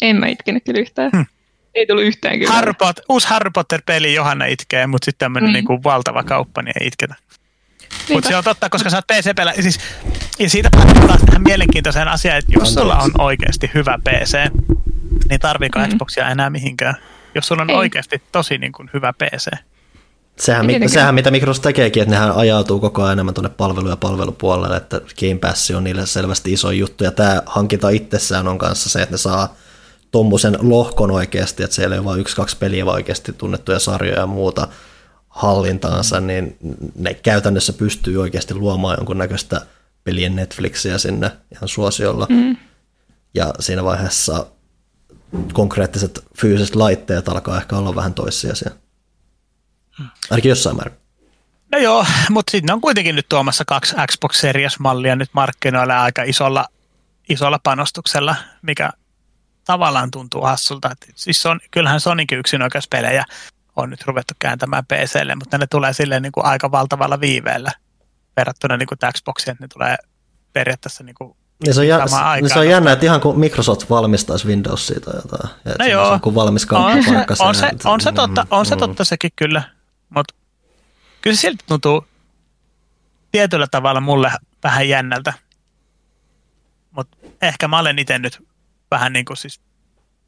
En 0.03 0.17
mä 0.17 0.27
itkenyt 0.27 0.65
kyllä 0.65 0.81
yhtään. 0.81 1.11
Hmm. 1.17 1.27
Ei 1.75 1.87
tullut 1.87 2.05
yhtään 2.05 2.39
kyllä. 2.39 2.53
Harry 2.53 2.73
Potter, 2.79 3.05
uusi 3.09 3.29
Harry 3.29 3.51
Potter-peli 3.55 4.15
Johanna 4.15 4.47
itkee, 4.47 4.87
mutta 4.87 5.05
sitten 5.05 5.19
tämmöinen 5.19 5.51
mm. 5.51 5.53
niinku 5.53 5.81
valtava 5.85 6.23
kauppa, 6.23 6.63
niin 6.63 6.75
ei 6.81 6.87
itketä. 6.87 7.15
Mutta 8.13 8.29
se 8.29 8.37
on 8.37 8.45
totta, 8.45 8.69
koska 8.69 8.91
sä 8.91 8.97
oot 8.97 9.07
pc 9.07 9.37
pelä 9.37 9.55
siis, 9.61 9.79
ja 10.39 10.51
siitä 10.51 10.69
taas 11.07 11.21
tähän 11.27 11.43
mielenkiintoiseen 11.43 12.09
asiaan, 12.09 12.39
että 12.39 12.53
jos 12.59 12.75
sulla 12.75 12.97
on 12.97 13.11
oikeasti 13.19 13.71
hyvä 13.75 13.99
PC, 14.05 14.39
niin 15.29 15.41
tarviiko 15.41 15.79
mm-hmm. 15.79 15.97
Xboxia 15.97 16.29
enää 16.29 16.51
mihinkään? 16.51 16.95
Jos 17.35 17.49
sulla 17.49 17.63
on 17.63 17.71
ei. 17.71 17.77
oikeasti 17.77 18.23
tosi 18.33 18.59
niin 18.59 18.73
kuin 18.73 18.91
hyvä 18.95 19.13
PC. 19.13 19.51
Sehän, 20.39 20.67
mi- 20.67 20.89
sehän 20.89 21.15
mitä 21.15 21.31
Microsoft 21.31 21.63
tekeekin, 21.63 22.03
että 22.03 22.15
nehän 22.15 22.33
ajautuu 22.37 22.81
koko 22.81 23.03
ajan 23.03 23.13
enemmän 23.13 23.35
tuonne 23.35 23.51
palvelu- 23.51 23.89
ja 23.89 23.97
palvelupuolelle, 23.97 24.77
että 24.77 25.01
Game 25.21 25.39
Pass 25.41 25.71
on 25.71 25.85
niille 25.85 26.07
selvästi 26.07 26.53
iso 26.53 26.71
juttu, 26.71 27.05
ja 27.05 27.11
tämä 27.11 27.43
hankinta 27.47 27.89
itsessään 27.89 28.49
on 28.49 28.59
kanssa 28.59 28.91
se, 28.91 29.03
että 29.03 29.13
ne 29.13 29.19
saa 29.19 29.55
tuommoisen 30.11 30.59
lohkon 30.61 31.11
oikeasti, 31.11 31.63
että 31.63 31.77
siellä 31.77 31.95
ei 31.95 31.99
ole 31.99 32.05
vain 32.05 32.21
yksi, 32.21 32.37
kaksi 32.37 32.57
peliä, 32.57 32.87
vaan 32.87 32.95
oikeasti 32.95 33.33
tunnettuja 33.33 33.79
sarjoja 33.79 34.21
ja 34.21 34.27
muuta 34.27 34.69
hallintaansa, 35.35 36.21
niin 36.21 36.57
ne 36.95 37.15
käytännössä 37.15 37.73
pystyy 37.73 38.21
oikeasti 38.21 38.55
luomaan 38.55 38.97
jonkunnäköistä 38.99 39.67
pelien 40.05 40.37
Netflixiä 40.37 40.99
sinne 40.99 41.31
ihan 41.53 41.69
suosiolla. 41.69 42.27
Mm. 42.31 42.57
Ja 43.35 43.55
siinä 43.61 43.85
vaiheessa 43.85 44.47
konkreettiset 45.53 46.25
fyysiset 46.39 46.77
laitteet 46.77 47.29
alkaa 47.29 47.57
ehkä 47.57 47.77
olla 47.77 47.95
vähän 47.95 48.15
toissijaisia. 48.15 48.71
Ainakin 50.31 50.49
jossain 50.49 50.77
määrin. 50.77 50.95
No 51.73 51.79
joo, 51.79 52.07
mutta 52.31 52.51
sitten 52.51 52.75
on 52.75 52.81
kuitenkin 52.81 53.17
nyt 53.17 53.29
tuomassa 53.29 53.65
kaksi 53.65 53.97
Xbox 54.13 54.37
Series-mallia 54.37 55.17
nyt 55.17 55.31
markkinoilla 55.33 56.03
aika 56.03 56.23
isolla, 56.23 56.67
isolla 57.29 57.59
panostuksella, 57.63 58.37
mikä 58.63 58.91
tavallaan 59.65 60.11
tuntuu 60.11 60.43
hassulta. 60.43 60.91
Et 60.91 61.13
siis 61.15 61.47
on, 61.47 61.61
kyllähän 61.71 62.01
Sonicin 62.01 62.39
yksinoikeuspelejä 62.39 63.25
on 63.77 63.91
nyt 63.91 64.07
ruvettu 64.07 64.35
kääntämään 64.39 64.87
PClle, 64.87 65.35
mutta 65.35 65.59
ne 65.59 65.67
tulee 65.67 65.93
silleen 65.93 66.23
niin 66.23 66.33
kuin 66.33 66.47
aika 66.47 66.71
valtavalla 66.71 67.21
viiveellä 67.21 67.73
verrattuna 68.37 68.77
niin 68.77 68.87
kuin 68.87 69.13
Xboxiin, 69.13 69.53
että 69.53 69.65
ne 69.65 69.69
tulee 69.69 69.97
periaatteessa 70.53 71.05
niin 71.05 71.15
kuin 71.15 71.37
niin 71.65 71.75
se 71.75 71.81
on, 71.81 71.89
jä, 71.89 71.99
niin 72.41 72.49
se 72.49 72.59
on 72.59 72.69
jännä, 72.69 72.93
että 72.93 73.07
ihan 73.07 73.21
kuin 73.21 73.39
Microsoft 73.39 73.91
valmistaisi 73.91 74.49
Windowsia 74.49 75.01
tai 75.01 75.15
jotain. 75.17 75.51
Ja 75.65 75.75
no 75.79 75.85
joo. 75.85 76.19
Kuin 76.23 76.35
valmis 76.35 76.67
on 76.71 77.05
se, 77.05 77.11
on, 77.39 77.55
se, 77.55 77.71
on, 77.85 78.01
se 78.01 78.13
totta, 78.13 78.47
on 78.51 78.67
se 78.67 78.77
totta 78.77 79.05
sekin 79.05 79.31
kyllä, 79.37 79.63
mutta 80.09 80.35
kyllä 81.21 81.37
se 81.37 81.41
silti 81.41 81.65
tuntuu 81.69 82.07
tietyllä 83.33 83.67
tavalla 83.71 84.01
mulle 84.01 84.33
vähän 84.63 84.89
jännältä. 84.89 85.33
Mutta 86.91 87.17
ehkä 87.43 87.69
mä 87.69 87.79
olen 87.79 87.99
itse 87.99 88.19
nyt 88.19 88.49
vähän 88.91 89.13
niin 89.13 89.25
kuin 89.25 89.37
siis 89.37 89.61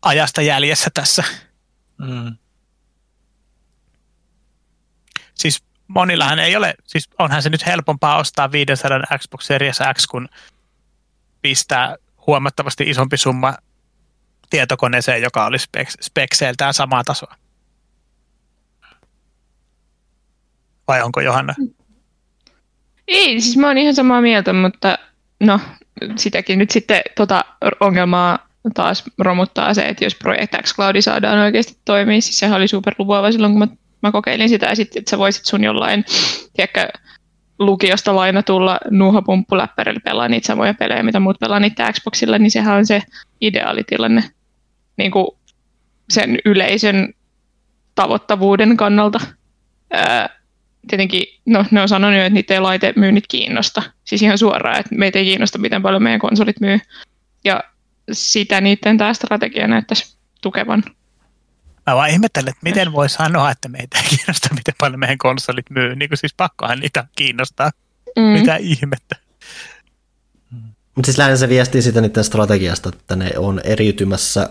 ajasta 0.02 0.42
jäljessä 0.42 0.90
tässä. 0.94 1.24
Mm. 1.98 2.36
Siis 5.36 5.64
monillahan 5.88 6.38
ei 6.38 6.56
ole, 6.56 6.74
siis 6.84 7.08
onhan 7.18 7.42
se 7.42 7.50
nyt 7.50 7.66
helpompaa 7.66 8.18
ostaa 8.18 8.52
500 8.52 9.00
Xbox 9.18 9.44
Series 9.44 9.78
X, 9.94 10.06
kun 10.06 10.28
pistää 11.42 11.96
huomattavasti 12.26 12.84
isompi 12.90 13.16
summa 13.16 13.54
tietokoneeseen, 14.50 15.22
joka 15.22 15.46
olisi 15.46 15.68
spekseiltään 16.00 16.74
samaa 16.74 17.04
tasoa. 17.04 17.34
Vai 20.88 21.02
onko 21.02 21.20
Johanna? 21.20 21.54
Ei, 23.08 23.40
siis 23.40 23.56
mä 23.56 23.66
oon 23.66 23.78
ihan 23.78 23.94
samaa 23.94 24.20
mieltä, 24.20 24.52
mutta 24.52 24.98
no, 25.40 25.60
sitäkin 26.16 26.58
nyt 26.58 26.70
sitten 26.70 27.02
tota 27.16 27.44
ongelmaa 27.80 28.48
taas 28.74 29.04
romuttaa 29.18 29.74
se, 29.74 29.88
että 29.88 30.04
jos 30.04 30.14
Project 30.14 30.54
X 30.62 30.74
Cloud 30.74 31.00
saadaan 31.00 31.38
oikeasti 31.38 31.78
toimia, 31.84 32.20
siis 32.20 32.38
sehän 32.38 32.56
oli 32.56 32.68
superlupaava 32.68 33.32
silloin, 33.32 33.52
kun 33.52 33.58
mä, 33.58 33.76
mä 34.06 34.12
kokeilin 34.12 34.48
sitä, 34.48 34.66
ja 34.66 34.76
sitten, 34.76 35.00
että 35.00 35.10
sä 35.10 35.18
voisit 35.18 35.44
sun 35.44 35.64
jollain, 35.64 36.04
tiedätkö, 36.56 36.88
lukiosta 37.58 38.16
lainatulla 38.16 38.78
nuuhapumpuläppärillä 38.90 40.00
pelaa 40.04 40.28
niitä 40.28 40.46
samoja 40.46 40.74
pelejä, 40.74 41.02
mitä 41.02 41.20
muut 41.20 41.38
pelaa 41.40 41.60
niitä 41.60 41.92
Xboxilla, 41.92 42.38
niin 42.38 42.50
sehän 42.50 42.76
on 42.76 42.86
se 42.86 43.02
ideaalitilanne 43.40 44.22
niin 44.96 45.10
kuin 45.10 45.26
sen 46.10 46.38
yleisön 46.44 47.14
tavoittavuuden 47.94 48.76
kannalta. 48.76 49.20
Ää, 49.92 50.28
tietenkin, 50.88 51.26
no 51.46 51.64
ne 51.70 51.82
on 51.82 51.88
sanonut, 51.88 52.18
että 52.18 52.30
niitä 52.30 52.54
ei 52.54 52.60
laite 52.60 52.92
myynnit 52.96 53.24
kiinnosta. 53.28 53.82
Siis 54.04 54.22
ihan 54.22 54.38
suoraan, 54.38 54.80
että 54.80 54.94
meitä 54.94 55.18
ei 55.18 55.24
kiinnosta, 55.24 55.58
miten 55.58 55.82
paljon 55.82 56.02
meidän 56.02 56.20
konsolit 56.20 56.60
myy. 56.60 56.78
Ja 57.44 57.64
sitä 58.12 58.60
niiden 58.60 58.98
tämä 58.98 59.14
strategia 59.14 59.66
näyttäisi 59.66 60.16
tukevan. 60.42 60.82
Mä 61.86 61.96
vaan 61.96 62.10
ihmettelen, 62.10 62.48
että 62.48 62.60
miten 62.62 62.92
voi 62.92 63.08
sanoa, 63.08 63.50
että 63.50 63.68
meitä 63.68 63.98
ei 63.98 64.08
kiinnosta, 64.08 64.54
miten 64.54 64.74
paljon 64.78 65.00
meidän 65.00 65.18
konsolit 65.18 65.70
myy. 65.70 65.96
Niin 65.96 66.08
kuin 66.08 66.18
siis 66.18 66.34
pakkohan 66.36 66.80
niitä 66.80 67.04
kiinnostaa. 67.16 67.70
Mm. 68.16 68.22
Mitä 68.22 68.56
ihmettä. 68.56 69.16
Mutta 70.94 71.06
siis 71.06 71.18
lähinnä 71.18 71.36
se 71.36 71.48
viestii 71.48 71.82
siitä 71.82 72.00
niiden 72.00 72.24
strategiasta, 72.24 72.88
että 72.88 73.16
ne 73.16 73.30
on 73.36 73.60
eriytymässä 73.64 74.50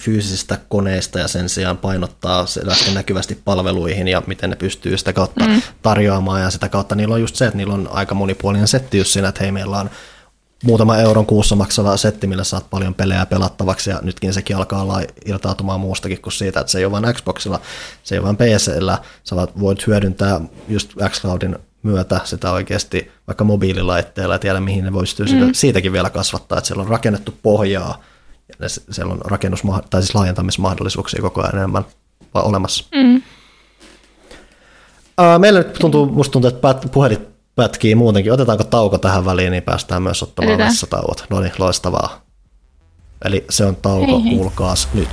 fyysisistä 0.00 0.58
koneista 0.68 1.18
ja 1.18 1.28
sen 1.28 1.48
sijaan 1.48 1.78
painottaa 1.78 2.46
selvästi 2.46 2.94
näkyvästi 2.94 3.40
palveluihin 3.44 4.08
ja 4.08 4.22
miten 4.26 4.50
ne 4.50 4.56
pystyy 4.56 4.98
sitä 4.98 5.12
kautta 5.12 5.44
mm. 5.44 5.62
tarjoamaan 5.82 6.40
ja 6.40 6.50
sitä 6.50 6.68
kautta 6.68 6.94
niillä 6.94 7.14
on 7.14 7.20
just 7.20 7.36
se, 7.36 7.44
että 7.44 7.56
niillä 7.56 7.74
on 7.74 7.88
aika 7.92 8.14
monipuolinen 8.14 8.68
setti 8.68 8.98
just 8.98 9.10
siinä, 9.10 9.28
että 9.28 9.42
hei 9.42 9.52
meillä 9.52 9.78
on 9.78 9.90
muutama 10.64 10.96
euron 10.96 11.26
kuussa 11.26 11.56
maksava 11.56 11.96
setti, 11.96 12.26
millä 12.26 12.44
saat 12.44 12.70
paljon 12.70 12.94
pelejä 12.94 13.26
pelattavaksi, 13.26 13.90
ja 13.90 13.98
nytkin 14.02 14.34
sekin 14.34 14.56
alkaa 14.56 14.82
olla 14.82 15.00
irtautumaan 15.24 15.80
muustakin 15.80 16.22
kuin 16.22 16.32
siitä, 16.32 16.60
että 16.60 16.70
se 16.70 16.78
ei 16.78 16.84
ole 16.84 16.92
vain 16.92 17.14
Xboxilla, 17.14 17.60
se 18.02 18.14
ei 18.14 18.18
ole 18.18 18.24
vain 18.24 18.36
PCllä, 18.36 18.98
sä 19.24 19.36
voit 19.60 19.86
hyödyntää 19.86 20.40
just 20.68 20.92
xCloudin 21.08 21.56
myötä 21.82 22.20
sitä 22.24 22.52
oikeasti 22.52 23.10
vaikka 23.26 23.44
mobiililaitteella 23.44 24.34
ja 24.34 24.38
tiedä, 24.38 24.60
mihin 24.60 24.84
ne 24.84 24.92
voisi 24.92 25.22
mm. 25.22 25.50
siitäkin 25.52 25.92
vielä 25.92 26.10
kasvattaa, 26.10 26.58
että 26.58 26.68
siellä 26.68 26.82
on 26.82 26.88
rakennettu 26.88 27.34
pohjaa, 27.42 28.02
ja 28.60 28.68
siellä 28.68 29.12
on 29.12 29.20
rakennus, 29.24 29.62
tai 29.90 30.02
siis 30.02 30.14
laajentamismahdollisuuksia 30.14 31.22
koko 31.22 31.42
ajan 31.42 31.56
enemmän 31.56 31.84
olemassa. 32.34 32.84
Mm. 32.94 33.22
Meillä 35.38 35.58
nyt 35.58 35.72
tuntuu, 35.72 36.06
musta 36.06 36.32
tuntuu, 36.32 36.48
että 36.48 36.88
puhelin 36.92 37.26
pätkii 37.56 37.94
muutenkin. 37.94 38.32
Otetaanko 38.32 38.64
tauko 38.64 38.98
tähän 38.98 39.24
väliin, 39.24 39.50
niin 39.50 39.62
päästään 39.62 40.02
myös 40.02 40.22
ottamaan 40.22 40.58
tauot. 40.90 41.24
No 41.30 41.40
niin, 41.40 41.52
loistavaa. 41.58 42.20
Eli 43.24 43.44
se 43.50 43.64
on 43.64 43.76
tauko, 43.76 44.06
hei, 44.06 44.24
hei. 44.24 44.36
kuulkaas 44.36 44.88
nyt. 44.94 45.08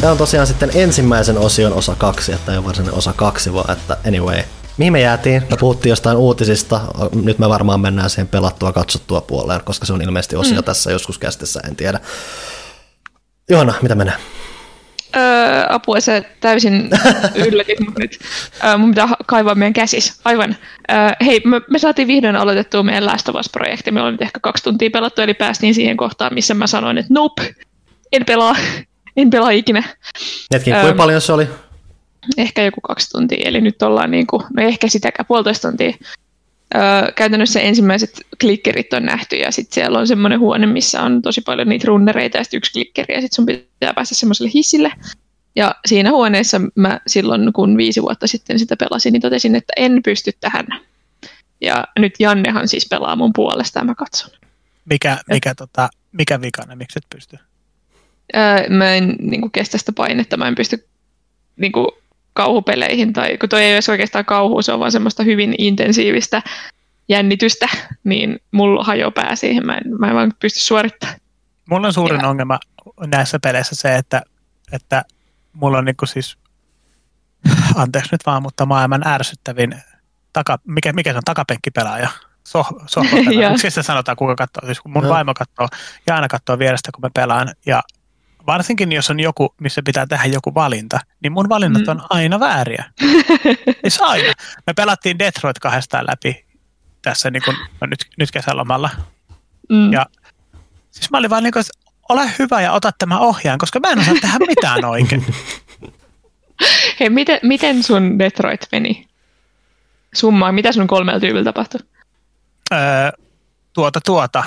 Tämä 0.00 0.12
on 0.12 0.18
tosiaan 0.18 0.46
sitten 0.46 0.70
ensimmäisen 0.74 1.38
osion 1.38 1.72
osa 1.72 1.94
kaksi, 1.94 2.32
että 2.32 2.52
ei 2.52 2.58
ole 2.58 2.66
varsinainen 2.66 2.98
osa 2.98 3.12
kaksi, 3.12 3.52
vaan 3.52 3.70
että 3.72 3.96
anyway, 4.08 4.42
Mihin 4.76 4.92
me 4.92 5.00
jäätiin? 5.00 5.42
Me 5.50 5.56
puhuttiin 5.56 5.90
jostain 5.90 6.16
uutisista. 6.16 6.80
Nyt 7.22 7.38
me 7.38 7.48
varmaan 7.48 7.80
mennään 7.80 8.10
siihen 8.10 8.28
pelattua 8.28 8.72
katsottua 8.72 9.20
puoleen, 9.20 9.60
koska 9.64 9.86
se 9.86 9.92
on 9.92 10.02
ilmeisesti 10.02 10.36
osio 10.36 10.56
mm. 10.56 10.64
tässä 10.64 10.90
joskus 10.90 11.18
kästissä, 11.18 11.60
en 11.68 11.76
tiedä. 11.76 12.00
Johanna, 13.50 13.74
mitä 13.82 13.94
menee? 13.94 14.14
Öö, 15.16 15.66
apua, 15.68 16.00
sä 16.00 16.22
täysin 16.40 16.90
yllätit 17.46 17.80
mut 17.80 17.98
nyt. 17.98 18.18
Öö, 18.64 18.76
mun 18.76 18.90
pitää 18.90 19.08
kaivaa 19.26 19.54
meidän 19.54 19.72
käsis. 19.72 20.20
Aivan. 20.24 20.56
Öö, 20.90 20.96
hei, 21.26 21.42
me, 21.44 21.60
me 21.70 21.78
saatiin 21.78 22.08
vihdoin 22.08 22.36
aloitettua 22.36 22.82
meidän 22.82 23.06
Last 23.06 23.28
of 23.28 23.36
Us-projekti. 23.36 23.90
Me 23.90 24.00
ollaan 24.00 24.14
nyt 24.14 24.22
ehkä 24.22 24.40
kaksi 24.40 24.64
tuntia 24.64 24.90
pelattu, 24.90 25.22
eli 25.22 25.34
päästiin 25.34 25.74
siihen 25.74 25.96
kohtaan, 25.96 26.34
missä 26.34 26.54
mä 26.54 26.66
sanoin, 26.66 26.98
että 26.98 27.14
nope, 27.14 27.54
en 28.12 28.24
pelaa, 28.24 28.56
en 29.16 29.30
pelaa 29.30 29.50
ikinä. 29.50 29.82
Hetki, 30.54 30.72
öö, 30.72 30.80
kuinka 30.80 30.96
paljon 30.96 31.20
se 31.20 31.32
oli? 31.32 31.48
Ehkä 32.36 32.64
joku 32.64 32.80
kaksi 32.80 33.10
tuntia, 33.10 33.48
eli 33.48 33.60
nyt 33.60 33.82
ollaan 33.82 34.10
niin 34.10 34.26
kuin, 34.26 34.42
no 34.56 34.62
ehkä 34.62 34.88
sitäkään 34.88 35.26
puolitoista 35.26 35.68
tuntia. 35.68 35.92
Öö, 36.74 37.12
käytännössä 37.12 37.60
ensimmäiset 37.60 38.20
klikkerit 38.40 38.92
on 38.92 39.04
nähty 39.04 39.36
ja 39.36 39.50
sitten 39.52 39.74
siellä 39.74 39.98
on 39.98 40.06
semmoinen 40.06 40.40
huone, 40.40 40.66
missä 40.66 41.02
on 41.02 41.22
tosi 41.22 41.40
paljon 41.40 41.68
niitä 41.68 41.86
runnereita 41.86 42.38
ja 42.38 42.44
sitten 42.44 42.58
yksi 42.58 42.72
klikkeri 42.72 43.14
ja 43.14 43.20
sitten 43.20 43.36
sun 43.36 43.46
pitää 43.46 43.94
päästä 43.94 44.14
semmoiselle 44.14 44.50
hissille. 44.54 44.92
Ja 45.56 45.74
siinä 45.86 46.10
huoneessa 46.10 46.60
mä 46.74 47.00
silloin, 47.06 47.52
kun 47.52 47.76
viisi 47.76 48.02
vuotta 48.02 48.26
sitten 48.26 48.58
sitä 48.58 48.76
pelasin, 48.76 49.12
niin 49.12 49.20
totesin, 49.20 49.54
että 49.54 49.72
en 49.76 50.00
pysty 50.04 50.32
tähän. 50.40 50.66
Ja 51.60 51.84
nyt 51.98 52.14
Jannehan 52.18 52.68
siis 52.68 52.86
pelaa 52.90 53.16
mun 53.16 53.32
puolesta 53.34 53.78
ja 53.78 53.84
mä 53.84 53.94
katson. 53.94 54.30
Mikä, 54.84 55.18
mikä, 55.30 55.54
tota, 55.54 55.88
mikä 56.12 56.40
vikana, 56.40 56.76
miksi 56.76 56.98
et 56.98 57.06
pysty? 57.14 57.38
Öö, 58.36 58.68
mä 58.68 58.94
en 58.94 59.16
niin 59.20 59.40
kuin, 59.40 59.50
kestä 59.50 59.78
sitä 59.78 59.92
painetta, 59.92 60.36
mä 60.36 60.48
en 60.48 60.54
pysty 60.54 60.86
niin 61.56 61.72
kuin, 61.72 61.86
kauhupeleihin, 62.34 63.12
tai 63.12 63.38
kun 63.38 63.48
toi 63.48 63.62
ei 63.64 63.74
ole 63.74 63.80
oikeastaan 63.88 64.24
kauhu, 64.24 64.62
se 64.62 64.72
on 64.72 64.80
vaan 64.80 64.92
semmoista 64.92 65.22
hyvin 65.22 65.54
intensiivistä 65.58 66.42
jännitystä, 67.08 67.68
niin 68.04 68.40
mulla 68.50 68.84
hajoaa 68.84 69.10
pää 69.10 69.36
siihen, 69.36 69.66
mä 69.66 69.74
en, 69.74 69.82
mä 69.98 70.08
en 70.08 70.14
vaan 70.14 70.32
pysty 70.40 70.60
suorittamaan. 70.60 71.18
Mulla 71.70 71.86
on 71.86 71.92
suurin 71.92 72.20
Ja- 72.20 72.28
ongelma 72.28 72.58
näissä 73.06 73.38
peleissä 73.42 73.74
se, 73.74 73.96
että, 73.96 74.22
että 74.72 75.04
mulla 75.52 75.78
on 75.78 75.84
niinku 75.84 76.06
siis, 76.06 76.36
anteeksi 77.76 78.12
nyt 78.12 78.26
vaan, 78.26 78.42
mutta 78.42 78.66
maailman 78.66 79.06
ärsyttävin, 79.06 79.74
taka, 80.32 80.58
mikä, 80.64 80.92
mikä 80.92 81.12
se 81.12 81.16
on, 81.16 81.22
takapenkkipelaaja, 81.24 82.08
soh, 82.44 82.68
sitä 83.56 83.82
sanotaan, 83.82 84.16
kuka 84.16 84.34
katsoo? 84.34 84.66
Siis 84.66 84.80
kun 84.80 84.92
mun 84.92 85.04
Joo. 85.04 85.12
vaimo 85.14 85.34
katsoo 85.34 85.68
ja 86.06 86.14
aina 86.14 86.28
katsoo 86.28 86.58
vierestä, 86.58 86.92
kun 86.92 87.02
mä 87.02 87.10
pelaan. 87.14 87.48
Ja 87.66 87.82
varsinkin 88.46 88.92
jos 88.92 89.10
on 89.10 89.20
joku, 89.20 89.54
missä 89.60 89.82
pitää 89.84 90.06
tehdä 90.06 90.24
joku 90.24 90.54
valinta, 90.54 91.00
niin 91.22 91.32
mun 91.32 91.48
valinnat 91.48 91.82
Mm. 91.82 91.88
on 91.88 92.02
aina 92.10 92.40
vääriä. 92.40 92.84
Siis 93.82 94.00
aina. 94.02 94.32
Me 94.66 94.74
pelattiin 94.74 95.18
Detroit 95.18 95.58
kahdestaan 95.58 96.06
läpi 96.06 96.44
tässä 97.02 97.30
niin 97.30 97.42
kuin, 97.44 97.56
no 97.80 97.86
nyt, 97.86 97.98
nyt 98.18 98.30
kesälomalla. 98.30 98.90
Mm. 99.68 99.92
Ja 99.92 100.06
siis 100.90 101.10
mä 101.10 101.18
olin 101.18 101.30
vaan 101.30 101.42
niin 101.42 101.52
kuin, 101.52 101.60
että 101.60 101.90
ole 102.08 102.30
hyvä 102.38 102.60
ja 102.60 102.72
ota 102.72 102.90
tämä 102.98 103.18
ohjaan, 103.18 103.58
koska 103.58 103.80
mä 103.80 103.90
en 103.92 103.98
osaa 103.98 104.14
tehdä 104.20 104.38
mitään 104.46 104.84
oikein. 104.94 105.26
Hei, 107.00 107.10
miten, 107.10 107.38
miten 107.42 107.82
sun 107.82 108.18
Detroit 108.18 108.60
meni? 108.72 109.06
Summaa, 110.14 110.52
mitä 110.52 110.72
sun 110.72 110.86
kolmella 110.86 111.20
tyylillä 111.20 111.44
tapahtui? 111.44 111.80
Öö, 112.74 112.78
tuota, 113.72 114.00
tuota. 114.04 114.44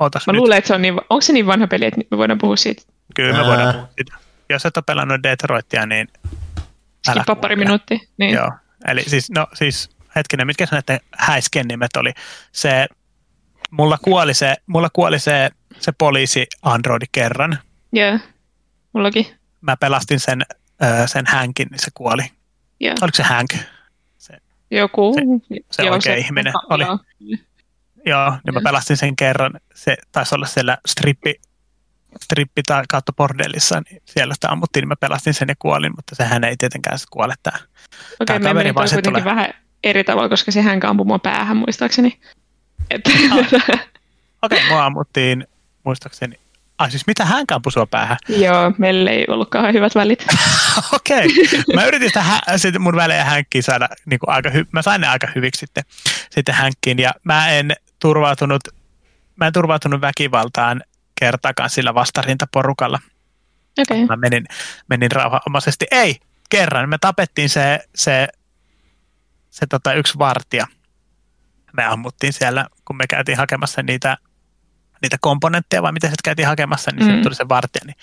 Ootas 0.00 0.26
Mä 0.26 0.32
nyt. 0.32 0.38
luulen, 0.40 0.58
että 0.58 0.68
se 0.68 0.74
on 0.74 0.82
niin, 0.82 0.94
onko 1.10 1.20
se 1.20 1.32
niin 1.32 1.46
vanha 1.46 1.66
peli, 1.66 1.84
että 1.84 2.00
me 2.10 2.16
voidaan 2.18 2.38
puhua 2.38 2.56
siitä? 2.56 2.82
Kyllä 3.14 3.32
me 3.32 3.38
Ää. 3.38 3.44
voidaan 3.44 3.74
puhua 3.74 3.88
siitä. 3.94 4.16
Jos 4.48 4.66
et 4.66 4.76
ole 4.76 4.84
pelannut 4.86 5.22
Detroitia, 5.22 5.86
niin 5.86 6.08
älä 7.08 7.22
Skippa 7.22 7.36
pari 7.36 7.56
minuuttia. 7.56 7.98
Niin. 8.18 8.34
Joo. 8.34 8.52
Eli 8.88 9.02
siis, 9.02 9.30
no 9.30 9.46
siis 9.54 9.90
hetkinen, 10.16 10.46
mitkä 10.46 10.66
se 10.66 10.74
näiden 10.74 11.00
häisken 11.18 11.68
nimet 11.68 11.96
oli? 11.96 12.12
Se, 12.52 12.86
mulla 13.70 13.98
kuoli 13.98 14.34
se, 14.34 14.56
mulla 14.66 14.88
kuoli 14.92 15.18
se, 15.18 15.50
se 15.80 15.92
poliisi 15.92 16.46
Androidi 16.62 17.06
kerran. 17.12 17.58
Joo. 17.92 18.18
Mullakin. 18.92 19.26
Mä 19.60 19.76
pelastin 19.76 20.20
sen, 20.20 20.42
öö, 20.82 21.06
sen 21.06 21.24
hänkin, 21.28 21.68
niin 21.70 21.78
se 21.78 21.90
kuoli. 21.94 22.22
Joo. 22.80 22.94
Oliko 23.02 23.16
se 23.16 23.22
hänk? 23.22 23.50
Joku. 24.70 25.14
se 25.70 25.90
oikea 25.90 26.14
ihminen 26.14 26.52
oli. 26.70 26.84
Joo. 26.84 26.98
Joo, 28.06 28.30
niin 28.30 28.54
mä 28.54 28.60
Joo. 28.60 28.62
pelastin 28.64 28.96
sen 28.96 29.16
kerran. 29.16 29.52
Se 29.74 29.96
taisi 30.12 30.34
olla 30.34 30.46
siellä 30.46 30.78
strippi, 30.86 31.34
strippi 32.22 32.62
tai 32.66 32.82
kautta 32.88 33.12
bordellissa, 33.12 33.82
niin 33.90 34.02
siellä 34.04 34.34
sitä 34.34 34.48
ammuttiin, 34.48 34.82
niin 34.82 34.88
mä 34.88 34.96
pelastin 34.96 35.34
sen 35.34 35.48
ja 35.48 35.54
kuolin, 35.58 35.92
mutta 35.96 36.14
sehän 36.14 36.44
ei 36.44 36.56
tietenkään 36.56 36.98
se 36.98 37.06
kuole. 37.10 37.34
Okei, 37.46 37.60
Tää 38.26 38.38
me 38.38 38.42
kaveri 38.42 38.54
meni 38.54 38.74
vaan 38.74 38.88
se 38.88 38.94
kuitenkin 38.94 39.22
tulee. 39.22 39.36
vähän 39.36 39.54
eri 39.84 40.04
tavalla, 40.04 40.28
koska 40.28 40.50
se 40.52 40.62
hän 40.62 40.86
ampui 40.86 41.06
mua 41.06 41.18
päähän 41.18 41.56
muistaakseni. 41.56 42.20
Et, 42.90 43.00
Okei, 44.42 44.58
okay, 44.58 44.68
mua 44.68 44.84
ammuttiin, 44.84 45.46
muistaakseni. 45.84 46.38
Ai 46.78 46.90
siis 46.90 47.06
mitä 47.06 47.24
hän 47.24 47.46
kampui 47.46 47.72
sua 47.72 47.86
päähän? 47.86 48.16
Joo, 48.28 48.72
meillä 48.78 49.10
ei 49.10 49.24
ollutkaan 49.28 49.74
hyvät 49.74 49.94
välit. 49.94 50.26
Okei. 50.96 51.28
Mä 51.74 51.84
yritin 51.84 52.08
sitä 52.08 52.22
hä- 52.22 52.58
sit 52.58 52.78
mun 52.78 52.96
välejä 52.96 53.24
hänkkiin 53.24 53.62
saada, 53.62 53.88
niin 54.06 54.18
kuin 54.18 54.30
aika 54.30 54.48
hy- 54.48 54.66
mä 54.72 54.82
sain 54.82 55.00
ne 55.00 55.08
aika 55.08 55.28
hyviksi 55.34 55.58
sitten, 55.58 55.84
sitten 56.30 56.54
hänkkiin. 56.54 56.98
Ja 56.98 57.12
mä 57.24 57.48
en 57.50 57.72
turvautunut, 58.00 58.60
mä 59.36 59.46
en 59.46 59.52
turvautunut 59.52 60.00
väkivaltaan 60.00 60.82
kertaakaan 61.20 61.70
sillä 61.70 61.94
vastarintaporukalla. 61.94 62.98
Okei. 63.78 64.06
Mä 64.06 64.16
menin, 64.16 64.44
menin 64.88 65.12
rauhanomaisesti. 65.12 65.86
Ei, 65.90 66.16
kerran. 66.50 66.88
Me 66.88 66.98
tapettiin 67.00 67.48
se, 67.48 67.80
se, 67.94 68.28
se 69.50 69.66
tota 69.66 69.92
yksi 69.92 70.18
vartija. 70.18 70.66
Me 71.72 71.84
ammuttiin 71.84 72.32
siellä, 72.32 72.66
kun 72.84 72.96
me 72.96 73.06
käytiin 73.06 73.38
hakemassa 73.38 73.82
niitä, 73.82 74.16
niitä 75.02 75.16
komponentteja, 75.20 75.82
vai 75.82 75.92
miten 75.92 76.10
se 76.10 76.16
käytiin 76.24 76.48
hakemassa, 76.48 76.90
niin 76.90 77.06
mm. 77.06 77.16
Mm. 77.16 77.22
tuli 77.22 77.34
se 77.34 77.48
vartija. 77.48 77.82
Niin 77.86 77.96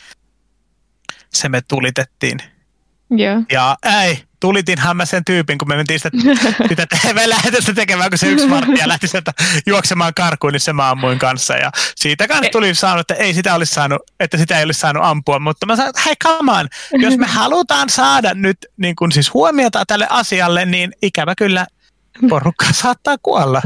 se 1.30 1.50
me 1.50 1.62
tulitettiin. 1.62 2.40
Joo. 3.10 3.42
Ja 3.52 3.78
ei, 4.02 4.24
tulitinhan 4.42 4.98
mä 4.98 5.06
sen 5.06 5.26
tyypin, 5.26 5.58
kun 5.58 5.68
me 5.68 5.76
mentiin 5.76 6.00
sitä, 6.00 6.18
sitä 6.70 6.86
TV-lähetystä 6.86 7.74
tekemään, 7.74 8.10
kun 8.10 8.18
se 8.18 8.28
yksi 8.28 8.50
vartija 8.50 8.88
lähti 8.88 9.08
sieltä 9.08 9.34
juoksemaan 9.66 10.14
karkuun, 10.14 10.54
niin 10.54 10.60
se 10.60 10.74
mä 10.74 10.90
ammuin 10.90 11.20
kanssa. 11.20 11.54
Ja 11.54 11.72
siitä 11.96 12.28
kanssa 12.28 12.52
tuli 12.52 12.76
saanut, 12.76 13.12
että 13.12 13.24
ei 13.24 13.34
sitä 13.34 13.56
olisi 13.56 13.74
saanut, 13.74 14.02
että 14.20 14.38
sitä 14.38 14.58
ei 14.58 14.64
olisi 14.64 14.80
saanut 14.80 15.04
ampua, 15.06 15.40
mutta 15.40 15.66
mä 15.66 15.76
sanoin, 15.76 15.90
että 15.90 16.02
hei 16.06 16.16
come 16.24 16.52
on, 16.52 16.68
jos 17.02 17.18
me 17.18 17.28
halutaan 17.42 17.90
saada 17.90 18.34
nyt 18.34 18.58
niin 18.78 18.96
kun 18.96 19.12
siis 19.12 19.34
huomiota 19.34 19.84
tälle 19.86 20.08
asialle, 20.10 20.66
niin 20.66 20.92
ikävä 21.02 21.36
kyllä 21.36 21.68
porukka 22.30 22.66
saattaa 22.82 23.16
kuolla. 23.24 23.62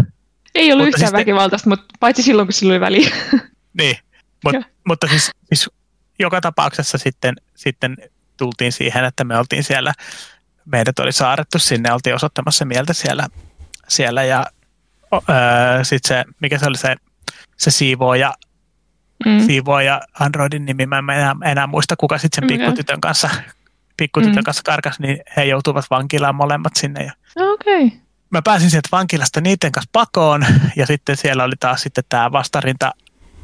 Ei 0.56 0.72
ollut 0.72 0.86
Mutta 0.86 0.98
yhtään 0.98 1.10
siis 1.10 1.20
väkivaltaista, 1.20 1.70
mutta 1.70 1.86
paitsi 2.00 2.24
silloin, 2.24 2.48
kun 2.48 2.54
sillä 2.54 2.72
oli 2.72 2.80
väliä. 2.80 3.10
Niin, 3.74 3.98
Mut, 4.46 4.56
mutta 4.88 5.08
siis, 5.08 5.32
siis 5.54 5.70
joka 6.20 6.42
tapauksessa 6.42 6.98
sitten, 6.98 7.36
sitten 7.56 7.98
tultiin 8.38 8.72
siihen, 8.72 9.06
että 9.06 9.24
me 9.24 9.38
oltiin 9.38 9.64
siellä, 9.64 9.94
meidät 10.66 11.00
oli 11.00 11.12
saarettu 11.12 11.60
sinne, 11.60 11.94
oltiin 11.94 12.16
osoittamassa 12.16 12.66
mieltä 12.66 12.94
siellä, 12.94 13.28
siellä 13.88 14.24
ja 14.24 14.46
öö, 15.14 15.84
sitten 15.84 16.08
se, 16.08 16.24
mikä 16.42 16.58
se 16.60 16.66
oli 16.66 16.78
se, 16.78 16.96
se 17.58 17.72
siivooja, 17.72 18.34
Mm. 19.26 19.46
siivooja 19.46 20.02
Androidin 20.20 20.66
nimi, 20.66 20.86
mä 20.86 20.98
en 20.98 21.10
enää, 21.10 21.36
enää 21.46 21.68
muista 21.68 21.96
kuka 21.96 22.18
sitten 22.18 22.44
sen 22.50 22.58
pikkutytön 22.58 23.02
kanssa, 23.02 23.30
pikkutytön 23.98 24.36
Mm. 24.36 24.44
kanssa 24.44 24.64
karkas, 24.66 25.00
niin 25.00 25.20
he 25.38 25.44
joutuivat 25.44 25.86
vankilaan 25.90 26.36
molemmat 26.36 26.76
sinne 26.76 27.04
ja. 27.04 27.12
Okay. 27.54 27.90
mä 28.30 28.42
pääsin 28.42 28.70
sieltä 28.72 28.90
vankilasta 28.92 29.42
niiden 29.42 29.72
kanssa 29.72 29.90
pakoon 29.92 30.46
ja 30.76 30.86
sitten 30.86 31.18
siellä 31.18 31.44
oli 31.44 31.56
taas 31.60 31.82
sitten 31.82 32.04
tämä 32.10 32.32
vastarinta 32.32 32.92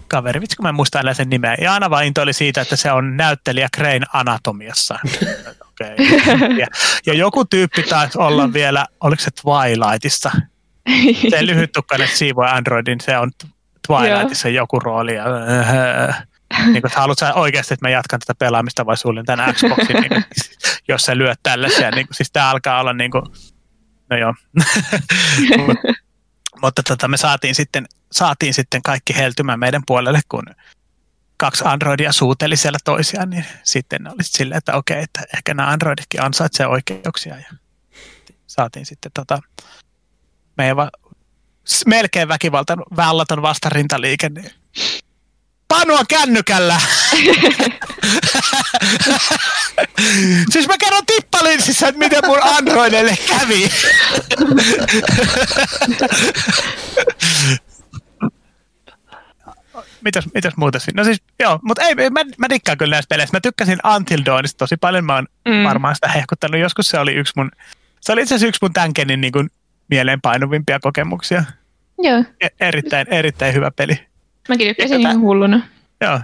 kaveri, 0.07 0.41
vitsi 0.41 0.56
kun 0.56 0.64
mä 0.65 0.69
en 0.69 0.76
muista 0.76 0.99
enää 0.99 1.14
sen 1.14 1.30
nimeä. 1.30 1.56
Ja 1.61 1.73
aina 1.73 1.89
vain 1.89 2.14
oli 2.22 2.34
siitä, 2.34 2.61
että 2.61 2.76
se 2.76 2.91
on 2.91 3.18
näyttelijä 3.18 3.68
Crane 3.77 4.06
Anatomiassa. 4.14 4.99
Okay. 5.86 6.58
Ja, 6.58 6.68
ja 7.06 7.14
joku 7.14 7.45
tyyppi 7.45 7.84
taisi 7.84 8.18
olla 8.18 8.53
vielä, 8.53 8.86
oliko 8.99 9.22
se 9.22 9.32
Twilightissa? 9.41 10.32
Se 11.30 11.45
lyhyttukkainen 11.45 12.08
siivoja 12.08 12.52
Androidin, 12.52 13.02
se 13.02 13.18
on 13.18 13.32
Twilightissa 13.88 14.49
joku 14.49 14.80
rooli. 14.80 15.16
Ja, 15.16 15.26
niin 16.66 16.82
kun, 16.82 16.91
haluatko 16.95 17.26
oikeasti, 17.36 17.74
että 17.74 17.86
mä 17.86 17.90
jatkan 17.90 18.20
tätä 18.20 18.36
pelaamista 18.40 18.86
vai 18.86 18.98
suljen 18.98 19.26
tämän 19.26 19.56
Xboxin, 19.56 19.95
niin 19.95 20.10
kun, 20.10 20.24
jos 20.88 21.02
sä 21.06 21.18
lyöt 21.18 21.40
tällaisia. 21.44 21.91
Niin 21.91 22.08
kun, 22.08 22.16
siis 22.16 22.32
tää 22.32 22.49
alkaa 22.49 22.80
olla 22.80 22.94
niin 22.94 23.12
kuin, 23.12 23.24
no 24.10 24.18
joo. 24.18 24.34
Mut, 25.58 25.78
mutta 26.62 26.84
tota, 26.84 27.08
me 27.08 27.18
saatiin 27.18 27.56
sitten, 27.56 27.86
saatiin 28.12 28.53
sitten 28.53 28.82
kaikki 28.82 29.16
heltymään 29.16 29.60
meidän 29.60 29.82
puolelle, 29.88 30.20
kun 30.30 30.44
kaksi 31.41 31.63
Androidia 31.68 32.11
suuteli 32.11 32.57
siellä 32.57 32.80
toisiaan, 32.85 33.30
niin 33.30 33.45
sitten 33.63 34.07
oli 34.07 34.23
silleen, 34.23 34.57
että 34.57 34.76
okei, 34.76 35.03
että 35.03 35.22
ehkä 35.34 35.53
nämä 35.53 35.69
Androiditkin 35.69 36.22
ansaitsee 36.22 36.68
oikeuksia. 36.68 37.35
Ja 37.35 37.53
saatiin 38.47 38.85
sitten 38.85 39.11
tota, 39.13 39.39
meidän 40.57 40.77
va- 40.77 40.91
melkein 41.85 42.27
väkivaltan 42.27 42.84
vällaton 42.95 43.41
vastarintaliike. 43.41 44.30
Niin 44.30 44.51
Panua 45.68 46.05
kännykällä! 46.07 46.81
siis 50.51 50.68
mä 50.68 50.77
kerron 50.77 51.05
tippalinssissä, 51.05 51.88
että 51.88 51.99
miten 51.99 52.22
mun 52.26 52.39
Androidille 52.43 53.18
kävi. 53.27 53.69
mitäs, 60.03 60.30
mitäs 60.34 60.53
muuta 60.57 60.80
siinä? 60.80 61.02
No 61.02 61.06
siis, 61.06 61.22
joo, 61.40 61.60
mutta 61.64 61.82
ei, 61.82 61.95
mä, 61.95 62.19
mä 62.38 62.49
dikkaan 62.49 62.78
kyllä 62.78 62.95
näistä 62.95 63.10
peleistä. 63.15 63.38
Mä 63.38 63.41
tykkäsin 63.41 63.78
Until 63.95 64.22
Dawnista 64.26 64.57
tosi 64.57 64.78
paljon. 64.78 65.06
Mä 65.06 65.15
oon 65.15 65.28
Mm. 65.48 65.64
varmaan 65.64 65.95
sitä 65.95 66.07
hehkuttanut. 66.07 66.60
Joskus 66.61 66.88
se 66.88 66.99
oli 66.99 67.14
yksi 67.14 67.34
mun, 67.36 67.52
se 68.02 68.11
oli 68.11 68.22
itse 68.22 68.36
asiassa 68.36 68.48
yksi 68.48 68.60
mun 68.61 68.73
tämänkenin 68.73 69.22
niin 69.22 69.32
kuin 69.34 69.49
mieleenpainuvimpia 69.90 70.80
kokemuksia. 70.80 71.44
Joo. 71.99 72.23
E- 72.41 72.48
erittäin, 72.68 73.07
erittäin 73.14 73.53
hyvä 73.53 73.72
peli. 73.76 73.99
Mäkin 74.49 74.68
tykkäsin 74.68 74.90
tätä- 74.98 75.10
ihan 75.10 75.22
hulluna. 75.22 75.61
Joo, 76.02 76.19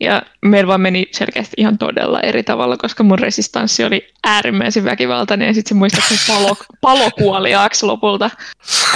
Ja 0.00 0.22
meillä 0.44 0.68
vaan 0.68 0.80
meni 0.80 1.06
selkeästi 1.12 1.54
ihan 1.58 1.78
todella 1.78 2.20
eri 2.20 2.42
tavalla, 2.42 2.76
koska 2.76 3.02
mun 3.04 3.18
resistanssi 3.18 3.84
oli 3.84 4.12
äärimmäisen 4.24 4.84
väkivaltainen 4.84 5.46
ja 5.46 5.54
sitten 5.54 5.68
se 5.68 5.74
muistaakseni 5.74 6.20
palo, 6.28 6.56
palokuoliaaksi 6.80 7.86
lopulta 7.86 8.30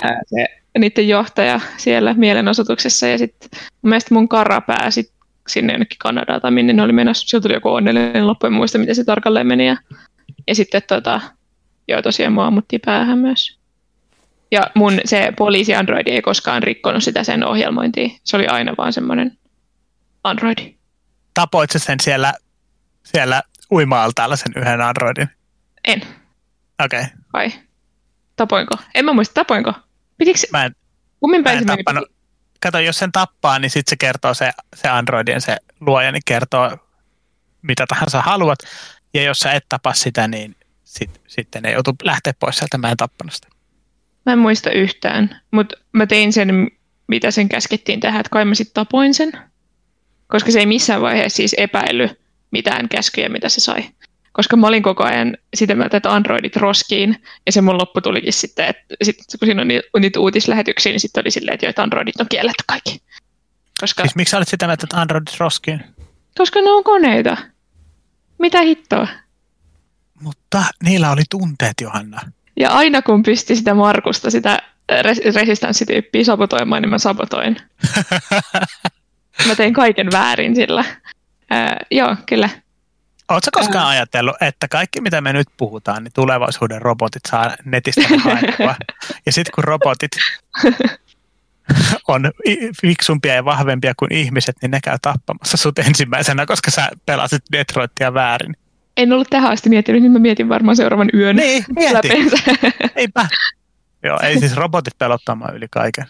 ää, 0.02 0.20
se, 0.27 0.47
niiden 0.78 1.09
johtaja 1.09 1.61
siellä 1.77 2.15
mielenosoituksessa. 2.15 3.07
Ja 3.07 3.19
sitten 3.19 3.48
mun 3.53 3.89
mielestä 3.90 4.15
mun 4.15 4.28
kara 4.28 4.61
pääsi 4.61 5.12
sinne 5.48 5.73
jonnekin 5.73 5.98
Kanadaan 5.98 6.40
tai 6.40 6.51
minne 6.51 6.73
ne 6.73 6.82
oli 6.82 6.93
menossa. 6.93 7.28
Sieltä 7.28 7.43
tuli 7.43 7.55
joku 7.55 7.69
onnellinen 7.69 8.27
loppu, 8.27 8.47
en 8.47 8.53
muista 8.53 8.78
miten 8.78 8.94
se 8.94 9.05
tarkalleen 9.05 9.47
meni. 9.47 9.66
Ja, 9.66 9.77
ja 10.47 10.55
sitten 10.55 10.82
tota, 10.89 11.20
joo 11.89 12.03
tosiaan 12.03 12.32
mua 12.32 12.47
ammuttiin 12.47 12.81
päähän 12.85 13.19
myös. 13.19 13.59
Ja 14.51 14.62
mun 14.74 15.01
se 15.05 15.32
poliisi 15.36 15.74
Android 15.74 16.07
ei 16.07 16.23
koskaan 16.23 16.62
rikkonut 16.62 17.05
sitä 17.05 17.24
sen 17.24 17.44
ohjelmointia. 17.44 18.09
Se 18.24 18.36
oli 18.36 18.47
aina 18.47 18.74
vaan 18.78 18.93
semmoinen 18.93 19.39
Android. 20.24 20.74
Tapoit 21.35 21.70
sä 21.70 21.78
sen 21.78 22.01
siellä, 22.03 22.35
siellä 23.05 23.43
uima-altaalla 23.73 24.36
sen 24.36 24.53
yhden 24.57 24.81
Androidin? 24.81 25.28
En. 25.85 26.03
Okei. 26.85 27.01
Okay. 27.01 27.11
Vai? 27.32 27.53
Tapoinko? 28.36 28.74
En 28.94 29.05
mä 29.05 29.12
muista, 29.12 29.35
tapoinko? 29.35 29.73
Pitikö 30.18 30.38
Mä 30.52 30.64
en, 30.64 30.74
kummin 31.20 31.43
mä 31.43 31.52
en 31.52 31.59
se 31.59 31.64
tappanut. 31.64 32.09
Kato, 32.60 32.78
jos 32.78 32.98
sen 32.98 33.12
tappaa, 33.12 33.59
niin 33.59 33.70
sitten 33.70 33.90
se 33.90 33.97
kertoo 33.97 34.34
se, 34.34 34.51
se 34.74 34.88
Androidin 34.88 35.40
se 35.40 35.56
luoja, 35.80 36.12
niin 36.12 36.22
kertoo 36.24 36.78
mitä 37.62 37.84
tahansa 37.88 38.22
haluat. 38.22 38.59
Ja 39.14 39.22
jos 39.22 39.38
sä 39.38 39.52
et 39.52 39.64
tapa 39.68 39.93
sitä, 39.93 40.28
niin 40.28 40.56
sit, 40.84 41.20
sitten 41.26 41.62
ne 41.62 41.72
joutuu 41.72 41.94
lähteä 42.02 42.32
pois 42.38 42.56
sieltä. 42.56 42.78
Mä 42.78 42.90
en 42.90 42.97
tappanut 42.97 43.32
sitä. 43.34 43.48
Mä 44.26 44.32
en 44.32 44.38
muista 44.38 44.70
yhtään, 44.70 45.40
mutta 45.51 45.76
mä 45.93 46.06
tein 46.06 46.32
sen, 46.32 46.68
mitä 47.09 47.30
sen 47.30 47.48
käskettiin 47.48 48.01
tehdä, 48.01 48.20
että 48.20 48.30
kai 48.30 48.44
mä 48.44 48.55
sitten 48.55 48.74
tapoin 48.74 49.14
sen. 49.14 49.32
Koska 50.26 50.51
se 50.51 50.59
ei 50.59 50.66
missään 50.66 51.01
vaiheessa 51.01 51.36
siis 51.36 51.55
epäily 51.59 52.09
mitään 52.51 52.88
käskyjä, 52.88 53.28
mitä 53.28 53.48
se 53.48 53.60
sai. 53.60 53.90
Koska 54.36 54.56
mä 54.56 54.66
olin 54.66 54.82
koko 54.82 55.04
ajan 55.04 55.36
sitä 55.54 55.74
mieltä, 55.74 55.96
että 55.96 56.14
Androidit 56.14 56.56
roskiin, 56.56 57.22
ja 57.46 57.52
se 57.52 57.60
mun 57.60 57.78
loppu 57.78 58.00
tulikin 58.00 58.32
sitten, 58.32 58.66
että 58.66 58.94
sit, 59.02 59.16
kun 59.38 59.46
siinä 59.46 59.62
on 59.62 60.02
niitä, 60.02 60.20
uutislähetyksiä, 60.20 60.92
niin 60.92 61.00
sitten 61.00 61.20
oli 61.20 61.30
silleen, 61.30 61.54
että, 61.54 61.66
jo, 61.66 61.70
että 61.70 61.82
Androidit 61.82 62.20
on 62.20 62.26
kielletty 62.28 62.64
kaikki. 62.66 63.02
Koska, 63.80 64.02
Siis 64.02 64.16
miksi 64.16 64.30
sä 64.30 64.36
olet 64.36 64.48
sitä 64.48 64.66
mieltä, 64.66 64.84
että 64.84 65.00
Androidit 65.00 65.40
roskiin? 65.40 65.84
koska 66.38 66.60
ne 66.60 66.70
on 66.70 66.84
koneita. 66.84 67.36
Mitä 68.38 68.60
hittoa? 68.62 69.08
Mutta 70.20 70.64
niillä 70.82 71.10
oli 71.10 71.22
tunteet, 71.30 71.74
Johanna. 71.80 72.20
Ja 72.56 72.70
aina 72.70 73.02
kun 73.02 73.22
pisti 73.22 73.56
sitä 73.56 73.74
Markusta, 73.74 74.30
sitä 74.30 74.58
res- 74.92 75.34
resistanssityyppiä 75.34 76.24
sabotoimaan, 76.24 76.82
niin 76.82 76.90
mä 76.90 76.98
sabotoin. 76.98 77.56
Mä 79.46 79.54
tein 79.54 79.74
kaiken 79.74 80.08
väärin 80.12 80.56
sillä. 80.56 80.84
Ää, 81.50 81.76
joo, 81.90 82.16
kyllä. 82.26 82.48
Oletko 83.31 83.51
koskaan 83.53 83.86
ajatellut, 83.86 84.36
että 84.40 84.69
kaikki 84.69 85.01
mitä 85.01 85.20
me 85.20 85.32
nyt 85.32 85.47
puhutaan, 85.57 86.05
niin 86.05 86.12
tulevaisuuden 86.15 86.82
robotit 86.82 87.23
saa 87.28 87.57
netistä 87.65 88.01
ne 88.11 88.16
haettua. 88.16 88.74
Ja 89.27 89.32
sitten 89.32 89.53
kun 89.55 89.65
robotit 89.65 90.11
on 92.09 92.31
fiksumpia 92.81 93.35
ja 93.35 93.44
vahvempia 93.44 93.93
kuin 93.97 94.12
ihmiset, 94.12 94.57
niin 94.62 94.70
ne 94.70 94.81
käy 94.85 94.98
tappamassa 95.03 95.57
sut 95.57 95.78
ensimmäisenä, 95.78 96.47
koska 96.47 96.70
sä 96.70 96.89
pelasit 97.07 97.43
Detroitia 97.53 98.15
väärin. 98.15 98.57
En 98.97 99.12
ollut 99.12 99.31
tähän 99.31 99.53
asti 99.53 99.69
miettinyt, 99.69 100.03
niin 100.03 100.12
mä 100.12 100.19
mietin 100.19 100.48
varmaan 100.48 100.77
seuraavan 100.77 101.09
yön 101.15 101.36
Niin, 101.36 101.65
mieti. 101.74 101.94
läpeensä. 101.94 102.36
Eipä. 102.97 103.28
Joo, 104.03 104.19
ei 104.23 104.39
siis 104.39 104.57
robotit 104.57 104.98
pelottamaan 104.98 105.57
yli 105.57 105.66
kaiken. 105.70 106.05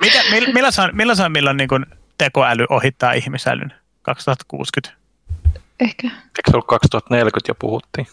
Mitä, 0.00 0.18
mill, 0.30 0.52
milloin, 0.52 0.72
se 0.72 0.82
on, 0.82 0.90
milloin, 0.92 1.16
se 1.16 1.22
on, 1.22 1.32
milloin 1.32 1.56
niin 1.56 1.68
kun 1.68 1.86
tekoäly 2.18 2.66
ohittaa 2.70 3.12
ihmisälyn? 3.12 3.72
2060? 4.02 5.05
Ehkä. 5.80 6.06
Eikö 6.06 6.50
se 6.50 6.56
ollut 6.56 6.66
2040 6.66 7.50
jo 7.50 7.54
puhuttiin? 7.54 8.06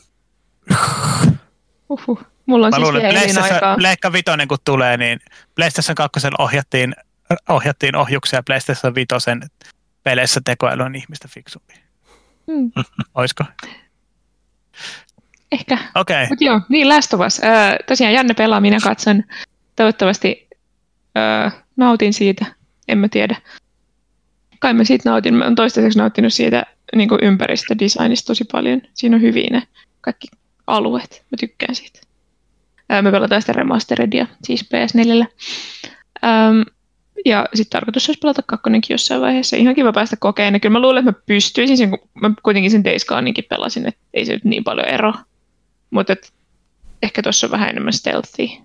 Uhuh. 1.89 2.25
Mulla 2.45 2.65
on 2.65 2.71
Mä 2.71 2.75
siis 2.75 2.83
luulen, 2.83 3.01
vielä 3.01 3.13
että 3.13 3.21
PlayStation, 3.21 3.53
aikaa. 3.53 3.75
Pleikka 3.75 4.13
Vitoinen 4.13 4.47
kun 4.47 4.57
tulee, 4.65 4.97
niin 4.97 5.19
PlayStation 5.55 5.95
2 5.95 6.19
ohjattiin, 6.39 6.95
ohjattiin 7.49 7.95
ohjuksia 7.95 8.39
ja 8.39 8.43
PlayStation 8.43 8.95
5 8.95 9.07
peleissä 10.03 10.41
tekoäly 10.45 10.83
on 10.83 10.95
ihmistä 10.95 11.27
fiksumpi. 11.27 11.73
Hmm. 12.51 12.71
Oisko? 13.15 13.43
Ehkä. 15.51 15.77
Okei. 15.95 16.15
Okay. 16.15 16.27
Mutta 16.29 16.45
joo, 16.45 16.61
niin 16.69 16.89
Last 16.89 17.13
of 17.13 17.21
Us. 17.21 17.41
Öö, 17.43 17.77
tosiaan 17.87 18.13
Janne 18.13 18.33
pelaa, 18.33 18.61
minä 18.61 18.77
katson. 18.83 19.23
Toivottavasti 19.75 20.47
öö, 21.17 21.49
nautin 21.75 22.13
siitä. 22.13 22.45
En 22.87 22.97
mä 22.97 23.07
tiedä. 23.07 23.35
Kai 24.59 24.73
mä 24.73 24.83
siitä 24.83 25.09
nautin. 25.09 25.33
Mä 25.33 25.43
oon 25.43 25.55
toistaiseksi 25.55 25.99
nauttinut 25.99 26.33
siitä 26.33 26.65
niin 26.95 27.09
ympäristödesignista 27.21 28.27
tosi 28.27 28.43
paljon. 28.51 28.81
Siinä 28.93 29.15
on 29.15 29.21
hyviä 29.21 29.49
ne 29.51 29.63
kaikki 30.01 30.27
alueet. 30.67 31.25
Mä 31.31 31.35
tykkään 31.39 31.75
siitä. 31.75 31.99
Öö, 32.91 33.01
me 33.01 33.11
pelataan 33.11 33.41
sitä 33.41 33.53
remasteredia, 33.53 34.27
siis 34.43 34.65
PS4. 34.65 35.27
Öm, 36.23 36.65
ja 37.25 37.45
sitten 37.53 37.79
tarkoitus 37.79 38.09
olisi 38.09 38.19
pelata 38.19 38.41
kakkonenkin 38.41 38.93
jossain 38.93 39.21
vaiheessa. 39.21 39.57
Ihan 39.57 39.75
kiva 39.75 39.93
päästä 39.93 40.15
kokeilemaan. 40.19 40.61
Kyllä 40.61 40.73
mä 40.73 40.81
luulen, 40.81 41.07
että 41.07 41.11
mä 41.11 41.23
pystyisin 41.25 41.77
sen, 41.77 41.89
kun 41.89 42.09
mä 42.21 42.31
kuitenkin 42.43 42.71
sen 42.71 42.83
Days 42.83 43.05
Goneninkin 43.05 43.45
pelasin, 43.49 43.87
että 43.87 44.01
ei 44.13 44.25
se 44.25 44.33
nyt 44.33 44.43
niin 44.43 44.63
paljon 44.63 44.87
ero. 44.87 45.13
Mutta 45.89 46.15
ehkä 47.03 47.21
tuossa 47.21 47.47
on 47.47 47.51
vähän 47.51 47.69
enemmän 47.69 47.93
stealthia. 47.93 48.61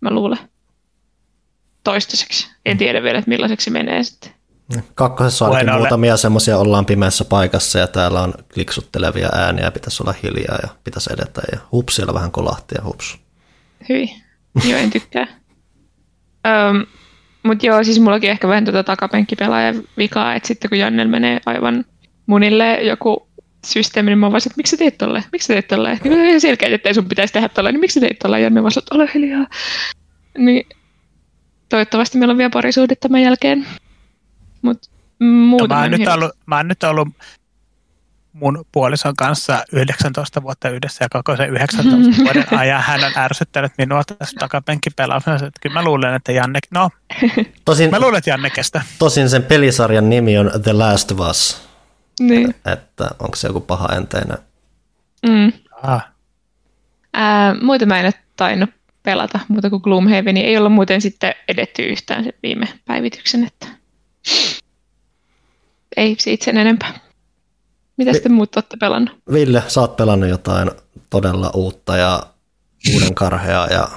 Mä 0.00 0.10
luulen. 0.10 0.38
Toistaiseksi. 1.84 2.48
En 2.66 2.78
tiedä 2.78 3.02
vielä, 3.02 3.18
että 3.18 3.28
millaiseksi 3.28 3.64
se 3.64 3.70
menee 3.70 4.02
sitten. 4.02 4.37
Kakkosessa 4.94 5.44
on 5.44 5.56
ainakin 5.56 5.80
muutamia 5.80 6.16
semmoisia, 6.16 6.58
ollaan 6.58 6.86
pimeässä 6.86 7.24
paikassa 7.24 7.78
ja 7.78 7.86
täällä 7.86 8.22
on 8.22 8.34
kliksuttelevia 8.54 9.28
ääniä, 9.32 9.70
pitäisi 9.70 10.02
olla 10.02 10.14
hiljaa 10.22 10.58
ja 10.62 10.68
pitäisi 10.84 11.12
edetä 11.12 11.42
ja 11.52 11.58
hups, 11.72 11.96
siellä 11.96 12.14
vähän 12.14 12.30
kolahti 12.30 12.74
ja 12.78 12.84
hups. 12.84 13.18
Hyi. 13.88 14.10
Joo, 14.68 14.78
en 14.78 14.90
tykkää. 14.90 15.26
Öm, 16.46 16.86
Mutta 17.42 17.66
joo, 17.66 17.84
siis 17.84 18.00
mullakin 18.00 18.30
ehkä 18.30 18.48
vähän 18.48 18.64
tuota 18.64 18.84
takapenkkipelaajan 18.84 19.82
vikaa, 19.98 20.34
että 20.34 20.46
sitten 20.46 20.68
kun 20.68 20.78
Jannel 20.78 21.08
menee 21.08 21.40
aivan 21.46 21.84
munille 22.26 22.82
joku 22.82 23.28
systeemi, 23.66 24.10
niin 24.10 24.18
mä 24.18 24.26
vaan, 24.26 24.36
että 24.36 24.56
miksi 24.56 24.70
sä 24.70 24.76
teet 24.76 24.98
tolleen? 24.98 25.24
Miksi 25.32 25.46
sä 25.46 25.54
teet 25.54 25.68
tolleen? 25.68 25.98
Niin 26.02 26.12
kun 26.12 26.20
on 26.20 26.26
ihan 26.26 26.40
selkeä, 26.40 26.68
että 26.74 26.88
ei 26.88 26.94
sun 26.94 27.08
pitäisi 27.08 27.32
tehdä 27.32 27.48
tolleen, 27.48 27.74
niin 27.74 27.80
miksi 27.80 28.00
sä 28.00 28.06
teet 28.06 28.18
tolleen? 28.18 28.42
Janne 28.42 28.62
vaan, 28.62 28.72
että 28.78 28.94
ole 28.94 29.10
hiljaa. 29.14 29.46
Niin 30.38 30.66
toivottavasti 31.68 32.18
meillä 32.18 32.32
on 32.32 32.38
vielä 32.38 32.50
parisuhde 32.50 32.94
tämän 32.94 33.22
jälkeen. 33.22 33.66
No, 34.62 34.74
muuten 35.20 35.68
mä, 35.76 35.80
oon 35.82 35.90
nyt 35.90 36.08
ollut, 36.08 36.30
mä 36.46 36.56
oon 36.56 36.68
nyt 36.68 36.82
ollut 36.84 37.08
mun 38.32 38.64
puolison 38.72 39.16
kanssa 39.16 39.64
19 39.72 40.42
vuotta 40.42 40.68
yhdessä 40.70 41.04
ja 41.04 41.08
koko 41.08 41.36
sen 41.36 41.50
19 41.50 42.16
vuoden 42.24 42.44
ajan 42.50 42.82
hän 42.82 43.04
on 43.04 43.12
ärsyttänyt 43.16 43.72
minua 43.78 44.02
tässä 44.04 44.36
takapenkkipelaamisessa. 44.38 45.46
Että 45.46 45.60
Kyllä 45.62 45.74
mä 45.74 45.84
luulen, 45.84 46.14
että 46.14 46.32
Janne, 46.32 46.58
no 46.70 46.90
Tosin, 47.64 47.90
mä 47.90 48.00
luulen, 48.00 48.18
että 48.18 48.30
Janne 48.30 48.50
kestää. 48.50 48.82
tosin 48.98 49.30
sen 49.30 49.42
pelisarjan 49.42 50.08
nimi 50.10 50.38
on 50.38 50.50
The 50.62 50.72
Last 50.72 51.10
of 51.12 51.18
Us, 51.30 51.68
Niin. 52.20 52.54
että 52.64 53.10
onko 53.18 53.36
se 53.36 53.46
joku 53.48 53.60
paha 53.60 53.88
enteinen. 53.96 54.38
Mm. 55.28 55.52
Ah. 55.82 56.08
Ää, 57.14 57.54
muuten 57.62 57.88
mä 57.88 57.98
en 58.00 58.06
ole 58.06 58.14
tainnut 58.36 58.70
pelata 59.02 59.40
muuta 59.48 59.70
kuin 59.70 59.82
Gloomhaven, 59.84 60.34
niin 60.34 60.46
ei 60.46 60.56
olla 60.56 60.68
muuten 60.68 61.00
sitten 61.00 61.34
edetty 61.48 61.82
yhtään 61.82 62.24
sen 62.24 62.32
viime 62.42 62.68
päivityksen, 62.86 63.44
että 63.46 63.66
ei 65.96 66.16
siitä 66.18 66.44
sen 66.44 66.56
enempää. 66.56 66.98
Mitä 67.96 68.12
sitten 68.12 68.32
muut 68.32 68.56
olette 68.56 68.76
pelannut? 68.76 69.18
Ville, 69.32 69.62
sä 69.68 69.80
oot 69.80 69.96
pelannut 69.96 70.30
jotain 70.30 70.70
todella 71.10 71.50
uutta 71.54 71.96
ja 71.96 72.22
uuden 72.94 73.14
karheaa 73.14 73.66
ja 73.66 73.88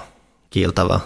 kiiltävää. 0.50 1.00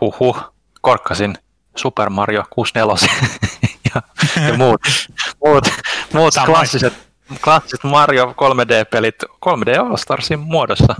Huhhuh, 0.00 0.52
korkkasin 0.80 1.34
Super 1.76 2.10
Mario 2.10 2.44
64 2.50 3.08
ja, 3.94 4.02
ja 4.48 4.56
muut, 4.58 4.80
muut, 5.44 5.64
muut 6.12 6.34
Samoin. 6.34 6.52
klassiset, 6.52 6.92
klassiset 7.44 7.84
Mario 7.84 8.26
3D-pelit 8.26 9.24
3D 9.24 9.78
All-Starsin 9.80 10.38
muodossa. 10.38 10.94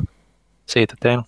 Siitä 0.67 0.95
tein 1.01 1.23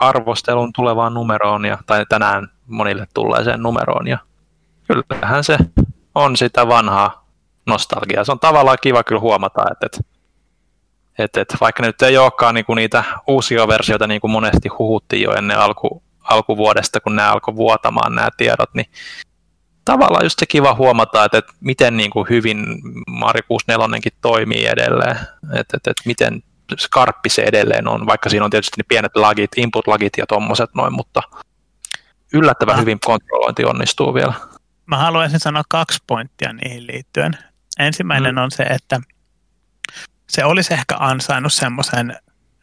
arvostelun 0.00 0.72
tulevaan 0.72 1.14
numeroon, 1.14 1.64
ja, 1.64 1.78
tai 1.86 2.06
tänään 2.08 2.48
monille 2.66 3.06
tulleeseen 3.14 3.62
numeroon, 3.62 4.08
ja 4.08 4.18
kyllähän 4.86 5.44
se 5.44 5.58
on 6.14 6.36
sitä 6.36 6.68
vanhaa 6.68 7.28
nostalgiaa. 7.66 8.24
Se 8.24 8.32
on 8.32 8.40
tavallaan 8.40 8.78
kiva 8.82 9.04
kyllä 9.04 9.20
huomata, 9.20 9.64
että, 9.72 9.86
että, 9.86 10.00
että, 11.18 11.40
että 11.40 11.56
vaikka 11.60 11.82
nyt 11.82 12.02
ei 12.02 12.18
olekaan 12.18 12.54
niinku 12.54 12.74
niitä 12.74 13.04
uusia 13.26 13.68
versioita, 13.68 14.06
niin 14.06 14.20
kuin 14.20 14.30
monesti 14.30 14.68
huhuttiin 14.68 15.22
jo 15.22 15.32
ennen 15.32 15.58
alku, 15.58 16.02
alkuvuodesta, 16.22 17.00
kun 17.00 17.16
nämä 17.16 17.32
alkoi 17.32 17.56
vuotamaan 17.56 18.14
nämä 18.14 18.28
tiedot, 18.36 18.74
niin 18.74 18.86
tavallaan 19.84 20.24
just 20.24 20.38
se 20.38 20.46
kiva 20.46 20.74
huomata, 20.74 21.24
että, 21.24 21.38
että 21.38 21.52
miten 21.60 21.96
niin 21.96 22.10
kuin 22.10 22.28
hyvin 22.30 22.66
Mario 23.06 23.42
64 23.48 24.10
toimii 24.20 24.66
edelleen, 24.66 25.16
että, 25.42 25.76
että, 25.76 25.90
että 25.90 26.02
miten 26.06 26.42
skarppi 26.78 27.28
se 27.28 27.42
edelleen 27.42 27.88
on, 27.88 28.06
vaikka 28.06 28.28
siinä 28.28 28.44
on 28.44 28.50
tietysti 28.50 28.74
ne 28.78 28.84
pienet 28.88 29.16
lagit, 29.16 29.50
input-lagit 29.56 30.12
ja 30.18 30.26
tommoset 30.26 30.70
noin, 30.74 30.92
mutta 30.92 31.22
yllättävän 32.32 32.80
hyvin 32.80 32.98
kontrollointi 33.06 33.64
onnistuu 33.64 34.14
vielä. 34.14 34.32
Mä 34.92 34.98
haluaisin 34.98 35.40
sanoa 35.40 35.62
kaksi 35.68 35.98
pointtia 36.06 36.52
niihin 36.52 36.86
liittyen. 36.86 37.38
Ensimmäinen 37.78 38.34
mm. 38.34 38.42
on 38.42 38.50
se, 38.50 38.62
että 38.62 39.00
se 40.28 40.44
olisi 40.44 40.74
ehkä 40.74 40.96
ansainnut 40.98 41.52
semmoisen 41.52 42.10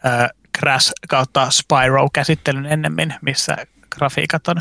äh, 0.05 0.29
Crash 0.59 0.91
kautta 1.09 1.49
Spyro-käsittelyn 1.49 2.65
ennemmin, 2.65 3.13
missä 3.21 3.57
grafiikat 3.95 4.47
on 4.47 4.55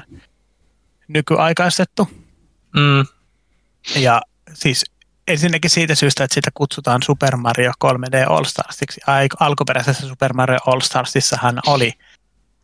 nykyaikaistettu. 1.09 2.09
Mm. 2.77 3.07
Ja 3.97 4.23
siis 4.55 4.85
ensinnäkin 5.29 5.71
siitä 5.71 5.95
syystä, 5.95 6.25
että 6.25 6.35
sitä 6.35 6.51
kutsutaan 6.55 7.03
Super 7.03 7.37
Mario 7.37 7.73
3D 7.85 8.31
All 8.31 8.45
Starsiksi. 8.45 9.01
Alkuperäisessä 9.41 10.09
Super 10.09 10.33
Mario 10.33 10.59
All 10.67 10.81
Starsissahan 10.81 11.61
oli 11.67 11.93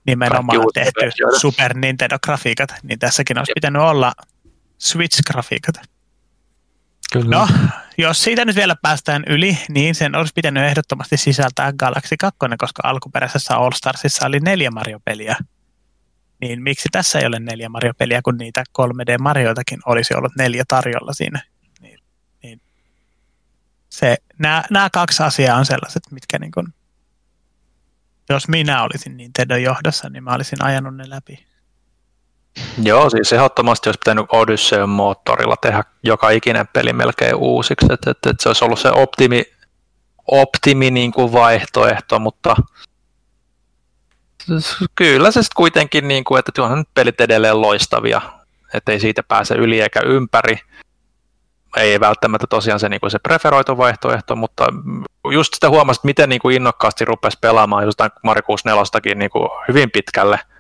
nimenomaan 0.07 0.59
tehty 0.75 1.11
Super 1.41 1.75
Nintendo-grafiikat, 1.75 2.75
niin 2.83 2.99
tässäkin 2.99 3.39
olisi 3.39 3.53
pitänyt 3.55 3.83
olla 3.83 4.13
Switch-grafiikat. 4.85 5.89
Kyllä. 7.13 7.37
No, 7.37 7.49
jos 7.99 8.23
siitä 8.23 8.45
nyt 8.45 8.57
vielä 8.57 8.77
päästään 8.83 9.25
yli, 9.27 9.59
niin 9.69 9.95
sen 9.95 10.17
olisi 10.17 10.33
pitänyt 10.35 10.65
ehdottomasti 10.65 11.17
sisältää 11.17 11.73
Galaxy 11.73 12.17
2, 12.17 12.39
koska 12.59 12.83
alkuperäisessä 12.85 13.57
All 13.57 13.71
Starsissa 13.75 14.27
oli 14.27 14.41
neljä 14.41 14.71
Mario-peliä. 14.71 15.37
Niin 16.41 16.63
miksi 16.63 16.89
tässä 16.93 17.19
ei 17.19 17.27
ole 17.27 17.41
neljä 17.41 17.69
Mario-peliä, 17.69 18.23
kun 18.23 18.37
niitä 18.39 18.65
3D-Marioitakin 18.79 19.81
olisi 19.87 20.15
ollut 20.17 20.37
neljä 20.37 20.65
tarjolla 20.69 21.13
siinä? 21.13 21.43
Niin, 21.81 21.99
niin. 22.43 22.61
Se, 23.89 24.17
nämä, 24.39 24.65
nämä 24.71 24.91
kaksi 24.91 25.23
asiaa 25.23 25.59
on 25.59 25.67
sellaiset, 25.67 26.03
mitkä 26.11 26.39
niin 26.39 26.53
kun, 26.53 26.75
jos 28.29 28.49
minä 28.49 28.83
olisin 28.83 29.17
Nintendo 29.17 29.57
johdossa, 29.57 30.09
niin 30.09 30.25
mä 30.25 30.35
olisin 30.35 30.65
ajanut 30.65 30.97
ne 30.97 31.11
läpi. 31.11 31.47
Joo, 32.83 33.11
siis 33.11 33.33
ehdottomasti 33.33 33.89
olisi 33.89 33.99
pitänyt 33.99 34.27
Odysseyn 34.33 34.89
moottorilla 34.89 35.57
tehdä 35.57 35.85
joka 36.03 36.31
ikinen 36.31 36.69
peli 36.73 36.93
melkein 36.93 37.35
uusiksi, 37.35 37.87
että 37.93 38.11
et, 38.11 38.19
et 38.27 38.41
se 38.41 38.49
olisi 38.49 38.65
ollut 38.65 38.79
se 38.79 38.91
optimi, 38.91 39.45
optimi 40.27 40.91
niin 40.91 41.13
kuin 41.13 41.33
vaihtoehto, 41.33 42.19
mutta 42.19 42.57
kyllä 44.95 45.31
se 45.31 45.43
sitten 45.43 45.57
kuitenkin, 45.57 46.09
niin 46.09 46.25
kuin, 46.25 46.39
että 46.39 46.63
onhan 46.63 46.79
nyt 46.79 46.89
pelit 46.95 47.21
edelleen 47.21 47.61
loistavia, 47.61 48.21
että 48.75 48.93
ei 48.93 49.01
siitä 49.01 49.23
pääse 49.23 49.55
yli 49.55 49.81
eikä 49.81 50.01
ympäri. 50.07 50.61
Ei 51.77 52.01
välttämättä 52.01 52.47
tosiaan 52.47 52.81
se, 52.81 52.89
niin 52.89 53.01
kuin 53.01 53.11
se 53.11 53.19
preferoitu 53.19 53.77
vaihtoehto, 53.79 54.37
mutta 54.37 54.67
just 55.33 55.55
sitä 55.55 55.71
huomasit, 55.71 56.05
miten 56.05 56.29
niin 56.29 56.41
kuin 56.41 56.57
innokkaasti 56.57 57.05
rupesi 57.05 57.39
pelaamaan 57.41 57.85
jostain 57.85 58.11
Mario 58.23 58.43
64 58.43 59.15
niin 59.15 59.31
kuin 59.31 59.49
hyvin 59.69 59.91
pitkälle– 59.91 60.39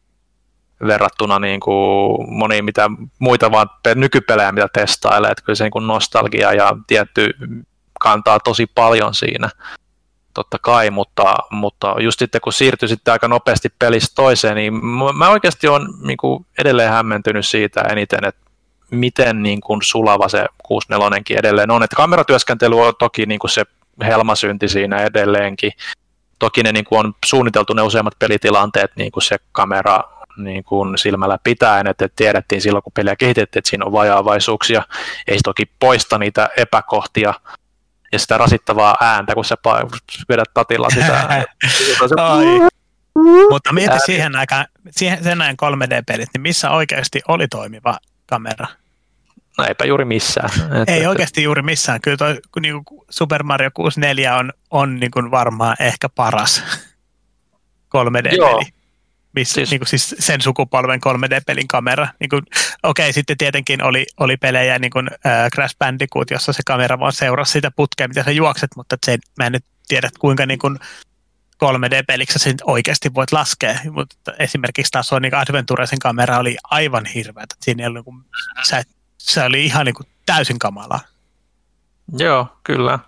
verrattuna 0.86 1.38
niin 1.38 1.60
kuin 1.60 2.34
moniin 2.34 2.64
mitä 2.64 2.90
muita 3.18 3.50
vaan 3.50 3.70
nykypelejä, 3.94 4.52
mitä 4.52 4.68
testailee. 4.72 5.30
Että 5.30 5.44
kyllä 5.44 5.56
se 5.56 5.64
niin 5.64 5.72
kuin 5.72 5.86
nostalgia 5.86 6.52
ja 6.52 6.76
tietty 6.86 7.30
kantaa 8.00 8.40
tosi 8.40 8.66
paljon 8.74 9.14
siinä 9.14 9.50
totta 10.34 10.58
kai, 10.58 10.90
mutta, 10.90 11.34
mutta 11.50 11.94
just 12.00 12.18
sitten 12.18 12.40
kun 12.40 12.52
siirtyi 12.52 12.88
sitten 12.88 13.12
aika 13.12 13.28
nopeasti 13.28 13.68
pelistä 13.78 14.14
toiseen, 14.14 14.56
niin 14.56 14.74
mä 15.16 15.28
oikeasti 15.28 15.68
olen 15.68 15.86
niin 16.02 16.16
kuin 16.16 16.46
edelleen 16.58 16.90
hämmentynyt 16.90 17.46
siitä 17.46 17.80
eniten, 17.80 18.24
että 18.24 18.44
miten 18.90 19.42
niin 19.42 19.60
kuin 19.60 19.80
sulava 19.82 20.28
se 20.28 20.46
64 20.62 21.38
edelleen 21.38 21.70
on. 21.70 21.82
Että 21.82 21.96
kameratyöskentely 21.96 22.80
on 22.80 22.92
toki 22.98 23.26
niin 23.26 23.38
kuin 23.38 23.50
se 23.50 23.64
helmasynti 24.02 24.68
siinä 24.68 25.02
edelleenkin. 25.02 25.72
Toki 26.38 26.62
ne 26.62 26.72
niin 26.72 26.84
kuin 26.84 26.98
on 26.98 27.14
suunniteltu 27.24 27.72
ne 27.72 27.82
useimmat 27.82 28.18
pelitilanteet, 28.18 28.90
niin 28.96 29.12
kuin 29.12 29.22
se 29.22 29.36
kamera 29.52 30.00
niin 30.36 30.64
kuin 30.64 30.98
silmällä 30.98 31.38
pitäen, 31.44 31.86
että 31.86 32.08
tiedettiin 32.16 32.60
silloin, 32.60 32.82
kun 32.82 32.92
peliä 32.92 33.16
kehitettiin, 33.16 33.60
että 33.60 33.70
siinä 33.70 33.84
on 33.84 33.92
vajaavaisuuksia. 33.92 34.82
Ei 35.26 35.38
se 35.38 35.42
toki 35.44 35.64
poista 35.80 36.18
niitä 36.18 36.48
epäkohtia 36.56 37.34
ja 38.12 38.18
sitä 38.18 38.38
rasittavaa 38.38 38.96
ääntä, 39.00 39.34
kun 39.34 39.44
sä 39.44 39.56
vedät 40.28 40.54
tatilla 40.54 40.90
sitä. 40.90 41.44
Mutta 43.50 43.72
mieti 43.72 43.96
siihen 44.06 44.36
aikaan, 44.36 44.66
siihen, 44.90 45.24
sen 45.24 45.42
ajan 45.42 45.56
3D-pelit, 45.62 46.28
niin 46.34 46.42
missä 46.42 46.70
oikeasti 46.70 47.22
oli 47.28 47.48
toimiva 47.48 47.98
kamera? 48.26 48.66
No 49.58 49.64
eipä 49.64 49.84
juuri 49.84 50.04
missään. 50.04 50.50
Et, 50.82 50.88
Ei 50.88 51.06
oikeasti 51.06 51.42
juuri 51.42 51.62
missään. 51.62 52.00
Kyllä 52.00 52.16
toi, 52.16 52.40
niin 52.60 52.84
kuin 52.84 53.00
Super 53.10 53.42
Mario 53.42 53.70
64 53.74 54.36
on, 54.36 54.52
on 54.70 55.00
niin 55.00 55.10
kuin 55.10 55.30
varmaan 55.30 55.76
ehkä 55.80 56.08
paras 56.08 56.62
3D-peli. 57.96 58.36
Joo, 58.36 58.62
missä, 59.34 59.54
siis, 59.54 59.70
niin 59.70 59.80
kuin 59.80 59.88
siis 59.88 60.14
sen 60.18 60.40
sukupolven 60.40 61.00
3D-pelin 61.06 61.68
kamera. 61.68 62.08
Niin 62.20 62.30
kuin, 62.30 62.42
okei, 62.82 63.12
sitten 63.12 63.38
tietenkin 63.38 63.82
oli, 63.82 64.06
oli 64.20 64.36
pelejä 64.36 64.78
niin 64.78 64.90
kuin 64.90 65.10
äh, 65.26 65.50
Crash 65.54 65.76
Bandicoot, 65.78 66.30
jossa 66.30 66.52
se 66.52 66.62
kamera 66.66 66.98
vaan 66.98 67.12
seurasi 67.12 67.52
sitä 67.52 67.70
putkea, 67.70 68.08
mitä 68.08 68.22
sä 68.22 68.30
juokset, 68.30 68.70
mutta 68.76 68.96
se, 69.06 69.18
mä 69.38 69.46
en 69.46 69.52
nyt 69.52 69.64
tiedä, 69.88 70.10
kuinka 70.18 70.46
niin 70.46 70.58
kuin 70.58 70.78
3D-peliksi 71.64 72.38
sen 72.38 72.54
oikeasti 72.64 73.14
voit 73.14 73.32
laskea. 73.32 73.78
Mutta 73.90 74.32
esimerkiksi 74.38 74.92
taas 74.92 75.08
Sonic 75.08 75.34
Adventuresin 75.34 75.98
kamera 75.98 76.38
oli 76.38 76.56
aivan 76.64 77.06
hirveä. 77.06 77.44
Siinä 77.60 77.82
ei 77.82 77.86
ollut, 77.86 78.06
niin 78.06 78.24
kuin, 78.24 78.24
se, 78.62 78.82
se 79.18 79.44
oli 79.44 79.64
ihan 79.64 79.86
niin 79.86 79.94
kuin 79.94 80.06
täysin 80.26 80.58
kamalaa. 80.58 81.00
Joo, 82.18 82.46
kyllä. 82.64 82.98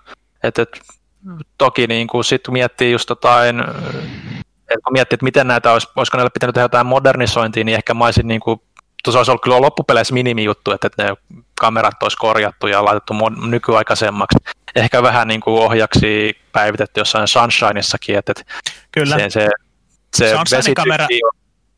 Et, 0.42 0.58
et, 0.58 0.80
toki 1.58 1.86
niin 1.86 2.06
kuin 2.06 2.24
sit 2.24 2.42
miettii 2.50 2.92
just 2.92 3.10
jotain 3.10 3.56
et 4.70 4.80
kun 4.84 4.92
miettii, 4.92 5.14
että 5.14 5.24
miten 5.24 5.46
näitä 5.46 5.72
olisi, 5.72 5.88
olisiko 5.96 6.16
näille 6.16 6.30
pitänyt 6.30 6.54
tehdä 6.54 6.64
jotain 6.64 6.86
modernisointia, 6.86 7.64
niin 7.64 7.76
ehkä 7.76 7.94
mä 7.94 8.04
olisin 8.04 8.28
niin 8.28 8.40
kuin, 8.40 8.60
tuossa 9.04 9.18
olisi 9.18 9.30
ollut 9.30 9.42
kyllä 9.42 9.60
loppupeleissä 9.60 10.14
minimijuttu, 10.14 10.72
että 10.72 10.88
ne 10.98 11.14
kamerat 11.60 12.02
olisi 12.02 12.16
korjattu 12.16 12.66
ja 12.66 12.84
laitettu 12.84 13.14
nykyaikaisemmaksi. 13.46 14.38
Ehkä 14.76 15.02
vähän 15.02 15.28
niin 15.28 15.40
kuin 15.40 15.62
ohjaksi 15.62 16.36
päivitetty 16.52 17.00
jossain 17.00 17.28
Sunshineissakin, 17.28 18.18
että 18.18 18.32
kyllä. 18.92 19.16
se, 19.18 19.30
se, 19.30 19.50
se 20.16 20.56
vesitykki, 20.56 21.20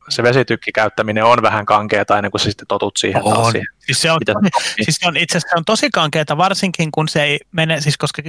se 0.08 0.22
vesitykki 0.22 0.72
käyttäminen 0.72 1.24
on 1.24 1.42
vähän 1.42 1.66
kankeeta 1.66 2.16
ennen 2.16 2.30
kuin 2.30 2.40
sä 2.40 2.44
sitten 2.44 2.66
totut 2.66 2.96
siihen. 2.96 3.22
On. 3.24 3.34
Taas 3.34 3.50
siihen 3.50 3.66
siis, 3.78 4.02
se 4.02 4.12
on, 4.12 4.18
siis 4.84 4.96
se 5.00 5.08
on 5.08 5.16
itse 5.16 5.38
asiassa 5.38 5.58
on 5.58 5.64
tosi 5.64 5.90
kankeeta, 5.90 6.36
varsinkin 6.36 6.92
kun 6.92 7.08
se 7.08 7.22
ei 7.22 7.38
mene, 7.52 7.80
siis 7.80 7.98
koska 7.98 8.22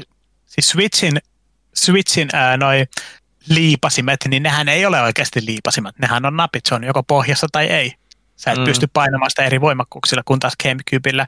siis 0.45 0.69
Switchin, 0.69 1.18
Switchin 1.76 2.30
ää, 2.34 2.57
noi 2.57 2.86
liipasimet, 3.50 4.20
niin 4.28 4.44
nehän 4.44 4.70
ei 4.70 4.86
ole 4.86 5.02
oikeasti 5.02 5.46
liipasimet. 5.46 6.00
Nehän 6.00 6.26
on 6.26 6.38
napit, 6.38 6.66
se 6.66 6.76
on 6.76 6.84
joko 6.84 7.04
pohjassa 7.04 7.48
tai 7.52 7.66
ei. 7.66 7.94
Sä 8.36 8.52
et 8.52 8.58
mm. 8.58 8.64
pysty 8.64 8.88
painamaan 8.94 9.32
sitä 9.32 9.44
eri 9.44 9.62
voimakkuuksilla, 9.62 10.24
kun 10.26 10.40
taas 10.40 10.54
GameCubeillä 10.64 11.28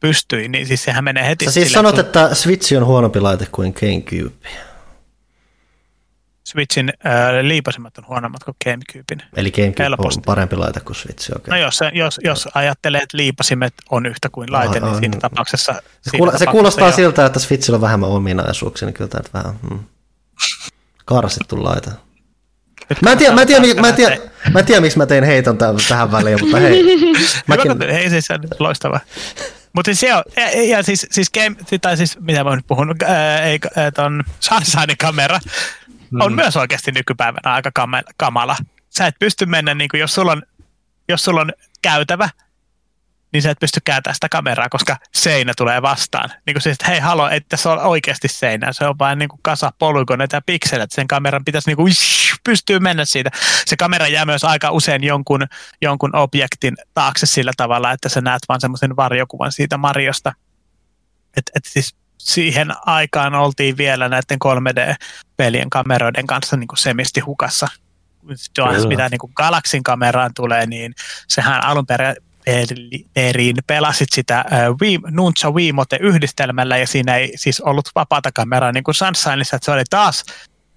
pystyi, 0.00 0.48
niin 0.48 0.66
siis 0.66 0.84
sehän 0.84 1.04
menee 1.04 1.26
heti. 1.26 1.44
Sä 1.44 1.50
siis 1.50 1.68
sille, 1.68 1.78
sanot, 1.78 1.94
kun... 1.94 2.04
että 2.04 2.34
Switch 2.34 2.76
on 2.76 2.86
huonompi 2.86 3.20
laite 3.20 3.46
kuin 3.52 3.74
GameCube. 3.80 4.48
Switchin 6.44 6.92
äh, 7.06 7.12
liipasimet 7.42 7.98
on 7.98 8.06
huonommat 8.08 8.44
kuin 8.44 8.56
GameCubein. 8.64 9.30
Eli 9.36 9.50
GameCube 9.50 9.82
Helposti. 9.82 10.18
on 10.18 10.22
parempi 10.26 10.56
laite 10.56 10.80
kuin 10.80 10.96
Switch, 10.96 11.36
okay. 11.36 11.50
No 11.50 11.56
jos, 11.56 11.80
jos, 11.92 12.20
jos 12.24 12.48
ajattelee, 12.54 13.00
että 13.00 13.16
liipasimet 13.16 13.74
on 13.90 14.06
yhtä 14.06 14.28
kuin 14.28 14.52
laite, 14.52 14.78
ah, 14.78 14.84
niin 14.84 14.98
siinä 14.98 15.18
tapauksessa... 15.20 15.72
Se, 15.72 16.10
siinä 16.10 16.26
kuul- 16.26 16.38
se 16.38 16.46
kuulostaa 16.46 16.88
jo. 16.88 16.92
siltä, 16.92 17.26
että 17.26 17.38
Switchillä 17.38 17.76
on 17.76 17.80
vähemmän 17.80 18.10
ominaisuuksia, 18.10 18.86
niin 18.86 18.94
kyllä 18.94 19.08
tämä 19.08 19.22
vähän... 19.34 19.58
Hmm 19.68 19.80
karsittu 21.06 21.64
laite. 21.64 21.90
Mä 23.02 23.12
en 23.12 23.18
tiedä, 23.18 23.34
mä 23.34 23.40
en 23.40 23.46
tiedä, 23.46 23.80
mä 23.80 23.88
en 23.88 23.94
tiedä, 23.94 24.18
mä 24.52 24.58
en 24.58 24.64
tiedä 24.66 24.80
miksi 24.80 24.98
mä 24.98 25.06
tein 25.06 25.24
heiton 25.24 25.58
tämän, 25.58 25.76
tähän 25.88 26.12
väliin, 26.12 26.38
mutta 26.40 26.56
hei. 26.56 26.82
Mäkin... 27.46 27.90
Hei 27.92 28.10
siis 28.10 28.30
on 28.30 28.38
loistava. 28.58 29.00
Mutta 29.72 29.88
siis 29.88 30.00
se 30.00 30.14
on, 30.14 30.22
ja, 30.36 30.66
ja 30.66 30.82
siis, 30.82 31.06
siis, 31.10 31.30
game, 31.30 31.56
tai 31.80 31.96
siis 31.96 32.18
mitä 32.20 32.44
mä 32.44 32.50
oon 32.50 32.58
nyt 32.58 32.66
puhunut, 32.66 33.02
ää, 33.02 33.42
ei, 33.42 33.58
ton 33.94 34.24
Sunshine 34.40 34.94
kamera 35.00 35.38
hmm. 36.10 36.20
on 36.20 36.34
myös 36.34 36.56
oikeasti 36.56 36.92
nykypäivänä 36.92 37.54
aika 37.54 37.70
kamala. 38.16 38.56
Sä 38.98 39.06
et 39.06 39.14
pysty 39.18 39.46
mennä, 39.46 39.74
niin 39.74 39.88
kuin, 39.88 40.00
jos, 40.00 40.14
sulla 40.14 40.32
on, 40.32 40.42
jos 41.08 41.24
sulla 41.24 41.40
on 41.40 41.52
käytävä, 41.82 42.28
niin 43.32 43.42
sä 43.42 43.50
et 43.50 43.58
pysty 43.58 43.80
kääntämään 43.84 44.14
sitä 44.14 44.28
kameraa, 44.28 44.68
koska 44.68 44.96
seinä 45.12 45.52
tulee 45.56 45.82
vastaan. 45.82 46.30
Niin 46.46 46.54
kuin 46.54 46.62
siis, 46.62 46.72
että 46.72 46.86
hei 46.86 47.00
halo, 47.00 47.28
että 47.28 47.48
tässä 47.48 47.72
on 47.72 47.78
oikeasti 47.78 48.28
seinä. 48.28 48.72
Se 48.72 48.86
on 48.86 48.98
vain 48.98 49.18
niin 49.18 49.28
kuin 49.28 49.40
kasa 49.42 49.72
polygoneita 49.78 50.36
ja 50.36 50.42
pikselet. 50.46 50.92
Sen 50.92 51.08
kameran 51.08 51.44
pitäisi 51.44 51.68
niin 51.68 51.76
kuin, 51.76 51.92
pystyy 52.44 52.78
mennä 52.78 53.04
siitä. 53.04 53.30
Se 53.66 53.76
kamera 53.76 54.08
jää 54.08 54.24
myös 54.24 54.44
aika 54.44 54.70
usein 54.70 55.04
jonkun, 55.04 55.46
jonkun 55.82 56.16
objektin 56.16 56.74
taakse 56.94 57.26
sillä 57.26 57.52
tavalla, 57.56 57.92
että 57.92 58.08
sä 58.08 58.20
näet 58.20 58.42
vaan 58.48 58.60
semmoisen 58.60 58.96
varjokuvan 58.96 59.52
siitä 59.52 59.76
Mariosta. 59.76 60.32
Et, 61.36 61.50
et 61.54 61.64
siis 61.64 61.96
siihen 62.18 62.68
aikaan 62.86 63.34
oltiin 63.34 63.76
vielä 63.76 64.08
näiden 64.08 64.38
3D-pelien 64.44 65.70
kameroiden 65.70 66.26
kanssa 66.26 66.56
niin 66.56 66.68
kuin 66.68 66.78
semisti 66.78 67.20
hukassa. 67.20 67.68
Jos 68.58 68.86
mitä 68.86 69.08
niin 69.08 69.18
kuin 69.18 69.32
Galaxin 69.36 69.82
kameraan 69.82 70.30
tulee, 70.34 70.66
niin 70.66 70.94
sehän 71.28 71.64
alun 71.64 71.86
perin 71.86 72.16
perin 73.14 73.56
pelasit 73.66 74.08
sitä 74.14 74.44
Wii, 74.80 74.98
Nuncha 75.10 75.50
Wiimote 75.50 75.98
yhdistelmällä 76.00 76.76
ja 76.76 76.86
siinä 76.86 77.16
ei 77.16 77.32
siis 77.36 77.60
ollut 77.60 77.90
vapaata 77.94 78.32
kameraa 78.32 78.72
niin 78.72 78.84
kuin 78.84 78.94
Sunshineissa, 78.94 79.56
että 79.56 79.64
se 79.64 79.70
oli 79.70 79.84
taas 79.90 80.24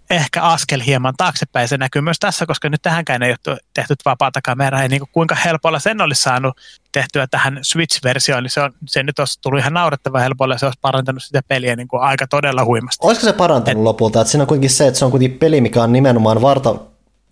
ehkä 0.10 0.42
askel 0.42 0.82
hieman 0.86 1.14
taaksepäin. 1.18 1.68
Se 1.68 1.78
näkyy 1.78 2.02
myös 2.02 2.20
tässä, 2.20 2.46
koska 2.46 2.70
nyt 2.70 2.82
tähänkään 2.82 3.24
ei 3.24 3.36
ole 3.48 3.58
tehty 3.74 3.96
vapaata 4.06 4.40
kameraa. 4.44 4.82
Ja 4.82 4.88
niin 4.88 5.00
kuin 5.00 5.10
kuinka 5.12 5.36
helpolla 5.36 5.80
sen 5.80 6.02
olisi 6.02 6.22
saanut 6.22 6.58
tehtyä 6.92 7.28
tähän 7.28 7.60
Switch-versioon, 7.62 8.44
niin 8.44 8.52
se, 8.52 8.62
on, 8.62 8.72
se 8.88 9.04
nyt 9.04 9.20
olisi 9.20 9.42
tullut 9.42 9.60
ihan 9.60 9.74
naurettava 9.74 10.20
helpolla 10.20 10.54
ja 10.54 10.58
se 10.58 10.66
olisi 10.66 10.80
parantanut 10.82 11.24
sitä 11.24 11.42
peliä 11.48 11.76
niin 11.76 11.88
kuin 11.88 12.02
aika 12.02 12.28
todella 12.28 12.66
huimasti. 12.66 13.08
Olisiko 13.08 13.26
se 13.26 13.34
parantanut 13.34 13.82
Et... 13.82 13.84
lopulta? 13.84 14.22
Että 14.22 14.32
siinä 14.32 14.44
on 14.44 14.48
kuitenkin 14.48 14.70
se, 14.70 14.88
että 14.88 15.00
se 15.00 15.06
on 15.06 15.12
kuitenkin 15.12 15.40
peli, 15.40 15.62
mikä 15.62 15.84
on 15.84 15.94
nimenomaan 15.94 16.42
varta, 16.42 16.76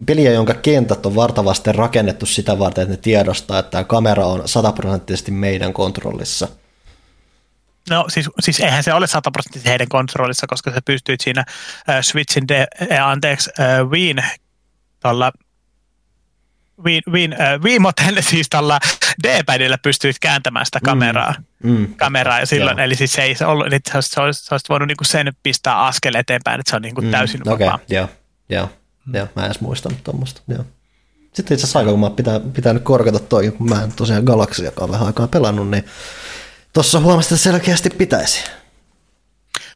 peliä, 0.05 0.31
jonka 0.31 0.53
kentät 0.53 1.05
on 1.05 1.15
vartavasti 1.15 1.71
rakennettu 1.71 2.25
sitä 2.25 2.59
varten, 2.59 2.81
että 2.81 2.93
ne 2.93 3.01
tiedostaa, 3.01 3.59
että 3.59 3.71
tämä 3.71 3.83
kamera 3.83 4.25
on 4.25 4.41
sataprosenttisesti 4.45 5.31
meidän 5.31 5.73
kontrollissa. 5.73 6.47
No 7.89 8.05
siis, 8.07 8.29
siis 8.39 8.59
eihän 8.59 8.83
se 8.83 8.93
ole 8.93 9.07
sataprosenttisesti 9.07 9.69
heidän 9.69 9.87
kontrollissa, 9.87 10.47
koska 10.47 10.71
se 10.71 10.81
pystyy 10.85 11.15
siinä 11.23 11.43
äh, 11.89 12.01
Switchin, 12.01 12.47
de, 12.47 12.67
äh, 12.91 13.07
anteeksi, 13.07 13.49
äh, 13.59 13.89
Wiin 13.89 14.23
tuolla 14.99 15.31
Wii, 16.83 17.01
Wii, 17.11 17.29
äh, 17.33 17.61
Wiimoten, 17.61 18.23
siis 18.29 18.49
tällä 18.49 18.79
D-padilla 19.23 19.77
pystyit 19.77 20.19
kääntämään 20.19 20.65
sitä 20.65 20.79
kameraa, 20.83 21.33
mm, 21.63 21.71
mm, 21.71 21.95
kameraa 21.95 22.39
ja 22.39 22.45
silloin, 22.45 22.77
joo. 22.77 22.85
eli 22.85 22.95
siis 22.95 23.13
se 23.13 23.21
ei 23.21 23.35
se 23.35 23.45
ollut, 23.45 23.67
eli 23.67 23.79
sä 23.91 24.21
olisit, 24.21 24.43
sä 24.43 24.55
olisit 24.55 24.69
voinut 24.69 24.87
niinku 24.87 25.03
sen 25.03 25.33
pistää 25.43 25.85
askel 25.85 26.15
eteenpäin, 26.15 26.59
että 26.59 26.69
se 26.69 26.75
on 26.75 26.81
niinku 26.81 27.01
mm, 27.01 27.11
täysin 27.11 27.41
mm, 27.45 27.51
okay, 27.51 27.67
joo, 27.89 28.09
joo, 28.49 28.65
mm. 28.65 28.71
Joo, 29.13 29.27
mä 29.35 29.41
en 29.41 29.45
edes 29.45 29.61
muistanut 29.61 30.03
tuommoista, 30.03 30.41
joo. 30.47 30.65
Sitten 31.33 31.55
itse 31.55 31.65
asiassa 31.65 31.79
aika, 31.79 31.91
kun 31.91 31.99
mä 31.99 32.09
pitää, 32.09 32.39
pitää 32.39 32.73
nyt 32.73 32.83
korkata 32.83 33.19
toi, 33.19 33.51
kun 33.51 33.69
mä 33.69 33.83
en 33.83 33.91
tosiaan 33.91 34.23
Galaxiakaan 34.23 34.91
vähän 34.91 35.07
aikaa 35.07 35.27
pelannut, 35.27 35.69
niin 35.69 35.83
Tuossa 36.77 36.99
huomasta 36.99 37.35
että 37.35 37.43
selkeästi 37.43 37.89
pitäisi. 37.89 38.43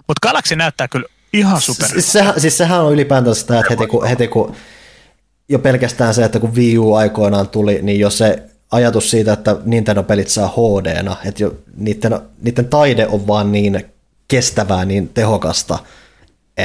Mutta 0.08 0.28
Galaxy 0.28 0.56
näyttää 0.56 0.88
kyllä 0.88 1.08
ihan 1.34 1.62
super. 1.62 1.90
Siis 1.90 2.12
sehän, 2.12 2.42
siis 2.42 2.58
sehän 2.58 2.82
on 2.82 2.94
ylipäätään 2.94 3.36
sitä, 3.36 3.60
että 3.60 3.70
heti 3.70 3.88
kun, 3.88 4.08
heti 4.08 4.28
kun 4.28 4.56
jo 5.50 5.60
pelkästään 5.60 6.14
se, 6.14 6.24
että 6.24 6.40
kun 6.40 6.56
Wii 6.56 6.78
U 6.78 6.94
aikoinaan 6.94 7.50
tuli, 7.50 7.80
niin 7.82 8.00
jos 8.00 8.18
se 8.18 8.44
ajatus 8.72 9.12
siitä, 9.12 9.34
että 9.34 9.56
Nintendo-pelit 9.66 10.28
saa 10.28 10.48
HD-na, 10.48 11.16
että 11.26 11.44
jo, 11.44 11.54
niiden, 11.76 12.20
niiden 12.42 12.66
taide 12.66 13.08
on 13.08 13.28
vaan 13.28 13.52
niin 13.52 13.86
kestävää, 14.28 14.86
niin 14.86 15.10
tehokasta, 15.10 15.80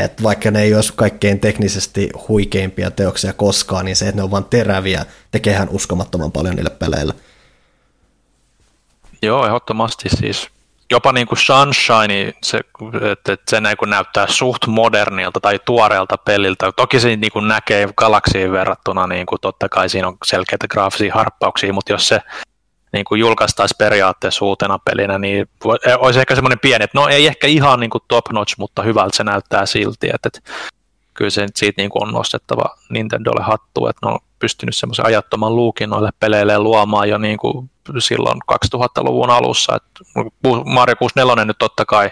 että 0.05 0.23
vaikka 0.23 0.51
ne 0.51 0.62
ei 0.62 0.74
olisi 0.74 0.93
kaikkein 0.97 1.40
teknisesti 1.40 2.10
huikeimpia 2.28 2.90
teoksia 2.90 3.32
koskaan, 3.32 3.85
niin 3.85 3.97
se, 3.97 4.05
että 4.09 4.16
ne 4.16 4.23
on 4.23 4.31
vaan 4.31 4.44
teräviä, 4.44 5.06
tekeehän 5.31 5.68
uskomattoman 5.68 6.32
paljon 6.32 6.55
niille 6.55 6.70
peleille. 6.70 7.14
Joo, 9.23 9.47
ehdottomasti 9.47 10.09
siis. 10.09 10.48
Jopa 10.90 11.12
niin 11.12 11.27
kuin 11.27 11.39
Sunshine, 11.39 12.32
se, 12.43 12.60
että 13.10 13.36
se 13.51 13.60
niin 13.60 13.77
kuin 13.77 13.90
näyttää 13.90 14.27
suht 14.28 14.66
modernilta 14.66 15.40
tai 15.40 15.60
tuoreelta 15.64 16.16
peliltä. 16.16 16.73
Toki 16.73 17.01
se 17.01 17.16
niin 17.16 17.32
kuin 17.32 17.48
näkee 17.48 17.89
Galaxiin 17.97 18.52
verrattuna, 18.52 19.06
niin 19.06 19.27
kuin 19.27 19.40
totta 19.40 19.68
kai 19.68 19.89
siinä 19.89 20.09
on 20.09 20.16
selkeitä 20.24 20.68
graafisia 20.68 21.14
harppauksia, 21.14 21.73
mutta 21.73 21.93
jos 21.93 22.09
se 22.09 22.20
niin 22.97 23.05
kuin 23.05 23.20
julkaistaisi 23.20 23.74
periaatteessa 23.78 24.44
uutena 24.44 24.78
pelinä, 24.78 25.18
niin 25.18 25.48
olisi 25.98 26.20
ehkä 26.20 26.35
semmoinen 26.35 26.59
pieni, 26.59 26.85
että 26.85 26.98
no 26.98 27.09
ei 27.09 27.27
ehkä 27.27 27.47
ihan 27.47 27.81
niin 27.81 27.90
kuin 27.90 28.05
top 28.09 28.31
notch, 28.32 28.55
mutta 28.59 28.82
hyvältä 28.82 29.16
se 29.16 29.24
näyttää 29.24 29.66
silti, 29.66 30.10
että, 30.14 30.28
että 30.28 30.51
kyllä 31.14 31.31
se 31.31 31.47
siitä 31.55 31.82
niin 31.82 31.90
kuin 31.90 32.02
on 32.02 32.14
nostettava 32.14 32.64
Nintendolle 32.89 33.43
hattu, 33.43 33.86
että 33.86 34.06
ne 34.06 34.12
on 34.12 34.18
pystynyt 34.39 34.77
semmoisen 34.77 35.06
ajattoman 35.06 35.56
luukin 35.56 35.90
noille 35.90 36.10
peleille 36.20 36.59
luomaan 36.59 37.09
jo 37.09 37.18
niin 37.18 37.39
kuin 37.39 37.70
silloin 37.98 38.39
2000-luvun 38.52 39.31
alussa. 39.31 39.77
että 39.77 40.31
Mario 40.64 40.97
64 40.97 41.44
nyt 41.44 41.59
totta 41.59 41.85
kai 41.85 42.10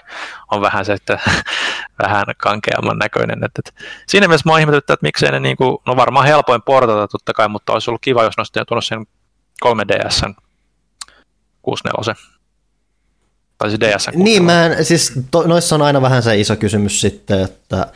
on 0.50 0.60
vähän 0.60 0.84
se, 0.84 0.92
että 0.92 1.18
vähän 2.02 2.24
kankeamman 2.36 2.98
näköinen. 2.98 3.44
Että, 3.44 3.62
että 3.66 3.82
siinä 4.08 4.28
mielessä 4.28 4.48
mä 4.50 4.58
ihmetyttä, 4.58 4.92
että 4.92 5.04
miksei 5.04 5.30
ne, 5.30 5.40
niin 5.40 5.56
kuin, 5.56 5.78
no 5.86 5.96
varmaan 5.96 6.26
helpoin 6.26 6.62
portata 6.62 7.08
totta 7.08 7.32
kai, 7.32 7.48
mutta 7.48 7.72
olisi 7.72 7.90
ollut 7.90 8.02
kiva, 8.02 8.24
jos 8.24 8.36
ne 8.36 8.40
olisi 8.40 8.66
tuonut 8.68 8.84
sen 8.84 9.06
3DS 9.64 10.34
64. 11.64 12.14
Tai 13.58 13.70
siis 13.70 13.80
DS. 13.80 14.08
Niin, 14.14 14.44
mä 14.44 14.66
en, 14.66 14.84
siis 14.84 15.12
to, 15.30 15.42
noissa 15.42 15.74
on 15.74 15.82
aina 15.82 16.02
vähän 16.02 16.22
se 16.22 16.40
iso 16.40 16.56
kysymys 16.56 17.00
sitten, 17.00 17.40
että 17.40 17.86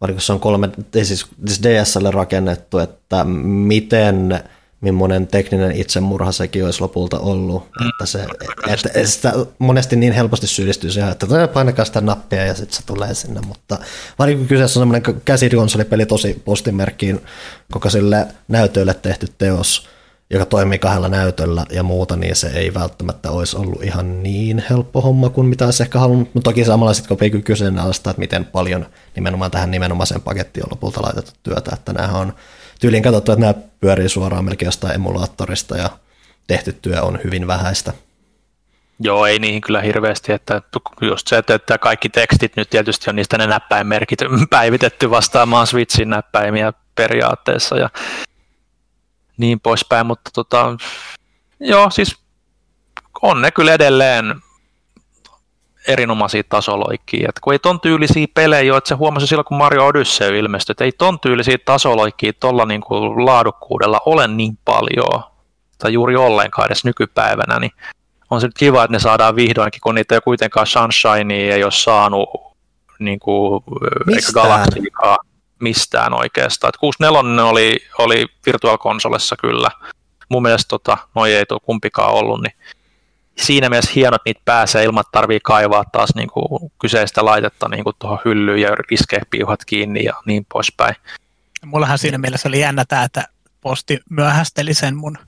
varsinkin 0.00 0.22
se 0.22 0.32
on 0.32 0.40
kolme, 0.40 0.70
siis, 1.02 1.26
siis 1.46 1.62
DSL 1.62 2.10
rakennettu, 2.10 2.78
että 2.78 3.24
miten 3.24 4.40
millainen 4.80 5.26
tekninen 5.26 5.72
itsemurha 5.72 6.32
sekin 6.32 6.64
olisi 6.64 6.80
lopulta 6.80 7.18
ollut. 7.18 7.68
Mm. 7.80 7.88
Että 7.88 8.06
se, 8.06 8.26
että 8.68 9.06
sitä 9.06 9.32
monesti 9.58 9.96
niin 9.96 10.12
helposti 10.12 10.46
syyllistyy 10.46 10.90
siihen, 10.90 11.10
että 11.10 11.48
painakaa 11.52 11.84
sitä 11.84 12.00
nappia 12.00 12.46
ja 12.46 12.54
sitten 12.54 12.76
se 12.76 12.86
tulee 12.86 13.14
sinne, 13.14 13.40
mutta 13.40 13.78
varsinkin 14.18 14.48
kyseessä 14.48 14.80
on 14.80 14.82
semmoinen 14.82 15.22
käsikonsolipeli 15.24 16.06
tosi 16.06 16.42
postimerkkiin 16.44 17.20
koko 17.72 17.90
sille 17.90 18.26
näytölle 18.48 18.94
tehty 18.94 19.26
teos, 19.38 19.88
joka 20.30 20.46
toimii 20.46 20.78
kahdella 20.78 21.08
näytöllä 21.08 21.66
ja 21.70 21.82
muuta, 21.82 22.16
niin 22.16 22.36
se 22.36 22.48
ei 22.48 22.74
välttämättä 22.74 23.30
olisi 23.30 23.56
ollut 23.56 23.82
ihan 23.82 24.22
niin 24.22 24.64
helppo 24.70 25.00
homma 25.00 25.30
kuin 25.30 25.46
mitä 25.46 25.64
olisi 25.64 25.82
ehkä 25.82 25.98
halunnut, 25.98 26.34
mutta 26.34 26.50
toki 26.50 26.64
samalla 26.64 26.94
sitten 26.94 27.30
kun 27.30 27.42
kyseenalaistaa, 27.42 28.10
että 28.10 28.20
miten 28.20 28.44
paljon 28.44 28.86
nimenomaan 29.16 29.50
tähän 29.50 29.70
nimenomaiseen 29.70 30.22
pakettiin 30.22 30.64
on 30.64 30.70
lopulta 30.70 31.02
laitettu 31.02 31.32
työtä, 31.42 31.70
että 31.74 31.92
nämä 31.92 32.18
on 32.18 32.32
tyyliin 32.80 33.02
katsottu, 33.02 33.32
että 33.32 33.40
nämä 33.40 33.54
pyörii 33.80 34.08
suoraan 34.08 34.44
melkein 34.44 34.66
jostain 34.66 34.94
emulaattorista 34.94 35.76
ja 35.76 35.90
tehty 36.46 36.72
työ 36.72 37.02
on 37.02 37.18
hyvin 37.24 37.46
vähäistä. 37.46 37.92
Joo, 39.00 39.26
ei 39.26 39.38
niihin 39.38 39.60
kyllä 39.60 39.80
hirveästi, 39.80 40.32
että 40.32 40.62
just 41.00 41.28
se, 41.28 41.38
että 41.38 41.78
kaikki 41.78 42.08
tekstit 42.08 42.56
nyt 42.56 42.70
tietysti 42.70 43.10
on 43.10 43.16
niistä 43.16 43.38
ne 43.38 43.46
näppäinmerkit 43.46 44.18
päivitetty 44.50 45.10
vastaamaan 45.10 45.66
Switchin 45.66 46.10
näppäimiä 46.10 46.72
periaatteessa 46.94 47.76
ja 47.76 47.90
niin 49.38 49.60
poispäin, 49.60 50.06
mutta 50.06 50.30
tota, 50.34 50.76
joo, 51.60 51.90
siis 51.90 52.16
on 53.22 53.42
ne 53.42 53.50
kyllä 53.50 53.72
edelleen 53.72 54.34
erinomaisia 55.88 56.42
tasoloikkia. 56.48 57.28
Et 57.28 57.40
kun 57.40 57.52
ei 57.52 57.58
ton 57.58 57.80
tyylisiä 57.80 58.26
pelejä 58.34 58.62
jo, 58.62 58.76
että 58.76 58.88
se 58.88 58.94
huomasi 58.94 59.26
silloin, 59.26 59.44
kun 59.44 59.58
Mario 59.58 59.86
Odyssey 59.86 60.38
ilmestyi, 60.38 60.72
että 60.72 60.84
ei 60.84 60.92
ton 60.92 61.20
tyylisiä 61.20 61.58
tasoloikkia 61.64 62.32
tuolla 62.32 62.64
niinku 62.64 62.94
laadukkuudella 63.24 64.00
ole 64.06 64.28
niin 64.28 64.58
paljon, 64.64 65.24
tai 65.78 65.92
juuri 65.92 66.16
ollenkaan 66.16 66.66
edes 66.66 66.84
nykypäivänä, 66.84 67.58
niin 67.58 67.72
on 68.30 68.40
se 68.40 68.46
nyt 68.46 68.58
kiva, 68.58 68.84
että 68.84 68.92
ne 68.92 68.98
saadaan 68.98 69.36
vihdoinkin, 69.36 69.80
kun 69.80 69.94
niitä 69.94 70.14
ei 70.14 70.20
kuitenkaan 70.20 70.66
Sunshine 70.66 71.34
ei 71.34 71.64
ole 71.64 71.72
saanut 71.72 72.28
niin 72.98 73.20
kuin, 73.20 73.64
eikä 74.14 74.32
Galaxykaan 74.34 75.18
mistään 75.60 76.14
oikeastaan. 76.14 76.68
Et 76.68 76.76
64 76.76 77.44
oli, 77.44 77.76
oli 77.98 78.26
Virtual 78.46 78.78
Consolessa 78.78 79.36
kyllä. 79.36 79.70
Mun 80.28 80.42
mielestä 80.42 80.68
tota, 80.68 80.98
noi 81.14 81.34
ei 81.34 81.46
tuo 81.46 81.60
kumpikaan 81.60 82.14
ollut, 82.14 82.42
niin 82.42 82.52
siinä 83.36 83.68
mielessä 83.68 83.92
hienot 83.94 84.22
niitä 84.24 84.40
pääsee 84.44 84.84
ilman, 84.84 85.00
että 85.00 85.12
tarvii 85.12 85.40
kaivaa 85.40 85.84
taas 85.92 86.14
niin 86.14 86.28
kuin 86.28 86.72
kyseistä 86.80 87.24
laitetta 87.24 87.68
niin 87.68 87.84
kuin 87.84 87.96
tuohon 87.98 88.18
hyllyyn 88.24 88.60
ja 88.60 88.70
iskeä 88.90 89.22
piuhat 89.30 89.64
kiinni 89.64 90.04
ja 90.04 90.14
niin 90.26 90.46
poispäin. 90.52 90.94
Mullahan 91.64 91.98
siinä 91.98 92.18
mielessä 92.18 92.48
oli 92.48 92.60
jännä 92.60 92.84
tämä, 92.88 93.04
että 93.04 93.24
posti 93.60 94.00
myöhästeli 94.10 94.74
sen 94.74 94.96
mun 94.96 95.18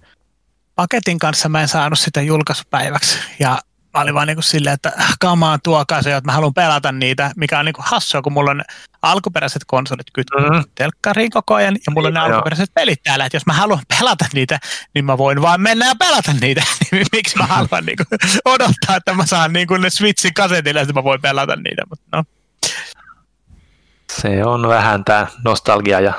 paketin 0.74 1.18
kanssa, 1.18 1.48
mä 1.48 1.60
en 1.60 1.68
saanut 1.68 1.98
sitä 1.98 2.22
julkaisupäiväksi 2.22 3.18
ja 3.38 3.58
mä 3.94 4.00
olin 4.00 4.14
vaan 4.14 4.26
niin 4.26 4.36
kuin 4.36 4.44
silleen, 4.44 4.74
että 4.74 4.92
kamaan 5.20 5.58
tuokaa 5.62 6.02
se, 6.02 6.16
että 6.16 6.28
mä 6.28 6.32
haluan 6.32 6.54
pelata 6.54 6.92
niitä, 6.92 7.30
mikä 7.36 7.58
on 7.58 7.64
niin 7.64 7.72
kuin 7.72 7.84
hassua, 7.88 8.22
kun 8.22 8.32
mulla 8.32 8.50
on 8.50 8.62
alkuperäiset 9.02 9.62
konsolit 9.66 10.06
kytketty 10.12 10.50
mm. 10.50 10.64
telkkariin 10.74 11.30
koko 11.30 11.54
ajan, 11.54 11.74
ja 11.86 11.92
mulla 11.92 12.08
on 12.08 12.14
ne 12.14 12.20
alkuperäiset 12.20 12.70
pelit 12.74 13.02
täällä, 13.02 13.26
että 13.26 13.36
jos 13.36 13.46
mä 13.46 13.52
haluan 13.52 13.82
pelata 13.98 14.24
niitä, 14.32 14.58
niin 14.94 15.04
mä 15.04 15.18
voin 15.18 15.42
vaan 15.42 15.60
mennä 15.60 15.86
ja 15.86 15.94
pelata 15.98 16.32
niitä. 16.40 16.62
Niin 16.92 17.06
miksi 17.12 17.38
mä 17.38 17.46
haluan 17.46 17.84
niin 17.86 17.96
kuin, 17.96 18.18
odottaa, 18.54 18.96
että 18.96 19.14
mä 19.14 19.26
saan 19.26 19.52
niin 19.52 19.66
kuin 19.66 19.80
ne 19.80 19.90
Switchin 19.90 20.34
kasetille, 20.34 20.80
että 20.80 20.92
mä 20.92 21.04
voin 21.04 21.20
pelata 21.20 21.56
niitä, 21.56 21.82
mutta 21.90 22.16
no. 22.16 22.24
Se 24.12 24.44
on 24.44 24.68
vähän 24.68 25.04
tämä 25.04 25.26
nostalgia 25.44 26.00
ja 26.00 26.12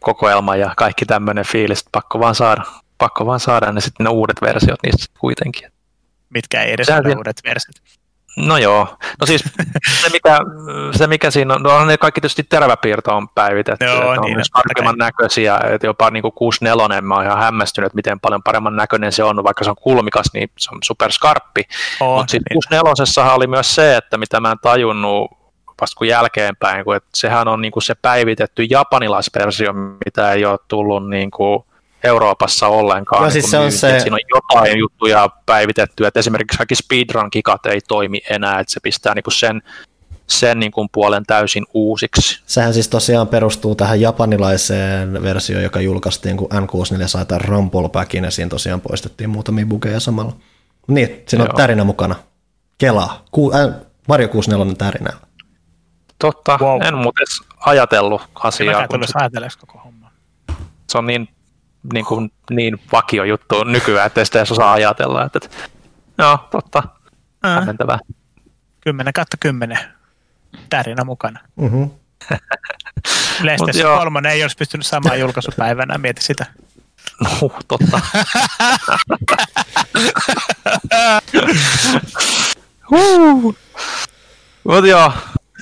kokoelma 0.00 0.56
ja 0.56 0.74
kaikki 0.76 1.06
tämmöinen 1.06 1.44
fiilis, 1.44 1.84
pakko 1.92 2.20
vaan 2.20 2.34
saada, 2.34 2.62
pakko 2.98 3.26
vaan 3.26 3.40
saada 3.40 3.72
ne 3.72 3.80
sitten 3.80 4.04
ne 4.04 4.10
uudet 4.10 4.42
versiot 4.42 4.80
niistä 4.82 5.06
kuitenkin 5.18 5.72
mitkä 6.34 6.62
ei 6.62 6.72
edes 6.72 6.88
ole 6.90 7.14
uudet 7.16 7.40
versiot. 7.44 7.74
No 8.36 8.58
joo. 8.58 8.96
No 9.20 9.26
siis 9.26 9.44
se 10.02 10.08
mikä, 10.12 10.38
se 10.92 11.06
mikä 11.06 11.30
siinä 11.30 11.54
on, 11.54 11.62
no 11.62 11.84
ne 11.84 11.98
kaikki 11.98 12.20
tietysti 12.20 12.42
teräväpiirto 12.42 13.16
on 13.16 13.28
päivitetty, 13.28 13.84
joo, 13.84 13.96
että 13.96 14.20
on 14.20 14.20
niin, 14.20 14.36
myös 14.36 14.48
paremman 14.52 14.98
näköisiä, 14.98 15.60
että 15.70 15.86
jopa 15.86 16.10
niin 16.10 16.22
kuin 16.22 16.32
64 16.32 17.00
mä 17.00 17.14
oon 17.14 17.24
ihan 17.24 17.38
hämmästynyt, 17.38 17.94
miten 17.94 18.20
paljon 18.20 18.42
paremman 18.42 18.76
näköinen 18.76 19.12
se 19.12 19.24
on, 19.24 19.44
vaikka 19.44 19.64
se 19.64 19.70
on 19.70 19.76
kulmikas, 19.76 20.26
niin 20.34 20.50
se 20.58 20.70
on 20.72 20.78
superskarppi. 20.84 21.62
Oh, 22.00 22.18
Mutta 22.18 22.30
sitten 22.30 22.56
niin. 22.56 22.62
64 22.70 23.34
oli 23.34 23.46
myös 23.46 23.74
se, 23.74 23.96
että 23.96 24.18
mitä 24.18 24.40
mä 24.40 24.50
en 24.50 24.58
tajunnut 24.62 25.30
vasta 25.80 25.98
kuin 25.98 26.08
jälkeenpäin, 26.08 26.84
kun 26.84 26.96
että 26.96 27.08
sehän 27.14 27.48
on 27.48 27.60
niin 27.60 27.72
kuin 27.72 27.82
se 27.82 27.94
päivitetty 27.94 28.62
japanilaisversio, 28.62 29.72
mitä 30.06 30.32
ei 30.32 30.44
ole 30.44 30.58
tullut 30.68 31.08
niin 31.08 31.30
kuin 31.30 31.64
Euroopassa 32.04 32.68
ollenkaan. 32.68 33.22
No, 33.24 33.30
siis 33.30 33.50
se 33.50 33.58
on 33.58 33.72
se... 33.72 34.00
Siinä 34.00 34.16
on 34.16 34.20
jotain 34.34 34.78
juttuja 34.78 35.28
päivitetty, 35.46 36.06
että 36.06 36.20
esimerkiksi 36.20 36.58
kaikki 36.58 36.74
speedrun-kikat 36.74 37.66
ei 37.66 37.80
toimi 37.88 38.20
enää, 38.30 38.60
että 38.60 38.72
se 38.72 38.80
pistää 38.82 39.14
niin 39.14 39.22
kuin 39.22 39.34
sen, 39.34 39.62
sen 40.26 40.60
niin 40.60 40.72
kuin 40.72 40.88
puolen 40.92 41.24
täysin 41.26 41.64
uusiksi. 41.74 42.42
Sehän 42.46 42.74
siis 42.74 42.88
tosiaan 42.88 43.28
perustuu 43.28 43.74
tähän 43.74 44.00
japanilaiseen 44.00 45.22
versioon, 45.22 45.62
joka 45.64 45.80
julkaistiin, 45.80 46.36
kun 46.36 46.48
N64 46.52 47.06
sai 47.08 47.26
tämän 47.26 47.40
Rumble 47.40 47.88
Packin, 47.88 48.24
ja 48.24 48.30
siinä 48.30 48.48
tosiaan 48.48 48.80
poistettiin 48.80 49.30
muutamia 49.30 49.66
bugeja 49.66 50.00
samalla. 50.00 50.32
Niin, 50.88 51.22
siinä 51.28 51.44
on 51.44 51.48
Joo. 51.50 51.56
tärinä 51.56 51.84
mukana. 51.84 52.14
Kelaa. 52.78 53.24
Ku, 53.30 53.52
äh, 53.54 53.74
Mario 54.08 54.28
64 54.28 54.74
tärinä. 54.74 55.10
Totta, 56.18 56.58
Wow. 56.62 56.82
en 56.82 56.94
muuten 56.94 57.22
edes 57.22 57.56
ajatellut 57.66 58.22
asiaa, 58.34 58.72
Mäkään 58.80 58.88
kun 58.88 59.20
ajatelleeksi 59.20 59.58
koko 59.58 59.78
homma. 59.84 60.10
se 60.90 60.98
on 60.98 61.06
niin, 61.06 61.28
niin, 61.92 62.04
kuin, 62.04 62.32
niin 62.50 62.80
vakio 62.92 63.24
juttu 63.24 63.64
nykyään, 63.64 64.06
että 64.06 64.24
sitä 64.24 64.38
edes 64.38 64.52
osaa 64.52 64.72
ajatella. 64.72 65.24
Että, 65.24 65.38
että, 65.42 65.56
joo, 66.18 66.38
totta, 66.50 66.82
Äh, 67.46 67.54
hämmentävää. 67.54 67.98
10 68.80 69.12
kautta 69.12 69.36
10 69.40 69.78
tärinä 70.70 71.04
mukana. 71.04 71.40
Mm-hmm. 71.56 71.90
PlayStation 73.40 73.90
joo. 73.90 73.98
3 73.98 74.32
ei 74.32 74.42
olisi 74.42 74.56
pystynyt 74.56 74.86
samaan 74.86 75.20
julkaisupäivänä, 75.20 75.98
mieti 75.98 76.22
sitä. 76.22 76.46
No, 77.20 77.50
totta. 77.68 78.00
Mutta 84.64 84.86
joo, 84.86 85.12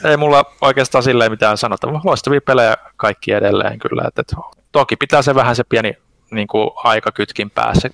ei 0.05 0.17
mulla 0.17 0.45
oikeastaan 0.61 1.05
silleen 1.05 1.31
mitään 1.31 1.59
sanottavaa. 1.59 2.01
Loistavia 2.05 2.41
pelejä 2.41 2.77
kaikki 2.97 3.33
edelleen 3.33 3.79
kyllä. 3.79 4.03
Et, 4.09 4.19
et, 4.19 4.35
toki 4.73 4.97
pitää 4.97 5.23
se 5.23 5.35
vähän 5.35 5.57
se 5.57 5.65
pieni 5.65 5.93
niin 6.31 6.49
kuin 6.49 6.71
aikakytkin 6.77 7.51
päässä 7.51 7.91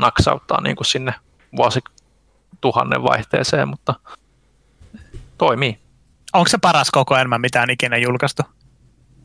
naksauttaa 0.00 0.60
niin 0.60 0.76
kuin 0.76 0.86
sinne 0.86 1.14
vuosituhannen 1.56 3.02
vaihteeseen, 3.02 3.68
mutta 3.68 3.94
toimii. 5.38 5.78
Onko 6.32 6.48
se 6.48 6.58
paras 6.58 6.90
kokoelma, 6.90 7.38
mitä 7.38 7.62
on 7.62 7.70
ikinä 7.70 7.96
julkaistu? 7.96 8.42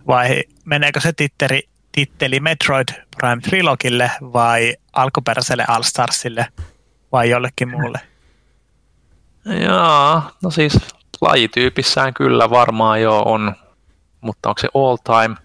Vai 0.07 0.43
meneekö 0.65 0.99
se 0.99 1.13
titteri, 1.13 1.61
titteli 1.91 2.39
Metroid 2.39 2.89
Prime 3.17 3.41
Trilogille 3.41 4.11
vai 4.21 4.75
alkuperäiselle 4.93 5.65
All 5.67 5.83
Starsille 5.83 6.47
vai 7.11 7.29
jollekin 7.29 7.69
muulle? 7.69 7.99
Joo, 9.45 10.21
no 10.43 10.51
siis 10.51 10.77
lajityypissään 11.21 12.13
kyllä 12.13 12.49
varmaan 12.49 13.01
jo 13.01 13.19
on, 13.19 13.55
mutta 14.21 14.49
onko 14.49 14.61
se 14.61 14.67
all 14.75 14.97
time? 14.97 15.35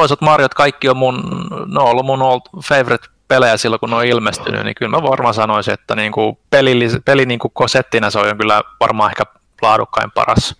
Toisaalta 0.00 0.24
Mariot 0.24 0.54
kaikki 0.54 0.88
on 0.88 0.96
mun, 0.96 1.46
ne 1.66 1.80
on 1.80 1.88
ollut 1.88 2.06
mun 2.06 2.22
old 2.22 2.40
favorite 2.64 3.08
pelejä 3.28 3.56
silloin, 3.56 3.80
kun 3.80 3.90
ne 3.90 3.96
on 3.96 4.04
ilmestynyt, 4.04 4.64
niin 4.64 4.74
kyllä 4.74 4.96
mä 4.96 5.02
varmaan 5.02 5.34
sanoisin, 5.34 5.74
että 5.74 5.96
niinku 5.96 6.38
peli, 6.50 6.88
peli 7.04 7.26
niinku 7.26 7.48
kosettina 7.48 8.10
se 8.10 8.18
on 8.18 8.36
kyllä 8.36 8.62
varmaan 8.80 9.10
ehkä 9.10 9.24
laadukkain 9.62 10.10
paras. 10.10 10.56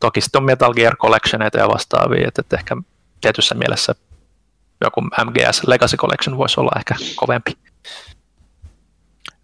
Toki 0.00 0.20
sitten 0.20 0.38
on 0.38 0.44
Metal 0.44 0.74
Gear 0.74 0.96
Collectioneita 0.96 1.58
ja 1.58 1.68
vastaavia, 1.68 2.28
että, 2.28 2.40
että 2.40 2.56
ehkä 2.56 2.76
tietyssä 3.20 3.54
mielessä 3.54 3.94
joku 4.80 5.00
MGS 5.00 5.62
Legacy 5.66 5.96
Collection 5.96 6.38
voisi 6.38 6.60
olla 6.60 6.72
ehkä 6.76 6.94
kovempi. 7.16 7.52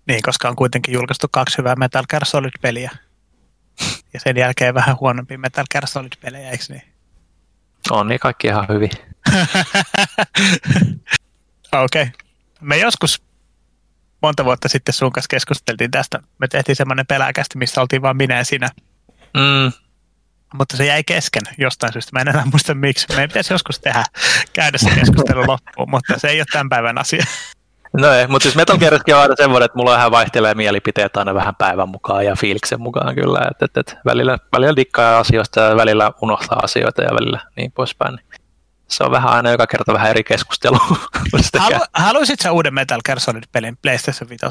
Niin, 0.06 0.22
koska 0.22 0.48
on 0.48 0.56
kuitenkin 0.56 0.94
julkaistu 0.94 1.26
kaksi 1.30 1.58
hyvää 1.58 1.76
Metal 1.76 2.04
Gear 2.10 2.24
Solid-peliä. 2.24 2.90
Ja 4.12 4.20
sen 4.20 4.36
jälkeen 4.36 4.74
vähän 4.74 4.96
huonompi 5.00 5.36
Metal 5.36 5.64
Gear 5.72 5.86
Solid-pelejä, 5.86 6.50
eikö 6.50 6.64
niin? 6.68 6.95
On 7.90 8.08
niin 8.08 8.20
kaikki 8.20 8.46
ihan 8.46 8.66
hyvin. 8.68 8.90
Okei. 11.72 12.02
Okay. 12.02 12.06
Me 12.60 12.76
joskus 12.76 13.22
monta 14.22 14.44
vuotta 14.44 14.68
sitten 14.68 14.92
sun 14.92 15.12
kanssa 15.12 15.28
keskusteltiin 15.30 15.90
tästä. 15.90 16.20
Me 16.38 16.48
tehtiin 16.48 16.76
semmoinen 16.76 17.06
peläkästi, 17.06 17.58
missä 17.58 17.80
oltiin 17.80 18.02
vain 18.02 18.16
minä 18.16 18.36
ja 18.36 18.44
sinä. 18.44 18.68
Mm, 19.34 19.72
Mutta 20.54 20.76
se 20.76 20.86
jäi 20.86 21.04
kesken 21.04 21.42
jostain 21.58 21.92
syystä. 21.92 22.10
Mä 22.12 22.20
en 22.20 22.28
enää 22.28 22.44
muista 22.44 22.74
miksi. 22.74 23.06
Meidän 23.08 23.28
pitäisi 23.28 23.54
joskus 23.54 23.80
tehdä, 23.80 24.04
käydä 24.52 24.78
se 24.78 24.90
keskustelu 24.90 25.46
loppuun, 25.46 25.90
mutta 25.90 26.18
se 26.18 26.28
ei 26.28 26.40
ole 26.40 26.46
tämän 26.52 26.68
päivän 26.68 26.98
asia. 26.98 27.24
No 27.92 28.12
ei, 28.12 28.26
mutta 28.26 28.42
siis 28.42 28.56
Metal 28.56 28.78
Geariskin 28.78 29.14
on 29.14 29.20
aina 29.20 29.36
semmoinen, 29.36 29.64
että 29.64 29.78
mulla 29.78 29.92
vähän 29.92 30.10
vaihtelee 30.10 30.54
mielipiteet 30.54 31.16
aina 31.16 31.34
vähän 31.34 31.54
päivän 31.54 31.88
mukaan 31.88 32.24
ja 32.24 32.36
fiiliksen 32.36 32.80
mukaan 32.80 33.14
kyllä. 33.14 33.38
Että, 33.50 33.64
että, 33.64 33.80
että 33.80 33.96
välillä, 34.04 34.38
välillä 34.52 34.76
dikkaa 34.76 35.18
asioista 35.18 35.60
ja 35.60 35.76
välillä 35.76 36.12
unohtaa 36.22 36.60
asioita 36.62 37.02
ja 37.02 37.14
välillä 37.14 37.40
niin 37.56 37.72
poispäin. 37.72 38.14
Niin 38.14 38.40
Se 38.88 39.04
on 39.04 39.10
vähän 39.10 39.32
aina 39.32 39.50
joka 39.50 39.66
kerta 39.66 39.92
vähän 39.92 40.10
eri 40.10 40.24
keskustelu. 40.24 40.78
Halu, 41.58 41.80
haluaisit 41.92 42.40
sä 42.40 42.52
uuden 42.52 42.74
Metal 42.74 43.00
Gear 43.04 43.20
Solid-pelin 43.20 43.78
PlayStation 43.82 44.28
5? 44.28 44.46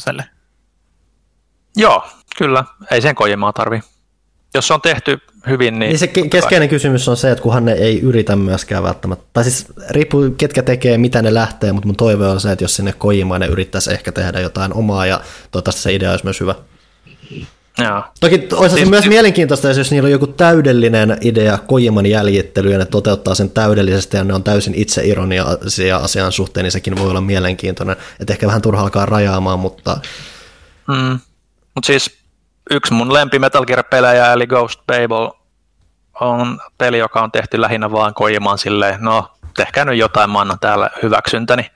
Joo, 1.78 2.08
kyllä. 2.38 2.64
Ei 2.92 3.02
sen 3.02 3.16
kojimaa 3.16 3.54
tarvi. 3.54 3.82
Jos 4.56 4.68
se 4.68 4.74
on 4.74 4.82
tehty 4.82 5.20
hyvin, 5.48 5.80
niin... 5.80 5.90
Niin 5.90 6.00
se 6.00 6.06
ke- 6.06 6.30
keskeinen 6.30 6.70
kysymys 6.70 7.08
on 7.08 7.18
se, 7.18 7.32
että 7.32 7.42
kunhan 7.42 7.66
ne 7.66 7.72
ei 7.72 8.02
yritä 8.02 8.36
myöskään 8.36 8.84
välttämättä. 8.84 9.26
Tai 9.34 9.44
siis 9.44 9.66
riippuu 9.90 10.32
ketkä 10.38 10.64
tekee, 10.64 10.98
mitä 10.98 11.22
ne 11.22 11.34
lähtee, 11.34 11.72
mutta 11.72 11.88
mun 11.88 11.96
toive 11.96 12.28
on 12.28 12.40
se, 12.40 12.52
että 12.52 12.64
jos 12.64 12.76
sinne 12.76 12.94
Kojimaan 12.94 13.42
ne 13.42 13.48
yrittäisi 13.48 13.94
ehkä 13.94 14.12
tehdä 14.12 14.40
jotain 14.40 14.74
omaa 14.74 15.06
ja 15.06 15.22
toivottavasti 15.52 15.82
se 15.82 15.94
idea 15.94 16.12
olisi 16.12 16.26
myös 16.26 16.40
hyvä. 16.40 16.56
Joo. 17.78 18.04
Toki 18.20 18.36
olisi 18.36 18.60
Siis- 18.60 18.72
siis, 18.74 18.90
myös 18.90 19.08
mielenkiintoista, 19.08 19.68
jos 19.68 19.92
niillä 19.92 20.08
on 20.08 20.12
joku 20.12 20.28
täydellinen 20.28 21.18
idea 21.22 21.58
Kojiman 21.58 22.06
jäljittely 22.06 22.72
ja 22.72 22.78
ne 22.78 22.86
toteuttaa 22.86 23.36
sen 23.36 23.50
täydellisesti 23.50 24.18
ja 24.18 24.24
ne 24.24 24.34
on 24.34 24.44
täysin 24.44 24.76
itse 24.76 25.06
ironia 25.06 25.46
asian 26.02 26.32
suhteen, 26.32 26.64
niin 26.64 26.72
sekin 26.72 26.98
voi 26.98 27.10
olla 27.10 27.22
mielenkiintoinen. 27.22 27.96
Että 28.20 28.34
ehkä 28.34 28.48
vähän 28.48 28.62
turha 28.62 28.82
alkaa 28.84 29.06
rajaamaan, 29.06 29.60
mutta 29.60 29.98
Mm. 30.88 31.20
Mutta 31.76 31.88
siis 31.88 32.12
yksi 32.72 32.94
mun 32.94 33.14
lempi 33.14 33.40
Metal 33.40 33.66
Gear-pelejä, 33.66 34.34
eli 34.34 34.48
Ghost 34.48 34.80
Babel, 34.88 35.30
on 36.20 36.60
peli, 36.78 36.98
joka 36.98 37.22
on 37.22 37.32
tehty 37.32 37.62
lähinnä 37.62 37.92
vaan 37.92 38.14
koimaan 38.14 38.58
silleen, 38.58 38.98
no 39.02 39.32
tehkää 39.58 39.86
nyt 39.86 39.98
jotain, 39.98 40.30
mä 40.30 40.40
annan 40.40 40.60
täällä 40.60 40.90
hyväksyntäni. 41.04 41.72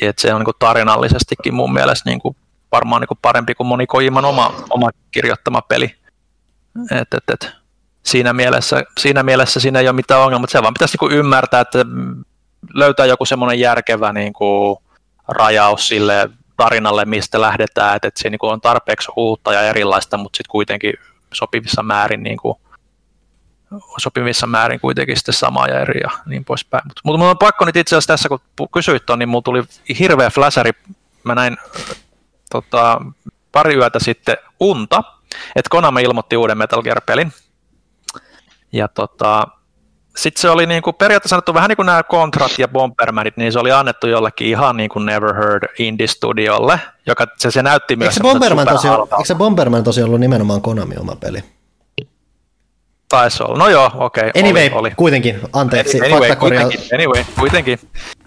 Et 0.00 0.18
se 0.18 0.34
on 0.34 0.40
niinku 0.40 0.52
tarinallisestikin 0.58 1.54
mun 1.54 1.72
mielestä 1.72 2.10
niinku 2.10 2.36
varmaan 2.72 3.00
niinku 3.00 3.18
parempi 3.22 3.54
kuin 3.54 3.66
moni 3.66 3.86
Kojiman 3.86 4.24
oma, 4.24 4.54
oma 4.70 4.90
kirjoittama 5.10 5.62
peli. 5.62 5.94
Et, 6.90 7.14
et, 7.14 7.30
et. 7.32 7.52
Siinä, 8.02 8.32
mielessä, 8.32 8.82
siinä 9.00 9.22
mielessä 9.22 9.60
siinä 9.60 9.80
ei 9.80 9.88
ole 9.88 9.96
mitään 9.96 10.20
ongelmaa, 10.20 10.38
mutta 10.38 10.52
se 10.52 10.62
vaan 10.62 10.74
pitäisi 10.74 10.94
niinku 10.94 11.14
ymmärtää, 11.14 11.60
että 11.60 11.78
löytää 12.74 13.06
joku 13.06 13.24
semmoinen 13.24 13.60
järkevä 13.60 14.12
niinku 14.12 14.82
rajaus 15.28 15.88
sille 15.88 16.30
tarinalle, 16.56 17.04
mistä 17.04 17.40
lähdetään, 17.40 17.96
että, 17.96 18.08
että 18.08 18.22
se 18.22 18.30
niinku 18.30 18.46
on 18.46 18.60
tarpeeksi 18.60 19.12
uutta 19.16 19.52
ja 19.52 19.60
erilaista, 19.62 20.16
mutta 20.16 20.36
sitten 20.36 20.50
kuitenkin 20.50 20.94
sopivissa 21.34 21.82
määrin 21.82 22.22
niinku, 22.22 22.60
sopivissa 23.98 24.46
määrin 24.46 24.80
kuitenkin 24.80 25.16
sitten 25.16 25.34
sama 25.34 25.66
ja 25.66 25.80
eri 25.80 26.00
ja 26.00 26.10
niin 26.26 26.44
poispäin. 26.44 26.82
Mutta 26.86 27.00
mut 27.04 27.18
mulla 27.18 27.30
on 27.30 27.38
pakko 27.38 27.64
nyt 27.64 27.76
itse 27.76 27.96
asiassa 27.96 28.12
tässä, 28.12 28.28
kun 28.28 28.68
kysyit 28.74 29.06
ton, 29.06 29.18
niin 29.18 29.28
mulla 29.28 29.42
tuli 29.42 29.62
hirveä 29.98 30.30
flasari. 30.30 30.70
Mä 31.24 31.34
näin 31.34 31.56
tota, 32.50 33.00
pari 33.52 33.74
yötä 33.74 33.98
sitten 33.98 34.36
unta, 34.60 35.02
että 35.56 35.70
Konami 35.70 36.02
ilmoitti 36.02 36.36
uuden 36.36 36.58
Metal 36.58 36.82
Gear-pelin. 36.82 37.32
Ja 38.72 38.88
tota, 38.88 39.48
sitten 40.16 40.40
se 40.40 40.50
oli 40.50 40.66
niinku 40.66 40.92
periaatteessa 40.92 41.36
annettu 41.36 41.54
vähän 41.54 41.68
niin 41.68 41.76
kuin 41.76 41.86
nämä 41.86 42.02
Contrat 42.02 42.58
ja 42.58 42.68
Bombermanit, 42.68 43.36
niin 43.36 43.52
se 43.52 43.58
oli 43.58 43.72
annettu 43.72 44.06
jollekin 44.06 44.48
ihan 44.48 44.76
niin 44.76 44.90
kuin 44.90 45.06
Never 45.06 45.34
Heard 45.34 45.68
Indie 45.78 46.06
Studiolle, 46.06 46.80
joka 47.06 47.26
se, 47.38 47.50
se 47.50 47.62
näytti 47.62 47.96
myös 47.96 48.06
eikö 48.06 48.12
se, 48.12 48.16
semmoiselta 48.16 48.54
Bomberman 48.54 48.74
tosi, 48.74 48.88
eikö 48.88 49.24
se 49.24 49.34
Bomberman 49.34 49.84
tosi 49.84 50.02
ollut 50.02 50.20
nimenomaan 50.20 50.62
Konami 50.62 50.94
oma 51.00 51.16
peli? 51.16 51.42
Taisi 53.08 53.42
olla. 53.42 53.58
No 53.58 53.68
joo, 53.68 53.90
okei. 53.94 54.28
Okay, 54.28 54.42
Anyway, 54.42 54.64
oli, 54.64 54.72
oli. 54.74 54.90
kuitenkin, 54.96 55.40
anteeksi, 55.52 56.00
Anyway, 56.00 56.36
kuitenkin, 56.36 56.80
anyway, 56.94 57.24
kuitenkin. 57.40 57.78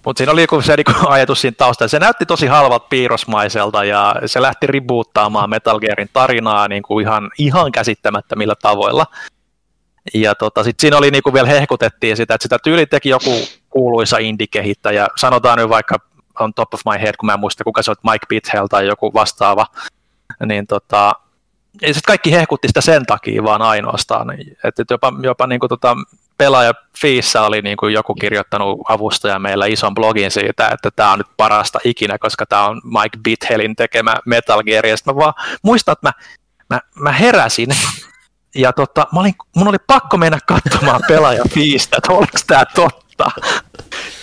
Mutta 0.06 0.19
siinä 0.19 0.32
oli 0.32 0.42
joku 0.42 0.61
se 0.61 0.76
niinku 0.76 0.92
ajatus 1.08 1.42
siinä 1.42 1.56
taustalla. 1.58 1.90
Se 1.90 2.00
näytti 2.00 2.26
tosi 2.26 2.48
halvalta 2.48 2.88
piirrosmaiselta 2.90 3.84
ja 3.84 4.16
se 4.26 4.42
lähti 4.42 4.68
ribuuttaamaan 4.68 5.50
Metal 5.50 5.80
Gearin 5.80 6.09
tarinaa 6.14 6.68
niinku 6.68 7.00
ihan, 7.00 7.30
ihan 7.38 7.72
käsittämättömillä 7.72 8.56
tavoilla. 8.61 9.06
Ja 10.13 10.35
tota, 10.35 10.63
sit 10.63 10.79
siinä 10.79 10.97
oli 10.97 11.11
niinku 11.11 11.33
vielä 11.33 11.47
hehkutettiin 11.47 12.17
sitä, 12.17 12.33
että 12.33 12.43
sitä 12.43 12.57
tyyli 12.63 12.85
teki 12.85 13.09
joku 13.09 13.47
kuuluisa 13.69 14.17
indie-kehittäjä. 14.17 15.07
Sanotaan 15.15 15.57
nyt 15.57 15.69
vaikka 15.69 15.95
on 16.39 16.53
top 16.53 16.73
of 16.73 16.81
my 16.85 17.01
head, 17.01 17.15
kun 17.19 17.27
mä 17.27 17.33
en 17.33 17.39
muista, 17.39 17.63
kuka 17.63 17.81
se 17.81 17.91
on, 17.91 17.97
Mike 18.11 18.25
Bithell 18.29 18.67
tai 18.67 18.88
joku 18.88 19.13
vastaava. 19.13 19.65
Niin 20.45 20.67
tota, 20.67 21.13
ja 21.81 21.88
sitten 21.88 22.07
kaikki 22.07 22.31
hehkutti 22.31 22.67
sitä 22.67 22.81
sen 22.81 23.05
takia 23.05 23.43
vaan 23.43 23.61
ainoastaan. 23.61 24.31
Että 24.63 24.81
et 24.81 24.89
jopa, 24.89 25.13
jopa 25.23 25.47
niinku 25.47 25.67
tota, 25.67 25.95
pelaaja 26.38 26.73
Fiissä 27.01 27.41
oli 27.41 27.61
niinku 27.61 27.88
joku 27.88 28.13
kirjoittanut 28.13 28.79
avustaja 28.89 29.39
meillä 29.39 29.65
ison 29.65 29.95
blogin 29.95 30.31
siitä, 30.31 30.67
että 30.67 30.89
tämä 30.95 31.11
on 31.11 31.17
nyt 31.17 31.27
parasta 31.38 31.79
ikinä, 31.83 32.17
koska 32.17 32.45
tämä 32.45 32.67
on 32.67 32.81
Mike 32.83 33.17
Bithellin 33.23 33.75
tekemä 33.75 34.15
Metal 34.25 34.63
Gear. 34.63 34.85
Ja 34.85 34.95
mä 35.05 35.15
vaan 35.15 35.33
muistan, 35.63 35.93
että 35.93 36.07
mä, 36.07 36.13
mä, 36.69 36.81
mä 36.95 37.11
heräsin 37.11 37.69
ja 38.55 38.73
tota, 38.73 39.07
mä 39.13 39.19
olin, 39.19 39.33
mun 39.55 39.67
oli 39.67 39.77
pakko 39.87 40.17
mennä 40.17 40.39
katsomaan 40.45 41.01
pelaaja 41.07 41.43
Fiistä, 41.49 41.97
että 41.97 42.13
oliko 42.13 42.37
tämä 42.47 42.65
totta. 42.75 43.31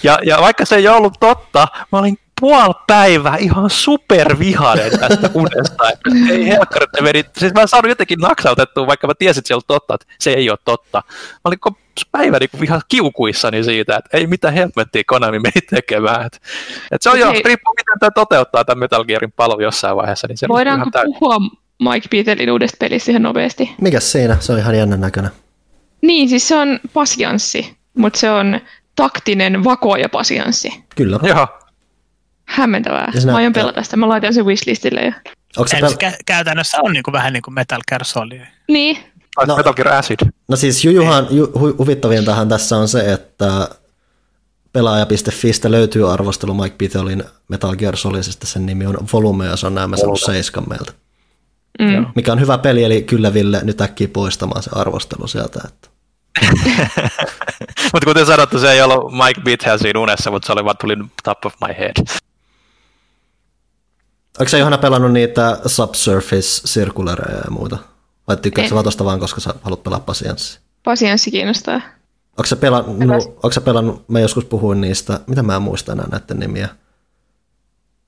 Ja, 0.03 0.19
ja 0.25 0.41
vaikka 0.41 0.65
se 0.65 0.77
ei 0.77 0.89
ollut 0.89 1.15
totta, 1.21 1.69
mä 1.93 1.99
olin 1.99 2.19
puoli 2.41 2.75
päivää 2.87 3.37
ihan 3.37 3.71
supervihainen 3.71 4.99
tästä 5.01 5.31
unesta. 5.35 5.91
Että 5.91 6.11
ei 6.33 6.47
helkkari, 6.49 6.85
että 6.85 7.03
meni. 7.03 7.25
Siis 7.39 7.55
mä 7.55 7.67
saanut 7.67 7.89
jotenkin 7.89 8.19
naksautettua, 8.19 8.87
vaikka 8.87 9.07
mä 9.07 9.13
tiesin, 9.19 9.41
että 9.41 9.49
se 9.49 9.55
on 9.55 9.63
totta, 9.67 9.95
että 9.95 10.07
se 10.19 10.31
ei 10.31 10.51
ole 10.51 10.59
totta. 10.65 11.03
Mä 11.09 11.41
olin 11.45 11.59
päivä 12.13 12.39
niin 12.39 12.65
ihan 12.65 12.81
kiukuissani 12.89 13.65
siitä, 13.65 13.97
että 13.97 14.17
ei 14.17 14.27
mitä 14.27 14.51
helvettiä 14.51 15.03
Konami 15.07 15.39
meni 15.39 15.61
tekemään. 15.71 16.27
Että, 16.27 16.39
että 16.91 17.03
se 17.03 17.11
on 17.11 17.19
okay. 17.19 17.37
jo, 17.37 17.43
riippuu 17.45 17.75
miten 17.77 17.99
tämä 18.01 18.11
toteuttaa 18.11 18.65
tämän 18.65 18.79
Metal 18.79 19.05
Gearin 19.05 19.33
palvelu 19.33 19.61
jossain 19.61 19.97
vaiheessa. 19.97 20.27
Niin 20.27 20.39
se 20.39 20.49
Voidaanko 20.49 20.91
puhua 21.05 21.39
Mike 21.79 22.09
Beatlin 22.11 22.53
uudesta 22.53 22.77
pelistä 22.81 23.11
ihan 23.11 23.23
nopeasti? 23.23 23.71
Mikä 23.81 24.01
siinä? 24.01 24.37
Se 24.41 24.53
on 24.53 24.59
ihan 24.59 24.79
jännän 24.79 25.01
näköinen. 25.01 25.31
Niin, 26.03 26.29
siis 26.29 26.49
se 26.49 26.57
on 26.57 26.81
pasianssi, 26.93 27.77
mutta 27.99 28.19
se 28.19 28.31
on 28.31 28.61
taktinen 28.97 29.65
ja 30.01 30.09
pasianssi. 30.09 30.85
Kyllä. 30.97 31.21
Joo. 31.23 31.49
Hämmentävää. 32.45 33.13
Mä 33.27 33.37
aion 33.37 33.53
pelata 33.53 33.83
sitä, 33.83 33.97
mä 33.97 34.09
laitan 34.09 34.35
sen 34.35 34.47
wishlistille 34.47 35.01
jo. 35.01 35.13
Onko 35.57 35.69
se 35.69 35.81
pel- 35.81 36.11
kä- 36.11 36.19
käytännössä 36.27 36.79
on 36.83 36.93
niinku 36.93 37.13
vähän 37.13 37.33
niin 37.33 37.43
kuin 37.43 37.55
Metal 37.55 37.81
Gear 37.89 38.05
Solid. 38.05 38.41
Niin. 38.69 38.99
No, 39.47 39.57
Metal 39.57 39.75
Gear 39.75 39.89
Acid. 39.89 40.19
No 40.49 40.57
siis 40.57 40.85
Jujuhan, 40.85 41.27
ju, 41.31 41.53
hu, 41.59 41.75
huvittavintahan 41.79 42.49
tässä 42.49 42.77
on 42.77 42.89
se, 42.89 43.13
että 43.13 43.69
pelaaja.fistä 44.73 45.71
löytyy 45.71 46.13
arvostelu 46.13 46.55
Mike 46.55 46.75
Pitolin 46.79 47.25
Metal 47.49 47.77
Gear 47.77 47.97
Solidista, 47.97 48.47
sen 48.47 48.67
nimi 48.67 48.87
on 48.87 48.97
Volume, 49.13 49.47
ja 49.47 49.57
se 49.57 49.67
on 49.67 49.75
näemmä 49.75 49.97
saanut 49.97 50.21
seiskan 50.21 50.65
meiltä. 50.69 50.93
Mm. 51.79 52.07
Mikä 52.15 52.33
on 52.33 52.41
hyvä 52.41 52.59
peli, 52.59 52.85
eli 52.85 53.03
kyllä 53.03 53.35
Ville 53.35 53.61
nyt 53.63 53.81
äkkiä 53.81 54.09
poistamaan 54.09 54.63
se 54.63 54.71
arvostelu 54.73 55.27
sieltä. 55.27 55.61
Että. 55.65 55.89
mutta 57.93 58.07
kuten 58.07 58.27
sanottu, 58.27 58.59
se 58.59 58.73
ei 58.73 58.83
ollut 58.83 59.13
Mike 59.13 59.79
siinä 59.79 60.01
unessa, 60.01 60.31
mutta 60.31 60.47
se 60.47 60.53
oli 60.53 60.65
vaan 60.65 60.77
tuli 60.81 60.97
top 61.25 61.47
of 61.47 61.55
my 61.67 61.75
head. 61.79 62.07
Onko 64.39 64.49
sä 64.49 64.59
Johanna 64.59 64.79
pelannut 64.79 65.13
niitä 65.13 65.61
Subsurface 65.67 66.43
sirkulereja 66.65 67.39
ja 67.39 67.51
muuta? 67.51 67.79
Vai 68.29 68.37
tykkäätkö 68.37 68.75
vaan 68.75 68.85
tosta 68.85 69.05
vaan, 69.05 69.21
koska 69.21 69.41
sä 69.41 69.55
haluat 69.63 69.83
pelaa 69.83 70.01
pasianssi? 70.01 70.61
Pasianssi 70.85 71.31
kiinnostaa. 71.31 71.81
Onko 72.39 72.47
sä 72.47 72.57
pelannut, 72.57 73.03
onko 73.27 73.53
sä 73.53 73.61
pelannut, 73.61 74.09
mä 74.09 74.21
joskus 74.21 74.45
puhuin 74.45 74.81
niistä, 74.81 75.21
mitä 75.27 75.43
mä 75.43 75.57
en 75.57 75.63
muista 75.63 75.93
enää 75.93 76.07
näiden 76.11 76.39
nimiä. 76.39 76.69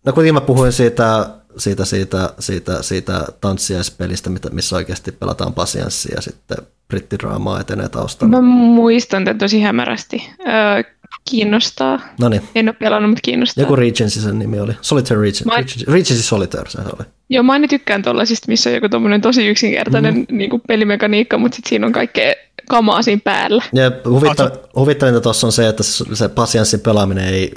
No 0.06 0.12
kuitenkin 0.12 0.34
mä 0.34 0.40
puhuin 0.40 0.72
siitä, 0.72 1.30
siitä, 1.58 1.84
siitä, 1.84 2.34
siitä, 2.38 2.82
siitä 2.82 3.24
tanssiaispelistä, 3.40 4.30
missä 4.52 4.76
oikeasti 4.76 5.12
pelataan 5.12 5.54
pasianssia 5.54 6.14
ja 6.14 6.22
sitten 6.22 6.56
brittidraamaa 6.88 7.60
etenee 7.60 7.88
taustalla. 7.88 8.36
Mä 8.36 8.40
muistan 8.42 9.24
tämän 9.24 9.38
tosi 9.38 9.60
hämärästi. 9.60 10.30
Öö, 10.40 10.82
kiinnostaa. 11.30 12.00
No 12.20 12.28
niin. 12.28 12.42
En 12.54 12.68
ole 12.68 12.76
pelannut, 12.80 13.10
mutta 13.10 13.22
kiinnostaa. 13.24 13.62
Joku 13.62 13.76
Regency 13.76 14.20
sen 14.20 14.38
nimi 14.38 14.60
oli. 14.60 14.72
Solitaire 14.80 15.20
Regency. 15.20 15.44
Mä... 15.44 15.56
Regency, 15.56 15.84
Regency 15.88 16.22
Solitaire 16.22 16.70
se 16.70 16.78
oli. 16.78 17.06
Joo, 17.28 17.42
mä 17.42 17.52
aina 17.52 17.68
tykkään 17.68 18.02
tuollaisista, 18.02 18.44
missä 18.48 18.70
on 18.70 18.74
joku 18.74 18.88
tommonen 18.88 19.20
tosi 19.20 19.48
yksinkertainen 19.48 20.14
mm. 20.14 20.26
niin 20.30 20.50
kuin 20.50 20.62
pelimekaniikka, 20.68 21.38
mutta 21.38 21.56
sitten 21.56 21.68
siinä 21.68 21.86
on 21.86 21.92
kaikkea 21.92 22.34
kamaa 22.68 23.02
siinä 23.02 23.20
päällä. 23.24 23.62
Ja 23.72 23.90
huvitta, 24.04 24.50
huvittavinta 24.74 25.20
tuossa 25.20 25.46
on 25.46 25.52
se, 25.52 25.68
että 25.68 25.82
se 26.12 26.28
pasianssin 26.28 26.80
pelaaminen 26.80 27.24
ei 27.24 27.52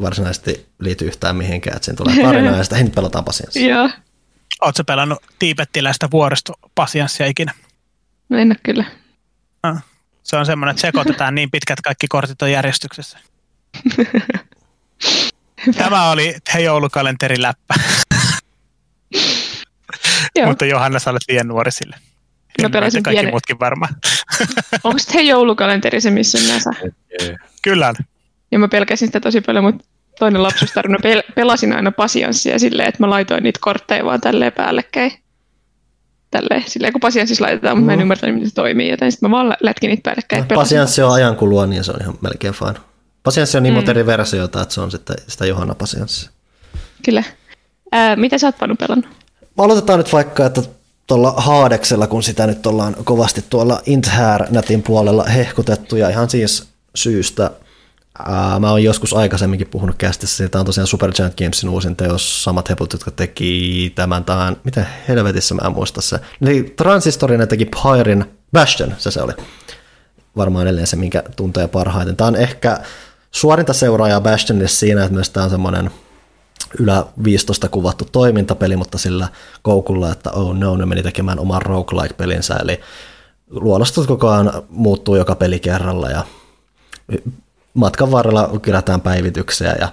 varsinaisesti 0.00 0.66
liity 0.78 1.04
yhtään 1.04 1.36
mihinkään, 1.36 1.76
että 1.76 1.84
siinä 1.84 1.96
tulee 1.96 2.22
tarina 2.22 2.56
ja 2.56 2.64
sitä 2.64 2.76
pelataan 2.94 3.24
pasianssia. 3.24 3.76
Joo. 3.76 3.90
Oletko 4.60 4.84
pelannut 4.84 5.22
tiipettiläistä 5.38 6.08
vuoristopasianssia 6.10 7.26
ikinä? 7.26 7.52
No 8.28 8.38
en 8.38 8.48
ole 8.48 8.56
kyllä. 8.62 8.84
Ah. 9.62 9.84
Se 10.22 10.36
on 10.36 10.46
semmoinen, 10.46 10.70
että 10.70 10.80
sekoitetaan 10.80 11.34
niin 11.34 11.50
pitkät 11.50 11.80
kaikki 11.80 12.08
kortit 12.08 12.42
on 12.42 12.52
järjestyksessä. 12.52 13.18
Tämä 15.78 16.10
oli 16.10 16.36
he 16.54 16.60
joulukalenterin 16.60 17.42
läppä. 17.42 17.74
Mutta 20.46 20.64
Johanna, 20.64 20.98
sä 20.98 21.10
olet 21.10 21.22
liian 21.28 21.48
nuori 21.48 21.72
sille. 21.72 21.96
Mä 22.62 22.70
pelasin 22.70 23.02
kaikki 23.02 23.16
pienen... 23.16 23.32
muutkin 23.32 23.58
varmaan. 23.60 23.94
Onko 24.84 24.98
se 24.98 25.22
joulukalenteri 25.22 26.00
se, 26.00 26.10
missä 26.10 26.38
on 26.38 26.48
näsä? 26.48 26.70
Kyllä 27.62 27.94
Ja 28.50 28.58
mä 28.58 28.68
pelkäsin 28.68 29.08
sitä 29.08 29.20
tosi 29.20 29.40
paljon, 29.40 29.64
mutta 29.64 29.84
toinen 30.18 30.42
lapsuustarina 30.42 30.98
pel- 30.98 31.32
pelasin 31.34 31.72
aina 31.72 31.92
pasianssia 31.92 32.58
silleen, 32.58 32.88
että 32.88 33.02
mä 33.02 33.10
laitoin 33.10 33.42
niitä 33.42 33.58
kortteja 33.62 34.04
vaan 34.04 34.20
tälleen 34.20 34.52
päällekkäin 34.52 35.12
tälleen, 36.30 36.64
silleen 36.66 36.92
kun 36.92 37.00
pasianssis 37.00 37.40
laitetaan, 37.40 37.76
mutta 37.76 37.84
mm. 37.84 37.86
mä 37.86 37.92
en 37.92 37.98
mm. 37.98 38.02
ymmärtänyt, 38.02 38.34
miten 38.34 38.48
se 38.48 38.54
toimii, 38.54 38.90
joten 38.90 39.12
sitten 39.12 39.30
mä 39.30 39.36
vaan 39.36 39.56
lätkin 39.60 39.88
niitä 39.88 40.02
päällekkäin. 40.02 40.44
No, 40.50 40.54
pasianssi 40.54 41.02
on 41.02 41.12
ajankulua, 41.12 41.66
niin 41.66 41.84
se 41.84 41.92
on 41.92 42.00
ihan 42.00 42.18
melkein 42.20 42.54
fine. 42.54 42.74
Pasianssi 43.22 43.56
on 43.56 43.62
niin 43.62 43.74
mm. 43.74 43.90
eri 43.90 44.06
versioita, 44.06 44.62
että 44.62 44.74
se 44.74 44.80
on 44.80 44.90
sitten 44.90 45.16
sitä 45.26 45.46
Johanna 45.46 45.74
pasianssi. 45.74 46.30
Kyllä. 47.04 47.24
Ää, 47.92 48.16
mitä 48.16 48.38
sä 48.38 48.46
oot 48.46 48.58
Panu 48.58 48.76
pelannut? 48.76 49.10
Aloitetaan 49.58 49.98
nyt 49.98 50.12
vaikka, 50.12 50.46
että 50.46 50.62
tuolla 51.06 51.30
Haadeksella, 51.36 52.06
kun 52.06 52.22
sitä 52.22 52.46
nyt 52.46 52.66
ollaan 52.66 52.96
kovasti 53.04 53.44
tuolla 53.50 53.82
Inthär-netin 53.86 54.82
puolella 54.82 55.24
hehkutettu 55.24 55.96
ja 55.96 56.08
ihan 56.08 56.30
siis 56.30 56.68
syystä– 56.94 57.50
Ää, 58.26 58.60
mä 58.60 58.70
oon 58.70 58.82
joskus 58.82 59.14
aikaisemminkin 59.14 59.68
puhunut 59.68 59.96
kästissä, 59.96 60.36
siitä 60.36 60.60
on 60.60 60.66
tosiaan 60.66 60.86
Supergiant 60.86 61.36
Gamesin 61.36 61.68
uusin 61.68 61.96
teos, 61.96 62.44
samat 62.44 62.68
heput, 62.68 62.92
jotka 62.92 63.10
teki 63.10 63.92
tämän 63.94 64.24
tämän, 64.24 64.56
miten 64.64 64.86
helvetissä 65.08 65.54
mä 65.54 65.66
en 65.66 65.72
muista 65.72 66.00
se. 66.00 66.20
Eli 66.42 66.72
Transistorin 66.76 67.48
teki 67.48 67.68
Pyrin 67.82 68.24
Bastion, 68.52 68.94
se 68.98 69.10
se 69.10 69.22
oli. 69.22 69.32
Varmaan 70.36 70.66
edelleen 70.66 70.86
se, 70.86 70.96
minkä 70.96 71.22
tuntee 71.36 71.68
parhaiten. 71.68 72.16
Tämä 72.16 72.28
on 72.28 72.36
ehkä 72.36 72.80
suorinta 73.30 73.72
seuraajaa 73.72 74.20
Bastionille 74.20 74.68
siinä, 74.68 75.02
että 75.02 75.14
myös 75.14 75.30
tämä 75.30 75.44
on 75.44 75.50
semmoinen 75.50 75.90
ylä 76.78 77.06
15 77.24 77.68
kuvattu 77.68 78.04
toimintapeli, 78.12 78.76
mutta 78.76 78.98
sillä 78.98 79.28
koukulla, 79.62 80.12
että 80.12 80.30
oh 80.30 80.54
no, 80.54 80.76
ne 80.76 80.86
meni 80.86 81.02
tekemään 81.02 81.38
oman 81.38 81.62
roguelike-pelinsä, 81.62 82.56
eli 82.56 82.80
luonnostot 83.50 84.06
koko 84.06 84.28
ajan 84.28 84.52
muuttuu 84.68 85.16
joka 85.16 85.34
peli 85.34 85.60
kerralla 85.60 86.10
ja 86.10 86.24
matkan 87.78 88.10
varrella 88.10 88.50
kerätään 88.62 89.00
päivityksiä 89.00 89.76
ja 89.80 89.88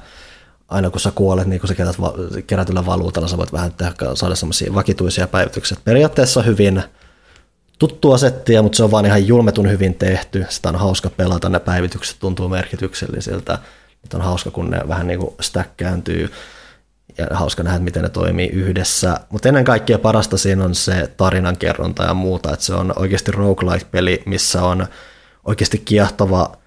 aina 0.67 0.89
kun 0.89 0.99
sä 0.99 1.11
kuolet, 1.11 1.47
niin 1.47 1.59
kun 1.59 1.67
sä 1.67 1.75
kerät 1.75 1.95
kerätyllä 2.47 2.85
valuutalla, 2.85 3.27
sä 3.27 3.37
voit 3.37 3.53
vähän 3.53 3.73
tehdä, 3.73 3.93
saada 4.13 4.35
semmoisia 4.35 4.73
vakituisia 4.73 5.27
päivityksiä. 5.27 5.77
Periaatteessa 5.83 6.41
hyvin 6.41 6.83
tuttua 7.79 8.17
settiä, 8.17 8.61
mutta 8.61 8.75
se 8.75 8.83
on 8.83 8.91
vaan 8.91 9.05
ihan 9.05 9.27
julmetun 9.27 9.69
hyvin 9.69 9.93
tehty. 9.93 10.45
Sitä 10.49 10.69
on 10.69 10.75
hauska 10.75 11.09
pelata, 11.09 11.49
ne 11.49 11.59
päivitykset 11.59 12.17
tuntuu 12.19 12.49
merkityksellisiltä. 12.49 13.59
Nyt 14.03 14.13
on 14.13 14.21
hauska, 14.21 14.51
kun 14.51 14.69
ne 14.69 14.81
vähän 14.87 15.07
niin 15.07 15.19
kuin 15.19 15.35
stäkkääntyy 15.41 16.31
ja 17.17 17.27
hauska 17.31 17.63
nähdä, 17.63 17.79
miten 17.79 18.03
ne 18.03 18.09
toimii 18.09 18.47
yhdessä. 18.47 19.19
Mutta 19.29 19.49
ennen 19.49 19.63
kaikkea 19.63 19.99
parasta 19.99 20.37
siinä 20.37 20.63
on 20.63 20.75
se 20.75 21.11
tarinankerronta 21.17 22.03
ja 22.03 22.13
muuta, 22.13 22.53
että 22.53 22.65
se 22.65 22.73
on 22.73 22.93
oikeasti 22.95 23.31
roguelike-peli, 23.31 24.23
missä 24.25 24.63
on 24.63 24.87
oikeasti 25.45 25.77
kiehtova 25.77 26.57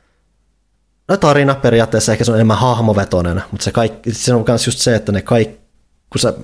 no 1.08 1.16
tarina 1.16 1.54
periaatteessa 1.54 2.12
ehkä 2.12 2.24
se 2.24 2.30
on 2.30 2.36
enemmän 2.36 2.58
hahmovetoinen, 2.58 3.42
mutta 3.50 3.64
se, 3.64 3.72
kaikki, 3.72 4.14
se 4.14 4.34
on 4.34 4.44
myös 4.48 4.66
just 4.66 4.78
se, 4.78 4.94
että 4.94 5.12
ne 5.12 5.22
kaikki, 5.22 5.58
kun 6.10 6.20
sä, 6.20 6.34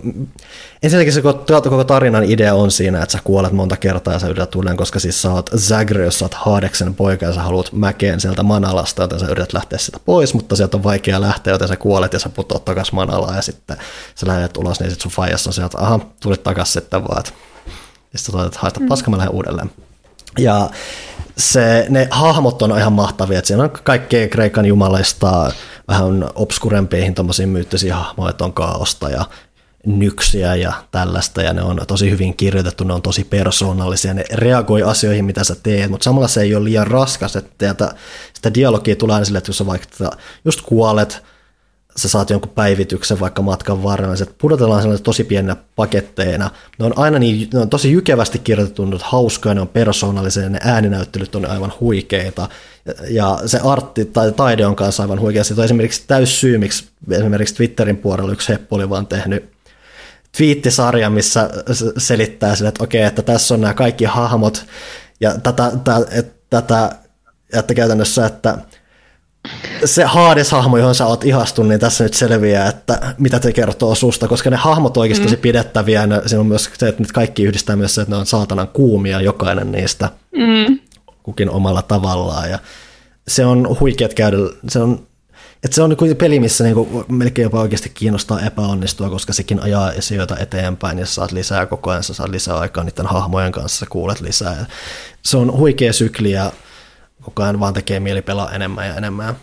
ensinnäkin 0.83 1.13
se 1.13 1.23
koko 1.23 1.85
tarinan 1.85 2.25
idea 2.25 2.55
on 2.55 2.71
siinä, 2.71 3.03
että 3.03 3.13
sä 3.13 3.19
kuolet 3.25 3.53
monta 3.53 3.77
kertaa 3.77 4.13
ja 4.15 4.19
sä 4.19 4.27
yrität 4.27 4.51
tulleen, 4.51 4.77
koska 4.77 4.99
siis 4.99 5.23
sä 5.23 5.33
oot 5.33 5.51
Zagre, 5.57 6.05
jos 6.05 6.19
sä 6.19 6.25
oot 6.25 6.35
Haadeksen 6.35 6.95
poika 6.95 7.27
ja 7.27 7.35
sä 7.35 7.43
haluat 7.43 7.73
mäkeen 7.73 8.21
sieltä 8.21 8.43
Manalasta, 8.43 9.03
joten 9.03 9.21
sä 9.21 9.27
yrität 9.27 9.53
lähteä 9.53 9.79
sitä 9.79 9.99
pois, 10.05 10.35
mutta 10.35 10.57
sieltä 10.57 10.77
on 10.77 10.85
vaikea 10.85 11.21
lähteä, 11.21 11.53
joten 11.53 11.69
sä 11.69 11.77
kuolet 11.77 12.13
ja 12.13 12.19
sä 12.19 12.29
putoat 12.29 12.65
takas 12.65 12.93
Manalaan 12.93 13.37
ja 13.37 13.43
sitten 13.43 13.77
sä 14.15 14.27
lähdet 14.27 14.57
ulos, 14.57 14.81
niin 14.81 14.91
sit 14.91 15.01
sun 15.01 15.13
faijassa 15.13 15.51
on 15.51 15.55
sieltä, 15.55 15.67
että 15.67 15.87
aha, 15.87 16.01
tulit 16.23 16.43
takas 16.43 16.73
sitten 16.73 17.09
vaan, 17.09 17.19
että 17.19 17.33
ja 18.13 18.19
sitten 18.19 18.41
sä 18.41 18.47
että 18.47 18.59
haista 18.61 18.81
mm. 18.81 18.89
paska, 18.89 19.11
mä 19.11 19.17
lähden 19.17 19.35
uudelleen. 19.35 19.71
Ja 20.39 20.71
se, 21.37 21.87
ne 21.89 22.09
hahmot 22.11 22.63
on 22.63 22.79
ihan 22.79 22.93
mahtavia, 22.93 23.39
että 23.39 23.47
siinä 23.47 23.63
on 23.63 23.71
kaikkea 23.71 24.29
Kreikan 24.29 24.67
jumalaista 24.67 25.53
vähän 25.89 26.31
obskurempeihin 26.35 27.15
tuommoisiin 27.15 27.49
myyttisiä 27.49 27.97
hahmoja, 27.97 28.31
että 28.31 28.45
on 28.45 28.53
kaaosta 28.53 29.11
ja 29.11 29.25
nyksiä 29.87 30.55
ja 30.55 30.73
tällaista, 30.91 31.43
ja 31.43 31.53
ne 31.53 31.63
on 31.63 31.81
tosi 31.87 32.11
hyvin 32.11 32.37
kirjoitettu, 32.37 32.85
ne 32.85 32.95
on 32.95 33.03
tosi 33.03 33.25
persoonallisia, 33.25 34.15
ne 34.15 34.25
reagoi 34.33 34.83
asioihin, 34.83 35.25
mitä 35.25 35.45
sä 35.45 35.57
teet, 35.63 35.91
mutta 35.91 36.05
samalla 36.05 36.29
se 36.29 36.43
ei 36.43 36.55
ole 36.55 36.65
liian 36.65 36.87
raskas, 36.87 37.37
että 37.37 37.95
sitä 38.35 38.55
dialogia 38.55 38.97
tulee 38.97 39.15
aina 39.15 39.25
sille, 39.25 39.39
että 39.39 39.49
jos 39.49 39.59
sä 39.59 39.67
vaikka 39.67 40.11
just 40.45 40.61
kuolet, 40.61 41.23
sä 41.97 42.09
saat 42.09 42.31
jonkun 42.31 42.51
päivityksen 42.51 43.21
vaikka 43.21 43.43
matkan 43.43 43.83
varrella, 43.83 44.15
niin 44.15 44.35
pudotellaan 44.39 44.83
sellaisia 44.83 45.05
tosi 45.05 45.25
pieninä 45.25 45.57
paketteina. 45.77 46.51
Ne 46.79 46.85
on 46.85 46.99
aina 46.99 47.19
niin, 47.19 47.49
ne 47.53 47.59
on 47.59 47.71
tosi 47.71 47.93
jykevästi 47.93 48.39
kirjoitettu, 48.39 48.85
ne 48.85 48.95
on 48.95 49.01
hauskoja, 49.03 49.55
ne 49.55 49.61
on 49.61 49.69
persoonallisia, 49.69 50.49
ne 50.49 50.59
ääninäyttelyt 50.63 51.35
on 51.35 51.51
aivan 51.51 51.73
huikeita. 51.81 52.49
Ja 53.11 53.39
se 53.47 53.61
artti 53.65 54.05
tai 54.05 54.33
taide 54.33 54.67
on 54.67 54.77
kanssa 54.77 55.03
aivan 55.03 55.21
huikea. 55.21 55.45
Se 55.45 55.55
on 55.59 55.65
esimerkiksi 55.65 56.05
täys 56.07 56.41
syy, 56.41 56.59
miksi 56.59 56.89
esimerkiksi 57.11 57.55
Twitterin 57.55 57.97
puolella 57.97 58.33
yksi 58.33 58.53
heppu 58.53 58.75
oli 58.75 58.91
vaan 58.91 59.07
tehnyt 59.07 59.55
twiittisarja, 60.37 61.11
missä 61.11 61.51
selittää 61.99 62.57
sille, 62.57 62.69
että 62.69 62.85
okei, 62.85 63.03
että 63.03 63.23
tässä 63.23 63.55
on 63.55 63.61
nämä 63.61 63.75
kaikki 63.75 64.05
hahmot 64.05 64.67
ja 65.21 65.39
tätä, 65.39 65.73
tätä, 65.85 66.25
tätä 66.51 66.91
että 67.53 67.75
käytännössä, 67.75 68.27
että 68.27 68.59
se 69.85 70.05
Hades-hahmo, 70.05 70.79
johon 70.79 70.95
sä 70.95 71.07
oot 71.07 71.25
ihastunut, 71.25 71.69
niin 71.69 71.81
tässä 71.81 72.05
nyt 72.05 72.15
selviää, 72.15 72.69
että 72.69 73.15
mitä 73.19 73.41
te 73.41 73.53
kertoo 73.53 73.95
susta, 73.95 74.29
koska 74.29 74.51
ne 74.51 74.57
hahmot 74.57 74.97
oikeasti 74.97 75.25
mm. 75.25 75.27
tosi 75.27 75.37
pidettäviä, 75.37 76.05
ja 76.05 76.29
siinä 76.29 76.41
on 76.41 76.47
myös 76.47 76.71
se, 76.79 76.89
että 76.89 77.03
nyt 77.03 77.13
kaikki 77.13 77.43
yhdistää 77.43 77.77
myös 77.77 77.95
se, 77.95 78.01
että 78.01 78.15
ne 78.15 78.19
on 78.19 78.27
saatanan 78.27 78.69
kuumia, 78.69 79.21
jokainen 79.21 79.73
niistä, 79.73 80.11
mm. 80.37 80.79
kukin 81.23 81.51
omalla 81.51 81.83
tavallaan, 81.83 82.51
ja 82.51 82.59
se 83.29 83.47
on 83.47 83.77
huikeat 83.81 84.15
käydä, 84.15 84.37
se 84.69 84.79
on 84.79 85.07
että 85.65 85.75
se 85.75 85.83
on 85.83 85.97
niin 86.01 86.17
peli, 86.17 86.41
missä 86.41 86.65
niinku 86.65 87.05
melkein 87.09 87.45
jopa 87.45 87.61
oikeasti 87.61 87.89
kiinnostaa 87.89 88.41
epäonnistua, 88.41 89.11
koska 89.11 89.33
sekin 89.33 89.61
ajaa 89.61 89.93
asioita 89.99 90.39
eteenpäin 90.39 90.99
ja 90.99 91.07
saat 91.07 91.33
lisää 91.33 91.67
koko 91.67 91.91
ajan, 91.91 92.03
sä 92.03 92.15
saat 92.15 92.31
lisää 92.31 92.59
aikaa 92.59 92.85
niiden 92.85 93.07
hahmojen 93.07 93.53
kanssa, 93.53 93.87
kuulet 93.89 94.21
lisää. 94.21 94.67
Se 95.23 95.37
on 95.37 95.53
huikea 95.53 95.93
sykli 95.93 96.31
ja 96.31 96.53
koko 97.25 97.43
ajan 97.43 97.61
vaan 97.61 97.75
tekee 97.75 98.01
mieli 98.01 98.23
pelaa 98.23 98.53
enemmän 98.53 98.89
ja 98.89 98.95
enemmän. 98.95 99.37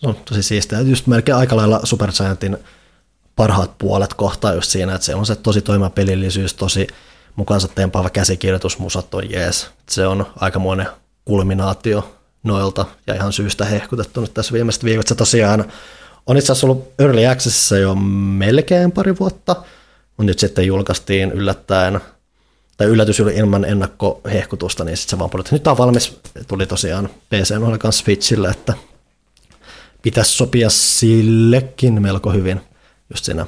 Se 0.00 0.08
on 0.08 0.14
tosi 0.14 0.42
siistiä. 0.42 0.80
Just 0.80 1.06
melkein 1.06 1.36
aika 1.36 1.56
lailla 1.56 1.80
Super 1.84 2.12
Giantin 2.12 2.58
parhaat 3.36 3.78
puolet 3.78 4.14
kohtaa 4.14 4.54
just 4.54 4.70
siinä, 4.70 4.94
että 4.94 5.04
se 5.04 5.14
on 5.14 5.26
se 5.26 5.36
tosi 5.36 5.60
toimiva 5.60 5.90
pelillisyys, 5.90 6.54
tosi 6.54 6.86
mukaansa 7.36 7.68
tempaava 7.68 8.10
käsikirjoitus, 8.10 8.78
musat 8.78 9.14
on 9.14 9.30
jees. 9.30 9.70
Se 9.88 10.06
on 10.06 10.26
aikamoinen 10.36 10.86
kulminaatio 11.24 12.16
noilta 12.42 12.86
ja 13.06 13.14
ihan 13.14 13.32
syystä 13.32 13.64
hehkutettu 13.64 14.20
nyt 14.20 14.34
tässä 14.34 14.52
viimeiset 14.52 14.84
viikot. 14.84 15.06
Se 15.06 15.14
tosiaan 15.14 15.64
on 16.26 16.36
itse 16.36 16.52
asiassa 16.52 16.66
ollut 16.66 16.92
Early 16.98 17.26
Accessissa 17.26 17.76
jo 17.76 17.94
melkein 17.94 18.92
pari 18.92 19.18
vuotta, 19.20 19.56
mutta 20.06 20.22
nyt 20.22 20.38
sitten 20.38 20.66
julkaistiin 20.66 21.32
yllättäen, 21.32 22.00
tai 22.82 22.90
yllätys 22.90 23.20
ilman 23.20 23.64
ennakkohehkutusta, 23.64 24.84
niin 24.84 24.96
sitten 24.96 25.10
se 25.10 25.18
vaan 25.18 25.30
puhuttiin, 25.30 25.52
nyt 25.52 25.62
tämä 25.62 25.72
on 25.72 25.78
valmis, 25.78 26.20
tuli 26.48 26.66
tosiaan 26.66 27.08
PC 27.30 27.54
noilla 27.54 27.78
kanssa 27.78 28.04
Switchille, 28.04 28.48
että 28.48 28.74
pitäisi 30.02 30.30
sopia 30.30 30.70
sillekin 30.70 32.02
melko 32.02 32.30
hyvin 32.30 32.60
just 33.10 33.24
siinä 33.24 33.46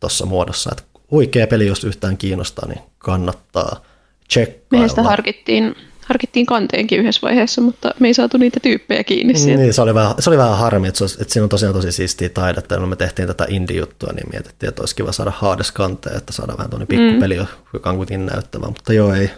tuossa 0.00 0.26
muodossa, 0.26 0.70
että 0.72 0.82
huikea 1.10 1.46
peli, 1.46 1.66
jos 1.66 1.84
yhtään 1.84 2.16
kiinnostaa, 2.16 2.68
niin 2.68 2.80
kannattaa 2.98 3.80
tsekkailla. 4.28 4.86
Meistä 4.86 5.02
harkittiin 5.02 5.76
harkittiin 6.06 6.46
kanteenkin 6.46 7.00
yhdessä 7.00 7.20
vaiheessa, 7.22 7.60
mutta 7.60 7.94
me 8.00 8.08
ei 8.08 8.14
saatu 8.14 8.38
niitä 8.38 8.60
tyyppejä 8.60 9.04
kiinni 9.04 9.38
sieltä. 9.38 9.62
Niin, 9.62 9.74
se 9.74 9.82
oli 9.82 9.94
vähän, 9.94 10.14
se 10.18 10.30
oli 10.30 10.38
vähän 10.38 10.58
harmi, 10.58 10.88
että, 10.88 11.04
olisi, 11.04 11.18
että 11.20 11.32
siinä 11.32 11.44
on 11.44 11.48
tosiaan 11.48 11.74
tosi 11.74 11.92
siistiä 11.92 12.28
taidetta, 12.28 12.74
ja 12.74 12.80
me 12.80 12.96
tehtiin 12.96 13.28
tätä 13.28 13.46
indie-juttua, 13.48 14.12
niin 14.12 14.30
mietittiin, 14.32 14.68
että 14.68 14.82
olisi 14.82 14.96
kiva 14.96 15.12
saada 15.12 15.32
Hades 15.36 15.72
kanteen, 15.72 16.16
että 16.16 16.32
saadaan 16.32 16.58
vähän 16.58 16.70
tuonne 16.70 16.86
pikkupeli, 16.86 17.38
mm. 17.38 17.46
joka 17.72 17.90
on 17.90 17.96
kuitenkin 17.96 18.26
näyttävä, 18.26 18.66
mutta 18.66 18.92
joo, 18.92 19.14
ei, 19.14 19.30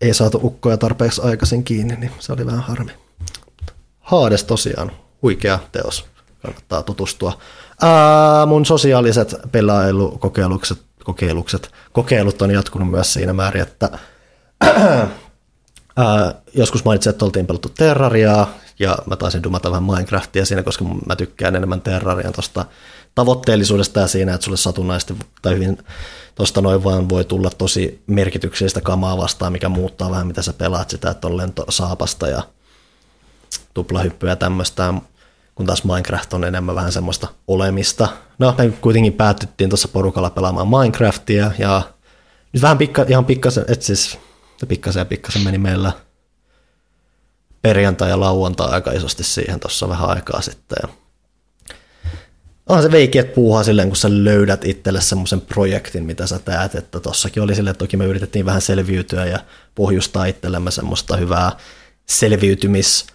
ei 0.00 0.14
saatu 0.14 0.40
ukkoja 0.42 0.76
tarpeeksi 0.76 1.20
aikaisin 1.24 1.64
kiinni, 1.64 1.96
niin 1.96 2.10
se 2.18 2.32
oli 2.32 2.46
vähän 2.46 2.62
harmi. 2.62 2.92
Hades 4.00 4.44
tosiaan, 4.44 4.92
huikea 5.22 5.58
teos, 5.72 6.04
kannattaa 6.42 6.82
tutustua. 6.82 7.38
Ää, 7.82 8.46
mun 8.46 8.66
sosiaaliset 8.66 9.34
pelailukokeilukset 9.52 10.78
kokeilukset, 11.04 11.70
kokeilut 11.92 12.42
on 12.42 12.50
jatkunut 12.50 12.90
myös 12.90 13.12
siinä 13.12 13.32
määrin, 13.32 13.62
että 13.62 13.98
Ää, 15.96 16.34
joskus 16.54 16.84
mainitsin, 16.84 17.10
että 17.10 17.24
oltiin 17.24 17.46
pelattu 17.46 17.68
Terrariaa, 17.68 18.50
ja 18.78 18.98
mä 19.06 19.16
taisin 19.16 19.42
dumata 19.42 19.70
vähän 19.70 19.84
Minecraftia 19.84 20.46
siinä, 20.46 20.62
koska 20.62 20.84
mä 21.06 21.16
tykkään 21.16 21.56
enemmän 21.56 21.80
Terrarian 21.80 22.32
tuosta 22.32 22.64
tavoitteellisuudesta 23.14 24.00
ja 24.00 24.06
siinä, 24.06 24.34
että 24.34 24.44
sulle 24.44 24.56
satunnaisesti 24.56 25.14
tai 25.42 25.54
hyvin 25.54 25.78
tuosta 26.34 26.60
noin 26.60 26.84
vaan 26.84 27.08
voi 27.08 27.24
tulla 27.24 27.50
tosi 27.50 28.02
merkityksellistä 28.06 28.80
kamaa 28.80 29.18
vastaan, 29.18 29.52
mikä 29.52 29.68
muuttaa 29.68 30.10
vähän 30.10 30.26
mitä 30.26 30.42
sä 30.42 30.52
pelaat 30.52 30.90
sitä, 30.90 31.10
että 31.10 31.26
on 31.26 31.36
lentosaapasta 31.36 32.28
ja 32.28 32.42
tuplahyppyä 33.74 34.30
ja 34.30 34.36
tämmöistä, 34.36 34.94
kun 35.54 35.66
taas 35.66 35.84
Minecraft 35.84 36.32
on 36.32 36.44
enemmän 36.44 36.74
vähän 36.74 36.92
semmoista 36.92 37.28
olemista. 37.48 38.08
No, 38.38 38.54
me 38.58 38.70
kuitenkin 38.80 39.12
päätyttiin 39.12 39.70
tuossa 39.70 39.88
porukalla 39.88 40.30
pelaamaan 40.30 40.68
Minecraftia 40.68 41.50
ja 41.58 41.82
nyt 42.52 42.62
vähän 42.62 42.78
pikka, 42.78 43.04
ihan 43.08 43.24
pikkasen, 43.24 43.64
että 43.68 43.84
siis 43.84 44.18
ja 44.62 44.66
pikkasen 44.66 45.00
ja 45.00 45.04
pikkasen 45.04 45.42
meni 45.42 45.58
meillä 45.58 45.92
perjantai 47.62 48.10
ja 48.10 48.20
lauantai 48.20 48.70
aika 48.70 48.92
isosti 48.92 49.24
siihen 49.24 49.60
tuossa 49.60 49.88
vähän 49.88 50.08
aikaa 50.08 50.40
sitten. 50.40 50.76
Ja 50.82 50.88
onhan 52.68 52.82
se 52.82 52.92
veikki, 52.92 53.18
että 53.18 53.34
puuhaa 53.34 53.64
silleen, 53.64 53.88
kun 53.88 53.96
sä 53.96 54.08
löydät 54.24 54.64
itselle 54.64 55.00
semmoisen 55.00 55.40
projektin, 55.40 56.04
mitä 56.04 56.26
sä 56.26 56.38
teet, 56.38 56.74
että 56.74 57.00
tossakin 57.00 57.42
oli 57.42 57.54
silleen, 57.54 57.70
että 57.70 57.84
toki 57.84 57.96
me 57.96 58.04
yritettiin 58.04 58.46
vähän 58.46 58.60
selviytyä 58.60 59.26
ja 59.26 59.38
pohjustaa 59.74 60.24
itsellemme 60.24 60.70
semmoista 60.70 61.16
hyvää 61.16 61.52
selviytymis- 62.12 63.06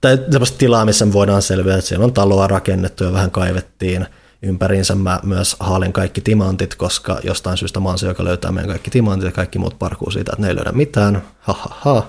tai 0.00 0.18
semmoista 0.30 0.58
tilaa, 0.58 0.84
missä 0.84 1.06
me 1.06 1.12
voidaan 1.12 1.42
selviä, 1.42 1.74
että 1.74 1.88
siellä 1.88 2.04
on 2.04 2.12
taloa 2.12 2.46
rakennettu 2.46 3.04
ja 3.04 3.12
vähän 3.12 3.30
kaivettiin– 3.30 4.06
ympäriinsä 4.42 4.94
mä 4.94 5.20
myös 5.22 5.56
haalen 5.60 5.92
kaikki 5.92 6.20
timantit, 6.20 6.74
koska 6.74 7.20
jostain 7.22 7.56
syystä 7.56 7.80
mä 7.80 7.88
oon 7.88 7.98
se, 7.98 8.06
joka 8.06 8.24
löytää 8.24 8.52
meidän 8.52 8.68
kaikki 8.70 8.90
timantit 8.90 9.26
ja 9.26 9.32
kaikki 9.32 9.58
muut 9.58 9.78
parkuu 9.78 10.10
siitä, 10.10 10.32
että 10.32 10.42
ne 10.42 10.48
ei 10.48 10.56
löydä 10.56 10.72
mitään. 10.72 11.22
Ha, 11.38 11.52
ha, 11.52 11.76
ha. 11.80 12.08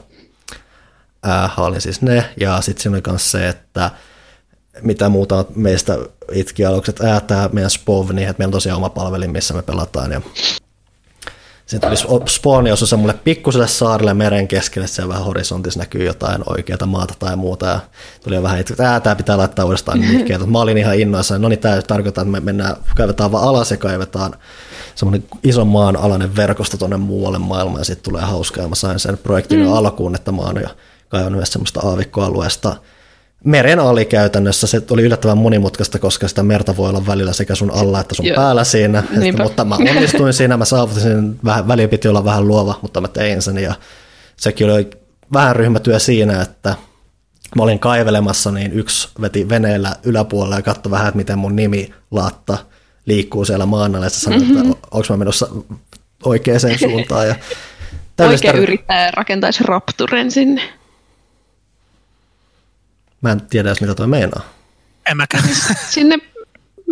Ää, 1.23 1.47
haalin 1.47 1.81
siis 1.81 2.01
ne. 2.01 2.29
Ja 2.39 2.61
sitten 2.61 2.83
siinä 2.83 2.95
oli 2.95 3.03
myös 3.07 3.31
se, 3.31 3.49
että 3.49 3.91
mitä 4.81 5.09
muuta 5.09 5.45
meistä 5.55 5.97
itki 6.31 6.65
aluksi, 6.65 6.91
että 6.91 7.13
ää, 7.13 7.21
tämä 7.21 7.49
meidän 7.53 7.69
SPOV, 7.69 8.09
niin 8.11 8.29
että 8.29 8.39
meillä 8.39 8.49
on 8.49 8.53
tosiaan 8.53 8.77
oma 8.77 8.89
palvelin, 8.89 9.31
missä 9.31 9.53
me 9.53 9.61
pelataan. 9.61 10.11
Ja 10.11 10.21
sitten 11.69 11.89
tuli 11.89 12.29
spawni 12.29 12.71
osui 12.71 12.97
mulle 12.97 13.13
pikkuselle 13.13 13.67
saarelle 13.67 14.13
meren 14.13 14.47
keskelle, 14.47 14.85
että 14.85 14.95
siellä 14.95 15.09
vähän 15.09 15.25
horisontissa 15.25 15.79
näkyy 15.79 16.05
jotain 16.05 16.43
oikeaa 16.45 16.85
maata 16.85 17.13
tai 17.19 17.35
muuta. 17.35 17.65
Ja 17.65 17.79
tuli 18.23 18.35
jo 18.35 18.43
vähän, 18.43 18.59
että 18.59 18.99
tämä 19.03 19.15
pitää 19.15 19.37
laittaa 19.37 19.65
uudestaan 19.65 20.01
liikkeelle. 20.01 20.47
Mä 20.47 20.59
olin 20.59 20.77
ihan 20.77 20.99
innoissa, 20.99 21.39
no 21.39 21.49
niin 21.49 21.59
tämä 21.59 21.81
tarkoittaa, 21.81 22.21
että 22.21 22.31
me 22.31 22.39
mennään, 22.39 22.75
kaivetaan 22.95 23.31
vaan 23.31 23.43
alas 23.43 23.71
ja 23.71 23.77
kaivetaan 23.77 24.35
semmoinen 24.95 25.23
ison 25.43 25.67
maan 25.67 25.95
alainen 25.95 26.35
verkosto 26.35 26.77
tuonne 26.77 26.97
muualle 26.97 27.39
maailmaan 27.39 27.81
ja 27.81 27.85
sitten 27.85 28.11
tulee 28.11 28.21
hauskaa. 28.21 28.67
Mä 28.67 28.75
sain 28.75 28.99
sen 28.99 29.17
projektin 29.17 29.59
mm. 29.59 29.73
alkuun, 29.73 30.15
että 30.15 30.31
mä 30.31 30.41
oon 30.41 30.61
jo 30.61 30.69
kaivannut 31.09 31.47
semmoista 31.47 31.79
aavikkoalueesta– 31.83 32.75
meren 33.43 33.79
ali 33.79 34.05
käytännössä. 34.05 34.67
Se 34.67 34.81
oli 34.91 35.01
yllättävän 35.01 35.37
monimutkaista, 35.37 35.99
koska 35.99 36.27
sitä 36.27 36.43
merta 36.43 36.77
voi 36.77 36.89
olla 36.89 37.07
välillä 37.07 37.33
sekä 37.33 37.55
sun 37.55 37.71
alla 37.71 37.99
että 37.99 38.15
sun 38.15 38.25
Joo. 38.25 38.35
päällä 38.35 38.63
siinä. 38.63 39.03
Että, 39.21 39.43
mutta 39.43 39.65
mä 39.65 39.75
onnistuin 39.75 40.33
siinä, 40.33 40.57
mä 40.57 40.65
saavutin 40.65 41.39
vähän, 41.45 41.67
väliä 41.67 41.87
piti 41.87 42.07
olla 42.07 42.25
vähän 42.25 42.47
luova, 42.47 42.79
mutta 42.81 43.01
mä 43.01 43.07
tein 43.07 43.41
sen. 43.41 43.57
Ja 43.57 43.73
sekin 44.37 44.71
oli 44.71 44.89
vähän 45.33 45.55
ryhmätyö 45.55 45.99
siinä, 45.99 46.41
että 46.41 46.75
mä 47.55 47.63
olin 47.63 47.79
kaivelemassa, 47.79 48.51
niin 48.51 48.73
yksi 48.73 49.09
veti 49.21 49.49
veneellä 49.49 49.95
yläpuolella 50.03 50.55
ja 50.55 50.61
katsoi 50.61 50.91
vähän, 50.91 51.07
että 51.07 51.17
miten 51.17 51.39
mun 51.39 51.55
nimi 51.55 51.93
laatta 52.11 52.57
liikkuu 53.05 53.45
siellä 53.45 53.65
maan 53.65 53.95
alla. 53.95 54.05
Ja 54.05 54.09
sanoi, 54.09 54.39
mm-hmm. 54.39 54.57
että 54.57 54.87
onko 54.91 55.07
mä 55.09 55.17
menossa 55.17 55.47
oikeaan 56.23 56.59
suuntaan. 56.79 57.27
Ja 57.27 57.35
Oikein 58.19 58.55
yrittää 58.55 59.11
rakentaa 59.11 59.49
rapturen 59.65 60.31
sinne. 60.31 60.78
Mä 63.21 63.31
en 63.31 63.41
tiedä 63.41 63.69
edes, 63.69 63.81
mitä 63.81 63.95
toi 63.95 64.07
meinaa. 64.07 64.41
En 65.11 65.17
mäkään. 65.17 65.43
Sinne 65.89 66.17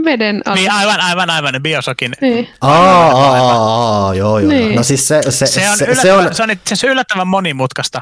veden 0.05 0.41
alle. 0.45 0.59
Niin, 0.59 0.71
aivan, 0.71 1.01
aivan, 1.01 1.29
aivan, 1.29 1.53
biosokin. 1.61 2.13
Niin. 2.21 2.49
Aa, 2.61 3.11
aa, 3.11 4.05
aa, 4.05 4.15
joo, 4.15 4.39
joo. 4.39 4.49
Niin. 4.49 4.75
No 4.75 4.83
siis 4.83 5.07
se, 5.07 5.21
se, 5.29 5.45
se, 5.47 5.69
on, 5.69 5.77
se, 5.77 5.95
se 5.95 6.13
on... 6.13 6.35
Se 6.35 6.43
on 6.43 6.51
itse 6.51 6.63
asiassa 6.73 6.87
yllättävän 6.87 7.27
monimutkaista 7.27 8.01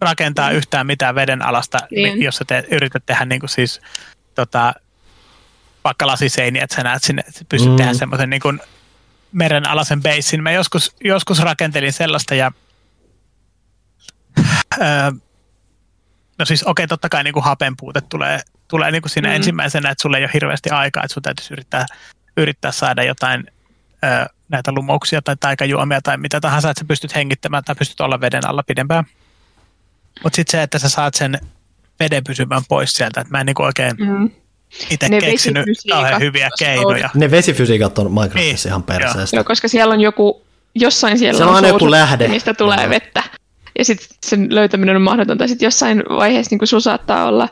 rakentaa 0.00 0.50
mm. 0.50 0.56
yhtään 0.56 0.86
mitään 0.86 1.14
veden 1.14 1.42
alasta, 1.42 1.78
niin. 1.90 2.22
jos 2.22 2.36
sä 2.36 2.44
te, 2.44 2.64
yrität 2.70 3.06
tehdä 3.06 3.24
niin 3.24 3.40
kuin 3.40 3.50
siis 3.50 3.80
tota, 4.34 4.74
vaikka 5.84 6.06
lasiseiniä, 6.06 6.64
että 6.64 6.76
sä 6.76 6.82
näet 6.82 7.02
sinne, 7.02 7.24
että 7.28 7.44
pystyt 7.48 7.70
mm. 7.70 7.76
tehdä 7.76 7.94
semmoisen 7.94 8.30
niin 8.30 8.42
kuin 8.42 8.60
merenalaisen 9.32 10.02
beissin. 10.02 10.42
Mä 10.42 10.52
joskus, 10.52 10.96
joskus 11.04 11.38
rakentelin 11.38 11.92
sellaista 11.92 12.34
ja 12.34 12.52
öö, 14.80 14.86
No 16.38 16.44
siis 16.44 16.62
okei, 16.62 16.70
okay, 16.70 16.86
totta 16.86 17.08
kai 17.08 17.24
niin 17.24 17.34
kuin 17.34 17.44
hapen 17.44 17.74
puute 17.76 18.00
tulee, 18.00 18.40
tulee 18.68 18.90
niin 18.90 19.02
kuin 19.02 19.10
siinä 19.10 19.28
mm. 19.28 19.34
ensimmäisenä, 19.34 19.90
että 19.90 20.02
sulla 20.02 20.18
ei 20.18 20.24
ole 20.24 20.30
hirveästi 20.34 20.70
aikaa, 20.70 21.04
että 21.04 21.14
sun 21.14 21.22
täytyisi 21.22 21.54
yrittää, 21.54 21.86
yrittää 22.36 22.72
saada 22.72 23.02
jotain 23.02 23.44
ö, 24.04 24.26
näitä 24.48 24.72
lumouksia 24.72 25.22
tai 25.22 25.36
taikajuomia 25.40 26.00
tai 26.02 26.16
mitä 26.16 26.40
tahansa, 26.40 26.70
että 26.70 26.80
sä 26.80 26.84
pystyt 26.88 27.14
hengittämään 27.14 27.64
tai 27.64 27.74
pystyt 27.74 28.00
olla 28.00 28.20
veden 28.20 28.48
alla 28.48 28.62
pidempään. 28.62 29.04
Mutta 30.22 30.36
sitten 30.36 30.58
se, 30.58 30.62
että 30.62 30.78
sä 30.78 30.88
saat 30.88 31.14
sen 31.14 31.38
veden 32.00 32.24
pysymään 32.24 32.62
pois 32.68 32.92
sieltä, 32.92 33.20
että 33.20 33.30
mä 33.30 33.40
en 33.40 33.46
niin 33.46 33.54
kuin 33.54 33.66
oikein 33.66 33.96
mm. 33.98 34.30
itse 34.90 35.08
keksinyt 35.20 35.66
kauhean 35.90 36.20
hyviä 36.20 36.50
keinoja. 36.58 37.10
Ne 37.14 37.30
vesifysiikat 37.30 37.98
on 37.98 38.12
Minecraftissa 38.12 38.68
niin. 38.68 38.72
ihan 38.72 38.82
perseestä. 38.82 39.36
Joo, 39.36 39.44
koska 39.44 39.68
siellä 39.68 39.94
on 39.94 40.00
joku, 40.00 40.46
jossain 40.74 41.18
siellä, 41.18 41.36
siellä 41.36 41.52
on, 41.52 41.64
on 41.64 41.68
joku 41.68 41.90
lähde. 41.90 42.28
mistä 42.28 42.54
tulee 42.54 42.88
vettä 42.88 43.22
ja 43.78 43.84
sitten 43.84 44.06
sen 44.26 44.54
löytäminen 44.54 44.96
on 44.96 45.02
mahdotonta. 45.02 45.48
Sitten 45.48 45.66
jossain 45.66 46.02
vaiheessa 46.08 46.56
niin 46.56 46.66
sun 46.66 46.82
saattaa 46.82 47.26
olla 47.26 47.48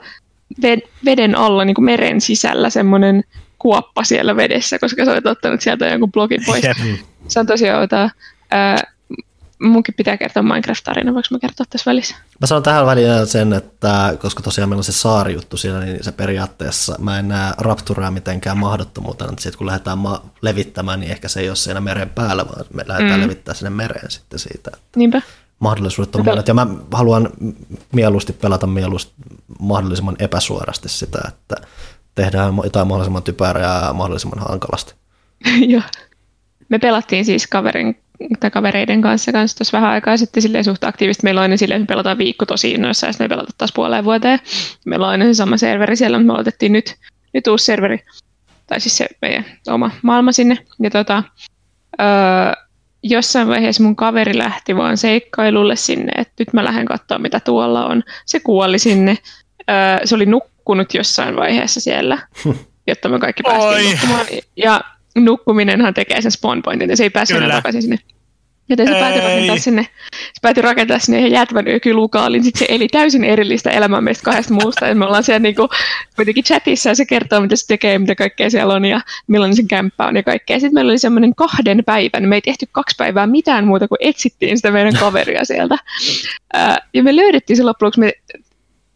veden 1.05 1.39
alla 1.39 1.65
niin 1.65 1.85
meren 1.85 2.21
sisällä 2.21 2.71
semmoinen 2.71 3.25
kuoppa 3.59 4.05
siellä 4.05 4.37
vedessä, 4.37 4.79
koska 4.79 5.05
sä 5.05 5.13
olet 5.13 5.27
ottanut 5.27 5.61
sieltä 5.61 5.87
jonkun 5.87 6.13
blogin 6.13 6.41
pois. 6.47 6.65
Se 7.29 7.41
on 7.41 7.47
tosi 7.47 7.71
outoa. 7.71 8.11
munkin 9.63 9.95
pitää 9.95 10.17
kertoa 10.17 10.43
Minecraft-tarina, 10.43 11.15
voiko 11.15 11.29
mä 11.31 11.39
kertoa 11.39 11.67
tässä 11.71 11.91
välissä? 11.91 12.17
Mä 12.41 12.47
sanon 12.47 12.63
tähän 12.63 12.87
väliin 12.87 13.27
sen, 13.27 13.53
että 13.53 14.17
koska 14.19 14.43
tosiaan 14.43 14.69
meillä 14.69 14.81
on 14.81 14.85
se 14.85 14.93
saarijuttu 14.93 15.57
siinä, 15.57 15.81
niin 15.81 16.05
se 16.05 16.13
periaatteessa 16.13 16.97
mä 16.99 17.19
en 17.19 17.29
näe 17.29 17.53
Rapturaa 17.59 18.11
mitenkään 18.11 18.59
mahdottomuutena, 18.59 19.31
että 19.31 19.43
sit 19.43 19.57
kun 19.57 19.67
lähdetään 19.67 19.99
ma- 19.99 20.23
levittämään, 20.43 21.01
niin 21.01 21.13
ehkä 21.13 21.29
se 21.29 21.41
ei 21.41 21.49
ole 21.49 21.57
siinä 21.57 21.81
meren 21.81 22.11
päällä, 22.11 22.45
vaan 22.47 22.65
me 22.75 22.85
lähdetään 22.87 23.21
mm. 23.21 23.25
levittämään 23.25 23.57
sinne 23.57 23.71
mereen 23.71 24.11
sitten 24.11 24.39
siitä. 24.39 24.71
Niinpä. 24.97 25.23
Mahdollisuudet 25.63 26.17
on 26.17 26.25
monet, 26.25 26.49
ja 26.49 26.55
mä 26.55 26.67
haluan 26.93 27.31
mieluusti 27.93 28.33
pelata 28.33 28.67
mieluusti 28.67 29.13
mahdollisimman 29.61 30.17
epäsuorasti 30.19 30.89
sitä, 30.89 31.19
että 31.29 31.55
tehdään 32.15 32.55
jotain 32.65 32.89
mahdollisimman 32.89 33.23
typerää 33.23 33.85
ja 33.87 33.93
mahdollisimman 33.93 34.39
hankalasti. 34.49 34.95
Joo. 35.75 35.83
Me 36.69 36.79
pelattiin 36.79 37.25
siis 37.25 37.47
kaverin 37.47 38.03
tai 38.41 38.51
kavereiden 38.51 39.03
kanssa, 39.03 39.33
kanssa 39.33 39.59
tuossa 39.59 39.79
vähän 39.79 39.91
aikaa 39.91 40.17
sitten 40.17 40.43
silleen 40.43 40.65
suht 40.65 40.85
aktiivisesti. 40.85 41.25
Meillä 41.25 41.39
on 41.39 41.43
aina 41.43 41.57
silleen, 41.57 41.83
että 41.83 41.93
me 41.93 41.95
pelataan 41.95 42.19
viikko 42.19 42.47
tosi 42.47 42.71
innoissa 42.71 43.07
ja 43.07 43.13
sitten 43.13 43.25
me 43.25 43.29
pelataan 43.29 43.55
taas 43.59 43.73
puoleen 43.73 44.05
vuoteen. 44.05 44.39
Meillä 44.87 45.07
on 45.07 45.11
aina 45.11 45.25
se 45.25 45.35
sama 45.35 45.57
serveri 45.57 45.97
siellä, 45.97 46.19
mutta 46.19 46.27
me 46.27 46.33
aloitettiin 46.33 46.73
nyt, 46.73 46.97
nyt 47.35 47.47
uusi 47.47 47.65
serveri, 47.65 48.05
tai 48.67 48.81
siis 48.81 48.97
se 48.97 49.07
meidän 49.23 49.45
oma 49.69 49.91
maailma 50.03 50.33
sinne. 50.33 50.59
Ja 50.81 50.91
tota, 50.91 51.23
öö, 52.01 52.07
jossain 53.03 53.49
vaiheessa 53.49 53.83
mun 53.83 53.97
kaveri 53.97 54.39
lähti 54.39 54.77
vaan 54.77 54.97
seikkailulle 54.97 55.77
sinne, 55.77 56.13
että 56.17 56.33
nyt 56.39 56.53
mä 56.53 56.65
lähden 56.65 56.87
katsoa 56.87 57.19
mitä 57.19 57.41
tuolla 57.41 57.87
on. 57.87 58.03
Se 58.27 58.41
kuoli 58.41 58.79
sinne. 58.79 59.19
Öö, 59.71 60.07
se 60.07 60.15
oli 60.15 60.27
nukkunut 60.27 60.95
jossain 60.95 61.37
vaiheessa 61.37 61.81
siellä, 61.81 62.19
jotta 62.89 63.09
me 63.09 63.19
kaikki 63.19 63.43
päästiin 63.43 63.87
Oi. 63.87 63.93
nukkumaan. 63.93 64.27
Ja 64.57 64.81
nukkuminenhan 65.15 65.95
tekee 65.95 66.21
sen 66.21 66.31
spawn 66.31 66.63
pointin, 66.63 66.91
ja 66.91 66.97
se 66.97 67.03
ei 67.03 67.11
päässyt 67.11 67.37
enää 67.37 67.51
takaisin 67.51 67.83
sinne. 67.83 67.99
Joten 68.69 68.87
se 68.87 68.93
päätyi 68.93 69.21
rakentaa 69.21 69.59
sinne, 69.59 69.83
se 70.13 70.41
päätyi 70.43 70.63
rakentaa 70.63 70.99
sinne 70.99 71.19
ihan 71.19 71.31
jäätävän 71.31 71.69
ökylukaalin, 71.69 72.45
sitten 72.45 72.59
se 72.59 72.67
eli 72.69 72.89
täysin 72.89 73.25
erillistä 73.25 73.71
elämää 73.71 74.01
meistä 74.01 74.25
kahdesta 74.25 74.55
muusta, 74.55 74.87
ja 74.87 74.95
me 74.95 75.05
ollaan 75.05 75.25
siellä 75.25 75.39
niinku, 75.39 75.69
kuitenkin 76.17 76.45
chatissa, 76.45 76.89
ja 76.89 76.95
se 76.95 77.05
kertoo, 77.05 77.41
mitä 77.41 77.57
se 77.57 77.67
tekee, 77.67 77.99
mitä 77.99 78.15
kaikkea 78.15 78.51
siellä 78.51 78.75
on, 78.75 78.85
ja 78.85 79.01
millainen 79.27 79.57
sen 79.57 79.69
kämppä 79.69 80.07
on, 80.07 80.17
ja 80.17 80.23
kaikkea. 80.23 80.61
Sitten 80.61 80.75
meillä 80.75 80.91
oli 80.91 80.99
semmoinen 80.99 81.35
kahden 81.35 81.83
päivän, 81.87 82.29
me 82.29 82.35
ei 82.35 82.41
tehty 82.41 82.67
kaksi 82.73 82.97
päivää 82.99 83.27
mitään 83.27 83.67
muuta 83.67 83.89
kuin 83.89 83.99
etsittiin 84.01 84.57
sitä 84.57 84.71
meidän 84.71 84.95
kaveria 85.01 85.45
sieltä. 85.45 85.77
ja 86.95 87.03
me 87.03 87.17
löydettiin 87.17 87.57
se 87.57 87.63
loppujen 87.63 87.93
me 87.97 88.13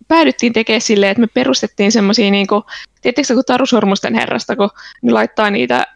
päädyttiin 0.08 0.52
tekemään 0.52 0.80
silleen, 0.80 1.10
että 1.10 1.20
me 1.20 1.26
perustettiin 1.26 1.92
semmoisia, 1.92 2.30
niin 2.30 2.46
kuin, 2.46 2.62
tiedättekö 3.02 3.34
kun 3.34 3.42
Taru 3.46 3.66
Sormusten 3.66 4.14
herrasta, 4.14 4.56
kun 4.56 4.70
ne 5.02 5.12
laittaa 5.12 5.50
niitä 5.50 5.86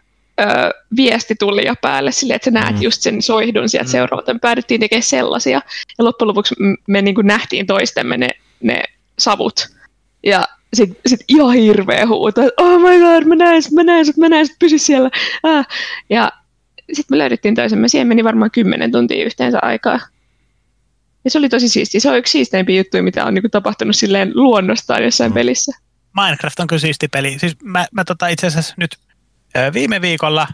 ö, 0.41 0.71
viesti 0.97 1.35
tuli 1.39 1.67
jo 1.67 1.75
päälle 1.83 2.13
sille, 2.13 2.35
että 2.35 2.45
sä 2.45 2.51
näet 2.51 2.77
mm. 2.77 2.83
just 2.83 3.03
sen 3.03 3.23
soihdun 3.23 3.69
sieltä 3.69 3.89
mm. 3.89 3.93
seuraavalta. 3.93 4.33
Me 4.33 4.39
päädyttiin 4.39 4.81
tekemään 4.81 5.03
sellaisia. 5.03 5.63
Ja 5.99 6.05
loppujen 6.05 6.29
lopuksi 6.29 6.55
me 6.87 7.03
niin 7.03 7.15
kuin 7.15 7.27
nähtiin 7.27 7.67
toistemme 7.67 8.17
ne, 8.17 8.29
ne 8.63 8.83
savut. 9.19 9.69
Ja 10.23 10.49
sitten 10.75 10.97
sit 11.07 11.21
ihan 11.29 11.53
hirveä 11.53 12.07
huuto, 12.07 12.43
että 12.43 12.63
oh 12.63 12.81
my 12.81 12.99
god, 13.01 13.25
mä 13.25 13.35
näen 13.35 13.63
sut, 13.63 13.73
mä 13.73 13.83
näen 13.83 14.07
sut, 14.07 14.17
mä 14.17 14.29
näen 14.29 14.47
sut, 14.47 14.59
pysy 14.59 14.79
siellä. 14.79 15.11
Ah. 15.43 15.67
Ja 16.11 16.33
sitten 16.93 17.15
me 17.15 17.19
löydettiin 17.19 17.55
toisemme. 17.55 17.89
Siihen 17.89 18.09
meni 18.09 18.25
varmaan 18.25 18.51
kymmenen 18.51 18.93
tuntia 18.93 19.25
yhteensä 19.25 19.59
aikaa. 19.63 20.01
Ja 21.25 21.31
se 21.31 21.39
oli 21.39 21.49
tosi 21.49 21.69
siisti. 21.69 22.01
Se 22.01 22.11
on 22.11 22.19
yksi 22.19 22.31
siisteimpiä 22.31 22.81
juttuja, 22.81 23.03
mitä 23.03 23.25
on 23.25 23.35
niinku 23.35 23.49
tapahtunut 23.49 23.97
silleen 23.97 24.33
luonnostaan 24.35 25.05
jossain 25.05 25.31
mm. 25.31 25.35
pelissä. 25.35 25.73
Minecraft 26.25 26.61
on 26.61 26.67
kyllä 26.67 26.81
siisti 26.81 27.09
peli. 27.09 27.39
Siis 27.39 27.57
mä, 27.63 27.87
mä 27.93 28.05
tota 28.05 28.29
itse 28.29 28.47
asiassa 28.47 28.75
nyt 28.77 28.97
viime 29.75 30.01
viikolla 30.01 30.49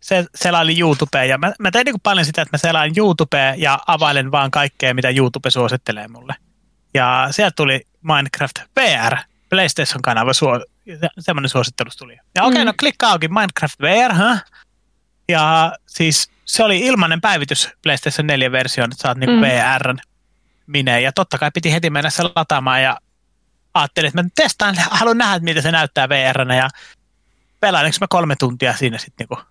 se 0.00 0.26
selaili 0.34 0.80
YouTubea 0.80 1.24
ja 1.24 1.38
mä, 1.38 1.52
mä 1.58 1.70
tein 1.70 1.84
niin 1.84 2.00
paljon 2.02 2.26
sitä, 2.26 2.42
että 2.42 2.54
mä 2.54 2.58
selaan 2.58 2.90
YouTubea 2.96 3.54
ja 3.54 3.78
availen 3.86 4.30
vaan 4.30 4.50
kaikkea, 4.50 4.94
mitä 4.94 5.10
YouTube 5.10 5.50
suosittelee 5.50 6.08
mulle. 6.08 6.34
Ja 6.94 7.28
sieltä 7.30 7.54
tuli 7.56 7.86
Minecraft 8.02 8.58
VR, 8.76 9.16
PlayStation-kanava, 9.48 10.32
suo, 10.32 10.64
semmoinen 11.18 11.48
suosittelus 11.48 11.96
tuli. 11.96 12.12
Ja 12.12 12.42
okei, 12.42 12.52
okay, 12.52 12.64
mm. 12.64 12.66
no 12.66 12.72
klikkaa 12.80 13.12
auki 13.12 13.28
Minecraft 13.28 13.80
VR, 13.80 14.14
huh? 14.14 14.38
Ja 15.28 15.72
siis 15.86 16.30
se 16.44 16.64
oli 16.64 16.80
ilmainen 16.80 17.20
päivitys 17.20 17.70
PlayStation 17.82 18.28
4-versioon, 18.30 18.92
että 18.92 19.02
saat 19.02 19.18
niinku 19.18 19.36
mm. 19.36 19.42
VR 19.42 19.96
minne. 20.66 21.00
Ja 21.00 21.12
totta 21.12 21.38
kai 21.38 21.50
piti 21.54 21.72
heti 21.72 21.90
mennä 21.90 22.10
sen 22.10 22.30
lataamaan 22.36 22.82
ja 22.82 22.98
ajattelin, 23.74 24.08
että 24.08 24.22
mä 24.22 24.28
testaan, 24.34 24.74
haluan 24.90 25.18
nähdä, 25.18 25.34
että 25.34 25.44
miltä 25.44 25.62
se 25.62 25.72
näyttää 25.72 26.08
VR. 26.08 26.52
Ja 26.52 26.68
pelailinko 27.62 27.96
mä 28.00 28.06
kolme 28.08 28.36
tuntia 28.36 28.74
siinä 28.76 28.98
sitten 28.98 29.26
niinku 29.28 29.44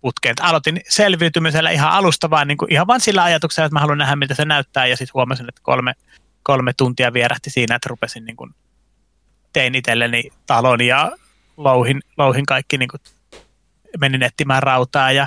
putkeen. 0.00 0.34
Aloitin 0.40 0.80
selviytymisellä 0.88 1.70
ihan 1.70 1.90
alusta 1.90 2.30
vaan, 2.30 2.48
niinku, 2.48 2.66
ihan 2.70 2.86
vaan 2.86 3.00
sillä 3.00 3.22
ajatuksella, 3.22 3.66
että 3.66 3.74
mä 3.74 3.80
haluan 3.80 3.98
nähdä, 3.98 4.16
miltä 4.16 4.34
se 4.34 4.44
näyttää. 4.44 4.86
Ja 4.86 4.96
sitten 4.96 5.14
huomasin, 5.14 5.48
että 5.48 5.60
kolme, 5.64 5.94
kolme 6.42 6.72
tuntia 6.72 7.12
vierähti 7.12 7.50
siinä, 7.50 7.74
että 7.74 7.88
rupesin 7.88 8.24
niinku, 8.24 8.48
tein 9.52 9.74
itselleni 9.74 10.30
talon 10.46 10.80
ja 10.80 11.12
louhin, 11.56 12.00
louhin 12.16 12.46
kaikki, 12.46 12.78
niinku, 12.78 12.96
menin 14.00 14.22
etsimään 14.22 14.62
rautaa 14.62 15.12
ja 15.12 15.26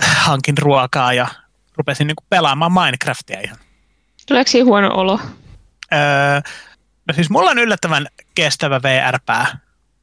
hankin 0.00 0.58
ruokaa 0.58 1.12
ja 1.12 1.26
rupesin 1.76 2.06
niinku 2.06 2.24
pelaamaan 2.30 2.72
Minecraftia 2.72 3.40
ihan. 3.40 3.58
Tuleeko 4.28 4.50
siinä 4.50 4.64
huono 4.64 4.94
olo? 4.94 5.20
Öö, 5.92 6.40
no 7.08 7.14
siis 7.14 7.30
mulla 7.30 7.50
on 7.50 7.58
yllättävän 7.58 8.06
kestävä 8.34 8.82
VR-pää. 8.82 9.58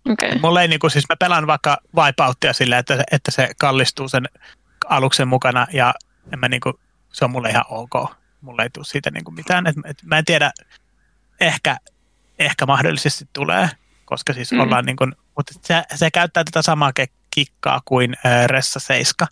Okay. 0.09 0.39
Mulla 0.41 0.61
ei 0.61 0.67
niinku, 0.67 0.89
siis 0.89 1.05
mä 1.09 1.15
pelaan 1.15 1.47
vaikka 1.47 1.77
Wipeoutia 1.95 2.53
sillä, 2.53 2.77
että, 2.77 3.03
että 3.11 3.31
se 3.31 3.49
kallistuu 3.59 4.09
sen 4.09 4.29
aluksen 4.89 5.27
mukana 5.27 5.67
ja 5.73 5.93
en 6.33 6.39
mä 6.39 6.49
niinku, 6.49 6.79
se 7.13 7.25
on 7.25 7.31
mulle 7.31 7.49
ihan 7.49 7.65
ok. 7.69 8.11
Mulle 8.41 8.63
ei 8.63 8.69
tule 8.69 8.85
siitä 8.85 9.11
niinku 9.11 9.31
mitään. 9.31 9.67
Et, 9.67 9.75
et 9.85 10.03
mä 10.03 10.17
en 10.17 10.25
tiedä, 10.25 10.51
ehkä, 11.39 11.77
ehkä 12.39 12.65
mahdollisesti 12.65 13.25
tulee, 13.33 13.69
koska 14.05 14.33
siis 14.33 14.51
mm. 14.51 14.59
ollaan 14.59 14.85
niinku, 14.85 15.07
mutta 15.37 15.53
se, 15.61 15.83
se 15.95 16.11
käyttää 16.11 16.43
tätä 16.43 16.61
samaa 16.61 16.91
kikkaa 17.31 17.81
kuin 17.85 18.15
äh, 18.25 18.45
Ressa 18.45 18.79
7. 18.79 19.27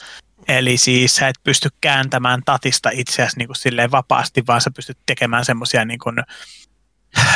Eli 0.48 0.78
siis 0.78 1.16
sä 1.16 1.28
et 1.28 1.36
pysty 1.44 1.70
kääntämään 1.82 2.42
tatista 2.46 2.90
itseäsi 2.94 3.38
niin 3.38 3.48
kuin 3.48 3.56
silleen 3.56 3.92
vapaasti, 3.92 4.44
vaan 4.48 4.62
sä 4.62 4.72
pystyt 4.72 4.98
tekemään 5.06 5.46
semmoisia 5.46 5.86
niin 5.86 6.00
kuin, 6.00 6.16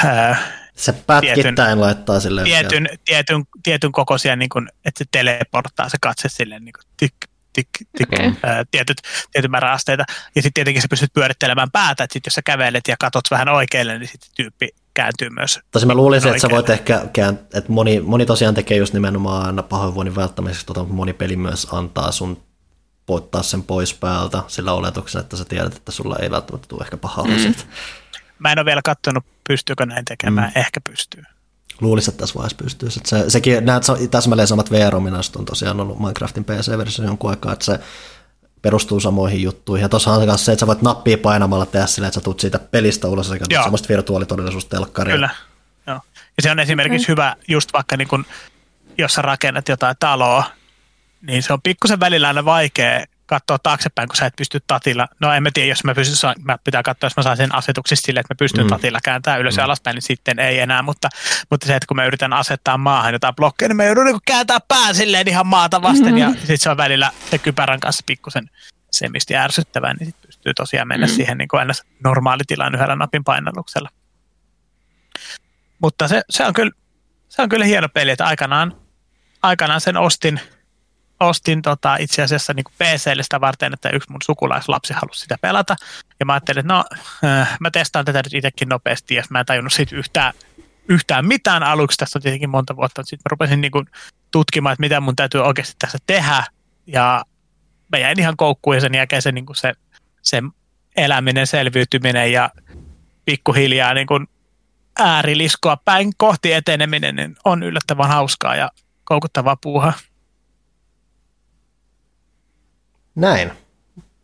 äh, 0.05 0.39
se 0.81 0.93
pätkittäin 0.93 1.55
tietyn, 1.55 1.81
laittaa 1.81 2.19
silleen. 2.19 2.45
Tietyn, 2.45 2.89
tietyn, 3.05 3.43
tietyn 3.63 3.91
kokoisia, 3.91 4.35
niin 4.35 4.49
kuin, 4.49 4.67
että 4.85 4.97
se 4.97 5.05
teleporttaa 5.11 5.89
se 5.89 5.97
katse 6.01 6.29
silleen 6.29 6.65
niin 6.65 6.73
kuin 6.73 6.85
tik, 6.97 7.13
tik, 7.53 7.67
tik, 7.97 8.13
okay. 8.13 8.33
ää, 8.43 8.63
tietyt, 8.71 8.97
tietyn 9.31 9.51
määrä 9.51 9.71
asteita. 9.71 10.03
Ja 10.35 10.41
sitten 10.41 10.53
tietenkin 10.53 10.81
sä 10.81 10.87
pystyt 10.89 11.13
pyörittelemään 11.13 11.71
päätä, 11.71 12.03
että 12.03 12.13
sit 12.13 12.25
jos 12.25 12.33
sä 12.33 12.41
kävelet 12.41 12.87
ja 12.87 12.95
katot 12.99 13.23
vähän 13.31 13.49
oikealle, 13.49 13.99
niin 13.99 14.09
sitten 14.09 14.29
tyyppi 14.35 14.69
kääntyy 14.93 15.29
myös. 15.29 15.59
Tosi 15.71 15.85
mä 15.85 15.93
luulisin, 15.93 16.29
että 16.29 16.41
sä 16.41 16.49
voit 16.49 16.69
ehkä, 16.69 17.01
käänt- 17.17 17.57
että 17.57 17.71
moni, 17.71 17.99
moni 17.99 18.25
tosiaan 18.25 18.55
tekee 18.55 18.77
just 18.77 18.93
nimenomaan 18.93 19.63
pahoinvoinnin 19.69 20.15
välttämiseksi, 20.15 20.65
tota, 20.65 20.79
mutta 20.79 20.95
moni 20.95 21.13
peli 21.13 21.35
myös 21.35 21.67
antaa 21.71 22.11
sun 22.11 22.43
poittaa 23.05 23.43
sen 23.43 23.63
pois 23.63 23.93
päältä 23.93 24.43
sillä 24.47 24.73
oletuksena, 24.73 25.21
että 25.21 25.37
sä 25.37 25.45
tiedät, 25.45 25.75
että 25.75 25.91
sulla 25.91 26.15
ei 26.21 26.31
välttämättä 26.31 26.67
tule 26.67 26.83
ehkä 26.83 26.97
pahaa 26.97 27.25
mm. 27.25 27.53
Mä 28.41 28.51
en 28.51 28.59
ole 28.59 28.65
vielä 28.65 28.81
katsonut, 28.83 29.25
pystyykö 29.47 29.85
näin 29.85 30.05
tekemään. 30.05 30.51
Mm. 30.55 30.59
Ehkä 30.59 30.81
pystyy. 30.89 31.23
Luulisin, 31.81 32.11
että 32.11 32.21
tässä 32.21 32.35
vaiheessa 32.35 32.63
pystyisi. 32.63 32.99
Että 32.99 33.09
se, 33.09 33.29
sekin, 33.29 33.65
nämä 33.65 33.79
täsmälleen 34.11 34.47
samat 34.47 34.71
VR-ominaisuudet 34.71 35.39
on 35.39 35.45
tosiaan 35.45 35.79
ollut 35.79 35.99
Minecraftin 35.99 36.43
PC-versio 36.43 37.05
jonkun 37.05 37.29
aikaa, 37.29 37.53
että 37.53 37.65
se 37.65 37.79
perustuu 38.61 38.99
samoihin 38.99 39.41
juttuihin. 39.41 39.81
Ja 39.83 39.89
tuossa 39.89 40.11
on 40.11 40.37
se, 40.39 40.51
että 40.51 40.59
sä 40.59 40.67
voit 40.67 40.81
nappia 40.81 41.17
painamalla 41.17 41.65
tehdä 41.65 41.87
silleen, 41.87 42.07
että 42.07 42.19
sä 42.19 42.23
tulet 42.23 42.39
siitä 42.39 42.59
pelistä 42.59 43.07
ulos 43.07 43.29
ja 43.29 43.39
katsot 43.39 43.63
semmoista 43.63 43.89
virtuaalitodellisuustelkkaria. 43.89 45.15
Kyllä, 45.15 45.29
Joo. 45.87 45.99
Ja 46.37 46.43
se 46.43 46.51
on 46.51 46.59
esimerkiksi 46.59 47.07
mm. 47.07 47.11
hyvä 47.11 47.35
just 47.47 47.73
vaikka 47.73 47.97
niin 47.97 48.07
kun, 48.07 48.25
jos 48.97 49.13
sä 49.13 49.21
rakennat 49.21 49.69
jotain 49.69 49.95
taloa, 49.99 50.43
niin 51.21 51.43
se 51.43 51.53
on 51.53 51.61
pikkusen 51.61 51.99
välillä 51.99 52.27
aina 52.27 52.45
vaikea 52.45 53.05
katsoa 53.31 53.59
taaksepäin, 53.59 54.07
kun 54.07 54.15
sä 54.15 54.25
et 54.25 54.35
pysty 54.35 54.59
tatilla. 54.67 55.07
No 55.19 55.33
en 55.33 55.43
mä 55.43 55.49
tiedä, 55.53 55.69
jos 55.69 55.83
mä 55.83 55.95
pystyn, 55.95 56.33
mä 56.43 56.57
pitää 56.63 56.83
katsoa, 56.83 57.05
jos 57.05 57.17
mä 57.17 57.23
saan 57.23 57.37
sen 57.37 57.55
asetuksista 57.55 58.05
sille, 58.05 58.19
että 58.19 58.33
mä 58.33 58.37
pystyn 58.37 58.65
mm. 58.65 58.69
tatilla 58.69 58.99
kääntämään 59.03 59.41
ylös 59.41 59.55
mm. 59.55 59.59
ja 59.59 59.65
alaspäin, 59.65 59.95
niin 59.95 60.01
sitten 60.01 60.39
ei 60.39 60.59
enää. 60.59 60.81
Mutta, 60.81 61.09
mutta 61.49 61.67
se, 61.67 61.75
että 61.75 61.87
kun 61.87 61.97
mä 61.97 62.05
yritän 62.05 62.33
asettaa 62.33 62.77
maahan 62.77 63.13
jotain 63.13 63.35
blokkeja, 63.35 63.69
niin 63.69 63.75
mä 63.75 63.83
joudun 63.83 64.05
niin 64.05 64.17
kääntää 64.25 64.59
pään 64.67 64.95
silleen 64.95 65.27
ihan 65.27 65.47
maata 65.47 65.81
vasten. 65.81 66.05
Mm-hmm. 66.05 66.19
Ja 66.19 66.31
sitten 66.31 66.57
se 66.57 66.69
on 66.69 66.77
välillä 66.77 67.11
se 67.31 67.37
kypärän 67.37 67.79
kanssa 67.79 68.03
pikkusen 68.05 68.49
semisti 68.91 69.35
ärsyttävää, 69.35 69.93
niin 69.93 70.05
sitten 70.05 70.27
pystyy 70.27 70.53
tosiaan 70.53 70.87
mennä 70.87 71.07
mm. 71.07 71.13
siihen 71.13 71.37
niin 71.37 71.47
kuin 71.47 71.59
aina 71.59 71.73
normaalitilaan 72.03 72.75
yhdellä 72.75 72.95
napin 72.95 73.23
painalluksella. 73.23 73.89
Mutta 75.79 76.07
se, 76.07 76.21
se, 76.29 76.45
on 76.45 76.53
kyllä, 76.53 76.71
se 77.29 77.41
on 77.41 77.49
kyllä 77.49 77.65
hieno 77.65 77.89
peli, 77.89 78.11
että 78.11 78.25
aikanaan, 78.25 78.75
aikanaan 79.43 79.81
sen 79.81 79.97
ostin– 79.97 80.39
ostin 81.21 81.61
tota, 81.61 81.95
itse 81.95 82.21
asiassa 82.21 82.53
niin 82.53 82.65
PClle 82.77 83.23
sitä 83.23 83.41
varten, 83.41 83.73
että 83.73 83.89
yksi 83.89 84.11
mun 84.11 84.21
sukulaislapsi 84.25 84.93
halusi 84.93 85.21
sitä 85.21 85.37
pelata. 85.41 85.75
Ja 86.19 86.25
mä 86.25 86.33
ajattelin, 86.33 86.59
että 86.59 86.73
no, 86.73 86.85
äh, 87.25 87.57
mä 87.59 87.71
testaan 87.71 88.05
tätä 88.05 88.19
nyt 88.19 88.33
itsekin 88.33 88.69
nopeasti, 88.69 89.15
ja 89.15 89.23
mä 89.29 89.39
en 89.39 89.45
tajunnut 89.45 89.73
siitä 89.73 89.95
yhtään, 89.95 90.33
yhtään 90.87 91.25
mitään 91.25 91.63
aluksi. 91.63 91.97
Tässä 91.97 92.19
on 92.19 92.23
tietenkin 92.23 92.49
monta 92.49 92.75
vuotta, 92.75 93.01
mutta 93.01 93.09
sitten 93.09 93.21
mä 93.25 93.31
rupesin 93.31 93.61
niin 93.61 93.71
kuin, 93.71 93.85
tutkimaan, 94.31 94.73
että 94.73 94.81
mitä 94.81 95.01
mun 95.01 95.15
täytyy 95.15 95.41
oikeasti 95.41 95.75
tässä 95.79 95.97
tehdä. 96.07 96.43
Ja 96.87 97.23
mä 97.91 97.97
jäin 97.97 98.19
ihan 98.19 98.37
koukkuun, 98.37 98.75
ja 98.75 98.81
sen 98.81 98.95
jälkeen 98.95 99.21
se, 99.21 99.31
niin 99.31 99.45
kuin 99.45 99.55
se 99.55 99.73
se 100.21 100.41
eläminen, 100.95 101.47
selviytyminen 101.47 102.31
ja 102.31 102.49
pikkuhiljaa 103.25 103.93
niin 103.93 104.07
kuin 104.07 104.27
ääriliskoa 104.99 105.77
päin 105.77 106.11
kohti 106.17 106.53
eteneminen 106.53 107.15
niin 107.15 107.35
on 107.45 107.63
yllättävän 107.63 108.07
hauskaa 108.07 108.55
ja 108.55 108.69
koukuttavaa 109.03 109.55
puuhaa. 109.55 109.93
Näin. 113.15 113.51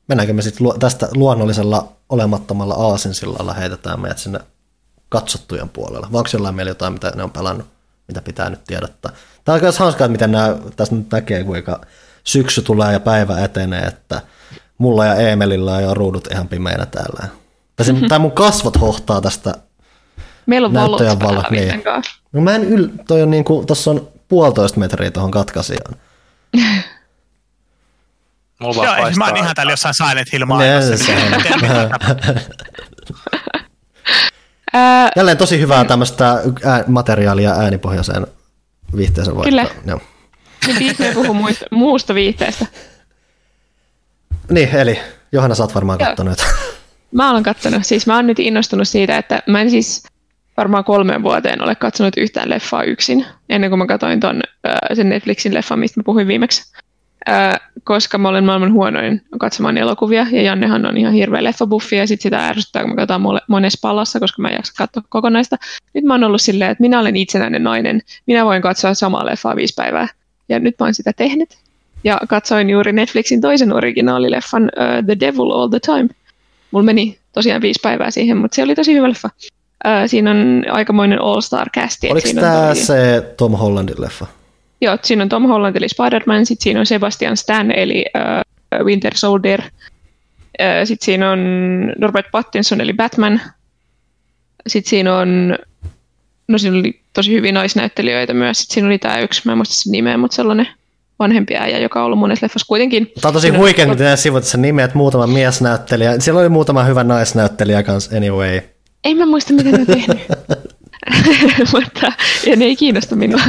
Mennäänkö 0.07 0.33
me 0.33 0.41
sitten 0.41 0.67
tästä 0.79 1.09
luonnollisella 1.15 1.91
olemattomalla 2.09 2.73
aasinsillalla 2.73 3.53
heitetään 3.53 3.99
meidät 3.99 4.17
sinne 4.17 4.39
katsottujen 5.09 5.69
puolella? 5.69 6.07
Vai 6.11 6.19
onko 6.19 6.29
jollain 6.33 6.55
meillä 6.55 6.69
jotain, 6.69 6.93
mitä 6.93 7.11
ne 7.15 7.23
on 7.23 7.31
pelannut, 7.31 7.67
mitä 8.07 8.21
pitää 8.21 8.49
nyt 8.49 8.63
tiedottaa? 8.63 9.11
Tämä 9.45 9.55
on 9.55 9.61
myös 9.61 9.79
hauskaa, 9.79 10.07
miten 10.07 10.31
nämä, 10.31 10.55
tässä 10.75 10.95
nyt 10.95 11.11
näkee, 11.11 11.43
kuinka 11.43 11.81
syksy 12.23 12.61
tulee 12.61 12.93
ja 12.93 12.99
päivä 12.99 13.39
etenee, 13.39 13.83
että 13.83 14.21
mulla 14.77 15.05
ja 15.05 15.15
Eemelillä 15.15 15.75
on 15.75 15.83
jo 15.83 15.93
ruudut 15.93 16.27
ihan 16.31 16.47
pimeinä 16.47 16.85
täällä. 16.85 17.27
Tai 17.75 17.87
mm-hmm. 17.87 18.07
tämä 18.07 18.19
mun 18.19 18.31
kasvot 18.31 18.81
hohtaa 18.81 19.21
tästä 19.21 19.53
Meillä 20.45 20.65
on 20.65 20.73
valot 20.73 21.01
valo, 21.19 21.43
niin. 21.49 21.83
No 22.31 22.41
mä 22.41 22.55
en 22.55 22.63
yl... 22.63 22.87
Toi 23.07 23.21
on 23.21 23.29
niinku, 23.29 23.63
tossa 23.67 23.91
on 23.91 24.07
puolitoista 24.27 24.79
metriä 24.79 25.11
tuohon 25.11 25.31
katkaisijaan. 25.31 25.95
Mulla 28.59 28.85
Joo, 28.85 28.95
paistaa. 28.95 29.25
mä 29.25 29.31
oon 29.31 29.37
ihan 29.37 29.55
täällä 29.55 29.71
jossain 29.73 29.93
Silent 29.93 30.33
Hill 30.33 30.45
maailmassa. 30.45 31.13
Jälleen 35.15 35.37
tosi 35.37 35.59
hyvää 35.59 35.85
tämmöistä 35.85 36.41
materiaalia 36.87 37.51
äänipohjaiseen 37.51 38.27
viihteeseen. 38.95 39.41
Kyllä. 39.41 39.65
Joo. 39.85 39.99
Niin 40.79 40.95
me 40.99 41.11
puhuu 41.13 41.33
muista, 41.43 41.65
muusta 41.71 42.13
viihteestä. 42.15 42.65
Niin, 44.49 44.75
eli 44.75 44.99
Johanna, 45.31 45.55
sä 45.55 45.63
oot 45.63 45.75
varmaan 45.75 45.99
kattonut. 45.99 46.45
Mä 47.11 47.31
olen 47.31 47.43
kattonut. 47.43 47.85
Siis 47.85 48.07
mä 48.07 48.15
oon 48.15 48.27
nyt 48.27 48.39
innostunut 48.39 48.87
siitä, 48.87 49.17
että 49.17 49.43
mä 49.47 49.61
en 49.61 49.69
siis 49.69 50.03
varmaan 50.57 50.83
kolmeen 50.83 51.23
vuoteen 51.23 51.63
ole 51.63 51.75
katsonut 51.75 52.17
yhtään 52.17 52.49
leffaa 52.49 52.83
yksin, 52.83 53.25
ennen 53.49 53.69
kuin 53.71 53.79
mä 53.79 53.85
katsoin 53.85 54.19
ton, 54.19 54.41
sen 54.93 55.09
Netflixin 55.09 55.53
leffan, 55.53 55.79
mistä 55.79 55.99
mä 55.99 56.03
puhuin 56.03 56.27
viimeksi. 56.27 56.73
Koska 57.83 58.17
mä 58.17 58.29
olen 58.29 58.43
maailman 58.43 58.73
huonoin 58.73 59.21
katsomaan 59.39 59.77
elokuvia, 59.77 60.27
ja 60.31 60.41
Jannehan 60.41 60.85
on 60.85 60.97
ihan 60.97 61.13
hirveä 61.13 61.43
leffabuffi, 61.43 61.95
ja 61.95 62.07
sit 62.07 62.21
sitä 62.21 62.47
ärsyttää, 62.47 62.81
kun 62.81 62.91
mä 62.91 62.95
katsoin 62.95 63.21
monessa 63.47 63.79
palassa, 63.81 64.19
koska 64.19 64.41
mä 64.41 64.47
en 64.47 64.55
jaksa 64.55 64.73
katsoa 64.77 65.03
kokonaista. 65.09 65.57
Nyt 65.93 66.03
mä 66.03 66.13
oon 66.13 66.23
ollut 66.23 66.41
silleen, 66.41 66.71
että 66.71 66.81
minä 66.81 66.99
olen 66.99 67.15
itsenäinen 67.15 67.63
nainen, 67.63 68.01
minä 68.27 68.45
voin 68.45 68.61
katsoa 68.61 68.93
samaa 68.93 69.25
leffaa 69.25 69.55
viisi 69.55 69.73
päivää, 69.77 70.07
ja 70.49 70.59
nyt 70.59 70.75
mä 70.79 70.85
oon 70.85 70.93
sitä 70.93 71.13
tehnyt. 71.13 71.57
Ja 72.03 72.19
katsoin 72.27 72.69
juuri 72.69 72.93
Netflixin 72.93 73.41
toisen 73.41 73.73
originaalileffan 73.73 74.63
uh, 74.63 75.05
The 75.05 75.17
Devil 75.19 75.51
All 75.51 75.67
the 75.67 75.79
Time. 75.79 76.09
Mulla 76.71 76.85
meni 76.85 77.17
tosiaan 77.33 77.61
viisi 77.61 77.79
päivää 77.83 78.11
siihen, 78.11 78.37
mutta 78.37 78.55
se 78.55 78.63
oli 78.63 78.75
tosi 78.75 78.93
hyvä 78.93 79.09
leffa. 79.09 79.29
Uh, 79.85 80.09
siinä 80.09 80.31
on 80.31 80.63
aikamoinen 80.71 81.21
all-star-casti. 81.21 82.11
Oliko 82.11 82.29
tämä 82.35 82.65
toi... 82.65 82.75
se 82.75 83.33
Tom 83.37 83.51
Hollandin 83.51 83.95
leffa? 83.99 84.25
Joo, 84.81 84.97
siinä 85.03 85.23
on 85.23 85.29
Tom 85.29 85.47
Holland 85.47 85.75
eli 85.75 85.89
Spider-Man, 85.89 86.45
sitten 86.45 86.63
siinä 86.63 86.79
on 86.79 86.85
Sebastian 86.85 87.37
Stan 87.37 87.71
eli 87.71 88.05
uh, 88.15 88.85
Winter 88.85 89.17
Soldier, 89.17 89.61
uh, 89.61 89.67
sitten 90.83 91.05
siinä 91.05 91.31
on 91.31 91.39
Robert 92.01 92.25
Pattinson 92.31 92.81
eli 92.81 92.93
Batman, 92.93 93.41
sitten 94.67 94.89
siinä 94.89 95.17
on, 95.17 95.57
no 96.47 96.57
siinä 96.57 96.77
oli 96.77 96.99
tosi 97.13 97.33
hyviä 97.33 97.51
naisnäyttelijöitä 97.51 98.33
myös, 98.33 98.59
sitten 98.59 98.73
siinä 98.73 98.87
oli 98.87 98.97
tämä 98.97 99.19
yksi, 99.19 99.41
mä 99.45 99.51
en 99.51 99.57
muista 99.57 99.75
sen 99.75 99.91
nimeä, 99.91 100.17
mutta 100.17 100.35
sellainen 100.35 100.67
vanhempi 101.19 101.55
äijä, 101.55 101.79
joka 101.79 101.99
on 101.99 102.05
ollut 102.05 102.19
monessa 102.19 102.45
leffassa 102.45 102.67
kuitenkin. 102.67 103.11
Tämä 103.21 103.29
on 103.29 103.33
tosi 103.33 103.49
huikea, 103.49 103.87
miten 103.87 104.17
sivut 104.17 104.43
sen 104.43 104.61
nimeät 104.61 104.95
muutama 104.95 105.27
miesnäyttelijä. 105.27 106.19
Siellä 106.19 106.41
oli 106.41 106.49
muutama 106.49 106.83
hyvä 106.83 107.03
naisnäyttelijä 107.03 107.83
kanssa 107.83 108.17
anyway. 108.17 108.61
Ei 109.03 109.15
mä 109.15 109.25
muista, 109.25 109.53
mitä 109.53 109.71
ne 109.71 109.79
on 109.79 109.85
tehnyt. 109.85 110.17
mutta, 111.73 112.11
ja 112.47 112.55
ne 112.55 112.65
ei 112.65 112.75
kiinnosta 112.75 113.15
minua. 113.15 113.41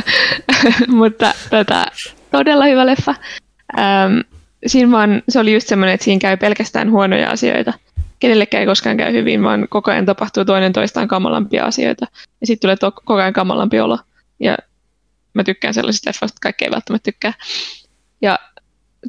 mutta 0.89 1.35
tota, 1.51 1.87
todella 2.31 2.65
hyvä 2.65 2.87
leffa. 2.87 3.15
Ähm, 3.79 4.19
siinä 4.67 4.91
vaan, 4.91 5.23
se 5.29 5.39
oli 5.39 5.55
just 5.55 5.69
semmoinen, 5.69 5.95
että 5.95 6.05
siinä 6.05 6.21
käy 6.21 6.37
pelkästään 6.37 6.91
huonoja 6.91 7.31
asioita. 7.31 7.73
Kenellekään 8.19 8.61
ei 8.61 8.67
koskaan 8.67 8.97
käy 8.97 9.13
hyvin, 9.13 9.43
vaan 9.43 9.67
koko 9.71 9.91
ajan 9.91 10.07
tapahtuu 10.07 10.45
toinen 10.45 10.73
toistaan 10.73 11.09
kamalampia 11.09 11.65
asioita. 11.65 12.07
Ja 12.41 12.47
sitten 12.47 12.67
tulee 12.67 12.77
to- 12.77 12.93
koko 12.93 13.15
ajan 13.15 13.33
kamalampi 13.33 13.81
olo. 13.81 13.99
Ja 14.41 14.57
mä 15.35 15.45
tykkään 15.45 15.75
sellaisista 15.75 16.09
leffoista, 16.09 16.39
kaikki 16.43 16.65
ei 16.65 16.71
välttämättä 16.71 17.11
tykkää. 17.13 17.33
Ja 18.23 18.39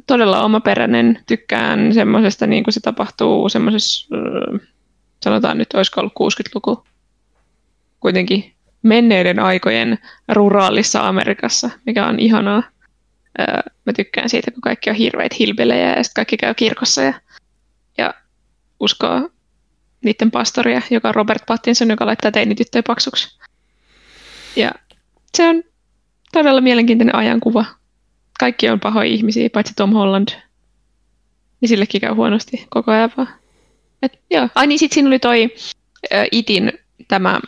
todella 0.06 0.42
omaperäinen, 0.42 1.18
tykkään 1.26 1.94
semmoisesta, 1.94 2.46
niin 2.46 2.64
kuin 2.64 2.74
se 2.74 2.80
tapahtuu 2.80 3.48
semmoisessa, 3.48 4.16
sanotaan 5.24 5.58
nyt, 5.58 5.74
olisiko 5.74 6.00
ollut 6.00 6.12
60-luku, 6.12 6.84
kuitenkin 8.00 8.54
menneiden 8.82 9.38
aikojen 9.38 9.98
ruraalissa 10.28 11.08
Amerikassa, 11.08 11.70
mikä 11.86 12.06
on 12.06 12.18
ihanaa. 12.20 12.62
Mä 13.86 13.92
tykkään 13.96 14.28
siitä, 14.28 14.50
kun 14.50 14.60
kaikki 14.60 14.90
on 14.90 14.96
hirveitä 14.96 15.36
hilbelejä 15.38 15.88
ja 15.88 16.04
sitten 16.04 16.20
kaikki 16.20 16.36
käy 16.36 16.54
kirkossa 16.54 17.02
ja, 17.02 17.14
ja 17.98 18.14
uskoo 18.80 19.30
niiden 20.04 20.30
pastoria, 20.30 20.82
joka 20.90 21.08
on 21.08 21.14
Robert 21.14 21.42
Pattinson, 21.46 21.90
joka 21.90 22.06
laittaa 22.06 22.32
teinityttöjä 22.32 22.82
paksuksi. 22.86 23.38
Ja 24.56 24.72
se 25.36 25.48
on 25.48 25.62
todella 26.32 26.60
mielenkiintoinen 26.60 27.14
ajankuva. 27.14 27.64
Kaikki 28.40 28.68
on 28.68 28.80
pahoja 28.80 29.10
ihmisiä, 29.10 29.50
paitsi 29.50 29.74
Tom 29.76 29.92
Holland. 29.92 30.28
Ja 31.62 31.68
sillekin 31.68 32.00
käy 32.00 32.14
huonosti 32.14 32.66
koko 32.70 32.90
ajan 32.92 33.10
vaan. 33.16 33.28
Et, 34.02 34.20
joo. 34.30 34.48
Ai 34.54 34.66
niin, 34.66 34.78
sit 34.78 34.92
siinä 34.92 35.08
oli 35.08 35.18
toi 35.18 35.54
äh, 36.14 36.26
Itin 36.32 36.72
tämä 37.08 37.40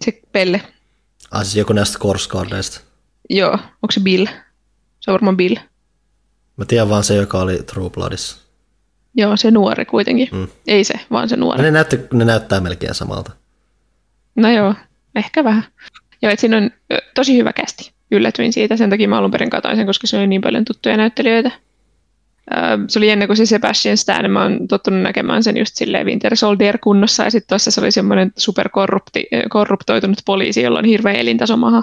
se 0.00 0.20
pelle. 0.32 0.62
Ah, 1.30 1.42
siis 1.42 1.56
joku 1.56 1.72
näistä 1.72 1.98
Korskardeista. 1.98 2.80
Joo, 3.30 3.52
onko 3.52 3.90
se 3.90 4.00
Bill? 4.00 4.26
Se 5.00 5.10
on 5.10 5.12
varmaan 5.12 5.36
Bill. 5.36 5.56
Mä 6.56 6.64
tiedän 6.64 6.88
vaan 6.88 7.04
se, 7.04 7.14
joka 7.14 7.40
oli 7.40 7.62
True 7.62 7.90
Bloodissa. 7.90 8.36
Joo, 9.14 9.36
se 9.36 9.50
nuori 9.50 9.84
kuitenkin. 9.84 10.28
Mm. 10.32 10.48
Ei 10.66 10.84
se, 10.84 10.94
vaan 11.10 11.28
se 11.28 11.36
nuori. 11.36 11.62
Ne, 11.62 11.70
näyttä, 11.70 11.96
ne 12.12 12.24
näyttää 12.24 12.60
melkein 12.60 12.94
samalta. 12.94 13.32
No 14.36 14.50
joo, 14.50 14.74
ehkä 15.14 15.44
vähän. 15.44 15.64
Joo, 16.22 16.32
että 16.32 16.40
siinä 16.40 16.56
on 16.56 16.70
tosi 17.14 17.36
hyvä 17.36 17.52
kästi. 17.52 17.92
Yllätyin 18.10 18.52
siitä, 18.52 18.76
sen 18.76 18.90
takia 18.90 19.08
mä 19.08 19.18
alun 19.18 19.30
perin 19.30 19.50
katsoin 19.50 19.76
sen, 19.76 19.86
koska 19.86 20.06
se 20.06 20.18
oli 20.18 20.26
niin 20.26 20.40
paljon 20.40 20.64
tuttuja 20.64 20.96
näyttelijöitä. 20.96 21.50
Se 22.88 22.98
oli 22.98 23.10
ennen 23.10 23.28
kuin 23.28 23.36
se 23.36 23.46
Sebastian 23.46 23.96
Stan, 23.96 24.30
mä 24.30 24.42
oon 24.42 24.68
tottunut 24.68 25.02
näkemään 25.02 25.42
sen 25.42 25.56
just 25.56 25.76
silleen 25.76 26.06
Winter 26.06 26.36
Soldier 26.36 26.78
kunnossa, 26.78 27.24
ja 27.24 27.30
sitten 27.30 27.48
tuossa 27.48 27.70
se 27.70 27.80
oli 27.80 27.90
semmoinen 27.90 28.32
superkorruptoitunut 28.36 30.18
poliisi, 30.24 30.62
jolla 30.62 30.78
on 30.78 30.84
hirveä 30.84 31.14
elintasomaha. 31.14 31.82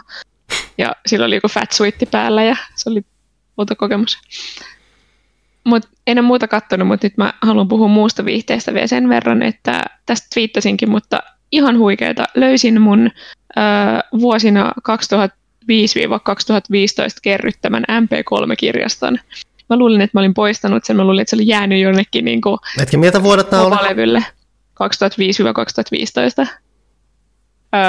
Ja 0.78 0.96
sillä 1.08 1.26
oli 1.26 1.36
joku 1.36 1.48
fat 1.48 1.72
suitti 1.72 2.06
päällä, 2.06 2.44
ja 2.44 2.56
se 2.76 2.90
oli 2.90 3.02
outo 3.58 3.76
kokemus. 3.76 4.18
Mutta 5.64 5.90
en 6.08 6.20
ole 6.20 6.26
muuta 6.26 6.48
katsonut, 6.48 6.88
mutta 6.88 7.06
nyt 7.08 7.18
mä 7.18 7.34
haluan 7.42 7.68
puhua 7.68 7.88
muusta 7.88 8.26
viihteestä 8.26 8.74
vielä 8.74 8.88
sen 8.88 9.10
verran, 9.10 9.44
että 9.44 9.84
tästä 10.06 10.28
twiittasinkin, 10.34 10.90
mutta 10.90 11.24
ihan 11.52 11.78
huikeeta. 11.78 12.26
Löysin 12.36 12.82
mun 12.82 13.12
vuosina 14.20 14.72
2005-2015 14.90 15.30
kerryttämän 17.22 17.84
MP3-kirjaston. 17.90 19.20
Mä 19.70 19.78
luulin, 19.78 20.02
että 20.02 20.18
mä 20.18 20.22
olin 20.22 20.34
poistanut 20.34 20.86
sen, 20.86 20.96
mä 20.96 21.04
luulin, 21.04 21.22
että 21.22 21.30
se 21.30 21.36
oli 21.36 21.48
jäänyt 21.48 21.82
jonnekin 21.82 22.26
niin 22.26 22.42
kuin 22.42 22.58
Hetki, 22.80 22.98
miltä 22.98 23.24
vuodet 23.24 23.52
nämä 23.52 23.64
oli? 23.64 24.20
2005-2015. 26.44 26.48
Öö, 27.76 27.82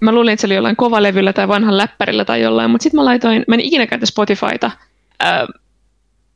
mä 0.00 0.12
luulin, 0.12 0.32
että 0.32 0.40
se 0.40 0.46
oli 0.46 0.54
jollain 0.54 0.76
kovalevyllä 0.76 1.32
tai 1.32 1.48
vanhan 1.48 1.76
läppärillä 1.76 2.24
tai 2.24 2.42
jollain, 2.42 2.70
mutta 2.70 2.82
sitten 2.82 3.00
mä 3.00 3.04
laitoin, 3.04 3.44
mä 3.48 3.54
en 3.54 3.60
ikinä 3.60 3.86
käytä 3.86 4.06
Spotifyta, 4.06 4.70
öö, 5.22 5.46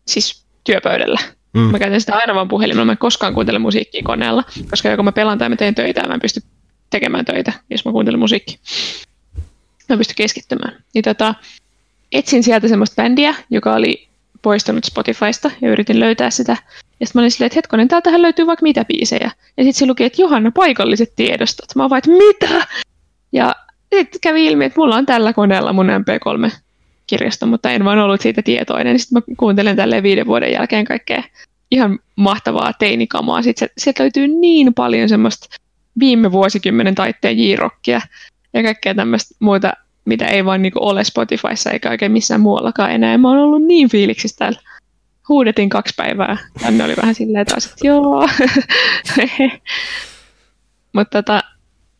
siis 0.07 0.47
työpöydällä. 0.65 1.20
Mm. 1.55 1.60
Mä 1.60 1.78
käytän 1.78 2.00
sitä 2.00 2.16
aina 2.16 2.34
vaan 2.34 2.49
puhelimella, 2.49 2.84
mä 2.84 2.92
en 2.92 2.99
koskaan 2.99 3.34
kuuntele 3.34 3.58
musiikkia 3.58 4.02
koneella, 4.05 4.44
koska 4.70 4.89
joko 4.89 5.02
mä 5.02 5.12
pelaan 5.12 5.39
tai 5.39 5.49
mä 5.49 5.57
teen 5.57 5.74
töitä 5.74 6.08
mä 6.08 6.15
en 6.15 6.20
pysty 6.20 6.41
tekemään 6.91 7.24
töitä, 7.24 7.52
jos 7.70 7.84
mä 7.84 7.92
kuuntelen 7.92 8.20
musiikkia. 8.20 8.58
Mä 9.89 9.97
pystyn 9.97 10.16
keskittymään. 10.16 10.84
Niin 10.94 11.05
tota, 11.05 11.34
etsin 12.12 12.42
sieltä 12.42 12.68
semmoista 12.68 13.02
bändiä, 13.02 13.34
joka 13.50 13.74
oli 13.74 14.08
poistunut 14.42 14.84
Spotifysta 14.84 15.50
ja 15.60 15.70
yritin 15.70 16.00
löytää 16.00 16.30
sitä. 16.30 16.56
Ja 17.00 17.06
sitten 17.06 17.20
mä 17.20 17.22
olin 17.22 17.30
silleen, 17.30 17.46
että 17.46 17.58
hetkonen, 17.58 17.88
täältähän 17.88 18.22
löytyy 18.22 18.46
vaikka 18.46 18.62
mitä 18.62 18.84
biisejä. 18.84 19.30
Ja 19.56 19.64
sitten 19.64 19.74
se 19.74 19.86
luki, 19.86 20.04
että 20.04 20.22
Johanna, 20.22 20.50
paikalliset 20.50 21.12
tiedostot. 21.16 21.66
Mä 21.74 21.90
vaan, 21.90 21.98
että 21.98 22.10
mitä? 22.10 22.66
Ja 23.32 23.54
sitten 23.94 24.20
kävi 24.20 24.46
ilmi, 24.46 24.64
että 24.64 24.80
mulla 24.80 24.96
on 24.96 25.06
tällä 25.06 25.32
koneella 25.32 25.72
mun 25.72 25.86
MP3-kirjasto, 25.86 27.46
mutta 27.46 27.70
en 27.70 27.84
vaan 27.84 27.98
ollut 27.98 28.20
siitä 28.20 28.42
tietoinen. 28.42 28.98
Sitten 28.98 29.22
mä 29.28 29.34
kuuntelen 29.36 29.76
tälle 29.76 30.02
viiden 30.02 30.26
vuoden 30.26 30.52
jälkeen 30.52 30.84
kaikkea 30.84 31.22
ihan 31.70 31.98
mahtavaa 32.16 32.72
teinikamaa. 32.72 33.42
Sitten 33.42 33.68
sieltä 33.78 34.02
löytyy 34.02 34.28
niin 34.28 34.74
paljon 34.74 35.08
semmoista 35.08 35.56
viime 35.98 36.32
vuosikymmenen 36.32 36.94
taitteen 36.94 37.38
J-rockia 37.38 38.00
ja 38.54 38.62
kaikkea 38.62 38.94
tämmöistä 38.94 39.34
muuta, 39.40 39.72
mitä 40.05 40.26
ei 40.26 40.44
vaan 40.44 40.62
niinku 40.62 40.78
ole 40.82 41.05
Spotifyssa 41.05 41.70
eikä 41.70 41.90
oikein 41.90 42.12
missään 42.12 42.40
muuallakaan 42.40 42.90
enää. 42.90 43.18
Mä 43.18 43.28
oon 43.28 43.39
ollut 43.39 43.62
niin 43.62 43.90
fiiliksissä 43.90 44.36
täällä. 44.39 44.60
huudetin 45.28 45.68
kaksi 45.68 45.94
päivää. 45.97 46.36
Janne 46.64 46.84
oli 46.84 46.97
vähän 46.97 47.14
silleen 47.14 47.47
taas, 47.47 47.66
että 47.66 47.86
joo. 47.86 48.28
Mutta 50.92 51.22
tota, 51.22 51.42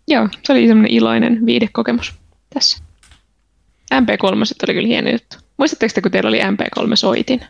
joo, 0.08 0.28
se 0.42 0.52
oli 0.52 0.66
semmoinen 0.66 0.92
iloinen 0.92 1.47
viidekokemus 1.47 2.14
tässä. 2.55 2.82
MP3 3.94 4.36
oli 4.68 4.74
kyllä 4.74 4.89
hieno 4.89 5.10
juttu. 5.10 5.36
Muistatteko 5.56 5.92
te, 5.94 6.00
kun 6.00 6.10
teillä 6.10 6.28
oli 6.28 6.40
MP3-soitin? 6.40 7.44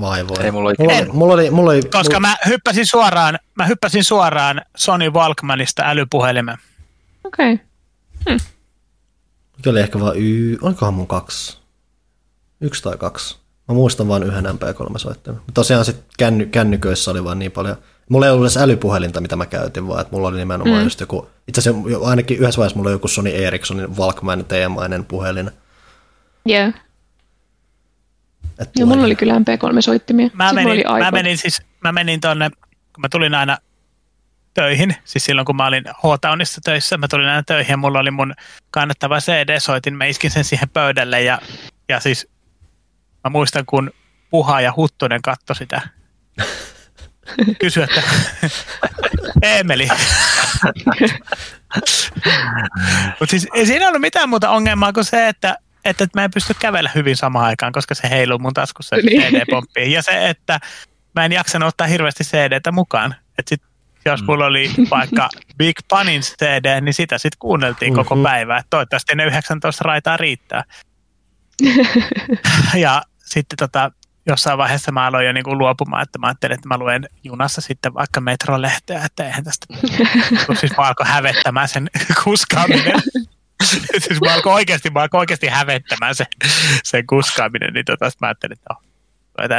Vai 0.00 0.28
voi. 0.28 0.44
Ei 0.44 0.50
mulla 0.50 0.72
mulla, 0.78 0.94
oli, 0.94 1.08
mulla 1.12 1.34
oli, 1.34 1.50
mulla 1.50 1.70
oli, 1.70 1.82
Koska 1.82 2.20
mulla, 2.20 2.28
mä 2.28 2.36
hyppäsin 2.46 2.86
suoraan, 2.86 3.38
mä 3.54 3.66
hyppäsin 3.66 4.04
suoraan 4.04 4.62
Sony 4.76 5.10
Walkmanista 5.10 5.82
älypuhelimen. 5.86 6.56
Okei. 7.24 7.58
Okay. 8.20 8.38
Oli 9.66 9.80
ehkä 9.80 10.00
vaan 10.00 10.16
y, 10.16 10.56
olikohan 10.62 10.94
mun 10.94 11.06
kaksi? 11.06 11.58
Yksi 12.60 12.82
tai 12.82 12.96
kaksi. 12.96 13.38
Mä 13.68 13.74
muistan 13.74 14.08
vain 14.08 14.22
yhden 14.22 14.44
MP3-soittimen. 14.44 15.40
Tosiaan 15.54 15.84
sit 15.84 15.96
känny, 16.18 16.46
kännyköissä 16.46 17.10
oli 17.10 17.24
vaan 17.24 17.38
niin 17.38 17.52
paljon. 17.52 17.76
Mulla 18.10 18.26
ei 18.26 18.32
ollut 18.32 18.44
edes 18.44 18.56
älypuhelinta, 18.56 19.20
mitä 19.20 19.36
mä 19.36 19.46
käytin, 19.46 19.88
vaan 19.88 20.00
että 20.00 20.12
mulla 20.12 20.28
oli 20.28 20.36
nimenomaan 20.36 20.78
mm. 20.78 20.84
just 20.84 21.00
joku, 21.00 21.28
itse 21.48 21.60
asiassa 21.60 21.98
ainakin 22.04 22.38
yhdessä 22.38 22.58
vaiheessa 22.58 22.76
mulla 22.76 22.88
oli 22.88 22.94
joku 22.94 23.08
Sony 23.08 23.30
Ericssonin 23.30 23.96
Walkman 23.96 24.44
teemainen 24.44 25.04
puhelin. 25.04 25.50
Joo. 26.46 26.58
Yeah. 26.58 26.74
Et 28.58 28.70
Joo, 28.78 28.88
mulla 28.88 29.04
oli 29.04 29.16
kyllä 29.16 29.38
MP3-soittimia. 29.38 30.30
Mä 30.32 30.48
Sitten 30.48 30.64
menin, 30.68 30.88
oli 30.88 31.00
mä 31.00 31.10
menin 31.10 31.38
siis, 31.38 31.62
mä 31.84 31.92
menin 31.92 32.20
tonne, 32.20 32.50
kun 32.50 33.00
mä 33.00 33.08
tulin 33.08 33.34
aina 33.34 33.58
töihin, 34.62 34.96
siis 35.04 35.24
silloin 35.24 35.44
kun 35.44 35.56
mä 35.56 35.66
olin 35.66 35.84
H-Townissa 35.88 36.60
töissä, 36.64 36.96
mä 36.98 37.08
tulin 37.08 37.28
aina 37.28 37.42
töihin 37.42 37.70
ja 37.72 37.76
mulla 37.76 37.98
oli 37.98 38.10
mun 38.10 38.34
kannattava 38.70 39.18
CD-soitin, 39.18 39.94
mä 39.96 40.04
iskin 40.04 40.30
sen 40.30 40.44
siihen 40.44 40.68
pöydälle 40.68 41.22
ja, 41.22 41.40
ja 41.88 42.00
siis 42.00 42.28
mä 43.24 43.30
muistan, 43.30 43.66
kun 43.66 43.90
Puha 44.30 44.60
ja 44.60 44.72
Huttunen 44.76 45.22
katto 45.22 45.54
sitä. 45.54 45.80
Kysy, 47.60 47.82
että 47.82 48.02
Eemeli. 49.42 49.88
Mutta 53.20 53.30
siis 53.30 53.46
ei 53.54 53.66
siinä 53.66 53.88
ollut 53.88 54.00
mitään 54.00 54.28
muuta 54.28 54.50
ongelmaa 54.50 54.92
kuin 54.92 55.04
se, 55.04 55.28
että, 55.28 55.56
että 55.84 56.06
mä 56.14 56.24
en 56.24 56.30
pysty 56.30 56.54
kävellä 56.58 56.90
hyvin 56.94 57.16
samaan 57.16 57.44
aikaan, 57.44 57.72
koska 57.72 57.94
se 57.94 58.10
heiluu 58.10 58.38
mun 58.38 58.54
taskussa 58.54 58.96
Niin. 58.96 59.22
CD-pomppi. 59.22 59.92
Ja 59.92 60.02
se, 60.02 60.28
että 60.28 60.60
mä 61.14 61.24
en 61.24 61.32
jaksanut 61.32 61.68
ottaa 61.68 61.86
hirveästi 61.86 62.24
CDtä 62.24 62.72
mukaan. 62.72 63.14
Et 63.38 63.48
sit, 63.48 63.62
jos 64.04 64.22
mulla 64.22 64.46
oli 64.46 64.70
vaikka 64.90 65.28
Big 65.56 65.76
Panin 65.90 66.20
CD, 66.22 66.80
niin 66.80 66.94
sitä 66.94 67.18
sitten 67.18 67.38
kuunneltiin 67.38 67.94
koko 67.94 68.14
Mhm. 68.14 68.24
päivä. 68.24 68.56
Et 68.56 68.66
toivottavasti 68.70 69.14
ne 69.14 69.24
19 69.24 69.84
raitaa 69.84 70.16
riittää. 70.16 70.64
ja 72.74 73.02
sitten 73.24 73.56
tota, 73.58 73.90
jossain 74.26 74.58
vaiheessa 74.58 74.92
mä 74.92 75.06
aloin 75.06 75.26
jo 75.26 75.32
niinku 75.32 75.58
luopumaan, 75.58 76.02
että 76.02 76.18
mä 76.18 76.26
ajattelin, 76.26 76.54
että 76.54 76.68
mä 76.68 76.78
luen 76.78 77.08
junassa 77.24 77.60
sitten 77.60 77.94
vaikka 77.94 78.20
metrolehteä, 78.20 79.04
että 79.04 79.24
eihän 79.26 79.44
tästä 79.44 79.66
kun 80.46 80.56
siis 80.56 80.72
mä 80.76 80.84
alkoi 80.84 81.06
hävettämään 81.06 81.68
sen 81.68 81.90
kuskaaminen. 82.24 83.02
siis 83.98 84.20
mä 84.24 84.34
alkoi 84.34 84.52
oikeasti, 84.54 84.90
mä 84.90 85.00
alkoi 85.00 85.18
oikeasti 85.20 85.46
hävettämään 85.48 86.14
se, 86.14 86.26
sen 86.84 87.06
kuskaaminen, 87.06 87.72
niin 87.74 87.84
tota, 87.84 88.10
mä 88.20 88.26
ajattelin, 88.26 88.52
että 88.52 88.74
oh, 88.74 88.82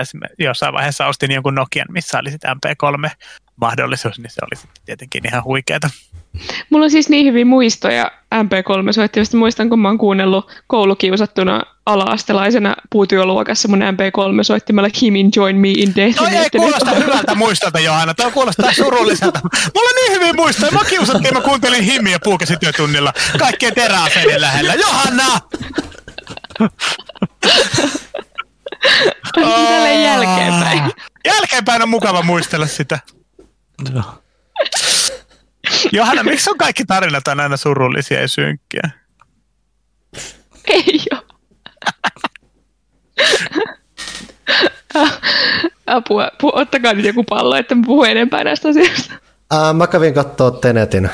esimerkiksi- 0.01 0.43
jossain 0.43 0.73
vaiheessa 0.73 1.05
ostin 1.05 1.31
jonkun 1.31 1.55
Nokian, 1.55 1.87
missä 1.91 2.19
oli 2.19 2.31
sitten 2.31 2.51
MP3-mahdollisuus, 2.51 4.19
niin 4.19 4.31
se 4.31 4.41
oli 4.51 4.55
sitten 4.55 4.81
tietenkin 4.85 5.27
ihan 5.27 5.43
huikeeta. 5.43 5.89
Mulla 6.69 6.85
on 6.85 6.91
siis 6.91 7.09
niin 7.09 7.25
hyviä 7.25 7.45
muistoja 7.45 8.11
MP3-soittimista. 8.35 9.37
Muistan, 9.37 9.69
kun 9.69 9.79
mä 9.79 9.87
oon 9.87 9.97
kuunnellut 9.97 10.51
koulukiusattuna 10.67 11.61
ala-astelaisena 11.85 12.75
puutyöluokassa 12.89 13.67
mun 13.67 13.79
MP3-soittimella 13.79 14.89
Kimin 14.99 15.31
Join 15.35 15.55
Me 15.55 15.69
in 15.69 15.95
Death. 15.95 16.17
Toi 16.17 16.35
ei 16.35 16.49
kuulosta 16.49 16.91
hyvältä 16.91 17.35
muistolta, 17.35 17.79
Johanna. 17.79 18.13
Toi 18.13 18.31
kuulostaa 18.31 18.73
surulliselta. 18.73 19.39
Mulla 19.75 19.89
on 19.89 19.95
niin 19.95 20.11
hyviä 20.13 20.33
muistoja. 20.33 20.71
Mä 20.71 20.79
kiusattiin, 20.89 21.33
mä 21.33 21.41
kuuntelin 21.41 21.83
himmiä 21.83 22.19
puukäsityötunnilla 22.23 23.13
kaikkien 23.39 23.75
teräaseiden 23.75 24.41
lähellä. 24.41 24.73
Johanna! 24.73 25.39
Tälleen 29.35 30.03
jälkeenpäin. 30.03 30.91
Jälkeenpäin 31.25 31.81
on 31.81 31.89
mukava 31.89 32.21
muistella 32.21 32.67
sitä. 32.67 32.99
Johanna, 35.91 36.23
miksi 36.23 36.49
on 36.51 36.57
kaikki 36.57 36.85
tarinat 36.85 37.27
on 37.27 37.39
aina 37.39 37.57
surullisia 37.57 38.21
ja 38.21 38.27
synkkiä? 38.27 38.89
Ei 40.67 40.99
oo. 41.13 41.21
Apua, 45.87 46.27
pu- 46.43 46.51
ottakaa 46.59 46.93
nyt 46.93 47.05
joku 47.05 47.23
pallo, 47.23 47.55
että 47.55 47.75
mä 47.75 47.83
puhun 47.85 48.07
enempää 48.09 48.43
näistä 48.43 48.69
asioista. 48.69 49.13
Ää, 49.51 49.73
mä 49.73 49.87
kävin 49.87 50.13
kattoo 50.13 50.51
Tenetin. 50.51 51.09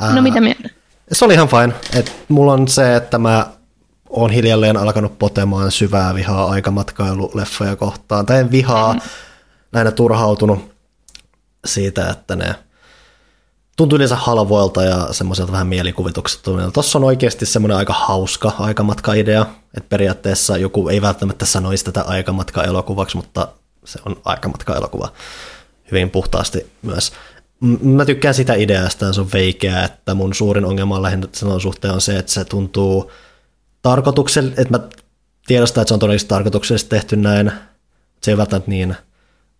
Ää, 0.00 0.14
No 0.14 0.22
mitä 0.22 0.40
mieltä? 0.40 0.68
Se 1.12 1.24
oli 1.24 1.34
ihan 1.34 1.48
fine. 1.48 1.72
Et 1.98 2.24
mulla 2.28 2.52
on 2.52 2.68
se, 2.68 2.96
että 2.96 3.18
mä 3.18 3.46
oon 4.10 4.30
hiljalleen 4.30 4.76
alkanut 4.76 5.18
potemaan 5.18 5.70
syvää 5.70 6.14
vihaa 6.14 6.50
aikamatkailu-leffoja 6.50 7.76
kohtaan. 7.76 8.26
Tai 8.26 8.38
en 8.38 8.50
vihaa, 8.50 8.94
mm. 8.94 9.00
näin 9.72 9.92
turhautunut 9.92 10.70
siitä, 11.66 12.10
että 12.10 12.36
ne 12.36 12.54
tuntuu 13.76 13.96
yleensä 13.96 14.16
halvoilta 14.16 14.84
ja 14.84 15.08
semmoiselta 15.10 15.52
vähän 15.52 15.66
mielikuvituksettomilta. 15.66 16.70
Tuossa 16.70 16.98
on 16.98 17.04
oikeasti 17.04 17.46
semmoinen 17.46 17.76
aika 17.76 17.92
hauska 17.92 18.52
aikamatka-idea, 18.58 19.46
että 19.76 19.88
periaatteessa 19.88 20.56
joku 20.56 20.88
ei 20.88 21.02
välttämättä 21.02 21.46
sanoisi 21.46 21.84
tätä 21.84 22.02
aikamatka-elokuvaksi, 22.02 23.16
mutta 23.16 23.48
se 23.84 23.98
on 24.06 24.16
aikamatka-elokuva 24.24 25.12
hyvin 25.90 26.10
puhtaasti 26.10 26.66
myös. 26.82 27.12
Mä 27.82 28.04
tykkään 28.04 28.34
sitä 28.34 28.54
ideasta, 28.54 29.12
se 29.12 29.20
on 29.20 29.32
veikeä, 29.32 29.84
että 29.84 30.14
mun 30.14 30.34
suurin 30.34 30.64
ongelma 30.64 30.96
on 30.96 31.02
lähinnä 31.02 31.28
sen 31.32 31.60
suhteen 31.60 31.94
on 31.94 32.00
se, 32.00 32.18
että 32.18 32.32
se 32.32 32.44
tuntuu 32.44 33.10
tarkoituksella, 33.82 34.50
että 34.56 34.78
mä 34.78 34.80
tiedostan, 35.46 35.82
että 35.82 35.88
se 35.88 35.94
on 35.94 36.00
todellisesti 36.00 36.28
tarkoituksellisesti 36.28 36.90
tehty 36.90 37.16
näin. 37.16 37.52
Se 38.22 38.30
ei 38.30 38.36
välttämättä 38.36 38.70
niin 38.70 38.96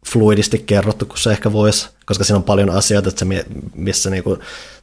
fluidisti 0.06 0.58
kerrottu 0.58 1.06
kuin 1.06 1.18
se 1.18 1.30
ehkä 1.30 1.52
voisi, 1.52 1.88
koska 2.06 2.24
siinä 2.24 2.36
on 2.36 2.44
paljon 2.44 2.70
asioita, 2.70 3.08
että 3.08 3.18
se, 3.18 3.44
missä 3.74 4.10
niinku 4.10 4.38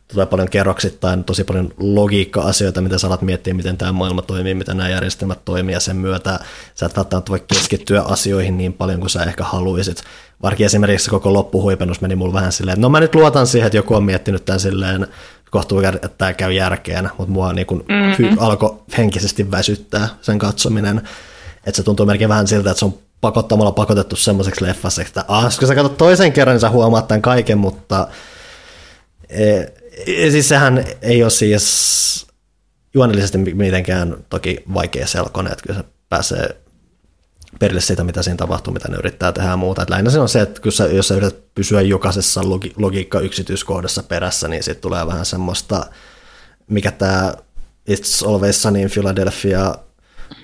tulee 0.07 0.25
paljon 0.25 0.49
kerroksittain, 0.49 1.23
tosi 1.23 1.43
paljon 1.43 1.73
logiikka-asioita, 1.77 2.81
mitä 2.81 2.97
sä 2.97 3.07
alat 3.07 3.21
miettiä, 3.21 3.53
miten 3.53 3.77
tämä 3.77 3.91
maailma 3.91 4.21
toimii, 4.21 4.53
miten 4.53 4.77
nämä 4.77 4.89
järjestelmät 4.89 5.45
toimii, 5.45 5.73
ja 5.73 5.79
sen 5.79 5.95
myötä 5.95 6.39
sä 6.75 6.85
et 6.85 6.97
välttämättä 6.97 7.29
voi 7.29 7.43
keskittyä 7.53 8.01
asioihin 8.01 8.57
niin 8.57 8.73
paljon 8.73 8.99
kuin 8.99 9.09
sä 9.09 9.23
ehkä 9.23 9.43
haluaisit. 9.43 10.03
Varsinkin 10.41 10.65
esimerkiksi 10.65 11.09
koko 11.09 11.33
loppuhuipennus 11.33 12.01
meni 12.01 12.15
mulla 12.15 12.33
vähän 12.33 12.51
silleen, 12.51 12.73
että 12.73 12.81
no 12.81 12.89
mä 12.89 12.99
nyt 12.99 13.15
luotan 13.15 13.47
siihen, 13.47 13.67
että 13.67 13.77
joku 13.77 13.95
on 13.95 14.03
miettinyt 14.03 14.45
tämän 14.45 14.59
silleen 14.59 15.07
kohtuu, 15.55 15.79
että 15.79 16.07
tämä 16.07 16.33
käy 16.33 16.51
järkeen, 16.51 17.09
mutta 17.17 17.33
mua 17.33 17.53
niin 17.53 17.67
kuin 17.67 17.83
mm-hmm. 17.89 18.37
alkoi 18.39 18.77
henkisesti 18.97 19.51
väsyttää 19.51 20.07
sen 20.21 20.39
katsominen, 20.39 20.97
että 21.55 21.77
se 21.77 21.83
tuntuu 21.83 22.05
melkein 22.05 22.29
vähän 22.29 22.47
siltä, 22.47 22.69
että 22.69 22.79
se 22.79 22.85
on 22.85 22.93
pakottamalla 23.21 23.71
pakotettu 23.71 24.15
semmoiseksi 24.15 24.65
leffaksi, 24.65 25.01
että 25.01 25.25
ah, 25.27 25.57
kun 25.59 25.67
sä 25.67 25.75
katsot 25.75 25.97
toisen 25.97 26.33
kerran, 26.33 26.53
niin 26.53 26.61
sä 26.61 26.69
huomaat 26.69 27.07
tämän 27.07 27.21
kaiken, 27.21 27.57
mutta 27.57 28.07
e, 29.29 29.59
e, 30.07 30.31
siis 30.31 30.49
sehän 30.49 30.85
ei 31.01 31.23
ole 31.23 31.31
siis 31.31 32.27
juonellisesti 32.93 33.37
mitenkään 33.37 34.17
toki 34.29 34.63
vaikea 34.73 35.07
selkoinen, 35.07 35.53
että 35.53 35.63
kyllä 35.63 35.79
se 35.79 35.85
pääsee 36.09 36.55
perille 37.59 37.81
siitä, 37.81 38.03
mitä 38.03 38.23
siinä 38.23 38.37
tapahtuu, 38.37 38.73
mitä 38.73 38.87
ne 38.87 38.97
yrittää 38.97 39.31
tehdä 39.31 39.49
ja 39.49 39.57
muuta. 39.57 39.81
Et 39.81 39.89
lähinnä 39.89 40.11
se 40.11 40.19
on 40.19 40.29
se, 40.29 40.41
että 40.41 40.61
kun 40.61 40.71
sä, 40.71 40.85
jos 40.85 41.07
sä 41.07 41.15
yrität 41.15 41.55
pysyä 41.55 41.81
jokaisessa 41.81 42.49
logi, 42.49 42.73
logiikka-yksityiskohdassa 42.77 44.03
perässä, 44.03 44.47
niin 44.47 44.63
siitä 44.63 44.81
tulee 44.81 45.07
vähän 45.07 45.25
semmoista, 45.25 45.85
mikä 46.67 46.91
tämä 46.91 47.33
It's 47.91 48.27
Always 48.27 48.61
Sunny 48.61 48.81
in 48.81 48.91
Philadelphia 48.91 49.75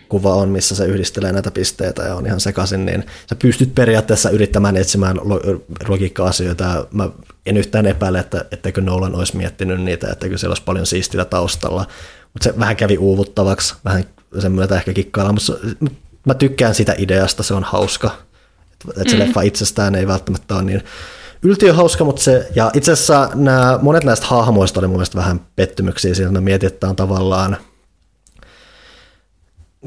kuva 0.10 0.36
on, 0.36 0.50
missä 0.50 0.76
se 0.76 0.86
yhdistelee 0.86 1.32
näitä 1.32 1.52
pisteitä 1.52 2.04
ja 2.04 2.16
on 2.16 2.26
ihan 2.26 2.40
sekaisin, 2.40 2.86
niin 2.86 3.06
sä 3.30 3.36
pystyt 3.36 3.76
periaatteessa 3.76 4.30
yrittämään 4.30 4.78
etsimään 4.78 5.18
lo- 5.24 5.42
logiikka-asioita. 5.88 6.88
Mä 6.92 7.10
en 7.46 7.58
yhtään 7.58 7.86
epäile, 7.86 8.20
että 8.20 8.46
etteikö 8.52 8.82
Nolan 8.82 9.16
olisi 9.16 9.38
miettinyt 9.38 9.82
niitä, 9.82 10.12
etteikö 10.12 10.38
siellä 10.38 10.52
olisi 10.52 10.64
paljon 10.64 10.86
siistiä 10.86 11.26
taustalla, 11.26 11.88
mutta 12.34 12.44
se 12.44 12.60
vähän 12.60 12.76
kävi 12.76 12.98
uuvuttavaksi, 12.98 13.76
vähän 13.86 14.04
sen 14.40 14.52
myötä 14.52 14.76
ehkä 14.76 14.94
kikkailla, 14.94 15.34
mutta 15.34 15.54
mä 16.26 16.34
tykkään 16.34 16.76
sitä 16.76 16.96
ideasta, 16.98 17.44
se 17.44 17.54
on 17.54 17.64
hauska. 17.64 18.12
Että 18.90 19.10
se 19.10 19.16
mm. 19.16 19.20
leffa 19.20 19.42
itsestään 19.42 19.96
ei 19.96 20.08
välttämättä 20.08 20.56
ole 20.56 20.64
niin 20.64 20.84
yltiö 21.44 21.74
hauska, 21.74 22.04
mutta 22.04 22.22
se, 22.22 22.48
ja 22.56 22.72
itse 22.74 22.92
asiassa 22.92 23.30
nämä, 23.36 23.80
monet 23.82 24.04
näistä 24.04 24.26
hahmoista 24.26 24.80
oli 24.80 24.88
mun 24.88 24.96
mielestä 24.96 25.18
vähän 25.18 25.42
pettymyksiä, 25.56 26.16
siinä 26.16 26.32
mä 26.32 26.42
mietin, 26.42 26.68
että 26.68 26.90
on 26.90 26.96
tavallaan, 26.96 27.58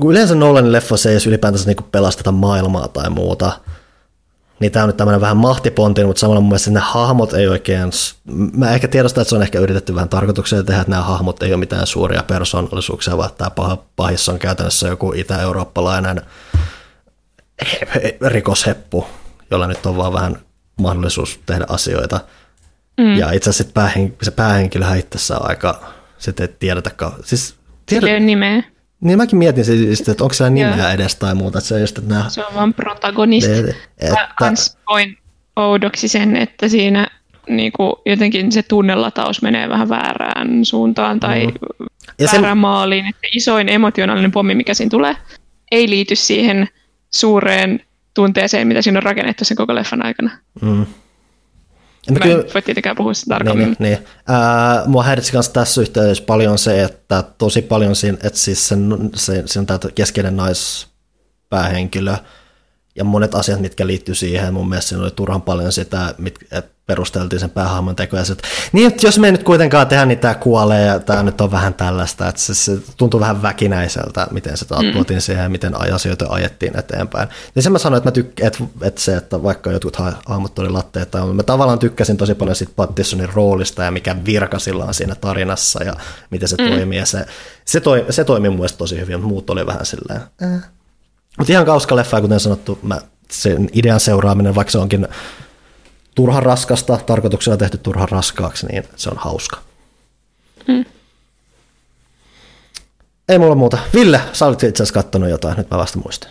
kun 0.01 0.11
yleensä 0.11 0.35
Nolanin 0.35 0.73
leffoissa 0.73 1.09
ei 1.09 1.13
edes 1.13 1.27
ylipäätänsä 1.27 1.67
niin 1.67 1.91
pelasteta 1.93 2.33
maailmaa 2.33 2.89
tai 2.89 3.11
muuta, 3.11 3.53
niin 4.61 4.73
tämä 4.73 4.83
on 4.83 4.89
nyt 4.89 4.97
tämmöinen 4.97 5.21
vähän 5.21 5.37
mahtiponti, 5.37 6.05
mutta 6.05 6.21
samalla 6.21 6.41
mun 6.41 6.49
mielestä 6.49 6.71
ne 6.71 6.81
hahmot 6.81 7.33
ei 7.33 7.49
oikein, 7.49 7.91
mä 8.53 8.71
ehkä 8.71 8.89
tiedostan, 8.89 9.23
että 9.23 9.31
se 9.31 9.37
on 9.37 9.43
ehkä 9.43 9.59
yritetty 9.59 9.95
vähän 9.95 10.09
tarkoituksella 10.09 10.65
tehdä, 10.65 10.81
että 10.81 10.91
nämä 10.91 11.03
hahmot 11.03 11.43
ei 11.43 11.53
ole 11.53 11.61
mitään 11.61 11.87
suuria 11.87 12.23
persoonallisuuksia, 12.23 13.17
vaan 13.17 13.31
tämä 13.39 13.51
pah- 13.61 13.79
pahis 13.97 14.29
on 14.29 14.39
käytännössä 14.39 14.89
joku 14.89 15.13
itä-eurooppalainen 15.13 16.23
rikosheppu, 18.27 19.07
jolla 19.51 19.67
nyt 19.67 19.87
on 19.87 19.97
vaan 19.97 20.13
vähän 20.13 20.37
mahdollisuus 20.81 21.41
tehdä 21.47 21.65
asioita. 21.69 22.21
Mm. 22.99 23.17
Ja 23.17 23.33
itse 23.33 23.51
asiassa 23.51 23.73
päähen, 23.75 24.17
se 24.23 24.31
päähenkilö 24.31 24.97
itsessä 24.97 25.39
on 25.39 25.49
aika, 25.49 25.85
sitten 26.19 26.49
ei 26.49 26.57
tiedetä, 26.59 26.91
siis 27.25 27.55
tiedä, 27.87 28.07
Sille 28.07 28.21
nimeä. 28.21 28.74
Niin 29.01 29.19
mäkin 29.19 29.39
mietin 29.39 29.65
siis, 29.65 30.09
että 30.09 30.25
onko 30.25 30.35
siellä 30.35 30.51
nimeä 30.51 30.93
edes 30.93 31.17
tai 31.17 31.35
muuta. 31.35 31.59
Että 31.59 31.69
se, 31.69 31.81
just, 31.81 31.99
että 31.99 32.15
nämä, 32.15 32.29
se 32.29 32.47
on 32.47 32.55
vaan 32.55 32.75
protagonisti. 32.75 33.53
Että, 33.99 34.29
Mä 34.41 34.53
oudoksi 35.57 36.09
sen, 36.09 36.37
että 36.37 36.69
siinä 36.69 37.07
niin 37.49 37.73
kuin 37.73 37.93
jotenkin 38.07 38.53
se 38.53 38.63
tunnelataus 38.63 39.43
menee 39.43 39.69
vähän 39.69 39.89
väärään 39.89 40.65
suuntaan 40.65 41.21
tai 41.21 41.47
mm. 41.47 41.53
ja 42.19 42.27
väärään 42.33 42.51
sen... 42.51 42.59
maaliin. 42.59 43.07
Että 43.07 43.27
isoin 43.33 43.69
emotionaalinen 43.69 44.33
pommi, 44.33 44.55
mikä 44.55 44.75
siinä 44.75 44.91
tulee, 44.91 45.17
ei 45.71 45.91
liity 45.91 46.17
siihen 46.17 46.69
suureen 47.11 47.81
tunteeseen, 48.15 48.69
mitä 48.69 48.83
siinä 48.83 48.99
on 48.99 49.03
rakennettu 49.03 49.45
sen 49.45 49.57
koko 49.57 49.75
leffan 49.75 50.05
aikana. 50.05 50.31
Mm. 50.63 50.87
Mä 52.11 52.19
kyllä, 52.19 52.43
en 52.43 52.51
voi 52.55 52.63
tietenkään 52.63 52.97
puhua 52.97 53.15
sitä 53.15 53.35
tarkemmin. 53.35 53.67
Niin, 53.67 53.77
niin. 53.79 53.99
Ää, 54.29 54.83
mua 54.87 55.03
häiritsi 55.03 55.33
myös 55.33 55.49
tässä 55.49 55.81
yhteydessä 55.81 56.25
paljon 56.25 56.59
se, 56.59 56.83
että 56.83 57.25
tosi 57.39 57.63
paljon 57.63 57.97
siinä, 57.97 58.19
että 58.23 58.39
siis 58.39 58.69
sen, 58.69 59.11
se, 59.15 59.43
se 59.47 59.59
on 59.59 59.67
tämä 59.67 59.79
keskeinen 59.95 60.37
naispäähenkilö, 60.37 62.17
ja 62.97 63.05
monet 63.05 63.35
asiat, 63.35 63.61
mitkä 63.61 63.87
liittyy 63.87 64.15
siihen, 64.15 64.55
mun 64.55 64.69
mielestä 64.69 64.89
siinä 64.89 65.03
oli 65.03 65.11
turhan 65.11 65.43
paljon 65.43 65.73
sitä, 65.73 66.15
että 66.51 66.74
perusteltiin 66.87 67.41
sen 67.41 67.51
päähahmon 67.51 67.97
tekoja. 67.97 68.23
Että, 68.33 68.49
niin, 68.73 68.89
että 68.89 69.07
jos 69.07 69.19
me 69.19 69.27
ei 69.27 69.33
nyt 69.33 69.43
kuitenkaan 69.43 69.87
tehdä, 69.87 70.07
niin 70.07 70.19
tämä 70.19 70.35
kuolee 70.35 70.87
ja 70.87 71.01
tämä 71.01 71.23
nyt 71.23 71.41
on 71.41 71.51
vähän 71.51 71.75
tällaista, 71.75 72.29
että 72.29 72.41
se, 72.41 72.55
se 72.55 72.79
tuntuu 72.97 73.21
vähän 73.21 73.43
väkinäiseltä, 73.43 74.27
miten 74.31 74.57
se 74.57 74.67
mm. 74.83 74.93
tuotiin 74.93 75.21
siihen 75.21 75.43
ja 75.43 75.49
miten 75.49 75.81
asioita 75.95 76.27
ajettiin 76.29 76.79
eteenpäin. 76.79 77.29
Ja 77.57 77.63
sen 77.63 77.73
mä 77.73 77.79
sanoin, 77.79 77.99
että, 77.99 78.21
mä 78.21 78.25
tykk- 78.25 78.47
että, 78.47 78.65
että 78.83 79.01
se, 79.01 79.17
että 79.17 79.43
vaikka 79.43 79.73
jotkut 79.73 79.97
hahmot 80.27 80.59
oli 80.59 80.69
latteita, 80.69 81.27
mä 81.27 81.43
tavallaan 81.43 81.79
tykkäsin 81.79 82.17
tosi 82.17 82.35
paljon 82.35 82.57
siitä 82.57 82.73
Pattisonin 82.77 83.29
roolista 83.35 83.83
ja 83.83 83.91
mikä 83.91 84.17
virka 84.25 84.59
sillä 84.59 84.85
on 84.85 84.95
siinä 84.95 85.15
tarinassa 85.15 85.85
ja 85.85 85.95
miten 86.31 86.49
se 86.49 86.57
mm. 86.63 86.69
toimii. 86.69 86.99
Ja 86.99 87.07
se, 87.07 87.27
se, 87.65 87.81
toi, 87.81 88.07
se 88.11 88.25
toimi 88.25 88.49
mun 88.49 88.59
mielestä 88.59 88.79
tosi 88.79 89.01
hyvin, 89.01 89.17
mutta 89.17 89.29
muut 89.29 89.51
oli 89.51 89.67
vähän 89.67 89.87
silleen, 89.87 90.21
äh. 90.43 90.71
Mutta 91.39 91.53
ihan 91.53 91.67
kauska 91.67 91.97
leffa, 91.97 92.21
kuten 92.21 92.41
sanottu, 92.41 92.79
mä, 92.83 93.01
sen 93.31 93.69
idean 93.73 94.01
seuraaminen, 94.01 94.55
vaikka 94.55 94.71
se 94.71 94.79
onkin 94.79 95.09
turhan 96.15 96.43
raskasta, 96.43 96.99
tarkoituksella 97.07 97.57
tehty 97.57 97.79
turhan 97.79 98.09
raskaaksi, 98.09 98.67
niin 98.67 98.85
se 98.97 99.11
on 99.11 99.17
hauska. 99.19 99.57
Mm. 100.69 100.85
Ei 103.29 103.39
mulla 103.39 103.55
muuta. 103.55 103.79
Ville, 103.95 104.21
sä 104.33 104.47
olit 104.47 104.63
itse 104.63 104.83
asiassa 104.83 105.03
kattonut 105.03 105.31
jotain, 105.31 105.57
nyt 105.57 105.71
mä 105.71 105.79
vasta 105.79 105.99
muistin. 105.99 106.31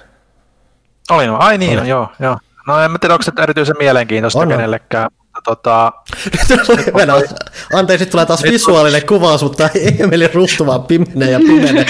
Olin, 1.12 1.30
ai 1.30 1.58
niin, 1.58 1.78
no, 1.78 1.86
joo, 1.86 2.08
joo. 2.20 2.38
No 2.68 2.80
en 2.80 2.92
tiedä, 3.00 3.14
onko 3.14 3.24
se 3.24 3.32
erityisen 3.44 3.76
mielenkiintoista 3.80 4.40
on, 4.40 4.48
kenellekään, 4.48 5.12
tota... 5.44 5.92
Anteeksi, 7.74 8.06
tulee 8.06 8.26
taas 8.26 8.44
visuaalinen 8.44 9.06
kuvaus, 9.08 9.44
mutta 9.44 9.70
Emeli 10.00 10.28
ruutu 10.28 10.66
vaan 10.66 10.84
pimenee 10.84 11.32
ja 11.32 11.40
pimenee. 11.40 11.86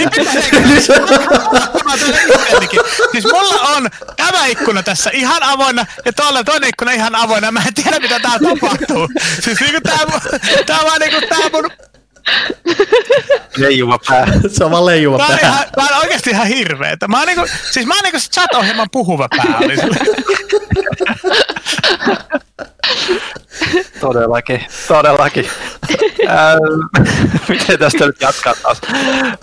siis 3.12 3.26
mulla 3.34 3.62
on 3.76 3.90
tämä 4.16 4.46
ikkuna 4.46 4.84
tässä 4.84 5.10
ihan 5.14 5.44
avoinna 5.44 5.86
ja 6.06 6.14
tuolla 6.14 6.44
toinen 6.44 6.70
ikkuna 6.70 6.92
ihan 6.92 7.16
avoinna. 7.16 7.52
Mä 7.52 7.64
en 7.68 7.74
tiedä, 7.74 8.00
mitä 8.00 8.20
tää 8.20 8.40
tapahtuu. 8.40 9.10
Siis 9.40 9.60
niinku 9.60 9.82
tää, 9.84 9.98
tää 10.66 10.80
vaan 10.84 11.00
niinku 11.00 11.28
tää 11.30 11.50
mun 11.54 11.72
Leijuva 13.58 14.00
pää. 14.10 14.28
Se 14.48 14.64
on 14.64 14.72
vaan 14.72 14.86
leijuva 14.86 15.18
pää. 15.18 15.38
Ihan, 15.42 15.66
mä 15.78 15.84
oon 15.84 16.02
oikeesti 16.02 16.30
ihan 16.30 16.48
hirveetä. 16.48 17.08
Mä 17.08 17.18
oon 17.18 17.28
niinku, 17.28 17.46
siis 17.72 17.86
mä 17.86 17.94
oon 17.94 18.04
niinku 18.04 18.20
chat-ohjelman 18.34 18.88
puhuva 18.92 19.28
pää. 19.38 19.58
Oli 19.58 19.76
Todellakin, 24.00 24.66
todellakin. 24.88 25.50
Ähm, 26.30 27.04
miten 27.50 27.80
tästä 27.80 28.06
nyt 28.06 28.22
jatkaa 28.22 28.54
taas? 28.64 28.82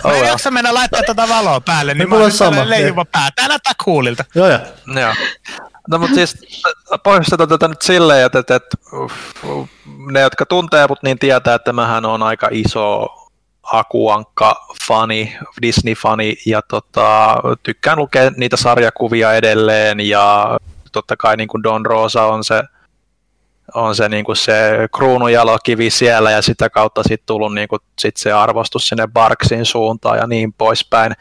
Oh, 0.05 0.10
Mä 0.10 0.17
en 0.18 0.26
jaksa 0.26 0.50
mennä 0.50 0.75
laittaa 0.75 1.02
tuota 1.07 1.28
valoa 1.28 1.60
päälle, 1.60 1.94
niin, 1.94 2.09
mä 2.10 2.31
sama. 2.31 2.68
leijuva 2.68 3.05
pää. 3.05 3.28
Tää 3.36 3.49
näyttää 3.49 3.73
kuulilta. 3.84 4.25
Joo, 4.34 4.49
joo. 4.49 4.60
joo. 5.00 5.15
No 5.91 5.99
mutta 5.99 6.15
siis 6.15 6.62
pohjustetaan 7.02 7.49
tätä 7.49 7.69
nyt 7.69 7.83
silleen, 7.83 8.27
että, 8.27 8.39
että, 8.39 8.55
että 8.55 8.77
ne, 10.12 10.20
jotka 10.20 10.47
tuntee 10.47 10.86
mut, 10.89 11.02
niin 11.02 11.19
tietää, 11.19 11.55
että 11.55 11.73
mähän 11.73 12.05
on 12.05 12.23
aika 12.23 12.49
iso 12.51 13.09
Akuankka-fani, 13.62 15.36
Disney-fani, 15.62 16.36
ja 16.47 16.62
tota, 16.62 17.36
tykkään 17.62 17.99
lukea 17.99 18.31
niitä 18.36 18.57
sarjakuvia 18.57 19.35
edelleen, 19.35 20.01
ja 20.01 20.59
totta 20.93 21.17
kai 21.17 21.36
niin 21.36 21.49
kuin 21.49 21.62
Don 21.62 21.86
Rosa 21.86 22.25
on 22.25 22.44
se 22.44 22.62
on 23.75 23.94
se, 23.94 24.09
niin 24.09 24.25
kuin 24.25 24.36
se 24.36 24.89
kruununjalokivi 24.97 25.91
siellä 25.91 26.31
ja 26.31 26.43
sitä 26.43 26.70
kautta 26.70 27.02
sitten 27.02 27.27
tullut 27.27 27.55
niin 27.55 27.69
kuin, 27.69 27.81
sit 27.99 28.17
se 28.17 28.33
arvostus 28.33 28.89
sinne 28.89 29.09
Barksin 29.12 29.65
suuntaan 29.65 30.19
ja 30.19 30.27
niin 30.27 30.52
poispäin. 30.52 31.12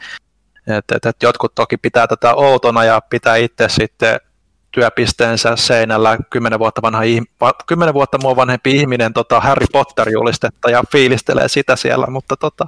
Et, 0.66 0.84
et, 0.94 1.06
et 1.06 1.16
jotkut 1.22 1.54
toki 1.54 1.76
pitää 1.76 2.06
tätä 2.06 2.34
outona 2.34 2.84
ja 2.84 3.00
pitää 3.10 3.36
itse 3.36 3.68
sitten 3.68 4.20
työpisteensä 4.70 5.56
seinällä. 5.56 6.18
Kymmenen 6.30 6.58
vuotta, 6.58 6.82
vanha, 6.82 7.00
kymmenen 7.66 7.94
vuotta 7.94 8.18
mua 8.22 8.36
vanhempi 8.36 8.76
ihminen 8.76 9.12
tota 9.12 9.40
Harry 9.40 9.66
Potter-julistetta 9.72 10.70
ja 10.70 10.84
fiilistelee 10.92 11.48
sitä 11.48 11.76
siellä, 11.76 12.06
mutta, 12.06 12.36
tota, 12.36 12.64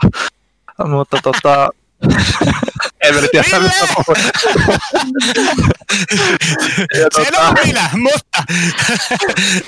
mutta 0.85 1.17
tota, 1.23 1.69
en 3.03 3.15
mä 3.15 3.21
tiedä, 3.31 3.59
mistä 3.61 3.87
puhun. 3.95 4.17
Se 7.15 7.25
tota... 7.25 7.49
on 7.49 7.55
minä, 7.65 7.91
mutta 7.93 8.45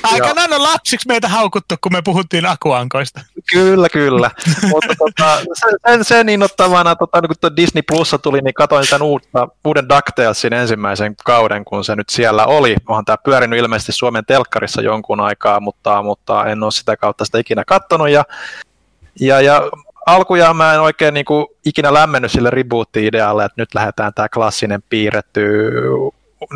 aikanaan 0.12 0.52
on 0.52 0.62
lapsiksi 0.62 1.08
meitä 1.08 1.28
haukuttu, 1.28 1.74
kun 1.80 1.92
me 1.92 2.02
puhuttiin 2.02 2.46
akuankoista. 2.46 3.20
Kyllä, 3.50 3.88
kyllä. 3.88 4.30
mutta 4.68 4.94
tota, 4.98 5.40
sen, 5.88 6.04
sen 6.04 6.28
innoittavana, 6.28 6.96
tota, 6.96 7.20
niin 7.20 7.28
kun 7.40 7.56
Disney 7.56 7.82
Plussa 7.82 8.18
tuli, 8.18 8.40
niin 8.40 8.54
katsoin 8.54 8.86
tämän 8.90 9.02
uutta, 9.02 9.48
uuden 9.64 9.88
DuckTalesin 9.88 10.52
ensimmäisen 10.52 11.14
kauden, 11.24 11.64
kun 11.64 11.84
se 11.84 11.96
nyt 11.96 12.08
siellä 12.08 12.46
oli. 12.46 12.76
Onhan 12.88 13.04
tämä 13.04 13.16
pyörinyt 13.24 13.58
ilmeisesti 13.58 13.92
Suomen 13.92 14.24
telkkarissa 14.26 14.82
jonkun 14.82 15.20
aikaa, 15.20 15.60
mutta, 15.60 16.02
mutta 16.02 16.46
en 16.46 16.62
ole 16.62 16.72
sitä 16.72 16.96
kautta 16.96 17.24
sitä 17.24 17.38
ikinä 17.38 17.64
katsonut. 17.66 18.10
Ja 18.10 18.24
ja, 19.20 19.40
ja 19.40 19.62
alkujaan 20.06 20.56
mä 20.56 20.74
en 20.74 20.80
oikein 20.80 21.14
niin 21.14 21.24
kuin, 21.24 21.46
ikinä 21.66 21.94
lämmennyt 21.94 22.32
sille 22.32 22.50
rebootti-idealle, 22.50 23.44
että 23.44 23.62
nyt 23.62 23.74
lähdetään 23.74 24.14
tämä 24.14 24.28
klassinen 24.28 24.82
piirretty 24.82 25.42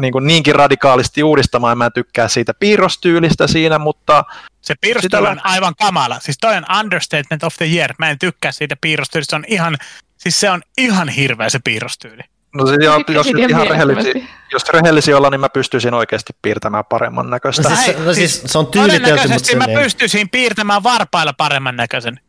niin 0.00 0.12
kuin 0.12 0.26
niinkin 0.26 0.54
radikaalisti 0.54 1.22
uudistamaan. 1.22 1.78
Mä 1.78 1.86
en 1.86 1.92
tykkää 1.92 2.28
siitä 2.28 2.54
piirrostyylistä 2.54 3.46
siinä, 3.46 3.78
mutta... 3.78 4.24
Se 4.60 4.74
piirrostyyli 4.80 5.28
on 5.28 5.46
aivan 5.46 5.74
kamala. 5.78 6.18
Siis 6.20 6.38
toi 6.38 6.56
on 6.56 6.64
understatement 6.80 7.42
of 7.44 7.54
the 7.56 7.66
year. 7.66 7.94
Mä 7.98 8.10
en 8.10 8.18
tykkää 8.18 8.52
siitä 8.52 8.76
piirrostyylistä. 8.80 9.30
Se 9.30 9.36
on 9.36 9.44
ihan, 9.46 9.76
siis 10.16 10.40
se 10.40 10.50
on 10.50 10.62
ihan 10.78 11.08
hirveä 11.08 11.48
se 11.48 11.58
piirrostyyli. 11.64 12.22
No 12.54 12.66
siis 12.66 12.78
jos, 12.82 13.02
jos, 13.08 13.26
ihan 13.48 13.66
rehellisi, 13.66 14.28
jos 14.52 14.68
rehellisi 14.68 15.14
olla, 15.14 15.30
niin 15.30 15.40
mä 15.40 15.48
pystyisin 15.48 15.94
oikeasti 15.94 16.32
piirtämään 16.42 16.84
paremman 16.84 17.30
näköistä. 17.30 17.68
No 17.68 17.76
siis, 17.76 17.98
no 17.98 18.14
siis 18.14 18.42
se 18.46 18.58
on 18.58 18.66
tyylitelty, 18.66 19.28
mutta 19.28 19.56
mä 19.56 19.66
niin. 19.66 19.78
pystyisin 19.78 20.28
piirtämään 20.28 20.82
varpailla 20.82 21.32
paremman 21.32 21.76
näköisen. 21.76 22.20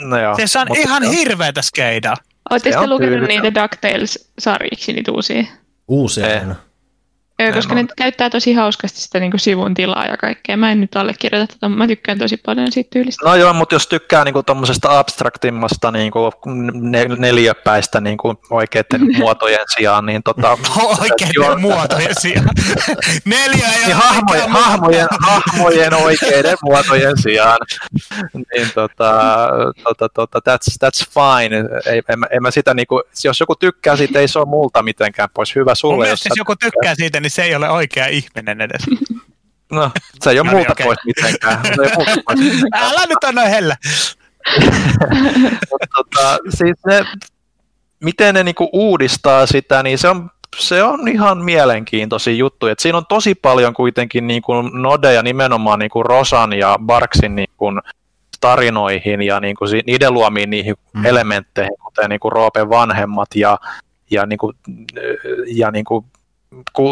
No 0.00 0.20
joo, 0.20 0.36
se 0.44 0.58
on 0.58 0.66
ihan 0.76 1.02
joo. 1.02 1.12
hirveätä 1.12 1.62
skeidaa. 1.62 2.16
Oletteko 2.50 2.86
lukenut 2.86 3.28
niitä 3.28 3.48
DuckTales-sarjiksi, 3.54 4.92
niitä 4.92 5.12
uusia? 5.12 5.44
Uusia? 5.88 6.26
Joo, 7.38 7.52
koska 7.52 7.74
ne 7.74 7.84
käyttää 7.96 8.30
tosi 8.30 8.52
hauskasti 8.52 9.00
sitä 9.00 9.20
niin 9.20 9.30
kuin 9.30 9.40
sivun 9.40 9.74
tilaa 9.74 10.06
ja 10.06 10.16
kaikkea. 10.16 10.56
Mä 10.56 10.72
en 10.72 10.80
nyt 10.80 10.96
allekirjoita 10.96 11.54
tätä, 11.54 11.68
mä 11.68 11.86
tykkään 11.86 12.18
tosi 12.18 12.36
paljon 12.36 12.72
siitä 12.72 12.90
tyylistä. 12.92 13.28
No 13.28 13.34
joo, 13.34 13.52
mutta 13.52 13.74
jos 13.74 13.86
tykkää 13.86 14.24
niin 14.24 14.44
tuommoisesta 14.46 14.98
abstraktimmasta 14.98 15.90
niin 15.90 16.12
kuin 16.12 16.32
neliöpäistä 17.18 18.00
niin 18.00 18.18
kuin 18.18 18.36
oikeiden 18.50 19.00
muotojen 19.18 19.66
sijaan, 19.76 20.06
niin 20.06 20.22
tota... 20.22 20.58
oikeiden 21.00 21.60
muotojen 21.60 22.14
sijaan. 22.20 22.48
Neljä 23.24 23.68
ja 23.68 23.86
niin 23.86 23.96
hahmojen, 23.96 24.50
hahmojen, 24.50 25.08
hahmojen 25.20 25.94
oikeiden 25.94 26.56
muotojen 26.62 27.18
sijaan. 27.18 27.58
Niin 28.34 28.70
tota, 28.74 29.12
tota, 29.84 30.08
tota 30.08 30.38
that's, 30.38 30.76
that's 30.84 31.08
fine. 31.14 31.56
Ei, 31.86 32.02
en, 32.08 32.18
en 32.30 32.42
mä 32.42 32.50
sitä 32.50 32.74
niin 32.74 32.86
kuin, 32.86 33.02
jos 33.24 33.40
joku 33.40 33.54
tykkää 33.54 33.96
siitä, 33.96 34.18
ei 34.18 34.28
se 34.28 34.38
ole 34.38 34.48
multa 34.48 34.82
mitenkään 34.82 35.28
pois. 35.34 35.54
Hyvä 35.54 35.74
sulle. 35.74 35.96
Mun 35.96 36.08
jos 36.08 36.24
joku 36.36 36.56
tykkää 36.56 36.94
siitä, 36.94 37.20
niin 37.20 37.27
niin 37.28 37.34
se 37.34 37.42
ei 37.42 37.54
ole 37.54 37.70
oikea 37.70 38.06
ihminen 38.06 38.60
edes. 38.60 38.82
No, 39.70 39.90
se 40.20 40.30
ei 40.30 40.40
ole 40.40 40.50
no, 40.50 40.56
muuta 40.56 40.72
okay. 40.72 40.86
pois 40.86 40.98
mitenkään. 41.04 41.60
Se 41.64 41.82
ei 41.82 41.96
muuta 41.96 42.22
pois 42.26 42.38
mitenkään. 42.38 42.84
Älä 42.84 43.00
nyt 43.08 43.34
noin 43.34 43.50
hellä. 43.50 43.76
tota, 45.96 46.38
siis 46.48 46.76
ne, 46.86 47.04
miten 48.00 48.34
ne 48.34 48.44
niinku 48.44 48.68
uudistaa 48.72 49.46
sitä, 49.46 49.82
niin 49.82 49.98
se 49.98 50.08
on, 50.08 50.30
se 50.58 50.82
on 50.82 51.08
ihan 51.08 51.38
mielenkiintoisia 51.38 52.34
juttuja. 52.34 52.72
Et 52.72 52.78
siinä 52.78 52.98
on 52.98 53.06
tosi 53.08 53.34
paljon 53.34 53.74
kuitenkin 53.74 54.26
niinku 54.26 54.52
nodeja 54.62 55.22
nimenomaan 55.22 55.78
niinku 55.78 56.02
Rosan 56.02 56.52
ja 56.52 56.78
Barksin 56.82 57.34
niinku 57.34 57.72
tarinoihin 58.40 59.22
ja 59.22 59.40
niinku 59.40 59.64
niiden 59.86 60.14
luomiin 60.14 60.50
niihin 60.50 60.74
mm. 60.92 61.06
elementteihin, 61.06 61.78
kuten 61.84 62.10
niinku 62.10 62.30
Roopen 62.30 62.70
vanhemmat 62.70 63.28
ja, 63.34 63.58
ja, 64.10 64.26
niinku, 64.26 64.52
ja 65.46 65.70
niinku 65.70 66.04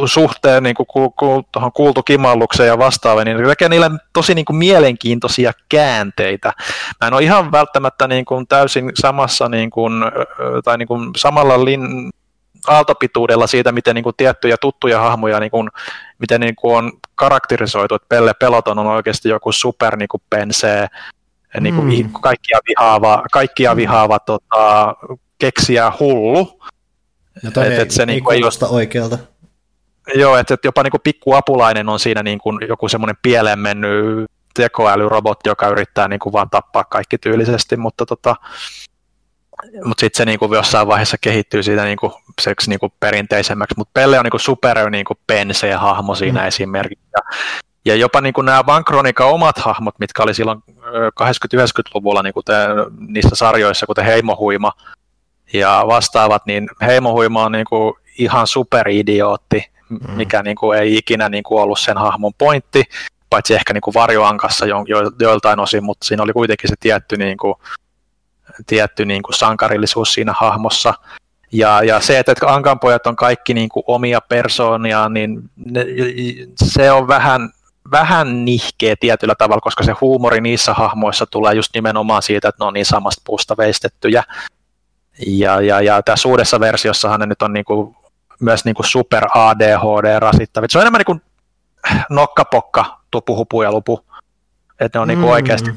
suhteen 0.06 0.62
niin 0.62 0.74
kuin, 0.74 0.86
ku, 0.86 1.10
ku, 1.10 1.42
tuohon 1.52 1.72
kuultu 1.72 2.02
kimallukseen 2.02 2.66
ja 2.66 2.78
vastaavaan, 2.78 3.26
niin 3.26 3.46
tekee 3.46 3.68
niille 3.68 3.90
tosi 4.12 4.34
niin 4.34 4.44
kuin, 4.44 4.56
mielenkiintoisia 4.56 5.52
käänteitä. 5.68 6.52
Mä 7.00 7.06
en 7.06 7.14
ole 7.14 7.22
ihan 7.22 7.52
välttämättä 7.52 8.08
niin 8.08 8.24
kuin, 8.24 8.46
täysin 8.46 8.92
samassa 8.94 9.48
niin 9.48 9.70
kuin, 9.70 9.92
tai 10.64 10.78
niin 10.78 10.88
kuin, 10.88 11.10
samalla 11.16 11.64
lin, 11.64 12.10
aaltopituudella 12.66 13.46
siitä, 13.46 13.72
miten 13.72 13.94
niin 13.94 14.02
kuin, 14.02 14.16
tiettyjä 14.16 14.56
tuttuja 14.60 15.00
hahmoja, 15.00 15.40
niin 15.40 15.50
kuin, 15.50 15.68
miten 16.18 16.40
niin 16.40 16.56
kuin, 16.56 16.76
on 16.76 16.92
karakterisoitu, 17.14 17.94
että 17.94 18.08
Pelle 18.08 18.34
Peloton 18.34 18.78
on 18.78 18.86
oikeasti 18.86 19.28
joku 19.28 19.52
super 19.52 19.96
niin 19.96 20.08
kuin, 20.08 20.22
pensee, 20.30 20.86
niin 21.60 21.74
kuin, 21.74 21.86
mm. 21.86 22.12
kaikkia 22.20 22.58
vihaava, 22.68 23.22
kaikkia 23.32 23.76
vihaava 23.76 24.18
tota, 24.18 24.94
keksiä 25.38 25.92
hullu. 26.00 26.60
No 27.42 27.50
toi 27.50 27.66
et, 27.66 27.72
ei, 27.72 27.80
et 27.80 27.90
se 27.90 28.02
ei, 28.02 28.06
niin 28.06 28.14
ei 28.14 28.20
kuulosta 28.20 28.68
oikealta. 28.68 29.18
Joo, 30.14 30.36
että 30.36 30.54
et 30.54 30.64
jopa 30.64 30.82
niin 30.82 30.90
kuin 30.90 31.00
pikku 31.04 31.34
apulainen 31.34 31.88
on 31.88 31.98
siinä 31.98 32.22
niin 32.22 32.38
kuin 32.38 32.58
joku 32.68 32.88
semmoinen 32.88 33.16
pieleen 33.22 33.58
mennyt 33.58 34.30
tekoälyrobotti, 34.54 35.48
joka 35.48 35.68
yrittää 35.68 36.08
niin 36.08 36.20
kuin 36.20 36.32
vaan 36.32 36.50
tappaa 36.50 36.84
kaikki 36.84 37.18
tyylisesti, 37.18 37.76
mutta 37.76 38.06
tota, 38.06 38.36
mutta 39.84 40.00
sitten 40.00 40.16
se 40.16 40.24
niinku 40.24 40.54
jossain 40.54 40.86
vaiheessa 40.86 41.16
kehittyy 41.20 41.62
siitä 41.62 41.84
niinku, 41.84 42.20
seksi 42.40 42.70
niinku 42.70 42.92
perinteisemmäksi, 43.00 43.74
mutta 43.78 43.90
Pelle 43.94 44.18
on 44.18 44.24
niinku 44.24 44.38
super 44.38 44.90
niinku 44.90 45.14
pensee 45.26 45.74
hahmo 45.74 46.14
siinä 46.14 46.40
mm. 46.40 46.46
esimerkiksi. 46.46 47.04
Ja, 47.12 47.20
ja 47.84 47.96
jopa 47.96 48.20
niinku 48.20 48.42
nämä 48.42 48.66
Van 48.66 48.84
Kronika 48.84 49.24
omat 49.24 49.58
hahmot, 49.58 49.98
mitkä 49.98 50.22
oli 50.22 50.34
silloin 50.34 50.62
80-90-luvulla 51.22 52.22
niinku 52.22 52.42
te, 52.42 52.54
niissä 53.08 53.36
sarjoissa, 53.36 53.86
kuten 53.86 54.04
Heimohuima 54.04 54.72
ja 55.52 55.84
vastaavat, 55.86 56.46
niin 56.46 56.68
Heimohuima 56.82 57.44
on 57.44 57.52
niinku 57.52 57.98
ihan 58.18 58.46
superidiootti, 58.46 59.70
mm. 59.88 60.10
mikä 60.10 60.42
niinku 60.42 60.72
ei 60.72 60.96
ikinä 60.96 61.28
niinku 61.28 61.58
ollut 61.58 61.78
sen 61.78 61.98
hahmon 61.98 62.32
pointti, 62.38 62.84
paitsi 63.30 63.54
ehkä 63.54 63.72
niinku 63.72 63.94
varjoankassa 63.94 64.66
jo, 64.66 64.84
jo, 64.88 64.98
joiltain 65.20 65.60
osin, 65.60 65.84
mutta 65.84 66.06
siinä 66.06 66.22
oli 66.22 66.32
kuitenkin 66.32 66.70
se 66.70 66.74
tietty 66.80 67.16
niinku, 67.16 67.60
tietty 68.66 69.04
niin 69.04 69.22
kuin 69.22 69.34
sankarillisuus 69.34 70.12
siinä 70.12 70.32
hahmossa. 70.32 70.94
Ja, 71.52 71.82
ja 71.82 72.00
se, 72.00 72.18
että 72.18 72.34
Ankanpojat 72.46 73.06
on 73.06 73.16
kaikki 73.16 73.54
niin 73.54 73.68
kuin 73.68 73.84
omia 73.86 74.20
persoonia, 74.20 75.08
niin 75.08 75.50
ne, 75.56 75.84
se 76.64 76.90
on 76.92 77.08
vähän, 77.08 77.50
vähän 77.90 78.44
nihkeä 78.44 78.96
tietyllä 79.00 79.34
tavalla, 79.34 79.60
koska 79.60 79.84
se 79.84 79.92
huumori 80.00 80.40
niissä 80.40 80.74
hahmoissa 80.74 81.26
tulee 81.26 81.54
just 81.54 81.74
nimenomaan 81.74 82.22
siitä, 82.22 82.48
että 82.48 82.64
ne 82.64 82.66
on 82.68 82.74
niin 82.74 82.86
samasta 82.86 83.22
puusta 83.26 83.56
veistettyjä. 83.56 84.24
Ja, 85.26 85.60
ja, 85.60 85.80
ja 85.80 86.02
tässä 86.02 86.28
uudessa 86.28 86.60
versiossahan 86.60 87.20
ne 87.20 87.26
nyt 87.26 87.42
on 87.42 87.52
niin 87.52 87.64
kuin, 87.64 87.96
myös 88.40 88.64
niin 88.64 88.74
kuin 88.74 88.86
super 88.86 89.26
ADHD 89.34 90.18
rasittavia. 90.20 90.68
Se 90.70 90.78
on 90.78 90.82
enemmän 90.82 90.98
niin 90.98 91.06
kuin 91.06 91.22
nokkapokka, 92.10 93.00
tupu, 93.10 93.36
hupu 93.36 93.62
ja 93.62 93.72
lupu. 93.72 94.06
Että 94.80 94.98
ne 94.98 95.00
on 95.00 95.08
niin 95.08 95.18
kuin 95.18 95.28
mm. 95.28 95.32
oikeasti 95.32 95.70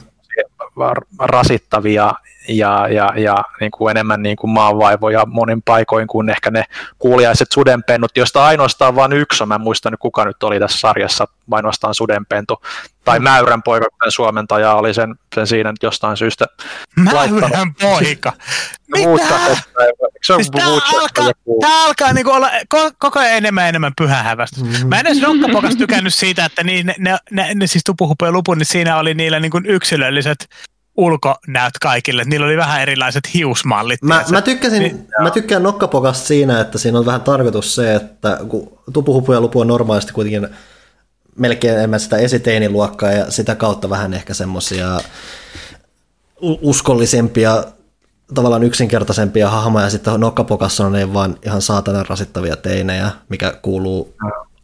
rasittavia 1.19 2.13
ja, 2.49 2.87
ja, 2.87 3.13
ja 3.15 3.43
niin 3.59 3.71
kuin 3.71 3.91
enemmän 3.91 4.23
niin 4.23 4.35
kuin 4.35 4.51
maanvaivoja 4.51 5.25
monin 5.25 5.61
paikoin 5.61 6.07
kuin 6.07 6.29
ehkä 6.29 6.51
ne 6.51 6.63
kuuliaiset 6.99 7.51
sudenpennut, 7.51 8.11
joista 8.17 8.45
ainoastaan 8.45 8.95
vain 8.95 9.13
yksi 9.13 9.43
on, 9.43 9.47
mä 9.47 9.55
en 9.55 9.61
muista 9.61 9.91
nyt 9.91 9.99
kuka 9.99 10.25
nyt 10.25 10.43
oli 10.43 10.59
tässä 10.59 10.79
sarjassa, 10.79 11.27
ainoastaan 11.51 11.95
sudenpentu, 11.95 12.61
tai 13.05 13.19
mm. 13.19 13.23
Mäyrän 13.23 13.63
poika, 13.63 13.85
kuten 13.89 14.11
suomentaja 14.11 14.73
oli 14.73 14.93
sen, 14.93 15.15
sen 15.35 15.47
siinä 15.47 15.71
nyt 15.71 15.83
jostain 15.83 16.17
syystä 16.17 16.45
Mäyrän 16.95 17.73
poika? 17.81 18.33
Mitä? 18.95 19.39
Se 20.23 20.33
on 20.33 20.39
siis 20.39 20.51
tää 20.51 20.67
alkaa, 20.67 21.31
tää 21.61 21.83
alkaa 21.85 22.13
niinku 22.13 22.31
olla 22.31 22.49
koko 22.97 23.19
ajan 23.19 23.37
enemmän 23.37 23.69
enemmän 23.69 23.93
pyhähävästä. 23.97 24.61
Mm. 24.61 24.87
Mä 24.87 24.99
en 24.99 25.07
edes 25.07 25.21
nokkapokas 25.21 25.75
tykännyt 25.75 26.13
siitä, 26.13 26.45
että 26.45 26.63
niin, 26.63 26.85
ne, 26.85 26.95
ne, 26.97 27.17
ne, 27.31 27.53
ne 27.55 27.67
siis 27.67 27.83
tupuhupu 27.83 28.25
ja 28.25 28.31
lupu, 28.31 28.53
niin 28.53 28.65
siinä 28.65 28.97
oli 28.97 29.13
niillä 29.13 29.39
niinku 29.39 29.61
yksilölliset 29.65 30.49
ulkonäöt 30.99 31.73
kaikille. 31.81 32.23
Niillä 32.23 32.45
oli 32.45 32.57
vähän 32.57 32.81
erilaiset 32.81 33.33
hiusmallit. 33.33 34.01
Mä, 34.01 34.23
mä, 34.29 34.41
tykkäsin, 34.41 34.79
niin, 34.79 35.07
mä 35.21 35.31
tykkään 35.31 35.63
nokkapokasta 35.63 36.27
siinä, 36.27 36.61
että 36.61 36.77
siinä 36.77 36.99
on 36.99 37.05
vähän 37.05 37.21
tarkoitus 37.21 37.75
se, 37.75 37.95
että 37.95 38.37
kun 38.47 38.79
tupuhupu 38.93 39.33
ja 39.33 39.41
lupu 39.41 39.59
on 39.59 39.67
normaalisti 39.67 40.13
kuitenkin 40.13 40.47
melkein 41.35 41.77
enemmän 41.77 41.99
sitä 41.99 42.17
esiteiniluokkaa 42.17 43.11
ja 43.11 43.31
sitä 43.31 43.55
kautta 43.55 43.89
vähän 43.89 44.13
ehkä 44.13 44.33
semmoisia 44.33 44.99
uskollisempia, 46.41 47.63
tavallaan 48.35 48.63
yksinkertaisempia 48.63 49.49
hahmoja, 49.49 49.85
ja 49.85 49.89
sitten 49.89 50.19
nokkapokassa 50.19 50.85
on 50.85 50.91
ne 50.91 51.13
vaan 51.13 51.37
ihan 51.45 51.61
saatanan 51.61 52.05
rasittavia 52.09 52.55
teinejä, 52.55 53.11
mikä 53.29 53.53
kuuluu 53.61 54.15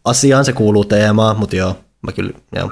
asiaan, 0.04 0.44
se 0.44 0.52
kuuluu 0.52 0.84
teemaan, 0.84 1.38
mutta 1.38 1.56
joo, 1.56 1.76
mä 2.02 2.12
kyllä, 2.12 2.32
joo. 2.52 2.70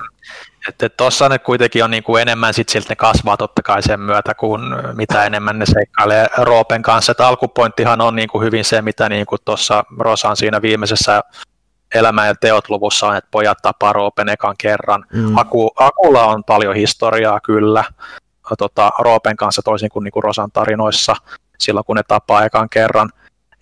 Että 0.69 0.89
tuossa 0.89 1.29
ne 1.29 1.39
kuitenkin 1.39 1.85
on 1.85 1.91
niin 1.91 2.03
kuin 2.03 2.23
enemmän 2.23 2.55
sit 2.55 2.69
siltä 2.69 2.87
ne 2.89 2.97
kasvaa 2.97 3.37
totta 3.37 3.63
kai 3.63 3.83
sen 3.83 4.01
myötä, 4.01 4.35
kun 4.35 4.77
mitä 4.95 5.25
enemmän 5.25 5.59
ne 5.59 5.67
seikkailee 5.67 6.27
Roopen 6.37 6.83
kanssa. 6.83 7.13
Että 7.13 7.29
alkupointtihan 7.29 8.01
on 8.01 8.17
niin 8.17 8.29
kuin 8.29 8.45
hyvin 8.45 8.65
se, 8.65 8.83
mitä 8.83 9.09
niin 9.09 9.27
kuin 9.27 9.39
tuossa 9.45 9.85
Rosan 9.99 10.37
siinä 10.37 10.63
viimeisessä 10.63 11.23
elämä- 11.95 12.27
ja 12.27 12.35
teot-luvussa 12.35 13.07
on, 13.07 13.17
että 13.17 13.29
pojat 13.31 13.59
tapaa 13.63 13.93
Roopen 13.93 14.29
ekan 14.29 14.55
kerran. 14.59 15.05
Mm. 15.13 15.37
Aku, 15.37 15.71
Akulla 15.77 16.25
on 16.25 16.45
paljon 16.45 16.75
historiaa 16.75 17.41
kyllä 17.41 17.85
tota, 18.59 18.91
Roopen 18.99 19.37
kanssa 19.37 19.63
toisin 19.63 19.89
kuin, 19.89 20.05
niin 20.05 20.13
kuin 20.13 20.25
Rosan 20.25 20.53
tarinoissa 20.53 21.17
silloin, 21.59 21.85
kun 21.85 21.97
ne 21.97 22.03
tapaa 22.09 22.45
ekan 22.45 22.69
kerran. 22.69 23.11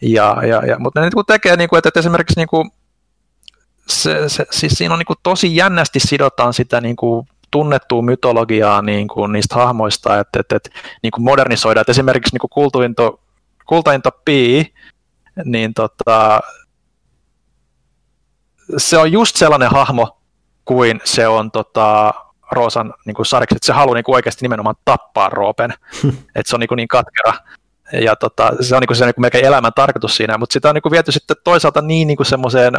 Ja, 0.03 0.37
ja, 0.47 0.67
ja, 0.67 0.79
mutta 0.79 1.01
ne 1.01 1.07
niin 1.07 1.15
kuin 1.15 1.27
tekee, 1.27 1.57
niin 1.57 1.69
kuin, 1.69 1.79
että, 1.79 1.89
että 1.89 2.01
esimerkiksi 2.01 2.37
niin 2.37 2.49
kuin, 2.49 2.71
se, 3.89 4.29
se, 4.29 4.47
siis 4.51 4.73
siinä 4.73 4.95
on 4.95 4.99
niin 4.99 5.07
kuin 5.07 5.19
tosi 5.23 5.57
jännästi 5.57 6.01
sidotaan 6.01 6.55
sitä 6.55 6.81
niin 6.81 6.97
kuin 6.97 7.29
tunnettua 7.51 8.03
mytologiaa 8.03 8.83
niin 8.83 9.09
kuin 9.09 9.33
niistä 9.33 9.55
hahmoista, 9.55 10.19
että, 10.19 10.41
että, 10.41 10.57
että 10.57 10.71
niin 11.03 11.11
kuin 11.11 11.25
modernisoidaan. 11.25 11.81
Että 11.81 11.93
esimerkiksi 11.93 12.35
niin 12.35 12.41
kuin 12.41 12.51
kultuinto, 12.51 13.21
kultainto 13.67 14.11
Pi, 14.25 14.75
niin 15.45 15.75
tota, 15.75 16.41
se 18.77 18.99
on 18.99 19.13
just 19.13 19.37
sellainen 19.37 19.71
hahmo 19.71 20.19
kuin 20.65 21.01
se 21.05 21.29
on 21.29 21.51
tota, 21.51 22.15
Roosan 22.53 22.95
niin 23.07 23.15
kuin 23.15 23.27
sarjaksi, 23.27 23.57
että 23.57 23.67
se 23.67 23.73
haluaa 23.73 23.95
niin 23.95 24.05
kuin 24.05 24.15
oikeasti 24.15 24.45
nimenomaan 24.45 24.77
tappaa 24.85 25.29
Roopen, 25.29 25.71
että 26.35 26.51
se 26.51 26.57
on 26.57 26.61
niin, 26.61 26.69
kuin 26.69 26.77
niin 26.77 26.89
katkera. 26.89 27.35
Ja 27.93 28.17
tota, 28.17 28.53
se 28.61 28.77
on 28.77 28.81
niin 28.81 28.87
kuin 28.87 28.97
se 28.97 29.05
niin 29.05 29.15
kuin 29.15 29.23
melkein 29.23 29.45
elämän 29.45 29.73
tarkoitus 29.77 30.17
siinä, 30.17 30.39
mutta 30.39 30.53
sitä 30.53 30.69
on 30.69 30.75
niin 30.75 30.83
kuin 30.83 30.91
viety 30.91 31.13
sitten 31.13 31.37
toisaalta 31.45 31.83
niin, 31.83 32.09
niin 32.09 32.17
kuin 32.17 32.27
semmoiseen 32.27 32.75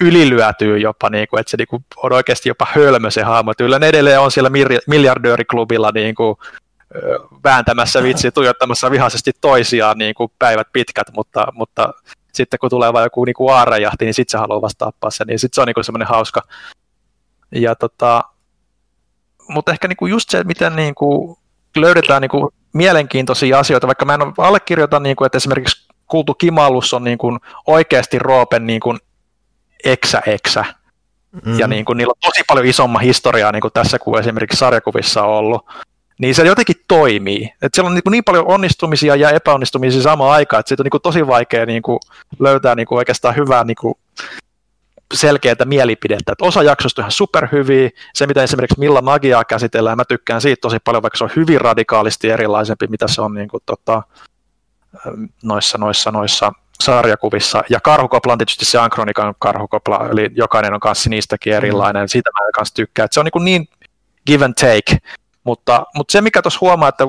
ylilyötyy 0.00 0.78
jopa, 0.78 1.10
niin 1.10 1.28
kuin, 1.28 1.40
että 1.40 1.50
se 1.50 1.56
niin 1.56 1.68
kuin, 1.68 1.84
on 1.96 2.12
oikeasti 2.12 2.48
jopa 2.48 2.66
hölmö 2.74 3.10
se 3.10 3.22
hahmo. 3.22 3.52
Kyllä 3.58 3.78
ne 3.78 3.88
edelleen 3.88 4.20
on 4.20 4.30
siellä 4.30 4.50
miljardööriklubilla 4.86 5.90
niin 5.94 6.14
kuin, 6.14 6.36
vääntämässä 7.44 8.02
vitsi, 8.02 8.30
tuijottamassa 8.30 8.90
vihaisesti 8.90 9.32
toisiaan 9.40 9.98
niin 9.98 10.14
kuin 10.14 10.32
päivät 10.38 10.66
pitkät, 10.72 11.06
mutta, 11.16 11.46
mutta 11.52 11.94
sitten 12.32 12.58
kun 12.58 12.70
tulee 12.70 12.92
vain 12.92 13.04
joku 13.04 13.24
niin 13.24 13.34
kuin 13.34 13.54
aarajahti, 13.54 14.04
niin 14.04 14.14
sitten 14.14 14.30
se 14.30 14.38
haluaa 14.38 14.62
vasta 14.62 14.84
tappaa 14.84 15.10
sen, 15.10 15.26
niin 15.26 15.38
sitten 15.38 15.54
se 15.54 15.60
on 15.60 15.66
niin 15.66 15.84
semmoinen 15.84 16.08
hauska. 16.08 16.42
Ja 17.52 17.74
tota, 17.74 18.24
mutta 19.48 19.72
ehkä 19.72 19.88
niin 19.88 19.96
kuin 19.96 20.10
just 20.10 20.30
se, 20.30 20.44
miten 20.44 20.76
niin 20.76 20.94
kuin 20.94 21.36
löydetään 21.76 22.22
niin 22.22 22.30
kuin 22.30 22.48
mielenkiintoisia 22.72 23.58
asioita, 23.58 23.86
vaikka 23.86 24.04
mä 24.04 24.14
en 24.14 24.20
allekirjoita, 24.38 25.00
niin 25.00 25.16
kuin, 25.16 25.26
että 25.26 25.36
esimerkiksi 25.36 25.88
kuultu 26.06 26.34
kimallus 26.34 26.94
on 26.94 27.04
niin 27.04 27.18
kuin 27.18 27.38
oikeasti 27.66 28.18
Roopen 28.18 28.66
niin 28.66 28.80
kuin 28.80 28.98
eksä 29.84 30.22
eksä. 30.26 30.64
Mm. 31.44 31.58
Ja 31.58 31.66
niin 31.66 31.84
kuin, 31.84 31.96
niillä 31.96 32.10
on 32.10 32.30
tosi 32.30 32.42
paljon 32.46 32.66
isomma 32.66 32.98
historiaa 32.98 33.52
niin 33.52 33.60
kuin 33.60 33.72
tässä 33.72 33.98
kuin 33.98 34.20
esimerkiksi 34.20 34.58
sarjakuvissa 34.58 35.22
on 35.22 35.34
ollut. 35.34 35.66
Niin 36.18 36.34
se 36.34 36.42
jotenkin 36.42 36.76
toimii. 36.88 37.52
Et 37.62 37.74
siellä 37.74 37.88
on 37.88 37.94
niin, 37.94 38.02
niin 38.10 38.24
paljon 38.24 38.46
onnistumisia 38.46 39.16
ja 39.16 39.30
epäonnistumisia 39.30 40.02
samaan 40.02 40.32
aikaan, 40.32 40.60
että 40.60 40.68
siitä 40.68 40.82
on 40.82 40.84
niin 40.84 40.90
kuin 40.90 41.02
tosi 41.02 41.26
vaikea 41.26 41.66
niin 41.66 41.82
kuin 41.82 41.98
löytää 42.38 42.74
niin 42.74 42.86
kuin 42.86 42.98
oikeastaan 42.98 43.36
hyvää 43.36 43.64
niin 43.64 43.76
kuin 43.80 43.94
selkeää 45.14 45.56
mielipidettä. 45.64 46.32
Et 46.32 46.42
osa 46.42 46.62
jaksoista 46.62 47.00
on 47.00 47.02
ihan 47.02 47.12
superhyviä. 47.12 47.90
Se, 48.14 48.26
mitä 48.26 48.42
esimerkiksi 48.42 48.80
Milla 48.80 49.02
Magiaa 49.02 49.44
käsitellään, 49.44 49.96
mä 49.96 50.04
tykkään 50.04 50.40
siitä 50.40 50.60
tosi 50.60 50.78
paljon, 50.84 51.02
vaikka 51.02 51.16
se 51.16 51.24
on 51.24 51.30
hyvin 51.36 51.60
radikaalisti 51.60 52.30
erilaisempi, 52.30 52.86
mitä 52.86 53.08
se 53.08 53.22
on 53.22 53.34
niin 53.34 53.48
kuin, 53.48 53.62
tota, 53.66 54.02
noissa, 55.42 55.78
noissa, 55.78 56.10
noissa 56.10 56.52
sarjakuvissa. 56.82 57.64
Ja 57.70 57.80
karhukopla 57.80 58.32
on 58.32 58.38
tietysti 58.38 58.64
se 58.64 58.78
Ankronikan 58.78 59.34
karhukopla, 59.38 60.08
eli 60.10 60.30
jokainen 60.34 60.74
on 60.74 60.80
kanssa 60.80 61.10
niistäkin 61.10 61.52
mm. 61.52 61.56
erilainen. 61.56 62.02
Mm. 62.02 62.08
Siitä 62.08 62.30
mä 62.34 62.46
kanssa 62.54 62.74
tykkään. 62.74 63.04
Että 63.04 63.14
se 63.14 63.20
on 63.20 63.26
niin, 63.34 63.44
niin 63.44 63.68
give 64.26 64.44
and 64.44 64.54
take. 64.54 64.98
Mutta, 65.44 65.86
mutta 65.94 66.12
se, 66.12 66.20
mikä 66.20 66.42
tuossa 66.42 66.58
huomaa, 66.60 66.88
että 66.88 67.04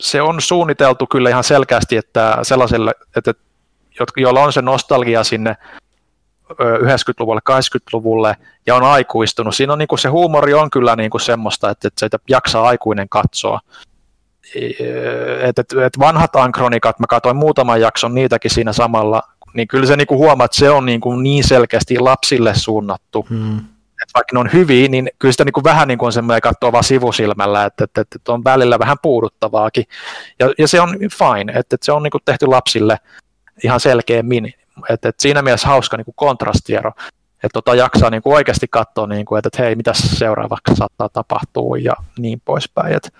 se 0.00 0.22
on 0.22 0.40
suunniteltu 0.40 1.06
kyllä 1.06 1.30
ihan 1.30 1.44
selkeästi, 1.44 1.96
että 1.96 2.38
sellaiselle, 2.42 2.94
että, 3.16 3.34
joilla 4.16 4.42
on 4.42 4.52
se 4.52 4.62
nostalgia 4.62 5.24
sinne 5.24 5.56
90-luvulle, 6.50 7.40
80-luvulle 7.50 8.36
ja 8.66 8.74
on 8.74 8.82
aikuistunut. 8.82 9.56
Siinä 9.56 9.72
on 9.72 9.78
niin 9.78 9.88
kuin 9.88 9.98
se 9.98 10.08
huumori 10.08 10.54
on 10.54 10.70
kyllä 10.70 10.96
niin 10.96 11.10
kuin 11.10 11.20
semmoista, 11.20 11.70
että, 11.70 11.88
että 11.88 12.06
sitä 12.06 12.18
jaksaa 12.28 12.68
aikuinen 12.68 13.08
katsoa 13.08 13.60
et, 15.40 15.58
et, 15.58 15.72
et 15.72 15.98
vanhat 15.98 16.36
Ankronikat, 16.36 16.98
mä 16.98 17.06
katsoin 17.06 17.36
muutaman 17.36 17.80
jakson 17.80 18.14
niitäkin 18.14 18.50
siinä 18.50 18.72
samalla, 18.72 19.22
niin 19.54 19.68
kyllä 19.68 19.86
se 19.86 19.96
niin 19.96 20.06
kuin 20.06 20.18
huomaa, 20.18 20.44
että 20.44 20.56
se 20.56 20.70
on 20.70 20.86
niin, 20.86 21.00
kuin 21.00 21.22
niin 21.22 21.44
selkeästi 21.44 21.98
lapsille 21.98 22.54
suunnattu. 22.54 23.26
Hmm. 23.30 23.58
Että 24.02 24.12
vaikka 24.14 24.34
ne 24.34 24.40
on 24.40 24.52
hyviä, 24.52 24.88
niin 24.88 25.08
kyllä 25.18 25.32
sitä 25.32 25.44
niin 25.44 25.52
kuin 25.52 25.64
vähän 25.64 25.88
niin 25.88 25.98
kuin 25.98 26.06
on 26.06 26.12
semmoinen 26.12 26.40
katsoa 26.40 26.72
vaan 26.72 26.84
sivusilmällä, 26.84 27.64
että, 27.64 27.84
että, 27.84 28.00
että 28.00 28.32
on 28.32 28.44
välillä 28.44 28.78
vähän 28.78 28.96
puuduttavaakin. 29.02 29.84
Ja, 30.38 30.52
ja 30.58 30.68
se 30.68 30.80
on 30.80 30.88
fine, 30.98 31.52
että, 31.52 31.74
että 31.74 31.76
se 31.82 31.92
on 31.92 32.02
niin 32.02 32.10
kuin 32.10 32.22
tehty 32.24 32.46
lapsille 32.46 32.96
ihan 33.64 33.80
selkeämmin. 33.80 34.54
Että, 34.90 35.08
että 35.08 35.22
siinä 35.22 35.42
mielessä 35.42 35.68
hauska 35.68 35.96
niin 35.96 36.04
kuin 36.04 36.14
kontrastiero 36.14 36.92
että 37.42 37.52
tota 37.52 37.74
jaksaa 37.74 38.10
niin 38.10 38.22
kuin 38.22 38.34
oikeasti 38.34 38.66
katsoa, 38.70 39.06
niin 39.06 39.24
kuin, 39.24 39.38
että, 39.38 39.48
että 39.48 39.62
hei, 39.62 39.74
mitä 39.74 39.92
seuraavaksi 39.94 40.74
saattaa 40.74 41.08
tapahtua 41.08 41.76
ja 41.78 41.94
niin 42.18 42.40
poispäin. 42.44 42.96
Et, 42.96 43.12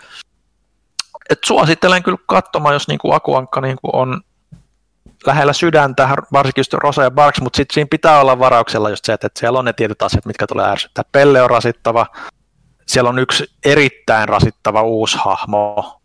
et 1.31 1.39
suosittelen 1.44 2.02
kyllä 2.02 2.18
katsomaan, 2.26 2.74
jos 2.74 2.89
niin 2.89 2.98
kuin 2.98 3.15
Akuankka 3.15 3.60
niin 3.60 3.76
kuin 3.82 3.94
on 3.94 4.20
lähellä 5.26 5.52
sydäntä, 5.52 6.08
varsinkin 6.32 6.60
just 6.60 6.74
Rosa 6.74 7.02
ja 7.02 7.10
Barks, 7.10 7.40
mutta 7.40 7.57
sitten 7.57 7.74
siinä 7.74 7.89
pitää 7.90 8.20
olla 8.20 8.39
varauksella 8.39 8.90
just 8.90 9.05
se, 9.05 9.12
että, 9.12 9.28
siellä 9.39 9.58
on 9.58 9.65
ne 9.65 9.73
tietyt 9.73 10.02
asiat, 10.02 10.26
mitkä 10.26 10.47
tulee 10.47 10.70
ärsyttää. 10.70 11.05
Pelle 11.12 11.42
on 11.42 11.50
rasittava, 11.50 12.07
siellä 12.86 13.10
on 13.10 13.18
yksi 13.18 13.44
erittäin 13.65 14.28
rasittava 14.28 14.82
uusi 14.82 15.18
hahmo, 15.24 16.00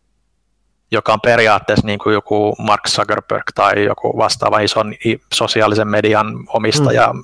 joka 0.91 1.13
on 1.13 1.21
periaatteessa 1.21 1.87
niin 1.87 1.99
kuin 1.99 2.13
joku 2.13 2.55
Mark 2.59 2.87
Zuckerberg 2.89 3.43
tai 3.55 3.85
joku 3.85 4.17
vastaava 4.17 4.59
ison 4.59 4.93
sosiaalisen 5.33 5.87
median 5.87 6.27
omistaja, 6.47 7.13
mm 7.13 7.23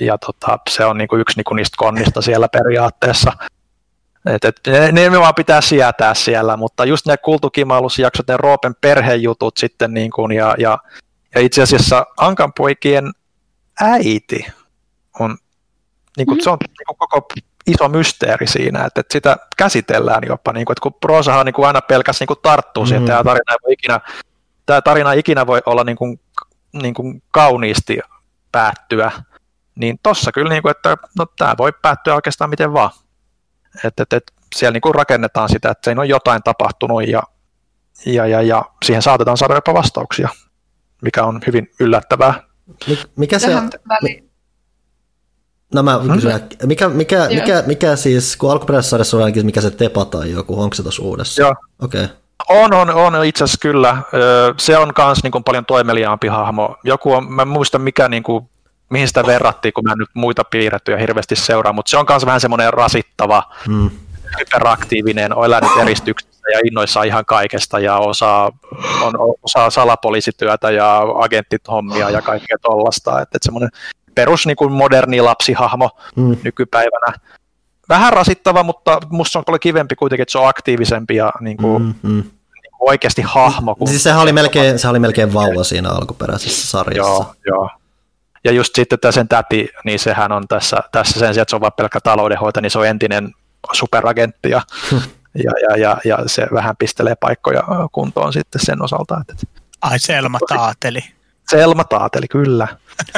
ja 0.00 0.18
tota, 0.18 0.58
se 0.70 0.84
on 0.84 0.98
niinku 0.98 1.16
yksi 1.16 1.38
niinku 1.38 1.54
niistä 1.54 1.74
konnista 1.78 2.22
siellä 2.22 2.48
periaatteessa. 2.48 3.32
Et, 4.26 4.44
et, 4.44 4.60
ne, 4.92 5.10
ne 5.10 5.20
vaan 5.20 5.34
pitää 5.34 5.60
sietää 5.60 6.14
siellä, 6.14 6.56
mutta 6.56 6.84
just 6.84 7.06
ne 7.06 7.16
kultukimailusjaksot, 7.16 8.28
ne 8.28 8.36
Roopen 8.36 8.74
perhejutut 8.80 9.56
sitten, 9.56 9.94
niin 9.94 10.10
kuin, 10.10 10.32
ja, 10.32 10.54
ja, 10.58 10.78
ja 11.34 11.40
itse 11.40 11.62
asiassa 11.62 12.06
Ankanpoikien 12.16 13.12
äiti 13.80 14.46
on, 15.20 15.36
niin 16.16 16.26
kuin, 16.26 16.36
mm-hmm. 16.36 16.44
se 16.44 16.50
on 16.50 16.58
niin 16.60 16.86
kuin 16.86 16.96
koko 16.98 17.28
iso 17.66 17.88
mysteeri 17.88 18.46
siinä, 18.46 18.84
että, 18.84 19.00
että 19.00 19.12
sitä 19.12 19.36
käsitellään 19.56 20.22
jopa, 20.26 20.52
niin 20.52 20.64
kuin, 20.64 20.72
että 20.72 20.82
kun 20.82 20.94
Roosahan 21.04 21.46
niin 21.46 21.54
kuin 21.54 21.66
aina 21.66 21.80
pelkäs 21.80 22.20
niin 22.20 22.26
kuin 22.26 22.38
tarttuu 22.42 22.82
mm-hmm. 22.82 22.88
siihen, 22.88 23.02
että 23.02 23.12
tämä 23.12 23.24
tarina, 23.24 23.52
ei 23.52 23.56
voi 23.64 23.72
ikinä, 23.72 24.00
tämä 24.66 24.82
tarina 24.82 25.12
ikinä 25.12 25.46
voi 25.46 25.60
olla 25.66 25.84
niin 25.84 25.96
kuin, 25.96 26.20
niin 26.72 26.94
kuin 26.94 27.22
kauniisti 27.30 27.98
päättyä, 28.52 29.12
niin 29.74 29.98
tossa 30.02 30.32
kyllä, 30.32 30.50
niin 30.50 30.62
kuin, 30.62 30.70
että 30.70 30.96
no, 31.18 31.26
tämä 31.38 31.54
voi 31.58 31.72
päättyä 31.82 32.14
oikeastaan 32.14 32.50
miten 32.50 32.72
vaan. 32.72 32.90
Et, 33.84 34.00
et, 34.00 34.12
et, 34.12 34.32
siellä 34.54 34.72
niin 34.72 34.80
kuin 34.80 34.94
rakennetaan 34.94 35.48
sitä, 35.48 35.70
että 35.70 35.84
siinä 35.84 36.00
on 36.00 36.08
jotain 36.08 36.42
tapahtunut 36.42 37.08
ja, 37.08 37.22
ja, 38.06 38.26
ja, 38.26 38.42
ja 38.42 38.64
siihen 38.84 39.02
saatetaan 39.02 39.36
saada 39.36 39.54
jopa 39.54 39.74
vastauksia, 39.74 40.28
mikä 41.02 41.24
on 41.24 41.40
hyvin 41.46 41.70
yllättävää. 41.80 42.42
Mikä 43.16 43.38
se 43.38 43.56
on? 43.56 43.70
No 45.74 45.82
mä 45.82 45.98
hmm? 45.98 46.12
kysyn, 46.12 46.40
mikä, 46.66 46.88
mikä, 46.88 47.28
mikä, 47.28 47.62
mikä 47.66 47.96
siis, 47.96 48.36
kun 48.36 48.50
alkuperäisessä 48.52 48.90
sarjassa 48.90 49.16
on 49.16 49.22
ainakin 49.22 49.46
mikä 49.46 49.60
se 49.60 49.70
Tepa 49.70 50.04
tai 50.04 50.32
joku, 50.32 50.62
onko 50.62 50.74
se 50.74 50.82
tuossa 50.82 51.02
uudessa? 51.02 51.42
Joo. 51.42 51.54
Okei. 51.82 52.04
Okay. 52.04 52.16
On, 52.48 52.74
on, 52.74 52.90
on 52.90 53.24
itse 53.24 53.44
asiassa 53.44 53.60
kyllä. 53.60 54.02
Se 54.58 54.78
on 54.78 54.92
myös 54.98 55.22
niin 55.22 55.44
paljon 55.44 55.66
toimeliaampi 55.66 56.28
hahmo. 56.28 56.76
Joku 56.84 57.12
on, 57.12 57.32
mä 57.32 57.42
en 57.42 57.48
muista 57.48 57.78
mikä 57.78 58.08
niin 58.08 58.22
kuin 58.22 58.48
mihin 58.90 59.08
sitä 59.08 59.26
verrattiin, 59.26 59.72
kun 59.72 59.84
mä 59.84 59.94
nyt 59.96 60.08
muita 60.14 60.44
piirrettyjä 60.44 60.98
hirveästi 60.98 61.36
seuraa, 61.36 61.72
mutta 61.72 61.90
se 61.90 61.98
on 61.98 62.06
myös 62.08 62.26
vähän 62.26 62.40
semmoinen 62.40 62.72
rasittava, 62.72 63.42
mm. 63.68 63.90
hyperaktiivinen, 64.38 65.36
on 65.36 65.44
elänyt 65.44 65.70
eristyksessä 65.80 66.48
ja 66.52 66.60
innoissa 66.64 67.02
ihan 67.02 67.24
kaikesta 67.24 67.78
ja 67.78 67.98
osaa, 67.98 68.52
on, 69.02 69.14
osaa 69.42 69.70
salapoliisityötä 69.70 70.70
ja 70.70 71.02
agenttitommia 71.18 72.10
ja 72.10 72.22
kaikkea 72.22 72.56
tollasta, 72.62 73.10
että, 73.10 73.22
että 73.22 73.46
semmoinen 73.46 73.70
perus 74.14 74.46
niin 74.46 74.56
kuin 74.56 74.72
moderni 74.72 75.20
lapsihahmo 75.20 75.90
mm. 76.16 76.36
nykypäivänä. 76.42 77.12
Vähän 77.88 78.12
rasittava, 78.12 78.62
mutta 78.62 78.98
musta 79.10 79.38
on 79.38 79.44
paljon 79.44 79.60
kivempi 79.60 79.94
kuitenkin, 79.94 80.22
että 80.22 80.32
se 80.32 80.38
on 80.38 80.48
aktiivisempi 80.48 81.16
ja 81.16 81.32
niin 81.40 81.56
kuin, 81.56 81.82
mm, 81.82 81.94
mm. 82.02 82.22
Niin 82.62 82.72
kuin 82.78 82.90
oikeasti 82.90 83.22
hahmo. 83.22 83.76
Siis 83.86 84.02
sehän 84.02 84.20
oli 84.20 84.32
melkein, 84.32 84.78
se 84.78 84.88
oli 84.88 84.98
melkein 84.98 85.34
vauva 85.34 85.64
siinä 85.64 85.90
alkuperäisessä 85.90 86.66
sarjassa. 86.66 87.12
Joo, 87.12 87.34
joo. 87.46 87.70
Ja 88.44 88.52
just 88.52 88.74
sitten 88.74 88.98
tämä 88.98 89.12
sen 89.12 89.28
täti, 89.28 89.68
niin 89.84 89.98
sehän 89.98 90.32
on 90.32 90.48
tässä, 90.48 90.76
tässä 90.92 91.20
sen 91.20 91.34
sijaan, 91.34 91.42
että 91.42 91.50
se 91.50 91.56
on 91.56 91.60
vain 91.60 91.72
pelkkä 91.76 92.00
taloudenhoito, 92.00 92.60
niin 92.60 92.70
se 92.70 92.78
on 92.78 92.86
entinen 92.86 93.34
superagentti 93.72 94.50
ja, 94.50 94.62
ja, 95.34 95.52
ja, 95.68 95.76
ja, 95.76 95.96
ja, 96.04 96.18
se 96.26 96.46
vähän 96.52 96.76
pistelee 96.76 97.14
paikkoja 97.20 97.62
kuntoon 97.92 98.32
sitten 98.32 98.60
sen 98.64 98.82
osalta. 98.82 99.20
Että, 99.20 99.46
Ai 99.80 99.98
Selma 99.98 100.38
taateli. 100.48 101.04
Selma 101.50 101.84
taateli, 101.84 102.28
kyllä. 102.28 102.68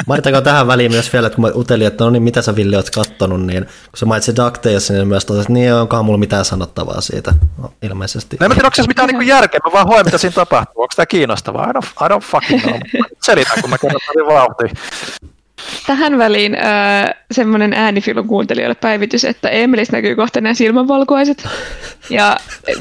Mainitaanko 0.07 0.41
tähän 0.41 0.67
väliin 0.67 0.91
myös 0.91 1.13
vielä, 1.13 1.27
että 1.27 1.35
kun 1.35 1.45
mä 1.45 1.51
utelin, 1.55 1.87
että 1.87 2.03
no 2.03 2.09
niin, 2.09 2.23
mitä 2.23 2.41
sä 2.41 2.55
Villi 2.55 2.75
oot 2.75 2.89
kattonut, 2.89 3.45
niin 3.45 3.65
kun 3.65 3.97
sä 3.97 4.05
mainitsit 4.05 4.37
DuckTales, 4.37 4.89
niin 4.91 5.07
myös 5.07 5.25
totesin, 5.25 5.41
että 5.41 5.53
niin 5.53 5.73
onkohan 5.73 6.05
mulla 6.05 6.17
mitään 6.17 6.45
sanottavaa 6.45 7.01
siitä, 7.01 7.33
no, 7.61 7.73
ilmeisesti. 7.81 8.37
No 8.39 8.45
en 8.45 8.51
tiedä, 8.51 8.67
onko 8.67 8.75
se 8.75 8.87
mitään 8.87 9.09
niin 9.09 9.27
järkeä, 9.27 9.59
mä 9.65 9.71
vaan 9.73 9.87
hoen, 9.87 10.05
mitä 10.05 10.17
siinä 10.17 10.33
tapahtuu, 10.33 10.81
onko 10.81 10.93
tämä 10.95 11.05
kiinnostavaa, 11.05 11.69
I 11.69 11.73
don't, 11.73 12.05
I 12.05 12.09
don't 12.09 12.23
fucking 12.23 12.61
know. 12.61 12.79
Selitän, 13.23 13.61
kun 13.61 13.69
mä 13.69 13.77
kerron 13.77 14.27
vauhtiin. 14.27 14.71
Tähän 15.87 16.17
väliin 16.17 16.55
äh, 16.55 17.09
semmoinen 17.31 17.73
äänifilun 17.73 18.27
kuuntelijoille 18.27 18.75
päivitys, 18.75 19.25
että 19.25 19.49
Emilis 19.49 19.91
näkyy 19.91 20.15
kohta 20.15 20.41
nämä 20.41 20.53
silmänvalkoiset. 20.53 21.47
Ja 22.09 22.37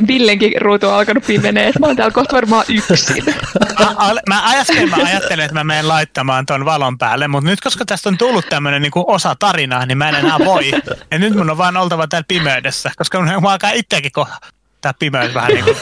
Villenkin 0.07 0.61
ruutu 0.61 0.89
on 0.89 0.95
alkanut 0.95 1.27
pimenee, 1.27 1.69
että 1.69 1.81
mä 1.81 1.87
oon 1.87 1.97
täällä 1.97 2.13
kohta 2.15 2.37
varmaan 2.37 2.65
yksin. 2.69 3.25
Mä, 3.79 4.15
mä, 4.29 4.43
äsken 4.45 4.91
mä 4.91 4.97
ajattelin, 4.97 5.45
että 5.45 5.55
mä 5.55 5.65
menen 5.65 5.89
laittamaan 5.89 6.47
ton 6.47 6.65
valon 6.65 6.99
päälle, 6.99 7.29
mutta 7.29 7.51
nyt 7.51 7.61
koska 7.61 7.85
tästä 7.85 8.09
on 8.09 8.19
tullut 8.19 8.45
tämmöinen 8.49 8.83
niin 8.83 8.93
osa 8.95 9.37
tarinaa, 9.39 9.87
niin 9.87 9.99
mä 9.99 10.09
en 10.09 10.15
enää 10.15 10.39
voi. 10.45 10.71
Ja 11.11 11.19
nyt 11.19 11.35
mun 11.35 11.51
on 11.51 11.59
vaan 11.59 11.77
oltava 11.77 12.07
täällä 12.07 12.25
pimeydessä, 12.29 12.91
koska 12.97 13.21
mun 13.21 13.47
alkaa 13.51 13.71
itsekin 13.71 14.13
kohta 14.13 14.37
tämä 14.81 14.95
pimeys 14.99 15.35
vähän 15.35 15.51
niin 15.51 15.65
kuin 15.65 15.77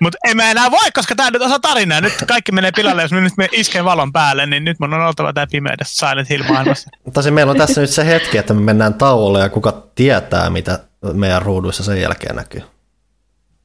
mutta 0.00 0.18
ei 0.24 0.34
mä 0.34 0.50
enää 0.50 0.70
voi, 0.70 0.90
koska 0.94 1.14
tämä 1.14 1.30
nyt 1.30 1.42
osa 1.42 1.58
tarinaa. 1.58 2.00
Nyt 2.00 2.14
kaikki 2.28 2.52
menee 2.52 2.72
pilalle, 2.76 3.02
jos 3.02 3.12
me 3.12 3.20
nyt 3.20 3.36
me 3.36 3.48
iskee 3.52 3.84
valon 3.84 4.12
päälle, 4.12 4.46
niin 4.46 4.64
nyt 4.64 4.80
mun 4.80 4.94
on 4.94 5.06
oltava 5.06 5.32
tämä 5.32 5.46
pimeydessä 5.50 6.06
Silent 6.08 6.30
Hill 6.30 6.44
maailmassa. 6.48 6.90
Tosin 7.12 7.34
meillä 7.34 7.50
on 7.50 7.58
tässä 7.58 7.80
nyt 7.80 7.90
se 7.90 8.06
hetki, 8.06 8.38
että 8.38 8.54
me 8.54 8.60
mennään 8.60 8.94
tauolle 8.94 9.40
ja 9.40 9.48
kuka 9.48 9.82
tietää, 9.94 10.50
mitä 10.50 10.78
meidän 11.12 11.42
ruuduissa 11.42 11.84
sen 11.84 12.00
jälkeen 12.00 12.36
näkyy. 12.36 12.62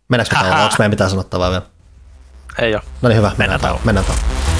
Mennäänkö 0.09 0.35
me 0.35 0.41
tauolle? 0.41 0.63
Onko 0.63 0.75
meidän 0.79 0.91
mitään 0.91 1.09
sanottavaa 1.09 1.49
vielä? 1.49 1.65
Ei 2.59 2.75
ole. 2.75 2.83
No 3.01 3.09
niin 3.09 3.17
hyvä, 3.17 3.27
mennään, 3.27 3.37
mennään 3.37 3.61
tauolle. 3.61 3.81
Mennään 3.85 4.05
tauolle. 4.05 4.56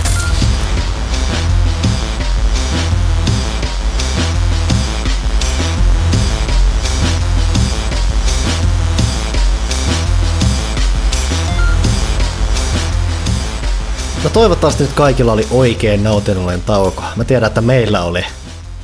No 14.27 14.31
toivottavasti 14.33 14.83
nyt 14.83 14.93
kaikilla 14.93 15.31
oli 15.31 15.47
oikein 15.51 16.03
nautinnollinen 16.03 16.61
tauko. 16.61 17.03
Mä 17.15 17.23
tiedän, 17.23 17.47
että 17.47 17.61
meillä 17.61 18.03
oli 18.03 18.25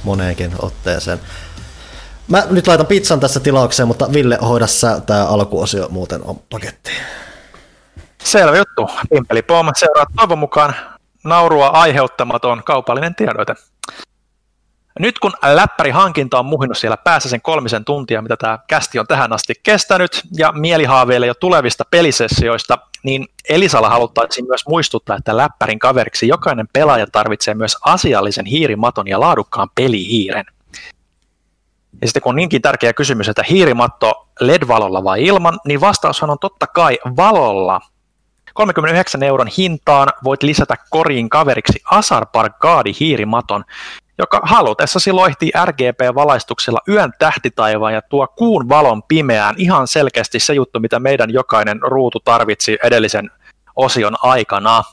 moneenkin 0.04 0.52
otteeseen. 0.60 1.20
Mä 2.28 2.44
nyt 2.50 2.68
laitan 2.68 2.86
pizzan 2.86 3.20
tässä 3.20 3.40
tilaukseen, 3.40 3.88
mutta 3.88 4.14
Ville, 4.14 4.38
hoida 4.42 4.68
sä 4.68 5.02
tää 5.06 5.28
alkuosio 5.28 5.88
muuten 5.90 6.22
on 6.24 6.40
pakettiin. 6.50 6.98
Selvä 8.24 8.58
juttu. 8.58 8.90
Pimpeli 9.10 9.42
Pom 9.42 9.72
seuraa 9.76 10.06
toivon 10.16 10.38
mukaan 10.38 10.76
naurua 11.24 11.68
aiheuttamaton 11.68 12.64
kaupallinen 12.64 13.16
tiedoite. 13.16 13.56
Nyt 15.00 15.20
kun 15.20 15.34
läppärihankinta 15.42 16.40
on 16.40 16.46
muhinnut 16.46 16.78
siellä 16.78 16.98
päässä 16.98 17.30
sen 17.30 17.42
kolmisen 17.42 17.86
tuntia, 17.86 18.22
mitä 18.22 18.38
tämä 18.38 18.60
kästi 18.68 19.00
on 19.00 19.08
tähän 19.08 19.34
asti 19.34 19.54
kestänyt, 19.64 20.22
ja 20.38 20.52
mielihaaveille 20.52 21.28
jo 21.28 21.34
tulevista 21.34 21.86
pelisessioista, 21.92 22.78
niin 23.04 23.28
Elisalla 23.50 23.90
haluttaisiin 23.90 24.48
myös 24.48 24.68
muistuttaa, 24.68 25.16
että 25.16 25.38
läppärin 25.38 25.80
kaveriksi 25.80 26.28
jokainen 26.28 26.68
pelaaja 26.74 27.08
tarvitsee 27.12 27.54
myös 27.54 27.78
asiallisen 27.86 28.46
hiirimaton 28.46 29.08
ja 29.08 29.20
laadukkaan 29.20 29.70
pelihiiren. 29.76 30.46
Ja 32.02 32.08
sitten 32.08 32.22
kun 32.22 32.30
on 32.30 32.36
niinkin 32.36 32.62
tärkeä 32.62 32.94
kysymys, 32.94 33.30
että 33.30 33.44
hiirimatto 33.50 34.28
LED-valolla 34.40 35.04
vai 35.04 35.24
ilman, 35.24 35.60
niin 35.68 35.82
vastaushan 35.82 36.30
on 36.30 36.40
totta 36.40 36.68
kai 36.68 37.00
valolla. 37.18 37.82
39 38.54 39.24
euron 39.24 39.48
hintaan 39.58 40.08
voit 40.24 40.44
lisätä 40.44 40.76
koriin 40.90 41.30
kaveriksi 41.30 41.82
Asar 41.92 42.26
Pargadi 42.26 42.94
hiirimaton, 43.00 43.64
joka 44.18 44.42
halutessasi 44.44 45.12
loihtii 45.12 45.52
RGB-valaistuksella 45.66 46.80
yön 46.90 47.14
tähtitaivaan 47.20 47.94
ja 47.94 48.02
tuo 48.02 48.28
kuun 48.28 48.70
valon 48.70 49.04
pimeään 49.04 49.56
ihan 49.58 49.88
selkeästi 49.88 50.40
se 50.40 50.54
juttu, 50.54 50.80
mitä 50.80 51.00
meidän 51.00 51.34
jokainen 51.34 51.82
ruutu 51.82 52.20
tarvitsi 52.20 52.78
edellisen 52.84 53.32
osion 53.76 54.16
aikana. 54.22 54.84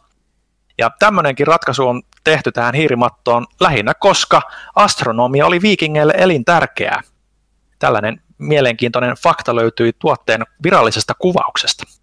Ja 0.78 0.90
tämmöinenkin 0.98 1.46
ratkaisu 1.46 1.88
on 1.88 2.02
tehty 2.24 2.52
tähän 2.52 2.74
hiirimattoon 2.74 3.46
lähinnä, 3.60 3.94
koska 3.94 4.42
astronomia 4.74 5.46
oli 5.46 5.62
viikingeille 5.62 6.14
elintärkeää. 6.16 7.00
Tällainen 7.78 8.22
mielenkiintoinen 8.38 9.14
fakta 9.22 9.56
löytyi 9.56 9.92
tuotteen 9.98 10.44
virallisesta 10.62 11.14
kuvauksesta. 11.14 11.99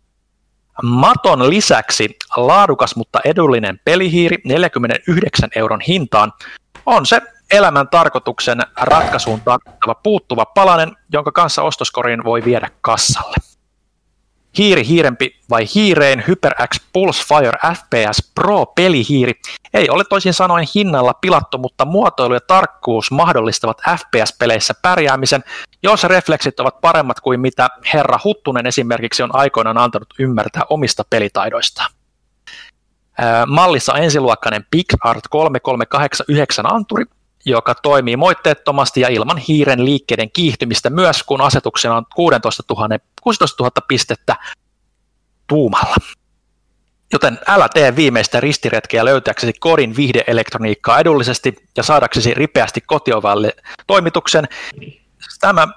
Maton 0.83 1.49
lisäksi 1.49 2.17
laadukas, 2.37 2.95
mutta 2.95 3.19
edullinen 3.25 3.79
pelihiiri 3.85 4.37
49 4.43 5.49
euron 5.55 5.81
hintaan 5.81 6.33
on 6.85 7.05
se 7.05 7.21
elämän 7.51 7.87
tarkoituksen 7.87 8.59
ratkaisuun 8.75 9.41
tarvittava 9.41 9.95
puuttuva 9.95 10.45
palanen, 10.45 10.95
jonka 11.13 11.31
kanssa 11.31 11.63
ostoskoriin 11.63 12.23
voi 12.23 12.45
viedä 12.45 12.69
kassalle. 12.81 13.46
Hiiri 14.57 14.87
hiirempi 14.87 15.39
vai 15.49 15.65
hiireen 15.75 16.23
HyperX 16.27 16.81
Pulse 16.93 17.23
Fire 17.27 17.59
FPS 17.75 18.31
Pro 18.35 18.65
pelihiiri 18.65 19.33
ei 19.73 19.89
ole 19.89 20.03
toisin 20.09 20.33
sanoen 20.33 20.67
hinnalla 20.75 21.13
pilattu, 21.13 21.57
mutta 21.57 21.85
muotoilu 21.85 22.33
ja 22.33 22.39
tarkkuus 22.39 23.11
mahdollistavat 23.11 23.81
FPS-peleissä 23.81 24.73
pärjäämisen, 24.81 25.43
jos 25.83 26.03
refleksit 26.03 26.59
ovat 26.59 26.81
paremmat 26.81 27.19
kuin 27.19 27.39
mitä 27.39 27.69
herra 27.93 28.19
Huttunen 28.23 28.67
esimerkiksi 28.67 29.23
on 29.23 29.35
aikoinaan 29.35 29.77
antanut 29.77 30.13
ymmärtää 30.19 30.63
omista 30.69 31.03
pelitaidoistaan. 31.09 31.91
Mallissa 33.47 33.93
ensiluokkainen 33.93 34.65
PixArt 34.71 35.23
3389 35.29 36.73
anturi, 36.73 37.05
joka 37.45 37.75
toimii 37.75 38.17
moitteettomasti 38.17 39.01
ja 39.01 39.07
ilman 39.07 39.37
hiiren 39.37 39.85
liikkeiden 39.85 40.31
kiihtymistä 40.31 40.89
myös, 40.89 41.23
kun 41.23 41.41
asetuksena 41.41 41.95
on 41.95 42.05
16 42.15 42.63
000, 42.69 42.99
16 43.21 43.63
000 43.63 43.71
pistettä 43.87 44.35
tuumalla. 45.47 45.95
Joten 47.13 47.39
älä 47.47 47.69
tee 47.69 47.95
viimeistä 47.95 48.39
ristiretkeä 48.39 49.05
löytääksesi 49.05 49.53
kodin 49.59 49.95
viihdeelektroniikkaa 49.95 50.99
edullisesti 50.99 51.55
ja 51.77 51.83
saadaksesi 51.83 52.33
ripeästi 52.33 52.81
kotiovalle 52.81 53.53
toimituksen. 53.87 54.47
Tämä 55.39 55.67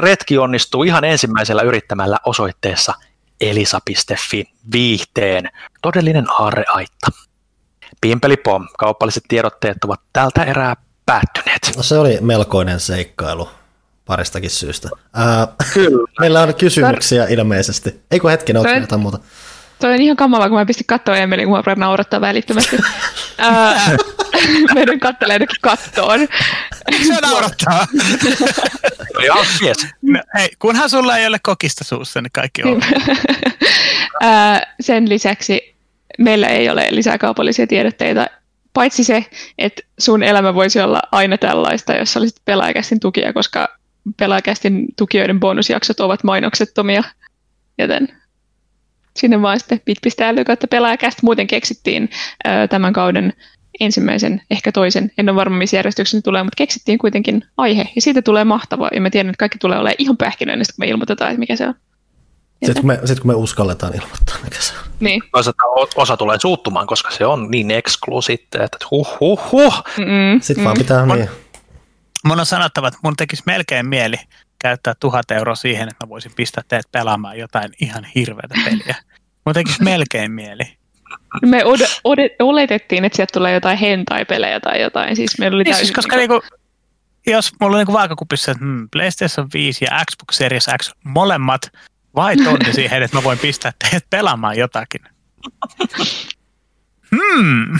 retki 0.00 0.38
onnistuu 0.38 0.82
ihan 0.82 1.04
ensimmäisellä 1.04 1.62
yrittämällä 1.62 2.18
osoitteessa 2.26 2.94
elisa.fi 3.40 4.44
viihteen 4.72 5.50
todellinen 5.82 6.30
aarreaitta. 6.30 7.10
Pimpelipom, 8.00 8.68
kaupalliset 8.78 9.24
tiedotteet 9.28 9.84
ovat 9.84 10.00
tältä 10.12 10.44
erää 10.44 10.76
päättyneet. 11.10 11.76
No 11.76 11.82
se 11.82 11.98
oli 11.98 12.18
melkoinen 12.20 12.80
seikkailu 12.80 13.48
paristakin 14.04 14.50
syystä. 14.50 14.88
Ää, 15.14 15.48
Kyllä. 15.74 16.06
Meillä 16.20 16.40
on 16.40 16.54
kysymyksiä 16.54 17.26
ilmeisesti. 17.26 18.00
Eikö 18.10 18.30
hetken, 18.30 18.56
ole 18.56 18.76
jotain 18.76 19.00
muuta? 19.00 19.18
Toi 19.78 19.94
on 19.94 20.00
ihan 20.00 20.16
kamalaa, 20.16 20.48
kun 20.48 20.58
mä 20.58 20.66
pistin 20.66 20.86
kattoa 20.86 21.16
Emeli, 21.16 21.44
kun 21.44 21.62
mä 21.66 21.74
naurattaa 21.74 22.20
välittömästi. 22.20 22.76
Meidän 24.74 25.00
kattelee 25.00 25.34
jotenkin 25.34 25.56
kattoon. 25.60 26.20
Se 27.06 27.20
naurattaa. 27.22 27.86
Joo, 29.26 29.44
yes. 29.62 29.86
no, 30.02 30.20
hei, 30.38 30.48
kunhan 30.58 30.90
sulla 30.90 31.16
ei 31.16 31.26
ole 31.26 31.38
kokista 31.42 31.84
suussa, 31.84 32.22
niin 32.22 32.32
kaikki 32.32 32.62
on. 32.62 32.82
Sen 34.80 35.08
lisäksi 35.08 35.74
meillä 36.18 36.48
ei 36.48 36.70
ole 36.70 36.86
lisää 36.90 37.18
kaupallisia 37.18 37.66
tiedotteita 37.66 38.26
paitsi 38.80 39.04
se, 39.04 39.26
että 39.58 39.82
sun 39.98 40.22
elämä 40.22 40.54
voisi 40.54 40.80
olla 40.80 41.02
aina 41.12 41.38
tällaista, 41.38 41.96
jos 41.96 42.16
olisit 42.16 42.36
pelaajakästin 42.44 43.00
tukija, 43.00 43.32
koska 43.32 43.68
pelaajakästin 44.16 44.86
tukijoiden 44.98 45.40
bonusjaksot 45.40 46.00
ovat 46.00 46.24
mainoksettomia, 46.24 47.02
joten 47.78 48.08
sinne 49.16 49.42
vaan 49.42 49.58
sitten 49.58 49.80
bit.ly 49.84 50.44
kautta 50.44 50.66
pelaajakäst. 50.66 51.22
Muuten 51.22 51.46
keksittiin 51.46 52.10
ö, 52.46 52.68
tämän 52.68 52.92
kauden 52.92 53.32
ensimmäisen, 53.80 54.42
ehkä 54.50 54.72
toisen, 54.72 55.12
en 55.18 55.28
ole 55.28 55.36
varma 55.36 55.56
missä 55.56 55.76
järjestyksessä 55.76 56.22
tulee, 56.22 56.42
mutta 56.42 56.56
keksittiin 56.56 56.98
kuitenkin 56.98 57.44
aihe, 57.56 57.88
ja 57.94 58.02
siitä 58.02 58.22
tulee 58.22 58.44
mahtavaa, 58.44 58.90
ja 58.94 59.00
mä 59.00 59.10
tiedän, 59.10 59.30
että 59.30 59.38
kaikki 59.38 59.58
tulee 59.58 59.78
olemaan 59.78 59.94
ihan 59.98 60.16
pähkinöinen, 60.16 60.66
kun 60.66 60.84
me 60.84 60.86
ilmoitetaan, 60.86 61.30
että 61.30 61.40
mikä 61.40 61.56
se 61.56 61.68
on. 61.68 61.74
Sitten 62.66 62.82
kun, 62.82 62.86
me, 62.86 63.00
sit 63.04 63.20
kun 63.20 63.30
me 63.30 63.34
uskalletaan 63.34 63.94
ilmoittaa, 63.94 64.36
mikä 64.44 64.60
se 64.60 64.72
on. 64.78 64.90
Niin. 65.00 65.22
Osa, 65.32 65.52
osa 65.96 66.16
tulee 66.16 66.38
suuttumaan, 66.40 66.86
koska 66.86 67.10
se 67.10 67.26
on 67.26 67.50
niin 67.50 67.70
eksklu 67.70 68.22
sitten, 68.22 68.62
että 68.62 68.78
huh 68.90 69.20
huh 69.20 69.52
huh. 69.52 69.82
Mm-mm. 69.98 70.40
Sitten 70.40 70.62
mm. 70.62 70.64
vaan 70.64 70.78
pitää 70.78 71.06
mun, 71.06 71.16
niin. 71.16 71.30
Mun 72.24 72.40
on 72.40 72.46
sanottava, 72.46 72.88
että 72.88 73.00
mun 73.02 73.16
tekisi 73.16 73.42
melkein 73.46 73.86
mieli 73.86 74.16
käyttää 74.58 74.94
tuhat 75.00 75.30
euroa 75.30 75.54
siihen, 75.54 75.88
että 75.88 76.06
mä 76.06 76.08
voisin 76.08 76.32
pistää 76.36 76.64
teet 76.68 76.84
pelaamaan 76.92 77.38
jotain 77.38 77.70
ihan 77.80 78.04
hirveätä 78.14 78.54
peliä. 78.64 78.96
Mun 79.46 79.54
tekisi 79.54 79.82
melkein 79.82 80.32
mieli. 80.32 80.62
Me 81.42 81.62
od- 81.62 82.00
od- 82.08 82.36
oletettiin, 82.38 83.04
että 83.04 83.16
sieltä 83.16 83.32
tulee 83.32 83.54
jotain 83.54 83.78
hentai-pelejä 83.78 84.60
tai 84.60 84.80
jotain. 84.80 85.16
Siis 85.16 85.38
meillä 85.38 85.54
oli 85.54 85.64
niin, 85.64 85.76
siis 85.76 85.92
koska 85.92 86.16
niinku, 86.16 86.34
niinku, 86.34 86.56
jos 87.26 87.52
mulla 87.60 87.76
on 87.76 87.80
niinku 87.80 87.92
vaakakupissa, 87.92 88.52
että 88.52 88.64
hmm, 88.64 88.88
PlayStation 88.92 89.48
5 89.54 89.84
ja 89.84 90.04
Xbox 90.10 90.36
Series 90.36 90.66
X 90.82 90.90
molemmat 91.04 91.60
vai 92.14 92.36
tonni 92.36 92.72
siihen, 92.72 93.02
että 93.02 93.16
mä 93.16 93.22
voin 93.22 93.38
pistää 93.38 93.72
teidät 93.78 94.06
pelaamaan 94.10 94.58
jotakin. 94.58 95.00
Hmm. 97.10 97.78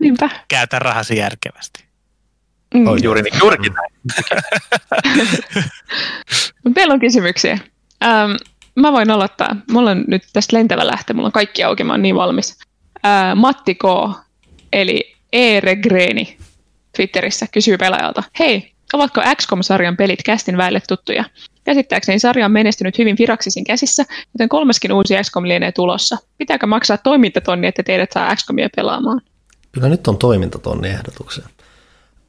Niinpä. 0.00 0.30
Käytä 0.48 0.78
rahasi 0.78 1.16
järkevästi. 1.16 1.84
Mm. 2.74 2.86
Oh, 2.86 2.96
juuri, 3.02 3.22
niin, 3.22 3.38
juurikin 3.40 3.72
näin. 3.72 3.92
Meillä 6.74 6.94
on 6.94 7.00
kysymyksiä. 7.00 7.58
Ähm, 8.04 8.30
mä 8.74 8.92
voin 8.92 9.10
aloittaa. 9.10 9.56
Mulla 9.70 9.90
on 9.90 10.04
nyt 10.06 10.22
tästä 10.32 10.56
lentävä 10.56 10.86
lähtö, 10.86 11.14
mulla 11.14 11.26
on 11.26 11.32
kaikki 11.32 11.64
auki, 11.64 11.84
mä 11.84 11.92
oon 11.92 12.02
niin 12.02 12.14
valmis. 12.14 12.58
Äh, 13.06 13.36
Matti 13.36 13.74
K. 13.74 13.82
eli 14.72 15.16
Eregreeni 15.32 16.38
Twitterissä 16.96 17.46
kysyy 17.52 17.78
pelaajalta. 17.78 18.22
Hei, 18.38 18.75
Ovatko 18.92 19.22
XCOM-sarjan 19.36 19.96
pelit 19.96 20.22
kästin 20.24 20.56
väelle 20.56 20.82
tuttuja? 20.88 21.24
Käsittääkseni 21.64 22.18
sarja 22.18 22.44
on 22.44 22.52
menestynyt 22.52 22.98
hyvin 22.98 23.16
Firaxisin 23.16 23.64
käsissä, 23.64 24.04
joten 24.34 24.48
kolmaskin 24.48 24.92
uusi 24.92 25.14
XCOM 25.22 25.48
lienee 25.48 25.72
tulossa. 25.72 26.16
Pitääkö 26.38 26.66
maksaa 26.66 26.98
toimintatonni, 26.98 27.66
että 27.66 27.82
teidät 27.82 28.12
saa 28.12 28.36
XCOMia 28.36 28.68
pelaamaan? 28.76 29.20
Kyllä 29.72 29.88
nyt 29.88 30.08
on 30.08 30.18
toimintatonni 30.18 30.88
ehdotuksia. 30.88 31.48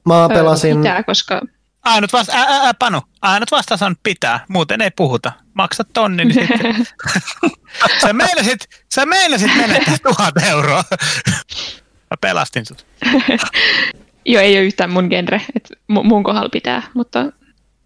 Mä 0.05 0.29
pelasin... 0.29 0.77
Pitää, 0.77 1.03
koska... 1.03 1.41
Ainut, 1.83 2.13
vasta, 2.13 2.33
ää, 2.35 2.45
ää, 2.45 2.73
Panu, 2.73 3.01
ainut 3.21 3.51
vastaus 3.51 3.81
on 3.81 3.95
pitää, 4.03 4.45
muuten 4.49 4.81
ei 4.81 4.91
puhuta. 4.91 5.31
Maksa 5.53 5.83
tonni, 5.83 6.25
niin 6.25 6.47
sitten... 6.47 6.87
sä, 8.01 8.13
meinasit, 8.13 8.59
sä 8.95 9.05
meinasit 9.05 9.55
menettää 9.55 9.97
tuhat 10.03 10.37
euroa. 10.43 10.83
Mä 12.09 12.17
pelastin 12.21 12.65
sut. 12.65 12.85
Joo, 14.27 14.41
ei 14.41 14.57
ole 14.57 14.65
yhtään 14.65 14.89
mun 14.89 15.07
genre, 15.07 15.41
että 15.55 15.75
mun 15.87 16.23
kohdalla 16.23 16.49
pitää, 16.49 16.83
mutta 16.93 17.25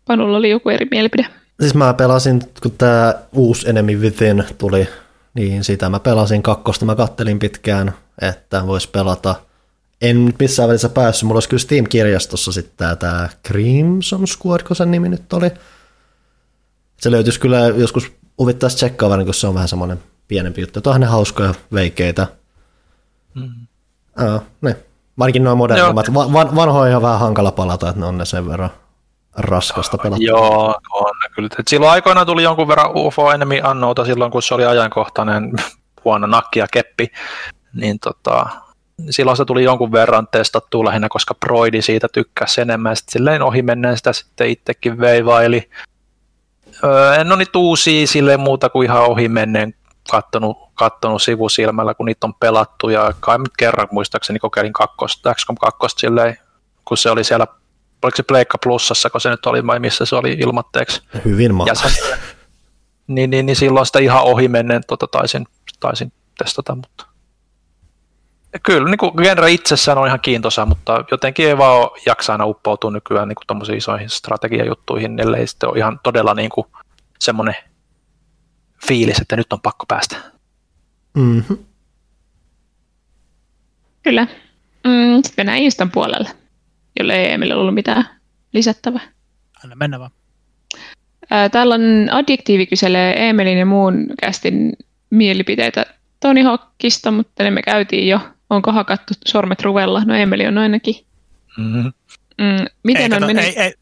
Panulla 0.06 0.38
oli 0.38 0.50
joku 0.50 0.70
eri 0.70 0.88
mielipide. 0.92 1.28
Siis 1.60 1.74
mä 1.74 1.94
pelasin, 1.94 2.42
kun 2.64 2.72
tämä 2.78 3.14
uusi 3.34 3.70
Enemy 3.70 3.95
Within 3.95 4.44
tuli, 4.58 4.88
niin 5.34 5.64
sitä 5.64 5.90
mä 5.90 6.00
pelasin 6.00 6.44
kakkosta, 6.44 6.86
mä 6.86 6.95
kattelin 6.95 7.40
pitkään, 7.40 7.94
että 8.22 8.68
vois 8.68 8.88
pelata. 8.88 9.36
En 10.02 10.26
nyt 10.26 10.36
missään 10.40 10.70
välissä 10.70 10.90
päässyt, 10.90 11.28
mulla 11.28 11.36
olisi 11.38 11.50
kyllä 11.50 11.61
Steam-kirjastossa 11.61 12.52
sitten 12.52 12.98
tämä 12.98 13.30
Crimson 13.48 14.28
Squad, 14.28 14.64
kun 14.64 14.76
sen 14.76 14.92
nimi 14.92 15.10
nyt 15.10 15.34
oli. 15.34 15.52
Se 16.98 17.11
löytyisi 17.11 17.40
kyllä 17.40 17.60
joskus 17.60 18.11
uvittaisi 18.40 18.76
tsekkaa, 18.76 19.24
kun 19.24 19.34
se 19.34 19.48
on 19.48 19.53
vähän 19.53 19.68
semmoinen 19.68 20.00
pienempi 20.28 20.61
juttu. 20.61 20.82
Tuohan 20.82 21.02
ne 21.02 21.08
hauskoja 21.08 21.53
veikeitä. 21.74 22.28
Mm. 23.36 23.52
Uh, 24.36 24.44
ne 24.61 24.76
Varsinkin 25.22 25.43
nuo 25.43 25.56
modernimmat. 25.56 26.14
Van, 26.14 26.56
vanhoja 26.56 26.83
on 26.83 26.90
ihan 26.90 27.01
vähän 27.01 27.19
hankala 27.19 27.51
palata, 27.51 27.90
että 27.90 28.00
ne 28.00 28.06
on 28.06 28.17
ne 28.17 28.25
sen 28.25 28.50
verran 28.50 28.69
raskasta 29.38 29.98
pelata. 29.98 30.24
Joo, 30.24 30.75
on 30.91 31.11
kyllä. 31.35 31.50
Et 31.59 31.67
silloin 31.67 31.91
aikoina 31.91 32.25
tuli 32.25 32.43
jonkun 32.43 32.67
verran 32.67 32.91
UFO 32.95 33.32
Enemy 33.32 33.59
Annouta 33.64 34.06
silloin, 34.06 34.32
kun 34.32 34.41
se 34.41 34.53
oli 34.53 34.66
ajankohtainen 34.66 35.51
huono 36.06 36.27
nakki 36.27 36.59
ja 36.59 36.67
keppi, 36.74 37.08
niin 37.74 38.00
tota, 38.00 38.45
silloin 39.09 39.38
se 39.38 39.45
tuli 39.45 39.64
jonkun 39.64 39.91
verran 39.91 40.27
testattua 40.32 40.85
lähinnä, 40.85 41.09
koska 41.09 41.35
Broidi 41.35 41.82
siitä 41.82 42.08
tykkäsi 42.14 42.61
enemmän, 42.61 42.95
sitten 42.95 43.14
silleen 43.14 43.41
ohi 43.41 43.61
menneen 43.61 43.98
sitä 43.98 44.14
sitten 44.14 44.50
itsekin 44.50 45.00
veivaili. 45.00 45.69
Öö, 46.83 47.16
en 47.16 47.27
ole 47.27 47.38
niitä 47.38 47.59
uusia 47.59 48.08
silleen 48.08 48.40
muuta 48.40 48.69
kuin 48.69 48.85
ihan 48.85 49.06
ohi 49.06 49.30
menneen 49.30 49.74
kattonut, 50.12 50.58
kattonut 50.74 51.22
sivusilmällä, 51.22 51.94
kun 51.94 52.06
niitä 52.06 52.28
on 52.28 52.34
pelattu, 52.34 52.90
ja 52.90 53.14
kai 53.20 53.38
nyt 53.38 53.58
kerran 53.58 53.88
muistaakseni 53.92 54.40
kokeilin 54.40 54.74
kakkosta, 54.74 55.34
XCOM 55.34 55.56
2 55.56 55.78
silleen, 55.98 56.38
kun 56.86 56.98
se 56.98 57.10
oli 57.10 57.24
siellä, 57.24 57.48
oliko 58.04 58.16
se 58.16 58.24
Pleikka 58.24 58.58
Plussassa, 58.58 59.10
kun 59.10 59.22
se 59.22 59.30
nyt 59.30 59.46
oli, 59.46 59.68
vai 59.68 59.80
missä 59.80 60.06
se 60.06 60.16
oli 60.16 60.32
ilmatteeksi. 60.32 61.02
Hyvin 61.26 61.56
mahdollista. 61.56 62.18
Niin, 63.08 63.30
niin, 63.30 63.46
niin, 63.46 63.56
silloin 63.56 63.86
sitä 63.86 64.00
ihan 64.00 64.24
ohi 64.24 64.48
menneen 64.48 64.82
tota, 64.88 65.08
taisin, 65.08 65.48
taisin 65.80 66.14
testata, 66.38 66.76
mutta 66.76 67.06
kyllä 68.64 68.90
niin 68.90 68.98
kuin 68.98 69.12
genre 69.22 69.52
itsessään 69.52 69.98
on 69.98 70.08
ihan 70.08 70.20
kiintoisa, 70.20 70.66
mutta 70.66 71.06
jotenkin 71.12 71.48
ei 71.48 71.58
vaan 71.58 71.90
jaksa 72.06 72.32
aina 72.32 72.46
uppoutua 72.46 72.92
nykyään 72.92 73.28
niin 73.28 73.38
tuommoisiin 73.48 73.78
isoihin 73.78 74.10
strategiajuttuihin, 74.10 75.20
ellei 75.20 75.48
sitten 75.48 75.70
ole 75.70 75.78
ihan 75.78 76.00
todella 76.04 76.34
niin 76.34 76.50
kuin 76.50 76.68
semmoinen 77.20 77.56
fiilis, 78.88 79.19
että 79.22 79.35
nyt 79.35 79.53
on 79.53 79.61
pakko 79.61 79.85
päästä. 79.88 80.16
Mm-hmm. 81.18 81.58
Kyllä. 84.03 84.27
Mm, 84.84 85.16
sitten 85.16 85.34
mennään 85.38 85.60
Instan 85.60 85.92
puolelle, 85.92 86.30
jolle 87.00 87.16
ei 87.16 87.32
Emille 87.32 87.56
ollut 87.56 87.74
mitään 87.74 88.06
lisättävää. 88.53 89.01
Anna 89.64 89.76
mennä 89.76 90.00
vaan. 90.00 90.11
Täällä 91.51 91.76
on 91.76 91.82
adjektiivi 92.11 92.66
kyselee 92.66 93.30
Emelin 93.30 93.58
ja 93.58 93.66
muun 93.66 94.08
kästin 94.22 94.74
mielipiteitä 95.10 95.85
Tony 96.19 96.43
Hawkista, 96.43 97.11
mutta 97.11 97.43
ne 97.43 97.51
me 97.51 97.61
käytiin 97.61 98.08
jo. 98.08 98.19
Onko 98.50 98.72
hakattu 98.72 99.14
sormet 99.27 99.61
ruvella? 99.61 100.03
No 100.06 100.16
Emeli 100.16 100.48
on 100.48 100.58
ainakin. 100.58 100.95
Mm-hmm. 101.58 101.93
Mm, 102.38 102.66
miten 102.84 103.01
ei, 103.01 103.06
on 103.06 103.11
kato, 103.11 103.26
mennyt? 103.26 103.45
ei, 103.45 103.60
ei, 103.60 103.74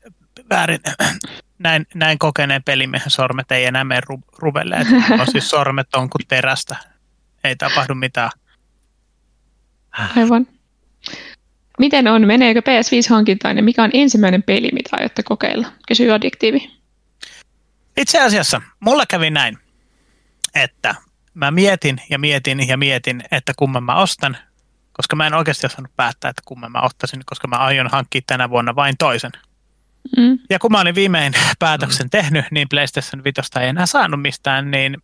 väärin. 0.50 0.80
Näin, 1.60 1.86
näin 1.94 2.20
kokeneen 2.20 2.64
pelimiehen 2.64 3.12
sormet 3.12 3.52
ei 3.52 3.66
enää 3.66 3.84
mene 3.84 4.02
ru, 4.10 4.20
ruvelle. 4.38 4.76
On 5.20 5.28
siis 5.32 5.50
sormet 5.50 5.96
on 5.96 6.10
kuin 6.10 6.28
terästä. 6.28 6.76
Ei 7.44 7.56
tapahdu 7.56 7.96
mitään. 7.96 8.30
Aivan. 10.18 10.48
Miten 11.80 12.08
on? 12.08 12.28
Meneekö 12.28 12.60
PS5-hankintaan 12.60 13.58
ja 13.58 13.64
mikä 13.64 13.84
on 13.84 13.90
ensimmäinen 13.94 14.44
peli, 14.44 14.70
mitä 14.74 14.90
aiotte 14.92 15.24
kokeilla? 15.24 15.68
Kysyy 15.88 16.12
adjektiivi. 16.12 16.72
Itse 17.98 18.22
asiassa 18.22 18.62
mulla 18.80 19.06
kävi 19.06 19.30
näin, 19.30 19.58
että 20.56 20.96
mä 21.34 21.52
mietin 21.52 22.02
ja 22.10 22.20
mietin 22.20 22.68
ja 22.68 22.78
mietin, 22.78 23.24
että 23.32 23.54
kumman 23.58 23.84
mä 23.84 23.96
ostan, 23.96 24.38
koska 24.94 25.16
mä 25.16 25.28
en 25.28 25.34
oikeasti 25.34 25.66
osannut 25.66 25.96
päättää, 25.96 26.30
että 26.30 26.42
kumman 26.46 26.72
mä 26.72 26.82
ottaisin, 26.82 27.22
koska 27.26 27.48
mä 27.48 27.56
aion 27.56 27.88
hankkia 27.88 28.22
tänä 28.28 28.50
vuonna 28.50 28.76
vain 28.76 28.96
toisen. 29.00 29.32
Mm. 30.18 30.40
Ja 30.50 30.60
kun 30.60 30.72
mä 30.72 30.82
olin 30.82 30.96
viimein 30.96 31.34
päätöksen 31.60 32.06
mm. 32.06 32.10
tehnyt, 32.10 32.46
niin 32.52 32.70
PlayStation 32.70 33.24
5 33.24 33.42
ei 33.60 33.68
enää 33.68 33.86
saanut 33.86 34.22
mistään, 34.22 34.72
niin 34.72 34.98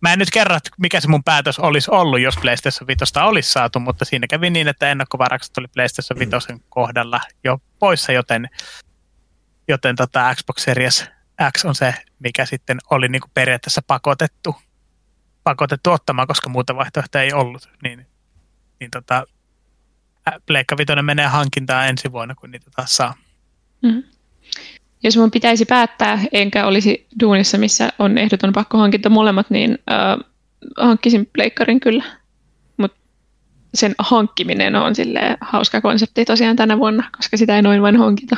mä 0.00 0.12
en 0.12 0.18
nyt 0.18 0.30
kerro, 0.30 0.58
mikä 0.78 1.00
se 1.00 1.08
mun 1.08 1.24
päätös 1.24 1.58
olisi 1.58 1.90
ollut, 1.90 2.20
jos 2.20 2.36
PlayStation 2.36 2.86
5 2.86 3.04
olisi 3.24 3.52
saatu, 3.52 3.80
mutta 3.80 4.04
siinä 4.04 4.26
kävi 4.26 4.50
niin, 4.50 4.68
että 4.68 4.90
ennakkovarakset 4.90 5.58
oli 5.58 5.66
PlayStation 5.74 6.18
5 6.18 6.62
kohdalla 6.68 7.20
jo 7.44 7.58
poissa, 7.78 8.12
joten, 8.12 8.48
joten 9.68 9.96
tota 9.96 10.34
Xbox 10.34 10.62
Series 10.62 11.10
X 11.56 11.64
on 11.64 11.74
se, 11.74 11.94
mikä 12.18 12.46
sitten 12.46 12.78
oli 12.90 13.08
niin 13.08 13.20
kuin 13.20 13.30
periaatteessa 13.34 13.82
pakotettu, 13.86 14.56
pakotettu 15.44 15.90
ottamaan, 15.90 16.28
koska 16.28 16.48
muuta 16.48 16.76
vaihtoehtoja 16.76 17.24
ei 17.24 17.32
ollut. 17.32 17.70
Niin, 17.82 18.06
niin 18.80 18.90
tota, 18.90 19.24
Pleikka 20.46 20.76
Vitoinen 20.76 21.04
menee 21.04 21.26
hankintaan 21.26 21.88
ensi 21.88 22.12
vuonna, 22.12 22.34
kun 22.34 22.50
niitä 22.50 22.70
taas 22.76 22.96
saa. 22.96 23.14
Mm-hmm. 23.82 24.02
Jos 25.02 25.16
mun 25.16 25.30
pitäisi 25.30 25.64
päättää, 25.64 26.24
enkä 26.32 26.66
olisi 26.66 27.06
duunissa, 27.20 27.58
missä 27.58 27.92
on 27.98 28.18
ehdoton 28.18 28.52
pakko 28.52 28.78
hankinta 28.78 29.08
molemmat, 29.08 29.50
niin 29.50 29.78
äh, 29.90 30.18
hankkisin 30.76 31.30
pleikkarin 31.32 31.80
kyllä. 31.80 32.04
Mutta 32.76 32.98
sen 33.74 33.94
hankkiminen 33.98 34.76
on 34.76 34.94
sille 34.94 35.20
hauska 35.40 35.80
konsepti 35.80 36.24
tosiaan 36.24 36.56
tänä 36.56 36.78
vuonna, 36.78 37.10
koska 37.16 37.36
sitä 37.36 37.56
ei 37.56 37.62
noin 37.62 37.82
vain 37.82 37.96
hankita. 37.96 38.36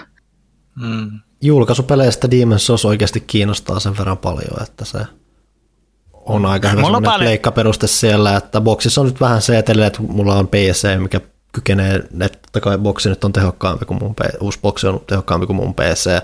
Mm. 0.81 1.21
Julkaisupeleistä 1.43 2.29
Demon's 2.29 2.59
Souls 2.59 2.85
oikeasti 2.85 3.21
kiinnostaa 3.21 3.81
sen 3.81 3.99
verran 3.99 4.19
paljon, 4.19 4.63
että 4.63 4.85
se 4.85 4.99
on 6.13 6.47
aika 6.47 6.69
hyvä 6.69 6.81
mulla 6.81 7.01
paljon... 7.01 7.29
leikkaperuste 7.29 7.87
siellä, 7.87 8.37
että 8.37 8.61
boksissa 8.61 9.01
on 9.01 9.07
nyt 9.07 9.21
vähän 9.21 9.43
se 9.43 9.59
että 9.59 9.73
mulla 10.09 10.35
on 10.35 10.49
PC, 10.49 10.99
mikä 10.99 11.21
kykenee, 11.53 11.95
että 11.97 12.39
totta 12.43 12.61
kai 12.61 12.79
boksi 12.79 13.09
nyt 13.09 13.25
on 13.25 13.33
tehokkaampi 13.33 13.85
kuin 13.85 14.03
mun, 14.03 14.15
uusi 14.41 14.59
boksi 14.63 14.87
on 14.87 15.01
tehokkaampi 15.07 15.47
kuin 15.47 15.57
mun 15.57 15.75
PC, 15.75 16.23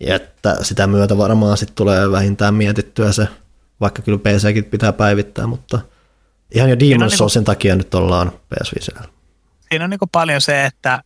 ja 0.00 0.16
että 0.16 0.56
sitä 0.62 0.86
myötä 0.86 1.18
varmaan 1.18 1.56
sitten 1.56 1.74
tulee 1.74 2.10
vähintään 2.10 2.54
mietittyä 2.54 3.12
se, 3.12 3.28
vaikka 3.80 4.02
kyllä 4.02 4.18
PCkin 4.18 4.64
pitää 4.64 4.92
päivittää, 4.92 5.46
mutta 5.46 5.80
ihan 6.54 6.70
jo 6.70 6.76
Demon's 6.76 6.78
niinku- 6.78 7.10
Soulsin 7.10 7.40
niinku, 7.40 7.50
takia 7.50 7.76
nyt 7.76 7.94
ollaan 7.94 8.32
PS5. 8.54 9.08
Siinä 9.68 9.84
on 9.84 9.90
niin 9.90 10.00
paljon 10.12 10.40
se, 10.40 10.64
että 10.64 11.02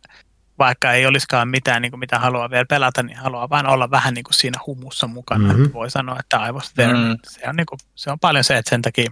vaikka 0.59 0.93
ei 0.93 1.05
olisikaan 1.05 1.47
mitään, 1.47 1.81
niin 1.81 1.91
kuin 1.91 1.99
mitä 1.99 2.19
haluaa 2.19 2.49
vielä 2.49 2.65
pelata, 2.65 3.03
niin 3.03 3.17
haluaa 3.17 3.49
vain 3.49 3.67
olla 3.67 3.91
vähän 3.91 4.13
niin 4.13 4.23
kuin 4.23 4.33
siinä 4.33 4.59
humussa 4.65 5.07
mukana. 5.07 5.47
Mm-hmm. 5.47 5.63
Että 5.63 5.73
voi 5.73 5.89
sanoa, 5.89 6.17
että 6.19 6.39
aivos 6.39 6.71
mm-hmm. 6.77 7.17
se, 7.23 7.49
on 7.49 7.55
niin 7.55 7.65
kuin, 7.65 7.79
se 7.95 8.11
on 8.11 8.19
paljon 8.19 8.43
se, 8.43 8.57
että 8.57 8.69
sen 8.69 8.81
takia 8.81 9.11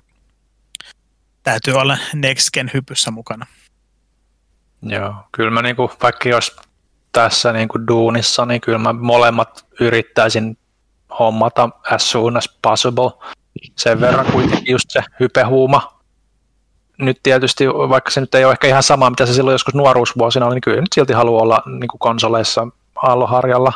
täytyy 1.44 1.74
olla 1.74 1.98
next 2.14 2.50
gen 2.54 2.72
hypyssä 2.74 3.12
mukana. 3.12 3.46
Joo, 4.86 5.14
kyllä 5.32 5.52
mä 5.52 5.62
niin 5.62 5.76
kuin, 5.76 5.90
vaikka 6.04 6.30
jos 6.30 6.56
tässä 7.12 7.54
niin 7.54 7.68
kuin 7.68 7.88
duunissa, 7.88 8.46
niin 8.46 8.62
kyllä 8.62 8.78
mä 8.78 8.94
molemmat 8.94 9.66
yrittäisin 9.80 10.58
hommata 11.20 11.70
as 11.92 12.12
soon 12.12 12.38
as 12.38 12.50
possible. 12.62 13.12
Sen 13.76 14.02
verran 14.02 14.26
kuitenkin 14.26 14.72
just 14.74 14.86
se 14.90 15.04
hypehuuma. 15.20 16.00
Nyt 16.98 17.20
tietysti, 17.24 17.68
vaikka 17.68 18.12
se 18.12 18.22
nyt 18.22 18.36
ei 18.36 18.46
ole 18.46 18.52
ehkä 18.52 18.68
ihan 18.68 18.84
sama, 18.84 19.10
mitä 19.10 19.26
se 19.26 19.34
silloin 19.34 19.54
joskus 19.54 19.74
nuoruusvuosina 19.74 20.46
oli, 20.46 20.56
niin 20.56 20.62
kyllä 20.62 20.82
nyt 20.82 20.94
silti 20.96 21.14
haluaa 21.14 21.42
olla 21.42 21.64
niin 21.66 21.88
kuin 21.88 22.00
konsoleissa 22.00 22.68
aalloharjalla 22.96 23.74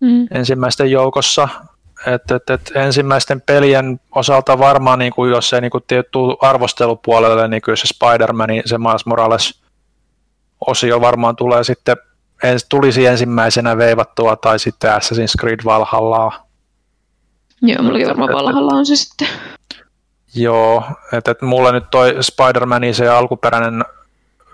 mm. 0.00 0.26
ensimmäisten 0.30 0.90
joukossa. 0.90 1.48
Et, 2.06 2.30
et, 2.30 2.50
et 2.50 2.72
ensimmäisten 2.74 3.40
pelien 3.40 4.00
osalta 4.14 4.58
varmaan, 4.58 4.98
niin 4.98 5.12
kuin, 5.12 5.30
jos 5.30 5.52
ei 5.52 5.60
niin 5.60 5.70
kuin, 5.70 5.84
tuu 6.10 6.36
arvostelupuolelle, 6.40 7.48
niin 7.48 7.62
kyllä 7.62 7.76
se 7.76 7.86
Spider-Man, 7.86 8.48
se 8.64 8.78
Miles 8.78 9.06
Morales 9.06 9.61
osio 10.66 11.00
varmaan 11.00 11.36
tulee 11.36 11.64
sitten 11.64 11.96
ens, 12.42 12.66
tulisi 12.68 13.06
ensimmäisenä 13.06 13.76
veivattua 13.76 14.36
tai 14.36 14.58
sitten 14.58 14.90
Assassin's 14.90 15.40
Creed 15.40 15.60
Valhallaa. 15.64 16.46
Joo, 17.62 17.82
mullakin 17.82 18.08
varmaan 18.08 18.34
Valhalla 18.34 18.74
on 18.74 18.86
se 18.86 18.96
sitten. 18.96 19.28
Joo, 20.34 20.84
että 21.12 21.30
et 21.30 21.42
mulle 21.42 21.72
nyt 21.72 21.90
toi 21.90 22.16
Spider-Man, 22.20 22.82
se 22.92 23.08
alkuperäinen 23.08 23.84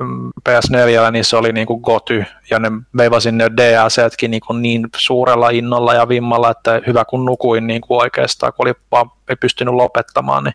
mm, 0.01 0.31
PS4, 0.49 1.11
niin 1.12 1.25
se 1.25 1.37
oli 1.37 1.53
niinku 1.53 1.81
goty, 1.81 2.25
ja 2.51 2.59
ne 2.59 2.70
veivasin 2.97 3.39
ne 3.39 3.51
DLCtkin 3.57 4.31
niinku 4.31 4.53
niin 4.53 4.89
suurella 4.97 5.51
innolla 5.51 5.95
ja 5.95 6.09
vimmalla, 6.09 6.51
että 6.51 6.81
hyvä 6.87 7.05
kun 7.05 7.25
nukuin 7.25 7.67
niinku 7.67 7.99
oikeastaan, 7.99 8.53
kun 8.53 8.67
oli 8.69 8.75
vaan, 8.91 9.11
ei 9.28 9.37
pystynyt 9.37 9.75
lopettamaan, 9.75 10.45
niin, 10.45 10.55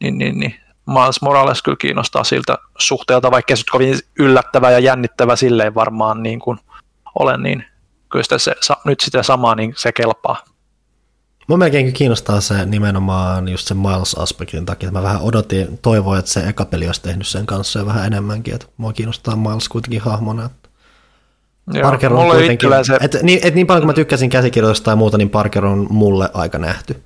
niin, 0.00 0.18
niin, 0.18 0.38
niin 0.38 0.54
Miles 0.90 1.22
Morales 1.22 1.62
kyllä 1.62 1.76
kiinnostaa 1.80 2.24
siltä 2.24 2.58
suhteelta, 2.78 3.30
vaikka 3.30 3.56
se 3.56 3.62
kovin 3.70 3.98
yllättävä 4.18 4.70
ja 4.70 4.78
jännittävä 4.78 5.36
silleen 5.36 5.74
varmaan 5.74 6.22
niin 6.22 6.40
kuin 6.40 6.58
olen, 7.18 7.42
niin 7.42 7.64
kyllä 8.08 8.22
sitä 8.22 8.38
se, 8.38 8.54
nyt 8.84 9.00
sitä 9.00 9.22
samaa, 9.22 9.54
niin 9.54 9.74
se 9.76 9.92
kelpaa. 9.92 10.44
Mua 11.48 11.58
melkein 11.58 11.92
kiinnostaa 11.92 12.40
se 12.40 12.66
nimenomaan 12.66 13.48
just 13.48 13.68
sen 13.68 13.76
Miles-aspektin 13.76 14.66
takia, 14.66 14.88
että 14.88 14.98
mä 14.98 15.02
vähän 15.02 15.20
odotin, 15.20 15.78
toivoin, 15.82 16.18
että 16.18 16.30
se 16.30 16.40
eka 16.40 16.64
peli 16.64 16.86
olisi 16.86 17.02
tehnyt 17.02 17.26
sen 17.26 17.46
kanssa 17.46 17.78
ja 17.78 17.86
vähän 17.86 18.06
enemmänkin, 18.06 18.54
että 18.54 18.66
mua 18.76 18.92
kiinnostaa 18.92 19.36
Miles 19.36 19.68
kuitenkin 19.68 20.00
hahmona. 20.00 20.50
Joo, 21.72 21.82
Parker 21.82 22.12
on 22.12 22.30
kuitenkin, 22.30 22.70
se... 22.82 22.98
et, 23.00 23.16
niin, 23.22 23.40
et 23.42 23.54
niin 23.54 23.66
paljon 23.66 23.82
kuin 23.82 23.86
mä 23.86 23.92
tykkäsin 23.92 24.30
käsikirjoitusta 24.30 24.90
ja 24.90 24.96
muuta, 24.96 25.18
niin 25.18 25.30
Parker 25.30 25.66
on 25.66 25.86
mulle 25.90 26.30
aika 26.34 26.58
nähty. 26.58 27.02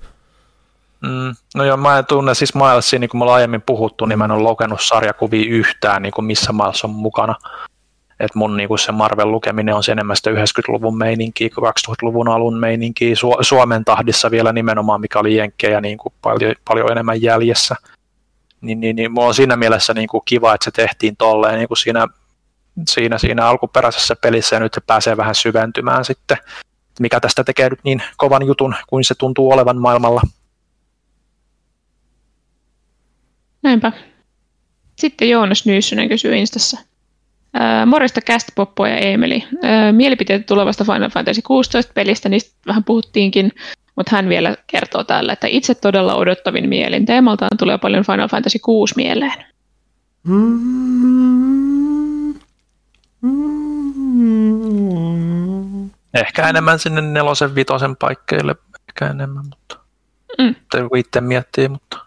Mm, 1.04 1.34
no 1.54 1.64
joo, 1.64 1.76
mä 1.76 1.98
en 1.98 2.06
tunne 2.06 2.34
siis 2.34 2.54
Milesia, 2.54 2.98
niin 2.98 3.10
kuin 3.10 3.18
me 3.18 3.32
aiemmin 3.32 3.62
puhuttu, 3.62 4.06
niin 4.06 4.18
mä 4.18 4.24
en 4.24 4.30
ole 4.30 4.42
lukenut 4.42 4.80
sarjakuvia 4.82 5.50
yhtään, 5.50 6.02
niin 6.02 6.12
kuin 6.12 6.24
missä 6.24 6.52
Miles 6.52 6.84
on 6.84 6.90
mukana. 6.90 7.34
Et 8.20 8.34
mun 8.34 8.56
niin 8.56 8.68
kuin 8.68 8.78
se 8.78 8.92
Marvel 8.92 9.30
lukeminen 9.30 9.74
on 9.74 9.82
enemmän 9.90 10.16
sitä 10.16 10.30
90-luvun 10.30 10.98
meininkiä 10.98 11.48
kuin 11.54 11.72
2000-luvun 11.88 12.28
alun 12.28 12.56
meininkiä. 12.56 13.14
Su- 13.14 13.38
Suomen 13.44 13.84
tahdissa 13.84 14.30
vielä 14.30 14.52
nimenomaan, 14.52 15.00
mikä 15.00 15.18
oli 15.18 15.36
jenkkejä 15.36 15.80
niin 15.80 15.98
kuin 15.98 16.14
paljon, 16.22 16.54
paljon 16.64 16.92
enemmän 16.92 17.22
jäljessä. 17.22 17.76
Niin, 18.60 18.80
niin, 18.80 18.96
niin 18.96 19.12
mulla 19.12 19.28
on 19.28 19.34
siinä 19.34 19.56
mielessä 19.56 19.94
niin 19.94 20.08
kuin 20.08 20.22
kiva, 20.24 20.54
että 20.54 20.64
se 20.64 20.70
tehtiin 20.70 21.16
tolleen 21.16 21.54
niin 21.54 21.68
kuin 21.68 21.78
siinä, 21.78 22.06
siinä, 22.88 23.18
siinä 23.18 23.46
alkuperäisessä 23.46 24.16
pelissä 24.16 24.56
ja 24.56 24.60
nyt 24.60 24.74
se 24.74 24.80
pääsee 24.80 25.16
vähän 25.16 25.34
syventymään 25.34 26.04
sitten. 26.04 26.36
Mikä 27.00 27.20
tästä 27.20 27.44
tekee 27.44 27.70
nyt 27.70 27.80
niin 27.84 28.02
kovan 28.16 28.46
jutun 28.46 28.74
kuin 28.86 29.04
se 29.04 29.14
tuntuu 29.14 29.52
olevan 29.52 29.80
maailmalla. 29.80 30.22
Näinpä. 33.64 33.92
Sitten 34.96 35.30
Joonas 35.30 35.66
Nyssynen 35.66 36.08
kysyy 36.08 36.36
Instassa. 36.36 36.78
Ää, 37.54 37.86
morjesta 37.86 38.20
Cast 38.20 38.48
Poppo 38.54 38.86
ja 38.86 38.96
Emeli. 38.96 39.44
Ää, 39.62 39.92
mielipiteet 39.92 40.46
tulevasta 40.46 40.84
Final 40.84 41.10
Fantasy 41.10 41.42
16 41.42 41.92
pelistä, 41.92 42.28
niistä 42.28 42.56
vähän 42.66 42.84
puhuttiinkin, 42.84 43.52
mutta 43.96 44.16
hän 44.16 44.28
vielä 44.28 44.56
kertoo 44.66 45.04
täällä, 45.04 45.32
että 45.32 45.46
itse 45.46 45.74
todella 45.74 46.14
odottavin 46.14 46.68
mielin. 46.68 47.06
Teemaltaan 47.06 47.58
tulee 47.58 47.78
paljon 47.78 48.04
Final 48.04 48.28
Fantasy 48.28 48.58
6 48.58 48.94
mieleen. 48.96 49.44
Ehkä 56.14 56.48
enemmän 56.48 56.78
sinne 56.78 57.00
nelosen 57.00 57.54
vitosen 57.54 57.96
paikkeille, 57.96 58.54
ehkä 58.88 59.06
enemmän, 59.06 59.44
mutta 59.44 59.78
mm. 60.38 60.54
itse 60.96 61.20
miettii, 61.20 61.68
mutta 61.68 62.03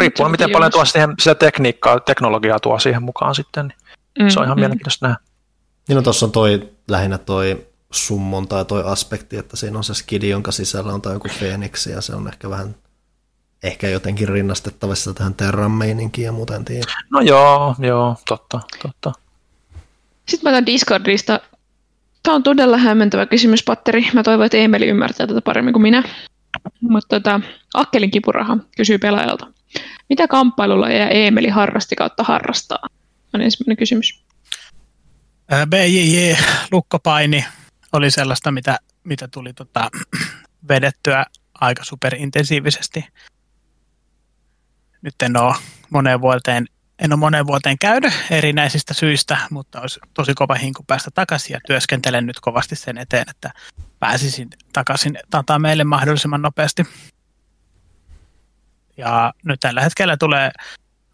riippuu 0.00 0.28
miten 0.28 0.50
paljon 0.50 0.72
tuo 0.72 0.84
siihen, 0.84 1.14
sitä 1.18 1.34
tekniikkaa, 1.34 2.00
teknologiaa 2.00 2.60
tuo 2.60 2.78
siihen 2.78 3.02
mukaan 3.02 3.34
sitten, 3.34 3.66
niin 4.18 4.26
mm, 4.26 4.30
se 4.30 4.40
on 4.40 4.44
ihan 4.44 4.58
mm. 4.58 4.60
mielenkiintoista 4.60 5.06
nähdä. 5.08 5.20
Niin 5.88 5.96
no 5.96 6.02
tuossa 6.02 6.26
on 6.26 6.32
toi, 6.32 6.68
lähinnä 6.88 7.18
toi 7.18 7.66
summon 7.92 8.48
tai 8.48 8.64
toi 8.64 8.82
aspekti, 8.86 9.36
että 9.36 9.56
siinä 9.56 9.78
on 9.78 9.84
se 9.84 9.94
skidi, 9.94 10.28
jonka 10.28 10.52
sisällä 10.52 10.92
on 10.92 11.02
tai 11.02 11.12
joku 11.12 11.28
Phoenix, 11.38 11.86
ja 11.86 12.00
se 12.00 12.14
on 12.14 12.28
ehkä 12.28 12.50
vähän 12.50 12.74
ehkä 13.62 13.88
jotenkin 13.88 14.28
rinnastettavissa 14.28 15.14
tähän 15.14 15.34
Terran 15.34 15.70
meininkiin 15.70 16.24
ja 16.24 16.32
muuten 16.32 16.64
No 17.10 17.20
joo, 17.20 17.74
joo, 17.78 18.16
totta, 18.28 18.60
totta. 18.82 19.12
Sitten 20.28 20.50
mä 20.50 20.56
otan 20.56 20.66
Discordista 20.66 21.40
Tämä 22.22 22.34
on 22.34 22.42
todella 22.42 22.76
hämmentävä 22.76 23.26
kysymys, 23.26 23.64
Patteri. 23.64 24.06
Mä 24.12 24.22
toivon, 24.22 24.46
että 24.46 24.58
Emeli 24.58 24.86
ymmärtää 24.86 25.26
tätä 25.26 25.40
paremmin 25.40 25.72
kuin 25.72 25.82
minä. 25.82 26.02
Mutta 26.80 27.20
tota, 27.20 27.40
Akkelin 27.74 28.10
kipuraha 28.10 28.58
kysyy 28.76 28.98
pelaajalta. 28.98 29.46
Mitä 30.08 30.28
kamppailulla 30.28 30.90
ja 30.90 31.08
Emeli 31.08 31.48
harrasti 31.48 31.96
kautta 31.96 32.22
harrastaa? 32.22 32.78
On 33.34 33.40
ensimmäinen 33.40 33.76
kysymys. 33.76 34.24
BJJ, 35.66 36.36
lukkopaini, 36.72 37.44
oli 37.92 38.10
sellaista, 38.10 38.52
mitä, 38.52 38.78
mitä 39.04 39.28
tuli 39.28 39.52
tota, 39.52 39.90
vedettyä 40.68 41.26
aika 41.60 41.84
superintensiivisesti. 41.84 43.04
Nyt 45.02 45.14
en 45.22 45.36
ole 45.36 45.54
moneen 45.90 46.20
vuoteen, 46.20 46.66
en 46.98 47.12
ole 47.12 47.18
moneen 47.18 47.46
vuoteen 47.46 47.78
käynyt 47.78 48.12
erinäisistä 48.30 48.94
syistä, 48.94 49.38
mutta 49.50 49.80
olisi 49.80 50.00
tosi 50.14 50.34
kova 50.34 50.54
hinku 50.54 50.84
päästä 50.86 51.10
takaisin 51.14 51.54
ja 51.54 51.60
työskentelen 51.66 52.26
nyt 52.26 52.40
kovasti 52.40 52.76
sen 52.76 52.98
eteen, 52.98 53.30
että 53.30 53.50
pääsisin 53.98 54.48
takaisin 54.72 55.18
tataa 55.30 55.58
meille 55.58 55.84
mahdollisimman 55.84 56.42
nopeasti. 56.42 56.86
Ja 59.00 59.32
nyt 59.44 59.60
tällä 59.60 59.80
hetkellä 59.80 60.16
tulee 60.16 60.50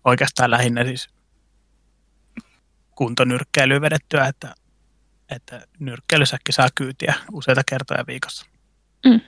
oikeastaan 0.05 0.51
lähinnä 0.51 0.85
siis 0.85 1.09
kuntonyrkkeilyä 2.95 3.81
vedettyä, 3.81 4.27
että, 4.27 4.55
että 5.31 5.67
nyrkkeilysäkki 5.79 6.53
saa 6.53 6.69
kyytiä 6.75 7.15
useita 7.33 7.63
kertoja 7.69 8.05
viikossa. 8.07 8.47
Mm. 9.05 9.21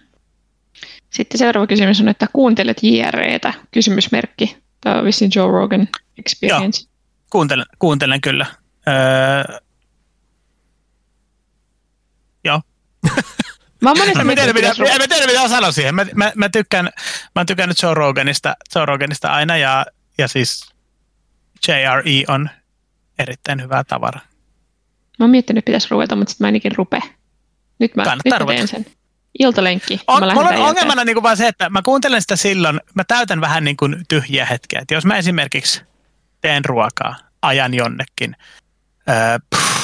Sitten 1.10 1.38
seuraava 1.38 1.66
kysymys 1.66 2.00
on, 2.00 2.08
että 2.08 2.26
kuuntelet 2.32 2.82
JREtä? 2.82 3.54
Kysymysmerkki. 3.70 4.56
Tämä 4.80 4.98
on 4.98 5.04
vissiin 5.04 5.30
Joe 5.34 5.50
Rogan 5.50 5.88
Experience. 6.18 6.82
Joo, 6.82 6.90
kuuntelen, 7.30 7.66
kuuntelen 7.78 8.20
kyllä. 8.20 8.46
Öö... 8.88 9.58
Joo. 12.44 12.62
Mä, 13.80 13.94
mä, 13.94 14.24
mä, 14.24 14.34
tiedän, 14.34 14.54
mitä, 14.54 14.68
mä 14.98 15.06
tiedän, 15.08 15.26
mitä 15.26 15.48
sanoa 15.48 15.72
siihen. 15.72 15.94
Mä, 15.94 16.06
mä, 16.14 16.32
mä, 16.34 16.48
tykkään, 16.48 16.84
mä 16.84 17.40
oon 17.40 17.46
tykännyt 17.46 17.82
Joe 17.82 17.94
Roganista, 17.94 18.54
Joe 18.74 18.86
Roganista 18.86 19.32
aina 19.32 19.56
ja, 19.56 19.86
ja 20.18 20.28
siis 20.28 20.72
JRE 21.68 22.24
on 22.28 22.50
erittäin 23.18 23.62
hyvää 23.62 23.84
tavara. 23.84 24.20
Mä 25.18 25.24
oon 25.24 25.30
miettinyt, 25.30 25.58
että 25.58 25.66
pitäisi 25.66 25.88
ruveta, 25.90 26.16
mutta 26.16 26.30
sitten 26.30 26.44
mä 26.44 26.48
ainakin 26.48 26.72
rupe. 26.76 27.02
Nyt 27.78 27.96
mä, 27.96 28.02
nyt 28.02 28.38
mä 28.40 28.46
teen 28.46 28.68
sen. 28.68 28.86
Iltalenkki. 29.38 30.00
On, 30.06 30.26
mä 30.26 30.34
mulla 30.34 30.48
on 30.48 30.56
ongelmana 30.56 31.04
niin 31.04 31.14
kuin 31.14 31.22
vaan 31.22 31.36
se, 31.36 31.48
että 31.48 31.70
mä 31.70 31.82
kuuntelen 31.82 32.20
sitä 32.20 32.36
silloin, 32.36 32.80
mä 32.94 33.04
täytän 33.04 33.40
vähän 33.40 33.64
niin 33.64 33.76
kuin 33.76 34.04
tyhjiä 34.08 34.46
hetkiä. 34.46 34.80
Että 34.80 34.94
jos 34.94 35.04
mä 35.04 35.16
esimerkiksi 35.16 35.82
teen 36.40 36.64
ruokaa, 36.64 37.16
ajan 37.42 37.74
jonnekin, 37.74 38.36
öö, 39.08 39.38
pff, 39.56 39.77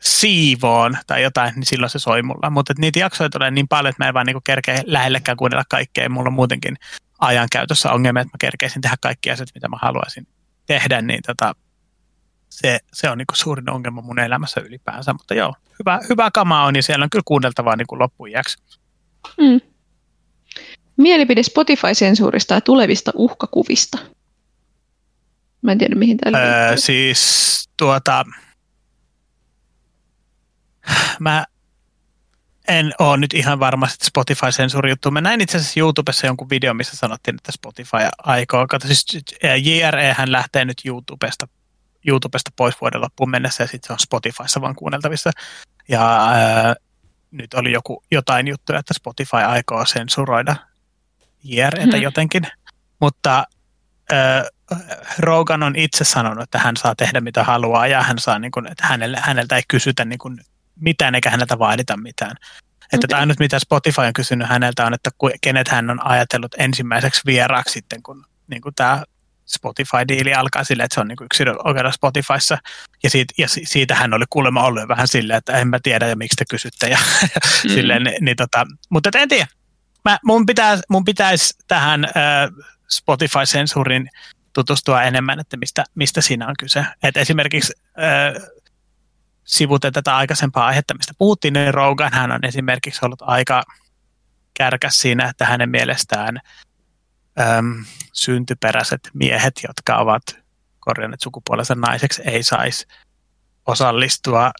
siivoon 0.00 0.98
tai 1.06 1.22
jotain, 1.22 1.54
niin 1.54 1.66
silloin 1.66 1.90
se 1.90 1.98
soi 1.98 2.22
mulla. 2.22 2.50
Mutta 2.50 2.74
niitä 2.78 2.98
jaksoja 2.98 3.30
tulee 3.30 3.50
niin 3.50 3.68
paljon, 3.68 3.90
että 3.90 4.04
mä 4.04 4.08
en 4.08 4.14
vaan 4.14 4.26
niin 4.26 4.36
kerkeä 4.44 4.82
lähellekään 4.86 5.36
kuunnella 5.36 5.64
kaikkea. 5.68 6.08
Mulla 6.08 6.28
on 6.28 6.32
muutenkin 6.32 6.76
ajan 7.18 7.48
käytössä 7.52 7.92
ongelmia, 7.92 8.20
että 8.20 8.34
mä 8.34 8.38
kerkeisin 8.40 8.82
tehdä 8.82 8.96
kaikki 9.00 9.30
asiat, 9.30 9.48
mitä 9.54 9.68
mä 9.68 9.76
haluaisin 9.82 10.26
tehdä, 10.66 11.02
niin 11.02 11.20
tota, 11.26 11.54
se, 12.50 12.78
se 12.92 13.10
on 13.10 13.18
niin 13.18 13.26
suurin 13.34 13.70
ongelma 13.70 14.02
mun 14.02 14.18
elämässä 14.18 14.60
ylipäänsä. 14.60 15.12
Mutta 15.12 15.34
joo, 15.34 15.54
hyvä, 15.78 16.00
hyvä 16.08 16.30
kama 16.30 16.64
on, 16.64 16.72
niin 16.72 16.82
siellä 16.82 17.04
on 17.04 17.10
kyllä 17.10 17.22
kuunneltavaa 17.24 17.76
niin 17.76 17.86
loppujaksi. 17.90 18.58
Mm. 19.40 19.60
Mielipide 20.96 21.42
Spotify-sensuurista 21.42 22.54
ja 22.54 22.60
tulevista 22.60 23.12
uhkakuvista. 23.14 23.98
Mä 25.62 25.72
en 25.72 25.78
tiedä, 25.78 25.94
mihin 25.94 26.16
tämä 26.16 26.38
öö, 26.38 26.76
Siis 26.76 27.68
tuota... 27.76 28.24
Mä 31.18 31.44
en 32.68 32.92
ole 32.98 33.16
nyt 33.16 33.34
ihan 33.34 33.60
varmasti 33.60 34.06
Spotify-sensuuri 34.06 34.90
juttu. 34.90 35.10
Mä 35.10 35.20
näin 35.20 35.40
itse 35.40 35.58
asiassa 35.58 35.80
YouTubessa 35.80 36.26
jonkun 36.26 36.50
videon, 36.50 36.76
missä 36.76 36.96
sanottiin, 36.96 37.34
että 37.34 37.52
Spotify 37.52 37.96
aikoo. 38.18 38.66
Kato, 38.66 38.86
siis 38.86 39.06
JRE 39.62 40.14
hän 40.18 40.32
lähtee 40.32 40.64
nyt 40.64 40.82
YouTubesta, 40.84 41.48
YouTubesta 42.06 42.50
pois 42.56 42.80
vuoden 42.80 43.00
loppuun 43.00 43.30
mennessä 43.30 43.62
ja 43.62 43.68
sitten 43.68 43.86
se 43.86 43.92
on 43.92 43.98
Spotifyssa 43.98 44.60
vaan 44.60 44.74
kuunneltavissa. 44.74 45.30
Ja 45.88 46.26
ää, 46.26 46.74
nyt 47.30 47.54
oli 47.54 47.72
joku, 47.72 48.04
jotain 48.10 48.48
juttuja, 48.48 48.78
että 48.78 48.94
Spotify 48.94 49.36
aikoo 49.36 49.84
sensuroida 49.84 50.56
JREtä 51.44 51.96
hmm. 51.96 52.02
jotenkin, 52.02 52.42
mutta 53.00 53.44
äh, 54.12 54.44
Rogan 55.18 55.62
on 55.62 55.76
itse 55.76 56.04
sanonut, 56.04 56.42
että 56.42 56.58
hän 56.58 56.76
saa 56.76 56.94
tehdä 56.94 57.20
mitä 57.20 57.44
haluaa 57.44 57.86
ja 57.86 58.02
hän 58.02 58.18
saa, 58.18 58.38
niin 58.38 58.50
kuin, 58.50 58.66
että 58.66 58.86
hänelle, 58.86 59.18
häneltä 59.20 59.56
ei 59.56 59.62
kysytä 59.68 60.04
niin 60.04 60.18
kuin, 60.18 60.40
mitään 60.80 61.14
eikä 61.14 61.30
häneltä 61.30 61.58
vaadita 61.58 61.96
mitään. 61.96 62.36
Että 62.92 63.06
okay. 63.06 63.20
ainut 63.20 63.38
mitä 63.38 63.58
Spotify 63.58 64.00
on 64.00 64.12
kysynyt 64.12 64.48
häneltä 64.48 64.86
on, 64.86 64.94
että 64.94 65.10
kenet 65.40 65.68
hän 65.68 65.90
on 65.90 66.06
ajatellut 66.06 66.54
ensimmäiseksi 66.58 67.20
vieraaksi 67.26 67.72
sitten, 67.72 68.02
kun 68.02 68.26
niin 68.46 68.62
kuin 68.62 68.74
tämä 68.74 69.02
Spotify-diili 69.46 70.34
alkaa 70.34 70.64
silleen, 70.64 70.84
että 70.84 70.94
se 70.94 71.00
on 71.00 71.08
niin 71.08 71.24
yksilö 71.24 71.54
oikeudella 71.64 71.92
Spotifyssa. 71.92 72.58
Ja, 73.02 73.10
siitä, 73.10 73.34
ja 73.38 73.46
siitä 73.48 73.94
hän 73.94 74.14
oli 74.14 74.24
kuulemma 74.30 74.62
ollut 74.62 74.88
vähän 74.88 75.08
silleen, 75.08 75.36
että 75.36 75.52
en 75.52 75.68
mä 75.68 75.78
tiedä 75.82 76.08
ja 76.08 76.16
miksi 76.16 76.36
te 76.36 76.44
kysytte. 76.50 76.88
Ja, 76.88 76.98
mm. 77.34 77.70
silleen, 77.70 78.02
niin, 78.02 78.24
niin 78.24 78.36
tota, 78.36 78.66
mutta 78.90 79.10
en 79.14 79.28
tiedä. 79.28 79.46
Mä, 80.04 80.18
mun, 80.24 80.46
pitäisi, 80.46 80.82
mun 80.88 81.04
pitäisi 81.04 81.54
tähän 81.68 82.04
äh, 82.04 82.12
Spotify-sensuurin 82.90 84.08
tutustua 84.52 85.02
enemmän, 85.02 85.40
että 85.40 85.56
mistä, 85.56 85.84
mistä 85.94 86.20
siinä 86.20 86.46
on 86.46 86.54
kyse. 86.58 86.84
Et 87.02 87.16
esimerkiksi 87.16 87.72
äh, 87.98 88.42
sivuten 89.50 89.92
tätä 89.92 90.16
aikaisempaa 90.16 90.66
aihetta, 90.66 90.94
mistä 90.94 91.12
puhuttiin, 91.18 91.54
niin 91.54 91.74
Rogan 91.74 92.12
hän 92.12 92.32
on 92.32 92.44
esimerkiksi 92.44 93.00
ollut 93.04 93.22
aika 93.22 93.62
kärkäs 94.54 94.98
siinä, 94.98 95.28
että 95.28 95.46
hänen 95.46 95.70
mielestään– 95.70 96.40
äm, 97.40 97.84
syntyperäiset 98.12 99.00
miehet, 99.14 99.60
jotka 99.68 99.96
ovat 99.96 100.22
korjanneet 100.80 101.20
sukupuolensa 101.20 101.74
naiseksi, 101.74 102.22
ei 102.24 102.42
saisi 102.42 102.86
osallistua 103.66 104.52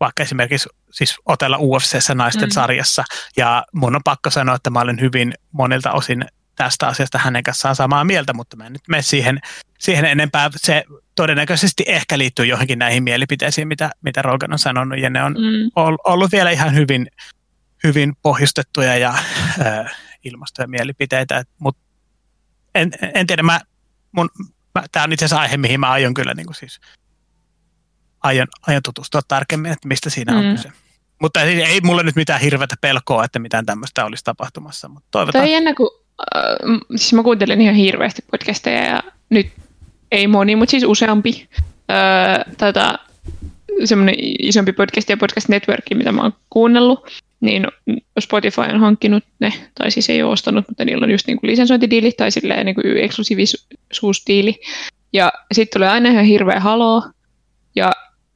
vaikka 0.00 0.22
esimerkiksi 0.22 0.68
siis 0.90 1.16
otella 1.24 1.58
UFCssä 1.60 2.14
naisten 2.14 2.48
mm. 2.48 2.52
sarjassa. 2.52 3.04
Ja 3.36 3.64
mun 3.72 3.96
on 3.96 4.02
pakko 4.04 4.30
sanoa, 4.30 4.54
että 4.54 4.70
mä 4.70 4.80
olen 4.80 5.00
hyvin 5.00 5.34
monilta 5.52 5.92
osin 5.92 6.24
tästä 6.54 6.86
asiasta 6.86 7.18
hänen 7.18 7.42
kanssaan 7.42 7.76
samaa 7.76 8.04
mieltä, 8.04 8.32
mutta 8.32 8.56
mä 8.56 8.66
en 8.66 8.72
nyt 8.72 8.88
mene 8.88 9.02
siihen, 9.02 9.40
siihen 9.78 10.04
enempää. 10.04 10.50
Se 10.56 10.84
todennäköisesti 11.22 11.84
ehkä 11.86 12.18
liittyy 12.18 12.46
johonkin 12.46 12.78
näihin 12.78 13.02
mielipiteisiin, 13.02 13.68
mitä, 13.68 13.90
mitä 14.02 14.22
Rogan 14.22 14.52
on 14.52 14.58
sanonut, 14.58 14.98
ja 14.98 15.10
ne 15.10 15.22
on 15.22 15.32
mm. 15.32 15.70
ollut 16.04 16.32
vielä 16.32 16.50
ihan 16.50 16.74
hyvin, 16.74 17.06
hyvin 17.84 18.12
pohjustettuja 18.22 18.96
ja 18.96 19.14
äh, 19.60 19.96
ilmastoja 20.24 20.68
mielipiteitä, 20.68 21.44
mutta 21.58 21.82
en, 22.74 22.90
en 23.14 23.26
tiedä, 23.26 23.42
mä, 23.42 23.60
mun, 24.12 24.30
mä, 24.74 24.84
tämä 24.92 25.04
on 25.04 25.12
itse 25.12 25.24
asiassa 25.24 25.42
aihe, 25.42 25.56
mihin 25.56 25.80
mä 25.80 25.90
aion 25.90 26.14
kyllä 26.14 26.34
niin 26.34 26.46
kuin 26.46 26.56
siis, 26.56 26.80
aion, 28.22 28.46
aion 28.66 28.82
tutustua 28.82 29.20
tarkemmin, 29.28 29.72
että 29.72 29.88
mistä 29.88 30.10
siinä 30.10 30.36
on 30.36 30.44
mm. 30.44 30.50
kyse. 30.50 30.72
Mutta 31.20 31.42
ei, 31.42 31.62
ei 31.62 31.80
mulle 31.80 32.02
nyt 32.02 32.16
mitään 32.16 32.40
hirveätä 32.40 32.74
pelkoa, 32.80 33.24
että 33.24 33.38
mitään 33.38 33.66
tämmöistä 33.66 34.04
olisi 34.04 34.24
tapahtumassa. 34.24 34.88
Mutta 34.88 35.08
toivotaan. 35.10 35.42
Toi 35.42 35.48
on 35.48 35.52
jännä, 35.52 35.74
kun 35.74 35.90
äh, 36.36 36.78
siis 36.96 37.12
mä 37.12 37.22
kuuntelen 37.22 37.60
ihan 37.60 37.74
hirveästi 37.74 38.22
podcasteja 38.30 38.84
ja 38.84 39.02
nyt 39.30 39.52
ei 40.12 40.26
moni, 40.26 40.56
mutta 40.56 40.70
siis 40.70 40.84
useampi 40.84 41.48
äh, 41.90 42.54
tätä 42.56 42.98
semmoinen 43.84 44.14
isompi 44.38 44.72
podcast 44.72 45.08
ja 45.08 45.16
podcast 45.16 45.48
network, 45.48 45.84
mitä 45.94 46.12
mä 46.12 46.22
oon 46.22 46.32
kuunnellut, 46.50 47.06
niin 47.40 47.66
Spotify 48.20 48.60
on 48.60 48.80
hankkinut 48.80 49.24
ne, 49.38 49.52
tai 49.74 49.90
siis 49.90 50.10
ei 50.10 50.22
ole 50.22 50.32
ostanut, 50.32 50.68
mutta 50.68 50.84
niillä 50.84 51.04
on 51.04 51.10
just 51.10 51.26
niin 51.26 51.40
kuin 51.40 51.50
lisensointidiili 51.50 52.12
tai 52.12 52.30
silleen 52.30 52.66
niin 52.66 52.74
kuin 52.74 52.96
eksklusiivisuusdiili. 52.96 54.60
Ja 55.12 55.32
sitten 55.52 55.78
tulee 55.78 55.88
aina 55.88 56.10
ihan 56.10 56.24
hirveä 56.24 56.60
haloo, 56.60 57.02
ja 57.76 57.92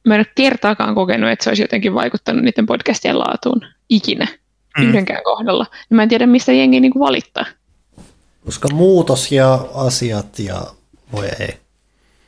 mä 0.07 0.15
en 0.15 0.19
ole 0.19 0.31
kertaakaan 0.35 0.95
kokenut, 0.95 1.29
että 1.29 1.43
se 1.43 1.49
olisi 1.49 1.63
jotenkin 1.63 1.93
vaikuttanut 1.93 2.43
niiden 2.43 2.65
podcastien 2.65 3.19
laatuun 3.19 3.61
ikinä 3.89 4.27
mm. 4.77 4.83
yhdenkään 4.83 5.23
kohdalla. 5.23 5.65
Ja 5.89 5.95
mä 5.95 6.03
en 6.03 6.09
tiedä, 6.09 6.25
mistä 6.25 6.51
jengi 6.51 6.79
niin 6.79 6.91
kuin 6.91 7.03
valittaa. 7.03 7.45
Koska 8.45 8.67
muutos 8.73 9.31
ja 9.31 9.59
asiat 9.73 10.39
ja 10.39 10.61
voi 11.11 11.27
ei. 11.39 11.66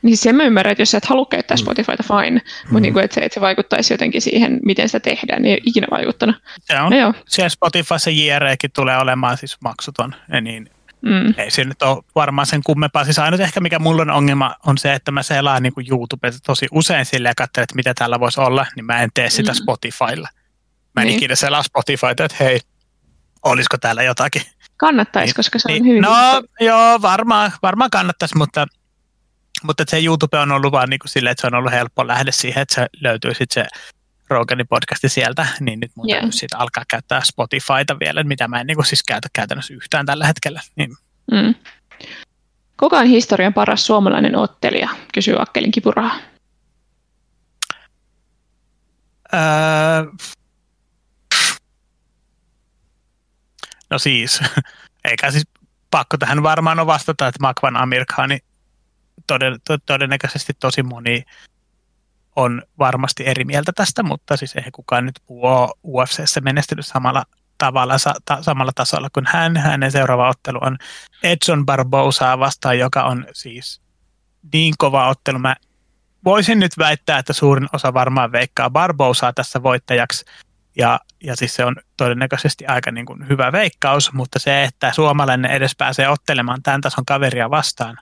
Niin 0.02 0.16
sen 0.16 0.36
mä 0.36 0.44
ymmärrän, 0.44 0.72
että 0.72 0.82
jos 0.82 0.90
sä 0.90 0.98
et 0.98 1.04
halua 1.04 1.26
käyttää 1.30 1.54
mm. 1.54 1.58
Spotifyta, 1.58 2.02
fine, 2.02 2.30
mm. 2.30 2.40
mutta 2.64 2.80
niin 2.80 2.92
kuin, 2.92 3.04
että, 3.04 3.14
se, 3.14 3.20
että 3.20 3.34
se 3.34 3.40
vaikuttaisi 3.40 3.94
jotenkin 3.94 4.22
siihen, 4.22 4.60
miten 4.64 4.88
sitä 4.88 5.00
tehdään, 5.00 5.42
niin 5.42 5.52
ei 5.52 5.60
ikinä 5.66 5.86
vaikuttanut. 5.90 6.36
Se 6.60 6.80
on. 6.80 6.90
No, 6.90 6.98
joo. 6.98 7.14
Siellä 7.28 7.48
Spotifyssa 7.48 8.10
JREkin 8.10 8.70
tulee 8.74 8.98
olemaan 8.98 9.36
siis 9.36 9.56
maksuton, 9.60 10.14
niin 10.40 10.70
mm. 11.02 11.34
ei 11.36 11.50
se 11.50 11.64
nyt 11.64 11.82
ole 11.82 12.02
varmaan 12.14 12.46
sen 12.46 12.60
kummempaa. 12.64 13.04
Siis 13.04 13.18
ainut 13.18 13.40
ehkä 13.40 13.60
mikä 13.60 13.78
mulla 13.78 14.02
on 14.02 14.10
ongelma 14.10 14.54
on 14.66 14.78
se, 14.78 14.94
että 14.94 15.10
mä 15.10 15.22
selaan 15.22 15.62
niin 15.62 15.72
YouTube 15.90 16.30
tosi 16.46 16.66
usein 16.72 17.06
silleen 17.06 17.30
ja 17.30 17.34
katselen, 17.34 17.62
että 17.62 17.76
mitä 17.76 17.94
täällä 17.94 18.20
voisi 18.20 18.40
olla, 18.40 18.66
niin 18.76 18.84
mä 18.84 19.02
en 19.02 19.10
tee 19.14 19.30
sitä 19.30 19.52
mm. 19.52 19.56
Spotifylla. 19.56 20.28
Mä 20.94 21.02
en 21.02 21.06
niin. 21.06 21.16
ikinä 21.16 21.34
selaa 21.34 21.62
Spotifyta, 21.62 22.24
että 22.24 22.36
hei, 22.40 22.60
olisiko 23.42 23.78
täällä 23.78 24.02
jotakin. 24.02 24.42
Kannattaisi, 24.76 25.26
niin, 25.26 25.36
koska 25.36 25.58
se 25.58 25.68
on 25.68 25.74
niin, 25.74 25.86
hyvin. 25.86 26.02
No 26.02 26.42
joo, 26.60 27.02
varmaan, 27.02 27.52
varmaan 27.62 27.90
kannattaisi, 27.90 28.36
mutta 28.36 28.66
mutta 29.62 29.84
se 29.88 30.04
YouTube 30.04 30.38
on 30.38 30.52
ollut 30.52 30.72
vaan 30.72 30.90
niin 30.90 30.98
kuin 30.98 31.10
silleen, 31.10 31.32
että 31.32 31.40
se 31.40 31.46
on 31.46 31.54
ollut 31.54 31.72
helppo 31.72 32.06
lähde 32.06 32.32
siihen, 32.32 32.62
että 32.62 32.74
se 32.74 32.86
löytyy 33.00 33.34
sitten 33.34 33.64
se 33.64 33.68
Roganin 34.30 34.68
podcasti 34.68 35.08
sieltä, 35.08 35.46
niin 35.60 35.80
nyt 35.80 35.90
mun 35.94 36.10
yeah. 36.10 36.24
siitä 36.30 36.58
alkaa 36.58 36.84
käyttää 36.90 37.20
Spotifyta 37.24 37.98
vielä, 38.00 38.22
mitä 38.22 38.48
mä 38.48 38.60
en 38.60 38.66
niin 38.66 38.84
siis 38.84 39.02
käytä 39.02 39.28
käytännössä 39.32 39.74
yhtään 39.74 40.06
tällä 40.06 40.26
hetkellä. 40.26 40.60
Niin, 40.76 40.96
Mm. 41.30 41.54
Kuka 42.76 42.98
on 42.98 43.06
historian 43.06 43.54
paras 43.54 43.86
suomalainen 43.86 44.36
ottelija, 44.36 44.88
kysyy 45.14 45.34
Akkelin 45.38 45.70
kipuraha. 45.70 46.20
öö, 49.34 50.04
no 53.90 53.98
siis, 53.98 54.40
eikä 55.10 55.30
siis 55.30 55.44
pakko 55.90 56.16
tähän 56.16 56.42
varmaan 56.42 56.80
on 56.80 56.86
vastata, 56.86 57.26
että 57.26 57.38
Makvan 57.40 57.76
Amir 57.76 58.04
Khani 58.06 58.38
toden, 59.26 59.56
to, 59.66 59.78
todennäköisesti 59.78 60.52
tosi 60.60 60.82
moni 60.82 61.24
on 62.36 62.62
varmasti 62.78 63.26
eri 63.26 63.44
mieltä 63.44 63.72
tästä, 63.72 64.02
mutta 64.02 64.36
siis 64.36 64.56
ei 64.56 64.70
kukaan 64.72 65.06
nyt 65.06 65.20
puhuu 65.26 65.72
UFCssä 65.84 66.40
menestynyt 66.40 66.86
samalla 66.86 67.24
tavalla, 67.58 67.98
sa, 67.98 68.14
ta, 68.24 68.42
samalla 68.42 68.72
tasolla 68.74 69.08
kuin 69.12 69.26
hän. 69.28 69.56
Hänen 69.56 69.92
seuraava 69.92 70.28
ottelu 70.28 70.58
on 70.62 70.78
Edson 71.22 71.66
Barbosaa 71.66 72.38
vastaan, 72.38 72.78
joka 72.78 73.04
on 73.04 73.26
siis 73.32 73.80
niin 74.52 74.74
kova 74.78 75.08
ottelu. 75.08 75.38
Mä 75.38 75.56
voisin 76.24 76.58
nyt 76.58 76.78
väittää, 76.78 77.18
että 77.18 77.32
suurin 77.32 77.68
osa 77.72 77.94
varmaan 77.94 78.32
veikkaa 78.32 78.70
Barbosaa 78.70 79.32
tässä 79.32 79.62
voittajaksi. 79.62 80.24
Ja, 80.76 81.00
ja 81.24 81.36
siis 81.36 81.54
se 81.54 81.64
on 81.64 81.76
todennäköisesti 81.96 82.66
aika 82.66 82.90
niin 82.90 83.06
kuin 83.06 83.28
hyvä 83.28 83.52
veikkaus, 83.52 84.12
mutta 84.12 84.38
se, 84.38 84.64
että 84.64 84.92
suomalainen 84.92 85.50
edes 85.50 85.76
pääsee 85.76 86.08
ottelemaan 86.08 86.62
tämän 86.62 86.80
tason 86.80 87.04
kaveria 87.04 87.50
vastaan, 87.50 87.96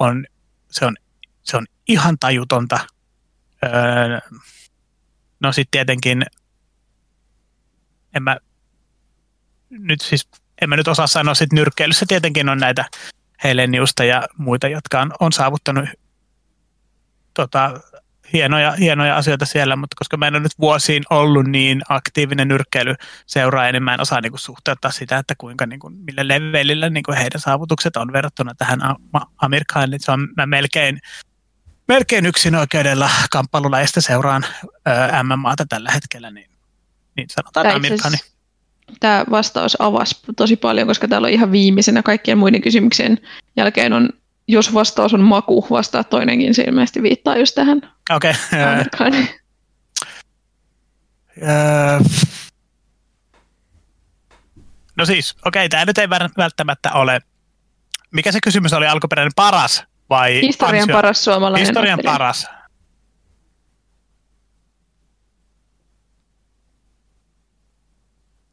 on, 0.00 0.26
se, 0.70 0.86
on, 0.86 0.96
se 1.42 1.56
on 1.56 1.66
ihan 1.88 2.18
tajutonta. 2.18 2.78
Öö, 3.64 4.18
no 5.40 5.52
sitten 5.52 5.70
tietenkin, 5.70 6.26
en 8.14 8.22
mä 8.22 8.36
nyt 9.70 10.00
siis, 10.00 10.28
en 10.62 10.68
mä 10.68 10.76
nyt 10.76 10.88
osaa 10.88 11.06
sanoa, 11.06 11.34
sit 11.34 11.52
nyrkkeilyssä 11.52 12.06
tietenkin 12.08 12.48
on 12.48 12.58
näitä 12.58 12.84
Heleniusta 13.44 14.04
ja 14.04 14.28
muita, 14.36 14.68
jotka 14.68 15.00
on, 15.00 15.12
on 15.20 15.32
saavuttanut 15.32 15.88
tota, 17.34 17.80
hienoja, 18.32 18.72
hienoja 18.72 19.16
asioita 19.16 19.44
siellä, 19.44 19.76
mutta 19.76 19.94
koska 19.98 20.16
mä 20.16 20.26
en 20.26 20.34
ole 20.34 20.42
nyt 20.42 20.58
vuosiin 20.60 21.02
ollut 21.10 21.46
niin 21.46 21.82
aktiivinen 21.88 22.48
nyrkkeilyseuraaja, 22.48 23.72
niin 23.72 23.82
mä 23.82 23.94
en 23.94 24.00
osaa 24.00 24.20
niin 24.20 24.32
kuin, 24.32 24.40
suhteuttaa 24.40 24.90
sitä, 24.90 25.18
että 25.18 25.34
kuinka, 25.38 25.66
niin 25.66 25.80
kuin, 25.80 25.94
millä 25.94 26.28
levelillä 26.28 26.90
niin 26.90 27.02
kuin 27.02 27.18
heidän 27.18 27.40
saavutukset 27.40 27.96
on 27.96 28.12
verrattuna 28.12 28.54
tähän 28.54 28.80
Amerikkaan. 29.38 29.90
Se 29.98 30.12
on 30.12 30.28
mä 30.36 30.46
melkein, 30.46 31.00
melkein 31.88 32.26
yksin 32.26 32.54
oikeudella 32.54 33.10
kamppailulajista 33.30 34.00
seuraan 34.00 34.44
ö, 34.64 35.22
MMAta 35.22 35.66
tällä 35.68 35.90
hetkellä, 35.92 36.30
niin, 36.30 36.50
niin 37.16 37.26
sanotaan 37.30 37.66
itse 37.66 37.76
Amerikkaani. 37.76 38.16
asiassa- 38.16 38.40
Tämä 39.00 39.24
vastaus 39.30 39.76
avasi 39.80 40.16
tosi 40.36 40.56
paljon, 40.56 40.86
koska 40.86 41.08
täällä 41.08 41.26
on 41.26 41.32
ihan 41.32 41.52
viimeisenä 41.52 42.02
kaikkien 42.02 42.38
muiden 42.38 42.60
kysymyksien 42.62 43.18
jälkeen 43.56 43.92
on, 43.92 44.10
jos 44.52 44.74
vastaus 44.74 45.14
on 45.14 45.20
maku, 45.20 45.66
vastaa 45.70 46.04
toinenkin, 46.04 46.54
se 46.54 46.62
ilmeisesti 46.62 47.02
viittaa 47.02 47.36
just 47.36 47.54
tähän 47.54 47.92
Okei. 48.10 48.34
Okay. 48.52 49.24
No 54.96 55.06
siis, 55.06 55.36
okei, 55.44 55.68
tämä 55.68 55.84
nyt 55.84 55.98
ei 55.98 56.10
välttämättä 56.36 56.92
ole. 56.92 57.20
Mikä 58.10 58.32
se 58.32 58.38
kysymys 58.40 58.72
oli 58.72 58.86
alkuperäinen 58.86 59.32
paras 59.36 59.84
vai? 60.10 60.40
Historian 60.42 60.82
ansio- 60.82 60.92
paras 60.92 61.24
suomalainen 61.24 61.66
Historian 61.66 61.94
ottelija. 61.98 62.12
paras. 62.12 62.46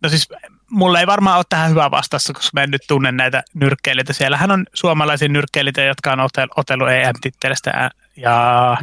No 0.01 0.09
siis 0.09 0.30
mulla 0.72 1.00
ei 1.00 1.08
varmaan 1.08 1.38
ole 1.38 1.46
tähän 1.50 1.70
hyvä 1.70 1.92
vastassa, 1.92 2.34
koska 2.34 2.50
mä 2.54 2.64
en 2.64 2.72
nyt 2.72 2.82
tunne 2.88 3.12
näitä 3.12 3.44
nyrkkeilijöitä. 3.54 4.14
Siellähän 4.14 4.52
on 4.52 4.66
suomalaisia 4.74 5.30
nyrkkeilijöitä, 5.30 5.82
jotka 5.82 6.12
on 6.12 6.20
otel- 6.20 6.54
otellut 6.58 6.90
EM-titteleistä 6.90 7.92
ja 8.16 8.78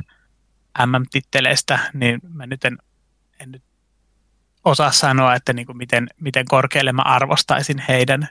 MM-titteleistä, 0.87 1.79
niin 1.95 2.21
mä 2.35 2.47
nyt 2.47 2.65
en, 2.65 2.79
en 3.41 3.51
nyt 3.51 3.63
osaa 4.65 4.91
sanoa, 4.91 5.35
että 5.35 5.53
niin 5.53 5.67
kuin 5.67 5.77
miten, 5.77 6.09
miten 6.21 6.45
korkealle 6.45 6.93
mä 6.93 7.03
arvostaisin 7.03 7.85
heidän, 7.89 8.29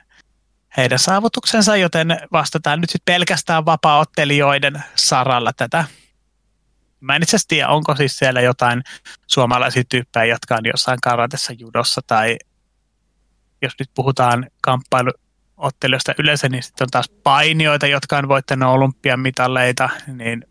heidän 0.76 0.98
saavutuksensa, 0.98 1.76
joten 1.76 2.18
vastataan 2.32 2.80
nyt 2.80 2.90
sitten 2.90 3.14
pelkästään 3.14 3.66
vapaa-ottelijoiden 3.66 4.84
saralla 4.94 5.52
tätä. 5.52 5.84
Mä 7.00 7.16
en 7.16 7.22
itse 7.22 7.36
asiassa 7.36 7.48
tiedä, 7.48 7.68
onko 7.68 7.96
siis 7.96 8.16
siellä 8.16 8.40
jotain 8.40 8.82
suomalaisia 9.26 9.82
tyyppejä, 9.88 10.24
jotka 10.24 10.54
on 10.54 10.64
jossain 10.64 11.00
karatessa, 11.00 11.52
judossa 11.58 12.00
tai 12.06 12.36
jos 13.62 13.72
nyt 13.78 13.90
puhutaan 13.94 14.46
kamppailuottelijoista 14.60 16.14
yleensä, 16.18 16.48
niin 16.48 16.62
sitten 16.62 16.84
on 16.84 16.90
taas 16.90 17.08
painijoita, 17.08 17.86
jotka 17.86 18.18
on 18.18 18.28
voittanut 18.28 18.68
olympiamitaleita, 18.68 19.88
niin 20.06 20.46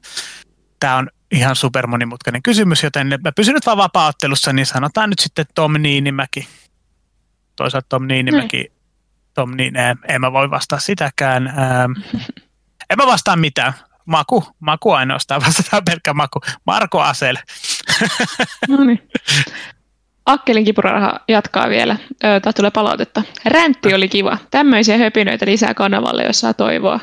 tämä 0.80 0.98
on 0.98 1.10
ihan 1.32 1.56
super 1.56 1.88
monimutkainen 1.88 2.44
kysymys, 2.44 2.84
joten 2.84 3.08
mä 3.08 3.32
pysyn 3.32 3.54
nyt 3.54 3.66
vaan 3.66 3.78
vapaa-ottelussa, 3.78 4.54
niin 4.54 4.66
sanotaan 4.66 5.10
nyt 5.10 5.20
sitten 5.20 5.46
Tom 5.56 5.74
Niinimäki. 5.80 6.48
Toisaalta 7.56 7.86
Tom 7.90 8.08
Niinimäki, 8.08 8.72
Tom 9.34 9.52
niin, 9.56 9.76
en, 9.76 9.98
en 10.08 10.22
mä 10.22 10.32
voi 10.32 10.50
vastaa 10.50 10.80
sitäkään. 10.80 11.48
Ähm, 11.48 11.92
en 12.90 12.98
mä 12.98 13.06
vastaa 13.06 13.36
mitään. 13.36 13.74
Maku, 14.06 14.44
maku 14.60 14.92
ainoastaan, 14.92 15.42
vastataan 15.46 15.84
pelkkä 15.86 16.14
maku. 16.14 16.42
Marko 16.66 17.02
Asel. 17.02 17.38
No 18.68 18.84
niin. 18.84 19.10
Akkelin 20.26 20.66
kipuraha 20.66 21.20
jatkaa 21.28 21.70
vielä. 21.70 21.98
Öö, 22.24 22.40
Tää 22.40 22.54
tulee 22.54 22.72
palautetta. 22.72 23.24
Räntti 23.46 23.94
oli 23.94 24.10
kiva. 24.10 24.38
Tämmöisiä 24.52 24.98
höpinöitä 24.98 25.46
lisää 25.46 25.74
kanavalle, 25.74 26.24
jos 26.24 26.40
saa 26.40 26.54
toivoa. 26.54 27.00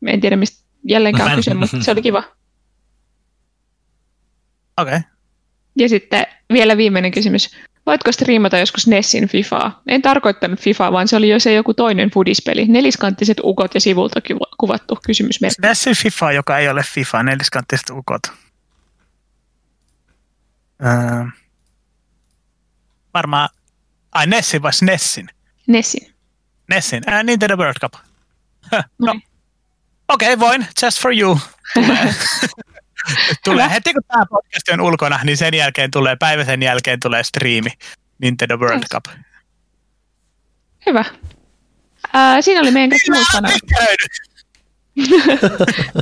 Mä 0.00 0.10
en 0.10 0.20
tiedä, 0.20 0.36
mistä 0.36 0.64
jälleenkään 0.84 1.30
en- 1.30 1.36
kyse, 1.36 1.54
mutta 1.54 1.76
se 1.82 1.90
oli 1.90 2.02
kiva. 2.02 2.22
Okei. 4.76 4.96
Okay. 4.96 5.00
Ja 5.76 5.88
sitten 5.88 6.26
vielä 6.52 6.76
viimeinen 6.76 7.10
kysymys. 7.10 7.50
Voitko 7.86 8.12
striimata 8.12 8.58
joskus 8.58 8.86
Nessin 8.86 9.28
FIFAa? 9.28 9.82
En 9.88 10.02
tarkoittanut 10.02 10.60
FIFAa, 10.60 10.92
vaan 10.92 11.08
se 11.08 11.16
oli 11.16 11.28
jo 11.28 11.40
se 11.40 11.52
joku 11.52 11.74
toinen 11.74 12.10
fudispeli. 12.10 12.64
Neliskanttiset 12.66 13.36
ukot 13.42 13.74
ja 13.74 13.80
sivulta 13.80 14.20
kuva- 14.20 14.54
kuvattu 14.58 14.98
kysymysmerkki. 15.06 15.62
Nessin 15.62 15.94
FIFA, 15.96 16.32
joka 16.32 16.58
ei 16.58 16.68
ole 16.68 16.82
FIFA, 16.94 17.22
neliskanttiset 17.22 17.90
ukot. 17.90 18.22
Öö, 20.86 21.24
varmaan, 23.14 23.48
ai 24.12 24.26
Nessin 24.26 24.62
vai 24.62 24.70
Nessin? 24.82 25.28
Nessin. 25.66 26.14
Nessin, 26.68 27.02
äh, 27.08 27.24
Nintendo 27.24 27.56
World 27.56 27.76
Cup. 27.80 27.92
Höh, 28.72 28.84
No 28.98 29.20
okei, 30.08 30.32
okay, 30.32 30.48
voin, 30.48 30.66
just 30.82 31.00
for 31.02 31.12
you. 31.18 31.38
Tulee, 33.44 33.70
heti 33.74 33.92
kun 33.92 34.02
tämä 34.08 34.26
podcast 34.30 34.68
on 34.68 34.80
ulkona, 34.80 35.20
niin 35.24 35.36
sen 35.36 35.54
jälkeen 35.54 35.90
tulee, 35.90 36.16
päivä 36.16 36.44
sen 36.44 36.62
jälkeen 36.62 37.00
tulee 37.00 37.24
striimi 37.24 37.70
Nintendo 38.18 38.56
World. 38.56 38.82
Cup. 38.92 39.04
Hyvä. 40.86 41.04
Ää, 42.12 42.42
siinä 42.42 42.60
oli 42.60 42.70
meidän 42.70 42.90
kaikki 42.90 43.10
muut 43.10 43.26
sanat. 43.32 43.52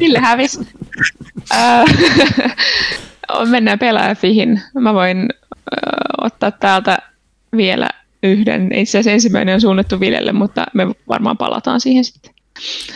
Ville 0.00 0.18
hävis. 0.18 0.60
Ää, 3.28 3.44
Mennään 3.44 3.78
pelaajafihin. 3.78 4.62
Mä 4.74 4.94
voin 4.94 5.18
äh, 5.18 6.26
ottaa 6.26 6.50
täältä 6.50 6.98
vielä 7.56 7.88
yhden. 8.22 8.72
Itse 8.74 8.98
asiassa 8.98 9.10
ensimmäinen 9.10 9.54
on 9.54 9.60
suunnattu 9.60 10.00
Villelle, 10.00 10.32
mutta 10.32 10.66
me 10.74 10.86
varmaan 11.08 11.36
palataan 11.36 11.80
siihen 11.80 12.04
sitten. 12.04 12.34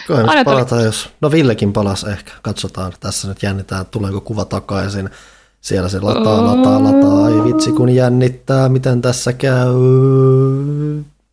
Kyllä 0.07 0.25
Aina 0.31 0.45
palataan, 0.45 0.85
jos... 0.85 1.11
No 1.21 1.31
Villekin 1.31 1.73
palas 1.73 2.05
ehkä. 2.05 2.33
Katsotaan. 2.43 2.93
Tässä 3.01 3.29
nyt 3.29 3.43
jännitään, 3.43 3.87
tuleeko 3.87 4.21
kuva 4.21 4.45
takaisin. 4.45 5.11
Siellä 5.61 5.89
se 5.89 6.01
lataa, 6.01 6.45
lataa, 6.45 6.85
lataa. 6.85 7.25
Ai 7.25 7.45
vitsi, 7.45 7.73
kun 7.73 7.89
jännittää, 7.89 8.69
miten 8.69 9.03
tässä 9.03 9.33
käy. 9.33 9.75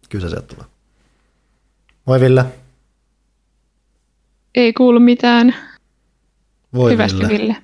Kyllä 0.09 0.25
se 0.25 0.29
sieltä 0.29 0.55
tulee. 0.55 0.65
Moi 2.05 2.19
Ville. 2.19 2.45
Ei 4.55 4.73
kuulu 4.73 4.99
mitään. 4.99 5.55
Voi 6.73 6.91
Hyvästi 6.91 7.19
Ville. 7.19 7.33
Ville. 7.33 7.55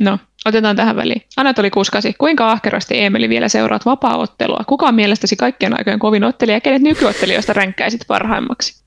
No, 0.00 0.18
otetaan 0.44 0.76
tähän 0.76 0.96
väliin. 0.96 1.22
Anatoli 1.36 1.70
Kuskasi, 1.70 2.14
kuinka 2.18 2.50
ahkerasti 2.50 3.02
Emeli 3.02 3.28
vielä 3.28 3.48
seuraat 3.48 3.86
vapaa-ottelua? 3.86 4.64
Kuka 4.66 4.86
on 4.86 4.94
mielestäsi 4.94 5.36
kaikkien 5.36 5.78
aikojen 5.78 5.98
kovin 5.98 6.24
ottelija 6.24 6.56
ja 6.56 6.60
kenet 6.60 6.82
nykyottelijoista 6.82 7.52
ränkkäisit 7.52 8.04
parhaimmaksi? 8.06 8.80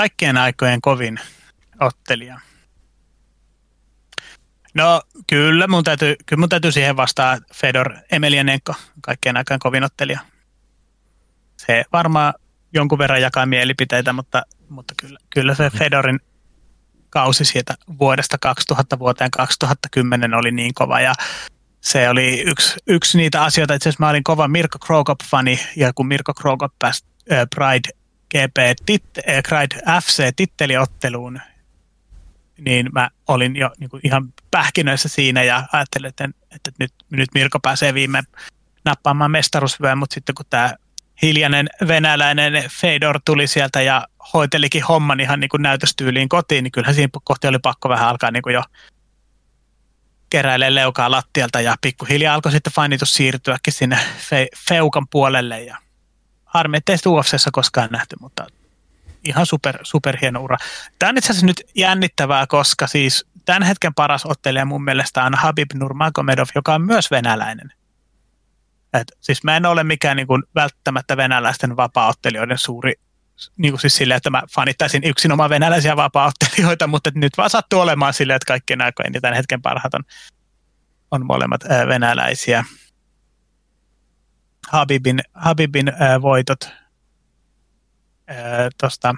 kaikkien 0.00 0.36
aikojen 0.36 0.80
kovin 0.80 1.20
ottelija. 1.80 2.40
No 4.74 5.02
kyllä 5.26 5.66
mun 5.68 5.84
täytyy, 5.84 6.16
kyllä 6.26 6.40
mun 6.40 6.48
täytyy 6.48 6.72
siihen 6.72 6.96
vastaa 6.96 7.38
Fedor 7.54 7.94
Emelianenko, 8.12 8.74
kaikkien 9.00 9.36
aikojen 9.36 9.60
kovin 9.60 9.84
ottelija. 9.84 10.20
Se 11.56 11.84
varmaan 11.92 12.34
jonkun 12.72 12.98
verran 12.98 13.22
jakaa 13.22 13.46
mielipiteitä, 13.46 14.12
mutta, 14.12 14.42
mutta 14.68 14.94
kyllä, 15.00 15.18
kyllä 15.30 15.54
se 15.54 15.70
Fedorin 15.70 16.20
kausi 17.10 17.44
siitä 17.44 17.74
vuodesta 17.98 18.36
2000 18.40 18.98
vuoteen 18.98 19.30
2010 19.30 20.34
oli 20.34 20.50
niin 20.50 20.74
kova 20.74 21.00
ja 21.00 21.14
se 21.80 22.08
oli 22.08 22.40
yksi, 22.40 22.78
yksi 22.86 23.18
niitä 23.18 23.44
asioita, 23.44 23.74
itse 23.74 23.88
asiassa 23.88 24.04
mä 24.04 24.10
olin 24.10 24.24
kova 24.24 24.48
Mirko 24.48 24.78
Krokop-fani 24.78 25.60
ja 25.76 25.92
kun 25.92 26.06
Mirko 26.06 26.34
Krokop 26.34 26.72
pääsi 26.78 27.04
Pride 27.54 27.88
GP, 28.30 28.56
tit, 28.86 29.04
äh, 29.28 29.42
Pride 29.48 29.82
FC-titteliotteluun, 30.02 31.40
niin 32.60 32.88
mä 32.92 33.10
olin 33.28 33.56
jo 33.56 33.70
niin 33.78 33.90
kuin 33.90 34.00
ihan 34.04 34.32
pähkinöissä 34.50 35.08
siinä 35.08 35.42
ja 35.42 35.64
ajattelin, 35.72 36.08
että, 36.08 36.28
että 36.50 36.70
nyt, 36.78 36.92
nyt 37.10 37.28
Mirko 37.34 37.60
pääsee 37.60 37.94
viime 37.94 38.22
nappaamaan 38.84 39.30
mestaruusvyön, 39.30 39.98
mutta 39.98 40.14
sitten 40.14 40.34
kun 40.34 40.46
tämä 40.50 40.74
hiljainen 41.22 41.68
venäläinen 41.88 42.64
Fedor 42.80 43.20
tuli 43.24 43.46
sieltä 43.46 43.82
ja 43.82 44.06
hoitelikin 44.34 44.84
homman 44.84 45.20
ihan 45.20 45.40
niin 45.40 45.48
kuin 45.48 45.62
näytöstyyliin 45.62 46.28
kotiin, 46.28 46.64
niin 46.64 46.72
kyllähän 46.72 46.94
siinä 46.94 47.10
kohti 47.24 47.46
oli 47.46 47.58
pakko 47.58 47.88
vähän 47.88 48.08
alkaa 48.08 48.30
niin 48.30 48.42
kuin 48.42 48.54
jo 48.54 48.62
keräilee 50.30 50.74
leukaa 50.74 51.10
lattialta 51.10 51.60
ja 51.60 51.76
pikkuhiljaa 51.80 52.34
alkoi 52.34 52.52
sitten 52.52 52.72
fanitus 52.72 53.14
siirtyäkin 53.14 53.72
sinne 53.72 53.98
fe, 54.18 54.46
Feukan 54.68 55.08
puolelle 55.08 55.62
ja 55.62 55.76
harmi, 56.44 56.76
ettei 56.76 56.98
sitä 56.98 57.50
koskaan 57.52 57.88
nähty, 57.92 58.16
mutta 58.20 58.46
ihan 59.24 59.46
super, 59.46 59.78
super 59.82 60.16
hieno 60.20 60.42
ura. 60.42 60.56
Tämä 60.98 61.10
on 61.10 61.18
itse 61.18 61.32
asiassa 61.32 61.46
nyt 61.46 61.62
jännittävää, 61.74 62.46
koska 62.46 62.86
siis 62.86 63.26
tämän 63.44 63.62
hetken 63.62 63.94
paras 63.94 64.26
ottelija 64.26 64.64
mun 64.64 64.84
mielestä 64.84 65.24
on 65.24 65.34
Habib 65.34 65.70
Nurmagomedov, 65.74 66.46
joka 66.54 66.74
on 66.74 66.82
myös 66.82 67.10
venäläinen. 67.10 67.72
Et, 68.92 69.12
siis 69.20 69.44
mä 69.44 69.56
en 69.56 69.66
ole 69.66 69.84
mikään 69.84 70.16
niin 70.16 70.26
kuin, 70.26 70.42
välttämättä 70.54 71.16
venäläisten 71.16 71.76
vapaaottelijoiden 71.76 72.58
suuri, 72.58 72.94
niin 73.56 73.72
kuin 73.72 73.80
siis 73.80 73.96
silleen, 73.96 74.16
että 74.16 74.30
mä 74.30 74.42
fanittaisin 74.54 75.04
yksinomaan 75.04 75.50
venäläisiä 75.50 75.96
vapaaottelijoita, 75.96 76.86
mutta 76.86 77.10
nyt 77.14 77.32
vaan 77.36 77.50
sattuu 77.50 77.80
olemaan 77.80 78.14
silleen, 78.14 78.36
että 78.36 78.46
kaikkien 78.46 78.82
aikojen 78.82 79.12
niin 79.12 79.22
tämän 79.22 79.36
hetken 79.36 79.62
parhaat 79.62 79.94
on, 79.94 80.04
on 81.10 81.26
molemmat 81.26 81.64
ää, 81.68 81.86
venäläisiä. 81.86 82.64
Habibin, 84.68 85.20
Habibin 85.34 85.92
ää, 85.98 86.22
voitot 86.22 86.68
tuosta 88.80 89.14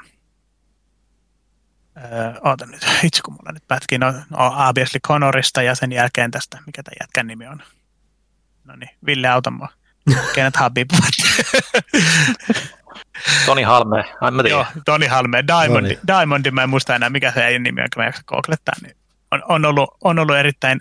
oota 2.44 2.67
nyt, 2.67 2.86
itse 3.05 3.23
kun 3.23 3.34
mulla 3.34 3.52
nyt 3.52 3.68
pätkii, 3.68 3.99
no, 3.99 4.12
no 4.12 4.68
obviously 4.68 5.01
Connorista 5.01 5.62
ja 5.62 5.75
sen 5.75 5.92
jälkeen 5.92 6.31
tästä, 6.31 6.59
mikä 6.67 6.83
tämä 6.83 6.94
jätkän 7.01 7.26
nimi 7.26 7.47
on. 7.47 7.62
No 8.65 8.76
niin, 8.76 8.91
Ville 9.07 9.28
auta 9.28 9.51
mua. 9.51 9.68
Kenet 10.34 10.57
Habib 10.57 10.91
Toni 13.47 13.62
Halme, 13.62 14.05
ai 14.21 14.31
mä 14.31 14.43
tiedän. 14.43 14.59
Joo, 14.59 14.67
Toni 14.85 15.07
Halme, 15.07 15.45
Diamond, 15.47 15.83
no 15.83 15.89
niin. 15.89 15.99
Diamond, 16.07 16.51
mä 16.51 16.62
en 16.62 16.71
muista 16.71 16.95
enää 16.95 17.11
mikä 17.11 17.33
se 17.33 17.47
ei 17.47 17.59
nimi 17.59 17.81
on, 17.81 17.89
kun 17.95 18.03
mä 18.03 18.07
jaksa 18.07 18.23
googlettaa, 18.27 18.75
niin 18.83 18.97
on, 19.31 19.43
on, 19.49 19.65
ollut, 19.65 19.91
on 20.05 20.19
ollut 20.19 20.37
erittäin, 20.37 20.81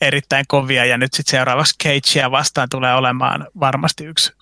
erittäin 0.00 0.44
kovia 0.48 0.84
ja 0.84 0.98
nyt 0.98 1.14
sitten 1.14 1.30
seuraavaksi 1.30 1.74
Cagea 1.84 2.30
vastaan 2.30 2.68
tulee 2.70 2.94
olemaan 2.94 3.46
varmasti 3.60 4.04
yksi 4.04 4.32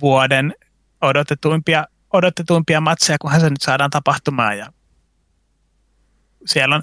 vuoden 0.00 0.54
odotetuimpia, 1.00 1.86
odotetuimpia 2.12 2.80
matseja, 2.80 3.18
kunhan 3.20 3.40
se 3.40 3.50
nyt 3.50 3.60
saadaan 3.60 3.90
tapahtumaan 3.90 4.58
ja 4.58 4.66
siellä 6.46 6.74
on, 6.74 6.82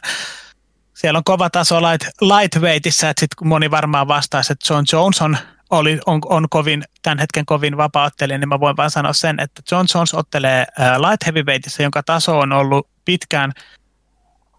siellä 0.94 1.18
on 1.18 1.24
kova 1.24 1.50
taso 1.50 1.82
light, 1.82 2.08
lightweightissa, 2.22 3.10
että 3.10 3.20
sitten 3.20 3.36
kun 3.38 3.48
moni 3.48 3.72
varmaan 3.72 4.08
vastaisi, 4.08 4.54
että 4.54 4.74
John 4.74 4.86
Jones 4.94 5.22
on, 5.22 5.38
oli, 5.70 6.00
on, 6.06 6.22
on 6.26 6.46
kovin, 6.50 6.84
tämän 7.02 7.20
hetken 7.20 7.46
kovin 7.46 7.78
vapauttelija, 7.78 8.38
niin 8.38 8.50
mä 8.50 8.60
voin 8.60 8.78
vain 8.78 8.92
sanoa 8.92 9.14
sen, 9.14 9.40
että 9.40 9.62
John 9.72 9.88
Jones 9.96 10.14
ottelee 10.14 10.66
äh, 10.80 11.00
light 11.00 11.26
heavyweightissa, 11.26 11.84
jonka 11.84 12.04
taso 12.04 12.40
on 12.40 12.52
ollut 12.52 12.88
pitkään 13.06 13.52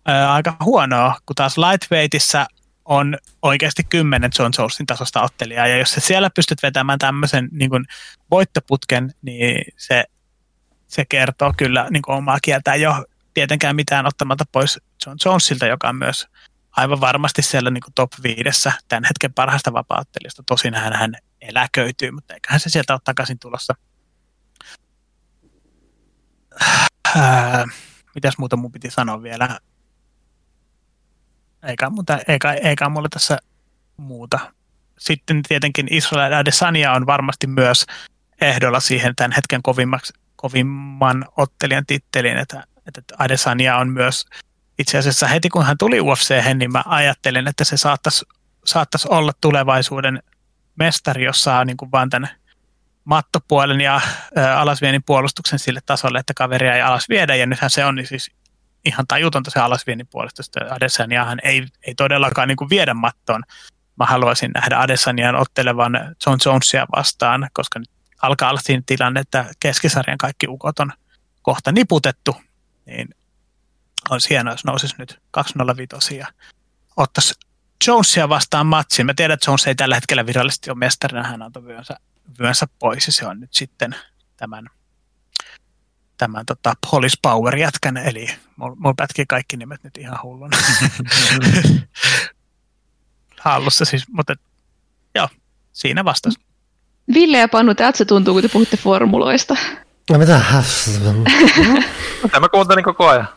äh, 0.09 0.31
aika 0.31 0.57
huonoa, 0.65 1.17
kun 1.27 1.37
taas 1.37 1.59
lightweightissa 1.59 2.47
on 2.85 3.19
oikeasti 3.43 3.85
kymmenen 3.85 4.31
John 4.39 4.53
Jonesin 4.59 4.87
tasosta 4.87 5.23
ottelijaa, 5.23 5.67
ja 5.67 5.77
jos 5.77 5.93
sä 5.93 6.01
siellä 6.01 6.31
pystyt 6.31 6.63
vetämään 6.63 6.99
tämmöisen 6.99 7.49
niin 7.53 7.71
kuin 7.71 7.85
voittoputken, 8.31 9.11
niin 9.23 9.65
se, 9.77 10.05
se 10.87 11.05
kertoo 11.09 11.55
kyllä 11.57 11.87
niin 11.91 12.03
kuin 12.03 12.17
omaa 12.17 12.39
kieltään 12.43 12.81
jo 12.81 13.05
tietenkään 13.35 13.77
mitään 13.77 14.07
ottamatta 14.07 14.45
pois 14.53 14.81
John 15.07 15.19
Jonesilta, 15.25 15.67
joka 15.67 15.89
on 15.89 15.97
myös 15.97 16.27
aivan 16.79 17.01
varmasti 17.01 17.43
siellä 17.43 17.71
niin 17.71 17.83
top 17.95 18.11
viidessä 18.23 18.73
tämän 18.89 19.05
hetken 19.05 19.33
parhaasta 19.33 19.73
vapauttelijasta. 19.73 20.43
Tosin 20.47 20.75
hän, 20.75 20.93
hän 20.93 21.15
eläköityy, 21.41 22.11
mutta 22.11 22.35
eiköhän 22.35 22.61
se 22.61 22.69
sieltä 22.69 22.93
ole 22.93 23.01
takaisin 23.05 23.39
tulossa. 23.39 23.75
Ää, 27.17 27.65
mitäs 28.15 28.39
muuta 28.39 28.57
mun 28.57 28.73
piti 28.73 28.91
sanoa 28.91 29.23
vielä? 29.23 29.61
Eikä, 31.63 31.91
mutta, 31.91 32.19
eikä, 32.29 32.53
eikä 32.53 32.89
mulle 32.89 33.09
tässä 33.09 33.39
muuta. 33.97 34.39
Sitten 34.99 35.43
tietenkin 35.43 35.87
Israel 35.91 36.33
Adesanya 36.33 36.93
on 36.93 37.07
varmasti 37.07 37.47
myös 37.47 37.87
ehdolla 38.41 38.81
siihen 38.81 39.17
tämän 39.17 39.33
hetken 39.33 39.63
kovimmaksi, 39.63 40.13
kovimman 40.37 41.25
ottelijan 41.37 41.87
titteliin, 41.87 42.37
että 42.37 42.65
että 42.89 43.15
Adesanya 43.19 43.77
on 43.77 43.89
myös 43.89 44.25
itse 44.79 44.99
asiassa 44.99 45.27
heti 45.27 45.49
kun 45.49 45.65
hän 45.65 45.79
tuli 45.79 46.01
ufc 46.01 46.55
niin 46.55 46.73
mä 46.73 46.83
ajattelin, 46.87 47.49
että 47.49 47.65
se 47.65 47.77
saattaisi, 47.77 48.25
saattaisi 48.65 49.09
olla 49.11 49.33
tulevaisuuden 49.41 50.23
mestari, 50.77 51.25
jos 51.25 51.43
saa 51.43 51.65
niin 51.65 51.77
kuin 51.77 51.93
vaan 51.93 52.11
tämän 52.11 52.31
mattopuolen 53.05 53.81
ja 53.81 54.01
alasvienin 54.57 55.03
puolustuksen 55.03 55.59
sille 55.59 55.81
tasolle, 55.87 56.19
että 56.19 56.35
kaveria 56.35 56.75
ei 56.75 56.83
alas 56.83 57.09
viedä, 57.09 57.35
ja 57.35 57.47
nythän 57.47 57.71
se 57.71 57.85
on 57.85 57.95
niin 57.95 58.07
siis 58.07 58.31
ihan 58.85 59.07
tajutonta 59.07 59.51
se 59.51 59.61
alasvienin 59.61 60.07
puolustus, 60.07 60.47
että 60.47 60.75
Adesanyahan 60.75 61.39
ei, 61.43 61.67
ei 61.83 61.95
todellakaan 61.95 62.49
niin 62.49 62.57
kuin 62.57 62.71
viedä 62.71 62.95
mattoon. 62.95 63.43
Mä 63.97 64.07
haluaisin 64.07 64.51
nähdä 64.55 64.79
Adesanyan 64.79 65.37
ottelevan 65.37 65.93
John 66.27 66.39
Jonesia 66.45 66.87
vastaan, 66.97 67.49
koska 67.53 67.79
nyt 67.79 67.91
alkaa 68.23 68.51
olla 68.51 68.61
siinä 68.61 68.83
tilanne, 68.87 69.21
että 69.21 69.45
keskisarjan 69.61 70.19
kaikki 70.19 70.47
ukot 70.49 70.81
on 70.81 70.93
kohta 71.43 71.73
niputettu, 71.73 72.37
niin 72.87 73.09
olisi 74.11 74.31
hienoa, 74.31 74.53
jos 74.53 74.65
nousisi 74.65 74.95
nyt 74.99 75.23
205 75.31 76.17
ja 76.17 76.27
ottaisi 76.97 77.35
Jonesia 77.87 78.29
vastaan 78.29 78.67
matsin. 78.67 79.07
Mä 79.07 79.15
tiedän, 79.15 79.35
että 79.35 79.51
Jones 79.51 79.67
ei 79.67 79.75
tällä 79.75 79.95
hetkellä 79.95 80.27
virallisesti 80.27 80.71
ole 80.71 80.79
mestarina, 80.79 81.23
hän 81.23 81.43
antoi 81.43 81.65
vyönsä, 81.65 81.97
vyönsä 82.39 82.67
pois 82.79 83.07
ja 83.07 83.13
se 83.13 83.27
on 83.27 83.41
nyt 83.41 83.55
sitten 83.55 83.95
tämän, 84.37 84.67
tämän 86.17 86.47
tota, 86.47 86.75
Police 86.91 87.17
Power 87.23 87.57
jätkän, 87.57 87.97
eli 87.97 88.29
mulla 88.57 88.77
mul 88.79 88.95
pätkii 88.97 89.27
kaikki 89.27 89.57
nimet 89.57 89.85
nyt 89.85 89.97
ihan 89.99 90.19
hullun 90.23 90.51
hallussa 93.41 93.85
siis, 93.85 94.09
mutta 94.09 94.35
joo, 95.15 95.29
siinä 95.73 96.05
vastaus. 96.05 96.35
Ville 97.15 97.39
ja 97.39 97.49
Panu, 97.49 97.75
täältä 97.75 97.99
se 97.99 98.05
tuntuu, 98.05 98.35
kun 98.35 98.43
te 98.43 98.49
puhutte 98.49 98.77
formuloista. 98.77 99.57
No 100.11 100.19
mitä? 100.19 100.41
Mä 102.41 102.49
kuuntelin 102.49 102.85
koko 102.85 103.09
ajan. 103.09 103.29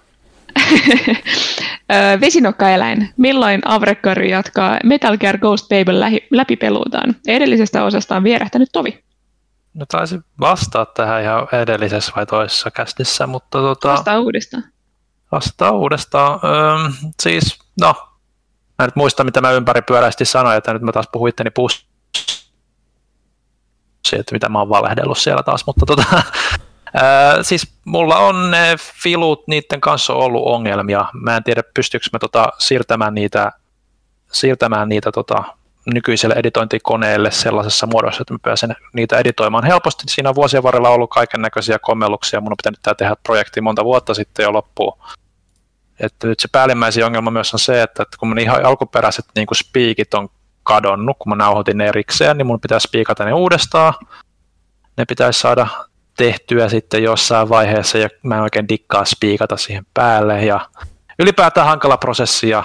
Vesinokkaeläin. 2.22 3.10
Milloin 3.18 3.62
Avrekkari 3.66 4.32
jatkaa 4.32 4.78
Metal 4.84 5.18
Gear 5.18 5.38
Ghost 5.38 5.70
Babel 5.70 6.04
läpipeluutaan? 6.32 7.16
Edellisestä 7.28 7.84
osasta 7.84 8.16
on 8.16 8.24
vierähtänyt 8.24 8.70
tovi. 8.72 9.04
No 9.74 9.86
taisi 9.86 10.20
vastaa 10.40 10.86
tähän 10.86 11.22
ihan 11.22 11.48
edellisessä 11.62 12.12
vai 12.16 12.26
toisessa 12.26 12.72
kästissä, 12.72 13.28
mutta 13.28 13.58
tota... 13.60 13.90
Vastaa 13.90 14.20
uudestaan. 14.20 14.64
Vastaa 15.32 15.72
uudestaan. 15.72 16.40
Öö, 16.44 16.92
siis, 17.22 17.60
no, 17.82 17.94
mä 18.80 18.86
nyt 18.86 18.96
muista, 18.96 19.24
mitä 19.24 19.42
mä 19.42 19.52
ympäripyöräisesti 19.52 20.26
sanoin, 20.26 20.58
että 20.58 20.74
nyt 20.74 20.82
mä 20.82 20.92
taas 20.92 21.08
puhuin 21.12 21.30
itteni 21.30 21.50
pussi, 21.50 21.86
että 24.14 24.34
mitä 24.34 24.50
mä 24.50 24.60
oon 24.60 24.70
valehdellut 24.70 25.18
siellä 25.18 25.44
taas, 25.44 25.66
mutta 25.66 25.86
tota, 25.86 26.24
Öö, 26.96 27.44
siis 27.44 27.74
mulla 27.86 28.18
on 28.18 28.52
ne 28.52 28.76
filut, 29.04 29.48
niiden 29.48 29.82
kanssa 29.82 30.14
on 30.14 30.20
ollut 30.20 30.46
ongelmia. 30.46 31.06
Mä 31.14 31.38
en 31.38 31.44
tiedä, 31.44 31.64
pystyykö 31.74 32.06
mä 32.14 32.20
tota 32.20 32.54
siirtämään 32.60 33.16
niitä, 33.16 33.52
siirtämään 34.32 34.90
niitä 34.90 35.12
tota, 35.12 35.44
nykyiselle 35.94 36.36
editointikoneelle 36.38 37.32
sellaisessa 37.32 37.88
muodossa, 37.88 38.22
että 38.22 38.34
mä 38.34 38.40
pääsen 38.42 38.76
niitä 38.94 39.18
editoimaan 39.18 39.64
helposti. 39.64 40.04
Siinä 40.10 40.30
on 40.30 40.36
vuosien 40.36 40.64
varrella 40.64 40.90
ollut 40.90 41.10
kaiken 41.10 41.42
näköisiä 41.42 41.80
kommelluksia. 41.80 42.42
Mun 42.42 42.54
on 42.54 42.58
pitänyt 42.58 42.80
tää 42.84 42.96
tehdä 42.96 43.16
projekti 43.24 43.62
monta 43.62 43.84
vuotta 43.86 44.14
sitten 44.14 44.44
jo 44.44 44.54
loppuun. 44.54 44.98
Että 46.00 46.28
nyt 46.28 46.40
se 46.40 46.48
päällimmäisin 46.52 47.06
ongelma 47.06 47.32
myös 47.32 47.54
on 47.54 47.60
se, 47.60 47.82
että, 47.82 48.06
kun 48.20 48.28
mun 48.28 48.40
ihan 48.40 48.66
alkuperäiset 48.66 49.26
niin 49.36 49.48
kuin 49.48 49.58
speakit 49.58 50.14
on 50.14 50.30
kadonnut, 50.64 51.18
kun 51.20 51.30
mä 51.30 51.36
nauhoitin 51.36 51.78
ne 51.78 51.88
erikseen, 51.88 52.38
niin 52.38 52.48
mun 52.48 52.62
pitää 52.62 52.80
spiikata 52.80 53.26
ne 53.26 53.34
uudestaan. 53.34 53.94
Ne 54.98 55.06
pitäisi 55.06 55.40
saada 55.40 55.68
tehtyä 56.18 56.70
sitten 56.70 57.04
jossain 57.04 57.50
vaiheessa 57.50 57.98
ja 57.98 58.10
mä 58.24 58.36
en 58.36 58.42
oikein 58.42 58.70
dikkaa 58.70 59.06
spiikata 59.06 59.58
siihen 59.58 59.86
päälle 59.94 60.46
ja 60.46 60.70
ylipäätään 61.20 61.68
hankala 61.68 61.98
prosessi 61.98 62.50
ja 62.50 62.64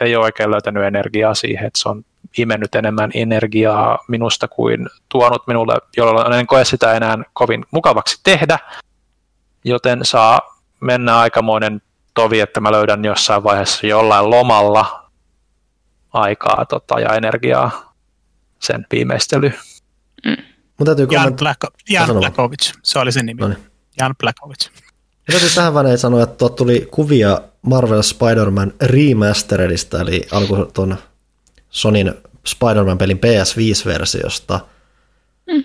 ei 0.00 0.16
ole 0.16 0.24
oikein 0.24 0.50
löytänyt 0.50 0.84
energiaa 0.84 1.34
siihen, 1.34 1.66
että 1.66 1.78
se 1.78 1.88
on 1.88 2.04
imennyt 2.38 2.74
enemmän 2.74 3.10
energiaa 3.14 3.98
minusta 4.08 4.48
kuin 4.48 4.88
tuonut 5.08 5.46
minulle, 5.46 5.74
jolloin 5.96 6.32
en 6.32 6.46
koe 6.46 6.64
sitä 6.64 6.92
enää 6.92 7.18
kovin 7.32 7.64
mukavaksi 7.70 8.20
tehdä, 8.22 8.58
joten 9.64 10.00
saa 10.02 10.40
mennä 10.80 11.18
aikamoinen 11.18 11.82
tovi, 12.14 12.40
että 12.40 12.60
mä 12.60 12.72
löydän 12.72 13.04
jossain 13.04 13.44
vaiheessa 13.44 13.86
jollain 13.86 14.30
lomalla 14.30 15.10
aikaa 16.12 16.66
tota, 16.66 17.00
ja 17.00 17.14
energiaa 17.14 17.94
sen 18.58 18.86
viimeistelyyn. 18.92 19.54
Mun 20.80 20.86
täytyy 20.86 21.06
Jan. 21.10 21.36
Black, 21.36 21.60
Jan. 21.90 22.08
Blackovic, 22.16 22.72
se 22.82 22.98
oli 22.98 23.12
sen 23.12 23.26
nimi. 23.26 23.40
Noniin. 23.40 23.58
Jan 24.00 24.14
Blackovic. 24.18 24.66
Ja 25.28 25.32
täytyy 25.32 25.50
tähän 25.54 25.74
väliin 25.74 25.98
sanoa, 25.98 26.22
että 26.22 26.36
tuot 26.36 26.56
tuli 26.56 26.88
kuvia 26.90 27.40
Marvel 27.62 28.02
Spider-Man 28.02 28.72
Remasteredista, 28.82 30.00
eli 30.00 30.26
alku 30.32 30.56
tuon 30.74 30.96
Sonin 31.70 32.14
Spider-Man-pelin 32.46 33.18
PS5-versiosta. 33.18 34.60
Mm. 35.46 35.64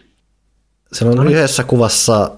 Siinä 0.94 1.22
on 1.22 1.28
yhdessä 1.28 1.64
kuvassa 1.64 2.32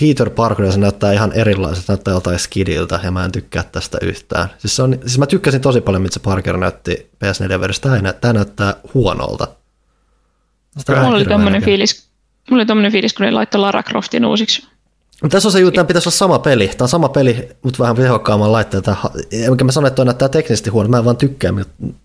Peter 0.00 0.30
Parker, 0.30 0.72
se 0.72 0.78
näyttää 0.78 1.12
ihan 1.12 1.32
erilaiselta, 1.32 1.86
se 1.86 1.92
näyttää 1.92 2.14
joltain 2.14 2.38
skidiltä, 2.38 3.00
ja 3.02 3.10
mä 3.10 3.24
en 3.24 3.32
tykkää 3.32 3.62
tästä 3.62 3.98
yhtään. 4.02 4.48
Siis, 4.58 4.76
se 4.76 4.82
on, 4.82 4.98
siis 5.00 5.18
mä 5.18 5.26
tykkäsin 5.26 5.60
tosi 5.60 5.80
paljon, 5.80 6.02
mitä 6.02 6.14
se 6.14 6.20
Parker 6.20 6.56
näytti 6.56 7.10
PS4-versiosta, 7.24 7.82
tämä, 7.82 7.96
ei 7.96 8.02
nä- 8.02 8.12
tämä 8.12 8.32
näyttää 8.32 8.74
huonolta. 8.94 9.61
On 10.88 10.98
Mulla 11.04 11.16
oli 11.16 11.24
tommonen 11.24 11.62
fiilis, 11.62 12.08
mulla 12.50 12.60
oli 12.60 12.66
tommonen 12.66 12.92
fiilis, 12.92 13.12
kun 13.14 13.26
ne 13.26 13.32
laittoi 13.32 13.60
Lara 13.60 13.82
Croftin 13.82 14.24
uusiksi. 14.24 14.66
Mutta 15.22 15.36
tässä 15.36 15.48
on 15.48 15.52
se 15.52 15.60
juttu, 15.60 15.80
että 15.80 15.88
pitäisi 15.88 16.08
olla 16.08 16.16
sama 16.16 16.38
peli. 16.38 16.68
Tämä 16.68 16.84
on 16.84 16.88
sama 16.88 17.08
peli, 17.08 17.48
mutta 17.62 17.78
vähän 17.78 17.96
tehokkaamman 17.96 18.52
laitteen. 18.52 18.82
Enkä 19.32 19.64
mä 19.64 19.72
sano, 19.72 19.86
että 19.86 19.94
toi 19.96 20.04
näyttää 20.04 20.28
teknisesti 20.28 20.70
huono. 20.70 20.88
Mä 20.88 20.98
en 20.98 21.04
vaan 21.04 21.16
tykkää, 21.16 21.52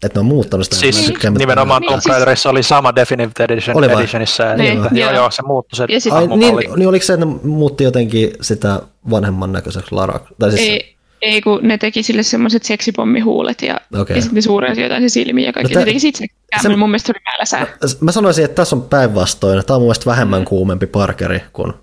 että 0.03 0.07
ne 0.15 0.19
on 0.19 0.25
muuttanut 0.25 0.63
sitä. 0.65 0.75
Siis 0.75 1.05
tykkää, 1.05 1.31
mitä- 1.31 1.39
nimenomaan 1.39 1.81
Niin, 1.81 1.89
Tomb 1.89 2.01
siis- 2.01 2.09
Raiderissa 2.15 2.49
oli 2.49 2.63
sama 2.63 2.95
Definitive 2.95 3.43
Edition, 3.43 3.77
Oli 3.77 3.87
vai? 3.87 3.95
Editionissa. 3.95 4.55
Niin, 4.55 4.77
että, 4.85 4.99
joo, 4.99 5.11
joo. 5.11 5.31
se 5.31 5.41
muuttui 5.41 5.77
se 5.77 5.85
Ja 5.89 6.01
sit- 6.01 6.13
Ai, 6.13 6.27
niin, 6.27 6.55
niin, 6.75 6.87
oliko 6.87 7.05
se, 7.05 7.13
että 7.13 7.25
ne 7.25 7.35
muutti 7.43 7.83
jotenkin 7.83 8.31
sitä 8.41 8.81
vanhemman 9.09 9.51
näköiseksi 9.51 9.95
Lara? 9.95 10.19
Tai 10.39 10.51
siis, 10.51 10.61
Ei, 10.69 10.97
ei, 11.21 11.41
kun 11.41 11.59
ne 11.63 11.77
teki 11.77 12.03
sille 12.03 12.23
semmoiset 12.23 12.63
seksipommihuulet 12.63 13.61
ja, 13.61 13.81
Okei. 13.99 14.15
ja 14.15 14.21
sitten 14.21 14.41
suurensi 14.43 14.81
jotain 14.81 15.01
se 15.01 15.09
silmiä 15.09 15.45
ja 15.45 15.53
kaikki. 15.53 15.73
No 15.73 15.79
tä- 15.79 15.81
se 15.81 15.85
teki 15.85 15.99
sit 15.99 16.15
se 16.61 16.69
mun 16.75 16.89
mielestä 16.89 17.11
oli 17.15 17.21
mäläsää. 17.33 17.67
Mä 18.01 18.11
sanoisin, 18.11 18.45
että 18.45 18.55
tässä 18.55 18.75
on 18.75 18.81
päinvastoin. 18.81 19.65
Tämä 19.65 19.75
on 19.75 19.81
mun 19.81 19.87
mielestä 19.87 20.05
vähemmän 20.05 20.45
kuumempi 20.45 20.87
Parkeri 20.87 21.41
kuin... 21.53 21.73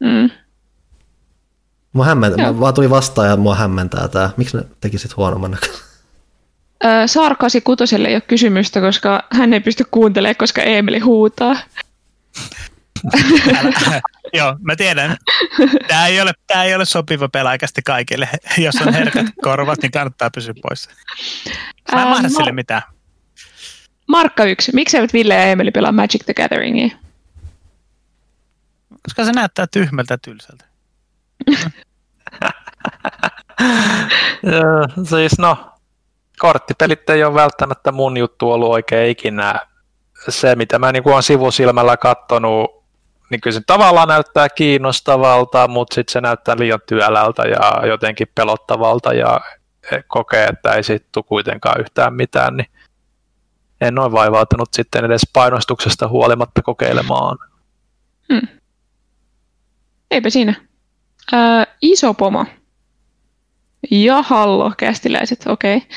Mm. 0.00 0.30
Mua 1.92 2.04
hämmentää, 2.04 2.44
Joo. 2.44 2.52
mä 2.52 2.60
vaan 2.60 2.74
tuli 2.74 2.90
vastaan 2.90 3.28
ja 3.28 3.36
mua 3.36 3.54
hämmentää 3.54 4.08
tää. 4.08 4.30
Miksi 4.36 4.56
ne 4.56 4.62
tekisit 4.80 5.16
huonomman 5.16 5.50
näköisen? 5.50 5.76
Ö, 6.84 6.88
Saar 7.06 7.36
86 7.36 7.96
ei 7.96 8.14
ole 8.14 8.20
kysymystä, 8.20 8.80
koska 8.80 9.24
hän 9.30 9.54
ei 9.54 9.60
pysty 9.60 9.84
kuuntelemaan, 9.90 10.36
koska 10.36 10.62
Emeli 10.62 10.98
huutaa. 10.98 11.56
Älä- 13.56 14.00
Joo, 14.38 14.56
mä 14.60 14.76
tiedän. 14.76 15.16
Tämä 15.88 16.06
ei 16.06 16.20
ole, 16.20 16.32
tää 16.46 16.64
ei 16.64 16.74
ole 16.74 16.84
sopiva 16.84 17.28
pelaajakästi 17.28 17.82
kaikille. 17.82 18.28
Jos 18.58 18.74
on 18.86 18.92
herkät 18.94 19.26
korvat, 19.42 19.78
niin 19.82 19.92
kannattaa 19.92 20.30
pysyä 20.30 20.54
pois. 20.62 20.88
Mä 21.92 22.02
en 22.02 22.06
Ää, 22.08 22.14
mahda 22.14 22.28
sille 22.28 22.52
mitään. 22.52 22.82
Markka 24.08 24.44
1. 24.44 24.72
Miksi 24.74 24.96
eivät 24.96 25.12
Ville 25.12 25.34
ja 25.34 25.42
Emeli 25.44 25.70
pelaa 25.70 25.92
Magic 25.92 26.24
the 26.24 26.34
Gatheringia? 26.34 26.88
Koska 29.02 29.24
se 29.24 29.32
näyttää 29.32 29.66
tyhmältä 29.66 30.14
ja 30.14 30.18
tylsältä. 30.18 30.64
Siis 35.08 35.38
no, 35.38 35.72
korttipelit 36.38 37.10
ei 37.10 37.24
ole 37.24 37.34
välttämättä 37.34 37.92
mun 37.92 38.16
juttu 38.16 38.50
ollut 38.52 38.70
oikein 38.70 39.10
ikinä. 39.10 39.60
Se, 40.28 40.54
mitä 40.54 40.78
mä 40.78 40.92
niin 40.92 41.08
olen 41.08 41.22
sivusilmällä 41.22 41.96
kattonut, 41.96 42.77
niin 43.30 43.40
kyllä 43.40 43.54
se 43.54 43.60
tavallaan 43.66 44.08
näyttää 44.08 44.48
kiinnostavalta, 44.48 45.68
mutta 45.68 45.94
sitten 45.94 46.12
se 46.12 46.20
näyttää 46.20 46.56
liian 46.58 46.80
työlältä 46.88 47.42
ja 47.42 47.86
jotenkin 47.86 48.26
pelottavalta 48.34 49.12
ja 49.12 49.40
kokee, 50.06 50.46
että 50.46 50.72
ei 50.72 50.82
siitä 50.82 51.06
tule 51.12 51.24
kuitenkaan 51.28 51.80
yhtään 51.80 52.14
mitään, 52.14 52.56
niin 52.56 52.66
en 53.80 53.98
ole 53.98 54.12
vaivautunut 54.12 54.68
sitten 54.72 55.04
edes 55.04 55.22
painostuksesta 55.32 56.08
huolimatta 56.08 56.62
kokeilemaan. 56.62 57.38
Eipä 60.10 60.30
siinä. 60.30 60.54
Ö, 61.32 61.36
iso 61.82 62.14
pomo. 62.14 62.46
Ja 63.90 64.22
hallo, 64.22 64.72
kästiläiset, 64.76 65.46
okei. 65.46 65.76
Okay. 65.76 65.88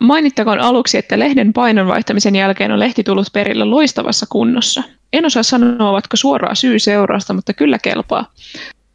Mainittakoon 0.00 0.60
aluksi, 0.60 0.98
että 0.98 1.18
lehden 1.18 1.52
painon 1.52 1.86
vaihtamisen 1.86 2.36
jälkeen 2.36 2.72
on 2.72 2.80
lehti 2.80 3.02
tullut 3.02 3.26
perille 3.32 3.64
loistavassa 3.64 4.26
kunnossa. 4.28 4.82
En 5.14 5.26
osaa 5.26 5.42
sanoa, 5.42 5.90
ovatko 5.90 6.16
suoraa 6.16 6.54
syy-seurausta, 6.54 7.34
mutta 7.34 7.52
kyllä 7.52 7.78
kelpaa. 7.78 8.32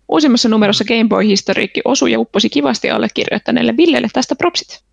Uusimmassa 0.10 0.50
numerossa 0.50 0.84
Game 0.86 1.06
Boy 1.10 1.24
Historiikki 1.28 1.82
osui 1.86 2.12
ja 2.12 2.20
upposi 2.20 2.50
kivasti 2.50 2.90
allekirjoittaneelle 2.92 3.78
Villelle 3.78 4.08
tästä 4.14 4.36
propsit. 4.36 4.84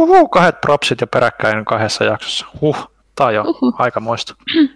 Uhu, 0.00 0.28
kahdet 0.28 0.60
propsit 0.60 1.00
jo 1.00 1.06
peräkkäin 1.06 1.64
kahdessa 1.64 2.04
jaksossa. 2.04 2.46
Huh, 2.60 2.76
tää 3.14 3.26
on 3.26 3.34
jo 3.34 3.42
Uhu. 3.42 3.74
aikamoista. 3.78 4.34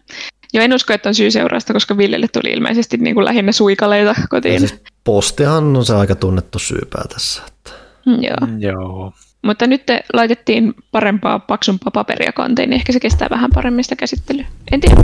Ja 0.52 0.62
en 0.62 0.74
usko, 0.74 0.92
että 0.92 1.08
on 1.08 1.14
syy-seurausta, 1.14 1.72
koska 1.72 1.96
Villelle 1.96 2.28
tuli 2.32 2.52
ilmeisesti 2.52 2.96
niin 2.96 3.14
kuin 3.14 3.24
lähinnä 3.24 3.52
suikaleita 3.52 4.14
Ja 4.20 4.26
kotiin. 4.30 4.60
siis 4.60 4.82
postihan 5.04 5.76
on 5.76 5.84
se 5.84 5.94
aika 5.94 6.14
tunnettu 6.14 6.58
syypää 6.58 7.04
tässä. 7.12 7.42
Että. 7.48 7.70
Joo. 8.06 8.48
Joo. 8.58 9.12
Mutta 9.46 9.66
nyt 9.66 9.86
te 9.86 10.04
laitettiin 10.12 10.74
parempaa, 10.92 11.38
paksumpaa 11.38 11.90
paperia 11.90 12.32
kanteen, 12.32 12.70
niin 12.70 12.74
ehkä 12.80 12.92
se 12.92 13.00
kestää 13.00 13.28
vähän 13.30 13.50
paremmin 13.54 13.84
sitä 13.84 13.96
käsittelyä. 13.96 14.46
En 14.72 14.80
tiedä. 14.80 14.96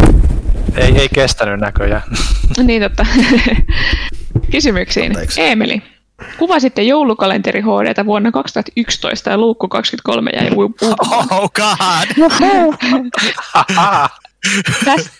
Ei, 0.76 0.98
ei 0.98 1.08
kestänyt 1.14 1.60
näköjään. 1.60 2.02
niin 2.66 2.82
totta. 2.82 3.06
Kysymyksiin. 4.52 5.06
Anteeksi. 5.12 5.42
Emeli, 5.42 5.82
kuvasitte 6.38 6.82
joulukalenteri 6.82 7.60
HDtä 7.60 8.06
vuonna 8.06 8.32
2011 8.32 9.30
ja 9.30 9.38
luukku 9.38 9.68
23 9.68 10.30
jäi 10.30 10.50
u- 10.50 10.60
uupumaan. 10.60 11.28
Oh 11.30 11.50
god! 11.52 12.28
Täs, 14.84 15.10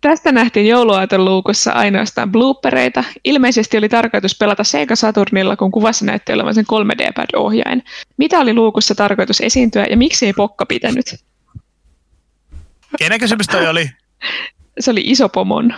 tästä 0.00 0.32
nähtiin 0.32 0.66
jouluaaton 0.66 1.24
luukussa 1.24 1.72
ainoastaan 1.72 2.32
bloopereita. 2.32 3.04
Ilmeisesti 3.24 3.78
oli 3.78 3.88
tarkoitus 3.88 4.38
pelata 4.38 4.64
Sega 4.64 4.96
Saturnilla, 4.96 5.56
kun 5.56 5.70
kuvassa 5.70 6.04
näytti 6.04 6.32
olevan 6.32 6.54
sen 6.54 6.64
3D-pad-ohjain. 6.72 7.84
Mitä 8.16 8.38
oli 8.38 8.54
luukussa 8.54 8.94
tarkoitus 8.94 9.40
esiintyä 9.40 9.86
ja 9.90 9.96
miksi 9.96 10.26
ei 10.26 10.32
pokka 10.32 10.66
pitänyt? 10.66 11.24
Kenen 12.98 13.20
kysymys 13.20 13.46
toi 13.46 13.68
oli? 13.68 13.90
Se 14.80 14.90
oli 14.90 15.02
iso 15.04 15.28
pomon. 15.28 15.74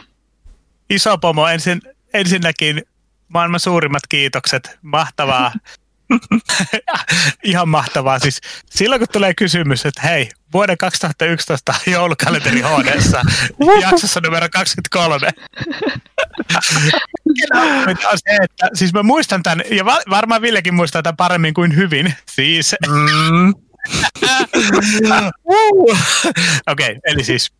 Iso 0.90 1.18
pomo, 1.18 1.48
ensin, 1.48 1.82
ensinnäkin 2.14 2.82
maailman 3.28 3.60
suurimmat 3.60 4.02
kiitokset. 4.08 4.78
Mahtavaa. 4.82 5.52
Ihan 7.45 7.69
mahtavaa. 7.69 8.19
Siis 8.19 8.41
silloin 8.70 8.99
kun 8.99 9.09
tulee 9.12 9.35
kysymys, 9.35 9.87
että 9.87 10.03
hei, 10.03 10.28
vuoden 10.53 10.78
2011 10.78 11.75
joulukalenteri 11.87 12.61
HDssa, 12.61 13.23
jaksossa 13.81 14.20
numero 14.25 14.49
23. 14.53 15.28
Mitä 17.87 18.09
on 18.09 18.19
se, 18.19 18.37
että, 18.43 18.69
siis 18.75 18.93
mä 18.93 19.03
muistan 19.03 19.43
tämän, 19.43 19.62
ja 19.70 19.85
va- 19.85 20.03
varmaan 20.11 20.43
Villekin 20.43 20.75
muistaa 20.75 21.03
tämän 21.03 21.17
paremmin 21.17 21.55
kuin 21.55 21.77
hyvin. 21.77 22.15
Siis, 22.31 22.75
Mm, 22.89 23.55
Uh. 25.45 25.99
Okei, 26.67 26.87
okay, 26.91 26.97
eli 27.05 27.25
siis 27.25 27.53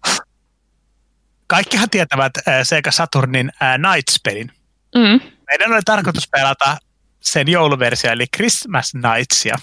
kaikkihan 1.47 1.91
tietävät 1.91 2.33
äh, 2.49 2.55
Sega 2.63 2.91
Saturnin 2.91 3.53
äh, 3.63 3.79
Nights-pelin. 3.79 4.53
Mm. 4.95 5.21
Meidän 5.51 5.73
oli 5.73 5.83
tarkoitus 5.85 6.29
pelata 6.29 6.77
sen 7.21 7.49
jouluversio, 7.49 8.13
eli 8.13 8.27
Christmas 8.37 8.93
Nightsia. 8.95 9.55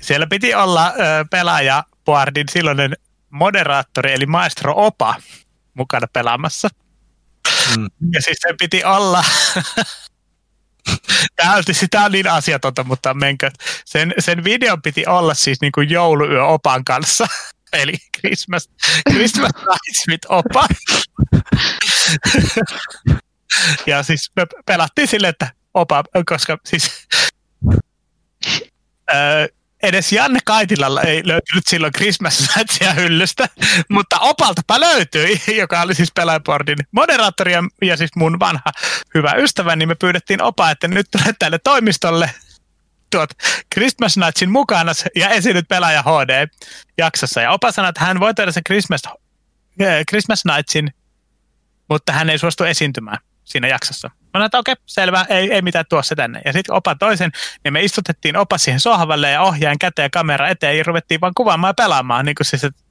Siellä 0.00 0.26
piti 0.26 0.54
olla 0.54 0.86
äh, 0.86 0.94
pelaaja 1.30 1.84
Boardin 2.04 2.48
silloinen 2.48 2.96
moderaattori, 3.30 4.12
eli 4.12 4.26
Maestro 4.26 4.74
Opa, 4.76 5.14
mukana 5.74 6.06
pelaamassa. 6.12 6.68
mm. 7.76 7.88
Ja 8.12 8.22
siis 8.22 8.38
sen 8.40 8.56
piti 8.58 8.84
olla, 8.84 9.24
tämä 11.36 11.54
on, 11.54 11.62
siis, 11.64 11.86
tämä 11.90 12.04
on 12.04 12.12
niin 12.12 12.30
asiatonta, 12.30 12.84
mutta 12.84 13.14
menkö. 13.14 13.50
Sen, 13.84 14.14
sen 14.18 14.44
videon 14.44 14.82
piti 14.82 15.06
olla 15.06 15.34
siis 15.34 15.60
niin 15.60 15.72
kuin 15.72 15.90
jouluyö 15.90 16.44
Opan 16.44 16.84
kanssa. 16.84 17.26
Eli 17.72 17.94
Christmas, 18.18 18.70
Christmas 19.10 19.52
Nights 19.54 20.08
with 20.08 20.26
Opa. 20.28 20.66
ja 23.86 24.02
siis 24.02 24.30
me 24.36 24.46
pelattiin 24.66 25.08
sille, 25.08 25.28
että 25.28 25.52
Opa, 25.76 26.04
koska 26.26 26.58
siis 26.64 27.06
öö, 29.14 29.46
edes 29.82 30.12
Janne 30.12 30.38
Kaitilalla 30.44 31.02
ei 31.02 31.22
löytynyt 31.24 31.66
silloin 31.66 31.92
Christmas 31.92 32.40
Nightsia 32.56 32.92
hyllystä, 32.92 33.48
mutta 33.88 34.18
Opaltapa 34.18 34.80
löytyi, 34.80 35.40
joka 35.62 35.80
oli 35.80 35.94
siis 35.94 36.12
Pelaajapordin 36.14 36.78
moderaattori 36.92 37.52
ja, 37.52 37.62
ja 37.82 37.96
siis 37.96 38.10
mun 38.16 38.40
vanha 38.40 38.72
hyvä 39.14 39.32
ystävä, 39.32 39.76
niin 39.76 39.88
me 39.88 39.94
pyydettiin 39.94 40.42
Opa, 40.42 40.70
että 40.70 40.88
nyt 40.88 41.06
tulee 41.10 41.34
tänne 41.38 41.58
toimistolle 41.58 42.30
tuot 43.10 43.30
Christmas 43.74 44.16
Nightsin 44.16 44.50
mukana 44.50 44.92
ja 45.16 45.28
esinyt 45.28 45.68
pelaaja 45.68 46.02
HD-jaksossa. 46.02 47.40
Ja 47.40 47.50
Opa 47.50 47.72
sanoi, 47.72 47.88
että 47.88 48.04
hän 48.04 48.20
voi 48.20 48.34
tehdä 48.34 48.52
sen 48.52 48.64
Christmas, 48.66 49.02
äh, 49.06 49.14
Christmas 50.08 50.44
Nightsin, 50.44 50.94
mutta 51.88 52.12
hän 52.12 52.30
ei 52.30 52.38
suostu 52.38 52.64
esiintymään 52.64 53.18
siinä 53.44 53.68
jaksossa. 53.68 54.10
Mä 54.36 54.38
sanoin, 54.38 54.46
että 54.46 54.58
okei, 54.58 54.74
selvä, 54.86 55.26
ei, 55.28 55.52
ei 55.52 55.62
mitään 55.62 55.84
tuossa 55.88 56.14
tänne. 56.14 56.40
Ja 56.44 56.52
sitten 56.52 56.74
opa 56.74 56.94
toisen, 56.94 57.30
niin 57.64 57.72
me 57.72 57.82
istutettiin 57.82 58.36
opa 58.36 58.58
siihen 58.58 58.80
sohvalle 58.80 59.30
ja 59.30 59.42
ohjaan 59.42 59.78
käteen 59.78 60.04
ja 60.04 60.10
kamera 60.10 60.48
eteen 60.48 60.78
ja 60.78 60.84
ruvettiin 60.86 61.20
vaan 61.20 61.32
kuvaamaan 61.36 61.68
ja 61.68 61.74
pelaamaan, 61.74 62.24
niin 62.24 62.34
kuin 62.34 62.46
siis, 62.46 62.64
että 62.64 62.82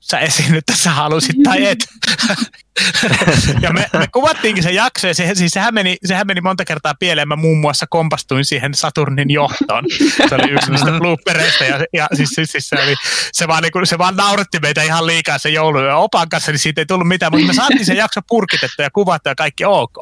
sä 0.00 0.18
esiinnyt 0.18 0.66
tässä 0.66 0.90
halusit 0.90 1.36
tai 1.44 1.66
et. 1.66 1.78
ja 3.62 3.72
me, 3.72 3.86
me 3.98 4.06
kuvattiinkin 4.12 4.62
se 4.62 4.70
jakso 4.70 5.06
ja 5.06 5.14
se, 5.14 5.34
siis 5.34 5.52
sehän, 5.52 5.74
meni, 5.74 5.96
sehän 6.04 6.26
meni 6.26 6.40
monta 6.40 6.64
kertaa 6.64 6.94
pieleen. 6.98 7.28
Mä 7.28 7.36
muun 7.36 7.58
muassa 7.58 7.86
kompastuin 7.90 8.44
siihen 8.44 8.74
Saturnin 8.74 9.30
johtoon. 9.30 9.84
Se 10.28 10.34
oli 10.34 10.50
yksi 10.50 10.70
niistä 10.70 10.90
bloopereista 11.00 11.64
ja, 11.64 11.84
ja 11.92 12.08
siis, 12.14 12.30
siis, 12.30 12.52
siis, 12.52 12.68
se, 12.68 12.76
oli, 12.82 12.94
se, 13.32 13.48
vaan, 13.48 13.62
niin 13.62 13.72
kuin, 13.72 13.86
se 13.86 13.98
vaan 13.98 14.16
nauretti 14.16 14.58
meitä 14.62 14.82
ihan 14.82 15.06
liikaa 15.06 15.38
se 15.38 15.48
joulu 15.48 15.78
ja 15.78 15.96
opan 15.96 16.28
kanssa, 16.28 16.52
niin 16.52 16.58
siitä 16.58 16.80
ei 16.80 16.86
tullut 16.86 17.08
mitään, 17.08 17.32
mutta 17.32 17.46
me 17.46 17.54
saatiin 17.54 17.86
se 17.86 17.94
jakso 17.94 18.20
purkitettu 18.28 18.82
ja 18.82 18.90
kuvattu 18.90 19.28
ja 19.28 19.34
kaikki 19.34 19.64
ok. 19.64 19.98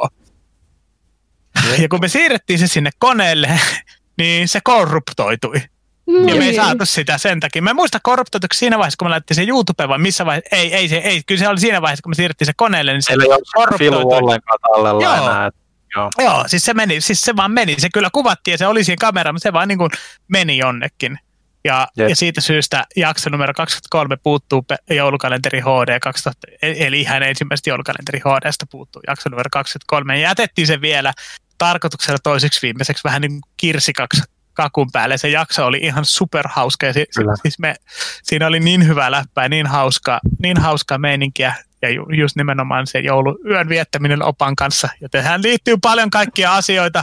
Ja 1.82 1.88
kun 1.88 2.00
me 2.00 2.08
siirrettiin 2.08 2.58
se 2.58 2.66
sinne 2.66 2.90
koneelle, 2.98 3.60
niin 4.18 4.48
se 4.48 4.60
korruptoitui. 4.64 5.62
Mm. 6.06 6.28
Ja 6.28 6.34
me 6.34 6.44
ei 6.44 6.50
niin. 6.50 6.54
saatu 6.54 6.86
sitä 6.86 7.18
sen 7.18 7.40
takia. 7.40 7.62
Mä 7.62 7.70
en 7.70 7.76
muista 7.76 7.98
korruptoituko 8.02 8.54
siinä 8.54 8.78
vaiheessa, 8.78 8.96
kun 8.98 9.06
me 9.06 9.10
laitettiin 9.10 9.36
se 9.36 9.42
YouTube 9.42 9.88
vai 9.88 9.98
missä 9.98 10.26
vaiheessa. 10.26 10.56
Ei, 10.56 10.74
ei, 10.74 10.88
se, 10.88 10.96
ei, 10.96 11.22
kyllä 11.26 11.38
se 11.38 11.48
oli 11.48 11.60
siinä 11.60 11.82
vaiheessa, 11.82 12.02
kun 12.02 12.10
me 12.10 12.14
siirrettiin 12.14 12.46
se 12.46 12.52
koneelle, 12.56 12.92
niin 12.92 13.02
se 13.02 13.12
Eli 13.12 13.24
korruptoitui. 13.54 14.16
ollenkaan 14.16 14.58
tallella 14.62 15.02
Joo. 15.02 15.14
enää. 15.14 15.50
Joo. 15.96 16.10
Joo, 16.18 16.44
siis 16.46 16.62
se 16.62 16.74
meni, 16.74 17.00
siis 17.00 17.20
se 17.20 17.36
vaan 17.36 17.50
meni. 17.50 17.74
Se 17.78 17.88
kyllä 17.94 18.08
kuvattiin 18.12 18.52
ja 18.52 18.58
se 18.58 18.66
oli 18.66 18.84
siinä 18.84 19.00
kamera, 19.00 19.32
mutta 19.32 19.42
se 19.42 19.52
vaan 19.52 19.68
niin 19.68 19.78
kuin 19.78 19.90
meni 20.28 20.58
jonnekin. 20.58 21.18
Ja, 21.64 21.88
yes. 22.00 22.10
ja 22.10 22.16
siitä 22.16 22.40
syystä 22.40 22.84
jakso 22.96 23.30
numero 23.30 23.52
23 23.54 24.16
puuttuu 24.16 24.64
joulukalenteri 24.90 25.60
HD 25.60 26.00
2000, 26.00 26.46
e- 26.62 26.86
eli 26.86 27.00
ihan 27.00 27.22
ensimmäistä 27.22 27.70
joulukalenteri 27.70 28.18
HDstä 28.18 28.66
puuttuu 28.70 29.02
jakso 29.06 29.28
numero 29.28 29.48
23. 29.52 30.14
Ja 30.20 30.28
jätettiin 30.28 30.66
se 30.66 30.80
vielä 30.80 31.12
tarkoituksella 31.58 32.18
toiseksi 32.22 32.62
viimeiseksi 32.62 33.04
vähän 33.04 33.22
niin 33.22 33.30
kuin 33.30 33.52
kirsikaksi 33.56 34.22
kakun 34.52 34.88
päälle. 34.92 35.18
Se 35.18 35.28
jakso 35.28 35.66
oli 35.66 35.78
ihan 35.82 36.04
superhauska 36.04 36.86
ja 36.86 36.92
si- 36.92 37.06
siis 37.42 37.58
me, 37.58 37.74
siinä 38.22 38.46
oli 38.46 38.60
niin 38.60 38.86
hyvä 38.86 39.10
läppä 39.10 39.48
niin 39.48 39.66
hauska, 39.66 40.20
niin 40.42 40.60
hauska 40.60 40.98
meininkiä 40.98 41.54
ja 41.82 41.90
ju, 41.90 42.06
just 42.10 42.36
nimenomaan 42.36 42.86
se 42.86 42.98
jouluyön 42.98 43.68
viettäminen 43.68 44.22
opan 44.22 44.56
kanssa. 44.56 44.88
Ja 45.00 45.08
tähän 45.08 45.42
liittyy 45.42 45.76
paljon 45.82 46.10
kaikkia 46.10 46.54
asioita. 46.54 47.02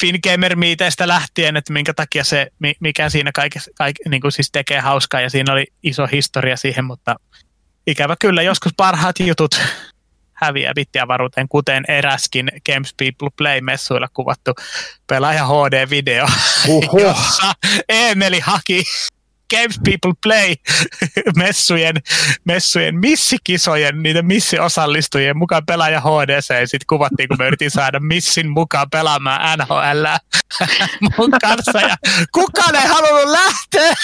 Fingamer 0.00 0.56
Meeteistä 0.56 1.08
lähtien, 1.08 1.56
että 1.56 1.72
minkä 1.72 1.94
takia 1.94 2.24
se, 2.24 2.46
mikä 2.80 3.08
siinä 3.08 3.32
kaikki, 3.34 3.58
kaikki 3.74 4.02
niin 4.08 4.20
kuin 4.20 4.32
siis 4.32 4.50
tekee 4.52 4.80
hauskaa 4.80 5.20
ja 5.20 5.30
siinä 5.30 5.52
oli 5.52 5.66
iso 5.82 6.06
historia 6.06 6.56
siihen, 6.56 6.84
mutta 6.84 7.16
ikävä 7.86 8.16
kyllä 8.20 8.42
joskus 8.42 8.72
parhaat 8.76 9.20
jutut 9.20 9.60
häviää 10.42 10.72
bittiavaruuteen, 10.74 11.48
kuten 11.48 11.84
eräskin 11.88 12.48
Games 12.72 12.94
People 12.96 13.28
Play-messuilla 13.36 14.08
kuvattu 14.14 14.52
pelaaja 15.06 15.44
HD-video, 15.46 16.26
Oho. 16.68 16.98
jossa 17.00 17.52
Emeli 17.88 18.40
haki 18.40 18.82
Games 19.56 19.80
People 19.84 20.12
Play 20.22 20.54
messujen, 21.36 21.96
messujen 22.44 22.98
missikisojen, 22.98 24.02
niiden 24.02 24.26
missiosallistujien 24.26 25.36
mukaan 25.36 25.66
pelaaja 25.66 26.00
HDC. 26.00 26.50
Ja 26.60 26.68
sitten 26.68 26.86
kuvattiin, 26.86 27.28
kun 27.28 27.38
me 27.38 27.46
yritin 27.46 27.70
saada 27.70 28.00
missin 28.00 28.50
mukaan 28.50 28.90
pelaamaan 28.90 29.58
NHL 29.58 30.06
mun 31.18 31.30
kanssa. 31.42 31.80
Ja 31.80 31.96
kukaan 32.32 32.74
ei 32.74 32.86
halunnut 32.86 33.30
lähteä. 33.30 33.94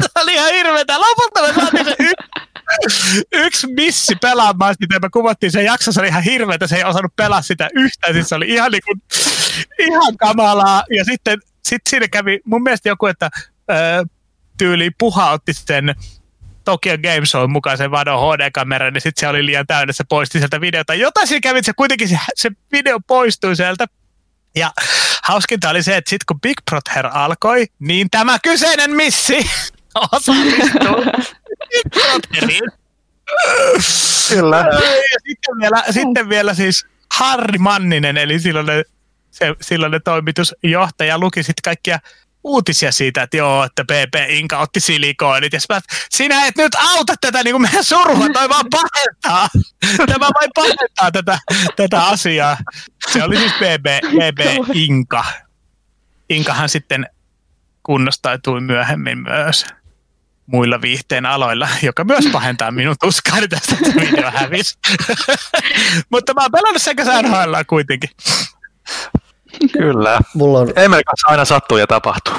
Tämä 0.00 0.22
oli 0.22 0.34
ihan 0.34 0.52
hirveetä. 0.52 1.00
Lopulta 1.00 1.42
me 1.42 1.54
saatiin 1.62 1.84
se 1.84 1.96
y- 1.98 2.12
yksi 3.32 3.66
missi 3.66 4.16
pelaamaan 4.20 4.74
sitä. 4.82 4.98
Me 5.00 5.08
kuvattiin 5.12 5.52
sen 5.52 5.64
jakso, 5.64 5.92
se 5.92 6.00
oli 6.00 6.08
ihan 6.08 6.22
hirveetä. 6.22 6.66
Se 6.66 6.76
ei 6.76 6.84
osannut 6.84 7.16
pelaa 7.16 7.42
sitä 7.42 7.68
yhtään. 7.74 8.14
Siis 8.14 8.28
se 8.28 8.34
oli 8.34 8.48
ihan, 8.48 8.72
niin 8.72 8.82
kuin, 8.86 9.02
ihan 9.78 10.16
kamalaa. 10.16 10.84
Ja 10.96 11.04
sitten 11.04 11.38
sit 11.68 11.82
siinä 11.88 12.08
kävi 12.08 12.40
mun 12.44 12.62
mielestä 12.62 12.88
joku, 12.88 13.06
että 13.06 13.30
ö, 13.70 13.74
tyyli 14.58 14.90
puhautti 14.98 15.52
sen 15.52 15.94
Tokyo 16.64 16.98
Game 16.98 17.26
Show 17.26 17.50
mukaisen 17.50 17.90
vadon 17.90 18.20
HD-kameran, 18.20 18.92
niin 18.92 19.00
sitten 19.00 19.20
se 19.20 19.28
oli 19.28 19.46
liian 19.46 19.66
täynnä, 19.66 19.92
se 19.92 20.04
poisti 20.08 20.38
sieltä 20.38 20.60
videota. 20.60 20.94
Jotain 20.94 21.26
siinä 21.26 21.40
kävi, 21.40 21.62
se 21.62 21.72
kuitenkin 21.72 22.08
se, 22.08 22.18
se 22.34 22.50
video 22.72 23.00
poistui 23.06 23.56
sieltä. 23.56 23.86
Ja 24.56 24.70
hauskinta 25.24 25.70
oli 25.70 25.82
se, 25.82 25.96
että 25.96 26.10
sitten 26.10 26.24
kun 26.26 26.40
Big 26.40 26.58
Brother 26.70 27.06
alkoi, 27.12 27.66
niin 27.78 28.10
tämä 28.10 28.38
kyseinen 28.42 28.90
missi 28.90 29.50
osallistuu 30.12 31.04
Kyllä. 34.28 34.56
Ja 35.12 35.18
sitten 35.28 35.58
vielä, 35.60 35.84
sitten 35.90 36.28
vielä 36.28 36.54
siis 36.54 36.86
Harri 37.14 37.58
Manninen, 37.58 38.16
eli 38.16 38.40
silloin 38.40 38.84
se, 39.30 39.54
silloin 39.60 39.92
toimitusjohtaja 40.04 41.18
luki 41.18 41.42
sitten 41.42 41.62
kaikkia 41.64 41.98
uutisia 42.44 42.92
siitä, 42.92 43.22
että 43.22 43.36
joo, 43.36 43.64
että 43.64 43.84
PP 43.84 44.14
Inka 44.28 44.58
otti 44.58 44.80
silikoinit. 44.80 45.52
Ja 45.52 45.58
mä, 45.68 45.80
sinä 46.10 46.46
et 46.46 46.56
nyt 46.56 46.74
auta 46.74 47.14
tätä 47.20 47.44
niin 47.44 47.54
kuin 47.54 47.62
meidän 47.62 47.84
surua, 47.84 48.26
toi 48.32 48.48
vaan 48.48 48.66
pahentaa. 48.70 49.48
Tämä 50.06 50.28
vain 50.40 50.50
pahentaa 50.54 51.10
tätä, 51.12 51.38
tätä 51.76 52.04
asiaa. 52.04 52.56
Se 53.12 53.22
oli 53.22 53.36
siis 53.36 53.52
PP, 53.52 53.86
PP 54.02 54.68
Inka. 54.74 55.24
Inkahan 56.30 56.68
sitten 56.68 57.06
kunnostautui 57.82 58.60
myöhemmin 58.60 59.18
myös 59.18 59.66
muilla 60.48 60.82
viihteen 60.82 61.26
aloilla, 61.26 61.68
joka 61.82 62.04
myös 62.04 62.26
pahentaa 62.32 62.70
minun 62.70 62.96
tuskaani 63.00 63.48
tästä, 63.48 63.74
että 63.74 64.00
video 64.00 64.30
hävisi. 64.30 64.78
Mutta 66.12 66.34
mä 66.34 66.40
oon 66.40 66.52
pelannut 66.52 66.82
sekä 66.82 67.04
NHL 67.22 67.54
kuitenkin. 67.66 68.10
Kyllä. 69.72 70.18
Mulla 70.34 70.58
on... 70.58 70.72
Emel 70.76 71.02
kanssa 71.06 71.28
aina 71.28 71.44
sattuu 71.44 71.78
ja 71.78 71.86
tapahtuu. 71.86 72.34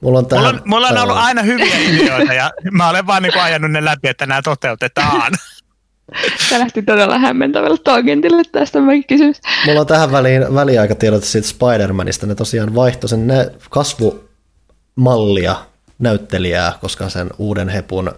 Mulla 0.00 0.18
on, 0.18 0.26
tähän, 0.26 0.44
mulla, 0.44 0.58
on, 0.58 0.62
mulla 0.66 0.88
on 0.88 0.98
ollut 0.98 1.16
aina 1.16 1.42
hyviä 1.42 1.78
ideoita 1.78 2.32
ja 2.32 2.50
mä 2.70 2.88
olen 2.88 3.06
vaan 3.06 3.22
niin 3.22 3.40
ajanut 3.40 3.70
ne 3.70 3.84
läpi, 3.84 4.08
että 4.08 4.26
nämä 4.26 4.42
toteutetaan. 4.42 5.32
Tämä 6.48 6.60
lähti 6.60 6.82
todella 6.82 7.18
hämmentävällä 7.18 7.76
tangentille 7.84 8.42
tästä 8.52 8.78
kysymys. 9.08 9.40
Mulla 9.66 9.80
on 9.80 9.86
tähän 9.86 10.12
väliin 10.12 10.54
väliaikatiedote 10.54 11.26
siitä 11.26 11.48
Spider-Manista. 11.48 12.26
Ne 12.26 12.34
tosiaan 12.34 12.74
vaihtoi 12.74 13.08
sen 13.08 13.26
ne 13.26 13.50
kasvumallia 13.70 15.56
näyttelijää, 15.98 16.78
koska 16.80 17.08
sen 17.08 17.30
uuden 17.38 17.68
hepun 17.68 18.12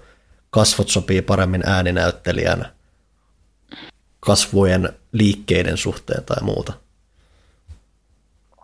kasvot 0.51 0.89
sopii 0.89 1.23
paremmin 1.23 1.63
ääninäyttelijän 1.67 2.77
kasvojen 4.21 4.89
liikkeiden 5.13 5.77
suhteen 5.77 6.25
tai 6.25 6.43
muuta. 6.43 6.73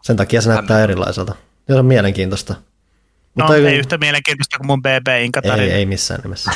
Sen 0.02 0.16
takia 0.16 0.40
se 0.40 0.48
näyttää 0.48 0.82
erilaiselta. 0.82 1.34
Se 1.66 1.74
on 1.74 1.86
mielenkiintoista. 1.86 2.54
No, 2.54 3.44
Mutta 3.44 3.56
ei, 3.56 3.66
ei 3.66 3.78
yhtä 3.78 3.98
mielenkiintoista 3.98 4.58
kuin 4.58 4.66
mun 4.66 4.82
BB 4.82 5.08
Inka 5.24 5.40
Ei, 5.44 5.70
ei 5.70 5.86
missään 5.86 6.20
nimessä. 6.20 6.50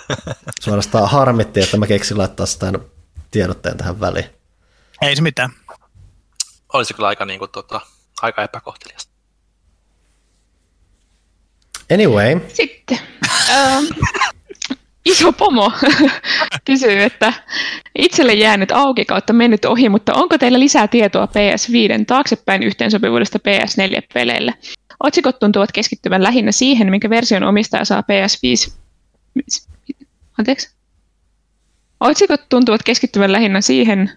Suorastaan 0.60 1.10
harmitti, 1.10 1.60
että 1.60 1.76
mä 1.76 1.86
keksin 1.86 2.18
laittaa 2.18 2.46
sitä 2.46 2.72
tiedotteen 3.30 3.76
tähän 3.76 4.00
väliin. 4.00 4.26
Ei 5.02 5.16
se 5.16 5.22
mitään. 5.22 5.50
Olisi 6.72 6.94
kyllä 6.94 7.08
aika, 7.08 7.24
niin 7.24 7.38
kuin, 7.38 7.50
tota, 7.50 7.80
aika 8.22 8.42
epäkohteliasta. 8.42 9.01
Anyway. 11.94 12.40
Sitten. 12.48 12.98
Um, 13.50 13.86
iso 15.04 15.32
pomo 15.32 15.72
kysyy, 16.64 17.02
että 17.02 17.32
itselle 17.98 18.34
jäänyt 18.34 18.72
auki 18.72 19.04
kautta 19.04 19.32
mennyt 19.32 19.64
ohi, 19.64 19.88
mutta 19.88 20.14
onko 20.14 20.38
teillä 20.38 20.60
lisää 20.60 20.88
tietoa 20.88 21.26
PS5 21.26 22.04
taaksepäin 22.06 22.62
yhteensopivuudesta 22.62 23.38
PS4-peleille? 23.38 24.54
Otsikot 25.00 25.38
tuntuvat 25.38 25.72
keskittyvän 25.72 26.22
lähinnä 26.22 26.52
siihen, 26.52 26.90
minkä 26.90 27.10
version 27.10 27.42
omistaja 27.42 27.84
saa 27.84 28.02
PS5... 28.02 28.72
Anteeksi? 30.38 30.70
Otsikot 32.00 32.48
tuntuvat 32.48 32.82
keskittyvän 32.82 33.32
lähinnä 33.32 33.60
siihen, 33.60 34.10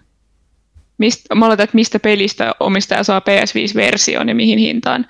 mistä, 0.98 1.34
mä 1.34 1.46
oletan, 1.46 1.64
että 1.64 1.74
mistä 1.74 1.98
pelistä 1.98 2.54
omistaja 2.60 3.04
saa 3.04 3.20
PS5-version 3.20 4.28
ja 4.28 4.34
mihin 4.34 4.58
hintaan. 4.58 5.06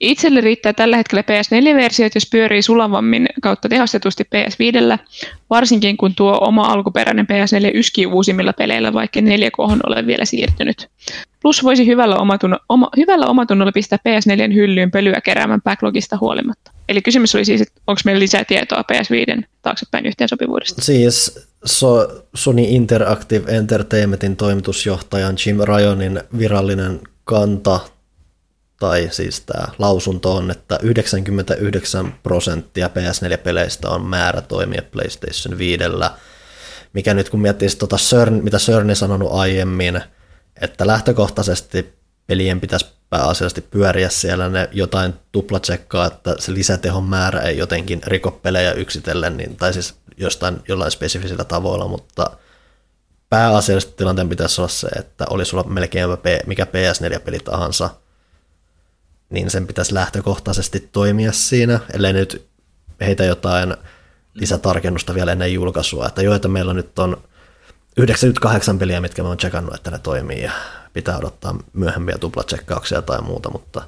Itselle 0.00 0.40
riittää 0.40 0.72
tällä 0.72 0.96
hetkellä 0.96 1.22
PS4-versiot, 1.22 2.10
jos 2.14 2.28
pyörii 2.30 2.62
sulavammin 2.62 3.28
kautta 3.42 3.68
tehostetusti 3.68 4.24
PS5, 4.24 4.98
varsinkin 5.50 5.96
kun 5.96 6.14
tuo 6.14 6.38
oma 6.40 6.62
alkuperäinen 6.62 7.26
PS4 7.26 7.76
yskii 7.76 8.06
uusimmilla 8.06 8.52
peleillä, 8.52 8.92
vaikka 8.92 9.20
4K 9.20 9.80
ole 9.86 10.06
vielä 10.06 10.24
siirtynyt. 10.24 10.88
Plus 11.42 11.64
voisi 11.64 11.86
hyvällä, 11.86 12.16
omatunno, 12.16 12.58
oma, 12.68 12.88
hyvällä 12.96 13.26
omatunnolla 13.26 13.72
pistää 13.72 13.98
PS4 14.08 14.54
hyllyyn 14.54 14.90
pölyä 14.90 15.20
keräämään 15.20 15.62
backlogista 15.62 16.18
huolimatta. 16.20 16.70
Eli 16.88 17.02
kysymys 17.02 17.34
oli 17.34 17.44
siis, 17.44 17.60
että 17.60 17.80
onko 17.86 18.00
meillä 18.04 18.20
lisää 18.20 18.44
tietoa 18.44 18.84
PS5 18.92 19.42
taaksepäin 19.62 20.06
yhteensopivuudesta? 20.06 20.82
Siis 20.82 21.47
so, 21.64 22.08
Sony 22.34 22.62
Interactive 22.62 23.56
Entertainmentin 23.56 24.36
toimitusjohtajan 24.36 25.36
Jim 25.46 25.58
Ryonin 25.64 26.22
virallinen 26.38 27.00
kanta, 27.24 27.80
tai 28.80 29.08
siis 29.10 29.40
tämä 29.40 29.68
lausunto 29.78 30.34
on, 30.36 30.50
että 30.50 30.78
99 30.82 32.14
prosenttia 32.22 32.88
PS4-peleistä 32.88 33.88
on 33.88 34.02
määrä 34.02 34.40
toimia 34.40 34.82
PlayStation 34.92 35.58
5 35.58 35.84
mikä 36.92 37.14
nyt 37.14 37.28
kun 37.28 37.40
miettii 37.40 37.68
tota 37.78 37.96
CERN, 37.96 38.44
mitä 38.44 38.58
CERN 38.58 38.96
sanonut 38.96 39.32
aiemmin, 39.32 40.00
että 40.60 40.86
lähtökohtaisesti 40.86 41.94
pelien 42.26 42.60
pitäisi 42.60 42.97
pääasiallisesti 43.10 43.60
pyöriä 43.60 44.08
siellä, 44.08 44.48
ne 44.48 44.68
jotain 44.72 45.14
tuplatsekkaa, 45.32 46.06
että 46.06 46.34
se 46.38 46.54
lisätehon 46.54 47.04
määrä 47.04 47.40
ei 47.40 47.58
jotenkin 47.58 48.00
riko 48.06 48.30
pelejä 48.30 48.72
yksitellen, 48.72 49.36
niin, 49.36 49.56
tai 49.56 49.72
siis 49.72 49.94
jostain 50.16 50.60
jollain 50.68 50.90
spesifisillä 50.90 51.44
tavoilla, 51.44 51.88
mutta 51.88 52.30
pääasiallisesti 53.30 53.94
tilanteen 53.96 54.28
pitäisi 54.28 54.60
olla 54.60 54.68
se, 54.68 54.88
että 54.88 55.26
oli 55.30 55.44
sulla 55.44 55.62
melkein 55.62 56.08
mikä 56.46 56.64
PS4-peli 56.64 57.38
tahansa, 57.38 57.90
niin 59.30 59.50
sen 59.50 59.66
pitäisi 59.66 59.94
lähtökohtaisesti 59.94 60.88
toimia 60.92 61.32
siinä, 61.32 61.80
ellei 61.94 62.12
nyt 62.12 62.48
heitä 63.00 63.24
jotain 63.24 63.76
lisätarkennusta 64.34 65.14
vielä 65.14 65.32
ennen 65.32 65.54
julkaisua, 65.54 66.06
että 66.06 66.22
jo, 66.22 66.34
että 66.34 66.48
meillä 66.48 66.74
nyt 66.74 66.98
on 66.98 67.22
98 67.96 68.78
peliä, 68.78 69.00
mitkä 69.00 69.22
mä 69.22 69.28
oon 69.28 69.36
tsekannut, 69.36 69.74
että 69.74 69.90
ne 69.90 69.98
toimii 69.98 70.42
ja 70.42 70.52
pitää 70.92 71.18
odottaa 71.18 71.58
myöhempiä 71.72 72.18
tuplatsekkauksia 72.18 73.02
tai 73.02 73.22
muuta, 73.22 73.50
mutta 73.50 73.82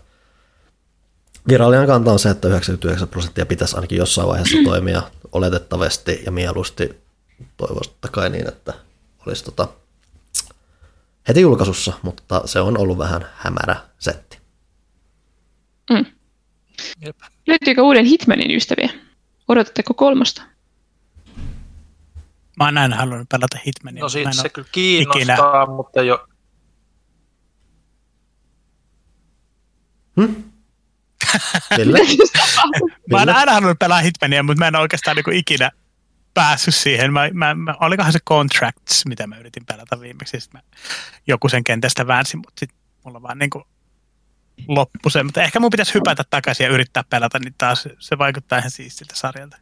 virallinen 1.49 1.87
kanta 1.87 2.13
on 2.13 2.19
se, 2.19 2.31
että 2.31 2.49
99 2.49 3.09
prosenttia 3.09 3.47
pitäisi 3.47 3.77
ainakin 3.77 3.99
jossain 3.99 4.29
vaiheessa 4.29 4.59
toimia 4.71 5.03
oletettavasti 5.33 6.23
ja 6.25 6.33
mieluusti 6.33 7.01
toivosta 7.57 8.09
kai 8.09 8.31
niin, 8.31 8.49
että 8.49 8.75
olisi 9.27 9.45
tota 9.45 9.69
heti 11.29 11.41
julkaisussa, 11.41 11.93
mutta 12.03 12.43
se 12.45 12.61
on 12.61 12.79
ollut 12.79 12.99
vähän 12.99 13.27
hämärä 13.37 13.77
setti. 13.99 14.39
Mm. 15.91 16.07
Löytyykö 17.47 17.83
uuden 17.83 18.05
Hitmanin 18.05 18.51
ystäviä? 18.51 18.91
Odotatteko 19.49 19.95
kolmosta? 19.95 20.43
Mä 22.57 22.65
oon 22.65 22.79
aina 22.79 22.97
halunnut 22.97 23.29
pelata 23.29 23.59
Hitmania. 23.67 24.03
No 24.03 24.09
siitä 24.09 24.33
se 24.33 24.49
kyllä 24.49 24.69
kiinnostaa, 24.73 25.63
ikinä... 25.63 25.77
mutta 25.77 26.03
jo... 26.03 26.27
Hmm? 30.21 30.51
mä 33.11 33.19
oon 33.19 33.29
aina 33.29 33.53
halunnut 33.53 33.79
pelaa 33.79 34.01
Hitmania, 34.01 34.43
mutta 34.43 34.59
mä 34.59 34.69
en 34.69 34.77
oikeastaan 34.77 35.17
niin 35.17 35.37
ikinä 35.37 35.71
päässyt 36.35 36.75
siihen. 36.75 37.13
Mä, 37.13 37.29
mä, 37.33 37.55
mä, 37.55 37.75
olikohan 37.81 38.13
se 38.13 38.19
Contracts, 38.29 39.07
mitä 39.07 39.27
mä 39.27 39.39
yritin 39.39 39.67
pelata 39.67 40.01
viimeksi. 40.01 40.41
Sitten 40.41 40.61
mä 40.61 40.77
joku 41.27 41.49
sen 41.49 41.65
kentästä 41.65 42.07
väänsi, 42.07 42.37
mutta 42.37 42.53
sitten 42.61 42.79
mulla 43.05 43.23
vaan 43.23 43.39
niin 43.39 43.51
kuin 43.51 43.65
loppu 44.69 45.11
se. 45.11 45.23
Mutta 45.23 45.43
ehkä 45.43 45.61
mun 45.61 45.71
pitäisi 45.71 45.95
hypätä 45.95 46.25
takaisin 46.31 46.65
ja 46.65 46.71
yrittää 46.71 47.05
pelata, 47.11 47.39
niin 47.39 47.55
taas 47.59 47.89
se 47.99 48.19
vaikuttaa 48.19 48.59
ihan 48.59 48.71
siistiltä 48.71 49.17
sarjalta. 49.17 49.57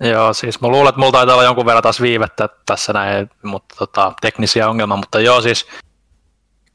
Joo, 0.00 0.32
siis 0.32 0.60
mä 0.60 0.68
luulen, 0.68 0.88
että 0.88 0.98
mulla 0.98 1.12
taitaa 1.12 1.34
olla 1.34 1.44
jonkun 1.44 1.66
verran 1.66 1.82
taas 1.82 2.00
viivettä 2.00 2.48
tässä 2.66 2.92
näin, 2.92 3.30
mutta 3.42 3.74
tota, 3.78 4.12
teknisiä 4.20 4.68
ongelmia, 4.68 4.96
mutta 4.96 5.20
joo 5.20 5.40
siis 5.40 5.66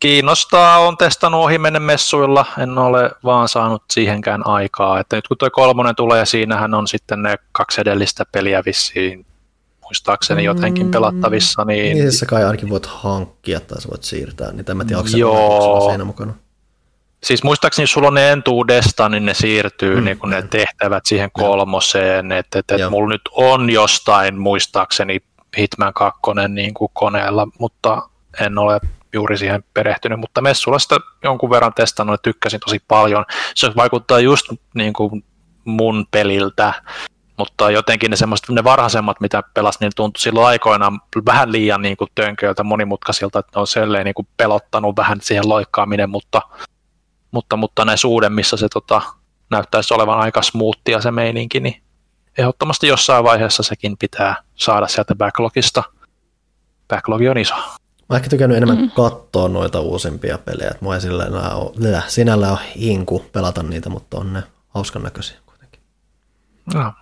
kiinnostaa, 0.01 0.79
on 0.79 0.97
testannut 0.97 1.43
ohi 1.43 1.57
menen 1.57 1.81
messuilla, 1.81 2.45
en 2.57 2.77
ole 2.77 3.11
vaan 3.23 3.49
saanut 3.49 3.83
siihenkään 3.91 4.47
aikaa, 4.47 4.99
että 4.99 5.15
nyt 5.15 5.27
kun 5.27 5.37
tuo 5.37 5.49
kolmonen 5.51 5.95
tulee, 5.95 6.25
siinähän 6.25 6.73
on 6.73 6.87
sitten 6.87 7.21
ne 7.21 7.35
kaksi 7.51 7.81
edellistä 7.81 8.25
peliä 8.31 8.63
vissiin 8.65 9.25
muistaakseni 9.81 10.43
jotenkin 10.43 10.85
mm. 10.85 10.91
pelattavissa. 10.91 11.65
Niin, 11.65 11.97
niin 11.97 12.11
sä 12.11 12.25
kai 12.25 12.43
ainakin 12.43 12.69
voit 12.69 12.85
hankkia 12.85 13.59
tai 13.59 13.81
sä 13.81 13.89
voit 13.89 14.03
siirtää, 14.03 14.51
niin 14.51 14.65
tämä 14.65 14.85
tiedä, 14.85 14.99
onko 14.99 15.17
Joo. 15.17 15.89
siinä 15.89 16.03
mukana. 16.03 16.33
Siis 17.23 17.43
muistaakseni, 17.43 17.83
jos 17.83 17.91
sulla 17.91 18.07
on 18.07 18.13
ne 18.13 18.31
entuudesta, 18.31 19.09
niin 19.09 19.25
ne 19.25 19.33
siirtyy 19.33 19.95
mm. 19.95 20.03
niin 20.03 20.19
kun 20.19 20.29
ne 20.29 20.41
tehtävät 20.41 21.05
siihen 21.05 21.29
kolmoseen. 21.33 22.31
Että 22.31 22.59
et, 22.59 22.71
et 22.71 22.89
mulla 22.89 23.09
nyt 23.09 23.21
on 23.31 23.69
jostain 23.69 24.39
muistaakseni 24.39 25.19
Hitman 25.57 25.93
2 25.93 26.21
niin 26.47 26.73
kuin 26.73 26.91
koneella, 26.93 27.47
mutta 27.59 28.09
en 28.39 28.57
ole 28.57 28.79
juuri 29.13 29.37
siihen 29.37 29.63
perehtynyt, 29.73 30.19
mutta 30.19 30.41
messulla 30.41 30.79
sitä 30.79 30.97
jonkun 31.23 31.49
verran 31.49 31.73
testannut 31.73 32.13
ja 32.13 32.17
tykkäsin 32.17 32.59
tosi 32.59 32.79
paljon. 32.87 33.25
Se 33.55 33.71
vaikuttaa 33.75 34.19
just 34.19 34.45
niin 34.73 34.93
kuin 34.93 35.23
mun 35.65 36.05
peliltä, 36.11 36.73
mutta 37.37 37.71
jotenkin 37.71 38.11
ne, 38.11 38.17
ne 38.49 38.63
varhaisemmat, 38.63 39.19
mitä 39.19 39.43
pelas, 39.53 39.79
niin 39.79 39.91
tuntui 39.95 40.19
silloin 40.21 40.47
aikoinaan 40.47 40.99
vähän 41.25 41.51
liian 41.51 41.81
niin 41.81 41.97
kuin 41.97 42.09
tönköiltä, 42.15 42.63
monimutkaisilta, 42.63 43.39
että 43.39 43.51
ne 43.55 43.59
on 43.59 43.67
selleen 43.67 44.05
niin 44.05 44.13
kuin 44.13 44.27
pelottanut 44.37 44.97
vähän 44.97 45.21
siihen 45.21 45.49
loikkaaminen, 45.49 46.09
mutta 46.09 46.41
mutta, 47.31 47.57
mutta 47.57 47.85
näissä 47.85 48.07
uudemmissa 48.07 48.57
se 48.57 48.67
tota, 48.73 49.01
näyttäisi 49.49 49.93
olevan 49.93 50.19
aika 50.19 50.41
smoothia 50.41 51.01
se 51.01 51.11
meininki, 51.11 51.59
niin 51.59 51.81
ehdottomasti 52.37 52.87
jossain 52.87 53.23
vaiheessa 53.23 53.63
sekin 53.63 53.97
pitää 53.97 54.35
saada 54.55 54.87
sieltä 54.87 55.15
backlogista. 55.15 55.83
Backlogi 56.87 57.29
on 57.29 57.37
iso. 57.37 57.55
Mä 58.11 58.17
ehkä 58.17 58.29
tykännyt 58.29 58.57
enemmän 58.57 58.77
mm. 58.77 58.91
katsoa 58.91 59.47
noita 59.47 59.79
uusimpia 59.79 60.37
pelejä. 60.37 60.71
Mua 60.81 60.95
ei 60.95 61.01
sillä 61.01 61.25
enää 61.25 61.55
ole, 61.55 62.03
sinällä 62.07 62.51
on 62.51 62.57
hinku 62.79 63.25
pelata 63.31 63.63
niitä, 63.63 63.89
mutta 63.89 64.17
on 64.17 64.33
ne 64.33 64.43
hauskan 64.69 65.03
näköisiä 65.03 65.37
kuitenkin. 65.45 65.81
No. 66.73 66.93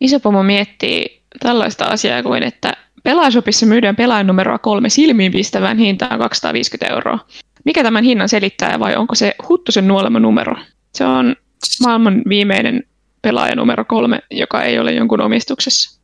Isopomo 0.00 0.42
miettii 0.42 1.22
tällaista 1.40 1.84
asiaa 1.84 2.22
kuin, 2.22 2.42
että 2.42 2.72
pelaajashopissa 3.02 3.66
myydään 3.66 3.96
pelaajan 3.96 4.26
numeroa 4.26 4.58
kolme 4.58 4.88
silmiinpistävän 4.88 5.78
hintaan 5.78 6.18
250 6.18 6.94
euroa. 6.94 7.18
Mikä 7.64 7.82
tämän 7.82 8.04
hinnan 8.04 8.28
selittää 8.28 8.78
vai 8.78 8.96
onko 8.96 9.14
se 9.14 9.34
Huttusen 9.48 9.88
nuolema 9.88 10.20
numero? 10.20 10.56
Se 10.94 11.04
on 11.04 11.36
maailman 11.80 12.22
viimeinen 12.28 12.82
pelaaja 13.22 13.54
numero 13.56 13.84
kolme, 13.84 14.20
joka 14.30 14.62
ei 14.62 14.78
ole 14.78 14.92
jonkun 14.92 15.20
omistuksessa. 15.20 16.00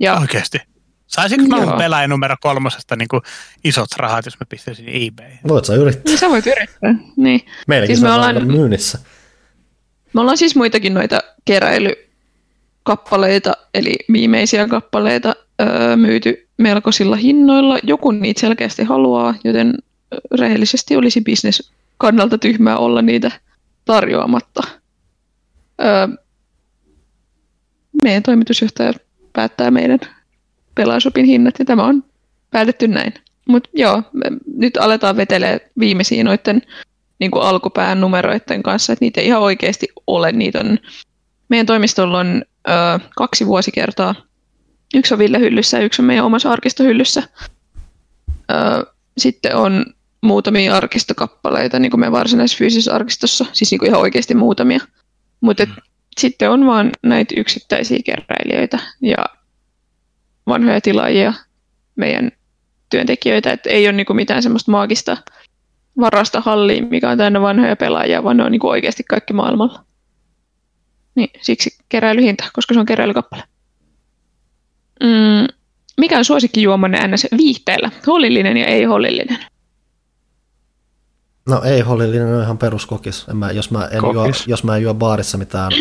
Ja, 0.00 0.18
Oikeasti? 0.20 0.58
Saisinko 1.06 1.66
mä 1.66 1.76
pelaaja 1.76 2.08
numero 2.08 2.36
kolmosesta 2.40 2.96
niin 2.96 3.08
kuin 3.08 3.22
isot 3.64 3.88
rahat, 3.96 4.24
jos 4.24 4.40
mä 4.40 4.46
pistäisin 4.48 4.88
eBay? 4.88 5.30
Voit 5.48 5.64
sä 5.64 5.74
yrittää. 5.74 6.02
Niin, 6.04 6.18
sä 6.18 6.30
voit 6.30 6.46
yrittää, 6.46 6.94
niin. 7.16 7.40
Meilläkin 7.66 7.96
siis 7.96 8.04
me 8.04 8.12
ollaan 8.12 8.46
myynnissä. 8.46 8.98
Me 10.12 10.20
ollaan 10.20 10.36
siis 10.36 10.56
muitakin 10.56 10.94
noita 10.94 11.20
keräilykappaleita, 11.44 13.52
eli 13.74 13.94
viimeisiä 14.12 14.68
kappaleita 14.68 15.34
öö, 15.60 15.96
myyty 15.96 16.48
melkoisilla 16.58 17.16
hinnoilla. 17.16 17.78
Joku 17.82 18.10
niitä 18.10 18.40
selkeästi 18.40 18.84
haluaa, 18.84 19.34
joten 19.44 19.74
rehellisesti 20.38 20.96
olisi 20.96 21.20
bisnes 21.20 21.72
kannalta 21.98 22.38
tyhmää 22.38 22.76
olla 22.76 23.02
niitä 23.02 23.30
tarjoamatta. 23.84 24.62
Öö, 25.80 26.08
meidän 28.02 28.22
toimitusjohtaja 28.22 28.92
päättää 29.32 29.70
meidän 29.70 29.98
pelaajasopin 30.76 31.26
hinnat 31.26 31.54
ja 31.58 31.64
tämä 31.64 31.84
on 31.84 32.04
päätetty 32.50 32.88
näin. 32.88 33.14
Mutta 33.48 33.70
joo, 33.74 34.02
me 34.12 34.24
nyt 34.56 34.76
aletaan 34.76 35.16
vetelee 35.16 35.70
viimeisiä 35.78 36.24
noiden 36.24 36.62
niin 37.18 37.30
kuin 37.30 37.42
alkupään 37.42 38.00
numeroiden 38.00 38.62
kanssa, 38.62 38.92
että 38.92 39.04
niitä 39.04 39.20
ei 39.20 39.26
ihan 39.26 39.42
oikeasti 39.42 39.88
ole. 40.06 40.32
Niitä 40.32 40.60
on, 40.60 40.78
meidän 41.48 41.66
toimistolla 41.66 42.18
on 42.18 42.42
ö, 42.68 42.70
kaksi 43.16 43.46
vuosikertaa. 43.46 44.14
Yksi 44.94 45.14
on 45.14 45.18
Ville 45.18 45.38
hyllyssä 45.38 45.78
ja 45.78 45.84
yksi 45.84 46.02
on 46.02 46.06
meidän 46.06 46.24
omassa 46.24 46.52
arkistohyllyssä. 46.52 47.22
Ö, 48.50 48.86
sitten 49.18 49.56
on 49.56 49.84
muutamia 50.20 50.76
arkistokappaleita 50.76 51.78
niin 51.78 51.90
kuin 51.90 52.00
meidän 52.00 52.12
varsinaisessa 52.12 52.58
fyysisessä 52.58 52.94
arkistossa, 52.94 53.46
siis 53.52 53.70
niin 53.70 53.78
kuin 53.78 53.88
ihan 53.88 54.00
oikeasti 54.00 54.34
muutamia. 54.34 54.80
Mutta 55.40 55.64
mm. 55.64 55.72
sitten 56.18 56.50
on 56.50 56.66
vaan 56.66 56.90
näitä 57.02 57.34
yksittäisiä 57.36 57.98
keräilijöitä 58.04 58.78
ja 59.02 59.16
vanhoja 60.46 60.80
tilaajia, 60.80 61.32
meidän 61.96 62.32
työntekijöitä, 62.90 63.52
että 63.52 63.70
ei 63.70 63.86
ole 63.86 63.92
niin 63.92 64.06
kuin 64.06 64.16
mitään 64.16 64.42
semmoista 64.42 64.70
maagista 64.70 65.16
varasta 66.00 66.40
halliin, 66.40 66.88
mikä 66.90 67.10
on 67.10 67.18
täynnä 67.18 67.40
vanhoja 67.40 67.76
pelaajia, 67.76 68.24
vaan 68.24 68.36
ne 68.36 68.44
on 68.44 68.52
niin 68.52 68.60
kuin 68.60 68.70
oikeasti 68.70 69.04
kaikki 69.08 69.32
maailmalla. 69.32 69.84
Niin, 71.14 71.30
siksi 71.40 71.78
keräilyhinta, 71.88 72.44
koska 72.52 72.74
se 72.74 72.80
on 72.80 72.86
keräilykappale. 72.86 73.42
Mm, 75.02 75.46
mikä 75.96 76.18
on 76.18 76.24
suosikkijuomanne 76.24 77.06
NS 77.06 77.26
viihteellä? 77.36 77.90
Hollillinen 78.06 78.56
ja 78.56 78.66
ei-hollillinen? 78.66 79.38
No 81.48 81.62
ei 81.62 81.80
hollillinen 81.80 82.34
on 82.34 82.42
ihan 82.42 82.58
peruskokis. 82.58 83.26
En 83.28 83.36
mä, 83.36 83.50
jos, 83.50 83.70
mä 83.70 83.88
en 83.92 84.02
juo, 84.12 84.26
jos 84.46 84.64
mä 84.64 84.76
en 84.76 84.82
juo 84.82 84.94
baarissa 84.94 85.38
mitään, 85.38 85.72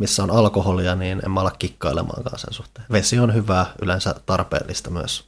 missä 0.00 0.22
on 0.22 0.30
alkoholia, 0.30 0.94
niin 0.94 1.20
en 1.24 1.30
mä 1.30 1.40
ala 1.40 1.50
kikkailemaan 1.50 2.38
sen 2.38 2.54
suhteen. 2.54 2.86
Vesi 2.92 3.18
on 3.18 3.34
hyvää, 3.34 3.66
yleensä 3.82 4.14
tarpeellista 4.26 4.90
myös. 4.90 5.24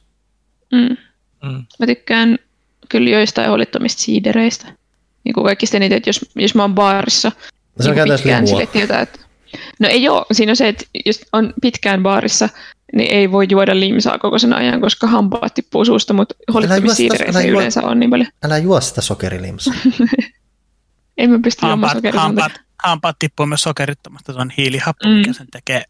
Mm. 0.71 0.97
Mm. 1.43 1.65
Mä 1.79 1.85
tykkään 1.85 2.37
kyllä 2.89 3.09
joistain 3.09 3.49
hollittomista 3.49 4.01
siidereistä. 4.01 4.73
Niin 5.23 5.33
kuin 5.33 5.43
kaikista 5.43 5.79
niitä, 5.79 5.95
että 5.95 6.09
jos, 6.09 6.25
jos 6.35 6.55
mä 6.55 6.63
oon 6.63 6.75
baarissa, 6.75 7.31
no, 7.79 7.83
se 7.83 7.89
on 7.89 7.95
niin 7.95 8.15
pitkään 8.15 8.47
sille, 8.47 8.63
että, 8.63 8.99
että 9.01 9.19
No 9.79 9.87
ei 9.87 10.09
ole. 10.09 10.25
Siinä 10.31 10.51
on 10.51 10.55
se, 10.55 10.67
että 10.67 10.85
jos 11.05 11.21
on 11.33 11.53
pitkään 11.61 12.03
baarissa, 12.03 12.49
niin 12.93 13.11
ei 13.11 13.31
voi 13.31 13.47
juoda 13.49 13.79
limsaa 13.79 14.19
koko 14.19 14.39
sen 14.39 14.53
ajan, 14.53 14.81
koska 14.81 15.07
hampaat 15.07 15.53
tippuu 15.53 15.85
suusta, 15.85 16.13
mutta 16.13 16.35
holittomissa 16.53 17.41
yleensä 17.47 17.81
on 17.81 17.99
niin 17.99 18.09
paljon. 18.09 18.27
Älä 18.43 18.57
juo 18.57 18.81
sitä 18.81 19.01
sokerilimsaa. 19.01 19.73
en 21.17 21.29
mä 21.29 21.39
pysty 21.43 21.65
juomaan 21.65 21.93
hampaat, 21.93 22.15
hampaat, 22.15 22.51
hampaat 22.83 23.19
tippuu 23.19 23.45
myös 23.45 23.61
sokerittomasta, 23.61 24.33
se 24.33 24.39
on 24.39 24.51
hiilihappo, 24.57 25.09
mm. 25.09 25.15
mikä 25.15 25.33
sen 25.33 25.47
tekee 25.51 25.83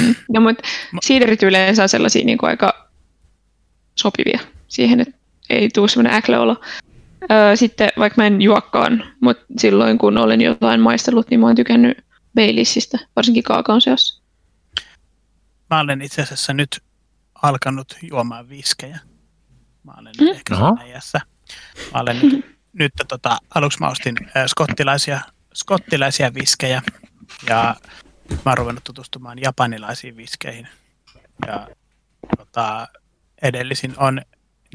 Mm. 0.00 0.14
No, 0.32 0.40
mutta 0.40 0.62
siiderit 1.00 1.42
yleensä 1.42 1.82
on 1.82 1.88
sellaisia 1.88 2.24
niin 2.24 2.38
kuin 2.38 2.50
aika 2.50 2.90
sopivia 3.94 4.40
siihen, 4.68 5.00
että 5.00 5.14
ei 5.50 5.68
tule 5.74 5.88
semmoinen 5.88 6.18
äklöolo. 6.18 6.60
Öö, 7.30 7.56
sitten 7.56 7.88
vaikka 7.98 8.22
mä 8.22 8.26
en 8.26 8.42
juokkaan, 8.42 9.04
mutta 9.20 9.44
silloin 9.58 9.98
kun 9.98 10.18
olen 10.18 10.40
jotain 10.40 10.80
maistellut, 10.80 11.30
niin 11.30 11.40
mä 11.40 11.46
oon 11.46 11.56
tykännyt 11.56 11.98
Baileysista, 12.34 12.98
varsinkin 13.16 13.42
kaakaon 13.42 13.80
seossa. 13.80 14.22
Mä 15.70 15.80
olen 15.80 16.02
itse 16.02 16.22
asiassa 16.22 16.52
nyt 16.52 16.82
alkanut 17.42 17.96
juomaan 18.02 18.48
viskejä. 18.48 18.98
Mä 19.82 19.92
olen 20.00 20.14
mm. 20.20 20.26
ehkä 20.26 20.54
siinä 20.54 21.20
Mä 21.94 22.00
olen 22.00 22.20
nyt, 22.22 22.46
nyt 22.72 22.92
tota, 23.08 23.38
aluksi 23.54 23.78
mä 23.80 23.88
ostin 23.88 24.14
äh, 24.36 24.46
skottilaisia, 24.46 25.20
skottilaisia 25.54 26.34
viskejä 26.34 26.82
ja 27.48 27.76
mä 28.30 28.50
oon 28.50 28.58
ruvennut 28.58 28.84
tutustumaan 28.84 29.38
japanilaisiin 29.38 30.16
viskeihin. 30.16 30.68
Ja 31.46 31.68
tota, 32.36 32.88
edellisin 33.42 33.94
on 33.96 34.22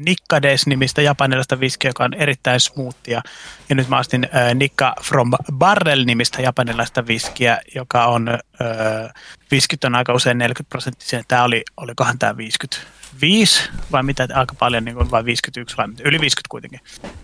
Nikkades-nimistä 0.00 1.02
japanilaista 1.02 1.60
viskiä, 1.60 1.88
joka 1.88 2.04
on 2.04 2.14
erittäin 2.14 2.60
smoothia. 2.60 3.22
Ja 3.68 3.74
nyt 3.74 3.88
mä 3.88 3.98
ostin 3.98 4.28
äh, 4.34 4.54
Nikka 4.54 4.94
from 5.02 5.30
Barrel-nimistä 5.52 6.42
japanilaista 6.42 7.06
viskiä, 7.06 7.60
joka 7.74 8.06
on, 8.06 8.28
äh, 8.28 9.12
viskit 9.50 9.84
on 9.84 9.94
aika 9.94 10.12
usein 10.12 10.38
40 10.38 10.68
prosenttisia. 10.68 11.22
Tämä 11.28 11.44
oli, 11.44 11.62
olikohan 11.76 12.18
tämä 12.18 12.36
55 12.36 13.70
vai 13.92 14.02
mitä, 14.02 14.28
aika 14.34 14.54
paljon, 14.58 14.84
niin 14.84 14.94
kuin, 14.94 15.10
vai 15.10 15.24
51 15.24 15.76
vai 15.76 15.86
yli 16.04 16.20
50 16.20 16.48
kuitenkin. 16.48 16.80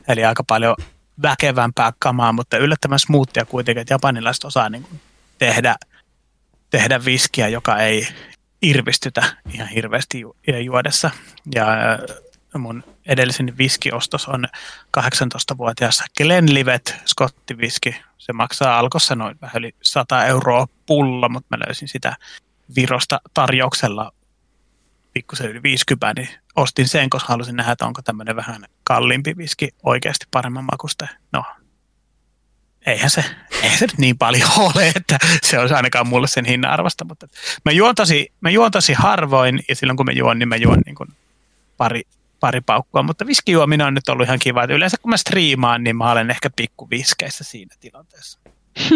Eli 0.08 0.24
aika 0.24 0.44
paljon 0.44 0.76
väkevämpää 1.22 1.92
kamaa, 1.98 2.32
mutta 2.32 2.56
yllättävän 2.56 2.98
smoothia 2.98 3.44
kuitenkin, 3.44 3.80
että 3.80 3.94
japanilaiset 3.94 4.44
osaa 4.44 4.68
niin 4.68 4.82
kuin, 4.82 5.00
tehdä, 5.38 5.76
tehdä 6.70 7.04
viskiä, 7.04 7.48
joka 7.48 7.76
ei 7.78 8.08
irvistytä 8.62 9.22
ihan 9.52 9.68
hirveästi 9.68 10.20
ju- 10.20 10.36
juodessa. 10.64 11.10
Ja 11.54 11.66
mun 12.58 12.84
edellisen 13.06 13.58
viskiostos 13.58 14.28
on 14.28 14.44
18-vuotias 14.98 16.04
Glenlivet 16.16 16.96
skottiviski. 17.06 17.96
Se 18.18 18.32
maksaa 18.32 18.78
alkossa 18.78 19.14
noin 19.14 19.38
vähän 19.40 19.56
yli 19.58 19.74
100 19.82 20.24
euroa 20.24 20.66
pulla, 20.86 21.28
mutta 21.28 21.56
mä 21.56 21.64
löysin 21.66 21.88
sitä 21.88 22.16
Virosta 22.76 23.20
tarjouksella 23.34 24.12
pikkusen 25.12 25.50
yli 25.50 25.62
50, 25.62 26.20
niin 26.20 26.28
ostin 26.56 26.88
sen, 26.88 27.10
koska 27.10 27.28
halusin 27.28 27.56
nähdä, 27.56 27.72
että 27.72 27.86
onko 27.86 28.02
tämmöinen 28.02 28.36
vähän 28.36 28.64
kalliimpi 28.84 29.36
viski 29.36 29.68
oikeasti 29.82 30.26
paremman 30.30 30.64
makusta. 30.64 31.08
No, 31.32 31.44
eihän 32.86 33.10
se, 33.10 33.24
eihän 33.62 33.78
se 33.78 33.86
nyt 33.86 33.98
niin 33.98 34.18
paljon 34.18 34.50
ole, 34.74 34.88
että 34.96 35.18
se 35.42 35.58
olisi 35.58 35.74
ainakaan 35.74 36.08
mulle 36.08 36.28
sen 36.28 36.44
hinnan 36.44 36.70
arvasta, 36.70 37.04
mutta 37.04 37.26
mä 37.64 37.72
juon 37.72 37.94
tosi, 37.94 38.32
mä 38.40 38.50
juon 38.50 38.70
tosi 38.70 38.92
harvoin 38.92 39.62
ja 39.68 39.76
silloin 39.76 39.96
kun 39.96 40.06
mä 40.06 40.12
juon, 40.12 40.38
niin 40.38 40.48
mä 40.48 40.56
juon 40.56 40.80
niin 40.86 40.94
kuin 40.94 41.08
pari 41.76 42.02
pari 42.40 42.60
paukkua, 42.60 43.02
mutta 43.02 43.26
viskijuominen 43.26 43.86
on 43.86 43.94
nyt 43.94 44.08
ollut 44.08 44.26
ihan 44.26 44.38
kiva. 44.38 44.62
Että 44.62 44.74
yleensä 44.74 44.96
kun 45.02 45.10
mä 45.10 45.16
striimaan, 45.16 45.84
niin 45.84 45.96
mä 45.96 46.10
olen 46.10 46.30
ehkä 46.30 46.50
pikku 46.56 46.90
viskeissä 46.90 47.44
siinä 47.44 47.76
tilanteessa. 47.80 48.38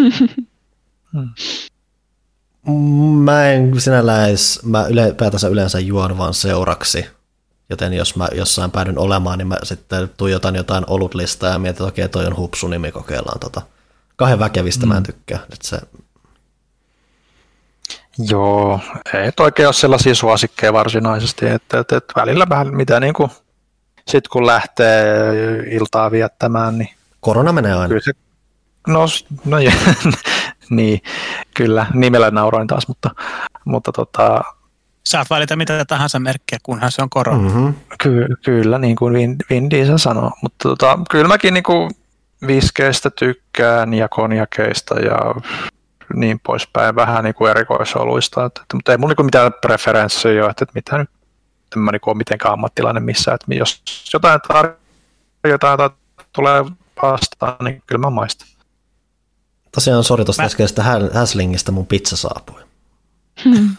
hmm. 1.12 1.28
Mä 3.24 3.50
en 3.50 3.80
sinällään 3.80 4.28
edes, 4.28 4.60
mä 4.62 4.86
ylipäätänsä 4.86 5.48
yleensä 5.48 5.78
juon 5.78 6.18
vaan 6.18 6.34
seuraksi. 6.34 7.06
Joten 7.70 7.92
jos 7.92 8.16
mä 8.16 8.28
jossain 8.32 8.70
päädyn 8.70 8.98
olemaan, 8.98 9.38
niin 9.38 9.48
mä 9.48 9.56
sitten 9.62 10.10
tuijotan 10.16 10.54
jotain 10.54 10.84
olutlistaa 10.86 11.52
ja 11.52 11.58
mietin, 11.58 11.70
että 11.70 11.84
okei, 11.84 12.08
toi 12.08 12.26
on 12.26 12.36
hupsu 12.36 12.68
nimi, 12.68 12.92
kokeillaan 12.92 13.40
tota. 13.40 13.62
Kahden 14.16 14.38
väkevistä 14.38 14.86
mm. 14.86 14.88
mä 14.88 14.94
en 14.94 15.02
hmm. 15.02 15.06
tykkää. 15.06 15.38
Että 15.52 15.68
se... 15.68 15.78
Joo, 18.18 18.80
ei 19.14 19.30
oikein 19.40 19.68
ole 19.68 19.72
sellaisia 19.72 20.14
suosikkeja 20.14 20.72
varsinaisesti, 20.72 21.46
että, 21.46 21.78
että, 21.78 21.96
että 21.96 22.12
välillä 22.16 22.46
vähän 22.48 22.74
mitä 22.74 23.00
niin 23.00 23.14
kuin, 23.14 23.30
sit 24.08 24.28
kun 24.28 24.46
lähtee 24.46 25.34
iltaa 25.70 26.10
viettämään, 26.10 26.78
niin... 26.78 26.90
Korona 27.20 27.52
menee 27.52 27.72
aina. 27.72 27.88
Kyllä 27.88 28.00
se, 28.00 28.12
no, 28.86 29.06
no 29.44 29.56
niin, 30.70 31.00
kyllä, 31.54 31.86
nimellä 31.94 32.30
nauroin 32.30 32.66
taas, 32.66 32.88
mutta, 32.88 33.10
mutta 33.64 33.92
tota, 33.92 34.40
Saat 35.04 35.30
valita 35.30 35.56
mitä 35.56 35.84
tahansa 35.84 36.18
merkkiä, 36.18 36.58
kunhan 36.62 36.92
se 36.92 37.02
on 37.02 37.10
korona. 37.10 37.48
Mm-hmm. 37.48 37.74
Ky- 38.02 38.36
kyllä, 38.44 38.78
niin 38.78 38.96
kuin 38.96 39.14
Vin, 39.14 39.36
Vin 39.50 39.70
Diesel 39.70 39.98
sanoo. 39.98 40.30
Mutta 40.42 40.68
tota, 40.68 40.98
kyllä 41.10 41.28
mäkin 41.28 41.54
niin 41.54 41.64
kuin 41.64 41.90
viskeistä 42.46 43.10
tykkään 43.10 43.94
ja 43.94 44.08
konjakeista 44.08 45.00
ja 45.00 45.18
niin 46.14 46.40
poispäin, 46.40 46.94
vähän 46.94 47.24
niin 47.24 47.34
kuin 47.34 47.50
erikoisoluista. 47.50 48.44
Että, 48.44 48.60
että, 48.62 48.76
mutta 48.76 48.92
ei 48.92 48.98
mulla 48.98 49.14
niin 49.18 49.26
mitään 49.26 49.52
preferenssiä 49.60 50.42
ole, 50.42 50.50
että, 50.50 50.64
että 50.64 50.72
mitä 50.74 50.98
nyt 50.98 51.10
en 51.76 51.82
mä 51.82 51.90
niin 51.90 52.00
ole 52.06 52.16
mitenkään 52.16 52.52
ammattilainen 52.52 53.02
missään, 53.02 53.34
että 53.34 53.54
jos 53.54 53.82
jotain 54.14 54.40
tarjotaan 55.42 55.78
tai 55.78 55.90
tulee 56.32 56.64
vastaan, 57.02 57.56
niin 57.64 57.82
kyllä 57.86 58.00
mä 58.00 58.10
maistan. 58.10 58.48
Tosiaan 59.74 60.04
sori 60.04 60.24
tuosta 60.24 60.42
mä... 60.42 60.46
äskeisestä 60.46 60.82
Häslingistä 61.14 61.72
mun 61.72 61.86
pizza 61.86 62.16
saapui. 62.16 62.62
Hmm. 63.44 63.76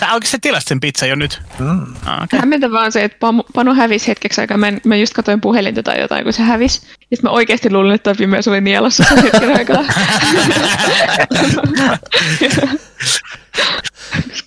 Sä 0.00 0.12
oikeasti 0.12 0.38
tilasit 0.40 0.68
sen 0.68 0.80
pizza 0.80 1.06
jo 1.06 1.14
nyt? 1.14 1.42
Mm. 1.58 1.94
Ah, 2.06 2.22
okay. 2.22 2.38
Hämmentä 2.40 2.70
vaan 2.70 2.92
se, 2.92 3.04
että 3.04 3.26
Panu 3.54 3.74
hävisi 3.74 4.08
hetkeksi 4.08 4.40
aikaa. 4.40 4.56
Mä, 4.56 4.72
mä 4.84 4.96
just 4.96 5.14
katsoin 5.14 5.40
puhelinta 5.40 5.82
tai 5.82 6.00
jotain, 6.00 6.24
kun 6.24 6.32
se 6.32 6.42
hävisi. 6.42 6.80
Ja 6.86 7.16
sitten 7.16 7.22
mä 7.22 7.30
oikeasti 7.30 7.72
luulin, 7.72 7.94
että 7.94 8.14
pimeys 8.14 8.48
oli 8.48 8.60
nielossa 8.60 9.04
sen 9.08 9.22
hetken 9.22 9.56
aikaa. 9.58 9.84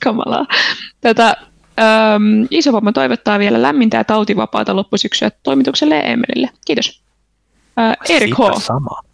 Kamalaa. 0.03 0.45
Tätä, 1.01 1.37
ähm, 1.79 2.45
Isopomma 2.51 2.91
toivottaa 2.91 3.39
vielä 3.39 3.61
lämmintä 3.61 3.97
ja 3.97 4.03
tautivapaata 4.03 4.75
loppusyksyä 4.75 5.31
toimitukselle 5.43 5.95
ja 5.95 6.03
Emelille. 6.03 6.49
Kiitos. 6.65 7.01
Äh, 7.79 7.95
Erik 8.09 8.35
H. 8.35 8.61
Sama. 8.61 9.06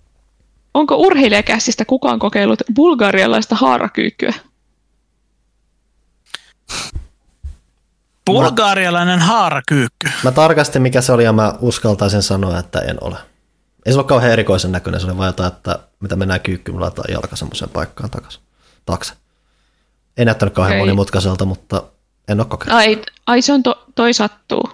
Onko 0.73 0.95
urheilijakässistä 0.95 1.85
kukaan 1.85 2.19
kokeillut 2.19 2.61
bulgarialaista 2.75 3.55
haarakyykkyä? 3.55 4.33
Bulgaarialainen 8.25 9.19
haarakyykky. 9.19 10.09
Mä 10.23 10.31
tarkastin 10.31 10.81
mikä 10.81 11.01
se 11.01 11.11
oli 11.11 11.23
ja 11.23 11.33
mä 11.33 11.53
uskaltaisin 11.59 12.21
sanoa, 12.21 12.59
että 12.59 12.79
en 12.79 12.97
ole. 13.01 13.17
Ei 13.85 13.93
se 13.93 13.99
ole 13.99 14.07
kauhean 14.07 14.33
erikoisen 14.33 14.71
näköinen, 14.71 15.01
se 15.01 15.07
oli 15.07 15.17
vain 15.17 15.27
jotain, 15.27 15.53
että 15.53 15.79
mitä 15.99 16.15
mennään 16.15 16.41
kyykkyyn, 16.41 16.79
laitetaan 16.79 17.13
jalka 17.13 17.35
semmoiseen 17.35 17.71
paikkaan 17.71 18.09
takaisin, 18.09 18.41
taakse. 18.85 19.13
Ei 20.17 20.25
näyttänyt 20.25 20.53
kauhean 20.53 20.73
okay. 20.73 20.79
monimutkaiselta, 20.79 21.45
mutta 21.45 21.83
en 22.27 22.39
ole 22.39 22.47
kokeillut. 22.47 22.77
Ai, 22.77 23.01
ai 23.27 23.41
se 23.41 23.53
on 23.53 23.63
to, 23.63 23.83
toi 23.95 24.13
sattuu. 24.13 24.69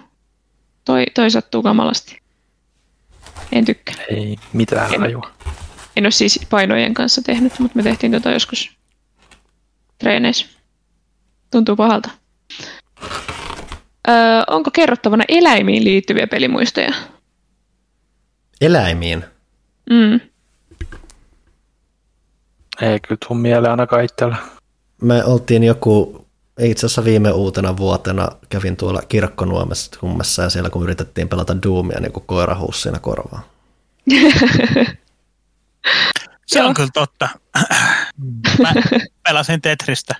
Toi, 0.84 1.06
toi 1.14 1.30
sattuu 1.30 1.62
kamalasti. 1.62 2.18
En 3.52 3.64
tykkää. 3.64 3.94
Ei 4.10 4.36
mitään 4.52 4.94
en, 4.94 5.02
ajua. 5.02 5.30
En 5.96 6.04
ole 6.04 6.10
siis 6.10 6.40
painojen 6.50 6.94
kanssa 6.94 7.22
tehnyt, 7.22 7.58
mutta 7.58 7.76
me 7.76 7.82
tehtiin 7.82 8.12
tota 8.12 8.30
joskus 8.30 8.70
treeneissä. 9.98 10.46
Tuntuu 11.50 11.76
pahalta. 11.76 12.10
Öö, 14.08 14.14
onko 14.46 14.70
kerrottavana 14.70 15.24
eläimiin 15.28 15.84
liittyviä 15.84 16.26
pelimuistoja? 16.26 16.92
Eläimiin? 18.60 19.24
Mm. 19.90 20.20
Ei 22.80 23.00
kyllä 23.00 23.18
tuu 23.26 23.36
mieleen 23.36 23.70
ainakaan 23.70 24.04
itsellä. 24.04 24.36
Me 25.02 25.24
oltiin 25.24 25.64
joku, 25.64 26.26
itse 26.58 26.86
asiassa 26.86 27.04
viime 27.04 27.32
uutena 27.32 27.76
vuotena 27.76 28.28
kävin 28.48 28.76
tuolla 28.76 29.02
Kirkkonuomessa 29.08 30.00
kummessa 30.00 30.42
ja 30.42 30.50
siellä 30.50 30.70
kun 30.70 30.82
yritettiin 30.82 31.28
pelata 31.28 31.62
Doomia 31.62 32.00
niin 32.00 32.12
kuin 32.12 32.24
koira 32.26 32.56
siinä 32.74 32.98
korvaan. 32.98 33.42
Se 36.46 36.62
on 36.62 36.74
kyllä 36.74 36.90
totta. 36.94 37.28
Mä 38.58 38.72
pelasin 39.24 39.60
Tetristä 39.60 40.14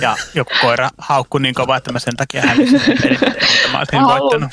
ja 0.00 0.16
joku 0.34 0.50
koira 0.60 0.90
haukkui 0.98 1.40
niin 1.40 1.54
kovaa, 1.54 1.76
että 1.76 1.92
mä 1.92 1.98
sen 1.98 2.16
takia 2.16 2.42
hävisin 2.42 2.80
mä 3.72 3.78
olisin 3.78 4.04
voittanut. 4.04 4.52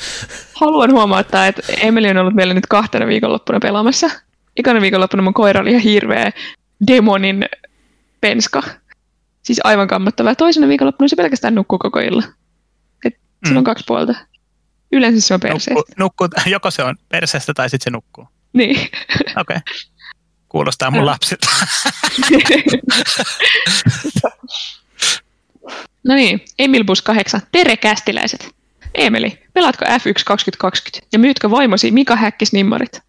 Haluan 0.54 0.92
huomauttaa, 0.92 1.46
että 1.46 1.62
Emeli 1.80 2.10
on 2.10 2.16
ollut 2.16 2.34
meillä 2.34 2.54
nyt 2.54 2.66
kahtena 2.66 3.06
viikonloppuna 3.06 3.60
pelaamassa. 3.60 4.10
Ikana 4.56 4.80
viikonloppuna 4.80 5.22
mun 5.22 5.34
koira 5.34 5.60
oli 5.60 5.70
ihan 5.70 5.82
hirveä 5.82 6.30
demonin 6.86 7.44
penska. 8.20 8.62
Siis 9.42 9.60
aivan 9.64 9.88
kammottava. 9.88 10.34
Toisena 10.34 10.68
viikonloppuna 10.68 11.08
se 11.08 11.16
pelkästään 11.16 11.54
nukkuu 11.54 11.78
koko 11.78 12.00
illan. 12.00 12.34
Et 13.04 13.14
mm. 13.48 13.56
on 13.56 13.64
kaksi 13.64 13.84
puolta. 13.86 14.14
Yleensä 14.92 15.20
se 15.20 15.34
on 15.34 15.40
perseestä. 15.40 15.74
Nukku, 15.98 16.24
nukku, 16.24 16.50
joko 16.50 16.70
se 16.70 16.82
on 16.82 16.96
perseestä 17.08 17.54
tai 17.54 17.70
sitten 17.70 17.84
se 17.84 17.90
nukkuu. 17.90 18.28
Niin. 18.52 18.76
Okei. 18.80 19.56
Okay. 19.56 19.60
Kuulostaa 20.52 20.90
mun 20.90 21.06
lapsilta. 21.06 21.46
No 26.04 26.14
niin, 26.14 26.44
Emil 26.58 26.84
Bus 26.84 27.02
8. 27.02 27.40
Tere 27.52 27.76
kästiläiset. 27.76 28.54
Emeli, 28.94 29.42
pelaatko 29.52 29.84
F1 29.84 30.22
2020 30.24 31.06
ja 31.12 31.18
myytkö 31.18 31.50
vaimosi 31.50 31.90
Mika 31.90 32.16
Häkkis 32.16 32.52
nimmarit? 32.52 33.02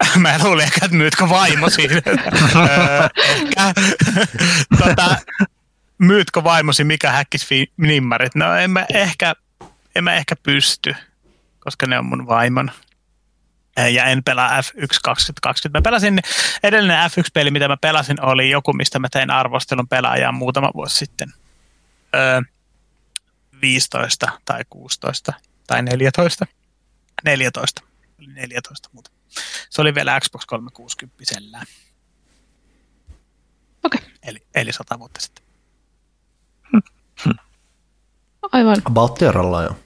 Mä 0.16 0.38
luulin 0.42 0.64
ehkä, 0.64 0.84
että 0.84 0.96
myytkö 0.96 1.28
vaimosi. 1.28 1.88
tota, 4.78 5.16
myytkö 5.98 6.44
vaimosi 6.44 6.84
mikä 6.84 7.10
häkkis 7.10 7.46
nimmarit? 7.76 8.34
No 8.34 8.54
en 8.54 8.70
mä 8.70 8.86
ehkä, 8.94 9.34
en 9.94 10.04
mä 10.04 10.14
ehkä 10.14 10.36
pysty, 10.36 10.94
koska 11.60 11.86
ne 11.86 11.98
on 11.98 12.06
mun 12.06 12.26
vaimon. 12.26 12.70
Ja 13.88 14.04
en 14.04 14.24
pelaa 14.24 14.60
F1 14.60 14.98
2020. 15.04 15.78
Mä 15.78 15.82
pelasin, 15.82 16.20
edellinen 16.62 17.10
F1-peli, 17.10 17.50
mitä 17.50 17.68
mä 17.68 17.76
pelasin, 17.76 18.24
oli 18.24 18.50
joku, 18.50 18.72
mistä 18.72 18.98
mä 18.98 19.08
tein 19.08 19.30
arvostelun 19.30 19.88
pelaajaa 19.88 20.32
muutama 20.32 20.70
vuosi 20.74 20.96
sitten. 20.96 21.32
Öö, 22.14 22.42
15 23.60 24.28
tai 24.44 24.62
16 24.70 25.32
tai 25.66 25.82
14. 25.82 26.46
14. 27.24 27.82
Oli 28.18 28.26
14 28.26 28.88
muuta. 28.92 29.10
Se 29.70 29.80
oli 29.80 29.94
vielä 29.94 30.20
Xbox 30.20 30.46
360 30.46 31.24
sellään. 31.24 31.66
Okei. 33.84 34.00
Okay. 34.02 34.10
Eli, 34.22 34.46
eli 34.54 34.72
sata 34.72 34.98
vuotta 34.98 35.20
sitten. 35.20 35.44
Aivan. 38.52 38.76
About 38.84 39.14
tierralla 39.14 39.62
jo. 39.62 39.76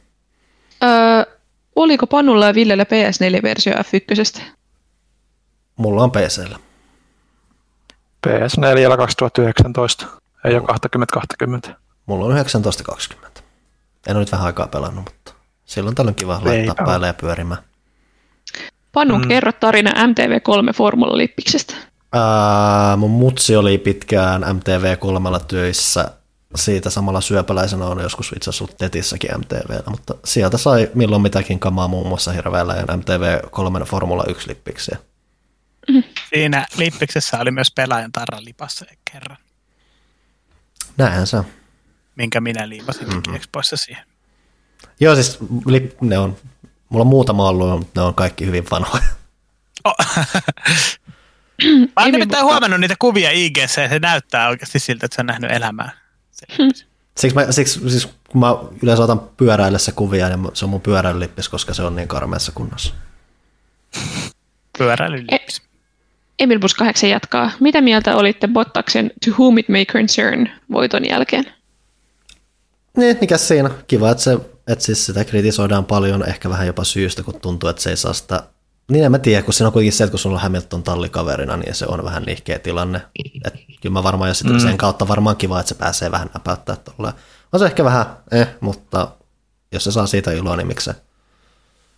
Öö, 0.83 1.34
oliko 1.77 2.07
Panulla 2.07 2.47
ja 2.47 2.55
Villellä 2.55 2.85
PS4-versio 2.85 3.75
F1? 3.75 4.43
Mulla 5.77 6.03
on 6.03 6.11
PCllä. 6.11 6.59
PS4 8.27 8.97
2019, 8.97 10.07
ei 10.45 10.55
ole 10.55 10.67
2020. 10.67 11.77
Mulla 12.07 12.25
on 12.25 12.31
1920. 12.31 13.41
En 14.07 14.17
ole 14.17 14.23
nyt 14.23 14.33
vähän 14.33 14.47
aikaa 14.47 14.67
pelannut, 14.69 15.05
mutta 15.05 15.35
silloin 15.65 15.95
tällöin 15.95 16.15
kiva 16.15 16.33
laittaa 16.33 16.55
Eipä. 16.55 16.85
päälle 16.85 17.07
ja 17.07 17.15
pyörimään. 17.15 17.63
Panu, 18.93 19.19
mm. 19.19 19.29
kerro 19.29 19.53
tarina 19.53 19.91
MTV3 19.91 20.73
Formula-lippiksestä. 20.77 21.75
Ää, 22.13 22.97
mun 22.97 23.11
mutsi 23.11 23.57
oli 23.57 23.79
pitkään 23.79 24.43
MTV3 24.43 25.45
töissä. 25.49 26.11
Siitä 26.55 26.91
samalla 26.91 27.21
syöpäläisenä 27.21 27.87
on 27.87 28.01
joskus 28.01 28.33
itse 28.37 28.51
asiassa 28.51 28.65
ollut 28.65 28.79
Tetissäkin 28.79 29.31
MTVllä, 29.39 29.91
mutta 29.91 30.15
sieltä 30.25 30.59
sai 30.59 30.91
milloin 30.95 31.23
mitäkin 31.23 31.59
kamaa 31.59 31.89
muun 31.89 32.09
muassa 32.09 32.33
hirveällä 32.33 32.75
ja 32.75 32.83
MTV3 32.83 33.85
Formula 33.85 34.25
1 34.29 34.49
lippiksiä. 34.49 34.99
Siinä 36.35 36.67
lippiksessä 36.77 37.39
oli 37.39 37.51
myös 37.51 37.71
pelaajan 37.71 38.13
tarra 38.13 38.39
lipassa 38.45 38.85
kerran. 39.13 39.37
Näinhän 40.97 41.27
se 41.27 41.37
on. 41.37 41.45
Minkä 42.17 42.41
minä 42.41 42.69
liipasin 42.69 43.09
mm-hmm. 43.09 43.35
Expoissa 43.35 43.77
siihen. 43.77 44.05
Joo, 45.01 45.15
siis 45.15 45.39
ne 46.01 46.19
on, 46.19 46.37
mulla 46.89 47.03
on 47.03 47.07
muutama 47.07 47.49
ollut, 47.49 47.79
mutta 47.79 48.01
ne 48.01 48.07
on 48.07 48.15
kaikki 48.15 48.47
hyvin 48.47 48.65
vanhoja. 48.71 49.05
Oh. 49.85 49.97
Mä 51.97 52.03
oon 52.03 52.13
nimittäin 52.13 52.45
huomannut 52.45 52.81
niitä 52.81 52.95
kuvia 52.99 53.31
IG, 53.31 53.57
ja 53.57 53.69
se 53.69 53.99
näyttää 53.99 54.49
oikeasti 54.49 54.79
siltä, 54.79 55.07
että 55.07 55.15
se 55.15 55.23
on 55.23 55.27
nähnyt 55.27 55.51
elämää. 55.51 56.04
Hmm. 56.59 56.71
Siksi, 57.19 57.35
mä, 57.35 57.53
siksi 57.53 57.91
siis, 57.91 58.09
kun 58.29 58.41
mä 58.41 58.55
yleensä 58.83 59.05
otan 59.05 59.21
pyöräillessä 59.37 59.93
kuvia, 59.93 60.29
niin 60.29 60.49
se 60.55 60.65
on 60.65 60.71
mun 60.71 60.81
pyöräilylippis, 60.81 61.49
koska 61.49 61.75
se 61.75 61.83
on 61.83 61.97
niin 61.97 62.09
karmeassa 62.09 62.53
kunnossa. 62.55 62.95
Pyöräilylippis. 64.79 65.59
E- 65.59 65.65
Emil 66.39 66.59
Bus 66.59 66.75
8 66.75 67.11
jatkaa. 67.11 67.51
Mitä 67.61 67.81
mieltä 67.81 68.17
olitte 68.17 68.49
Bottaksen 68.49 69.11
To 69.25 69.31
Whom 69.31 69.59
It 69.59 69.69
May 69.69 69.85
Concern 69.85 70.49
voiton 70.73 71.09
jälkeen? 71.09 71.45
Niin, 72.97 73.17
mikä 73.21 73.39
siinä? 73.39 73.71
Kiva, 73.87 74.11
että, 74.11 74.23
se, 74.23 74.39
että 74.69 74.85
siis 74.85 75.07
sitä 75.07 75.25
kritisoidaan 75.25 75.85
paljon, 75.85 76.29
ehkä 76.29 76.49
vähän 76.49 76.67
jopa 76.67 76.85
syystä, 76.85 77.23
kun 77.23 77.41
tuntuu, 77.41 77.69
että 77.69 77.83
se 77.83 77.91
ei 77.91 77.97
saa 77.97 78.13
sitä 78.13 78.43
niin 78.89 79.05
en 79.05 79.11
mä 79.11 79.19
tiedä, 79.19 79.43
kun 79.43 79.55
siinä 79.55 79.67
on 79.67 79.73
kuitenkin 79.73 79.93
se, 79.93 80.05
että 80.05 80.11
kun 80.11 80.19
sulla 80.19 80.37
on 80.37 80.43
Hamilton 80.43 80.83
tallikaverina, 80.83 81.57
niin 81.57 81.75
se 81.75 81.87
on 81.87 82.05
vähän 82.05 82.23
nihkeä 82.23 82.59
tilanne. 82.59 83.01
Et 83.45 83.55
kyllä 83.81 83.93
mä 83.93 84.03
varmaan, 84.03 84.29
jos 84.29 84.45
mm. 84.45 84.59
sen 84.59 84.79
kautta 84.79 85.09
varmaan 85.09 85.37
kiva, 85.37 85.61
että 85.61 85.69
se 85.69 85.75
pääsee 85.75 86.11
vähän 86.11 86.31
näpäyttää 86.35 86.77
tuolla. 86.77 87.13
On 87.53 87.61
se 87.61 87.67
ehkä 87.67 87.85
vähän 87.85 88.07
eh, 88.33 88.49
mutta 88.61 89.09
jos 89.73 89.85
se 89.85 89.93
saa 89.93 90.07
siitä 90.07 90.33
iloa, 90.33 90.57
niin 90.57 90.67
miksei. 90.67 90.95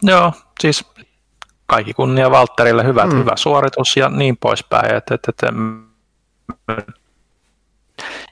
Joo, 0.02 0.32
siis 0.60 0.84
kaikki 1.66 1.94
kunnia 1.94 2.30
Valtterille, 2.30 2.84
hyvät, 2.84 3.10
mm. 3.10 3.18
hyvä 3.18 3.32
suoritus 3.36 3.96
ja 3.96 4.08
niin 4.08 4.36
poispäin. 4.36 4.94
Et, 4.94 5.10
et, 5.10 5.20
et, 5.28 5.42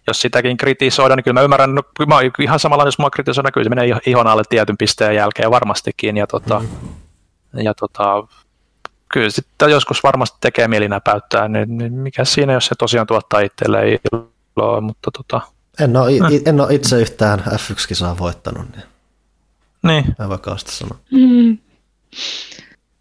jos 0.07 0.21
sitäkin 0.21 0.57
kritisoidaan, 0.57 1.17
niin 1.17 1.25
kyllä 1.25 1.41
mä 1.41 1.45
ymmärrän, 1.45 1.75
no, 1.75 1.83
mä 2.07 2.17
ihan 2.41 2.59
samalla, 2.59 2.85
jos 2.85 2.99
mua 2.99 3.11
kritisoidaan, 3.11 3.53
kyllä 3.53 3.65
se 3.65 3.71
menee 3.71 4.01
ihon 4.07 4.27
alle 4.27 4.43
tietyn 4.49 4.79
pisteen 4.79 5.15
jälkeen 5.15 5.51
varmastikin. 5.51 6.17
Ja, 6.17 6.27
tota, 6.27 6.59
mm. 6.59 7.61
ja 7.61 7.75
tota, 7.75 8.27
kyllä 9.15 9.31
sitten 9.31 9.71
joskus 9.71 10.03
varmasti 10.03 10.39
tekee 10.41 10.69
mieli 10.69 10.89
näpäyttää, 10.89 11.49
niin, 11.49 11.79
niin 11.79 11.93
mikä 11.93 12.25
siinä, 12.25 12.53
jos 12.53 12.67
se 12.67 12.75
tosiaan 12.79 13.07
tuottaa 13.07 13.41
itselleen 13.41 13.99
iloa, 14.13 14.81
mutta 14.81 15.11
tota... 15.11 15.41
En 15.81 15.97
ole, 15.97 16.19
no. 16.19 16.29
en 16.47 16.61
ole 16.61 16.75
itse 16.75 17.01
yhtään 17.01 17.39
F1-kisaa 17.39 18.19
voittanut, 18.19 18.67
niin, 18.73 18.85
niin. 19.83 20.05
en 20.21 20.29
vakaasti 20.29 20.73
sanoa. 20.73 20.99
Mm. 21.11 21.59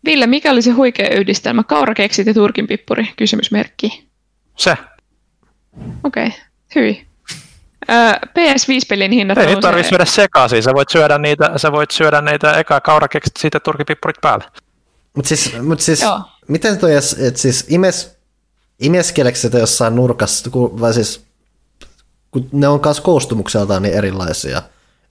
Ville, 0.06 0.27
mikä 0.27 0.51
oli 0.51 0.61
se 0.61 0.72
huikea 0.72 1.09
yhdistelmä? 1.09 1.64
Kaurakeksit 1.64 2.27
ja 2.27 2.33
turkin 2.33 2.67
pippuri? 2.67 3.09
Kysymysmerkki. 3.17 4.08
Se. 4.58 4.77
Okei, 6.03 6.27
okay. 6.27 6.40
hyvin. 6.75 7.08
PS5-pelin 8.30 9.11
hinnat 9.11 9.38
Ei 9.38 9.56
tarvitse 9.56 9.90
syödä 9.90 10.06
sekaisin, 10.06 10.64
sä 10.64 10.72
voit 10.74 10.90
syödä 10.90 11.17
niitä, 11.17 11.51
sä 11.58 11.72
voit 11.72 11.92
syödä 11.92 12.22
niitä 12.22 12.53
eka 12.53 12.82
kaurakeksit 12.82 13.38
sitten 13.38 13.61
turkipippurit 13.61 14.22
päälle. 14.22 14.45
Mutta 15.16 15.30
siis, 15.30 15.61
mut 15.61 15.80
siis 15.80 16.06
miten 16.48 16.77
toi, 16.77 16.95
että 16.95 17.42
siis 17.42 17.66
imes, 17.69 18.17
imeskeleekö 18.80 19.40
sitä 19.40 19.59
jossain 19.59 19.95
nurkassa, 19.95 20.51
vai 20.53 20.93
siis, 20.93 21.25
kun 22.32 22.50
ne 22.51 22.67
on 22.67 22.80
myös 22.85 23.01
koostumukseltaan 23.01 23.82
niin 23.82 23.93
erilaisia, 23.93 24.58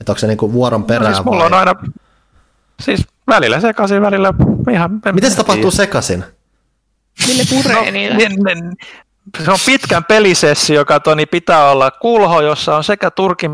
että 0.00 0.12
onko 0.12 0.18
se 0.18 0.26
niinku 0.26 0.52
vuoron 0.52 0.84
perään 0.84 1.10
no 1.10 1.16
siis 1.16 1.24
mulla 1.24 1.38
vai? 1.38 1.46
on 1.46 1.54
aina, 1.54 1.74
siis 2.82 3.00
välillä 3.26 3.60
sekaisin, 3.60 4.02
välillä 4.02 4.34
ihan... 4.72 5.00
Miten 5.12 5.30
se 5.30 5.36
tapahtuu 5.36 5.70
sekaisin? 5.70 6.24
Mille 7.26 7.42
puree 7.50 7.76
no, 7.76 7.90
niitä? 7.90 8.14
Niin, 8.14 8.32
niin, 8.44 8.76
se 9.44 9.50
on 9.50 9.58
pitkän 9.66 10.04
pelisessio, 10.04 10.76
joka 10.76 11.00
niin 11.16 11.28
pitää 11.28 11.70
olla 11.70 11.90
kulho, 11.90 12.40
jossa 12.40 12.76
on 12.76 12.84
sekä 12.84 13.10
turkin 13.10 13.50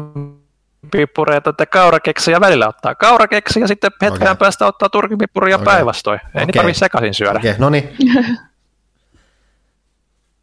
piippureita 0.91 1.51
että 1.51 1.67
kaurakeksi 1.67 2.31
ja 2.31 2.41
välillä 2.41 2.69
ottaa 2.69 2.95
kaurakeksi 2.95 3.61
ja 3.61 3.69
sitten 3.69 3.91
hetken 4.03 4.23
okay. 4.23 4.37
päästä 4.37 4.67
ottaa 4.67 4.89
turkipippuria 4.89 5.57
okay. 5.57 5.65
päinvastoin. 5.65 6.21
Ei 6.25 6.31
okay. 6.31 6.47
niitä 6.47 6.59
tarvitse 6.59 6.79
sekaisin 6.79 7.15
syödä. 7.15 7.39
Okay. 7.39 7.55
No 7.59 7.71
niin. 7.71 7.89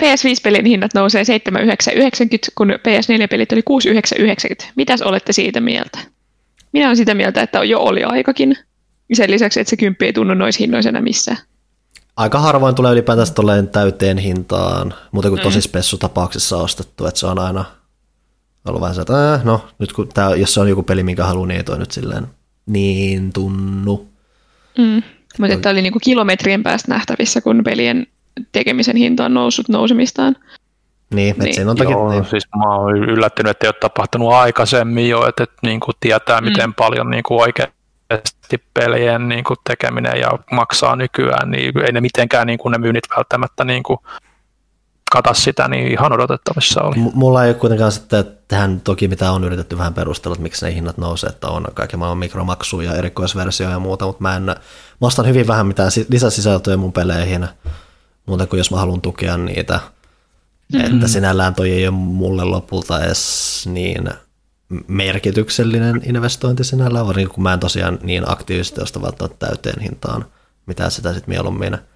PS5-pelin 0.03 0.65
hinnat 0.65 0.93
nousee 0.93 1.23
7,990, 1.23 2.51
kun 2.55 2.69
PS4-pelit 2.69 3.51
oli 3.51 3.63
6,990. 3.63 4.73
Mitäs 4.75 5.01
olette 5.01 5.33
siitä 5.33 5.61
mieltä? 5.61 5.99
Minä 6.71 6.85
olen 6.85 6.97
sitä 6.97 7.13
mieltä, 7.13 7.41
että 7.41 7.63
jo 7.63 7.79
oli 7.79 8.03
aikakin. 8.03 8.57
Sen 9.13 9.31
lisäksi, 9.31 9.59
että 9.59 9.69
se 9.69 9.77
kymppi 9.77 10.05
ei 10.05 10.13
tunnu 10.13 10.33
noissa 10.33 10.59
hinnoisena 10.59 11.01
missään. 11.01 11.37
Aika 12.17 12.39
harvoin 12.39 12.75
tulee 12.75 12.91
ylipäätänsä 12.91 13.33
täyteen 13.71 14.17
hintaan, 14.17 14.93
muuten 15.11 15.31
kuin 15.31 15.41
tosi 15.41 15.57
mm. 15.57 15.61
spessutapauksissa 15.61 16.57
ostettu, 16.57 17.05
että 17.05 17.19
se 17.19 17.27
on 17.27 17.39
aina 17.39 17.65
ollut 18.65 18.81
vähän 18.81 18.95
se, 18.95 19.01
että 19.01 19.33
äh, 19.33 19.43
no, 19.43 19.67
nyt 19.79 19.93
kun 19.93 20.09
tää, 20.13 20.35
jos 20.35 20.53
se 20.53 20.59
on 20.59 20.69
joku 20.69 20.83
peli, 20.83 21.03
minkä 21.03 21.25
haluaa, 21.25 21.47
niin 21.47 21.57
ei 21.57 21.63
toi 21.63 21.79
nyt 21.79 21.91
silleen 21.91 22.27
niin 22.65 23.33
tunnu. 23.33 24.07
Mm. 24.77 25.03
Mutta 25.39 25.57
tämä 25.57 25.71
oli 25.71 25.81
niinku 25.81 25.99
kilometrien 26.03 26.63
päästä 26.63 26.91
nähtävissä, 26.91 27.41
kun 27.41 27.61
pelien 27.63 28.07
tekemisen 28.51 28.95
hinta 28.95 29.25
on 29.25 29.33
noussut 29.33 29.69
nousemistaan. 29.69 30.35
Niin, 31.13 31.35
niin. 31.39 31.53
Siinä 31.53 31.71
on 31.71 31.77
toki, 31.77 31.91
Joo, 31.91 32.11
niin. 32.11 32.25
siis 32.25 32.47
mä 32.57 32.75
oon 32.75 32.97
yllättynyt, 32.97 33.49
että 33.49 33.65
ei 33.65 33.69
ole 33.69 33.75
tapahtunut 33.81 34.33
aikaisemmin 34.33 35.09
jo, 35.09 35.27
että, 35.27 35.43
että 35.43 35.55
niin 35.63 35.79
kuin 35.79 35.95
tietää, 35.99 36.41
mm. 36.41 36.47
miten 36.47 36.73
paljon 36.73 37.09
niin 37.09 37.23
kuin 37.23 37.41
oikeasti 37.41 38.63
pelien 38.73 39.27
niin 39.29 39.43
kuin 39.43 39.57
tekeminen 39.69 40.19
ja 40.19 40.29
maksaa 40.51 40.95
nykyään, 40.95 41.51
niin 41.51 41.79
ei 41.79 41.91
ne 41.91 42.01
mitenkään 42.01 42.47
niin 42.47 42.59
kuin 42.59 42.71
ne 42.71 42.77
myynnit 42.77 43.03
välttämättä 43.17 43.65
niin 43.65 43.83
kuin 43.83 43.99
kata 45.11 45.33
sitä, 45.33 45.67
niin 45.67 45.87
ihan 45.87 46.13
odotettavissa 46.13 46.81
oli. 46.81 46.95
M- 46.95 47.11
mulla 47.13 47.43
ei 47.43 47.49
ole 47.49 47.59
kuitenkaan 47.59 47.91
sitten 47.91 48.25
tähän 48.47 48.81
toki 48.81 49.07
mitä 49.07 49.31
on 49.31 49.43
yritetty 49.43 49.77
vähän 49.77 49.93
perustella, 49.93 50.33
että 50.33 50.43
miksi 50.43 50.65
ne 50.65 50.75
hinnat 50.75 50.97
nousee, 50.97 51.29
että 51.29 51.47
on 51.47 51.65
kaiken 51.73 51.99
maailman 51.99 52.17
mikromaksuja, 52.17 52.95
erikoisversioja 52.95 53.73
ja 53.73 53.79
muuta, 53.79 54.05
mutta 54.05 54.21
mä 54.21 54.35
en, 54.35 54.43
mä 54.43 54.55
ostan 55.01 55.27
hyvin 55.27 55.47
vähän 55.47 55.67
mitään 55.67 55.91
lisäsisältöjä 56.09 56.77
mun 56.77 56.93
peleihin, 56.93 57.47
muuta 58.25 58.47
kuin 58.47 58.57
jos 58.57 58.71
mä 58.71 58.77
haluan 58.77 59.01
tukea 59.01 59.37
niitä. 59.37 59.79
Mm-hmm. 60.73 60.95
Että 60.95 61.07
sinällään 61.07 61.55
toi 61.55 61.71
ei 61.71 61.87
ole 61.87 61.95
mulle 61.95 62.43
lopulta 62.43 63.03
edes 63.03 63.63
niin 63.71 64.09
merkityksellinen 64.87 66.01
investointi 66.05 66.63
sinällään, 66.63 67.07
varsinkin 67.07 67.35
kun 67.35 67.43
mä 67.43 67.53
en 67.53 67.59
tosiaan 67.59 67.99
niin 68.03 68.31
aktiivisesti 68.31 68.81
osta 68.81 69.01
välttämättä 69.01 69.47
täyteen 69.47 69.81
hintaan, 69.81 70.25
mitä 70.65 70.89
sitä 70.89 71.13
sitten 71.13 71.29
mieluummin– 71.29 71.77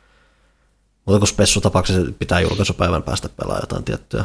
mutta 1.06 1.20
kun 1.20 1.28
spessutapauksessa 1.28 2.12
pitää 2.20 2.40
julkaisupäivän 2.40 3.04
päästä 3.04 3.30
pelaamaan 3.30 3.64
jotain 3.64 3.84
tiettyä, 3.84 4.24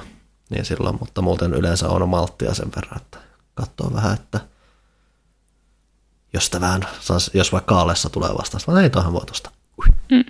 niin 0.51 0.65
silloin, 0.65 0.97
mutta 1.01 1.23
muuten 1.23 1.55
yleensä 1.55 1.89
on 1.89 2.09
malttia 2.09 2.55
sen 2.55 2.73
verran, 2.77 2.97
että 2.97 3.19
katsoo 3.55 3.95
vähän, 3.95 4.15
että 4.15 4.41
jos, 6.33 6.51
vähän, 6.61 6.87
jos 7.35 7.53
vaikka 7.53 7.75
kaalessa 7.75 8.11
tulee 8.11 8.31
vastaan, 8.39 8.61
vaan 8.67 8.83
ei 8.83 8.91
toihan 8.91 9.13
voi 9.13 9.27
tosta. 9.27 9.51
Mm. 10.11 10.25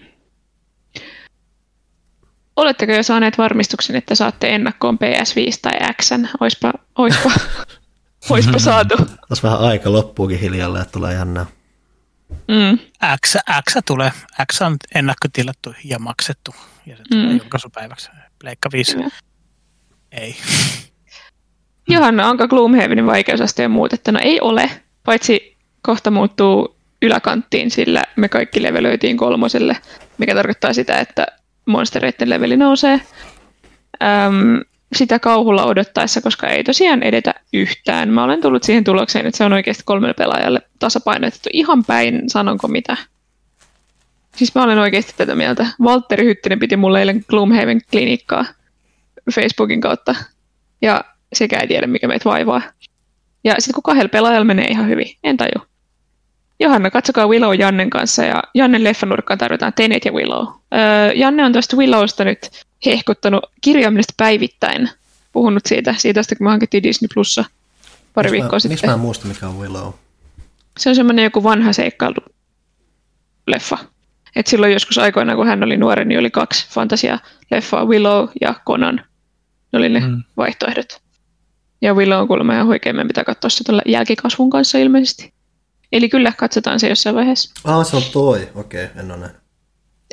oletteko 2.56 2.92
jo 2.92 3.02
saaneet 3.02 3.38
varmistuksen, 3.38 3.96
että 3.96 4.14
saatte 4.14 4.54
ennakkoon 4.54 4.98
PS5 4.98 5.58
tai 5.62 5.94
X? 6.02 6.10
Oispa, 6.40 6.72
oispa, 6.98 7.30
oispa 8.30 8.58
saatu. 8.58 8.96
Tässä 9.28 9.42
vähän 9.42 9.60
aika 9.60 9.92
loppuukin 9.92 10.40
hiljalle, 10.40 10.80
että 10.80 10.92
tulee 10.92 11.14
jännää. 11.14 11.46
Mm. 12.30 12.78
X, 13.24 13.34
X 13.70 13.76
tulee. 13.86 14.12
X 14.52 14.62
on 14.62 14.76
ennakkotilattu 14.94 15.74
ja 15.84 15.98
maksettu. 15.98 16.54
Ja 16.86 16.96
se 16.96 17.02
tulee 17.10 17.26
Mm. 17.26 17.38
julkaisupäiväksi. 17.38 18.10
Pleikka 18.40 18.68
5. 18.72 18.94
Kyllä. 18.96 19.08
Ei. 20.12 20.36
Johanna, 21.88 22.28
onko 22.28 22.48
Gloomhavenin 22.48 23.06
vaikeusaste 23.06 23.68
muutettu? 23.68 24.10
No 24.10 24.18
ei 24.22 24.40
ole, 24.40 24.70
paitsi 25.04 25.56
kohta 25.82 26.10
muuttuu 26.10 26.76
yläkanttiin, 27.02 27.70
sillä 27.70 28.02
me 28.16 28.28
kaikki 28.28 28.62
levelöitiin 28.62 29.16
kolmoselle, 29.16 29.76
mikä 30.18 30.34
tarkoittaa 30.34 30.72
sitä, 30.72 30.98
että 30.98 31.26
monstereiden 31.66 32.30
leveli 32.30 32.56
nousee. 32.56 33.00
Öm, 34.02 34.60
sitä 34.94 35.18
kauhulla 35.18 35.64
odottaessa, 35.64 36.20
koska 36.20 36.48
ei 36.48 36.64
tosiaan 36.64 37.02
edetä 37.02 37.34
yhtään. 37.52 38.08
Mä 38.08 38.24
olen 38.24 38.40
tullut 38.40 38.62
siihen 38.62 38.84
tulokseen, 38.84 39.26
että 39.26 39.38
se 39.38 39.44
on 39.44 39.52
oikeasti 39.52 39.82
kolmelle 39.86 40.14
pelaajalle 40.14 40.62
tasapainotettu. 40.78 41.48
Ihan 41.52 41.84
päin, 41.84 42.30
sanonko 42.30 42.68
mitä. 42.68 42.96
Siis 44.36 44.54
mä 44.54 44.62
olen 44.62 44.78
oikeasti 44.78 45.12
tätä 45.16 45.34
mieltä. 45.34 45.66
Valtteri 45.84 46.24
Hyttinen 46.24 46.58
piti 46.58 46.76
mulle 46.76 46.98
eilen 46.98 47.24
Gloomhaven 47.28 47.80
klinikkaa 47.90 48.44
Facebookin 49.34 49.80
kautta. 49.80 50.14
Ja 50.82 51.04
sekä 51.32 51.58
ei 51.58 51.68
tiedä, 51.68 51.86
mikä 51.86 52.08
meitä 52.08 52.30
vaivaa. 52.30 52.62
Ja 53.44 53.54
sitten 53.58 53.74
kun 53.74 53.82
kahdella 53.82 54.08
pelaajalla 54.08 54.44
menee 54.44 54.66
ihan 54.66 54.88
hyvin, 54.88 55.16
en 55.24 55.36
taju. 55.36 55.66
Johanna, 56.60 56.90
katsokaa 56.90 57.26
Willow 57.26 57.58
Jannen 57.58 57.90
kanssa 57.90 58.24
ja 58.24 58.42
Jannen 58.54 58.84
leffanurkkaan 58.84 59.38
tarvitaan 59.38 59.72
Tenet 59.72 60.04
ja 60.04 60.12
Willow. 60.12 60.46
Öö, 60.74 61.12
Janne 61.14 61.44
on 61.44 61.52
tuosta 61.52 61.76
Willowsta 61.76 62.24
nyt 62.24 62.50
hehkuttanut 62.86 63.44
kirjaamista 63.60 64.14
päivittäin. 64.16 64.90
Puhunut 65.32 65.66
siitä, 65.66 65.94
siitä 65.98 66.20
asti, 66.20 66.36
kun 66.36 66.46
me 66.46 66.50
hankittiin 66.50 66.82
Disney 66.82 67.08
Plussa 67.14 67.44
pari 68.14 68.30
Miksi 68.30 68.32
viikkoa 68.32 68.56
mä, 68.56 68.60
sitten. 68.60 68.72
Miksi 68.74 68.86
mä 68.86 68.92
en 68.92 69.00
muista, 69.00 69.26
mikä 69.26 69.48
on 69.48 69.60
Willow? 69.60 69.92
Se 70.78 70.88
on 70.88 70.94
semmoinen 70.96 71.22
joku 71.22 71.42
vanha 71.42 71.70
seikkailu-leffa. 71.72 73.78
Et 74.36 74.46
silloin 74.46 74.72
joskus 74.72 74.98
aikoinaan, 74.98 75.36
kun 75.36 75.46
hän 75.46 75.62
oli 75.62 75.76
nuori, 75.76 76.04
niin 76.04 76.20
oli 76.20 76.30
kaksi 76.30 76.66
fantasia-leffaa, 76.68 77.88
Willow 77.88 78.28
ja 78.40 78.54
Conan. 78.66 78.96
Ne 79.72 79.76
oli 79.78 79.88
ne 79.88 80.00
Mm. 80.00 80.22
vaihtoehdot. 80.36 81.00
Ja 81.82 81.94
Willow 81.94 82.20
on 82.20 82.28
kuulemma 82.28 82.54
ihan 82.54 82.66
huikea, 82.66 82.92
meidän 82.92 83.08
pitää 83.08 83.24
katsoa 83.24 83.50
se 83.50 83.64
tuolla 83.64 83.82
jälkikasvun 83.86 84.50
kanssa 84.50 84.78
ilmeisesti. 84.78 85.32
Eli 85.92 86.08
kyllä, 86.08 86.32
katsotaan 86.36 86.80
se 86.80 86.88
jossain 86.88 87.16
vaiheessa. 87.16 87.52
Ah, 87.64 87.86
se 87.86 87.96
on 87.96 88.02
toi. 88.12 88.48
Okei, 88.54 88.84
okay, 88.84 89.00
en 89.02 89.10
ole 89.10 89.20
nähnyt. 89.20 89.36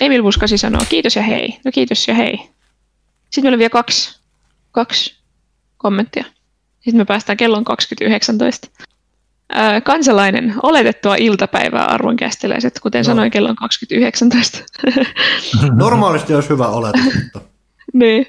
Emil 0.01 0.23
Puskasi 0.23 0.57
sanoo, 0.57 0.81
kiitos 0.89 1.15
ja 1.15 1.21
hei. 1.21 1.59
No 1.65 1.71
kiitos 1.71 2.07
ja 2.07 2.13
hei. 2.13 2.39
Sitten 3.31 3.43
meillä 3.43 3.55
on 3.55 3.59
vielä 3.59 3.69
kaksi, 3.69 4.19
kaksi 4.71 5.15
kommenttia. 5.77 6.23
Sitten 6.75 6.97
me 6.97 7.05
päästään 7.05 7.37
kellon 7.37 7.63
2019. 7.63 8.67
Ää, 9.49 9.81
kansalainen, 9.81 10.53
oletettua 10.63 11.15
iltapäivää 11.15 11.85
arvon 11.85 12.17
kästiläiset, 12.17 12.79
kuten 12.79 12.99
No. 12.99 13.03
no. 13.03 13.05
sanoin, 13.05 13.31
kello 13.31 13.49
on 13.49 13.55
2019. 13.55 14.59
Normaalisti 15.75 16.33
olisi 16.33 16.49
hyvä 16.49 16.67
oletus, 16.67 17.13
mutta 17.23 17.41
niin. 17.93 18.27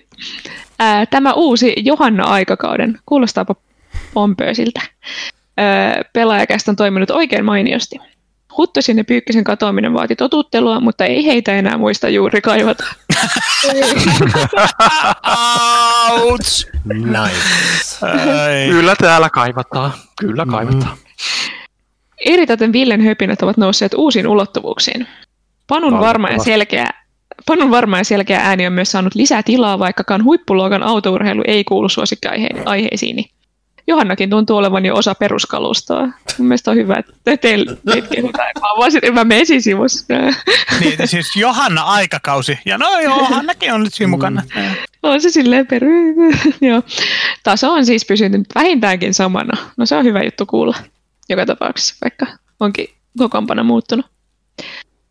Tämä 1.10 1.32
uusi 1.32 1.74
Johanna-aikakauden, 1.76 2.98
kuulostaapa 3.06 3.54
pompöösiltä, 4.14 4.80
ää, 5.56 6.02
pelaajakästä 6.12 6.70
on 6.70 6.76
toiminut 6.76 7.10
oikein 7.10 7.44
mainiosti. 7.44 7.96
Huttosin 8.56 8.98
ja 8.98 9.04
Pyykkösen 9.04 9.44
katoaminen 9.44 9.94
vaati 9.94 10.16
totuttelua, 10.16 10.80
mutta 10.80 11.04
ei 11.04 11.26
heitä 11.26 11.54
enää 11.54 11.78
muista 11.78 12.08
juuri 12.08 12.40
kaivata. 12.40 12.84
Ouch! 16.22 16.66
nice. 16.84 18.06
Ai. 18.06 18.68
Kyllä 18.70 18.94
täällä 18.96 19.30
kaivataan. 19.30 19.92
Kyllä 20.20 20.46
kaivataan. 20.46 20.96
Eritoten 22.26 22.72
Villen 22.72 23.00
höpinät 23.04 23.42
ovat 23.42 23.56
nousseet 23.56 23.94
uusiin 23.94 24.28
ulottuvuuksiin. 24.28 25.06
Panun 25.66 26.00
varma 26.00 26.28
ja 26.28 26.38
selkeä 26.38 26.90
Panun 27.46 27.70
varma 27.70 27.98
ja 27.98 28.04
selkeä 28.04 28.40
ääni 28.40 28.66
on 28.66 28.72
myös 28.72 28.92
saanut 28.92 29.14
lisää 29.14 29.42
tilaa, 29.42 29.78
vaikkakaan 29.78 30.24
huippuluokan 30.24 30.82
autourheilu 30.82 31.42
ei 31.46 31.64
kuulu 31.64 31.88
suosikkiaiheisiini. 31.88 33.24
Johannakin 33.86 34.30
tuntuu 34.30 34.56
olevan 34.56 34.86
jo 34.86 34.96
osa 34.96 35.14
peruskalustoa. 35.14 36.00
Mun 36.38 36.48
mielestä 36.48 36.70
on 36.70 36.76
hyvä, 36.76 36.94
että 36.94 37.12
te 37.24 37.36
teille 37.36 37.76
kehutaan. 38.14 38.50
Vaan 38.78 38.92
sit- 38.92 39.14
mä 39.14 39.24
menen 39.24 39.42
esisivussa. 39.42 40.06
Niin, 40.80 41.08
siis 41.08 41.36
Johanna 41.36 41.82
aikakausi. 41.82 42.58
Ja 42.66 42.78
no 42.78 42.98
Johannakin 43.00 43.72
on 43.72 43.82
nyt 43.82 43.94
siinä 43.94 44.10
mukana. 44.10 44.42
On 45.02 45.20
se 45.20 45.30
silleen 45.30 45.66
peru... 45.66 45.88
Joo. 46.68 46.82
Taso 47.42 47.72
on 47.72 47.86
siis 47.86 48.04
pysynyt 48.04 48.46
vähintäänkin 48.54 49.14
samana. 49.14 49.58
No 49.76 49.86
se 49.86 49.96
on 49.96 50.04
hyvä 50.04 50.22
juttu 50.22 50.46
kuulla 50.46 50.76
joka 51.28 51.46
tapauksessa, 51.46 51.94
vaikka 52.04 52.26
onkin 52.60 52.88
kokoonpano 53.18 53.64
muuttunut. 53.64 54.06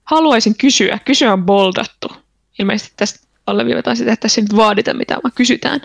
Haluaisin 0.04 0.58
kysyä. 0.58 1.00
Kysyä 1.06 1.34
on 1.34 1.46
boldattu. 1.46 2.12
Ilmeisesti 2.60 2.94
tästä 2.98 3.28
alleviivataan 3.48 3.98
sitä, 3.98 4.14
että 4.14 4.22
tässä 4.22 4.42
ei 4.42 4.44
nyt 4.44 4.56
vaadita 4.56 4.94
mitään, 4.94 5.22
vaan 5.24 5.32
kysytään. 5.36 5.82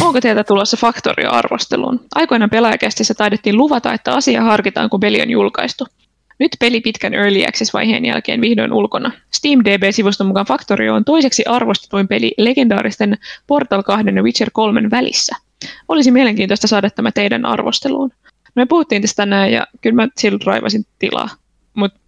Onko 0.00 0.20
teiltä 0.20 0.44
tulossa 0.44 0.76
Factorio-arvosteluun? 0.76 2.00
Aikoinaan 2.14 2.50
pelaajakästissä 2.50 3.14
taidettiin 3.14 3.56
luvata, 3.56 3.92
että 3.92 4.14
asia 4.14 4.42
harkitaan, 4.42 4.90
kun 4.90 5.00
peli 5.00 5.22
on 5.22 5.30
julkaistu. 5.30 5.86
Nyt 6.38 6.56
peli 6.60 6.80
pitkän 6.80 7.14
Early 7.14 7.44
Access-vaiheen 7.44 8.04
jälkeen 8.04 8.40
vihdoin 8.40 8.72
ulkona. 8.72 9.12
SteamDB-sivuston 9.32 10.26
mukaan 10.26 10.46
Factorio 10.46 10.94
on 10.94 11.04
toiseksi 11.04 11.44
arvostetuin 11.46 12.08
peli 12.08 12.34
legendaaristen 12.38 13.18
Portal 13.46 13.82
2 13.82 14.06
ja 14.16 14.22
Witcher 14.22 14.50
3 14.52 14.90
välissä. 14.90 15.36
Olisi 15.88 16.10
mielenkiintoista 16.10 16.66
saada 16.66 16.90
tämä 16.90 17.12
teidän 17.12 17.46
arvosteluun. 17.46 18.10
Me 18.54 18.66
puhuttiin 18.66 19.02
tästä 19.02 19.16
tänään 19.16 19.52
ja 19.52 19.66
kyllä 19.80 19.96
mä 19.96 20.08
silloin 20.18 20.42
raivasin 20.46 20.86
tilaa, 20.98 21.28
mutta 21.74 22.00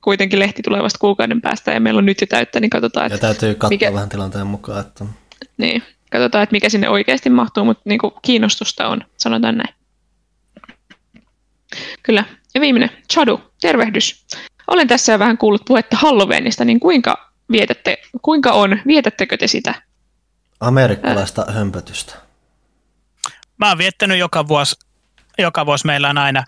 kuitenkin 0.00 0.38
lehti 0.38 0.62
tulee 0.62 0.82
vasta 0.82 0.98
kuukauden 0.98 1.40
päästä 1.40 1.72
ja 1.72 1.80
meillä 1.80 1.98
on 1.98 2.06
nyt 2.06 2.20
jo 2.20 2.26
täyttä, 2.26 2.60
niin 2.60 2.70
katsotaan, 2.70 3.10
Ja 3.10 3.18
täytyy 3.18 3.54
katsoa 3.54 3.68
Mikä- 3.68 3.92
vähän 3.92 4.08
tilanteen 4.08 4.46
mukaan, 4.46 4.80
että 4.80 5.04
niin, 5.56 5.82
katsotaan, 6.12 6.42
että 6.42 6.52
mikä 6.52 6.68
sinne 6.68 6.88
oikeasti 6.88 7.30
mahtuu, 7.30 7.64
mutta 7.64 7.82
niin 7.84 7.98
kuin 7.98 8.14
kiinnostusta 8.22 8.88
on, 8.88 9.00
sanotaan 9.16 9.56
näin. 9.56 9.74
Kyllä. 12.02 12.24
Ja 12.54 12.60
viimeinen, 12.60 12.90
Chadu, 13.12 13.40
tervehdys. 13.60 14.26
Olen 14.66 14.88
tässä 14.88 15.12
jo 15.12 15.18
vähän 15.18 15.38
kuullut 15.38 15.64
puhetta 15.66 15.96
Halloweenista, 15.96 16.64
niin 16.64 16.80
kuinka 16.80 17.30
vietätte, 17.50 17.98
kuinka 18.22 18.52
on, 18.52 18.80
vietättekö 18.86 19.36
te 19.36 19.46
sitä? 19.46 19.74
amerikkalaista 20.62 21.46
hömpötystä. 21.52 22.14
Mä 23.56 23.68
oon 23.68 23.78
viettänyt 23.78 24.18
joka 24.18 24.48
vuosi, 24.48 24.76
joka 25.38 25.66
vuosi 25.66 25.86
meillä 25.86 26.08
on 26.08 26.18
aina 26.18 26.44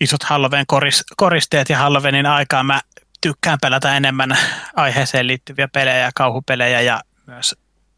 isot 0.00 0.22
Halloween 0.22 0.64
koris, 0.66 1.04
koristeet 1.16 1.68
ja 1.68 1.78
Halloweenin 1.78 2.26
aikaa 2.26 2.62
mä 2.62 2.80
tykkään 3.20 3.58
pelata 3.62 3.96
enemmän 3.96 4.38
aiheeseen 4.76 5.26
liittyviä 5.26 5.68
pelejä 5.68 5.98
ja 5.98 6.10
kauhupelejä 6.14 6.80
ja 6.80 7.00
myös 7.26 7.56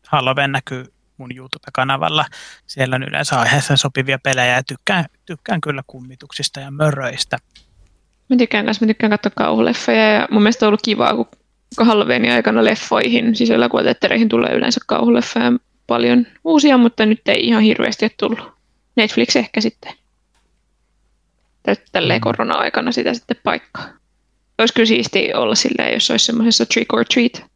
Halloween 0.08 0.52
näkyy 0.52 0.92
mun 1.16 1.36
YouTube-kanavalla. 1.36 2.24
Siellä 2.66 2.96
on 2.96 3.02
yleensä 3.02 3.40
aiheeseen 3.40 3.78
sopivia 3.78 4.18
pelejä 4.18 4.56
ja 4.56 4.62
tykkään, 4.62 5.04
tykkään 5.26 5.60
kyllä 5.60 5.82
kummituksista 5.86 6.60
ja 6.60 6.70
möröistä. 6.70 7.38
Mä 8.28 8.36
tykkään 8.36 8.64
kanssa, 8.64 8.84
mä 8.84 8.86
tykkään 8.86 9.10
katsoa 9.10 9.32
kauhuleffoja 9.36 10.12
ja 10.12 10.28
mun 10.30 10.42
mielestä 10.42 10.66
on 10.66 10.68
ollut 10.68 10.82
kivaa, 10.82 11.14
kun, 11.14 11.28
kun 11.76 11.86
Halloweenin 11.86 12.32
aikana 12.32 12.64
leffoihin, 12.64 13.36
siis 13.36 13.50
elokuvateattereihin 13.50 14.28
tulee 14.28 14.54
yleensä 14.54 14.80
kauhuleffoja 14.86 15.52
paljon 15.86 16.26
uusia, 16.44 16.78
mutta 16.78 17.06
nyt 17.06 17.28
ei 17.28 17.46
ihan 17.46 17.62
hirveästi 17.62 18.04
ole 18.04 18.12
tullut. 18.16 18.56
Netflix 18.96 19.36
ehkä 19.36 19.60
sitten. 19.60 19.92
Tälleen 21.92 22.20
korona-aikana 22.20 22.92
sitä 22.92 23.14
sitten 23.14 23.36
paikkaa. 23.42 23.88
Olisi 24.58 24.74
kyllä 24.74 24.86
siistiä 24.86 25.38
olla 25.38 25.54
silleen, 25.54 25.94
jos 25.94 26.10
olisi 26.10 26.26
semmoisessa 26.26 26.66
trick 26.66 26.92
or 26.92 27.04
treat 27.04 27.55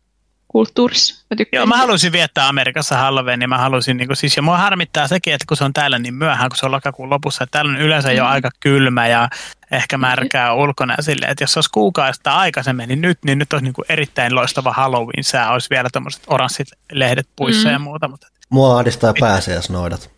kulttuurissa. 0.53 1.25
Mä 1.31 1.45
Joo, 1.53 1.67
mä 1.67 1.75
siitä. 1.75 1.79
haluaisin 1.81 2.13
viettää 2.13 2.49
Amerikassa 2.49 2.97
Halloween, 2.97 3.49
mä 3.49 3.59
haluaisin, 3.59 3.97
niin 3.97 4.09
kuin, 4.09 4.17
siis, 4.17 4.37
ja 4.37 4.43
mua 4.43 4.59
harmittaa 4.59 5.09
sekin, 5.09 5.35
että 5.35 5.45
kun 5.49 5.57
se 5.57 5.65
on 5.65 5.73
täällä 5.73 5.99
niin 5.99 6.15
myöhään, 6.15 6.51
kun 6.51 6.57
se 6.57 6.67
on 6.67 6.73
lokakuun 6.73 7.11
lopussa, 7.11 7.45
että 7.45 7.51
täällä 7.53 7.71
on 7.71 7.81
yleensä 7.81 8.13
jo 8.13 8.25
Mm. 8.25 8.31
aika 8.31 8.51
kylmä 8.61 9.07
ja 9.09 9.29
ehkä 9.71 9.99
märkää 9.99 10.55
ulkona 10.55 10.95
ja 10.99 11.03
silleen, 11.03 11.31
että 11.33 11.45
jos 11.45 11.53
se 11.53 11.59
olisi 11.59 11.71
kuukausista 11.71 12.33
aikaisemmin, 12.33 12.89
niin 12.89 13.01
nyt, 13.01 13.19
niin 13.25 13.39
nyt 13.39 13.53
olisi 13.53 13.65
niin 13.65 13.73
kuin 13.75 13.85
erittäin 13.89 14.35
loistava 14.35 14.73
Halloween-sää, 14.73 15.53
olisi 15.53 15.71
vielä 15.71 15.89
tämmöiset 15.93 16.23
oranssit 16.27 16.69
lehdet 16.93 17.29
puissa 17.37 17.69
Mm. 17.69 17.73
ja 17.73 17.79
muuta, 17.79 18.09
mutta 18.09 18.27
Mua 18.51 18.77
ahdistaa 18.79 19.15
pääsiäisnoidat. 19.21 20.11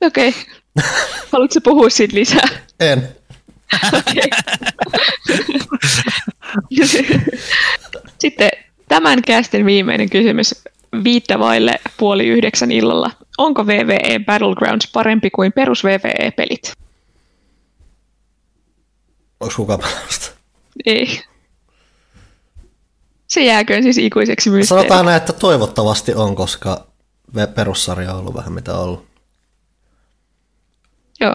Okei. 0.00 0.28
Okay. 0.28 0.32
Haluatko 1.32 1.60
puhua 1.64 1.90
siitä 1.90 2.14
lisää? 2.14 2.48
En. 2.80 3.15
Sitten 8.18 8.50
tämän 8.88 9.22
kästin 9.22 9.66
viimeinen 9.66 10.10
kysymys 10.10 10.64
viittä 11.04 11.38
vaille 11.38 11.80
puoli 11.96 12.26
yhdeksän 12.26 12.72
illalla. 12.72 13.10
Onko 13.38 13.66
VVE 13.66 14.18
Battlegrounds 14.18 14.90
parempi 14.92 15.30
kuin 15.30 15.52
perus 15.52 15.84
VVE-pelit? 15.84 16.72
Onko 19.40 19.54
kukaan? 19.56 19.80
Ei. 20.86 21.20
Se 23.26 23.44
jääköön 23.44 23.82
siis 23.82 23.98
ikuiseksi 23.98 24.50
mysteeriksi. 24.50 24.68
Sanotaan 24.68 25.04
näin, 25.04 25.16
että 25.16 25.32
toivottavasti 25.32 26.14
on, 26.14 26.36
koska 26.36 26.86
perussarja 27.54 28.12
on 28.12 28.18
ollut 28.20 28.34
vähän 28.34 28.52
mitä 28.52 28.74
on 28.74 28.84
ollut. 28.84 29.06
Joo. 31.20 31.34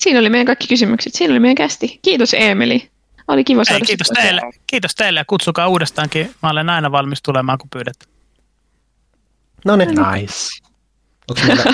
Siinä 0.00 0.20
oli 0.20 0.30
meidän 0.30 0.46
kaikki 0.46 0.66
kysymykset. 0.68 1.14
Siinä 1.14 1.32
oli 1.32 1.40
meidän 1.40 1.54
kästi. 1.54 1.98
Kiitos 2.02 2.34
Eemeli. 2.34 2.90
Oli 3.28 3.44
kiva 3.44 3.64
saada 3.64 3.78
Ei, 3.78 3.86
kiitos 3.86 4.08
teille. 4.14 4.40
Kiitos 4.66 4.94
teille 4.94 5.20
ja 5.20 5.24
kutsukaa 5.24 5.68
uudestaankin. 5.68 6.34
Mä 6.42 6.50
olen 6.50 6.70
aina 6.70 6.92
valmis 6.92 7.22
tulemaan, 7.22 7.58
kun 7.58 7.70
pyydät. 7.70 7.96
No 9.64 9.76
niin, 9.76 9.88
Nice. 9.88 10.34
meillä... 11.46 11.64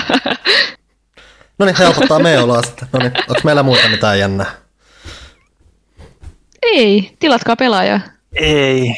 No 1.59 1.65
niin, 1.65 1.75
helpottaa 1.77 2.19
me 2.19 2.39
oloa 2.39 2.61
sitten. 2.61 2.87
No 2.93 2.99
niin, 2.99 3.11
onko 3.17 3.41
meillä 3.43 3.63
muuta 3.63 3.89
mitään 3.89 4.19
jännää? 4.19 4.51
Ei, 6.61 7.15
tilatkaa 7.19 7.55
pelaajaa. 7.55 7.99
Ei. 8.33 8.95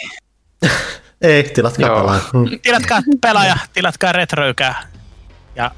Ei, 1.22 1.44
tilatkaa 1.44 1.88
Joo. 1.88 2.00
pelaa. 2.00 2.20
Hmm. 2.34 2.60
Tilatkaa 2.62 3.02
pelaaja, 3.22 3.58
tilatkaa 3.74 4.12
retroykää 4.12 4.88
ja 5.56 5.72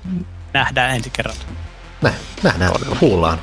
nähdään 0.53 0.95
ensi 0.95 1.09
kerralla. 1.09 1.41
Näin, 2.01 2.15
nähdään, 2.43 2.71
Todella. 2.71 2.95
kuullaan. 2.99 3.39